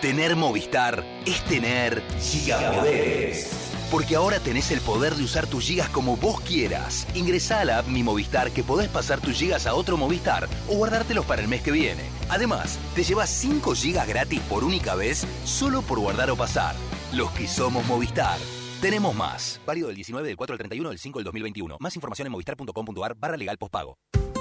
Tener 0.00 0.36
Movistar 0.36 1.04
es 1.26 1.42
tener 1.46 2.04
gigapoderes. 2.20 3.50
Porque 3.90 4.14
ahora 4.14 4.38
tenés 4.38 4.70
el 4.70 4.80
poder 4.80 5.16
de 5.16 5.24
usar 5.24 5.48
tus 5.48 5.64
gigas 5.64 5.88
como 5.88 6.16
vos 6.16 6.40
quieras. 6.40 7.04
Ingresá 7.16 7.62
a 7.62 7.64
la 7.64 7.78
app 7.78 7.88
Mi 7.88 8.04
Movistar 8.04 8.52
que 8.52 8.62
podés 8.62 8.88
pasar 8.88 9.20
tus 9.20 9.36
gigas 9.36 9.66
a 9.66 9.74
otro 9.74 9.96
Movistar 9.96 10.48
o 10.68 10.76
guardártelos 10.76 11.24
para 11.24 11.42
el 11.42 11.48
mes 11.48 11.62
que 11.62 11.72
viene. 11.72 12.04
Además, 12.28 12.78
te 12.94 13.02
llevas 13.02 13.28
5 13.28 13.74
gigas 13.74 14.06
gratis 14.06 14.40
por 14.48 14.62
única 14.62 14.94
vez 14.94 15.26
solo 15.44 15.82
por 15.82 15.98
guardar 15.98 16.30
o 16.30 16.36
pasar. 16.36 16.76
Los 17.12 17.32
que 17.32 17.48
somos 17.48 17.84
Movistar. 17.86 18.38
Tenemos 18.80 19.16
más. 19.16 19.60
Válido 19.66 19.88
del 19.88 19.96
19 19.96 20.28
del 20.28 20.36
4 20.36 20.54
al 20.54 20.58
31 20.58 20.90
del 20.90 20.98
5 21.00 21.18
del 21.18 21.24
2021. 21.24 21.76
Más 21.80 21.96
información 21.96 22.26
en 22.26 22.32
movistar.com.ar 22.32 23.16
barra 23.16 23.36
legal 23.36 23.58
postpago. 23.58 23.98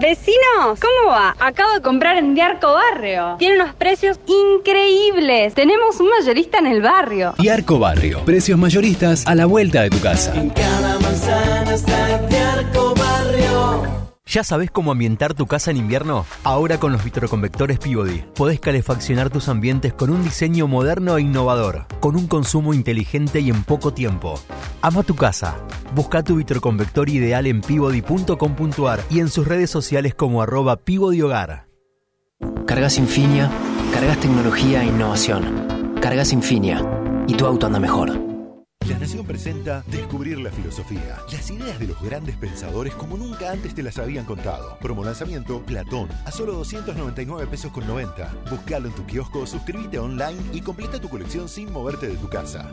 Vecinos, 0.00 0.78
¿cómo 0.80 1.10
va? 1.10 1.34
Acabo 1.40 1.74
de 1.74 1.82
comprar 1.82 2.18
en 2.18 2.34
Diarco 2.34 2.72
Barrio. 2.72 3.34
Tiene 3.38 3.56
unos 3.56 3.74
precios 3.74 4.20
increíbles. 4.26 5.54
Tenemos 5.54 5.98
un 5.98 6.08
mayorista 6.08 6.58
en 6.58 6.68
el 6.68 6.80
barrio. 6.82 7.34
Diarco 7.38 7.80
Barrio. 7.80 8.20
Precios 8.24 8.56
mayoristas 8.56 9.26
a 9.26 9.34
la 9.34 9.46
vuelta 9.46 9.82
de 9.82 9.90
tu 9.90 10.00
casa. 10.00 10.32
Cada 10.54 10.98
manzana 11.00 11.74
está 11.74 12.18
Diarco 12.28 12.94
Barrio. 12.94 14.07
¿Ya 14.30 14.44
sabes 14.44 14.70
cómo 14.70 14.92
ambientar 14.92 15.32
tu 15.32 15.46
casa 15.46 15.70
en 15.70 15.78
invierno? 15.78 16.26
Ahora 16.44 16.78
con 16.78 16.92
los 16.92 17.02
vitroconvectores 17.02 17.78
Peabody 17.78 18.24
podés 18.34 18.60
calefaccionar 18.60 19.30
tus 19.30 19.48
ambientes 19.48 19.94
con 19.94 20.10
un 20.10 20.22
diseño 20.22 20.68
moderno 20.68 21.16
e 21.16 21.22
innovador, 21.22 21.86
con 22.00 22.14
un 22.14 22.26
consumo 22.26 22.74
inteligente 22.74 23.40
y 23.40 23.48
en 23.48 23.64
poco 23.64 23.94
tiempo. 23.94 24.38
Ama 24.82 25.02
tu 25.02 25.16
casa. 25.16 25.56
Busca 25.94 26.22
tu 26.22 26.36
vitroconvector 26.36 27.08
ideal 27.08 27.46
en 27.46 27.62
peabody.com.ar 27.62 29.00
y 29.08 29.20
en 29.20 29.30
sus 29.30 29.48
redes 29.48 29.70
sociales 29.70 30.14
como 30.14 30.42
arroba 30.42 30.78
Hogar. 31.22 31.66
Cargas 32.66 32.98
Infinia, 32.98 33.50
cargas 33.94 34.20
tecnología 34.20 34.82
e 34.82 34.88
innovación. 34.88 35.94
Cargas 36.02 36.34
Infinia 36.34 36.84
y 37.26 37.32
tu 37.32 37.46
auto 37.46 37.66
anda 37.66 37.80
mejor. 37.80 38.37
La 38.88 38.98
Nación 38.98 39.26
presenta 39.26 39.84
Descubrir 39.86 40.38
la 40.38 40.50
filosofía. 40.50 41.18
Las 41.30 41.50
ideas 41.50 41.78
de 41.78 41.88
los 41.88 42.00
grandes 42.00 42.36
pensadores 42.36 42.94
como 42.94 43.18
nunca 43.18 43.52
antes 43.52 43.74
te 43.74 43.82
las 43.82 43.98
habían 43.98 44.24
contado. 44.24 44.78
Promo 44.80 45.04
lanzamiento 45.04 45.62
Platón 45.62 46.08
a 46.24 46.30
solo 46.30 46.54
299 46.54 47.46
pesos 47.48 47.70
con 47.70 47.86
90. 47.86 48.34
Buscalo 48.50 48.88
en 48.88 48.94
tu 48.94 49.04
kiosco, 49.04 49.46
suscríbete 49.46 49.98
online 49.98 50.38
y 50.54 50.62
completa 50.62 50.98
tu 50.98 51.10
colección 51.10 51.50
sin 51.50 51.70
moverte 51.70 52.08
de 52.08 52.16
tu 52.16 52.28
casa. 52.28 52.72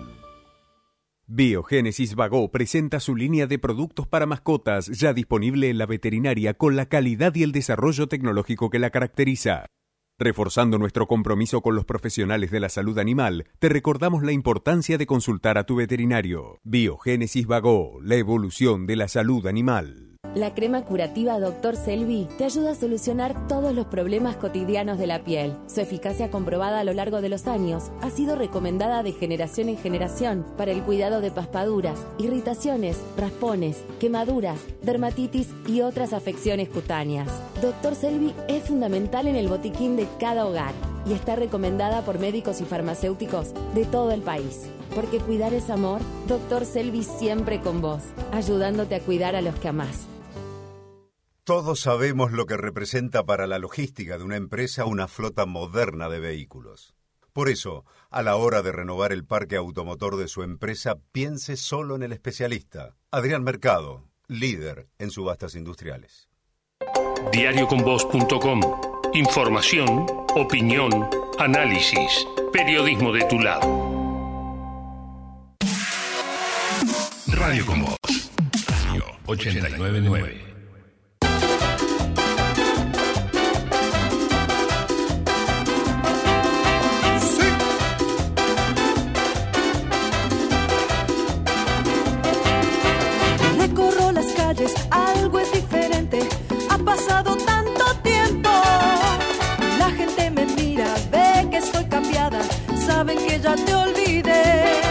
Biogénesis 1.28 2.16
Vago 2.16 2.50
presenta 2.50 3.02
su 3.02 3.16
línea 3.16 3.46
de 3.46 3.60
productos 3.60 4.08
para 4.08 4.26
mascotas 4.26 4.86
ya 4.88 5.12
disponible 5.12 5.70
en 5.70 5.78
la 5.78 5.86
veterinaria 5.86 6.54
con 6.54 6.78
la 6.78 6.86
calidad 6.86 7.36
y 7.36 7.44
el 7.44 7.52
desarrollo 7.52 8.08
tecnológico 8.08 8.70
que 8.70 8.80
la 8.80 8.90
caracteriza. 8.90 9.66
Reforzando 10.18 10.78
nuestro 10.78 11.08
compromiso 11.08 11.60
con 11.62 11.76
los 11.76 11.84
profesionales 11.84 12.50
de 12.50 12.62
la 12.62 12.70
salud 12.70 13.00
animal, 13.00 13.48
te 13.60 13.68
recordamos 13.68 14.24
la 14.24 14.32
importancia 14.32 14.98
de 14.98 15.06
consultar 15.06 15.58
a 15.58 15.66
tu 15.66 15.76
veterinario. 15.76 16.62
Biogénesis 16.64 17.46
Vago, 17.48 18.00
la 18.02 18.16
evolución 18.16 18.88
de 18.88 18.96
la 18.96 19.10
salud 19.10 19.46
animal. 19.46 20.05
La 20.36 20.54
crema 20.54 20.84
curativa 20.84 21.40
Dr. 21.40 21.78
Selvi 21.78 22.28
te 22.38 22.44
ayuda 22.44 22.72
a 22.72 22.76
solucionar 22.76 23.48
todos 23.48 23.74
los 23.74 23.86
problemas 23.86 24.36
cotidianos 24.36 24.98
de 24.98 25.08
la 25.08 25.24
piel. 25.24 25.56
Su 25.68 25.80
eficacia 25.80 26.30
comprobada 26.30 26.82
a 26.82 26.84
lo 26.84 26.92
largo 26.92 27.22
de 27.22 27.30
los 27.30 27.48
años 27.48 27.86
ha 28.02 28.10
sido 28.10 28.36
recomendada 28.36 29.02
de 29.02 29.14
generación 29.14 29.70
en 29.70 29.78
generación 29.78 30.46
para 30.58 30.74
el 30.74 30.82
cuidado 30.82 31.22
de 31.22 31.32
paspaduras, 31.32 31.98
irritaciones, 32.18 32.98
raspones, 33.16 33.86
quemaduras, 34.02 34.60
dermatitis 34.82 35.54
y 35.70 35.80
otras 35.80 36.12
afecciones 36.12 36.68
cutáneas. 36.68 37.30
Dr. 37.62 37.96
Selvi 37.96 38.34
es 38.50 38.64
fundamental 38.64 39.28
en 39.28 39.38
el 39.38 39.48
botiquín 39.48 39.96
de 39.96 40.06
cada 40.20 40.46
hogar 40.46 40.74
y 41.08 41.14
está 41.14 41.38
recomendada 41.38 42.02
por 42.02 42.20
médicos 42.20 42.60
y 42.60 42.66
farmacéuticos 42.66 43.54
de 43.74 43.86
todo 43.86 44.12
el 44.12 44.22
país. 44.22 44.64
Porque 44.94 45.20
cuidar 45.20 45.54
es 45.54 45.70
amor, 45.70 46.02
Dr. 46.28 46.66
Selvi 46.66 47.04
siempre 47.04 47.62
con 47.62 47.80
vos, 47.82 48.04
ayudándote 48.34 48.96
a 48.96 49.00
cuidar 49.00 49.38
a 49.38 49.42
los 49.42 49.56
que 49.56 49.70
amás. 49.70 50.08
Todos 51.46 51.82
sabemos 51.82 52.32
lo 52.32 52.48
que 52.48 52.58
representa 52.58 53.24
para 53.24 53.46
la 53.46 53.60
logística 53.60 54.18
de 54.18 54.24
una 54.24 54.36
empresa 54.36 54.86
una 54.86 55.08
flota 55.08 55.46
moderna 55.46 56.10
de 56.10 56.20
vehículos. 56.20 56.96
Por 57.34 57.50
eso, 57.50 57.86
a 58.10 58.24
la 58.24 58.36
hora 58.36 58.64
de 58.64 58.72
renovar 58.72 59.12
el 59.12 59.26
parque 59.26 59.56
automotor 59.56 60.18
de 60.18 60.28
su 60.28 60.42
empresa, 60.42 60.96
piense 61.12 61.56
solo 61.56 61.96
en 61.96 62.02
el 62.02 62.14
especialista, 62.14 62.96
Adrián 63.12 63.44
Mercado, 63.44 64.10
líder 64.28 64.88
en 64.98 65.12
subastas 65.12 65.54
industriales. 65.54 66.30
Diarioconvoz.com. 67.32 68.62
Información, 69.14 70.08
opinión, 70.34 71.08
análisis. 71.38 72.26
Periodismo 72.52 73.14
de 73.14 73.24
tu 73.26 73.40
lado. 73.40 73.68
Radio 77.28 77.66
con 77.68 77.84
Voz. 77.84 77.98
Radio 78.88 79.06
899. 79.28 80.45
Ya 103.46 103.56
te 103.56 103.76
olvidé. 103.76 104.82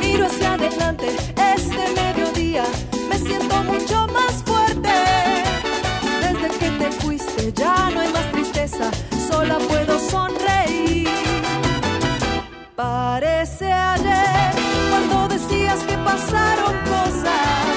Miro 0.00 0.26
hacia 0.26 0.52
adelante, 0.54 1.08
este 1.54 1.82
mediodía. 2.00 2.64
Me 3.08 3.18
siento 3.18 3.56
mucho 3.64 4.06
más 4.16 4.34
fuerte. 4.48 4.96
Desde 6.24 6.48
que 6.60 6.70
te 6.80 6.88
fuiste, 7.00 7.52
ya 7.54 7.90
no 7.92 8.00
hay 8.00 8.12
más 8.12 8.30
tristeza. 8.32 8.90
Sola 9.28 9.56
puedo 9.70 9.98
sonreír. 9.98 11.08
Parece 12.76 13.72
ayer 13.72 14.52
cuando 14.90 15.28
decías 15.34 15.80
que 15.88 15.96
pasaron 16.08 16.74
cosas 16.94 17.67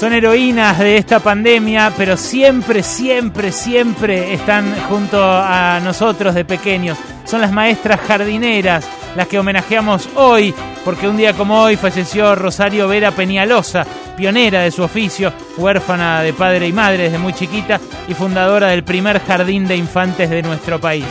Son 0.00 0.14
heroínas 0.14 0.78
de 0.78 0.96
esta 0.96 1.20
pandemia, 1.20 1.92
pero 1.94 2.16
siempre, 2.16 2.82
siempre, 2.82 3.52
siempre 3.52 4.32
están 4.32 4.74
junto 4.88 5.22
a 5.22 5.78
nosotros 5.84 6.34
de 6.34 6.46
pequeños. 6.46 6.96
Son 7.26 7.42
las 7.42 7.52
maestras 7.52 8.00
jardineras, 8.00 8.88
las 9.14 9.28
que 9.28 9.38
homenajeamos 9.38 10.08
hoy, 10.14 10.54
porque 10.86 11.06
un 11.06 11.18
día 11.18 11.34
como 11.34 11.60
hoy 11.60 11.76
falleció 11.76 12.34
Rosario 12.34 12.88
Vera 12.88 13.10
Peñalosa, 13.10 13.84
pionera 14.16 14.62
de 14.62 14.70
su 14.70 14.82
oficio, 14.82 15.34
huérfana 15.58 16.22
de 16.22 16.32
padre 16.32 16.66
y 16.66 16.72
madre 16.72 17.02
desde 17.02 17.18
muy 17.18 17.34
chiquita 17.34 17.78
y 18.08 18.14
fundadora 18.14 18.68
del 18.68 18.84
primer 18.84 19.20
jardín 19.20 19.68
de 19.68 19.76
infantes 19.76 20.30
de 20.30 20.40
nuestro 20.40 20.80
país. 20.80 21.04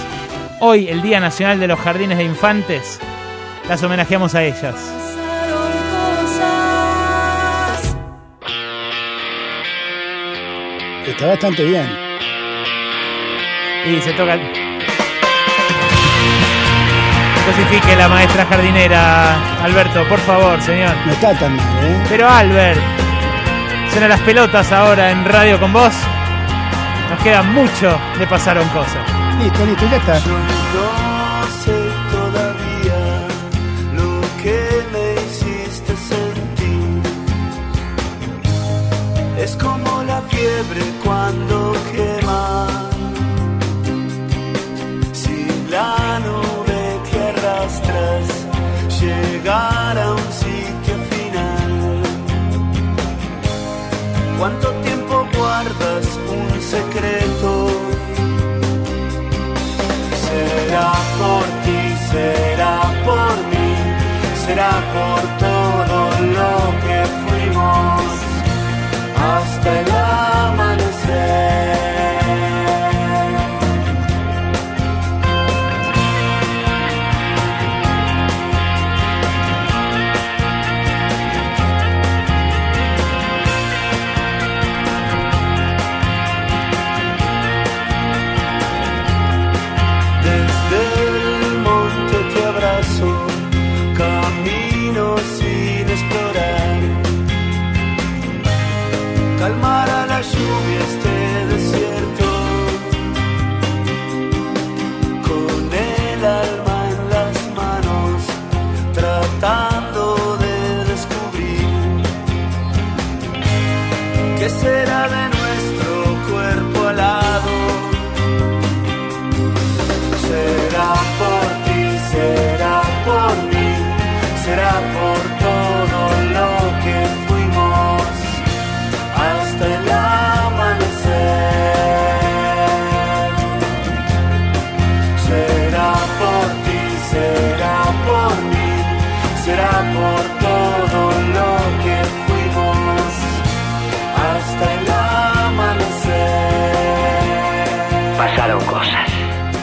Hoy, 0.61 0.87
el 0.87 1.03
Día 1.03 1.19
Nacional 1.19 1.59
de 1.59 1.67
los 1.67 1.77
Jardines 1.77 2.17
de 2.17 2.23
Infantes, 2.23 2.99
las 3.67 3.83
homenajeamos 3.83 4.33
a 4.33 4.43
ellas. 4.43 5.08
Está 11.09 11.25
bastante 11.27 11.63
bien. 11.63 11.89
Y 13.85 13.99
se 14.01 14.13
toca. 14.13 14.37
Cosifique 17.45 17.95
la 17.95 18.07
maestra 18.07 18.45
jardinera. 18.45 19.63
Alberto, 19.63 20.03
por 20.07 20.19
favor, 20.19 20.61
señor. 20.61 20.95
No 21.05 21.11
está 21.11 21.33
tan 21.33 21.55
mal, 21.55 21.83
¿eh? 21.83 22.03
Pero 22.09 22.29
Albert, 22.29 22.79
suenan 23.91 24.09
las 24.09 24.19
pelotas 24.21 24.71
ahora 24.71 25.09
en 25.09 25.25
radio 25.25 25.59
con 25.59 25.73
vos. 25.73 25.93
Nos 27.09 27.19
queda 27.23 27.41
mucho 27.41 27.99
de 28.19 28.27
pasaron 28.27 28.67
cosas. 28.69 29.03
Listo, 29.41 29.65
listo, 29.65 29.85
ya 29.89 29.97
está. 29.97 30.13
No 30.13 30.21
sé 31.63 31.73
todavía 32.11 33.27
lo 33.95 34.21
que 34.43 34.59
me 34.93 35.15
hiciste 35.23 35.95
sentir. 35.95 37.01
Es 39.39 39.55
como 39.55 39.78
cuando 41.03 41.73
quema. 41.91 42.67
Si 45.13 45.47
la 45.69 46.19
nube 46.19 46.81
que 47.09 47.19
arrastras 47.31 48.27
llegara 48.99 50.03
a 50.03 50.11
un 50.11 50.31
sitio 50.43 50.95
final. 51.11 52.01
¿Cuánto 54.37 54.71
tiempo 54.85 55.27
guardas 55.37 56.05
un 56.37 56.61
secreto? 56.61 57.51
Será 60.25 60.91
por 61.19 61.45
ti, 61.63 61.81
será 62.11 62.81
por 63.05 63.33
mí, 63.51 63.69
será 64.45 64.71
por 64.93 65.21
todo 65.39 65.58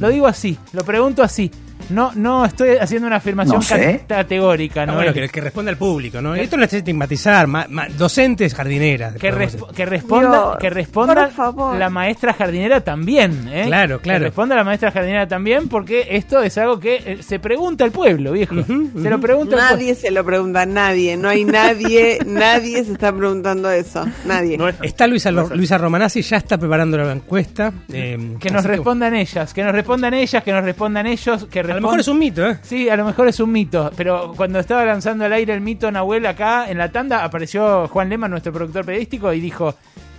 Lo 0.00 0.08
digo 0.08 0.26
así, 0.26 0.58
lo 0.72 0.84
pregunto 0.84 1.22
así. 1.22 1.50
No, 1.90 2.12
no 2.14 2.44
estoy 2.44 2.76
haciendo 2.76 3.06
una 3.06 3.16
afirmación 3.16 3.56
No 3.56 3.62
sé. 3.62 4.04
categórica, 4.06 4.82
Ah, 4.82 4.86
¿no? 4.86 4.94
bueno, 4.94 5.12
que, 5.12 5.28
que 5.28 5.40
responda 5.40 5.70
al 5.70 5.76
público, 5.78 6.20
¿no? 6.20 6.34
Esto 6.34 6.56
no 6.56 6.64
es 6.64 6.72
estigmatizar, 6.72 7.46
ma- 7.46 7.66
ma- 7.68 7.88
docentes 7.88 8.54
jardineras. 8.54 9.14
Que, 9.14 9.32
resp- 9.32 9.70
que 9.72 9.86
responda, 9.86 10.28
Dios, 10.30 10.56
que 10.60 10.70
responda 10.70 11.30
la 11.78 11.90
maestra 11.90 12.32
jardinera 12.34 12.80
también, 12.82 13.48
¿eh? 13.50 13.64
Claro, 13.66 14.00
claro. 14.00 14.18
Que 14.20 14.24
responda 14.26 14.56
la 14.56 14.64
maestra 14.64 14.90
jardinera 14.90 15.26
también, 15.26 15.68
porque 15.68 16.06
esto 16.10 16.42
es 16.42 16.56
algo 16.58 16.78
que 16.78 16.96
eh, 17.04 17.22
se 17.22 17.38
pregunta 17.38 17.84
al 17.84 17.90
pueblo, 17.92 18.32
viejo. 18.32 18.54
Se 18.56 19.10
lo 19.10 19.20
pregunta 19.20 19.56
al 19.56 19.60
pueblo. 19.60 19.76
Nadie 19.76 19.94
se 19.94 20.10
lo 20.10 20.24
pregunta, 20.24 20.66
nadie, 20.66 21.16
no 21.16 21.28
hay 21.28 21.44
nadie, 21.44 22.18
nadie 22.26 22.84
se 22.84 22.92
está 22.92 23.12
preguntando 23.12 23.70
eso, 23.70 24.04
nadie. 24.26 24.58
Está 24.82 25.06
Luisa, 25.06 25.30
Luisa 25.30 25.78
Romanazzi, 25.78 26.22
ya 26.22 26.36
está 26.36 26.58
preparando 26.58 26.98
la 26.98 27.12
encuesta. 27.12 27.72
eh, 27.92 28.36
Que 28.38 28.50
nos 28.50 28.60
así 28.60 28.68
respondan 28.68 29.14
ellas, 29.14 29.54
que 29.54 29.62
nos 29.62 29.72
respondan 29.72 30.14
ellas, 30.14 30.42
que 30.44 30.52
nos 30.52 30.64
respondan 30.64 31.06
ellos, 31.06 31.46
que 31.50 31.62
A 31.72 31.74
lo 31.74 31.82
mejor 31.82 32.00
es 32.00 32.08
un 32.08 32.18
mito, 32.18 32.46
¿eh? 32.48 32.58
Sí, 32.62 32.88
a 32.88 32.96
lo 32.96 33.04
mejor 33.04 33.28
es 33.28 33.40
un 33.40 33.52
mito, 33.52 33.90
pero 33.96 34.32
cuando 34.36 34.58
estaba 34.58 34.84
lanzando 34.84 35.24
al 35.24 35.32
aire 35.32 35.54
el 35.54 35.60
mito 35.60 35.90
Nahuel 35.90 36.26
acá 36.26 36.70
en 36.70 36.78
la 36.78 36.90
tanda, 36.90 37.24
apareció 37.24 37.88
Juan 37.88 38.08
Lema, 38.08 38.28
nuestro 38.28 38.52
productor 38.52 38.84
periodístico, 38.84 39.32
y 39.32 39.40
dijo, 39.40 39.74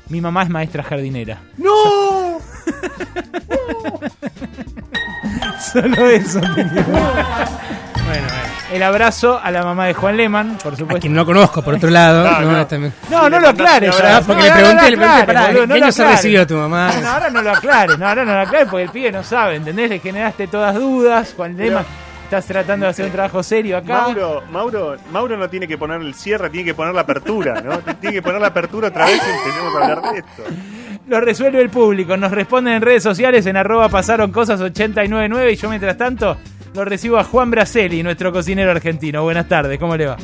mi 0.09 0.21
mamá 0.21 0.43
es 0.43 0.49
maestra 0.49 0.83
jardinera. 0.83 1.41
¡No! 1.57 2.39
Solo 5.59 6.07
eso. 6.07 6.39
bueno, 8.05 8.27
El 8.71 8.83
abrazo 8.83 9.39
a 9.41 9.51
la 9.51 9.63
mamá 9.63 9.85
de 9.87 9.93
Juan 9.93 10.15
Leman, 10.17 10.57
por 10.61 10.73
supuesto. 10.75 10.97
A 10.97 10.99
quien 10.99 11.13
no 11.13 11.25
conozco, 11.25 11.61
por 11.61 11.73
otro 11.75 11.89
lado. 11.89 12.23
No, 12.23 12.41
no, 12.41 12.51
no. 12.57 12.67
también- 12.67 12.93
No, 13.09 13.29
no 13.29 13.39
lo 13.39 13.49
aclares. 13.49 13.91
Ahora. 13.91 14.21
porque 14.25 14.33
No, 14.35 14.43
le 14.43 14.49
no, 14.49 14.55
pregunté, 14.55 14.83
no 14.83 14.89
le 14.89 14.97
pregunté, 14.97 15.25
pará, 15.25 15.47
¿qué 15.47 15.53
no 15.67 15.73
año 15.73 15.85
lo 15.85 15.91
se 15.91 16.01
aclares. 16.01 16.17
recibió 16.21 16.47
tu 16.47 16.55
mamá? 16.55 16.91
No, 17.01 17.09
ahora 17.09 17.29
no 17.29 17.41
lo 17.41 17.51
aclares, 17.51 17.97
no, 17.97 18.07
ahora 18.07 18.25
no 18.25 18.33
lo 18.33 18.41
aclares 18.41 18.67
porque 18.69 18.83
el 18.83 18.89
pibe 18.89 19.11
no 19.11 19.23
sabe, 19.23 19.55
¿entendés? 19.55 19.89
Le 19.89 19.99
generaste 19.99 20.47
todas 20.47 20.75
dudas. 20.75 21.33
Juan 21.35 21.57
Leman, 21.57 21.83
estás 22.23 22.45
tratando 22.45 22.85
de 22.85 22.91
hacer 22.91 23.05
un 23.05 23.11
trabajo 23.11 23.41
serio 23.43 23.77
acá. 23.77 24.01
Mauro, 24.01 24.43
Mauro, 24.51 24.95
Mauro 25.11 25.35
no 25.37 25.49
tiene 25.49 25.67
que 25.67 25.77
poner 25.77 26.01
el 26.01 26.13
cierre, 26.13 26.49
tiene 26.49 26.65
que 26.65 26.73
poner 26.73 26.93
la 26.93 27.01
apertura, 27.01 27.61
¿no? 27.61 27.79
Tiene 27.79 28.13
que 28.15 28.21
poner 28.21 28.39
la 28.41 28.47
apertura 28.47 28.87
otra 28.89 29.05
vez 29.05 29.15
y 29.15 29.29
empecemos 29.47 29.75
a 29.75 29.77
hablar 29.83 30.01
de 30.13 30.19
esto. 30.19 30.43
Lo 31.09 31.19
resuelve 31.19 31.59
el 31.59 31.71
público. 31.71 32.15
Nos 32.17 32.31
responden 32.31 32.75
en 32.75 32.81
redes 32.83 33.01
sociales 33.01 33.45
en 33.47 33.57
arroba 33.57 33.89
pasaron 33.89 34.31
cosas 34.31 34.61
899 34.61 35.53
y 35.53 35.55
yo 35.55 35.67
mientras 35.67 35.97
tanto 35.97 36.37
lo 36.75 36.85
recibo 36.85 37.17
a 37.17 37.23
Juan 37.23 37.49
Braceli, 37.49 38.03
nuestro 38.03 38.31
cocinero 38.31 38.69
argentino. 38.69 39.23
Buenas 39.23 39.47
tardes, 39.47 39.79
¿cómo 39.79 39.97
le 39.97 40.05
va? 40.05 40.17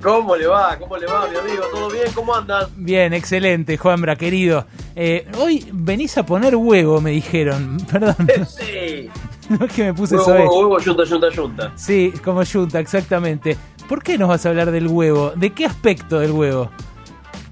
¿Cómo 0.00 0.36
le 0.36 0.46
va? 0.46 0.78
¿Cómo 0.78 0.96
le 0.96 1.06
va, 1.06 1.26
mi 1.28 1.36
amigo? 1.36 1.64
¿Todo 1.72 1.90
bien? 1.90 2.06
¿Cómo 2.14 2.34
andan? 2.34 2.68
Bien, 2.76 3.12
excelente, 3.12 3.76
Juanbra, 3.76 4.14
querido. 4.14 4.64
Eh, 4.94 5.26
hoy 5.38 5.68
venís 5.72 6.16
a 6.18 6.24
poner 6.24 6.54
huevo, 6.54 7.00
me 7.00 7.10
dijeron. 7.10 7.76
Perdón. 7.90 8.14
Sí. 8.48 9.10
No 9.50 9.66
es 9.66 9.72
que 9.72 9.82
me 9.82 9.92
puse 9.92 10.14
Huevo, 10.14 10.30
huevo, 10.30 10.60
huevo, 10.60 10.78
yunta, 10.78 11.02
yunta, 11.02 11.28
yunta. 11.30 11.72
Sí, 11.74 12.12
como 12.22 12.44
yunta, 12.44 12.78
exactamente. 12.78 13.56
¿Por 13.88 14.00
qué 14.00 14.16
nos 14.16 14.28
vas 14.28 14.46
a 14.46 14.50
hablar 14.50 14.70
del 14.70 14.86
huevo? 14.86 15.32
¿De 15.34 15.50
qué 15.50 15.66
aspecto 15.66 16.20
del 16.20 16.30
huevo? 16.30 16.70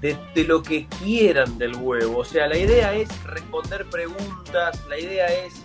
De, 0.01 0.17
de 0.33 0.43
lo 0.45 0.63
que 0.63 0.87
quieran 0.87 1.57
del 1.57 1.75
huevo. 1.75 2.19
O 2.19 2.25
sea, 2.25 2.47
la 2.47 2.57
idea 2.57 2.93
es 2.93 3.09
responder 3.25 3.85
preguntas, 3.89 4.79
la 4.87 4.97
idea 4.97 5.25
es 5.27 5.61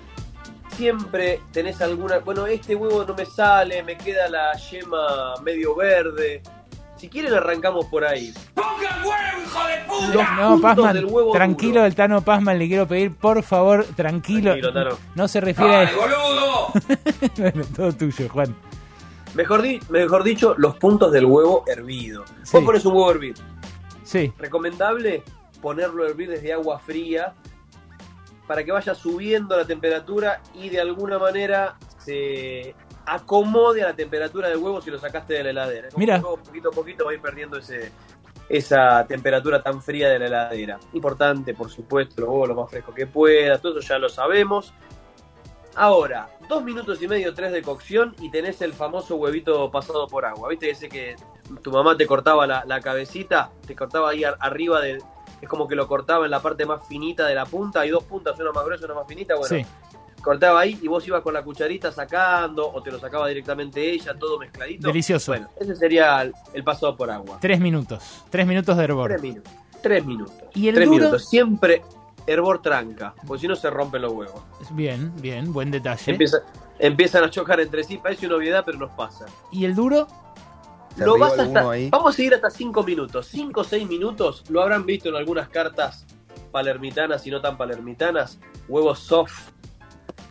siempre 0.77 1.41
tenés 1.53 1.81
alguna... 1.81 2.19
Bueno, 2.19 2.47
este 2.47 2.75
huevo 2.75 3.05
no 3.05 3.15
me 3.15 3.25
sale, 3.27 3.83
me 3.85 3.97
queda 3.97 4.29
la 4.29 4.53
yema 4.57 5.35
medio 5.43 5.77
verde. 5.77 6.43
Si 6.97 7.09
quieren 7.09 7.33
arrancamos 7.35 7.87
por 7.87 8.05
ahí. 8.05 8.33
Los 10.13 10.15
No, 10.37 10.49
puntos 10.51 10.61
Pazman, 10.63 10.95
del 10.95 11.05
huevo 11.07 11.33
tranquilo, 11.33 11.73
duro. 11.75 11.85
el 11.87 11.95
Tano 11.95 12.23
Pazman, 12.23 12.59
le 12.59 12.67
quiero 12.69 12.87
pedir, 12.89 13.15
por 13.15 13.43
favor, 13.43 13.85
tranquilo. 13.97 14.51
Tranquilo, 14.53 14.73
Tano. 14.73 14.97
No 15.15 15.29
se 15.29 15.41
refiere 15.41 15.73
¡Dale, 15.73 15.91
a... 15.91 15.95
boludo! 15.97 16.73
bueno, 17.39 17.65
todo 17.77 17.93
tuyo, 17.93 18.29
Juan. 18.29 18.55
Mejor, 19.35 19.63
di- 19.63 19.81
mejor 19.89 20.23
dicho, 20.23 20.55
los 20.59 20.77
puntos 20.77 21.11
del 21.13 21.25
huevo 21.27 21.65
hervido. 21.67 22.25
Sí. 22.45 22.51
Vos 22.57 22.65
pones 22.65 22.85
un 22.85 22.93
huevo 22.95 23.09
a 23.09 23.13
hervir. 23.13 23.35
Sí. 24.15 24.33
Recomendable 24.39 25.25
ponerlo 25.61 26.05
a 26.05 26.07
hervir 26.07 26.31
desde 26.31 26.53
agua 26.53 26.79
fría 26.79 27.35
para 28.47 28.63
que 28.63 28.71
vaya 28.71 28.95
subiendo 28.95 29.57
la 29.57 29.65
temperatura 29.65 30.41
y 30.55 30.69
de 30.69 30.81
alguna 30.81 31.19
manera 31.19 31.77
se 31.99 32.77
acomode 33.07 33.83
a 33.83 33.89
la 33.89 33.97
temperatura 33.97 34.49
del 34.49 34.59
huevo 34.59 34.81
si 34.81 34.93
lo 34.93 35.01
sacaste 35.01 35.35
de 35.35 35.43
la 35.43 35.51
heladera. 35.51 35.89
Como 35.89 35.99
Mira. 35.99 36.21
poquito 36.21 36.69
a 36.69 36.71
poquito 36.71 37.05
va 37.07 37.11
a 37.11 37.15
ir 37.15 37.21
perdiendo 37.21 37.59
ese, 37.59 37.91
esa 38.49 39.05
temperatura 39.05 39.61
tan 39.61 39.83
fría 39.83 40.09
de 40.09 40.21
la 40.21 40.27
heladera. 40.27 40.79
Importante, 40.93 41.53
por 41.53 41.69
supuesto, 41.69 42.21
los 42.21 42.31
huevos 42.31 42.49
lo 42.51 42.55
más 42.55 42.71
fresco 42.71 42.95
que 42.95 43.09
pueda, 43.09 43.59
todo 43.59 43.81
eso 43.81 43.89
ya 43.89 43.99
lo 43.99 44.09
sabemos. 44.09 44.73
Ahora, 45.77 46.29
dos 46.49 46.63
minutos 46.63 47.03
y 47.03 47.09
medio, 47.09 47.35
tres 47.35 47.53
de 47.53 47.63
cocción 47.63 48.15
y 48.21 48.31
tenés 48.31 48.61
el 48.63 48.73
famoso 48.73 49.17
huevito 49.17 49.71
pasado 49.71 50.07
por 50.07 50.25
agua. 50.25 50.49
¿Viste 50.49 50.75
sé 50.75 50.89
que 50.89 51.17
tu 51.63 51.71
mamá 51.73 51.97
te 51.97 52.07
cortaba 52.07 52.47
la, 52.47 52.65
la 52.67 52.81
cabecita? 52.81 53.51
Te 53.67 53.75
cortaba 53.75 54.11
ahí 54.11 54.25
ar- 54.25 54.37
arriba 54.41 54.81
de... 54.81 55.03
Es 55.43 55.49
como 55.49 55.67
que 55.69 55.75
lo 55.75 55.87
cortaba 55.89 56.25
en 56.25 56.31
la 56.31 56.41
parte 56.41 56.65
más 56.65 56.87
finita 56.87 57.27
de 57.27 57.35
la 57.35 57.45
punta. 57.45 57.81
Hay 57.81 57.91
dos 57.91 58.05
puntas, 58.05 58.39
una 58.39 58.53
más 58.53 58.65
gruesa 58.65 58.83
y 58.83 58.85
una 58.87 58.95
más 58.95 59.07
finita. 59.09 59.35
Bueno, 59.35 59.49
Sí. 59.57 59.67
cortaba 60.23 60.61
ahí 60.61 60.79
y 60.81 60.89
vos 60.89 61.07
ibas 61.07 61.23
con 61.23 61.35
la 61.35 61.43
cucharita 61.43 61.91
sacando 61.93 62.67
o 62.73 62.81
te 62.83 62.91
lo 62.93 62.99
sacaba 62.99 63.27
directamente 63.29 63.91
ella, 63.91 64.15
todo 64.19 64.39
mezcladito. 64.39 64.87
Delicioso. 64.87 65.33
Bueno, 65.33 65.51
ese 65.61 65.75
sería 65.75 66.23
el, 66.23 66.33
el 66.55 66.65
pasado 66.65 66.97
por 66.97 67.11
agua. 67.11 67.39
Tres 67.41 67.61
minutos. 67.61 68.23
Tres 68.31 68.47
minutos 68.47 68.77
de 68.77 68.85
hervor. 68.85 69.11
Tres 69.11 69.23
minutos. 69.23 69.53
Tres 69.83 70.07
minutos. 70.07 70.35
¿Y 70.55 70.69
el 70.69 70.77
Tres 70.77 70.87
duro? 70.89 70.99
minutos. 70.99 71.29
Siempre 71.29 71.83
hervor 72.27 72.63
tranca, 72.63 73.15
porque 73.27 73.43
si 73.43 73.49
no 73.49 73.57
se 73.57 73.69
rompen 73.71 74.03
los 74.03 74.13
huevos. 74.13 74.43
Bien, 74.71 75.13
bien, 75.21 75.53
buen 75.53 75.71
detalle. 75.71 76.13
Empieza- 76.13 76.43
empiezan 76.79 77.25
a 77.25 77.31
chocar 77.31 77.61
entre 77.61 77.85
sí, 77.85 77.99
parece 77.99 78.27
una 78.27 78.37
obviedad, 78.37 78.63
pero 78.65 78.79
nos 78.79 78.91
pasa. 78.93 79.27
¿Y 79.53 79.65
el 79.65 79.75
duro? 79.75 80.07
Lo 80.97 81.19
vas 81.19 81.37
hasta, 81.39 81.65
vamos 81.91 82.15
a 82.15 82.17
seguir 82.17 82.35
hasta 82.35 82.51
5 82.51 82.83
minutos. 82.85 83.27
5 83.27 83.61
o 83.61 83.65
6 83.65 83.89
minutos, 83.89 84.45
lo 84.49 84.63
habrán 84.63 84.87
visto 84.87 85.09
en 85.09 85.17
algunas 85.17 85.49
cartas 85.49 86.07
palermitanas 86.53 87.27
y 87.27 87.31
no 87.31 87.41
tan 87.41 87.57
palermitanas. 87.57 88.39
Huevos 88.69 89.01
soft, 89.01 89.51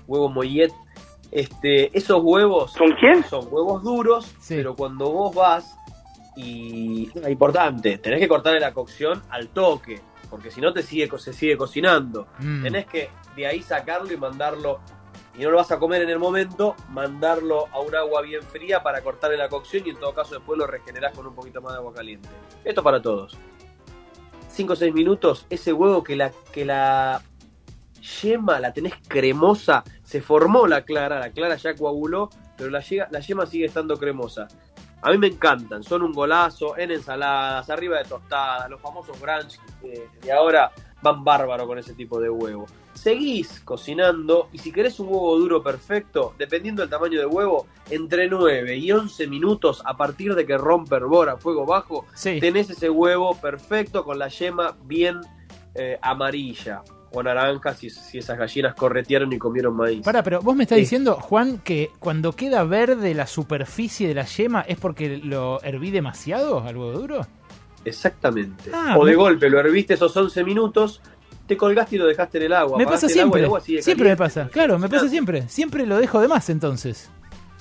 huevo 0.07 0.29
mollet. 0.29 0.71
Este, 1.31 1.95
esos 1.97 2.21
huevos 2.23 2.71
¿Son 2.73 2.91
quién? 2.99 3.23
son 3.23 3.47
huevos 3.51 3.81
duros, 3.83 4.31
pero 4.47 4.75
cuando 4.75 5.09
vos 5.11 5.33
vas 5.35 5.75
y 6.35 7.09
importante, 7.27 7.97
tenés 7.97 8.19
que 8.19 8.27
cortarle 8.27 8.59
la 8.59 8.71
cocción 8.73 9.21
al 9.29 9.47
toque, 9.49 9.99
porque 10.33 10.49
si 10.49 10.61
no 10.61 10.73
te 10.73 10.81
sigue 10.81 11.07
se 11.19 11.31
sigue 11.31 11.55
cocinando. 11.55 12.25
Mm. 12.39 12.63
Tenés 12.63 12.87
que 12.87 13.11
de 13.35 13.45
ahí 13.45 13.61
sacarlo 13.61 14.11
y 14.11 14.17
mandarlo 14.17 14.79
y 15.37 15.43
no 15.43 15.51
lo 15.51 15.57
vas 15.57 15.71
a 15.71 15.77
comer 15.77 16.01
en 16.01 16.09
el 16.09 16.17
momento, 16.17 16.75
mandarlo 16.89 17.67
a 17.71 17.79
un 17.81 17.93
agua 17.95 18.23
bien 18.23 18.41
fría 18.41 18.81
para 18.81 19.03
cortarle 19.03 19.37
la 19.37 19.47
cocción 19.47 19.83
y 19.85 19.91
en 19.91 19.99
todo 19.99 20.15
caso 20.15 20.33
después 20.33 20.57
lo 20.57 20.65
regenerás 20.65 21.15
con 21.15 21.27
un 21.27 21.35
poquito 21.35 21.61
más 21.61 21.73
de 21.73 21.77
agua 21.77 21.93
caliente. 21.93 22.29
Esto 22.65 22.81
para 22.81 22.99
todos. 22.99 23.37
5 24.49 24.73
o 24.73 24.75
6 24.75 24.91
minutos, 24.91 25.45
ese 25.51 25.71
huevo 25.71 26.03
que 26.03 26.15
la, 26.15 26.31
que 26.51 26.65
la 26.65 27.21
yema 28.23 28.59
la 28.59 28.73
tenés 28.73 28.95
cremosa, 29.07 29.83
se 30.01 30.19
formó 30.19 30.65
la 30.65 30.81
clara, 30.81 31.19
la 31.19 31.29
clara 31.29 31.57
ya 31.57 31.75
coaguló, 31.75 32.31
pero 32.57 32.71
la, 32.71 32.83
la 33.11 33.19
yema 33.19 33.45
sigue 33.45 33.65
estando 33.65 33.99
cremosa. 33.99 34.47
A 35.03 35.11
mí 35.11 35.17
me 35.17 35.27
encantan, 35.27 35.83
son 35.83 36.01
un 36.01 36.13
golazo 36.13 36.77
en 36.77 36.91
ensaladas, 36.91 37.69
arriba 37.69 37.97
de 37.97 38.05
tostadas, 38.05 38.69
los 38.69 38.79
famosos 38.79 39.19
brunch 39.19 39.59
eh, 39.83 40.07
de 40.21 40.31
ahora 40.31 40.71
van 41.01 41.25
bárbaro 41.25 41.67
con 41.67 41.77
ese 41.77 41.93
tipo 41.93 42.21
de 42.21 42.29
huevo. 42.29 42.67
Seguís 42.93 43.59
cocinando 43.59 44.47
y 44.53 44.59
si 44.59 44.71
querés 44.71 45.01
un 45.01 45.07
huevo 45.07 45.37
duro 45.37 45.61
perfecto, 45.61 46.33
dependiendo 46.37 46.81
del 46.81 46.89
tamaño 46.89 47.19
del 47.19 47.27
huevo, 47.27 47.67
entre 47.89 48.29
9 48.29 48.77
y 48.77 48.93
11 48.93 49.27
minutos 49.27 49.81
a 49.83 49.97
partir 49.97 50.35
de 50.35 50.45
que 50.45 50.57
rompe 50.57 50.95
hervor 50.95 51.29
a 51.29 51.35
fuego 51.35 51.65
bajo, 51.65 52.05
tenés 52.23 52.69
ese 52.69 52.89
huevo 52.89 53.35
perfecto 53.35 54.05
con 54.05 54.17
la 54.17 54.29
yema 54.29 54.77
bien 54.85 55.19
eh, 55.75 55.99
amarilla 56.01 56.81
o 57.13 57.21
naranja 57.23 57.73
si, 57.75 57.89
si 57.89 58.17
esas 58.17 58.37
gallinas 58.37 58.73
corretearon 58.75 59.31
y 59.31 59.37
comieron 59.37 59.75
maíz. 59.75 60.03
Pará, 60.03 60.23
pero 60.23 60.41
vos 60.41 60.55
me 60.55 60.63
estás 60.63 60.77
Sí. 60.77 60.81
diciendo, 60.81 61.15
Juan, 61.15 61.59
que 61.59 61.91
cuando 61.99 62.31
queda 62.33 62.63
verde 62.63 63.13
la 63.13 63.27
superficie 63.27 64.07
de 64.07 64.15
la 64.15 64.25
yema 64.25 64.61
es 64.61 64.77
porque 64.79 65.17
lo 65.17 65.61
herví 65.63 65.91
demasiado 65.91 66.59
al 66.63 66.75
huevo 66.75 66.91
duro. 66.93 67.27
Exactamente. 67.85 68.71
Ah, 68.73 68.95
o 68.97 69.05
de 69.05 69.11
me- 69.11 69.17
golpe 69.17 69.49
lo 69.49 69.59
herviste 69.59 69.93
esos 69.95 70.15
11 70.15 70.43
minutos, 70.43 71.01
te 71.47 71.57
colgaste 71.57 71.95
y 71.97 71.99
lo 71.99 72.05
dejaste 72.07 72.37
en 72.37 72.45
el 72.45 72.53
agua. 72.53 72.77
Me 72.77 72.85
pasa 72.85 73.05
el 73.07 73.11
agua 73.11 73.11
y 73.11 73.13
siempre. 73.13 73.39
el 73.41 73.45
agua 73.45 73.59
sigue 73.59 73.81
Siempre 73.81 74.09
me 74.09 74.17
pasa. 74.17 74.47
Claro, 74.51 74.79
me 74.79 74.89
pasa 74.89 75.07
siempre. 75.09 75.47
Siempre 75.49 75.85
lo 75.85 75.97
dejo 75.97 76.19
de 76.21 76.27
más 76.27 76.49
entonces. 76.49 77.09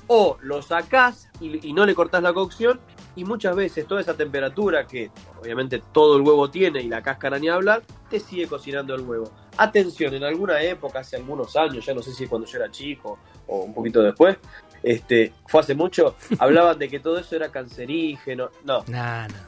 O 0.06 0.36
lo 0.42 0.62
sacás 0.62 1.28
y, 1.40 1.66
y 1.68 1.72
no 1.72 1.84
le 1.86 1.94
cortás 1.94 2.22
la 2.22 2.32
cocción 2.32 2.80
y 3.16 3.24
muchas 3.24 3.54
veces 3.56 3.86
toda 3.86 4.00
esa 4.00 4.14
temperatura 4.14 4.86
que 4.86 5.10
obviamente 5.40 5.82
todo 5.92 6.16
el 6.16 6.22
huevo 6.22 6.50
tiene 6.50 6.80
y 6.82 6.88
la 6.88 7.02
cáscara 7.02 7.38
ni 7.38 7.48
hablar, 7.48 7.82
te 8.08 8.20
sigue 8.20 8.46
cocinando 8.46 8.94
el 8.94 9.02
huevo. 9.02 9.30
Atención, 9.56 10.14
en 10.14 10.24
alguna 10.24 10.60
época, 10.62 11.00
hace 11.00 11.16
algunos 11.16 11.54
años, 11.56 11.84
ya 11.84 11.92
no 11.94 12.02
sé 12.02 12.12
si 12.12 12.26
cuando 12.26 12.46
yo 12.46 12.58
era 12.58 12.70
chico 12.70 13.18
o 13.46 13.58
un 13.58 13.74
poquito 13.74 14.02
después, 14.02 14.36
este, 14.82 15.32
fue 15.46 15.60
hace 15.60 15.74
mucho, 15.74 16.16
hablaban 16.38 16.78
de 16.78 16.88
que 16.88 17.00
todo 17.00 17.18
eso 17.18 17.36
era 17.36 17.50
cancerígeno. 17.50 18.50
No, 18.64 18.82
Nah, 18.88 19.28
nah. 19.28 19.46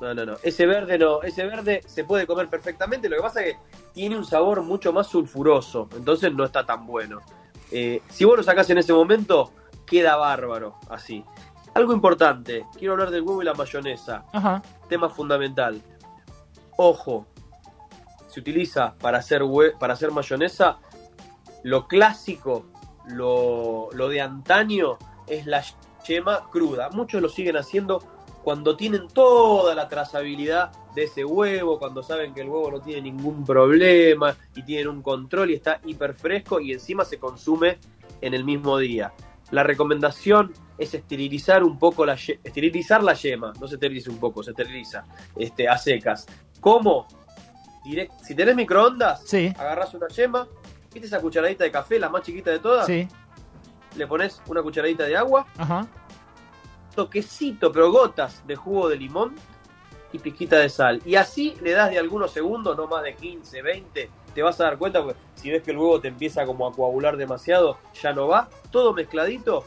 no, 0.00 0.14
no, 0.14 0.26
no. 0.26 0.36
Ese 0.42 0.66
verde 0.66 0.98
no. 0.98 1.22
Ese 1.22 1.44
verde 1.46 1.82
se 1.86 2.04
puede 2.04 2.26
comer 2.26 2.48
perfectamente. 2.48 3.08
Lo 3.08 3.16
que 3.16 3.22
pasa 3.22 3.42
es 3.44 3.54
que 3.54 3.60
tiene 3.92 4.16
un 4.18 4.24
sabor 4.24 4.62
mucho 4.62 4.92
más 4.92 5.06
sulfuroso. 5.06 5.88
Entonces 5.96 6.32
no 6.34 6.44
está 6.44 6.66
tan 6.66 6.84
bueno. 6.86 7.20
Eh, 7.70 8.02
si 8.10 8.24
vos 8.24 8.36
lo 8.36 8.42
sacás 8.42 8.68
en 8.70 8.78
ese 8.78 8.92
momento, 8.92 9.52
queda 9.86 10.16
bárbaro 10.16 10.76
así. 10.90 11.24
Algo 11.74 11.92
importante. 11.92 12.66
Quiero 12.76 12.92
hablar 12.94 13.10
del 13.10 13.22
huevo 13.22 13.40
y 13.42 13.44
la 13.44 13.54
mayonesa. 13.54 14.24
Ajá. 14.32 14.62
Tema 14.88 15.08
fundamental. 15.08 15.80
Ojo. 16.76 17.26
Se 18.34 18.40
utiliza 18.40 18.96
para 18.98 19.18
hacer, 19.18 19.42
para 19.78 19.92
hacer 19.94 20.10
mayonesa. 20.10 20.78
Lo 21.62 21.86
clásico, 21.86 22.66
lo, 23.06 23.90
lo 23.92 24.08
de 24.08 24.20
antaño, 24.20 24.98
es 25.28 25.46
la 25.46 25.62
yema 26.04 26.50
cruda. 26.50 26.90
Muchos 26.90 27.22
lo 27.22 27.28
siguen 27.28 27.56
haciendo 27.56 28.02
cuando 28.42 28.76
tienen 28.76 29.06
toda 29.06 29.76
la 29.76 29.88
trazabilidad 29.88 30.72
de 30.96 31.04
ese 31.04 31.24
huevo, 31.24 31.78
cuando 31.78 32.02
saben 32.02 32.34
que 32.34 32.40
el 32.40 32.48
huevo 32.48 32.72
no 32.72 32.80
tiene 32.80 33.02
ningún 33.02 33.44
problema 33.44 34.36
y 34.56 34.64
tienen 34.64 34.88
un 34.88 35.00
control 35.00 35.52
y 35.52 35.54
está 35.54 35.80
hiper 35.84 36.12
fresco 36.14 36.58
y 36.58 36.72
encima 36.72 37.04
se 37.04 37.18
consume 37.20 37.78
en 38.20 38.34
el 38.34 38.44
mismo 38.44 38.76
día. 38.78 39.12
La 39.52 39.62
recomendación 39.62 40.52
es 40.76 40.92
esterilizar 40.92 41.62
un 41.62 41.78
poco 41.78 42.04
la 42.04 42.16
ye- 42.16 42.40
esterilizar 42.42 43.00
la 43.02 43.14
yema, 43.14 43.52
no 43.60 43.68
se 43.68 43.74
esteriliza 43.76 44.10
un 44.10 44.18
poco, 44.18 44.42
se 44.42 44.50
esteriliza 44.50 45.04
este, 45.36 45.68
a 45.68 45.78
secas. 45.78 46.26
¿Cómo? 46.60 47.06
Si 48.22 48.34
tenés 48.34 48.56
microondas, 48.56 49.22
Sí. 49.24 49.52
agarrás 49.58 49.92
una 49.94 50.08
yema, 50.08 50.46
¿viste 50.92 51.06
esa 51.06 51.20
cucharadita 51.20 51.64
de 51.64 51.70
café, 51.70 51.98
la 51.98 52.08
más 52.08 52.22
chiquita 52.22 52.50
de 52.50 52.58
todas? 52.58 52.86
Sí. 52.86 53.06
Le 53.96 54.06
pones 54.06 54.40
una 54.48 54.62
cucharadita 54.62 55.04
de 55.04 55.16
agua, 55.16 55.46
Ajá. 55.58 55.86
toquecito, 56.94 57.70
pero 57.72 57.90
gotas 57.92 58.42
de 58.46 58.56
jugo 58.56 58.88
de 58.88 58.96
limón 58.96 59.34
y 60.12 60.18
pizquita 60.18 60.58
de 60.58 60.68
sal. 60.68 61.02
Y 61.04 61.16
así 61.16 61.56
le 61.60 61.72
das 61.72 61.90
de 61.90 61.98
algunos 61.98 62.30
segundos, 62.30 62.76
no 62.76 62.86
más 62.86 63.02
de 63.02 63.14
15, 63.14 63.62
20, 63.62 64.10
te 64.34 64.42
vas 64.42 64.60
a 64.60 64.64
dar 64.64 64.78
cuenta, 64.78 65.02
porque 65.02 65.18
si 65.34 65.50
ves 65.50 65.62
que 65.62 65.72
el 65.72 65.78
huevo 65.78 66.00
te 66.00 66.08
empieza 66.08 66.46
como 66.46 66.66
a 66.66 66.72
coagular 66.72 67.16
demasiado, 67.16 67.78
ya 68.00 68.12
no 68.12 68.28
va, 68.28 68.48
todo 68.70 68.92
mezcladito, 68.94 69.64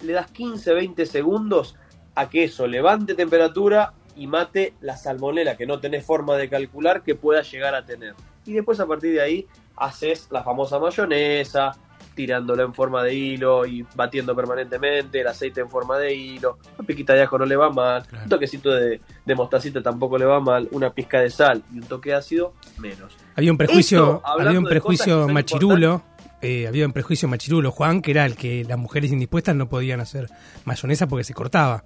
le 0.00 0.12
das 0.12 0.30
15, 0.30 0.74
20 0.74 1.06
segundos 1.06 1.76
a 2.14 2.28
que 2.28 2.44
eso 2.44 2.66
levante 2.66 3.14
temperatura 3.14 3.92
y 4.16 4.26
mate 4.26 4.74
la 4.80 4.96
salmonela 4.96 5.56
que 5.56 5.66
no 5.66 5.78
tenés 5.78 6.04
forma 6.04 6.36
de 6.36 6.48
calcular 6.48 7.02
que 7.02 7.14
pueda 7.14 7.42
llegar 7.42 7.74
a 7.74 7.84
tener. 7.84 8.14
Y 8.44 8.52
después 8.52 8.80
a 8.80 8.86
partir 8.86 9.12
de 9.12 9.20
ahí 9.20 9.46
haces 9.76 10.28
la 10.30 10.42
famosa 10.42 10.78
mayonesa, 10.78 11.76
tirándola 12.14 12.62
en 12.62 12.74
forma 12.74 13.04
de 13.04 13.14
hilo 13.14 13.66
y 13.66 13.84
batiendo 13.94 14.34
permanentemente, 14.34 15.20
el 15.20 15.26
aceite 15.28 15.60
en 15.60 15.68
forma 15.68 15.98
de 15.98 16.14
hilo, 16.14 16.58
una 16.78 16.86
piquita 16.86 17.12
de 17.12 17.22
ajo 17.22 17.38
no 17.38 17.44
le 17.44 17.56
va 17.56 17.70
mal, 17.70 18.04
un 18.22 18.28
toquecito 18.28 18.70
de, 18.72 19.00
de 19.24 19.34
mostacita 19.34 19.82
tampoco 19.82 20.16
le 20.16 20.24
va 20.24 20.40
mal, 20.40 20.66
una 20.72 20.90
pizca 20.90 21.20
de 21.20 21.30
sal 21.30 21.62
y 21.72 21.78
un 21.78 21.84
toque 21.84 22.10
de 22.10 22.16
ácido, 22.16 22.54
menos. 22.78 23.14
Había 23.36 23.52
un 23.52 23.58
prejuicio, 23.58 24.16
Esto, 24.16 24.26
había 24.26 24.58
un 24.58 24.64
prejuicio 24.64 25.28
machirulo, 25.28 26.02
eh, 26.40 26.66
había 26.66 26.86
un 26.86 26.92
prejuicio 26.92 27.28
machirulo, 27.28 27.70
Juan, 27.70 28.00
que 28.00 28.12
era 28.12 28.24
el 28.24 28.34
que 28.34 28.64
las 28.64 28.78
mujeres 28.78 29.12
indispuestas 29.12 29.54
no 29.54 29.68
podían 29.68 30.00
hacer 30.00 30.28
mayonesa 30.64 31.06
porque 31.06 31.24
se 31.24 31.34
cortaba. 31.34 31.84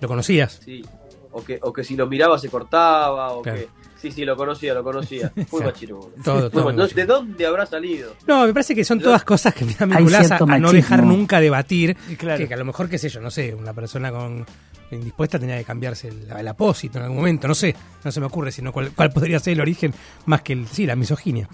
¿Lo 0.00 0.08
conocías? 0.08 0.60
Sí, 0.64 0.84
o 1.32 1.42
que, 1.44 1.58
o 1.62 1.72
que 1.72 1.82
si 1.84 1.96
lo 1.96 2.06
miraba 2.06 2.38
se 2.38 2.48
cortaba, 2.48 3.32
o 3.32 3.42
Claro. 3.42 3.58
que... 3.60 3.68
Sí, 3.96 4.10
sí, 4.10 4.24
lo 4.24 4.36
conocía, 4.36 4.74
lo 4.74 4.82
conocía. 4.82 5.32
Muy 5.52 5.62
machirulo. 5.62 6.10
Todo, 6.24 6.50
muy 6.72 6.88
¿De 6.92 7.06
dónde 7.06 7.46
habrá 7.46 7.66
salido? 7.66 8.14
No, 8.26 8.44
me 8.46 8.52
parece 8.52 8.74
que 8.74 8.84
son 8.84 8.98
todas 8.98 9.22
cosas 9.22 9.54
que 9.54 9.64
me 9.64 9.74
dan 9.74 9.90
vinculadas 9.90 10.32
a, 10.32 10.36
a 10.38 10.58
no 10.58 10.72
dejar 10.72 11.04
nunca 11.04 11.38
debatir. 11.40 11.96
claro. 12.18 12.38
Que, 12.38 12.48
que 12.48 12.54
a 12.54 12.56
lo 12.56 12.64
mejor, 12.64 12.88
qué 12.88 12.98
sé 12.98 13.08
yo, 13.08 13.20
no 13.20 13.30
sé, 13.30 13.54
una 13.54 13.72
persona 13.72 14.10
con 14.10 14.44
indispuesta 14.90 15.38
tenía 15.38 15.56
que 15.56 15.64
cambiarse 15.64 16.08
el, 16.08 16.28
el 16.36 16.48
apósito 16.48 16.98
en 16.98 17.04
algún 17.04 17.18
momento, 17.18 17.46
no 17.46 17.54
sé, 17.54 17.74
no 18.04 18.10
se 18.10 18.18
me 18.20 18.26
ocurre, 18.26 18.50
sino 18.50 18.72
cuál, 18.72 18.90
cuál 18.90 19.10
podría 19.12 19.38
ser 19.38 19.52
el 19.54 19.60
origen 19.60 19.94
más 20.26 20.42
que 20.42 20.52
el, 20.54 20.66
sí, 20.66 20.84
la 20.84 20.96
misoginia. 20.96 21.48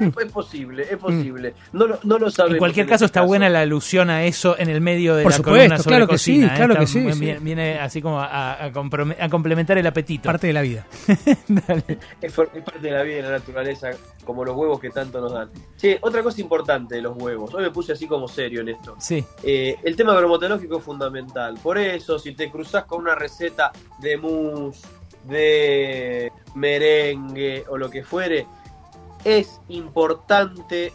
Es 0.00 0.32
posible, 0.32 0.86
es 0.90 0.96
posible. 0.98 1.54
No, 1.72 1.86
lo- 1.86 1.98
no 2.04 2.18
lo 2.18 2.30
sabemos. 2.30 2.54
En 2.56 2.58
cualquier 2.58 2.84
en 2.84 2.90
caso, 2.90 3.04
este 3.06 3.18
está 3.18 3.26
buena 3.26 3.48
la 3.48 3.60
alusión 3.60 4.10
a 4.10 4.24
eso 4.24 4.56
en 4.58 4.68
el 4.68 4.80
medio 4.80 5.14
de 5.16 5.22
Por 5.22 5.32
la 5.32 5.36
supuesto, 5.36 5.58
columna 5.58 5.78
sobre 5.78 5.96
claro 5.96 6.08
que 6.08 6.18
sí. 6.18 6.42
¿eh? 6.44 6.50
claro 6.54 6.76
que 6.76 6.86
sí, 6.86 7.06
Viene 7.40 7.78
así 7.78 8.00
como 8.02 8.20
a, 8.20 8.64
a 8.64 8.72
comprome- 8.72 9.16
a 9.20 9.28
complementar 9.28 9.78
el 9.78 9.86
apetito. 9.86 10.24
Parte 10.24 10.46
de 10.48 10.52
la 10.52 10.62
vida. 10.62 10.86
Es, 12.20 12.32
parte 12.32 12.78
de 12.80 12.90
la 12.90 13.02
vida 13.02 13.12
y 13.14 13.16
de 13.16 13.22
la 13.22 13.30
naturaleza, 13.30 13.90
como 14.24 14.44
los 14.44 14.56
huevos 14.56 14.80
que 14.80 14.90
tanto 14.90 15.20
nos 15.20 15.32
dan. 15.32 15.50
Che, 15.76 15.98
otra 16.00 16.22
cosa 16.22 16.40
importante 16.40 16.96
de 16.96 17.02
los 17.02 17.16
huevos. 17.16 17.52
Hoy 17.54 17.62
me 17.64 17.70
puse 17.70 17.92
así 17.92 18.06
como 18.06 18.26
serio 18.28 18.60
en 18.60 18.70
esto. 18.70 18.96
Sí. 18.98 19.24
Eh, 19.42 19.76
el 19.82 19.96
tema 19.96 20.14
bromatológico 20.14 20.78
es 20.78 20.84
fundamental. 20.84 21.58
Por 21.62 21.78
eso, 21.78 22.18
si 22.18 22.32
te 22.34 22.50
cruzas 22.50 22.84
con 22.84 23.00
una 23.00 23.14
receta 23.14 23.72
de 24.00 24.16
mousse, 24.16 24.82
de 25.24 26.32
merengue 26.54 27.64
o 27.68 27.76
lo 27.78 27.90
que 27.90 28.02
fuere, 28.04 28.46
es 29.24 29.60
importante 29.68 30.92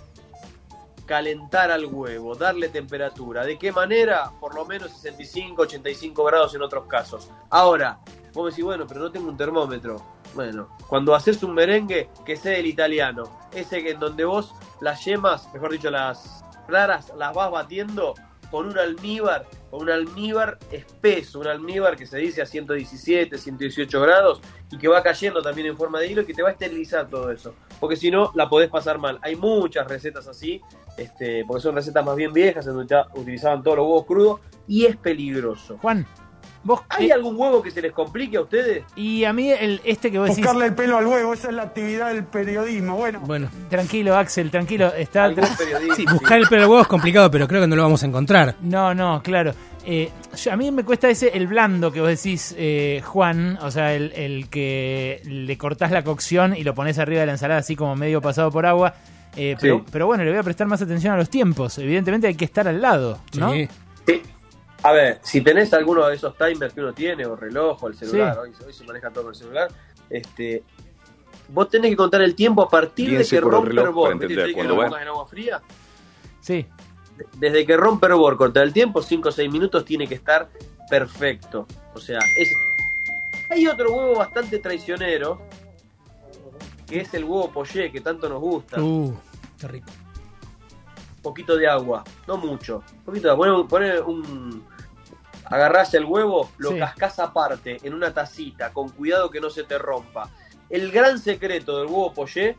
calentar 1.06 1.72
al 1.72 1.86
huevo, 1.86 2.36
darle 2.36 2.70
temperatura. 2.70 3.44
¿De 3.46 3.58
qué 3.58 3.72
manera? 3.72 4.32
Por 4.40 4.56
lo 4.56 4.66
menos 4.66 4.92
65, 4.92 5.64
85 5.64 6.24
grados 6.24 6.56
en 6.56 6.62
otros 6.62 6.86
casos. 6.88 7.30
Ahora, 7.50 8.00
vos 8.34 8.46
me 8.46 8.50
decís, 8.52 8.64
bueno, 8.64 8.88
pero 8.88 9.02
no 9.02 9.12
tengo 9.12 9.30
un 9.30 9.36
termómetro. 9.36 10.02
Bueno, 10.34 10.70
cuando 10.88 11.14
haces 11.14 11.44
un 11.44 11.54
merengue, 11.54 12.10
que 12.26 12.38
sea 12.38 12.58
el 12.58 12.66
italiano, 12.66 13.24
ese 13.54 13.90
en 13.90 14.00
donde 14.00 14.24
vos 14.24 14.54
las 14.80 15.04
yemas, 15.04 15.54
mejor 15.54 15.74
dicho, 15.74 15.92
las 15.92 16.46
claras, 16.66 17.12
las 17.18 17.34
vas 17.34 17.52
batiendo 17.52 18.14
con 18.52 18.68
un 18.68 18.78
almíbar, 18.78 19.48
con 19.72 19.82
un 19.82 19.90
almíbar 19.90 20.60
espeso, 20.72 21.40
un 21.40 21.48
almíbar 21.48 21.96
que 21.96 22.06
se 22.06 22.18
dice 22.18 22.42
a 22.42 22.46
117, 22.46 23.38
118 23.38 24.02
grados 24.02 24.42
y 24.70 24.78
que 24.78 24.88
va 24.88 25.02
cayendo 25.02 25.42
también 25.42 25.68
en 25.68 25.78
forma 25.78 26.00
de 26.00 26.08
hilo 26.08 26.22
y 26.22 26.26
que 26.26 26.34
te 26.34 26.44
va 26.44 26.50
a 26.50 26.52
esterilizar 26.52 27.08
todo 27.08 27.32
eso. 27.32 27.56
Porque 27.80 27.96
si 27.96 28.12
no, 28.12 28.32
la 28.36 28.50
podés 28.50 28.70
pasar 28.70 29.00
mal. 29.00 29.18
Hay 29.22 29.36
muchas 29.36 29.88
recetas 29.88 30.28
así, 30.28 30.62
este, 30.98 31.46
porque 31.46 31.62
son 31.62 31.76
recetas 31.76 32.06
más 32.06 32.16
bien 32.16 32.34
viejas, 32.34 32.68
en 32.68 32.76
donde 32.76 33.02
utilizaban 33.16 33.64
todos 33.64 33.78
los 33.78 33.86
huevos 33.86 34.06
crudos 34.06 34.40
y 34.68 34.86
es 34.86 34.98
peligroso. 34.98 35.78
Juan, 35.82 36.06
¿vos 36.64 36.82
¿Hay 36.90 37.12
algún 37.12 37.36
huevo 37.38 37.62
que 37.62 37.72
se 37.72 37.82
les 37.82 37.92
complique 37.92 38.38
a 38.38 38.42
ustedes? 38.42 38.84
Y 38.96 39.24
a 39.26 39.34
mí 39.34 39.50
el, 39.52 39.82
este 39.84 40.12
que 40.12 40.20
vos 40.20 40.30
decís... 40.30 40.44
Buscarle 40.44 40.68
el 40.68 40.76
pelo 40.76 40.98
al 40.98 41.06
huevo, 41.08 41.34
esa 41.34 41.50
es 41.50 41.54
la 41.56 41.64
actividad 41.64 42.14
del 42.14 42.24
periodismo. 42.26 42.96
Bueno, 42.96 43.20
Bueno, 43.22 43.50
Tranquilo, 43.70 44.16
Axel, 44.16 44.52
tranquilo. 44.52 44.94
Está... 44.94 45.34
sí, 45.96 46.06
buscar 46.12 46.38
el 46.40 46.48
pelo 46.48 46.62
del 46.62 46.70
huevo 46.70 46.82
es 46.82 46.88
complicado, 46.88 47.30
pero 47.32 47.48
creo 47.48 47.62
que 47.62 47.68
no 47.68 47.76
lo 47.76 47.84
vamos 47.84 48.04
a 48.04 48.08
encontrar. 48.08 48.56
No, 48.62 48.94
no, 48.94 49.22
claro. 49.24 49.54
Eh, 49.84 50.12
a 50.52 50.56
mí 50.56 50.70
me 50.72 50.84
cuesta 50.84 51.10
ese, 51.10 51.30
el 51.36 51.48
blando 51.48 51.92
que 51.92 52.00
vos 52.02 52.10
decís, 52.10 52.54
eh, 52.58 53.02
Juan, 53.04 53.58
o 53.62 53.72
sea, 53.72 53.96
el, 53.96 54.12
el 54.14 54.48
que 54.50 55.22
le 55.26 55.58
cortás 55.58 55.90
la 55.92 56.04
cocción 56.04 56.56
y 56.56 56.64
lo 56.64 56.76
pones 56.76 57.00
arriba 57.00 57.22
de 57.22 57.26
la 57.26 57.32
ensalada 57.32 57.62
así 57.62 57.76
como 57.76 57.96
medio 57.96 58.22
pasado 58.22 58.52
por 58.52 58.66
agua. 58.68 58.94
Eh, 59.36 59.56
pero, 59.60 59.78
Sí. 59.80 59.84
pero 59.92 60.06
bueno, 60.08 60.24
le 60.24 60.30
voy 60.30 60.40
a 60.40 60.44
prestar 60.44 60.68
más 60.68 60.82
atención 60.82 61.14
a 61.14 61.18
los 61.18 61.30
tiempos. 61.30 61.78
Evidentemente 61.80 62.28
hay 62.28 62.36
que 62.36 62.46
estar 62.46 62.68
al 62.68 62.80
lado, 62.82 63.20
¿no? 63.38 63.54
Sí. 63.54 63.68
A 64.84 64.92
ver, 64.92 65.20
si 65.22 65.42
tenés 65.42 65.74
alguno 65.74 66.08
de 66.08 66.16
esos 66.16 66.36
timers 66.38 66.74
que 66.74 66.82
uno 66.82 66.94
tiene, 66.94 67.26
o 67.26 67.36
reloj, 67.36 67.84
o 67.84 67.88
el 67.88 67.96
celular, 67.96 68.34
Sí. 68.34 68.40
hoy, 68.42 68.66
hoy 68.68 68.74
se 68.74 68.84
maneja 68.86 69.10
todo 69.12 69.26
con 69.26 69.34
el 69.34 69.40
celular, 69.40 69.70
este, 70.10 70.64
vos 71.50 71.70
tenés 71.70 71.92
que 71.92 71.98
contar 71.98 72.22
el 72.22 72.34
tiempo 72.34 72.64
a 72.64 72.70
partir 72.70 73.16
de 73.18 73.24
que 73.24 73.42
por 73.42 73.46
el 73.46 73.52
rompe 73.52 73.70
reloj 73.70 73.86
hervor. 73.86 74.04
para 74.10 74.14
¿Viste? 74.16 74.26
entender 74.26 74.38
Te 74.44 74.48
dije 74.48 74.54
que 74.54 74.56
cuándo 74.56 74.74
lo 74.76 74.80
va. 74.82 74.86
pongas 74.88 75.02
en 75.04 75.08
agua 75.08 75.26
fría. 75.28 75.62
Sí. 76.42 76.66
desde 77.38 77.66
que 77.68 77.78
rompe 77.78 78.08
hervor 78.08 78.36
corta 78.38 78.64
el 78.64 78.74
tiempo, 78.74 79.02
5 79.04 79.30
o 79.30 79.32
6 79.32 79.52
minutos 79.52 79.86
tiene 79.86 80.08
que 80.08 80.16
estar 80.16 80.50
perfecto. 80.90 81.68
O 81.94 82.00
sea, 82.00 82.20
es... 82.38 82.52
hay 83.52 83.68
otro 83.68 83.92
huevo 83.94 84.16
bastante 84.16 84.58
traicionero, 84.58 85.40
que 86.88 87.02
es 87.02 87.14
el 87.14 87.24
huevo 87.26 87.52
poché, 87.52 87.92
que 87.92 88.02
tanto 88.02 88.28
nos 88.28 88.40
gusta. 88.42 88.82
Uh, 88.82 89.16
qué 89.60 89.68
rico. 89.68 89.88
poquito 91.22 91.56
de 91.56 91.68
agua, 91.68 92.04
no 92.28 92.38
mucho. 92.38 92.84
Un 92.92 93.04
poquito 93.06 93.28
de 93.28 93.32
agua. 93.34 93.68
Pone, 93.68 93.68
pone 93.70 94.00
un. 94.02 94.64
Agarrás 95.52 95.94
el 95.94 96.06
huevo, 96.06 96.50
lo 96.58 96.72
Sí. 96.72 96.80
cascás 96.80 97.20
aparte, 97.20 97.78
en 97.84 97.94
una 97.94 98.14
tacita, 98.14 98.72
con 98.74 98.90
cuidado 98.90 99.30
que 99.30 99.40
no 99.42 99.50
se 99.50 99.64
te 99.64 99.78
rompa. 99.78 100.30
El 100.70 100.92
gran 100.92 101.20
secreto 101.20 101.78
del 101.80 101.88
huevo 101.88 102.14
poché 102.14 102.58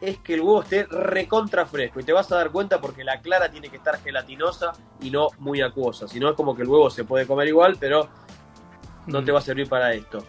es 0.00 0.18
que 0.18 0.34
el 0.34 0.40
huevo 0.40 0.62
esté 0.62 0.84
recontra 0.84 1.64
fresco. 1.66 2.00
Y 2.00 2.02
te 2.04 2.12
vas 2.12 2.30
a 2.32 2.36
dar 2.36 2.50
cuenta 2.50 2.80
porque 2.80 3.04
la 3.04 3.20
clara 3.20 3.50
tiene 3.50 3.68
que 3.68 3.76
estar 3.76 4.00
gelatinosa 4.02 4.72
y 5.00 5.10
no 5.10 5.28
muy 5.38 5.60
acuosa. 5.62 6.08
Si 6.08 6.18
no, 6.18 6.30
es 6.30 6.34
como 6.36 6.56
que 6.56 6.62
el 6.62 6.68
huevo 6.68 6.90
se 6.90 7.04
puede 7.04 7.26
comer 7.26 7.48
igual, 7.48 7.76
pero 7.78 8.08
no 9.06 9.22
te 9.24 9.30
va 9.30 9.38
a 9.38 9.42
servir 9.42 9.68
para 9.68 9.92
esto. 9.92 10.24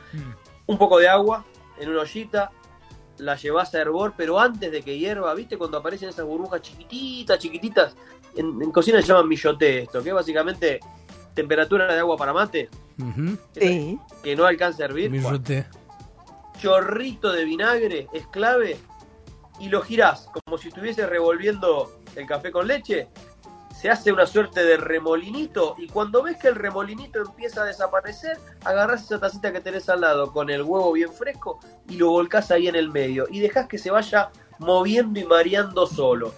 Un 0.68 0.78
poco 0.78 1.00
de 1.00 1.08
agua 1.10 1.46
en 1.80 1.90
una 1.90 2.02
ollita, 2.02 2.52
la 3.18 3.36
llevas 3.36 3.74
a 3.76 3.80
hervor, 3.82 4.14
pero 4.18 4.40
antes 4.40 4.72
de 4.72 4.82
que 4.82 4.98
hierva, 4.98 5.34
¿viste? 5.34 5.58
Cuando 5.58 5.78
aparecen 5.78 6.10
esas 6.10 6.26
burbujas 6.26 6.62
chiquititas, 6.62 7.40
chiquititas, 7.40 7.96
en, 8.36 8.62
en 8.62 8.72
cocina 8.72 9.02
se 9.02 9.08
llaman 9.08 9.28
milloté 9.28 9.80
esto, 9.84 10.02
que 10.04 10.12
básicamente 10.12 10.80
temperatura 11.34 11.92
de 11.94 12.00
agua 12.00 12.18
para 12.18 12.34
mate. 12.34 12.70
Sí. 13.54 14.00
que 14.24 14.36
no 14.36 14.46
alcanza 14.46 14.84
a 14.84 14.86
hervir. 14.86 15.12
Chorrito 16.60 17.32
de 17.32 17.46
vinagre 17.46 18.08
es 18.14 18.28
clave 18.28 18.78
y 19.60 19.70
lo 19.70 19.82
girás 19.82 20.28
como 20.46 20.58
si 20.58 20.68
estuviese 20.68 21.06
revolviendo 21.06 21.92
el 22.16 22.28
café 22.28 22.52
con 22.52 22.68
leche. 22.68 23.08
Se 23.80 23.90
hace 23.90 24.12
una 24.12 24.28
suerte 24.28 24.64
de 24.64 24.78
remolinito 24.78 25.76
y 25.80 25.88
cuando 25.88 26.22
ves 26.22 26.38
que 26.38 26.50
el 26.50 26.56
remolinito 26.56 27.20
empieza 27.20 27.64
a 27.64 27.66
desaparecer, 27.66 28.38
agarrás 28.64 29.04
esa 29.04 29.20
tacita 29.20 29.52
que 29.52 29.60
tenés 29.60 29.90
al 29.90 30.02
lado 30.02 30.32
con 30.32 30.52
el 30.52 30.62
huevo 30.62 30.92
bien 30.92 31.12
fresco 31.12 31.60
y 31.88 31.96
lo 31.96 32.10
volcás 32.10 32.52
ahí 32.52 32.68
en 32.68 32.76
el 32.76 32.92
medio 32.92 33.26
y 33.32 33.40
dejás 33.40 33.68
que 33.68 33.80
se 33.80 33.90
vaya 33.90 34.30
moviendo 34.60 35.20
y 35.20 35.24
mareando 35.24 35.88
solo. 35.88 36.32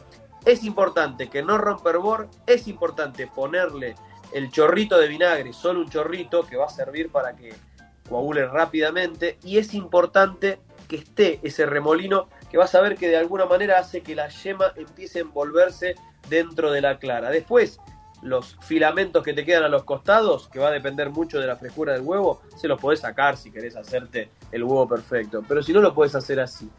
Es 0.46 0.64
importante 0.64 1.30
que 1.30 1.44
no 1.44 1.58
rompa 1.58 1.90
hervor, 1.90 2.30
es 2.48 2.68
importante 2.68 3.28
ponerle 3.28 3.96
el 4.34 4.50
chorrito 4.52 4.98
de 4.98 5.08
vinagre, 5.08 5.54
solo 5.54 5.82
un 5.82 5.90
chorrito 5.90 6.46
que 6.46 6.58
va 6.58 6.66
a 6.66 6.70
servir 6.70 7.10
para 7.10 7.36
que 7.36 7.54
coagule 8.10 8.46
rápidamente 8.46 9.38
y 9.44 9.58
es 9.58 9.74
importante 9.74 10.60
que 10.88 10.98
esté 10.98 11.40
ese 11.44 11.66
remolino 11.66 12.28
que 12.52 12.58
vas 12.58 12.76
a 12.76 12.82
ver 12.82 12.96
que 12.96 13.08
de 13.08 13.18
alguna 13.18 13.46
manera 13.46 13.80
hace 13.80 14.02
que 14.02 14.16
la 14.16 14.28
yema 14.28 14.74
empiece 14.76 15.20
a 15.20 15.22
envolverse 15.22 15.96
dentro 16.30 16.72
de 16.72 16.82
la 16.82 17.00
clara. 17.00 17.30
Después, 17.30 17.80
los 18.22 18.58
filamentos 18.62 19.24
que 19.24 19.34
te 19.34 19.46
quedan 19.46 19.64
a 19.64 19.70
los 19.70 19.84
costados, 19.84 20.48
que 20.50 20.60
va 20.60 20.68
a 20.68 20.72
depender 20.72 21.10
mucho 21.10 21.40
de 21.40 21.48
la 21.48 21.56
frescura 21.56 21.94
del 21.94 22.04
huevo, 22.04 22.42
se 22.56 22.68
los 22.68 22.80
podés 22.80 23.00
sacar 23.00 23.38
si 23.38 23.52
querés 23.52 23.76
hacerte 23.76 24.30
el 24.52 24.64
huevo 24.64 24.88
perfecto, 24.88 25.44
pero 25.48 25.64
si 25.64 25.74
no 25.74 25.82
lo 25.82 25.94
podés 25.94 26.16
hacer 26.16 26.40
así. 26.40 26.70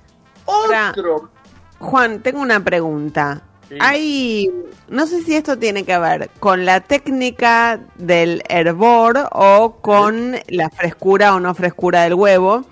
Ahora, 0.47 0.91
Otro 0.91 1.31
Juan, 1.78 2.23
tengo 2.23 2.41
una 2.41 2.62
pregunta. 2.62 3.42
Sí. 3.75 3.78
Hay, 3.81 4.51
no 4.89 5.07
sé 5.07 5.23
si 5.23 5.35
esto 5.35 5.59
tiene 5.59 5.85
que 5.85 5.99
ver 5.99 6.31
con 6.39 6.65
la 6.65 6.81
técnica 6.81 7.81
del 7.97 8.43
hervor 8.49 9.28
o 9.33 9.78
con 9.81 10.36
la 10.47 10.70
frescura 10.70 11.35
o 11.35 11.41
no 11.41 11.55
frescura 11.55 12.03
del 12.03 12.15
huevo, 12.15 12.65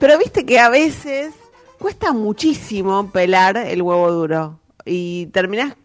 pero 0.00 0.18
viste 0.18 0.44
que 0.44 0.58
a 0.58 0.68
veces 0.68 1.32
cuesta 1.78 2.12
muchísimo 2.12 3.10
pelar 3.12 3.56
el 3.56 3.82
huevo 3.82 4.10
duro 4.10 4.58
y 4.84 5.26
terminás 5.26 5.76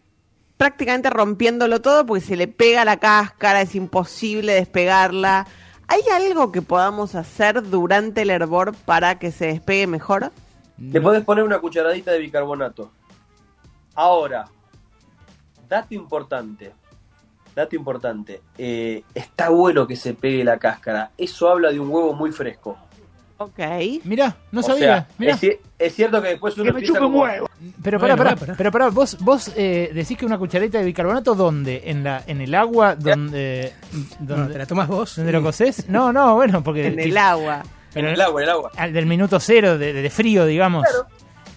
prácticamente 0.58 1.12
rompiéndolo 1.12 1.82
todo 1.82 2.04
porque 2.06 2.26
se 2.26 2.36
le 2.36 2.48
pega 2.48 2.84
la 2.84 2.98
cáscara, 2.98 3.62
es 3.62 3.76
imposible 3.76 4.54
despegarla. 4.54 5.46
¿Hay 5.88 6.02
algo 6.12 6.52
que 6.52 6.64
podamos 6.64 7.14
hacer 7.14 7.62
durante 7.70 8.24
el 8.24 8.32
hervor 8.32 8.74
para 8.74 9.20
que 9.20 9.32
se 9.32 9.48
despegue 9.48 9.86
mejor? 9.86 10.32
Le 10.80 11.00
podés 11.00 11.24
poner 11.24 11.44
una 11.44 11.60
cucharadita 11.60 12.12
de 12.12 12.20
bicarbonato. 12.20 12.90
Ahora, 13.94 14.46
dato 15.82 15.94
importante. 15.94 16.72
Dato 17.56 17.76
importante. 17.76 18.42
eh, 18.58 19.04
está 19.14 19.50
bueno 19.50 19.86
que 19.86 19.96
se 19.96 20.14
pegue 20.16 20.44
la 20.44 20.58
cáscara. 20.58 21.12
Eso 21.18 21.50
habla 21.50 21.72
de 21.72 21.80
un 21.80 21.90
huevo 21.90 22.14
muy 22.14 22.32
fresco. 22.32 22.78
Ok. 23.38 23.60
Mirá, 24.06 24.36
no 24.52 24.62
O 24.62 24.64
sabía. 24.64 24.80
sea, 24.80 25.08
mirá. 25.18 25.34
es, 25.34 25.42
ci- 25.44 25.58
es 25.78 25.94
cierto 25.94 26.22
que 26.22 26.30
después 26.30 26.58
uno 26.58 26.70
empieza 26.70 26.98
como- 27.00 27.26
Pero 27.84 28.00
Bueno, 28.00 28.16
pará, 28.16 28.16
pará, 28.16 28.36
pará. 28.36 28.54
pero 28.58 28.72
pará, 28.72 28.88
vos, 28.90 29.18
vos 29.20 29.52
eh, 29.56 29.92
decís 29.94 30.18
que 30.18 30.26
una 30.26 30.38
cucharita 30.38 30.78
de 30.80 30.86
bicarbonato, 30.86 31.36
¿dónde? 31.36 31.82
¿En 31.86 32.04
la 32.04 32.24
en 32.26 32.42
el 32.42 32.56
agua? 32.56 32.96
¿Dónde, 32.96 33.74
No, 34.20 34.36
dónde, 34.36 34.54
¿Te 34.54 34.60
la 34.60 34.66
tomas 34.66 34.88
vos? 34.88 35.16
¿Dónde 35.18 35.32
lo 35.32 35.42
cocés? 35.44 35.90
No, 35.90 36.14
no, 36.14 36.36
bueno, 36.36 36.64
porque... 36.64 36.88
En 36.88 37.00
el 37.00 37.18
agua. 37.18 37.64
pero 37.94 38.08
En 38.08 38.14
el 38.14 38.22
agua, 38.22 38.42
en 38.42 38.44
el 38.48 38.50
agua. 38.54 38.72
al- 38.78 38.94
del 38.94 39.06
minuto 39.08 39.40
cero, 39.40 39.78
de, 39.78 39.94
de 39.94 40.10
frío, 40.10 40.46
digamos. 40.46 40.86
Claro. 40.88 41.08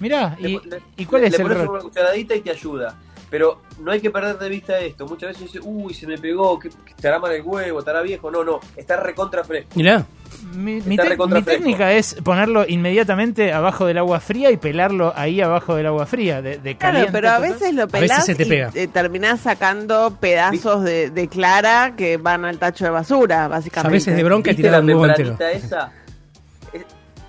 Mirá, 0.01 0.36
Le- 0.41 0.51
y, 0.51 0.61
le- 0.65 0.83
¿y 0.97 1.05
cuál 1.07 1.23
le 1.23 1.28
es 1.28 1.35
el 1.35 1.43
pones 1.43 1.59
rol? 1.59 1.69
una 1.70 1.81
cucharadita 1.81 2.35
y 2.35 2.41
te 2.41 2.51
ayuda. 2.51 2.97
Pero 3.29 3.61
no 3.81 3.91
hay 3.91 4.01
que 4.01 4.11
perder 4.11 4.39
de 4.39 4.49
vista 4.49 4.79
esto. 4.79 5.05
Muchas 5.07 5.31
veces 5.31 5.53
dice, 5.53 5.59
uy, 5.63 5.93
se 5.95 6.07
me 6.07 6.17
pegó, 6.17 6.59
que 6.59 6.69
estará 6.69 7.19
mal 7.19 7.33
el 7.33 7.43
huevo, 7.43 7.81
estará 7.81 8.01
viejo. 8.03 8.31
No, 8.31 8.45
no, 8.45 8.61
está 8.77 8.97
recontra 8.97 9.43
fresco. 9.43 9.71
Mirá. 9.75 10.07
Mi, 10.55 10.77
Está 10.79 10.89
mi 10.91 10.97
te- 10.97 11.05
recontra 11.05 11.39
mi 11.39 11.45
fresco. 11.45 11.63
técnica 11.63 11.93
es 11.93 12.15
ponerlo 12.23 12.65
inmediatamente 12.69 13.53
abajo 13.53 13.85
del 13.87 13.99
agua 13.99 14.21
fría 14.21 14.51
y 14.51 14.57
pelarlo 14.59 15.13
ahí 15.17 15.41
abajo 15.41 15.75
del 15.75 15.87
agua 15.87 16.07
fría, 16.07 16.41
de, 16.43 16.59
de 16.59 16.77
Claro, 16.77 16.93
caliente 16.95 17.13
pero 17.13 17.31
a 17.31 17.39
veces 17.41 17.75
lo 17.75 17.87
veces 17.89 18.25
se 18.25 18.35
te 18.35 18.45
y 18.45 18.49
pega. 18.49 18.71
eh, 18.75 18.87
terminás 18.87 19.41
sacando 19.41 20.17
pedazos 20.21 20.85
de, 20.85 21.11
de 21.11 21.29
clara 21.29 21.95
que 21.97 22.17
van 22.19 22.45
al 22.45 22.59
tacho 22.59 22.85
de 22.85 22.91
basura, 22.91 23.49
básicamente. 23.49 23.89
A 23.89 23.91
veces 23.91 24.17
de 24.17 24.23
bronca 24.25 24.51
¿Viste 24.51 24.63
tirado 24.63 24.79
la 24.79 24.85
un 24.85 24.89
huevo 25.01 25.07
entero. 25.07 25.37
esa? 25.53 25.93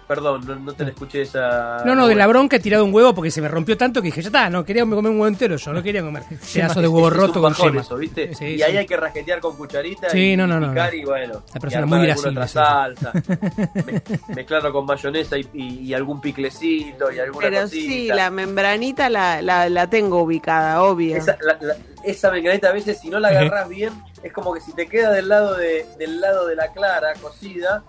Perdón, 0.07 0.41
no, 0.47 0.55
no 0.55 0.73
te 0.73 0.83
la 0.85 0.91
escuché 0.91 1.23
esa... 1.23 1.83
No, 1.85 1.93
no, 1.93 2.07
de 2.07 2.15
la 2.15 2.27
bronca 2.27 2.55
he 2.55 2.59
tirado 2.61 2.85
un 2.85 2.93
huevo 2.93 3.13
porque 3.13 3.29
se 3.29 3.41
me 3.41 3.49
rompió 3.49 3.75
tanto 3.75 4.01
que 4.01 4.05
dije, 4.05 4.21
ya 4.21 4.27
está, 4.29 4.49
no 4.49 4.63
quería 4.63 4.83
comer 4.83 4.99
un 4.99 5.05
huevo 5.07 5.27
entero 5.27 5.57
yo, 5.57 5.73
no 5.73 5.83
quería 5.83 6.01
comer 6.01 6.23
pedazo 6.53 6.79
de 6.81 6.87
huevo 6.87 7.07
Es- 7.09 7.13
es 7.13 7.19
roto 7.19 7.41
con 7.41 7.53
yema. 7.53 7.81
eso, 7.81 7.97
¿viste? 7.97 8.33
Sí, 8.33 8.45
y 8.45 8.55
sí. 8.57 8.63
ahí 8.63 8.77
hay 8.77 8.85
que 8.85 8.95
rasquetear 8.95 9.41
con 9.41 9.57
cucharita 9.57 10.09
Sí, 10.09 10.31
y, 10.31 10.37
no, 10.37 10.47
no, 10.47 10.69
picar 10.69 10.93
no. 10.93 10.97
y 10.99 11.03
bueno. 11.03 11.43
La 11.53 11.59
persona 11.59 11.85
y 11.85 11.89
muy 11.89 12.09
otra 12.09 12.47
salsa, 12.47 13.11
me- 13.85 14.01
mezclarlo 14.35 14.71
con 14.71 14.85
mayonesa 14.85 15.37
y, 15.37 15.47
y- 15.53 15.79
y 15.87 15.93
algún 15.93 16.21
piclecito 16.21 17.11
y 17.11 17.19
alguna 17.19 17.47
Pero 17.49 17.61
cosita. 17.63 17.91
sí, 17.91 18.07
la 18.07 18.29
membranita 18.29 19.09
la, 19.09 19.41
la, 19.41 19.67
la 19.69 19.89
tengo 19.89 20.21
ubicada, 20.21 20.81
obvio. 20.83 21.17
Esa, 21.17 21.37
la- 21.41 21.57
la- 21.59 21.75
esa 22.05 22.31
membranita 22.31 22.69
a 22.69 22.71
veces 22.73 22.99
si 23.01 23.09
no 23.09 23.19
la 23.19 23.27
agarras 23.27 23.67
bien 23.67 23.91
es 24.23 24.31
como 24.31 24.53
que 24.53 24.61
si 24.61 24.71
te 24.73 24.87
queda 24.87 25.11
del 25.11 25.27
lado 25.27 25.55
de, 25.57 25.85
del 25.99 26.21
lado 26.21 26.47
de 26.47 26.55
la 26.55 26.71
clara 26.71 27.13
cocida 27.21 27.83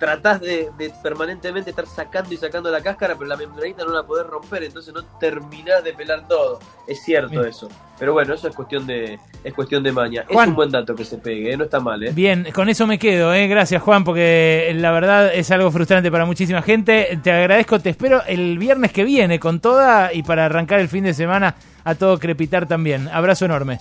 tratás 0.00 0.40
de, 0.40 0.70
de 0.76 0.90
permanentemente 1.02 1.70
estar 1.70 1.86
sacando 1.86 2.34
y 2.34 2.36
sacando 2.36 2.70
la 2.70 2.80
cáscara 2.80 3.14
pero 3.14 3.26
la 3.28 3.36
membranita 3.36 3.84
no 3.84 3.92
la 3.92 4.02
podés 4.02 4.26
romper 4.26 4.64
entonces 4.64 4.92
no 4.92 5.04
terminás 5.20 5.84
de 5.84 5.92
pelar 5.92 6.26
todo 6.26 6.58
es 6.88 7.00
cierto 7.04 7.30
Bien. 7.30 7.44
eso 7.44 7.68
pero 7.98 8.12
bueno 8.14 8.34
eso 8.34 8.48
es 8.48 8.56
cuestión 8.56 8.86
de 8.86 9.18
es 9.44 9.54
cuestión 9.54 9.82
de 9.82 9.92
maña 9.92 10.24
Juan. 10.28 10.44
es 10.44 10.48
un 10.48 10.56
buen 10.56 10.70
dato 10.70 10.94
que 10.94 11.04
se 11.04 11.18
pegue 11.18 11.52
¿eh? 11.52 11.56
no 11.56 11.64
está 11.64 11.78
mal 11.78 12.02
¿eh? 12.02 12.10
Bien, 12.12 12.48
con 12.54 12.68
eso 12.68 12.86
me 12.86 12.98
quedo, 12.98 13.32
¿eh? 13.34 13.46
gracias 13.46 13.82
Juan, 13.82 14.04
porque 14.04 14.72
la 14.74 14.90
verdad 14.90 15.32
es 15.34 15.50
algo 15.50 15.70
frustrante 15.70 16.10
para 16.10 16.24
muchísima 16.24 16.62
gente. 16.62 17.18
Te 17.22 17.30
agradezco, 17.32 17.78
te 17.78 17.90
espero 17.90 18.22
el 18.26 18.58
viernes 18.58 18.92
que 18.92 19.04
viene 19.04 19.38
con 19.38 19.60
toda 19.60 20.12
y 20.12 20.22
para 20.22 20.46
arrancar 20.46 20.80
el 20.80 20.88
fin 20.88 21.04
de 21.04 21.14
semana 21.14 21.54
a 21.84 21.94
todo 21.94 22.18
crepitar 22.18 22.66
también. 22.66 23.08
Abrazo 23.08 23.44
enorme. 23.44 23.78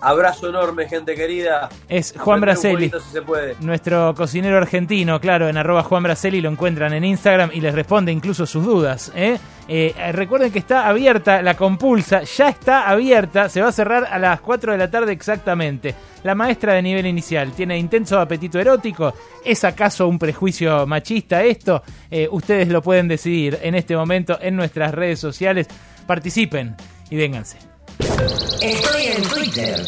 Abrazo 0.00 0.48
enorme 0.48 0.88
gente 0.88 1.14
querida 1.14 1.68
Es 1.88 2.14
Juan 2.18 2.40
Braceli. 2.40 2.88
poquito 2.88 3.00
si 3.00 3.12
se 3.12 3.22
puede 3.22 3.56
Nuestro 3.60 4.14
cocinero 4.14 4.56
argentino, 4.56 5.20
claro, 5.20 5.48
en 5.48 5.56
arroba 5.56 5.82
Juan 5.82 6.02
Braceli 6.02 6.40
lo 6.40 6.50
encuentran 6.50 6.92
en 6.92 7.04
Instagram 7.04 7.50
y 7.52 7.60
les 7.60 7.74
responde 7.74 8.12
incluso 8.12 8.46
sus 8.46 8.64
dudas. 8.64 9.12
Eh, 9.14 9.38
eh, 9.68 9.94
recuerden 10.12 10.52
que 10.52 10.60
está 10.60 10.86
abierta 10.88 11.42
la 11.42 11.56
compulsa, 11.56 12.22
ya 12.22 12.48
está 12.48 12.88
abierta, 12.88 13.48
se 13.48 13.60
va 13.60 13.68
a 13.68 13.72
cerrar 13.72 14.06
a 14.10 14.18
las 14.18 14.40
4 14.40 14.72
de 14.72 14.78
la 14.78 14.90
tarde 14.90 15.12
exactamente. 15.12 15.94
La 16.22 16.34
maestra 16.34 16.74
de 16.74 16.82
nivel 16.82 17.06
inicial 17.06 17.52
tiene 17.52 17.78
intenso 17.78 18.18
apetito 18.18 18.58
erótico. 18.58 19.14
¿Es 19.44 19.64
acaso 19.64 20.08
un 20.08 20.18
prejuicio 20.18 20.86
machista 20.86 21.42
esto? 21.42 21.82
Eh, 22.10 22.28
ustedes 22.30 22.68
lo 22.68 22.82
pueden 22.82 23.08
decidir 23.08 23.58
en 23.62 23.74
este 23.74 23.96
momento 23.96 24.38
en 24.40 24.56
nuestras 24.56 24.92
redes 24.92 25.20
sociales. 25.20 25.66
Participen 26.06 26.76
y 27.10 27.16
vénganse. 27.16 27.75
Estoy 28.60 29.02
en 29.06 29.22
Twitter. 29.22 29.84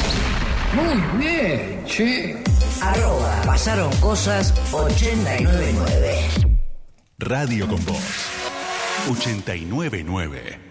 Muy 0.74 1.18
bien, 1.18 1.84
che. 1.84 2.36
Arroba 2.80 3.42
pasaron 3.44 3.90
cosas 4.00 4.54
899. 4.72 6.56
Radio 7.18 7.66
con 7.66 7.84
Voz. 7.84 8.28
899. 9.10 10.67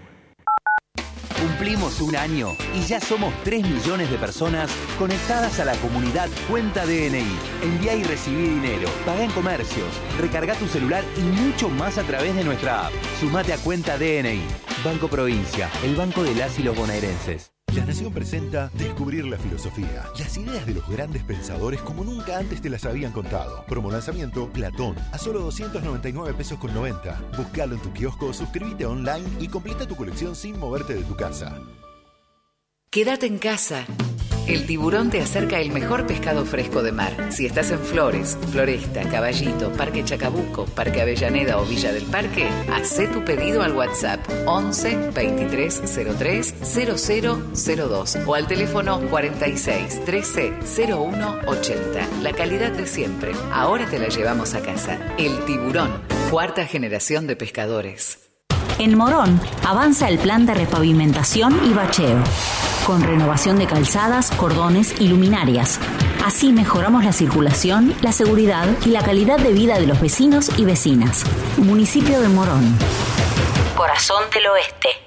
Cumplimos 1.40 2.01
un 2.01 2.16
año 2.16 2.56
y 2.74 2.82
ya 2.82 2.99
somos 2.99 3.33
3 3.43 3.64
millones 3.64 4.09
de 4.09 4.17
personas 4.17 4.72
conectadas 4.98 5.59
a 5.59 5.66
la 5.66 5.75
comunidad 5.75 6.30
Cuenta 6.49 6.85
DNI. 6.85 7.27
Envía 7.61 7.93
y 7.93 8.03
recibí 8.03 8.41
dinero, 8.41 8.90
paga 9.06 9.24
en 9.24 9.32
comercios, 9.32 9.88
recarga 10.19 10.56
tu 10.56 10.67
celular 10.67 11.03
y 11.16 11.22
mucho 11.22 11.69
más 11.69 11.98
a 11.98 12.03
través 12.03 12.35
de 12.35 12.43
nuestra 12.43 12.88
app. 12.88 12.93
Sumate 13.19 13.53
a 13.53 13.57
Cuenta 13.57 13.98
DNI. 13.98 14.41
Banco 14.83 15.07
Provincia, 15.07 15.69
el 15.83 15.95
banco 15.95 16.24
de 16.24 16.35
las 16.35 16.57
y 16.57 16.64
los 16.64 16.75
bonaerenses. 16.75 17.57
Nación 17.88 18.11
presenta 18.11 18.69
Descubrir 18.74 19.25
la 19.25 19.38
filosofía. 19.38 20.03
Las 20.19 20.38
ideas 20.38 20.66
de 20.66 20.74
los 20.74 20.88
grandes 20.90 21.24
pensadores 21.24 21.80
como 21.82 22.03
nunca 22.03 22.38
antes 22.38 22.61
te 22.61 22.69
las 22.69 22.83
habían 22.83 23.14
contado. 23.14 23.64
Promo 23.66 23.90
lanzamiento 23.90 24.51
Platón 24.51 24.98
a 25.14 25.17
solo 25.17 25.40
299 25.40 26.33
pesos 26.33 26.59
con 26.59 26.74
90. 26.74 27.17
Buscalo 27.38 27.75
en 27.75 27.82
tu 27.82 27.93
kiosco, 27.93 28.33
suscríbete 28.33 28.85
online 28.85 29.25
y 29.40 29.48
completa 29.48 29.88
tu 29.88 29.95
colección 29.95 30.35
sin 30.35 30.59
moverte 30.59 30.95
de 30.95 31.03
tu 31.03 31.16
casa. 31.16 31.57
Quédate 32.91 33.25
en 33.25 33.38
casa. 33.38 33.85
El 34.48 34.66
tiburón 34.66 35.09
te 35.09 35.19
acerca 35.19 35.59
el 35.59 35.72
mejor 35.72 36.08
pescado 36.08 36.45
fresco 36.45 36.82
de 36.82 36.93
mar. 36.93 37.34
Si 37.34 37.45
estás 37.45 37.69
en 37.72 37.80
Flores, 37.80 38.38
Floresta, 38.51 39.03
Caballito, 39.09 39.74
Parque 39.74 40.06
Chacabuco, 40.06 40.66
Parque 40.66 41.01
Avellaneda 41.01 41.58
o 41.58 41.66
Villa 41.66 41.92
del 41.92 42.06
Parque, 42.06 42.48
hacé 42.72 43.08
tu 43.08 43.26
pedido 43.26 43.61
al 43.61 43.74
WhatsApp 43.74 44.22
11 44.45 45.11
23 45.14 45.82
03 46.17 46.56
0002 46.64 48.17
o 48.26 48.35
al 48.35 48.48
teléfono 48.48 49.01
46 49.09 50.06
13 50.06 50.53
01 50.93 51.40
80. 51.45 52.08
La 52.22 52.32
calidad 52.32 52.72
de 52.72 52.88
siempre. 52.88 53.34
Ahora 53.51 53.85
te 53.90 54.00
la 54.00 54.08
llevamos 54.08 54.53
a 54.53 54.61
casa. 54.61 54.98
El 55.17 55.43
tiburón, 55.43 56.01
cuarta 56.32 56.66
generación 56.66 57.27
de 57.27 57.35
pescadores. 57.35 58.26
En 58.80 58.95
Morón 58.95 59.41
avanza 59.65 60.07
el 60.07 60.19
plan 60.19 60.45
de 60.45 60.53
repavimentación 60.53 61.59
y 61.65 61.73
bacheo, 61.73 62.23
con 62.85 63.01
renovación 63.01 63.57
de 63.57 63.65
calzadas, 63.65 64.30
cordones 64.31 65.01
y 65.01 65.07
luminarias. 65.07 65.80
Así 66.23 66.51
mejoramos 66.53 67.03
la 67.03 67.11
circulación, 67.11 67.95
la 68.01 68.11
seguridad 68.11 68.67
y 68.85 68.89
la 68.89 69.01
calidad 69.01 69.39
de 69.39 69.51
vida 69.51 69.80
de 69.80 69.88
los 69.88 69.99
vecinos 69.99 70.51
y 70.59 70.65
vecinas. 70.65 71.23
Municipio 71.57 72.22
de 72.22 72.30
Morón. 72.30 72.77
Corazón 73.75 74.23
del 74.31 74.45
Oeste. 74.47 75.07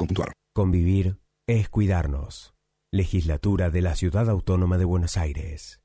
Convivir 0.53 1.19
es 1.47 1.69
cuidarnos. 1.69 2.55
Legislatura 2.91 3.69
de 3.69 3.81
la 3.81 3.95
Ciudad 3.95 4.29
Autónoma 4.29 4.77
de 4.77 4.85
Buenos 4.85 5.15
Aires. 5.17 5.81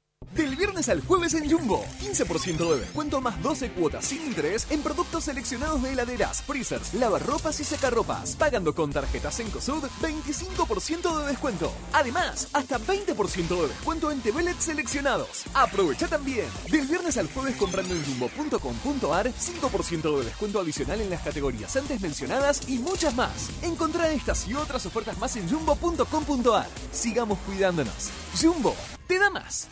Al 0.76 1.00
jueves 1.00 1.32
en 1.32 1.50
Jumbo, 1.50 1.86
15% 2.02 2.74
de 2.74 2.80
descuento 2.80 3.22
más 3.22 3.42
12 3.42 3.70
cuotas 3.70 4.04
sin 4.04 4.20
interés 4.26 4.66
en 4.70 4.82
productos 4.82 5.24
seleccionados 5.24 5.82
de 5.82 5.92
heladeras, 5.92 6.42
freezers, 6.42 6.92
lavarropas 6.92 7.58
y 7.60 7.64
secarropas. 7.64 8.36
Pagando 8.36 8.74
con 8.74 8.92
tarjetas 8.92 9.40
en 9.40 9.50
COSUD, 9.50 9.84
25% 10.02 11.18
de 11.18 11.28
descuento. 11.28 11.72
Además, 11.94 12.48
hasta 12.52 12.78
20% 12.78 13.62
de 13.62 13.68
descuento 13.68 14.10
en 14.10 14.20
TVLED 14.20 14.56
seleccionados. 14.58 15.44
Aprovecha 15.54 16.08
también. 16.08 16.46
Del 16.70 16.86
viernes 16.86 17.16
al 17.16 17.32
jueves 17.32 17.56
comprando 17.56 17.94
en 17.94 18.04
jumbo.com.ar, 18.04 19.32
5% 19.32 20.18
de 20.18 20.24
descuento 20.26 20.60
adicional 20.60 21.00
en 21.00 21.08
las 21.08 21.22
categorías 21.22 21.74
antes 21.74 22.02
mencionadas 22.02 22.68
y 22.68 22.78
muchas 22.78 23.14
más. 23.14 23.48
Encontrá 23.62 24.10
estas 24.10 24.46
y 24.46 24.52
otras 24.52 24.84
ofertas 24.84 25.16
más 25.16 25.34
en 25.36 25.48
jumbo.com.ar. 25.48 26.68
Sigamos 26.92 27.38
cuidándonos. 27.46 28.10
Jumbo, 28.38 28.76
te 29.08 29.18
da 29.18 29.30
más. 29.30 29.68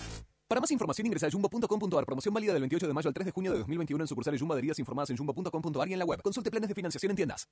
Para 0.48 0.60
más 0.60 0.70
información 0.70 1.06
ingresa 1.06 1.26
a 1.26 1.30
jumbo.com.ar. 1.30 2.04
Promoción 2.04 2.34
válida 2.34 2.52
del 2.52 2.60
28 2.60 2.86
de 2.86 2.92
mayo 2.92 3.08
al 3.08 3.14
3 3.14 3.26
de 3.26 3.32
junio 3.32 3.52
de 3.52 3.58
2021 3.58 4.04
en 4.04 4.08
sucursales 4.08 4.40
Jumbo 4.40 4.52
adheridas 4.52 4.78
informadas 4.78 5.10
en 5.10 5.16
jumbo.com.ar 5.16 5.88
y 5.88 5.94
en 5.94 5.98
la 5.98 6.04
web. 6.04 6.20
Consulte 6.22 6.50
planes 6.50 6.68
de 6.68 6.74
financiación 6.74 7.10
en 7.10 7.16
tiendas. 7.16 7.48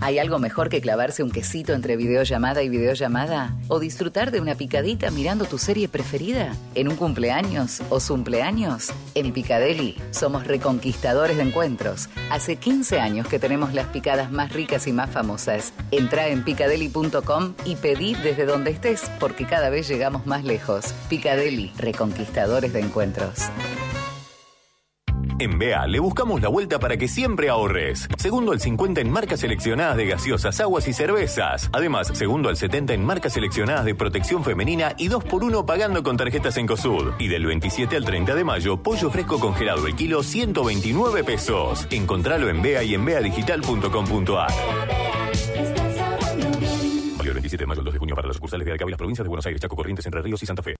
¿Hay 0.00 0.20
algo 0.20 0.38
mejor 0.38 0.68
que 0.68 0.80
clavarse 0.80 1.24
un 1.24 1.30
quesito 1.32 1.72
entre 1.72 1.96
videollamada 1.96 2.62
y 2.62 2.68
videollamada? 2.68 3.56
¿O 3.66 3.80
disfrutar 3.80 4.30
de 4.30 4.40
una 4.40 4.54
picadita 4.54 5.10
mirando 5.10 5.44
tu 5.44 5.58
serie 5.58 5.88
preferida? 5.88 6.54
¿En 6.76 6.88
un 6.88 6.94
cumpleaños 6.94 7.82
o 7.90 7.98
cumpleaños? 7.98 8.92
En 9.16 9.32
Picadeli 9.32 9.96
somos 10.12 10.46
reconquistadores 10.46 11.36
de 11.36 11.42
encuentros. 11.42 12.08
Hace 12.30 12.56
15 12.56 13.00
años 13.00 13.26
que 13.26 13.40
tenemos 13.40 13.74
las 13.74 13.88
picadas 13.88 14.30
más 14.30 14.52
ricas 14.52 14.86
y 14.86 14.92
más 14.92 15.10
famosas. 15.10 15.72
Entra 15.90 16.28
en 16.28 16.44
picadeli.com 16.44 17.54
y 17.64 17.74
pedí 17.74 18.14
desde 18.14 18.46
donde 18.46 18.70
estés, 18.70 19.10
porque 19.18 19.46
cada 19.46 19.68
vez 19.68 19.88
llegamos 19.88 20.26
más 20.26 20.44
lejos. 20.44 20.94
Picadeli, 21.08 21.72
reconquistadores 21.88 22.70
de 22.72 22.80
encuentros. 22.80 23.48
En 25.40 25.58
BEA 25.58 25.86
le 25.86 26.00
buscamos 26.00 26.42
la 26.42 26.48
vuelta 26.48 26.78
para 26.80 26.96
que 26.96 27.06
siempre 27.06 27.48
ahorres. 27.48 28.08
Segundo 28.18 28.52
al 28.52 28.60
50 28.60 29.00
en 29.00 29.10
marcas 29.10 29.40
seleccionadas 29.40 29.96
de 29.96 30.06
gaseosas, 30.06 30.60
aguas 30.60 30.86
y 30.88 30.92
cervezas. 30.92 31.70
Además, 31.72 32.10
segundo 32.12 32.48
al 32.48 32.56
70 32.56 32.92
en 32.92 33.04
marcas 33.04 33.34
seleccionadas 33.34 33.84
de 33.84 33.94
protección 33.94 34.44
femenina 34.44 34.94
y 34.98 35.06
2 35.06 35.24
por 35.24 35.44
1 35.44 35.64
pagando 35.64 36.02
con 36.02 36.16
tarjetas 36.16 36.56
en 36.56 36.66
COSUD. 36.66 37.12
Y 37.20 37.28
del 37.28 37.46
27 37.46 37.96
al 37.96 38.04
30 38.04 38.34
de 38.34 38.44
mayo, 38.44 38.82
pollo 38.82 39.10
fresco 39.10 39.38
congelado 39.38 39.86
el 39.86 39.94
kilo 39.94 40.22
129 40.22 41.24
pesos. 41.24 41.86
Encontralo 41.90 42.48
en 42.48 42.60
BEA 42.60 42.82
y 42.82 42.94
en 42.94 43.04
beadigital.com.ar. 43.04 44.50
Válido 47.16 47.28
el 47.28 47.34
27 47.34 47.62
de 47.62 47.66
mayo 47.66 47.80
al 47.80 47.84
2 47.84 47.94
de 47.94 47.98
junio 47.98 48.14
para 48.16 48.26
las 48.26 48.36
sucursales 48.36 48.66
de 48.66 48.72
Acá 48.72 48.84
y 48.86 48.90
las 48.90 48.98
provincias 48.98 49.24
de 49.24 49.28
Buenos 49.28 49.46
Aires, 49.46 49.62
Chaco, 49.62 49.76
Corrientes, 49.76 50.04
Entre 50.04 50.20
Ríos 50.20 50.42
y 50.42 50.46
Santa 50.46 50.62
Fe. 50.62 50.74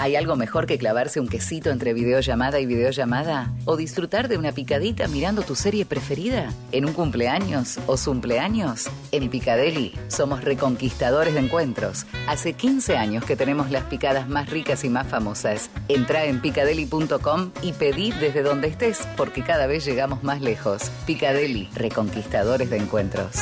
¿Hay 0.00 0.16
algo 0.16 0.34
mejor 0.34 0.64
que 0.64 0.78
clavarse 0.78 1.20
un 1.20 1.28
quesito 1.28 1.68
entre 1.68 1.92
videollamada 1.92 2.58
y 2.58 2.64
videollamada? 2.64 3.52
¿O 3.66 3.76
disfrutar 3.76 4.28
de 4.28 4.38
una 4.38 4.50
picadita 4.52 5.06
mirando 5.08 5.42
tu 5.42 5.54
serie 5.54 5.84
preferida? 5.84 6.54
¿En 6.72 6.86
un 6.86 6.94
cumpleaños 6.94 7.78
o 7.86 7.98
cumpleaños? 8.02 8.88
En 9.12 9.28
Picadeli 9.28 9.92
somos 10.08 10.42
reconquistadores 10.42 11.34
de 11.34 11.40
encuentros. 11.40 12.06
Hace 12.26 12.54
15 12.54 12.96
años 12.96 13.26
que 13.26 13.36
tenemos 13.36 13.70
las 13.70 13.84
picadas 13.84 14.26
más 14.26 14.48
ricas 14.48 14.84
y 14.84 14.88
más 14.88 15.06
famosas. 15.06 15.68
Entra 15.88 16.24
en 16.24 16.40
picadeli.com 16.40 17.50
y 17.60 17.74
pedí 17.74 18.10
desde 18.12 18.42
donde 18.42 18.68
estés, 18.68 19.06
porque 19.18 19.42
cada 19.42 19.66
vez 19.66 19.84
llegamos 19.84 20.22
más 20.22 20.40
lejos. 20.40 20.90
Picadeli, 21.04 21.68
reconquistadores 21.74 22.70
de 22.70 22.78
encuentros. 22.78 23.36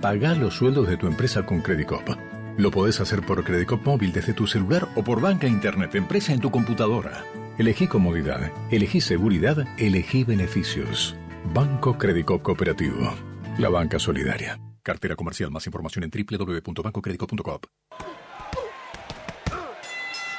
Pagá 0.00 0.34
los 0.34 0.56
sueldos 0.56 0.88
de 0.88 0.96
tu 0.96 1.06
empresa 1.06 1.46
con 1.46 1.62
Credicop. 1.62 2.33
Lo 2.56 2.70
podés 2.70 3.00
hacer 3.00 3.22
por 3.22 3.42
Credicop 3.42 3.84
móvil 3.84 4.12
desde 4.12 4.32
tu 4.32 4.46
celular 4.46 4.88
o 4.94 5.02
por 5.02 5.20
banca 5.20 5.48
internet 5.48 5.94
empresa 5.96 6.32
en 6.32 6.40
tu 6.40 6.50
computadora. 6.50 7.24
Elegí 7.58 7.88
comodidad, 7.88 8.52
elegí 8.70 9.00
seguridad, 9.00 9.66
elegí 9.78 10.22
beneficios. 10.22 11.16
Banco 11.52 11.98
Credicop 11.98 12.42
Cooperativo. 12.42 13.12
La 13.58 13.68
banca 13.68 13.98
solidaria. 13.98 14.60
Cartera 14.82 15.16
comercial. 15.16 15.50
Más 15.50 15.66
información 15.66 16.04
en 16.04 16.10
www.bancocredico.com. 16.10 17.58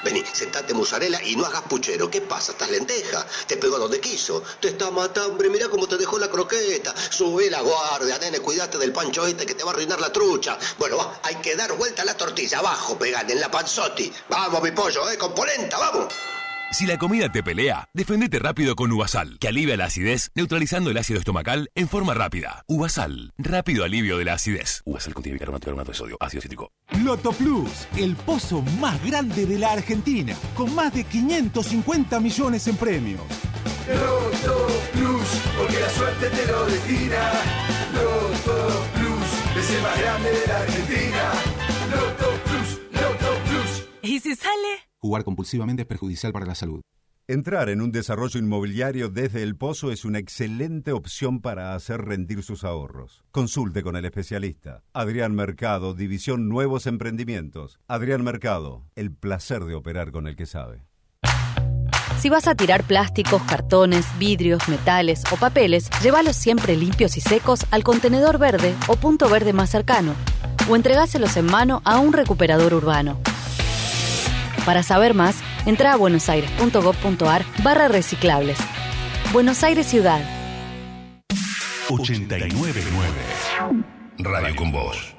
Vení, 0.06 0.24
sentate 0.34 0.76
mozzarella 0.76 1.20
y 1.24 1.36
no 1.36 1.48
hagas 1.48 1.64
puchero. 1.64 2.12
¿Qué 2.12 2.22
pasa? 2.22 2.52
¿Estás 2.52 2.70
lenteja? 2.70 3.26
Te 3.48 3.58
pegó 3.58 3.80
donde 3.80 4.00
quiso. 4.00 4.44
Te 4.60 4.68
está 4.68 4.92
matando, 4.92 5.32
hombre. 5.32 5.50
Mirá 5.50 5.68
cómo 5.68 5.88
te 5.88 5.98
dejó 5.98 6.20
la 6.20 6.30
croqueta. 6.30 6.94
Subí 7.10 7.50
la 7.50 7.62
guardia, 7.62 8.20
nene. 8.20 8.40
Cuídate 8.40 8.78
del 8.78 8.94
pancho 8.94 9.26
este 9.26 9.48
que 9.48 9.56
te 9.56 9.64
va 9.64 9.72
a 9.72 9.74
arruinar 9.74 10.00
la 10.00 10.14
trucha. 10.14 10.60
Bueno, 10.78 10.98
va, 10.98 11.20
hay 11.24 11.38
que 11.38 11.56
dar 11.56 11.74
vuelta 11.74 12.04
a 12.04 12.06
la 12.06 12.16
tortilla. 12.16 12.60
Abajo, 12.60 13.00
pegan 13.00 13.28
en 13.32 13.40
la 13.40 13.50
panzotti. 13.50 14.14
Vamos, 14.30 14.62
mi 14.62 14.70
pollo, 14.70 15.10
eh, 15.10 15.18
con 15.18 15.34
polenta, 15.34 15.80
vamos. 15.80 16.14
Si 16.76 16.86
la 16.86 16.98
comida 16.98 17.32
te 17.32 17.42
pelea, 17.42 17.88
defendete 17.94 18.38
rápido 18.38 18.76
con 18.76 18.92
Uvasal, 18.92 19.40
que 19.40 19.48
alivia 19.48 19.78
la 19.78 19.86
acidez, 19.86 20.30
neutralizando 20.36 20.90
el 20.90 20.98
ácido 20.98 21.20
estomacal 21.20 21.72
en 21.74 21.88
forma 21.88 22.14
rápida. 22.14 22.66
Uvasal, 22.68 23.32
rápido 23.38 23.86
alivio 23.86 24.18
de 24.18 24.26
la 24.26 24.34
acidez. 24.34 24.82
Uvasal 24.84 25.14
contiene 25.14 25.36
bicarbonato 25.36 25.64
y 25.64 25.68
carbonato 25.68 25.92
de 25.94 25.98
sodio, 25.98 26.18
ácido 26.20 26.42
cítrico. 26.42 26.74
Loto 27.02 27.32
Plus, 27.32 27.88
el 27.96 28.18
pozo 28.18 28.62
más 28.82 29.02
grande 29.06 29.46
de 29.46 29.58
la 29.58 29.72
Argentina, 29.72 30.36
con 30.54 30.76
más 30.76 30.94
de 30.94 31.06
550 31.06 32.20
millones 32.20 32.68
en 32.68 32.76
premios. 32.76 33.22
Loto 33.88 34.68
Plus, 34.92 35.42
porque 35.58 35.80
la 35.80 35.90
suerte 35.92 36.30
te 36.30 36.46
lo 36.46 36.66
destina. 36.66 37.32
Loto 37.94 38.86
Plus, 38.96 39.64
es 39.64 39.70
el 39.72 39.82
más 39.82 39.98
grande 39.98 40.30
de 40.30 40.46
la 40.46 40.60
Argentina. 40.60 41.32
Loto 41.90 42.40
Plus, 42.44 43.02
Loto 43.02 43.40
Plus. 43.46 43.88
¿Y 44.02 44.20
si 44.20 44.36
sale? 44.36 44.90
Jugar 45.06 45.24
compulsivamente 45.24 45.84
es 45.84 45.88
perjudicial 45.88 46.34
para 46.34 46.48
la 46.48 46.56
salud. 46.56 46.82
Entrar 47.28 47.70
en 47.70 47.80
un 47.84 47.92
desarrollo 47.92 48.40
inmobiliario 48.40 49.08
desde 49.08 49.44
el 49.44 49.56
pozo 49.56 49.92
es 49.92 50.04
una 50.04 50.18
excelente 50.18 50.94
opción 50.94 51.42
para 51.42 51.76
hacer 51.76 52.02
rendir 52.02 52.42
sus 52.42 52.64
ahorros. 52.64 53.24
Consulte 53.30 53.84
con 53.84 53.96
el 53.98 54.06
especialista. 54.06 54.82
Adrián 54.94 55.36
Mercado, 55.36 55.94
División 55.94 56.50
Nuevos 56.50 56.88
Emprendimientos. 56.88 57.80
Adrián 57.88 58.24
Mercado, 58.24 58.88
el 58.96 59.12
placer 59.12 59.66
de 59.66 59.76
operar 59.76 60.12
con 60.12 60.26
el 60.26 60.36
que 60.36 60.48
sabe. 60.48 60.88
Si 62.18 62.30
vas 62.30 62.48
a 62.48 62.56
tirar 62.56 62.84
plásticos, 62.84 63.44
cartones, 63.44 64.08
vidrios, 64.18 64.68
metales 64.68 65.22
o 65.32 65.36
papeles, 65.36 65.88
llévalos 66.02 66.36
siempre 66.36 66.76
limpios 66.76 67.16
y 67.16 67.22
secos 67.22 67.68
al 67.70 67.84
contenedor 67.84 68.40
verde 68.40 68.74
o 68.88 68.96
punto 68.96 69.30
verde 69.30 69.54
más 69.54 69.70
cercano. 69.70 70.16
o 70.68 70.76
entregáselos 70.76 71.38
en 71.38 71.46
mano 71.46 71.84
a 71.86 72.00
un 72.00 72.12
recuperador 72.12 72.74
urbano. 72.74 73.20
Para 74.66 74.84
saber 74.84 75.14
más, 75.14 75.38
entra 75.66 75.94
a 75.94 75.96
buenosaires.gov.ar 75.96 77.46
barra 77.64 77.88
reciclables. 77.88 78.58
Buenos 79.32 79.64
Aires 79.64 79.86
Ciudad. 79.86 80.22
899 81.90 82.82
Radio 84.18 84.56
con 84.56 84.72
Voz. 84.72 85.16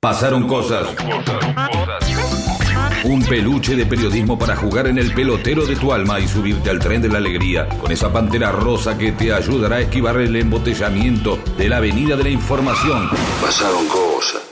Pasaron 0.00 0.46
cosas. 0.46 0.86
Un 3.02 3.24
peluche 3.24 3.74
de 3.74 3.86
periodismo 3.86 4.38
para 4.38 4.54
jugar 4.54 4.86
en 4.86 4.98
el 4.98 5.12
pelotero 5.12 5.66
de 5.66 5.74
tu 5.74 5.92
alma 5.92 6.20
y 6.20 6.28
subirte 6.28 6.70
al 6.70 6.78
tren 6.78 7.02
de 7.02 7.08
la 7.08 7.18
alegría 7.18 7.68
con 7.68 7.90
esa 7.90 8.12
pantera 8.12 8.52
rosa 8.52 8.96
que 8.96 9.12
te 9.12 9.32
ayudará 9.32 9.76
a 9.76 9.80
esquivar 9.80 10.18
el 10.18 10.36
embotellamiento 10.36 11.38
de 11.58 11.68
la 11.68 11.78
avenida 11.78 12.16
de 12.16 12.22
la 12.24 12.30
información. 12.30 13.08
Pasaron 13.42 13.86
cosas. 13.88 14.45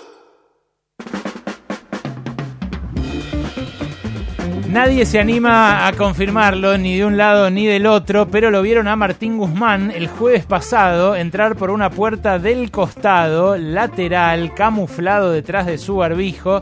Nadie 4.74 5.06
se 5.06 5.20
anima 5.20 5.86
a 5.86 5.92
confirmarlo, 5.92 6.76
ni 6.78 6.96
de 6.96 7.04
un 7.04 7.16
lado 7.16 7.48
ni 7.48 7.64
del 7.64 7.86
otro, 7.86 8.26
pero 8.26 8.50
lo 8.50 8.60
vieron 8.60 8.88
a 8.88 8.96
Martín 8.96 9.38
Guzmán 9.38 9.92
el 9.92 10.08
jueves 10.08 10.46
pasado 10.46 11.14
entrar 11.14 11.54
por 11.54 11.70
una 11.70 11.90
puerta 11.90 12.40
del 12.40 12.72
costado, 12.72 13.56
lateral, 13.56 14.52
camuflado 14.52 15.30
detrás 15.30 15.66
de 15.66 15.78
su 15.78 15.94
barbijo, 15.94 16.60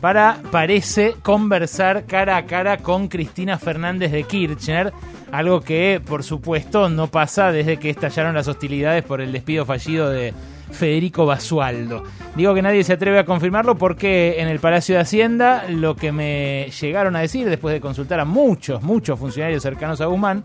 para, 0.00 0.38
parece, 0.50 1.14
conversar 1.22 2.04
cara 2.06 2.36
a 2.36 2.46
cara 2.46 2.78
con 2.78 3.06
Cristina 3.06 3.56
Fernández 3.60 4.10
de 4.10 4.24
Kirchner, 4.24 4.92
algo 5.30 5.60
que, 5.60 6.02
por 6.04 6.24
supuesto, 6.24 6.88
no 6.88 7.06
pasa 7.06 7.52
desde 7.52 7.76
que 7.76 7.90
estallaron 7.90 8.34
las 8.34 8.48
hostilidades 8.48 9.04
por 9.04 9.20
el 9.20 9.30
despido 9.30 9.64
fallido 9.64 10.10
de 10.10 10.34
Federico 10.72 11.26
Basualdo. 11.26 12.04
Digo 12.34 12.54
que 12.54 12.62
nadie 12.62 12.82
se 12.84 12.94
atreve 12.94 13.18
a 13.18 13.24
confirmarlo 13.24 13.76
porque 13.76 14.36
en 14.38 14.48
el 14.48 14.58
Palacio 14.58 14.94
de 14.94 15.02
Hacienda 15.02 15.64
lo 15.68 15.96
que 15.96 16.12
me 16.12 16.70
llegaron 16.80 17.14
a 17.16 17.20
decir 17.20 17.48
después 17.48 17.74
de 17.74 17.80
consultar 17.80 18.20
a 18.20 18.24
muchos, 18.24 18.82
muchos 18.82 19.18
funcionarios 19.18 19.62
cercanos 19.62 20.00
a 20.00 20.06
Guzmán 20.06 20.44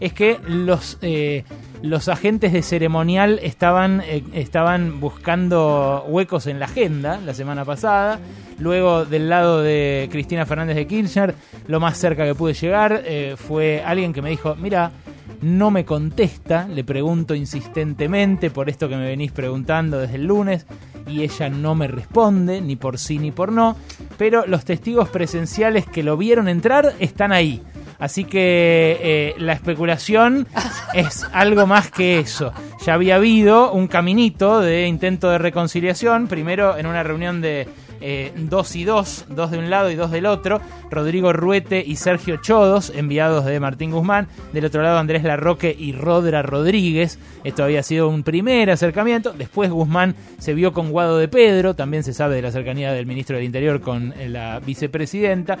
es 0.00 0.12
que 0.12 0.38
los, 0.46 0.98
eh, 1.02 1.44
los 1.82 2.08
agentes 2.08 2.52
de 2.52 2.62
ceremonial 2.62 3.40
estaban, 3.42 4.02
eh, 4.06 4.22
estaban 4.34 5.00
buscando 5.00 6.04
huecos 6.08 6.46
en 6.46 6.58
la 6.58 6.66
agenda 6.66 7.20
la 7.24 7.34
semana 7.34 7.64
pasada. 7.64 8.18
Luego 8.58 9.04
del 9.04 9.28
lado 9.28 9.62
de 9.62 10.08
Cristina 10.10 10.46
Fernández 10.46 10.76
de 10.76 10.86
Kirchner, 10.86 11.34
lo 11.66 11.80
más 11.80 11.98
cerca 11.98 12.24
que 12.24 12.34
pude 12.34 12.54
llegar 12.54 13.02
eh, 13.04 13.34
fue 13.36 13.82
alguien 13.84 14.12
que 14.12 14.22
me 14.22 14.30
dijo, 14.30 14.54
mira, 14.56 14.92
no 15.42 15.70
me 15.70 15.84
contesta, 15.84 16.68
le 16.68 16.84
pregunto 16.84 17.34
insistentemente 17.34 18.50
por 18.50 18.68
esto 18.68 18.88
que 18.88 18.96
me 18.96 19.06
venís 19.06 19.32
preguntando 19.32 19.98
desde 19.98 20.16
el 20.16 20.26
lunes 20.26 20.66
y 21.06 21.22
ella 21.22 21.48
no 21.48 21.74
me 21.74 21.88
responde, 21.88 22.60
ni 22.60 22.76
por 22.76 22.98
sí 22.98 23.18
ni 23.18 23.30
por 23.30 23.52
no, 23.52 23.76
pero 24.18 24.46
los 24.46 24.64
testigos 24.64 25.08
presenciales 25.08 25.86
que 25.86 26.02
lo 26.02 26.16
vieron 26.16 26.48
entrar 26.48 26.94
están 26.98 27.32
ahí. 27.32 27.62
Así 27.98 28.24
que 28.24 28.98
eh, 29.00 29.34
la 29.38 29.54
especulación 29.54 30.46
es 30.94 31.26
algo 31.32 31.66
más 31.66 31.90
que 31.90 32.18
eso. 32.18 32.52
Ya 32.84 32.94
había 32.94 33.16
habido 33.16 33.72
un 33.72 33.88
caminito 33.88 34.60
de 34.60 34.86
intento 34.86 35.30
de 35.30 35.38
reconciliación, 35.38 36.28
primero 36.28 36.76
en 36.76 36.86
una 36.86 37.02
reunión 37.02 37.40
de 37.40 37.68
eh, 38.00 38.32
dos 38.36 38.76
y 38.76 38.84
dos, 38.84 39.24
dos 39.28 39.50
de 39.50 39.58
un 39.58 39.70
lado 39.70 39.90
y 39.90 39.94
dos 39.94 40.10
del 40.10 40.26
otro, 40.26 40.60
Rodrigo 40.90 41.32
Ruete 41.32 41.82
y 41.86 41.96
Sergio 41.96 42.36
Chodos, 42.36 42.92
enviados 42.94 43.44
de 43.44 43.60
Martín 43.60 43.90
Guzmán, 43.90 44.28
del 44.52 44.64
otro 44.64 44.82
lado 44.82 44.98
Andrés 44.98 45.24
Larroque 45.24 45.74
y 45.78 45.92
Rodra 45.92 46.42
Rodríguez, 46.42 47.18
esto 47.44 47.64
había 47.64 47.82
sido 47.82 48.08
un 48.08 48.22
primer 48.22 48.70
acercamiento, 48.70 49.32
después 49.32 49.70
Guzmán 49.70 50.14
se 50.38 50.54
vio 50.54 50.72
con 50.72 50.90
Guado 50.90 51.18
de 51.18 51.28
Pedro, 51.28 51.74
también 51.74 52.02
se 52.02 52.12
sabe 52.12 52.36
de 52.36 52.42
la 52.42 52.52
cercanía 52.52 52.92
del 52.92 53.06
ministro 53.06 53.36
del 53.36 53.44
Interior 53.44 53.80
con 53.80 54.14
la 54.28 54.60
vicepresidenta, 54.60 55.58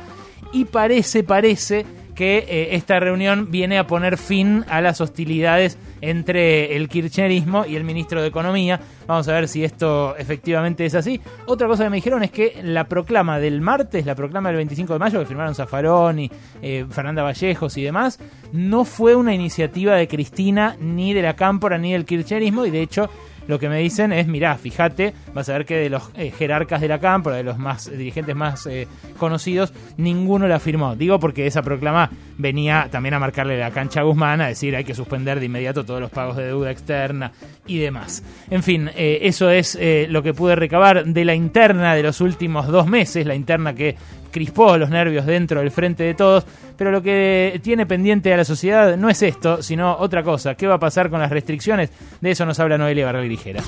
y 0.52 0.64
parece, 0.64 1.24
parece 1.24 1.84
que 2.16 2.38
eh, 2.38 2.68
esta 2.72 2.98
reunión 2.98 3.50
viene 3.50 3.78
a 3.78 3.86
poner 3.86 4.16
fin 4.16 4.64
a 4.68 4.80
las 4.80 5.00
hostilidades 5.00 5.78
entre 6.00 6.74
el 6.74 6.88
kirchnerismo 6.88 7.66
y 7.66 7.76
el 7.76 7.84
ministro 7.84 8.22
de 8.22 8.28
Economía. 8.28 8.80
Vamos 9.06 9.28
a 9.28 9.34
ver 9.34 9.46
si 9.46 9.62
esto 9.62 10.16
efectivamente 10.16 10.84
es 10.86 10.94
así. 10.94 11.20
Otra 11.46 11.68
cosa 11.68 11.84
que 11.84 11.90
me 11.90 11.96
dijeron 11.96 12.22
es 12.22 12.30
que 12.30 12.58
la 12.64 12.84
proclama 12.84 13.38
del 13.38 13.60
martes, 13.60 14.06
la 14.06 14.14
proclama 14.14 14.48
del 14.48 14.56
25 14.56 14.94
de 14.94 14.98
mayo, 14.98 15.20
que 15.20 15.26
firmaron 15.26 15.54
Zafarón 15.54 16.18
y 16.18 16.30
eh, 16.62 16.86
Fernanda 16.90 17.22
Vallejos 17.22 17.76
y 17.76 17.82
demás, 17.82 18.18
no 18.50 18.84
fue 18.84 19.14
una 19.14 19.34
iniciativa 19.34 19.94
de 19.94 20.08
Cristina, 20.08 20.76
ni 20.80 21.12
de 21.12 21.22
la 21.22 21.36
Cámpora, 21.36 21.76
ni 21.76 21.92
del 21.92 22.06
kirchnerismo, 22.06 22.64
y 22.64 22.70
de 22.70 22.80
hecho 22.80 23.10
lo 23.48 23.58
que 23.58 23.68
me 23.68 23.78
dicen 23.78 24.12
es, 24.12 24.26
mirá, 24.26 24.56
fíjate, 24.56 25.14
vas 25.34 25.48
a 25.48 25.52
ver 25.52 25.66
que 25.66 25.76
de 25.76 25.90
los 25.90 26.10
eh, 26.16 26.30
jerarcas 26.30 26.80
de 26.80 26.88
la 26.88 26.98
Cámpora, 26.98 27.36
de 27.36 27.44
los 27.44 27.58
más 27.58 27.86
eh, 27.88 27.96
dirigentes 27.96 28.34
más 28.34 28.66
eh, 28.66 28.88
conocidos, 29.18 29.72
ninguno 29.96 30.48
la 30.48 30.58
firmó. 30.58 30.96
Digo 30.96 31.18
porque 31.18 31.46
esa 31.46 31.62
proclama 31.62 32.10
venía 32.38 32.88
también 32.90 33.14
a 33.14 33.18
marcarle 33.18 33.58
la 33.58 33.70
cancha 33.70 34.00
a 34.00 34.04
Guzmán, 34.04 34.40
a 34.40 34.48
decir 34.48 34.74
hay 34.74 34.84
que 34.84 34.94
suspender 34.94 35.40
de 35.40 35.46
inmediato 35.46 35.84
todos 35.84 36.00
los 36.00 36.10
pagos 36.10 36.36
de 36.36 36.46
deuda 36.46 36.70
externa 36.70 37.32
y 37.66 37.78
demás. 37.78 38.22
En 38.50 38.62
fin, 38.62 38.90
eso 38.94 39.50
es 39.50 39.78
lo 40.08 40.22
que 40.22 40.34
pude 40.34 40.54
recabar 40.54 41.04
de 41.04 41.24
la 41.24 41.34
interna 41.34 41.94
de 41.94 42.02
los 42.02 42.20
últimos 42.20 42.66
dos 42.68 42.86
meses, 42.86 43.26
la 43.26 43.34
interna 43.34 43.74
que 43.74 43.96
crispó 44.36 44.76
los 44.76 44.90
nervios 44.90 45.24
dentro 45.24 45.60
del 45.60 45.70
frente 45.70 46.04
de 46.04 46.12
todos, 46.12 46.44
pero 46.76 46.90
lo 46.90 47.00
que 47.00 47.58
tiene 47.64 47.86
pendiente 47.86 48.34
a 48.34 48.36
la 48.36 48.44
sociedad 48.44 48.94
no 48.98 49.08
es 49.08 49.22
esto, 49.22 49.62
sino 49.62 49.96
otra 49.96 50.22
cosa. 50.22 50.54
¿Qué 50.54 50.66
va 50.66 50.74
a 50.74 50.78
pasar 50.78 51.08
con 51.08 51.20
las 51.20 51.30
restricciones? 51.30 51.88
De 52.20 52.32
eso 52.32 52.44
nos 52.44 52.60
habla 52.60 52.76
Noelia 52.76 53.06
Barral 53.06 53.26
Ligera. 53.26 53.62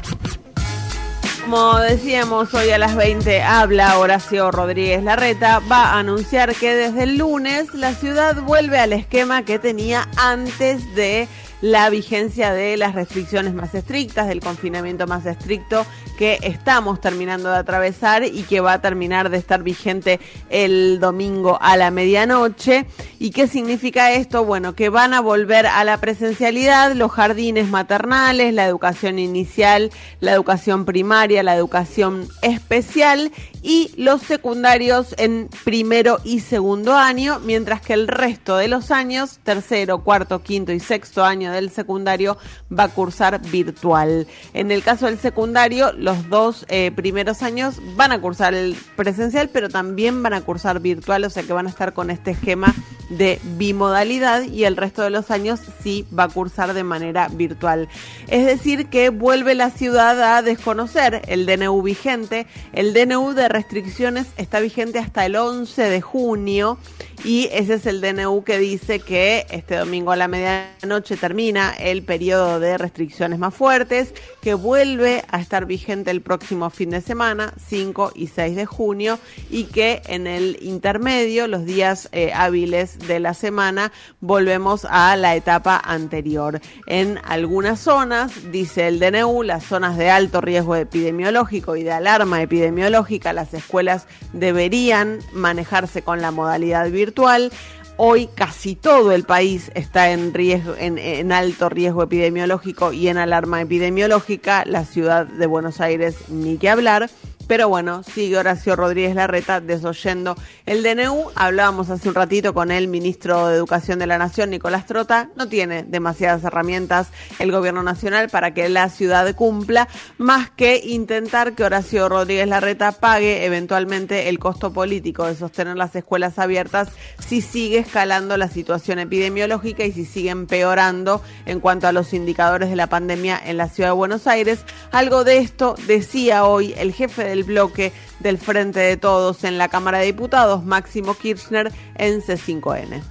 Como 1.43 1.79
decíamos, 1.79 2.53
hoy 2.53 2.69
a 2.69 2.77
las 2.77 2.97
20 2.97 3.41
habla 3.41 3.99
Horacio 3.99 4.51
Rodríguez 4.51 5.03
Larreta, 5.03 5.63
va 5.73 5.93
a 5.93 6.01
anunciar 6.01 6.55
que 6.55 6.75
desde 6.75 7.05
el 7.05 7.17
lunes 7.17 7.73
la 7.73 7.95
ciudad 7.95 8.37
vuelve 8.43 8.79
al 8.79 8.93
esquema 8.93 9.47
que 9.47 9.59
tenía 9.59 10.07
antes 10.19 10.95
de 10.95 11.29
la 11.61 11.91
vigencia 11.91 12.53
de 12.53 12.77
las 12.77 12.95
restricciones 12.95 13.55
más 13.55 13.75
estrictas, 13.75 14.29
del 14.29 14.41
confinamiento 14.41 15.07
más 15.07 15.27
estricto 15.27 15.85
que 16.19 16.39
estamos 16.43 17.01
terminando 17.01 17.51
de 17.51 17.57
atravesar 17.57 18.25
y 18.25 18.43
que 18.43 18.61
va 18.61 18.75
a 18.75 18.81
terminar 18.81 19.31
de 19.31 19.39
estar 19.39 19.63
vigente 19.63 20.21
el 20.51 20.99
domingo 21.01 21.59
a 21.61 21.77
la 21.77 21.91
medianoche. 21.91 22.87
¿Y 23.19 23.31
qué 23.31 23.47
significa 23.47 24.13
esto? 24.13 24.45
Bueno, 24.45 24.75
que 24.75 24.89
van 24.89 25.15
a 25.15 25.21
volver 25.21 25.67
a 25.67 25.85
la 25.85 25.99
presencialidad 25.99 26.93
los 26.95 27.13
jardines 27.13 27.69
maternales, 27.69 28.53
la 28.53 28.67
educación 28.67 29.19
inicial, 29.19 29.91
la 30.21 30.33
educación 30.33 30.85
primaria, 30.85 31.43
la 31.43 31.55
educación 31.55 32.29
especial 32.43 33.33
y 33.63 33.93
los 33.97 34.23
secundarios 34.23 35.15
en 35.19 35.49
primero 35.65 36.19
y 36.25 36.41
segundo 36.41 36.95
año, 36.95 37.41
mientras 37.41 37.81
que 37.81 37.95
el 37.95 38.09
resto 38.09 38.57
de 38.57 38.69
los 38.69 38.91
años, 38.91 39.39
tercero, 39.43 40.05
cuarto, 40.05 40.43
quinto 40.43 40.73
y 40.73 40.81
sexto 40.81 41.25
año 41.25 41.53
del 41.53 41.71
secundario, 41.71 42.39
va 42.77 42.85
a 42.85 42.89
cursar 42.89 43.41
virtual. 43.51 44.27
En 44.55 44.71
el 44.71 44.83
caso 44.83 45.07
del 45.07 45.19
secundario, 45.19 45.93
los 45.93 46.29
dos 46.29 46.67
eh, 46.69 46.93
primeros 46.95 47.43
años 47.43 47.77
van 47.97 48.13
a 48.13 48.21
cursar 48.21 48.55
el 48.55 48.77
presencial, 48.97 49.49
pero 49.49 49.69
también 49.69 50.23
van 50.23 50.35
a 50.35 50.41
cursar 50.41 50.81
virtual, 50.81 51.25
o 51.25 51.31
sea 51.31 51.43
que 51.43 51.53
van 51.53 51.67
a 51.67 51.71
estar 51.71 51.93
con 51.93 52.11
este 52.11 52.33
esquema 52.33 52.75
de 53.09 53.41
bimodalidad 53.57 54.43
y 54.43 54.65
el 54.65 54.77
resto 54.77 55.03
de 55.03 55.11
los 55.11 55.31
años 55.31 55.61
sí 55.83 56.07
va 56.17 56.25
a 56.25 56.29
cursar 56.29 56.75
de 56.75 56.85
manera 56.85 57.29
virtual. 57.29 57.89
Es 58.29 58.47
decir, 58.47 58.89
que 58.89 59.11
vuelve 59.11 59.55
la 59.55 59.71
ciudad 59.71 60.37
a 60.37 60.43
desconocer 60.43 61.23
el 61.29 61.47
DNU 61.47 61.83
vigente. 61.83 62.47
El 62.73 62.93
DNU 62.93 63.33
de 63.33 63.49
restricciones 63.49 64.27
está 64.37 64.61
vigente 64.61 64.99
hasta 64.99 65.25
el 65.27 65.37
11 65.37 65.83
de 65.83 66.01
junio 66.01 66.79
y 67.25 67.49
ese 67.53 67.75
es 67.75 67.87
el 67.87 68.01
DNU 68.01 68.45
que 68.45 68.59
dice 68.59 69.01
que 69.01 69.47
este 69.51 69.77
domingo 69.77 70.13
a 70.13 70.17
la 70.17 70.29
medianoche 70.29 71.17
termina 71.17 71.75
el 71.75 72.03
periodo 72.03 72.61
de 72.61 72.79
restricciones 72.79 73.39
más 73.39 73.55
fuertes, 73.55 74.15
que 74.41 74.55
vuelve 74.55 75.25
a 75.29 75.41
estar 75.41 75.67
vigente 75.67 76.11
el 76.13 76.21
próximo 76.21 76.71
fin 76.71 76.91
de 76.91 77.01
semana, 77.01 77.55
5 77.69 78.13
y 78.15 78.29
6 78.29 78.55
de 78.55 78.67
junio, 78.67 79.19
y 79.51 79.65
que 79.65 80.03
en 80.07 80.27
el 80.27 80.59
intermedio, 80.63 81.49
los 81.49 81.65
días 81.65 82.09
eh, 82.13 82.33
hábiles 82.33 82.98
de 83.07 83.21
la 83.21 83.35
semana, 83.35 83.93
volvemos 84.21 84.87
a 84.89 85.17
la 85.17 85.37
etapa 85.37 85.81
anterior. 85.85 86.61
En 86.87 87.19
algunas 87.25 87.81
zonas, 87.81 88.51
dice 88.51 88.89
el 88.89 89.01
DNU, 89.01 89.43
las 89.43 89.65
zonas 89.65 89.97
de 89.97 90.11
alto 90.11 90.41
riesgo 90.41 90.77
epidemiológico 90.77 91.77
y 91.77 91.83
de 91.83 91.93
alarma 91.93 92.43
epidemiológica, 92.43 93.33
las 93.33 93.55
escuelas 93.55 94.07
deberían 94.33 95.19
manejarse 95.33 96.03
con 96.03 96.21
la 96.21 96.31
modalidad 96.31 96.91
virtual. 96.91 97.53
Hoy 97.97 98.29
casi 98.33 98.77
todo 98.77 99.11
el 99.11 99.25
país 99.25 99.73
está 99.75 100.13
en 100.13 100.33
riesgo, 100.33 100.77
en, 100.79 100.99
en, 100.99 101.33
alto 101.33 101.69
riesgo 101.69 102.05
epidemiológico 102.05 102.93
y 102.93 103.09
en 103.09 103.19
alarma 103.19 103.61
epidemiológica. 103.61 104.65
La 104.67 104.85
ciudad 104.85 105.27
de 105.27 105.47
Buenos 105.47 105.81
Aires 105.81 106.17
ni 106.29 106.59
que 106.59 106.71
hablar. 106.71 107.11
Pero 107.49 107.67
bueno, 107.71 108.03
sigue 108.03 108.37
Horacio 108.37 108.77
Rodríguez 108.77 109.15
Larreta 109.15 109.63
desoyendo 109.63 110.37
el 110.67 110.83
DNU. 110.83 111.31
Hablábamos 111.35 111.89
hace 111.89 112.07
un 112.11 112.15
ratito 112.15 112.53
con 112.53 112.71
el 112.71 112.89
ministro 112.89 113.49
de 113.49 113.57
Educación 113.57 113.99
de 113.99 114.07
la 114.07 114.19
Nación, 114.19 114.51
Nicolás 114.51 114.85
Trota. 114.85 115.31
No 115.35 115.49
tiene 115.49 115.83
demasiadas 115.83 116.45
herramientas 116.45 117.09
el 117.39 117.51
gobierno 117.51 117.83
nacional 117.83 118.29
para 118.29 118.53
que 118.53 118.69
la 118.69 118.91
ciudad 118.91 119.35
cumpla, 119.35 119.89
más 120.19 120.51
que 120.51 120.77
intentar 120.85 121.55
que 121.55 121.65
Horacio 121.65 122.07
Rodríguez 122.11 122.49
Larreta 122.49 122.93
pague 122.93 123.47
eventualmente 123.47 124.29
el 124.29 124.39
costo 124.39 124.71
político 124.75 125.25
de 125.25 125.35
sostener 125.35 125.79
las 125.79 125.97
escuelas 125.97 126.39
abiertas 126.39 126.89
si 127.19 127.41
sigue 127.41 127.79
escalando 127.79 128.37
la 128.37 128.49
situación 128.49 128.99
epidemiológica 128.99 129.85
y 129.85 129.93
si 129.93 130.05
sigue 130.05 130.29
empeorando 130.29 131.23
en 131.47 131.61
cuanto 131.61 131.89
a 131.89 131.93
los 131.93 132.13
indicadores 132.13 132.69
de 132.69 132.77
la 132.77 132.89
pandemia 132.89 133.41
en 133.43 133.57
la 133.57 133.71
ciudad 133.71 133.89
de 133.89 133.95
Buenos 133.95 134.27
Aires. 134.27 134.61
Algo 134.93 135.25
de 135.25 135.39
esto 135.39 135.77
decía 135.87 136.45
hoy 136.45 136.75
el 136.77 136.93
jefe 136.93 137.25
del 137.25 137.38
bloque 137.45 137.93
del 138.21 138.39
Frente 138.39 138.81
de 138.81 138.97
Todos 138.97 139.45
en 139.45 139.59
la 139.59 139.69
Cámara 139.69 139.99
de 139.99 140.07
Diputados, 140.07 140.65
Máximo 140.65 141.15
Kirchner, 141.15 141.73
en 141.97 142.21
C5N. 142.23 143.03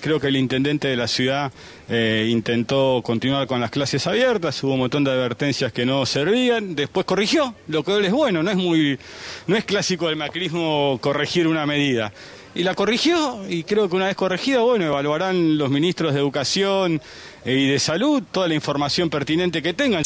Creo 0.00 0.20
que 0.20 0.28
el 0.28 0.36
intendente 0.36 0.88
de 0.88 0.96
la 0.96 1.08
ciudad 1.08 1.52
eh, 1.88 2.28
intentó 2.30 3.00
continuar 3.04 3.46
con 3.46 3.60
las 3.60 3.70
clases 3.70 4.06
abiertas, 4.06 4.62
hubo 4.64 4.74
un 4.74 4.80
montón 4.80 5.04
de 5.04 5.12
advertencias 5.12 5.72
que 5.72 5.86
no 5.86 6.04
servían, 6.06 6.74
después 6.74 7.06
corrigió, 7.06 7.54
lo 7.68 7.82
que 7.82 7.98
es 8.04 8.12
bueno, 8.12 8.42
no 8.42 8.50
es 8.50 8.56
muy, 8.56 8.98
no 9.46 9.56
es 9.56 9.64
clásico 9.64 10.08
del 10.08 10.16
macrismo 10.16 10.98
corregir 11.00 11.46
una 11.46 11.66
medida. 11.66 12.12
Y 12.54 12.62
la 12.62 12.74
corrigió, 12.74 13.42
y 13.48 13.64
creo 13.64 13.88
que 13.88 13.96
una 13.96 14.06
vez 14.06 14.16
corregida, 14.16 14.60
bueno, 14.60 14.86
evaluarán 14.86 15.58
los 15.58 15.70
ministros 15.70 16.14
de 16.14 16.20
Educación 16.20 17.00
eh, 17.44 17.54
y 17.54 17.68
de 17.68 17.78
Salud 17.78 18.22
toda 18.32 18.48
la 18.48 18.54
información 18.54 19.10
pertinente 19.10 19.62
que 19.62 19.74
tengan. 19.74 20.02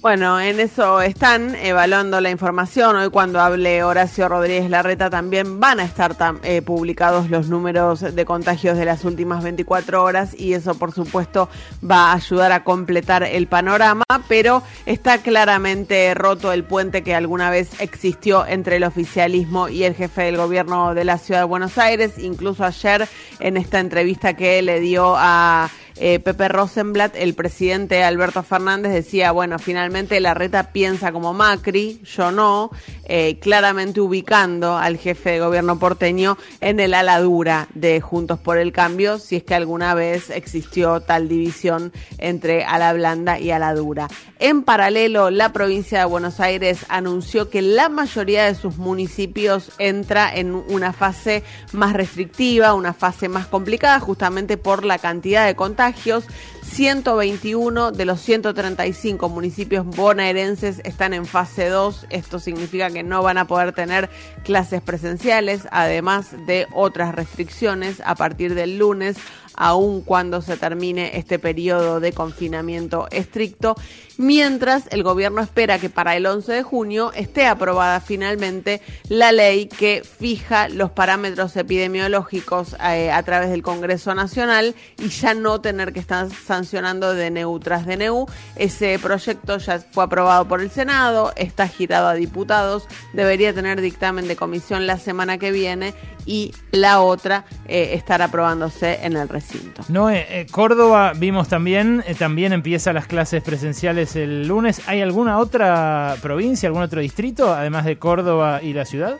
Bueno, 0.00 0.40
en 0.40 0.60
eso 0.60 1.02
están 1.02 1.56
evaluando 1.56 2.20
la 2.20 2.30
información. 2.30 2.94
Hoy 2.94 3.10
cuando 3.10 3.40
hable 3.40 3.82
Horacio 3.82 4.28
Rodríguez 4.28 4.70
Larreta 4.70 5.10
también 5.10 5.58
van 5.58 5.80
a 5.80 5.84
estar 5.84 6.14
eh, 6.44 6.62
publicados 6.62 7.30
los 7.30 7.48
números 7.48 8.14
de 8.14 8.24
contagios 8.24 8.78
de 8.78 8.84
las 8.84 9.04
últimas 9.04 9.42
24 9.42 10.04
horas 10.04 10.38
y 10.38 10.52
eso 10.52 10.76
por 10.76 10.92
supuesto 10.92 11.48
va 11.82 12.12
a 12.12 12.14
ayudar 12.14 12.52
a 12.52 12.62
completar 12.62 13.24
el 13.24 13.48
panorama, 13.48 14.04
pero 14.28 14.62
está 14.86 15.18
claramente 15.18 16.14
roto 16.14 16.52
el 16.52 16.62
puente 16.62 17.02
que 17.02 17.16
alguna 17.16 17.50
vez 17.50 17.80
existió 17.80 18.46
entre 18.46 18.76
el 18.76 18.84
oficialismo 18.84 19.68
y 19.68 19.82
el 19.82 19.96
jefe 19.96 20.22
del 20.22 20.36
gobierno 20.36 20.94
de 20.94 21.04
la 21.04 21.18
ciudad 21.18 21.40
de 21.40 21.46
Buenos 21.46 21.76
Aires. 21.76 22.18
Incluso 22.18 22.64
ayer 22.64 23.08
en 23.40 23.56
esta 23.56 23.80
entrevista 23.80 24.34
que 24.34 24.62
le 24.62 24.78
dio 24.78 25.16
a 25.16 25.68
eh, 26.00 26.20
Pepe 26.20 26.48
Rosenblatt, 26.48 27.16
el 27.16 27.34
presidente 27.34 28.04
Alberto 28.04 28.42
Fernández 28.42 28.92
decía, 28.92 29.32
bueno, 29.32 29.58
finalmente 29.58 30.20
la 30.20 30.34
reta 30.34 30.72
piensa 30.72 31.10
como 31.10 31.34
Macri, 31.34 32.00
yo 32.04 32.30
no, 32.30 32.70
eh, 33.04 33.38
claramente 33.40 34.00
ubicando 34.00 34.76
al 34.76 34.96
jefe 34.96 35.30
de 35.30 35.40
gobierno 35.40 35.78
porteño 35.78 36.38
en 36.60 36.78
el 36.78 36.94
ala 36.94 37.20
dura 37.20 37.66
de 37.74 38.00
Juntos 38.00 38.38
por 38.38 38.58
el 38.58 38.72
Cambio, 38.72 39.18
si 39.18 39.36
es 39.36 39.42
que 39.42 39.54
alguna 39.54 39.94
vez 39.94 40.30
existió 40.30 41.00
tal 41.00 41.28
división 41.28 41.92
entre 42.18 42.64
ala 42.64 42.92
blanda 42.92 43.40
y 43.40 43.50
ala 43.50 43.74
dura. 43.74 44.08
En 44.38 44.62
paralelo, 44.62 45.30
la 45.30 45.52
provincia 45.52 45.98
de 45.98 46.04
Buenos 46.04 46.38
Aires 46.38 46.86
anunció 46.88 47.50
que 47.50 47.60
la 47.60 47.88
mayoría 47.88 48.44
de 48.44 48.54
sus 48.54 48.76
municipios 48.76 49.72
entra 49.78 50.32
en 50.32 50.54
una 50.54 50.92
fase 50.92 51.42
más 51.72 51.92
restrictiva, 51.92 52.74
una 52.74 52.92
fase 52.92 53.28
más 53.28 53.48
complicada, 53.48 53.98
justamente 53.98 54.56
por 54.56 54.84
la 54.84 54.98
cantidad 54.98 55.44
de 55.44 55.56
contagios. 55.56 55.87
121 55.94 57.92
de 57.92 58.04
los 58.04 58.20
135 58.20 59.28
municipios 59.28 59.86
bonaerenses 59.86 60.80
están 60.84 61.14
en 61.14 61.26
fase 61.26 61.68
2. 61.68 62.06
Esto 62.10 62.38
significa 62.38 62.90
que 62.90 63.02
no 63.02 63.22
van 63.22 63.38
a 63.38 63.46
poder 63.46 63.72
tener 63.72 64.08
clases 64.44 64.82
presenciales, 64.82 65.66
además 65.70 66.34
de 66.46 66.66
otras 66.72 67.14
restricciones 67.14 68.02
a 68.04 68.14
partir 68.14 68.54
del 68.54 68.78
lunes, 68.78 69.16
aun 69.58 70.02
cuando 70.02 70.40
se 70.40 70.56
termine 70.56 71.18
este 71.18 71.38
periodo 71.38 72.00
de 72.00 72.12
confinamiento 72.12 73.08
estricto. 73.10 73.76
Mientras 74.16 74.88
el 74.90 75.04
gobierno 75.04 75.40
espera 75.40 75.78
que 75.78 75.90
para 75.90 76.16
el 76.16 76.26
11 76.26 76.52
de 76.52 76.62
junio 76.62 77.12
esté 77.14 77.46
aprobada 77.46 78.00
finalmente 78.00 78.80
la 79.08 79.30
ley 79.30 79.66
que 79.66 80.02
fija 80.02 80.68
los 80.68 80.90
parámetros 80.90 81.56
epidemiológicos 81.56 82.74
eh, 82.82 83.12
a 83.12 83.22
través 83.22 83.50
del 83.50 83.62
Congreso 83.62 84.14
Nacional 84.14 84.74
y 84.98 85.08
ya 85.08 85.34
no 85.34 85.60
tener 85.60 85.92
que 85.92 86.00
estar 86.00 86.28
sancionando 86.30 87.14
DNU 87.14 87.60
tras 87.60 87.86
DNU. 87.86 88.26
Ese 88.56 88.98
proyecto 88.98 89.58
ya 89.58 89.78
fue 89.78 90.04
aprobado 90.04 90.48
por 90.48 90.60
el 90.60 90.70
Senado, 90.70 91.32
está 91.36 91.68
girado 91.68 92.08
a 92.08 92.14
diputados, 92.14 92.88
debería 93.12 93.54
tener 93.54 93.80
dictamen 93.80 94.26
de 94.26 94.36
comisión 94.36 94.86
la 94.86 94.98
semana 94.98 95.38
que 95.38 95.52
viene 95.52 95.94
y 96.26 96.52
la 96.72 97.00
otra 97.00 97.44
eh, 97.66 97.90
estar 97.94 98.20
aprobándose 98.20 98.98
en 99.02 99.16
el 99.16 99.28
recinto. 99.28 99.47
No, 99.88 100.10
eh, 100.10 100.26
eh, 100.28 100.46
Córdoba 100.50 101.12
vimos 101.16 101.48
también, 101.48 102.02
eh, 102.06 102.14
también 102.14 102.52
empieza 102.52 102.92
las 102.92 103.06
clases 103.06 103.42
presenciales 103.42 104.16
el 104.16 104.46
lunes. 104.48 104.82
¿Hay 104.86 105.00
alguna 105.00 105.38
otra 105.38 106.16
provincia, 106.22 106.66
algún 106.68 106.82
otro 106.82 107.00
distrito, 107.00 107.52
además 107.54 107.84
de 107.84 107.98
Córdoba 107.98 108.60
y 108.62 108.72
la 108.72 108.84
ciudad? 108.84 109.16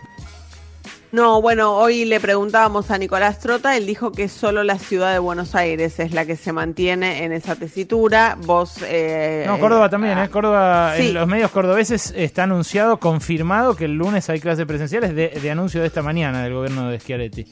No, 1.10 1.40
bueno, 1.40 1.74
hoy 1.74 2.04
le 2.04 2.20
preguntábamos 2.20 2.90
a 2.90 2.98
Nicolás 2.98 3.38
Trota, 3.38 3.78
él 3.78 3.86
dijo 3.86 4.12
que 4.12 4.28
solo 4.28 4.62
la 4.62 4.78
ciudad 4.78 5.10
de 5.14 5.18
Buenos 5.18 5.54
Aires 5.54 5.98
es 6.00 6.12
la 6.12 6.26
que 6.26 6.36
se 6.36 6.52
mantiene 6.52 7.24
en 7.24 7.32
esa 7.32 7.56
tesitura. 7.56 8.36
Vos... 8.44 8.80
eh, 8.84 9.44
No, 9.46 9.58
Córdoba 9.58 9.88
también, 9.88 10.18
¿eh? 10.18 10.28
Córdoba, 10.28 10.92
Sí. 10.98 11.08
en 11.08 11.14
los 11.14 11.26
medios 11.26 11.50
cordobeses 11.50 12.12
está 12.14 12.42
anunciado, 12.42 12.98
confirmado 13.00 13.74
que 13.74 13.86
el 13.86 13.94
lunes 13.94 14.28
hay 14.28 14.38
clases 14.38 14.66
presenciales 14.66 15.14
de, 15.14 15.28
de 15.30 15.50
anuncio 15.50 15.80
de 15.80 15.86
esta 15.86 16.02
mañana 16.02 16.42
del 16.42 16.52
gobierno 16.52 16.90
de 16.90 17.00
Schiaretti. 17.00 17.46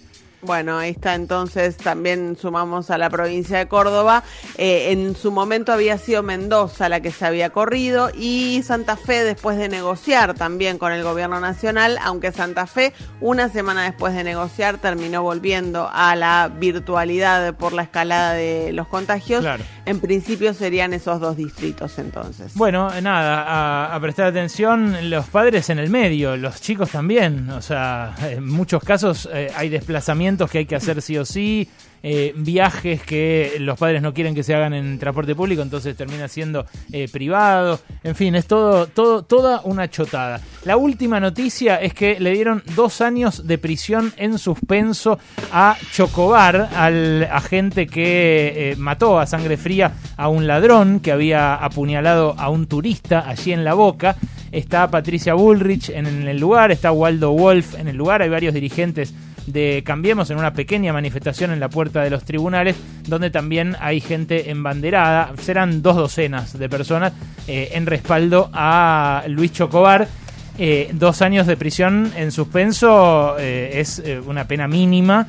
Bueno, 0.46 0.78
ahí 0.78 0.92
está 0.92 1.14
entonces, 1.14 1.76
también 1.76 2.36
sumamos 2.40 2.90
a 2.90 2.98
la 2.98 3.10
provincia 3.10 3.58
de 3.58 3.66
Córdoba. 3.66 4.22
Eh, 4.58 4.92
en 4.92 5.16
su 5.16 5.32
momento 5.32 5.72
había 5.72 5.98
sido 5.98 6.22
Mendoza 6.22 6.88
la 6.88 7.00
que 7.00 7.10
se 7.10 7.26
había 7.26 7.50
corrido 7.50 8.10
y 8.14 8.62
Santa 8.64 8.96
Fe 8.96 9.24
después 9.24 9.58
de 9.58 9.68
negociar 9.68 10.34
también 10.34 10.78
con 10.78 10.92
el 10.92 11.02
gobierno 11.02 11.40
nacional, 11.40 11.98
aunque 12.02 12.30
Santa 12.30 12.66
Fe 12.66 12.92
una 13.20 13.48
semana 13.48 13.82
después 13.84 14.14
de 14.14 14.22
negociar 14.22 14.78
terminó 14.78 15.22
volviendo 15.22 15.90
a 15.92 16.14
la 16.14 16.48
virtualidad 16.48 17.54
por 17.54 17.72
la 17.72 17.82
escalada 17.82 18.34
de 18.34 18.72
los 18.72 18.86
contagios. 18.86 19.40
Claro. 19.40 19.64
En 19.84 20.00
principio 20.00 20.54
serían 20.54 20.92
esos 20.92 21.20
dos 21.20 21.36
distritos 21.36 21.98
entonces. 21.98 22.52
Bueno, 22.54 22.88
nada, 23.00 23.42
a, 23.42 23.94
a 23.94 24.00
prestar 24.00 24.26
atención, 24.26 25.10
los 25.10 25.26
padres 25.26 25.70
en 25.70 25.78
el 25.78 25.90
medio, 25.90 26.36
los 26.36 26.60
chicos 26.60 26.90
también. 26.90 27.50
O 27.50 27.62
sea, 27.62 28.14
en 28.22 28.46
muchos 28.46 28.82
casos 28.82 29.28
eh, 29.32 29.50
hay 29.56 29.68
desplazamientos 29.68 30.35
que 30.44 30.58
hay 30.58 30.66
que 30.66 30.76
hacer 30.76 31.00
sí 31.00 31.16
o 31.16 31.24
sí, 31.24 31.68
eh, 32.02 32.32
viajes 32.36 33.02
que 33.02 33.56
los 33.58 33.76
padres 33.78 34.00
no 34.00 34.14
quieren 34.14 34.32
que 34.32 34.44
se 34.44 34.54
hagan 34.54 34.74
en 34.74 34.96
transporte 34.98 35.34
público, 35.34 35.62
entonces 35.62 35.96
termina 35.96 36.28
siendo 36.28 36.64
eh, 36.92 37.08
privado. 37.10 37.80
En 38.04 38.14
fin, 38.14 38.36
es 38.36 38.46
todo, 38.46 38.86
todo, 38.86 39.22
toda 39.22 39.62
una 39.64 39.90
chotada. 39.90 40.40
La 40.64 40.76
última 40.76 41.18
noticia 41.18 41.80
es 41.80 41.94
que 41.94 42.20
le 42.20 42.30
dieron 42.30 42.62
dos 42.76 43.00
años 43.00 43.46
de 43.46 43.58
prisión 43.58 44.12
en 44.18 44.38
suspenso 44.38 45.18
a 45.50 45.76
Chocobar, 45.90 46.68
al 46.76 47.24
agente 47.24 47.88
que 47.88 48.70
eh, 48.72 48.76
mató 48.76 49.18
a 49.18 49.26
sangre 49.26 49.56
fría 49.56 49.94
a 50.16 50.28
un 50.28 50.46
ladrón 50.46 51.00
que 51.00 51.10
había 51.10 51.56
apuñalado 51.56 52.36
a 52.38 52.50
un 52.50 52.66
turista 52.66 53.28
allí 53.28 53.52
en 53.52 53.64
la 53.64 53.74
boca. 53.74 54.16
Está 54.52 54.88
Patricia 54.92 55.34
Bullrich 55.34 55.90
en 55.90 56.06
el 56.06 56.38
lugar, 56.38 56.70
está 56.70 56.92
Waldo 56.92 57.32
Wolf 57.32 57.74
en 57.74 57.88
el 57.88 57.96
lugar, 57.96 58.22
hay 58.22 58.28
varios 58.28 58.54
dirigentes 58.54 59.12
de 59.46 59.82
Cambiemos 59.84 60.30
en 60.30 60.38
una 60.38 60.52
pequeña 60.52 60.92
manifestación 60.92 61.50
en 61.50 61.60
la 61.60 61.68
puerta 61.68 62.02
de 62.02 62.10
los 62.10 62.24
tribunales, 62.24 62.76
donde 63.06 63.30
también 63.30 63.76
hay 63.80 64.00
gente 64.00 64.50
embanderada, 64.50 65.32
serán 65.40 65.82
dos 65.82 65.96
docenas 65.96 66.58
de 66.58 66.68
personas 66.68 67.12
eh, 67.46 67.70
en 67.72 67.86
respaldo 67.86 68.50
a 68.52 69.24
Luis 69.28 69.52
Chocobar. 69.52 70.08
Eh, 70.58 70.90
dos 70.94 71.20
años 71.20 71.46
de 71.46 71.56
prisión 71.56 72.12
en 72.16 72.32
suspenso 72.32 73.36
eh, 73.38 73.72
es 73.74 74.02
una 74.26 74.48
pena 74.48 74.66
mínima 74.66 75.26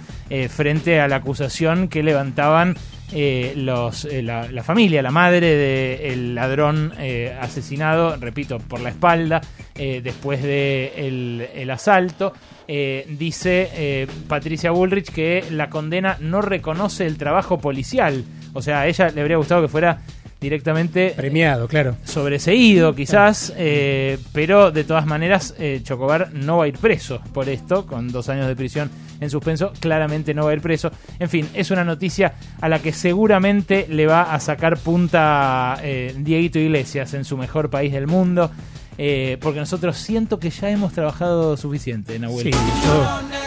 frente 0.49 0.99
a 0.99 1.07
la 1.07 1.17
acusación 1.17 1.87
que 1.87 2.03
levantaban 2.03 2.75
eh, 3.13 3.53
los, 3.55 4.05
eh, 4.05 4.21
la, 4.21 4.63
familia, 4.63 5.01
la 5.01 5.11
madre 5.11 5.55
del 5.55 6.35
ladrón 6.35 6.93
eh, 6.99 7.35
asesinado, 7.39 8.17
repito, 8.17 8.59
por 8.59 8.81
la 8.81 8.89
espalda, 8.89 9.41
eh, 9.75 10.01
después 10.03 10.41
del 10.41 11.37
de 11.39 11.51
el 11.55 11.71
asalto. 11.71 12.33
Eh, 12.69 13.05
dice 13.17 14.07
Patricia 14.27 14.71
Bullrich 14.71 15.13
que 15.13 15.45
la 15.51 15.69
condena 15.69 16.17
no 16.19 16.41
reconoce 16.41 17.05
el 17.05 17.17
trabajo 17.17 17.59
policial. 17.59 18.25
O 18.53 18.61
sea, 18.61 18.81
a 18.81 18.87
ella 18.87 19.09
le 19.09 19.21
habría 19.21 19.37
gustado 19.37 19.61
que 19.61 19.67
fuera 19.67 20.01
directamente 20.39 21.13
Premiado, 21.15 21.67
claro. 21.67 21.95
sobreseído 22.03 22.93
quizás, 22.95 23.53
eh, 23.57 24.19
pero 24.33 24.71
de 24.71 24.83
todas 24.83 25.05
maneras 25.05 25.55
eh, 25.57 25.81
Chocobar 25.83 26.31
no 26.33 26.57
va 26.57 26.65
a 26.65 26.67
ir 26.67 26.77
preso 26.77 27.19
por 27.33 27.49
esto, 27.49 27.85
con 27.85 28.11
dos 28.11 28.29
años 28.29 28.47
de 28.47 28.55
prisión 28.55 28.89
en 29.19 29.29
suspenso, 29.31 29.73
claramente 29.79 30.33
no 30.35 30.45
va 30.45 30.51
a 30.51 30.53
ir 30.53 30.61
preso. 30.61 30.91
En 31.19 31.27
fin, 31.29 31.49
es 31.55 31.71
una 31.71 31.83
noticia 31.83 32.35
a 32.61 32.69
la 32.69 32.79
que 32.79 32.93
seguramente 32.93 33.87
le 33.89 34.05
va 34.05 34.33
a 34.33 34.39
sacar 34.39 34.77
punta 34.77 35.79
eh, 35.81 36.13
Dieguito 36.17 36.59
Iglesias 36.59 37.13
en 37.15 37.25
su 37.25 37.35
mejor 37.37 37.69
país 37.69 37.91
del 37.93 38.05
mundo. 38.07 38.51
eh, 38.99 39.37
porque 39.41 39.59
nosotros 39.59 39.95
siento 39.97 40.39
que 40.39 40.49
ya 40.49 40.69
hemos 40.69 40.91
trabajado 40.93 41.55
suficiente, 41.57 42.17
Nahuel. 42.19 42.51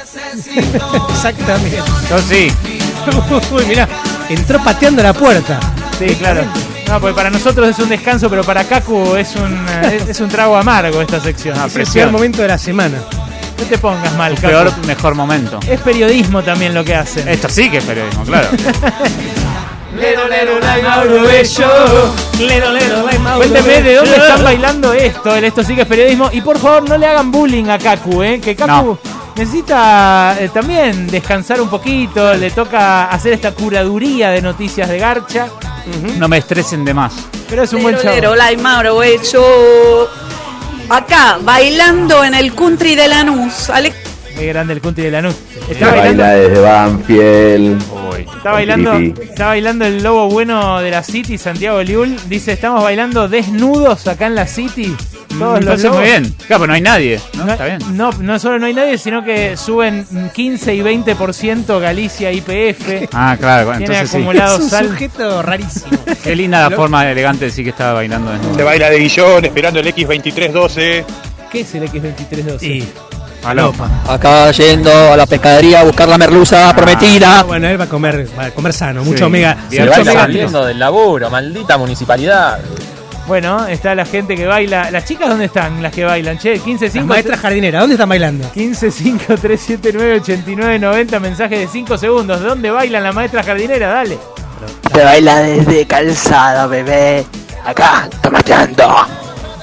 Sí, 0.05 0.51
Exactamente. 1.11 1.77
Yo 2.09 2.19
sí. 2.21 2.49
Uy, 3.55 3.65
mirá, 3.67 3.89
entró 4.29 4.63
pateando 4.63 5.03
la 5.03 5.13
puerta. 5.13 5.59
Sí, 5.99 6.15
claro. 6.17 6.43
No, 6.91 7.01
porque 7.01 7.15
para 7.15 7.31
nosotros 7.31 7.69
es 7.69 7.79
un 7.79 7.89
descanso, 7.89 8.29
pero 8.29 8.43
para 8.43 8.65
Kaku 8.65 9.15
es 9.15 9.37
un, 9.37 9.53
eh, 9.69 9.99
es, 10.03 10.09
es 10.09 10.21
un 10.21 10.29
trago 10.29 10.57
amargo 10.57 11.01
esta 11.01 11.21
sección. 11.21 11.57
Es 11.65 11.77
el 11.77 11.87
peor 11.87 12.11
momento 12.11 12.43
de 12.43 12.49
la 12.49 12.59
semana. 12.59 12.99
No 13.59 13.65
te 13.65 13.79
pongas 13.79 14.13
mal, 14.17 14.35
Kaku. 14.35 14.49
Peor, 14.49 14.87
mejor 14.87 15.15
momento. 15.15 15.61
Es 15.69 15.81
periodismo 15.81 16.43
también 16.43 16.75
lo 16.75 16.85
que 16.85 16.97
hacen. 16.97 17.29
Esto 17.29 17.49
sí 17.49 17.71
que 17.71 17.79
es 17.79 17.85
periodismo, 17.85 18.25
claro. 18.25 18.49
Lero, 19.97 20.29
lero, 20.29 20.61
like 20.61 20.83
Mauro 20.83 21.23
Bello. 21.23 22.15
Lero, 22.39 22.73
lero, 22.73 23.03
like 23.05 23.19
Mauro 23.19 23.39
Cuénteme 23.39 23.83
de 23.83 23.95
dónde 23.97 24.17
están 24.17 24.45
bailando 24.45 24.93
esto. 24.93 25.35
El 25.35 25.45
Esto 25.45 25.63
sí 25.63 25.75
que 25.75 25.83
es 25.83 25.87
periodismo. 25.87 26.31
Y 26.33 26.41
por 26.41 26.59
favor, 26.59 26.89
no 26.89 26.97
le 26.97 27.07
hagan 27.07 27.31
bullying 27.31 27.67
a 27.67 27.79
Kaku, 27.79 28.23
¿eh? 28.23 28.41
Que 28.41 28.57
Kaku 28.57 28.99
necesita 29.37 30.37
eh, 30.39 30.49
también 30.49 31.07
descansar 31.07 31.61
un 31.61 31.69
poquito. 31.69 32.35
Le 32.35 32.51
toca 32.51 33.07
hacer 33.07 33.33
esta 33.33 33.53
curaduría 33.53 34.31
de 34.31 34.43
noticias 34.43 34.89
de 34.89 34.99
Garcha. 34.99 35.49
No 36.19 36.29
me 36.29 36.39
estresen 36.39 36.85
de 36.85 36.95
más. 36.95 37.13
Pero 37.49 37.63
es 37.63 37.73
un 37.73 37.83
buen 37.83 37.97
chavo. 37.97 38.15
Lero, 38.15 38.35
like 38.35 38.63
Mauro 38.63 38.99
Bello. 38.99 40.09
Acá, 40.89 41.39
bailando 41.43 42.25
en 42.25 42.35
el 42.35 42.55
country 42.55 42.95
de 42.97 43.09
Lanús. 43.09 43.71
Alex 43.71 43.97
Qué 44.41 44.47
grande 44.47 44.73
el 44.73 44.81
Kunti 44.81 45.03
de 45.03 45.11
Lanús. 45.11 45.35
Está 45.71 45.91
bailando, 45.91 46.23
baila 46.23 46.35
desde 46.35 46.61
Banfield. 46.61 47.83
está 48.37 48.53
bailando, 48.53 48.99
está 49.23 49.47
bailando 49.47 49.85
el 49.87 50.03
lobo 50.03 50.29
bueno 50.29 50.81
de 50.81 50.91
la 50.91 51.03
City, 51.03 51.39
Santiago 51.39 51.83
Liul. 51.83 52.17
Dice, 52.29 52.53
estamos 52.53 52.83
bailando 52.83 53.29
desnudos 53.29 54.07
acá 54.09 54.27
en 54.27 54.35
la 54.35 54.47
City. 54.47 54.95
Todos 55.29 55.31
Mm, 55.31 55.41
los 55.41 55.59
entonces 55.61 55.91
muy 55.93 56.03
bien. 56.03 56.35
Claro, 56.49 56.61
pero 56.63 56.67
no 56.67 56.73
hay 56.75 56.81
nadie. 56.81 57.21
¿no? 57.35 57.45
No, 57.47 57.53
Está 57.53 57.65
bien. 57.67 57.79
no, 57.97 58.11
no 58.21 58.39
solo 58.41 58.59
no 58.59 58.67
hay 58.67 58.75
nadie, 58.75 58.99
sino 58.99 59.25
que 59.25 59.57
suben 59.57 60.05
15 60.35 60.75
y 60.75 60.81
20% 60.83 61.79
Galicia 61.81 62.33
IPF. 62.33 63.09
Ah, 63.13 63.37
claro, 63.39 63.71
Tiene 63.71 63.85
entonces 63.85 64.11
sí. 64.11 64.17
acumulado 64.17 64.57
Es 64.57 64.63
un 64.65 64.71
sal. 64.71 64.89
sujeto 64.89 65.41
rarísimo. 65.43 65.99
Qué 66.25 66.35
linda 66.35 66.69
la 66.69 66.75
forma 66.77 67.09
elegante 67.09 67.45
de 67.45 67.51
decir 67.53 67.63
que 67.65 67.71
estaba 67.71 67.93
bailando 67.95 68.33
desnudo. 68.33 68.57
Se 68.57 68.63
baila 68.65 68.91
de 68.91 68.99
Guillón 68.99 69.45
esperando 69.45 69.79
el 69.81 69.87
X2312. 69.95 71.05
¿Qué 71.53 71.61
es 71.61 71.75
el 71.77 71.85
X2312? 71.89 72.59
Sí. 72.59 72.89
Falopa. 73.43 73.89
Acá 74.09 74.51
yendo 74.51 75.13
a 75.13 75.17
la 75.17 75.27
pescadería 75.27 75.81
a 75.81 75.85
buscar 75.85 76.09
la 76.09 76.19
merluza 76.19 76.75
prometida. 76.75 77.41
Ah, 77.41 77.43
bueno, 77.43 77.69
él 77.69 77.81
va 77.81 77.85
a 77.85 77.89
comer, 77.89 78.27
va 78.39 78.47
a 78.47 78.51
comer 78.51 78.73
sano, 78.73 79.03
mucho 79.03 79.19
Sí. 79.19 79.25
omega. 79.25 79.57
Baila 79.71 79.93
omega 80.01 80.13
saliendo 80.21 80.65
del 80.67 80.79
laburo, 80.79 81.31
maldita 81.31 81.79
municipalidad. 81.79 82.59
Bueno, 83.27 83.67
está 83.67 83.95
la 83.95 84.05
gente 84.05 84.35
que 84.35 84.45
baila. 84.47 84.91
¿Las 84.91 85.05
chicas 85.05 85.29
dónde 85.29 85.45
están? 85.45 85.83
Las 85.83 85.93
que 85.93 86.05
bailan. 86.05 86.37
Che, 86.39 86.59
15 86.59 86.87
Las 86.87 86.93
5 86.95 87.07
maestras 87.07 87.39
jardineras, 87.41 87.81
¿dónde 87.81 87.95
están 87.95 88.09
bailando? 88.09 88.51
15 88.53 88.91
5 88.91 89.25
379 89.41 90.21
89 90.21 90.79
90 90.81 91.21
mensaje 91.21 91.59
de 91.61 91.67
5 91.69 91.97
segundos. 91.97 92.41
¿De 92.41 92.49
dónde 92.49 92.71
bailan 92.71 93.05
las 93.05 93.15
maestras 93.15 93.47
jardineras? 93.47 93.93
Dale. 93.93 94.19
Se 94.93 95.05
baila 95.05 95.37
desde 95.39 95.87
calzada, 95.87 96.67
bebé. 96.67 97.25
Acá, 97.65 98.09
tomateando. 98.21 99.07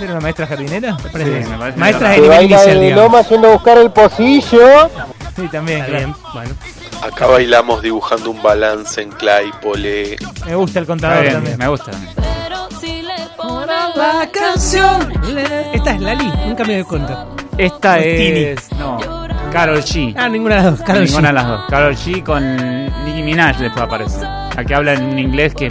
¿Era 0.02 0.12
una 0.14 0.22
maestra 0.22 0.48
jardinera? 0.48 0.98
Sí, 0.98 1.04
me 1.06 1.58
parece 1.58 1.78
Maestras 1.78 2.16
que 2.16 2.22
de 2.22 2.28
nivel 2.28 2.42
inicial, 2.52 2.82
digamos. 2.82 3.30
yendo 3.30 3.48
a 3.50 3.52
buscar 3.54 3.78
el 3.78 3.92
pocillo. 3.92 4.90
Sí, 5.36 5.48
también. 5.50 5.80
Claro. 5.86 5.98
bien, 5.98 6.16
bueno. 6.34 6.50
Acá 7.02 7.28
bailamos 7.28 7.82
dibujando 7.82 8.32
un 8.32 8.42
balance 8.42 9.02
en 9.02 9.12
Claypole. 9.12 10.18
Me 10.46 10.56
gusta 10.56 10.80
el 10.80 10.86
contador 10.88 11.22
bien, 11.22 11.34
también. 11.34 11.58
me 11.58 11.68
gusta. 11.68 11.92
La 13.96 14.30
canción. 14.32 15.12
Esta 15.74 15.92
es 15.92 16.02
Lali, 16.02 16.32
nunca 16.48 16.64
me 16.64 16.76
doy 16.76 16.84
cuenta. 16.84 17.26
Esta 17.58 17.96
Con 17.96 18.04
Tini. 18.04 18.40
es. 18.40 18.72
No. 18.74 18.98
Carol 19.52 19.80
G. 19.82 20.14
Ah, 20.18 20.30
ninguna 20.30 20.56
de 20.58 20.62
las 20.64 20.78
dos. 20.78 20.86
Karol 20.88 21.04
Ninguna 21.06 21.22
G. 21.30 21.32
de 21.32 21.34
las 21.34 21.48
dos. 21.48 21.62
Carol 21.70 21.96
G 21.96 22.24
con 22.24 23.06
Nicki 23.06 23.22
Minaj 23.24 23.58
después 23.58 23.84
aparece. 23.84 24.26
Aquí 24.56 24.74
habla 24.74 24.94
en 24.94 25.04
un 25.06 25.20
inglés 25.20 25.54
que. 25.56 25.68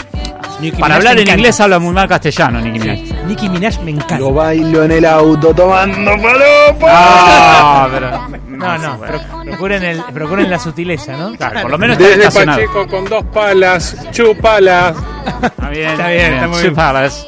Nicki 0.60 0.80
Para 0.80 0.94
Minaj 0.94 0.96
hablar 0.96 1.14
me 1.14 1.20
en 1.20 1.26
encanta. 1.28 1.38
inglés 1.38 1.60
habla 1.60 1.78
muy 1.78 1.92
mal 1.92 2.08
castellano, 2.08 2.60
Nicki 2.60 2.78
Minaj. 2.78 3.24
Nicki 3.26 3.48
Minaj 3.48 3.78
me 3.82 3.90
encanta. 3.90 4.18
Lo 4.18 4.32
bailo 4.32 4.84
en 4.84 4.92
el 4.92 5.04
auto 5.04 5.52
tomando 5.54 6.10
palopa. 6.12 6.86
Ah, 6.88 7.88
pero. 7.92 8.10
No, 8.48 8.78
no, 8.78 8.98
pro- 8.98 9.20
procuren, 9.44 9.82
el, 9.84 10.02
procuren 10.14 10.48
la 10.50 10.58
sutileza, 10.58 11.12
¿no? 11.16 11.32
Claro, 11.36 11.60
por 11.62 11.70
lo 11.72 11.78
menos 11.78 11.96
está 11.98 12.08
Desde 12.08 12.22
estacionado. 12.28 12.58
Pacheco 12.58 12.86
con 12.88 13.04
dos 13.04 13.24
palas, 13.24 13.96
chupalas. 14.12 14.96
Está 15.42 15.68
bien, 15.68 15.90
Está 15.90 16.08
bien, 16.08 16.32
está 16.34 16.48
muy 16.48 16.58
bien. 16.60 16.70
Chupalas. 16.70 17.26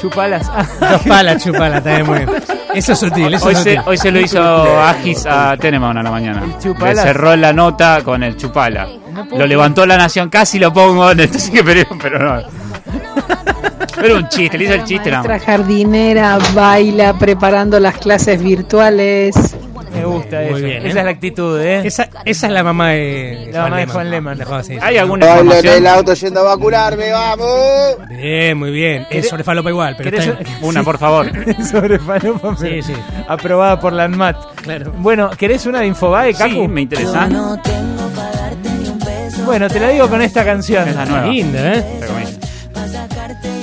Chupalas. 0.00 0.50
Dos 0.80 1.02
palas, 1.06 1.42
chupala, 1.42 1.78
está 1.78 1.90
bien, 1.94 2.06
muy 2.06 2.18
bien. 2.18 2.30
Eso 2.74 2.92
es 2.92 2.98
sutil, 2.98 3.34
eso 3.34 3.46
Hoy 3.46 3.52
es 3.52 3.58
se, 3.58 3.74
sutil. 3.74 3.82
hoy 3.86 3.96
se 3.98 4.10
lo 4.10 4.20
hizo 4.20 4.80
Agis 4.82 5.26
a 5.26 5.56
Teneman 5.58 5.98
a 5.98 6.02
la 6.02 6.10
mañana. 6.10 6.42
Le 6.46 6.58
Chupalas. 6.58 7.02
cerró 7.04 7.36
la 7.36 7.52
nota 7.52 8.00
con 8.02 8.22
el 8.22 8.36
chupala. 8.36 8.88
Lo 9.36 9.46
levantó 9.46 9.84
la 9.86 9.96
nación, 9.98 10.30
casi 10.30 10.58
lo 10.58 10.72
pongo 10.72 11.10
en 11.10 11.20
el 11.20 11.30
sí 11.38 11.50
que 11.52 11.62
pero, 11.62 11.82
pero 12.00 12.18
no. 12.18 12.42
Pero 13.94 14.16
un 14.16 14.28
chiste, 14.28 14.58
le 14.58 14.64
hizo 14.64 14.74
el 14.74 14.84
chiste 14.84 15.12
más. 15.12 15.24
jardinera 15.44 16.38
baila 16.54 17.12
preparando 17.18 17.78
las 17.78 17.98
clases 17.98 18.42
virtuales. 18.42 19.54
Me 19.94 20.04
gusta 20.04 20.36
Muy 20.40 20.46
eso. 20.48 20.56
bien, 20.56 20.86
¿eh? 20.86 20.88
Esa 20.88 20.98
es 21.00 21.04
la 21.04 21.10
actitud, 21.10 21.60
¿eh? 21.60 21.82
Esa, 21.84 22.08
esa 22.24 22.46
es 22.46 22.52
la 22.52 22.62
mamá 22.62 22.90
de 22.90 23.48
La 23.52 23.62
mamá 23.62 23.76
de 23.78 23.86
Juan 23.86 24.10
Lehmann. 24.10 24.38
De 24.38 24.44
Juan, 24.44 24.64
sí. 24.64 24.76
¿Hay 24.80 24.96
alguna 24.98 25.26
Bailo 25.26 25.54
en 25.58 25.66
el 25.68 25.86
auto 25.86 26.14
yendo 26.14 26.40
a 26.40 26.42
vacunarme, 26.44 27.10
vamos. 27.10 27.96
Bien, 28.08 28.56
muy 28.58 28.70
bien. 28.70 29.06
Es 29.10 29.28
sobre 29.28 29.44
falopa 29.44 29.70
igual, 29.70 29.94
pero 29.96 30.10
¿Querés- 30.10 30.38
está. 30.40 30.50
Una, 30.62 30.82
por 30.82 30.98
favor. 30.98 31.30
Sobre 31.70 31.98
falopa, 31.98 32.56
Sí, 32.56 32.62
pero 32.70 32.82
sí. 32.82 32.94
aprobada 33.28 33.78
por 33.80 33.92
la 33.92 34.04
ANMAT. 34.04 34.36
Claro. 34.62 34.92
Bueno, 34.98 35.30
¿querés 35.36 35.66
una 35.66 35.80
de 35.80 35.86
Infobae, 35.86 36.34
Cacu? 36.34 36.50
Sí, 36.62 36.68
me 36.68 36.82
interesa. 36.82 37.28
Bueno, 39.44 39.68
te 39.68 39.80
la 39.80 39.88
digo 39.90 40.08
con 40.08 40.22
esta 40.22 40.44
canción. 40.44 40.88
Es 40.88 40.94
la 40.96 41.04
nueva. 41.04 41.26
Linda, 41.26 41.74
¿eh? 41.74 41.84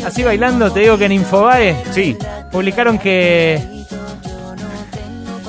Así 0.05 0.23
bailando, 0.23 0.71
te 0.71 0.81
digo 0.81 0.97
que 0.97 1.05
en 1.05 1.11
Infobae 1.13 1.75
Sí. 1.91 2.17
publicaron 2.51 2.97
que 2.97 3.59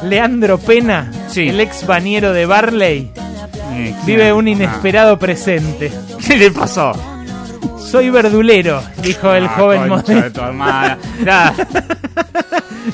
Leandro 0.04 0.58
Pena, 0.58 1.10
Sí. 1.28 1.48
el 1.48 1.60
ex 1.60 1.86
bañero 1.86 2.32
de 2.32 2.46
Barley, 2.46 3.10
Eh, 3.72 3.94
vive 4.04 4.32
un 4.32 4.46
ah. 4.46 4.50
inesperado 4.50 5.18
presente. 5.18 5.90
¿Qué 6.26 6.36
le 6.36 6.50
pasó? 6.50 6.92
Soy 7.78 8.10
verdulero, 8.10 8.82
dijo 9.02 9.32
el 9.32 9.46
Ah, 9.46 9.54
joven 9.56 9.88
modelo. 9.88 10.30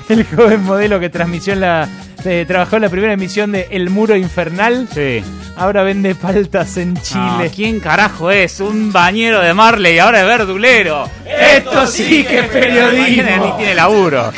El 0.08 0.24
joven 0.24 0.62
modelo 0.64 1.00
que 1.00 1.08
transmitió 1.10 1.52
en 1.54 1.60
la, 1.60 1.88
eh, 2.24 2.44
trabajó 2.46 2.76
en 2.76 2.82
la 2.82 2.88
primera 2.88 3.12
emisión 3.14 3.52
de 3.52 3.68
El 3.70 3.90
Muro 3.90 4.16
Infernal. 4.16 4.88
Sí. 4.92 5.22
Ahora 5.56 5.82
vende 5.82 6.14
paltas 6.14 6.76
en 6.76 6.96
Chile. 7.00 7.50
¿Quién 7.54 7.80
carajo 7.80 8.30
es? 8.30 8.60
Un 8.60 8.92
bañero 8.92 9.40
de 9.40 9.54
Marley 9.54 9.94
y 9.96 9.98
ahora 9.98 10.20
es 10.20 10.26
verdulero. 10.26 11.08
Esto 11.24 11.86
sí 11.86 12.24
que 12.24 12.40
es 12.40 12.46
periodismo. 12.48 13.46
Ni 13.46 13.52
tiene 13.58 13.74
laburo. 13.74 14.32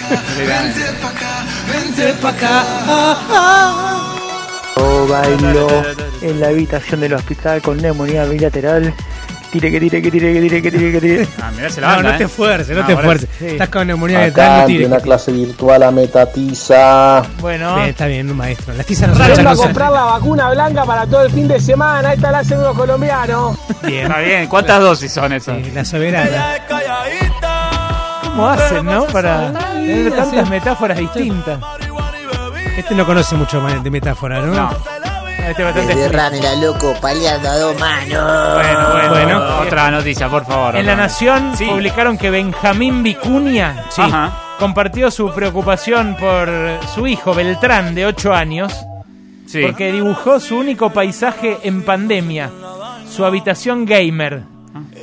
Yo 4.76 5.06
bailo 5.08 5.82
en 6.22 6.40
la 6.40 6.48
habitación 6.48 7.00
del 7.00 7.14
hospital 7.14 7.60
con 7.60 7.76
neumonía 7.78 8.24
bilateral. 8.24 8.94
Tire, 9.50 9.70
que 9.72 9.80
tire, 9.80 10.02
que 10.02 10.10
tire, 10.10 10.32
que 10.34 10.40
tire, 10.42 10.62
que 10.62 10.70
tire, 10.70 10.92
que 10.92 11.00
tire. 11.00 11.28
Ah, 11.42 11.50
mirá, 11.56 11.70
se 11.70 11.80
la 11.80 11.88
No, 11.88 11.94
banda, 11.96 12.12
no 12.12 12.18
te 12.18 12.22
eh. 12.24 12.26
esfuerces, 12.26 12.76
no 12.76 12.82
Ah, 12.82 12.86
te 12.86 12.92
esfuerces. 12.92 13.28
sí. 13.38 13.46
Estás 13.46 13.68
con 13.70 13.86
neumonía 13.86 14.32
tal, 14.32 14.60
no 14.60 14.66
tires. 14.66 14.86
una 14.86 15.00
clase 15.00 15.32
virtual 15.32 15.82
a 15.82 15.90
metatiza. 15.90 17.22
Bueno, 17.40 17.82
está 17.82 18.06
bien, 18.06 18.36
maestro. 18.36 18.74
Las 18.74 18.84
tizas 18.86 19.08
no 19.08 19.14
son 19.16 19.26
muchas 19.28 19.56
cosas. 19.56 19.74
la 19.76 19.90
vacuna 19.90 20.50
blanca 20.50 20.84
para 20.84 21.06
todo 21.06 21.22
el 21.24 21.32
fin 21.32 21.48
de 21.48 21.58
semana. 21.60 22.12
Esta 22.12 22.30
la 22.30 22.38
hacen 22.40 22.58
unos 22.58 22.76
colombianos. 22.76 23.56
Bien. 23.82 24.02
Está 24.06 24.18
bien. 24.20 24.46
¿Cuántas 24.48 24.80
dosis 24.80 25.10
son 25.12 25.32
esas? 25.32 25.56
Sí, 25.64 25.70
la 25.74 25.84
soberana. 25.84 26.54
¿cómo 28.22 28.48
hacen, 28.50 28.84
no? 28.84 29.04
Para 29.06 29.50
tener 29.72 30.12
tantas 30.12 30.48
metáforas 30.50 30.98
distintas. 30.98 31.58
Este 32.78 32.94
no 32.94 33.04
conoce 33.04 33.34
mucho 33.36 33.60
más 33.60 33.82
de 33.82 33.90
metáfora, 33.90 34.40
¿no? 34.40 34.54
No. 34.54 34.70
Este 35.48 35.62
es 35.62 35.64
bastante 35.64 35.94
Desde 35.94 36.08
Ranera, 36.10 36.54
loco, 36.56 36.94
paleando 37.00 37.48
a 37.48 37.56
dos 37.58 37.78
manos. 37.80 38.54
Bueno, 38.54 38.88
bueno, 38.92 39.08
Bueno. 39.10 39.58
Otra 39.60 39.90
noticia, 39.90 40.28
por 40.28 40.44
favor. 40.46 40.76
En 40.76 40.86
La. 40.86 40.94
Nación 40.94 41.56
Sí. 41.56 41.66
publicaron 41.66 42.16
que 42.18 42.30
Benjamín 42.30 43.02
Vicuña 43.02 43.84
Sí. 43.90 44.02
Ajá. 44.02 44.30
compartió 44.58 45.10
su 45.10 45.30
preocupación 45.32 46.16
por 46.16 46.48
su 46.94 47.06
hijo 47.06 47.34
Beltrán, 47.34 47.94
de 47.94 48.06
8 48.06 48.32
años, 48.34 48.72
Sí. 49.46 49.62
porque 49.62 49.90
dibujó 49.92 50.38
su 50.40 50.56
único 50.58 50.90
paisaje 50.90 51.58
en 51.62 51.82
pandemia, 51.84 52.50
su 53.10 53.24
habitación 53.24 53.86
gamer. 53.86 54.42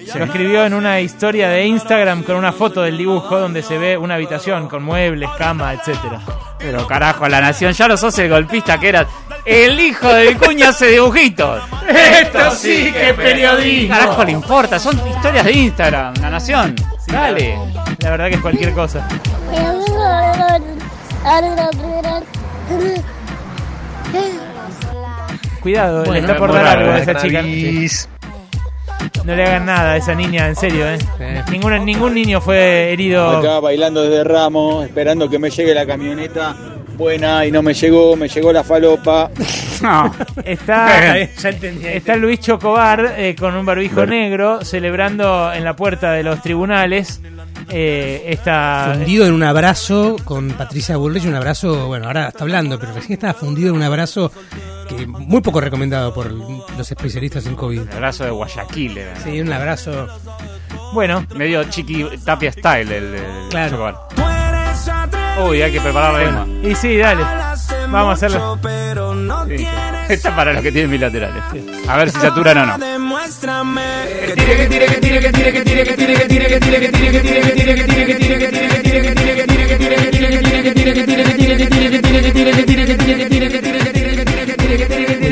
Se 0.05 0.19
lo 0.19 0.25
escribió 0.25 0.65
en 0.65 0.73
una 0.73 1.01
historia 1.01 1.49
de 1.49 1.65
Instagram 1.65 2.23
con 2.23 2.35
una 2.35 2.51
foto 2.51 2.81
del 2.81 2.97
dibujo 2.97 3.39
donde 3.39 3.63
se 3.63 3.77
ve 3.77 3.97
una 3.97 4.15
habitación 4.15 4.67
con 4.67 4.83
muebles, 4.83 5.29
cama, 5.37 5.73
etcétera. 5.73 6.21
Pero 6.59 6.87
carajo, 6.87 7.27
la 7.27 7.41
nación, 7.41 7.73
ya 7.73 7.87
no 7.87 7.97
sos 7.97 8.17
el 8.19 8.29
golpista 8.29 8.79
que 8.79 8.89
eras. 8.89 9.07
El 9.43 9.79
hijo 9.79 10.07
de 10.07 10.29
Vicuña 10.29 10.69
hace 10.69 10.87
dibujitos. 10.87 11.63
Esto 11.87 12.51
sí 12.51 12.91
que 12.91 13.09
es 13.09 13.13
periodismo. 13.15 13.95
Carajo 13.95 14.23
le 14.23 14.31
importa, 14.31 14.79
son 14.79 14.95
historias 15.07 15.45
de 15.45 15.51
Instagram, 15.51 16.13
la 16.21 16.29
nación. 16.29 16.75
Dale. 17.07 17.57
La 17.99 18.11
verdad 18.11 18.29
que 18.29 18.35
es 18.35 18.41
cualquier 18.41 18.73
cosa. 18.73 19.07
Cuidado, 25.61 26.03
le 26.03 26.09
Bueno, 26.09 26.27
está 26.27 26.37
por 26.37 26.53
dar 26.53 26.65
algo 26.77 26.91
a 26.91 26.99
eh, 26.99 27.01
esa 27.01 27.15
chica. 27.15 27.41
Cannabis. 27.41 28.09
No 29.23 29.35
le 29.35 29.43
hagan 29.43 29.65
nada 29.65 29.93
a 29.93 29.97
esa 29.97 30.13
niña, 30.13 30.47
en 30.47 30.55
serio, 30.55 30.85
¿eh? 30.87 30.97
Ninguna, 31.51 31.79
ningún 31.79 32.13
niño 32.13 32.41
fue 32.41 32.91
herido. 32.91 33.27
Acá 33.39 33.59
bailando 33.59 34.03
desde 34.03 34.23
Ramos, 34.23 34.85
esperando 34.85 35.29
que 35.29 35.39
me 35.39 35.49
llegue 35.49 35.73
la 35.73 35.85
camioneta 35.85 36.55
buena 36.97 37.45
y 37.45 37.51
no 37.51 37.61
me 37.61 37.73
llegó, 37.73 38.15
me 38.15 38.27
llegó 38.29 38.53
la 38.53 38.63
falopa. 38.63 39.29
Está, 40.45 41.17
Ya 41.41 41.49
entendí. 41.49 41.85
está 41.87 42.15
Luis 42.15 42.39
Chocobar 42.39 43.15
eh, 43.17 43.35
con 43.37 43.55
un 43.55 43.65
barbijo 43.65 44.05
negro 44.05 44.63
celebrando 44.63 45.51
en 45.53 45.63
la 45.65 45.75
puerta 45.75 46.13
de 46.13 46.23
los 46.23 46.41
tribunales 46.41 47.19
eh, 47.69 48.23
esta... 48.27 48.91
Fundido 48.95 49.25
en 49.25 49.33
un 49.33 49.43
abrazo 49.43 50.15
con 50.23 50.49
Patricia 50.51 50.97
Bullrich, 50.97 51.25
un 51.25 51.35
abrazo, 51.35 51.87
bueno, 51.87 52.07
ahora 52.07 52.27
está 52.29 52.43
hablando, 52.43 52.79
pero 52.79 52.93
recién 52.93 53.13
estaba 53.13 53.33
fundido 53.33 53.69
en 53.69 53.75
un 53.75 53.83
abrazo 53.83 54.31
que 54.87 55.07
muy 55.07 55.41
poco 55.41 55.61
recomendado 55.61 56.13
por 56.13 56.31
los 56.31 56.91
especialistas 56.91 57.45
en 57.47 57.55
COVID. 57.55 57.81
El 57.81 57.91
abrazo 57.93 58.23
de 58.25 58.29
Guayaquil 58.31 58.97
era. 58.97 59.15
Sí, 59.19 59.41
un 59.41 59.51
abrazo. 59.51 60.07
Bueno, 60.93 61.25
Medio 61.35 61.63
chiqui 61.65 62.05
tapia 62.23 62.51
style 62.51 62.91
el, 62.91 63.15
el 63.15 63.49
Claro. 63.49 63.71
Chocobar. 63.71 63.95
Uy, 65.47 65.61
hay 65.61 65.71
que 65.71 65.81
preparar 65.81 66.13
la 66.13 66.19
lengua. 66.19 66.69
y 66.69 66.75
sí, 66.75 66.97
dale. 66.97 67.23
Vamos 67.89 68.09
a 68.09 68.13
hacerlo. 68.13 68.59
Sí. 69.47 69.67
Esta 70.09 70.35
para 70.35 70.53
los 70.53 70.61
que 70.61 70.71
tienen 70.71 70.91
bilaterales. 70.91 71.43
A 71.87 71.97
ver 71.97 72.11
si 72.11 72.19
saturan 72.19 72.57
o 72.59 72.65
no. 72.77 72.94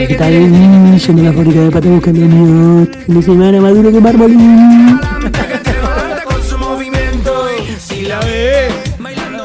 ¿Qué 0.08 0.16
tal? 0.18 1.00
Somos 1.00 1.22
la 1.22 1.34
fábrica 1.34 1.60
de 1.60 1.72
patas 1.72 1.92
buscando 1.92 2.20
niños. 2.26 2.88
Fin 3.06 3.16
de 3.16 3.22
semana 3.22 3.62
maduro 3.62 3.92
que 3.92 4.00
marmolín. 4.00 5.00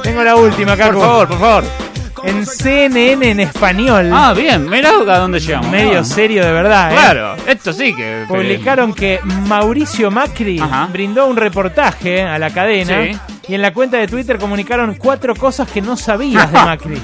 Tengo 0.02 0.24
la 0.24 0.36
última, 0.36 0.76
Caco. 0.76 0.92
Por 0.94 1.02
favor, 1.02 1.28
por 1.28 1.38
favor. 1.38 1.87
En 2.24 2.44
CNN 2.46 3.30
en 3.30 3.40
español. 3.40 4.10
Ah, 4.12 4.34
bien, 4.36 4.68
mira 4.68 4.90
a 4.90 5.18
dónde 5.18 5.40
llegamos. 5.40 5.70
Medio 5.70 6.00
Ah. 6.00 6.04
serio 6.04 6.44
de 6.44 6.52
verdad, 6.52 6.92
¿eh? 6.92 6.94
Claro, 6.96 7.36
esto 7.46 7.72
sí 7.72 7.94
que. 7.94 8.24
Publicaron 8.28 8.92
que 8.94 9.20
Mauricio 9.46 10.10
Macri 10.10 10.58
Ajá. 10.60 10.88
brindó 10.92 11.26
un 11.26 11.36
reportaje 11.36 12.22
a 12.22 12.38
la 12.38 12.50
cadena 12.50 13.02
Sí. 13.04 13.18
y 13.48 13.54
en 13.54 13.62
la 13.62 13.72
cuenta 13.72 13.96
de 13.96 14.06
Twitter 14.08 14.38
comunicaron 14.38 14.94
cuatro 14.94 15.34
cosas 15.34 15.68
que 15.68 15.80
no 15.80 15.96
sabías 15.96 16.50
de 16.52 16.58
Macri. 16.64 17.00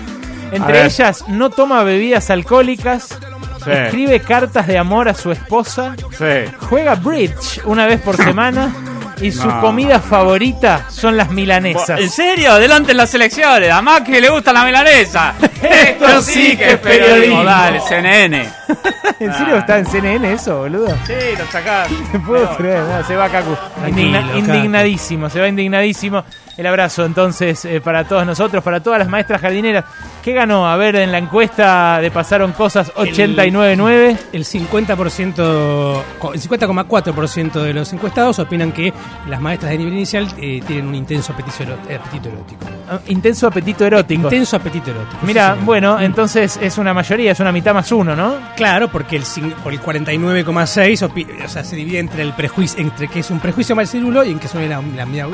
Entre 0.52 0.84
ellas, 0.86 1.24
no 1.28 1.50
toma 1.50 1.82
bebidas 1.82 2.30
alcohólicas, 2.30 3.18
Sí. 3.64 3.70
escribe 3.70 4.20
cartas 4.20 4.66
de 4.66 4.76
amor 4.78 5.08
a 5.08 5.14
su 5.14 5.30
esposa, 5.32 5.96
Sí. 6.16 6.50
juega 6.68 6.94
bridge 6.96 7.60
una 7.64 7.86
vez 7.86 8.00
por 8.00 8.16
semana 8.22 8.72
y 9.20 9.30
su 9.32 9.46
No. 9.46 9.60
comida 9.60 10.00
favorita 10.00 10.86
son 10.90 11.16
las 11.16 11.30
milanesas. 11.30 12.00
¿En 12.00 12.10
serio? 12.10 12.52
Adelante 12.52 12.92
en 12.92 12.96
las 12.98 13.14
elecciones. 13.14 13.70
A 13.70 13.80
Macri 13.82 14.20
le 14.20 14.28
gusta 14.28 14.52
la 14.52 14.64
milanesa. 14.64 15.34
Esto 15.62 16.20
sí 16.22 16.56
que 16.56 16.72
es 16.72 16.78
periodismo. 16.78 17.44
Dale, 17.44 17.80
CNN. 17.80 18.48
¿En 19.20 19.32
serio 19.34 19.56
está 19.58 19.78
en 19.78 19.86
CNN 19.86 20.32
eso, 20.32 20.58
boludo? 20.58 20.88
Sí, 21.06 21.12
lo 21.38 21.46
sacaron. 21.50 21.92
Puedo 22.26 22.56
creer, 22.56 22.80
no, 22.82 23.06
se 23.06 23.16
va 23.16 23.28
Cacu. 23.28 23.56
Tranquilo, 23.78 23.88
Indigna- 24.18 24.26
Cacu. 24.26 24.38
indignadísimo, 24.38 25.30
se 25.30 25.40
va 25.40 25.48
indignadísimo. 25.48 26.24
El 26.56 26.66
abrazo 26.66 27.04
entonces 27.04 27.64
eh, 27.64 27.80
para 27.80 28.04
todos 28.04 28.24
nosotros, 28.24 28.62
para 28.62 28.80
todas 28.80 28.98
las 29.00 29.08
maestras 29.08 29.40
jardineras. 29.40 29.84
¿Qué 30.22 30.32
ganó? 30.32 30.66
A 30.68 30.76
ver, 30.76 30.96
en 30.96 31.10
la 31.12 31.18
encuesta 31.18 31.98
de 32.00 32.10
Pasaron 32.10 32.52
Cosas 32.52 32.92
89.9. 32.94 34.18
El 34.32 34.44
50%, 34.44 36.02
co- 36.18 36.32
el 36.32 36.40
50,4% 36.40 37.52
de 37.60 37.74
los 37.74 37.92
encuestados 37.92 38.38
opinan 38.38 38.72
que 38.72 38.92
las 39.28 39.40
maestras 39.40 39.72
de 39.72 39.78
nivel 39.78 39.94
inicial 39.94 40.26
eh, 40.38 40.62
tienen 40.66 40.86
un 40.86 40.94
intenso 40.94 41.32
apetito, 41.32 41.62
erótico. 41.88 42.66
Ah, 42.88 42.98
Intenso 43.08 43.46
apetito 43.46 43.84
erótico. 43.84 44.22
Intenso 44.22 44.56
apetito 44.56 44.90
erótico. 44.90 45.18
Mira, 45.26 45.54
sí, 45.58 45.64
bueno, 45.64 46.00
entonces 46.00 46.58
es 46.62 46.78
una 46.78 46.94
mayoría, 46.94 47.32
es 47.32 47.40
una 47.40 47.52
mitad 47.52 47.74
más 47.74 47.90
uno, 47.92 48.14
¿no? 48.16 48.36
Claro, 48.56 48.88
porque 48.88 49.16
el, 49.16 49.22
por 49.62 49.72
el 49.72 49.80
49,6 49.80 51.08
opi- 51.08 51.44
o 51.44 51.48
sea, 51.48 51.64
se 51.64 51.76
divide 51.76 51.98
entre 51.98 52.22
el 52.22 52.32
prejuicio, 52.32 52.80
entre 52.80 53.08
que 53.08 53.20
es 53.20 53.30
un 53.30 53.40
prejuicio 53.40 53.74
mal 53.76 53.86
celulo 53.86 54.24
y 54.24 54.30
en 54.32 54.38
que 54.38 54.48
son 54.48 54.66
la, 54.68 54.80
no, 54.80 55.24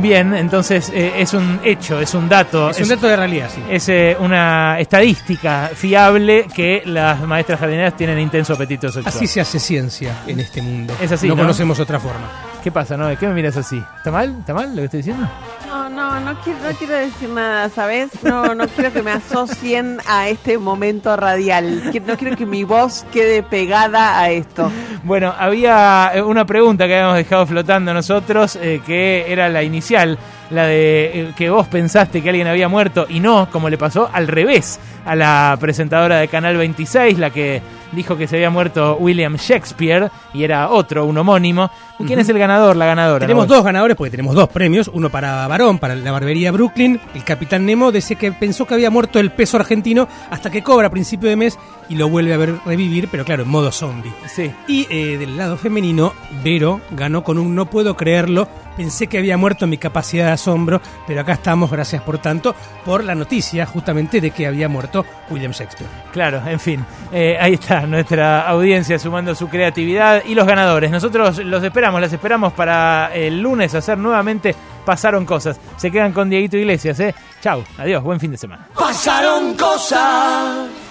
Bien, 0.00 0.34
entonces 0.38 0.90
eh, 0.94 1.12
es 1.18 1.34
un 1.34 1.60
hecho, 1.64 2.00
es 2.00 2.14
un 2.14 2.28
dato. 2.28 2.70
Es 2.70 2.80
un 2.80 2.88
dato 2.88 3.06
de 3.06 3.16
realidad, 3.16 3.50
sí. 3.54 3.62
Es 3.70 3.88
eh, 3.88 4.16
una 4.20 4.78
estadística 4.80 5.70
fiable 5.74 6.46
que 6.54 6.82
las 6.86 7.20
maestras 7.22 7.60
jardineras 7.60 7.96
tienen 7.96 8.18
intenso 8.18 8.54
apetito 8.54 8.88
sexual. 8.90 9.14
Así 9.14 9.26
se 9.26 9.40
hace 9.40 9.58
ciencia 9.58 10.22
en 10.26 10.40
este 10.40 10.62
mundo. 10.62 10.94
Es 11.00 11.12
así, 11.12 11.28
No, 11.28 11.34
¿no? 11.34 11.42
conocemos 11.42 11.78
otra 11.80 11.98
forma. 12.00 12.28
¿Qué 12.62 12.72
pasa, 12.72 12.96
no? 12.96 13.06
¿De 13.06 13.16
qué 13.16 13.26
me 13.26 13.34
miras 13.34 13.56
así? 13.56 13.82
¿Está 13.96 14.10
mal? 14.10 14.36
¿Está 14.40 14.54
mal 14.54 14.70
lo 14.70 14.76
que 14.76 14.84
estoy 14.84 14.98
diciendo? 14.98 15.28
No, 15.68 15.90
no, 15.90 16.18
no 16.20 16.34
quiero, 16.40 16.60
no 16.60 16.70
quiero 16.78 16.94
decir 16.94 17.28
nada, 17.28 17.68
¿sabes? 17.68 18.08
No, 18.22 18.54
no 18.54 18.66
quiero 18.68 18.90
que 18.90 19.02
me 19.02 19.10
asocien 19.10 19.98
a 20.06 20.28
este 20.28 20.56
momento 20.56 21.14
radial. 21.14 21.92
No 22.06 22.16
quiero 22.16 22.36
que 22.36 22.46
mi 22.46 22.64
voz 22.64 23.04
quede 23.12 23.42
pegada 23.42 24.18
a 24.18 24.30
esto. 24.30 24.70
Bueno, 25.02 25.34
había 25.38 26.10
eh, 26.14 26.22
una 26.22 26.46
pregunta 26.46 26.86
que 26.86 26.94
habíamos 26.94 27.16
dejado 27.16 27.46
flotando 27.46 27.92
nosotros, 27.92 28.56
eh, 28.56 28.80
que 28.86 29.30
era 29.30 29.50
la 29.50 29.62
inicial, 29.62 30.18
la 30.50 30.64
de 30.64 31.20
eh, 31.20 31.32
que 31.36 31.50
vos 31.50 31.66
pensaste 31.68 32.22
que 32.22 32.30
alguien 32.30 32.46
había 32.46 32.68
muerto 32.68 33.04
y 33.06 33.20
no, 33.20 33.50
como 33.50 33.68
le 33.68 33.76
pasó 33.76 34.08
al 34.10 34.26
revés 34.26 34.80
a 35.04 35.14
la 35.14 35.56
presentadora 35.60 36.16
de 36.16 36.28
Canal 36.28 36.56
26, 36.56 37.18
la 37.18 37.28
que 37.30 37.60
dijo 37.92 38.16
que 38.16 38.26
se 38.26 38.36
había 38.36 38.50
muerto 38.50 38.96
William 38.98 39.36
Shakespeare 39.36 40.10
y 40.34 40.44
era 40.44 40.70
otro, 40.70 41.06
un 41.06 41.16
homónimo. 41.18 41.70
¿Quién 42.06 42.20
es 42.20 42.28
el 42.28 42.38
ganador, 42.38 42.76
la 42.76 42.86
ganadora? 42.86 43.26
Tenemos 43.26 43.48
dos 43.48 43.64
ganadores 43.64 43.96
porque 43.96 44.10
tenemos 44.10 44.34
dos 44.34 44.48
premios, 44.48 44.88
uno 44.92 45.10
para 45.10 45.46
Varón, 45.48 45.78
para 45.78 45.96
la 45.96 46.12
barbería 46.12 46.52
Brooklyn. 46.52 47.00
El 47.14 47.24
capitán 47.24 47.66
Nemo 47.66 47.90
dice 47.90 48.14
que 48.14 48.30
pensó 48.30 48.66
que 48.66 48.74
había 48.74 48.90
muerto 48.90 49.18
el 49.18 49.32
peso 49.32 49.56
argentino 49.56 50.06
hasta 50.30 50.50
que 50.50 50.62
cobra 50.62 50.88
a 50.88 50.90
principio 50.90 51.28
de 51.28 51.36
mes 51.36 51.58
y 51.88 51.96
lo 51.96 52.08
vuelve 52.08 52.34
a 52.34 52.36
ver 52.36 52.54
revivir, 52.64 53.08
pero 53.10 53.24
claro, 53.24 53.42
en 53.42 53.48
modo 53.48 53.72
zombie. 53.72 54.12
Sí. 54.26 54.52
Y 54.68 54.86
eh, 54.90 55.18
del 55.18 55.36
lado 55.36 55.56
femenino, 55.56 56.12
Vero 56.44 56.80
ganó 56.90 57.24
con 57.24 57.38
un 57.38 57.54
no 57.54 57.66
puedo 57.66 57.96
creerlo. 57.96 58.48
Pensé 58.76 59.08
que 59.08 59.18
había 59.18 59.36
muerto 59.36 59.66
mi 59.66 59.76
capacidad 59.76 60.26
de 60.26 60.32
asombro, 60.32 60.80
pero 61.04 61.22
acá 61.22 61.32
estamos, 61.32 61.68
gracias 61.68 62.00
por 62.02 62.18
tanto, 62.18 62.54
por 62.84 63.02
la 63.02 63.16
noticia 63.16 63.66
justamente 63.66 64.20
de 64.20 64.30
que 64.30 64.46
había 64.46 64.68
muerto 64.68 65.04
William 65.30 65.50
Shakespeare. 65.50 65.90
Claro, 66.12 66.42
en 66.46 66.60
fin, 66.60 66.84
eh, 67.12 67.36
ahí 67.40 67.54
nuestra 67.86 68.48
audiencia 68.48 68.98
sumando 68.98 69.34
su 69.34 69.48
creatividad 69.48 70.24
y 70.24 70.34
los 70.34 70.46
ganadores. 70.46 70.90
Nosotros 70.90 71.38
los 71.38 71.62
esperamos, 71.62 72.00
las 72.00 72.12
esperamos 72.12 72.52
para 72.52 73.14
el 73.14 73.40
lunes 73.40 73.74
hacer 73.74 73.98
nuevamente 73.98 74.54
Pasaron 74.84 75.26
Cosas. 75.26 75.60
Se 75.76 75.90
quedan 75.90 76.12
con 76.12 76.30
Dieguito 76.30 76.56
Iglesias, 76.56 76.98
¿eh? 77.00 77.14
Chau, 77.42 77.62
adiós, 77.76 78.02
buen 78.02 78.18
fin 78.18 78.30
de 78.30 78.38
semana. 78.38 78.68
Pasaron 78.74 79.54
cosas. 79.54 80.87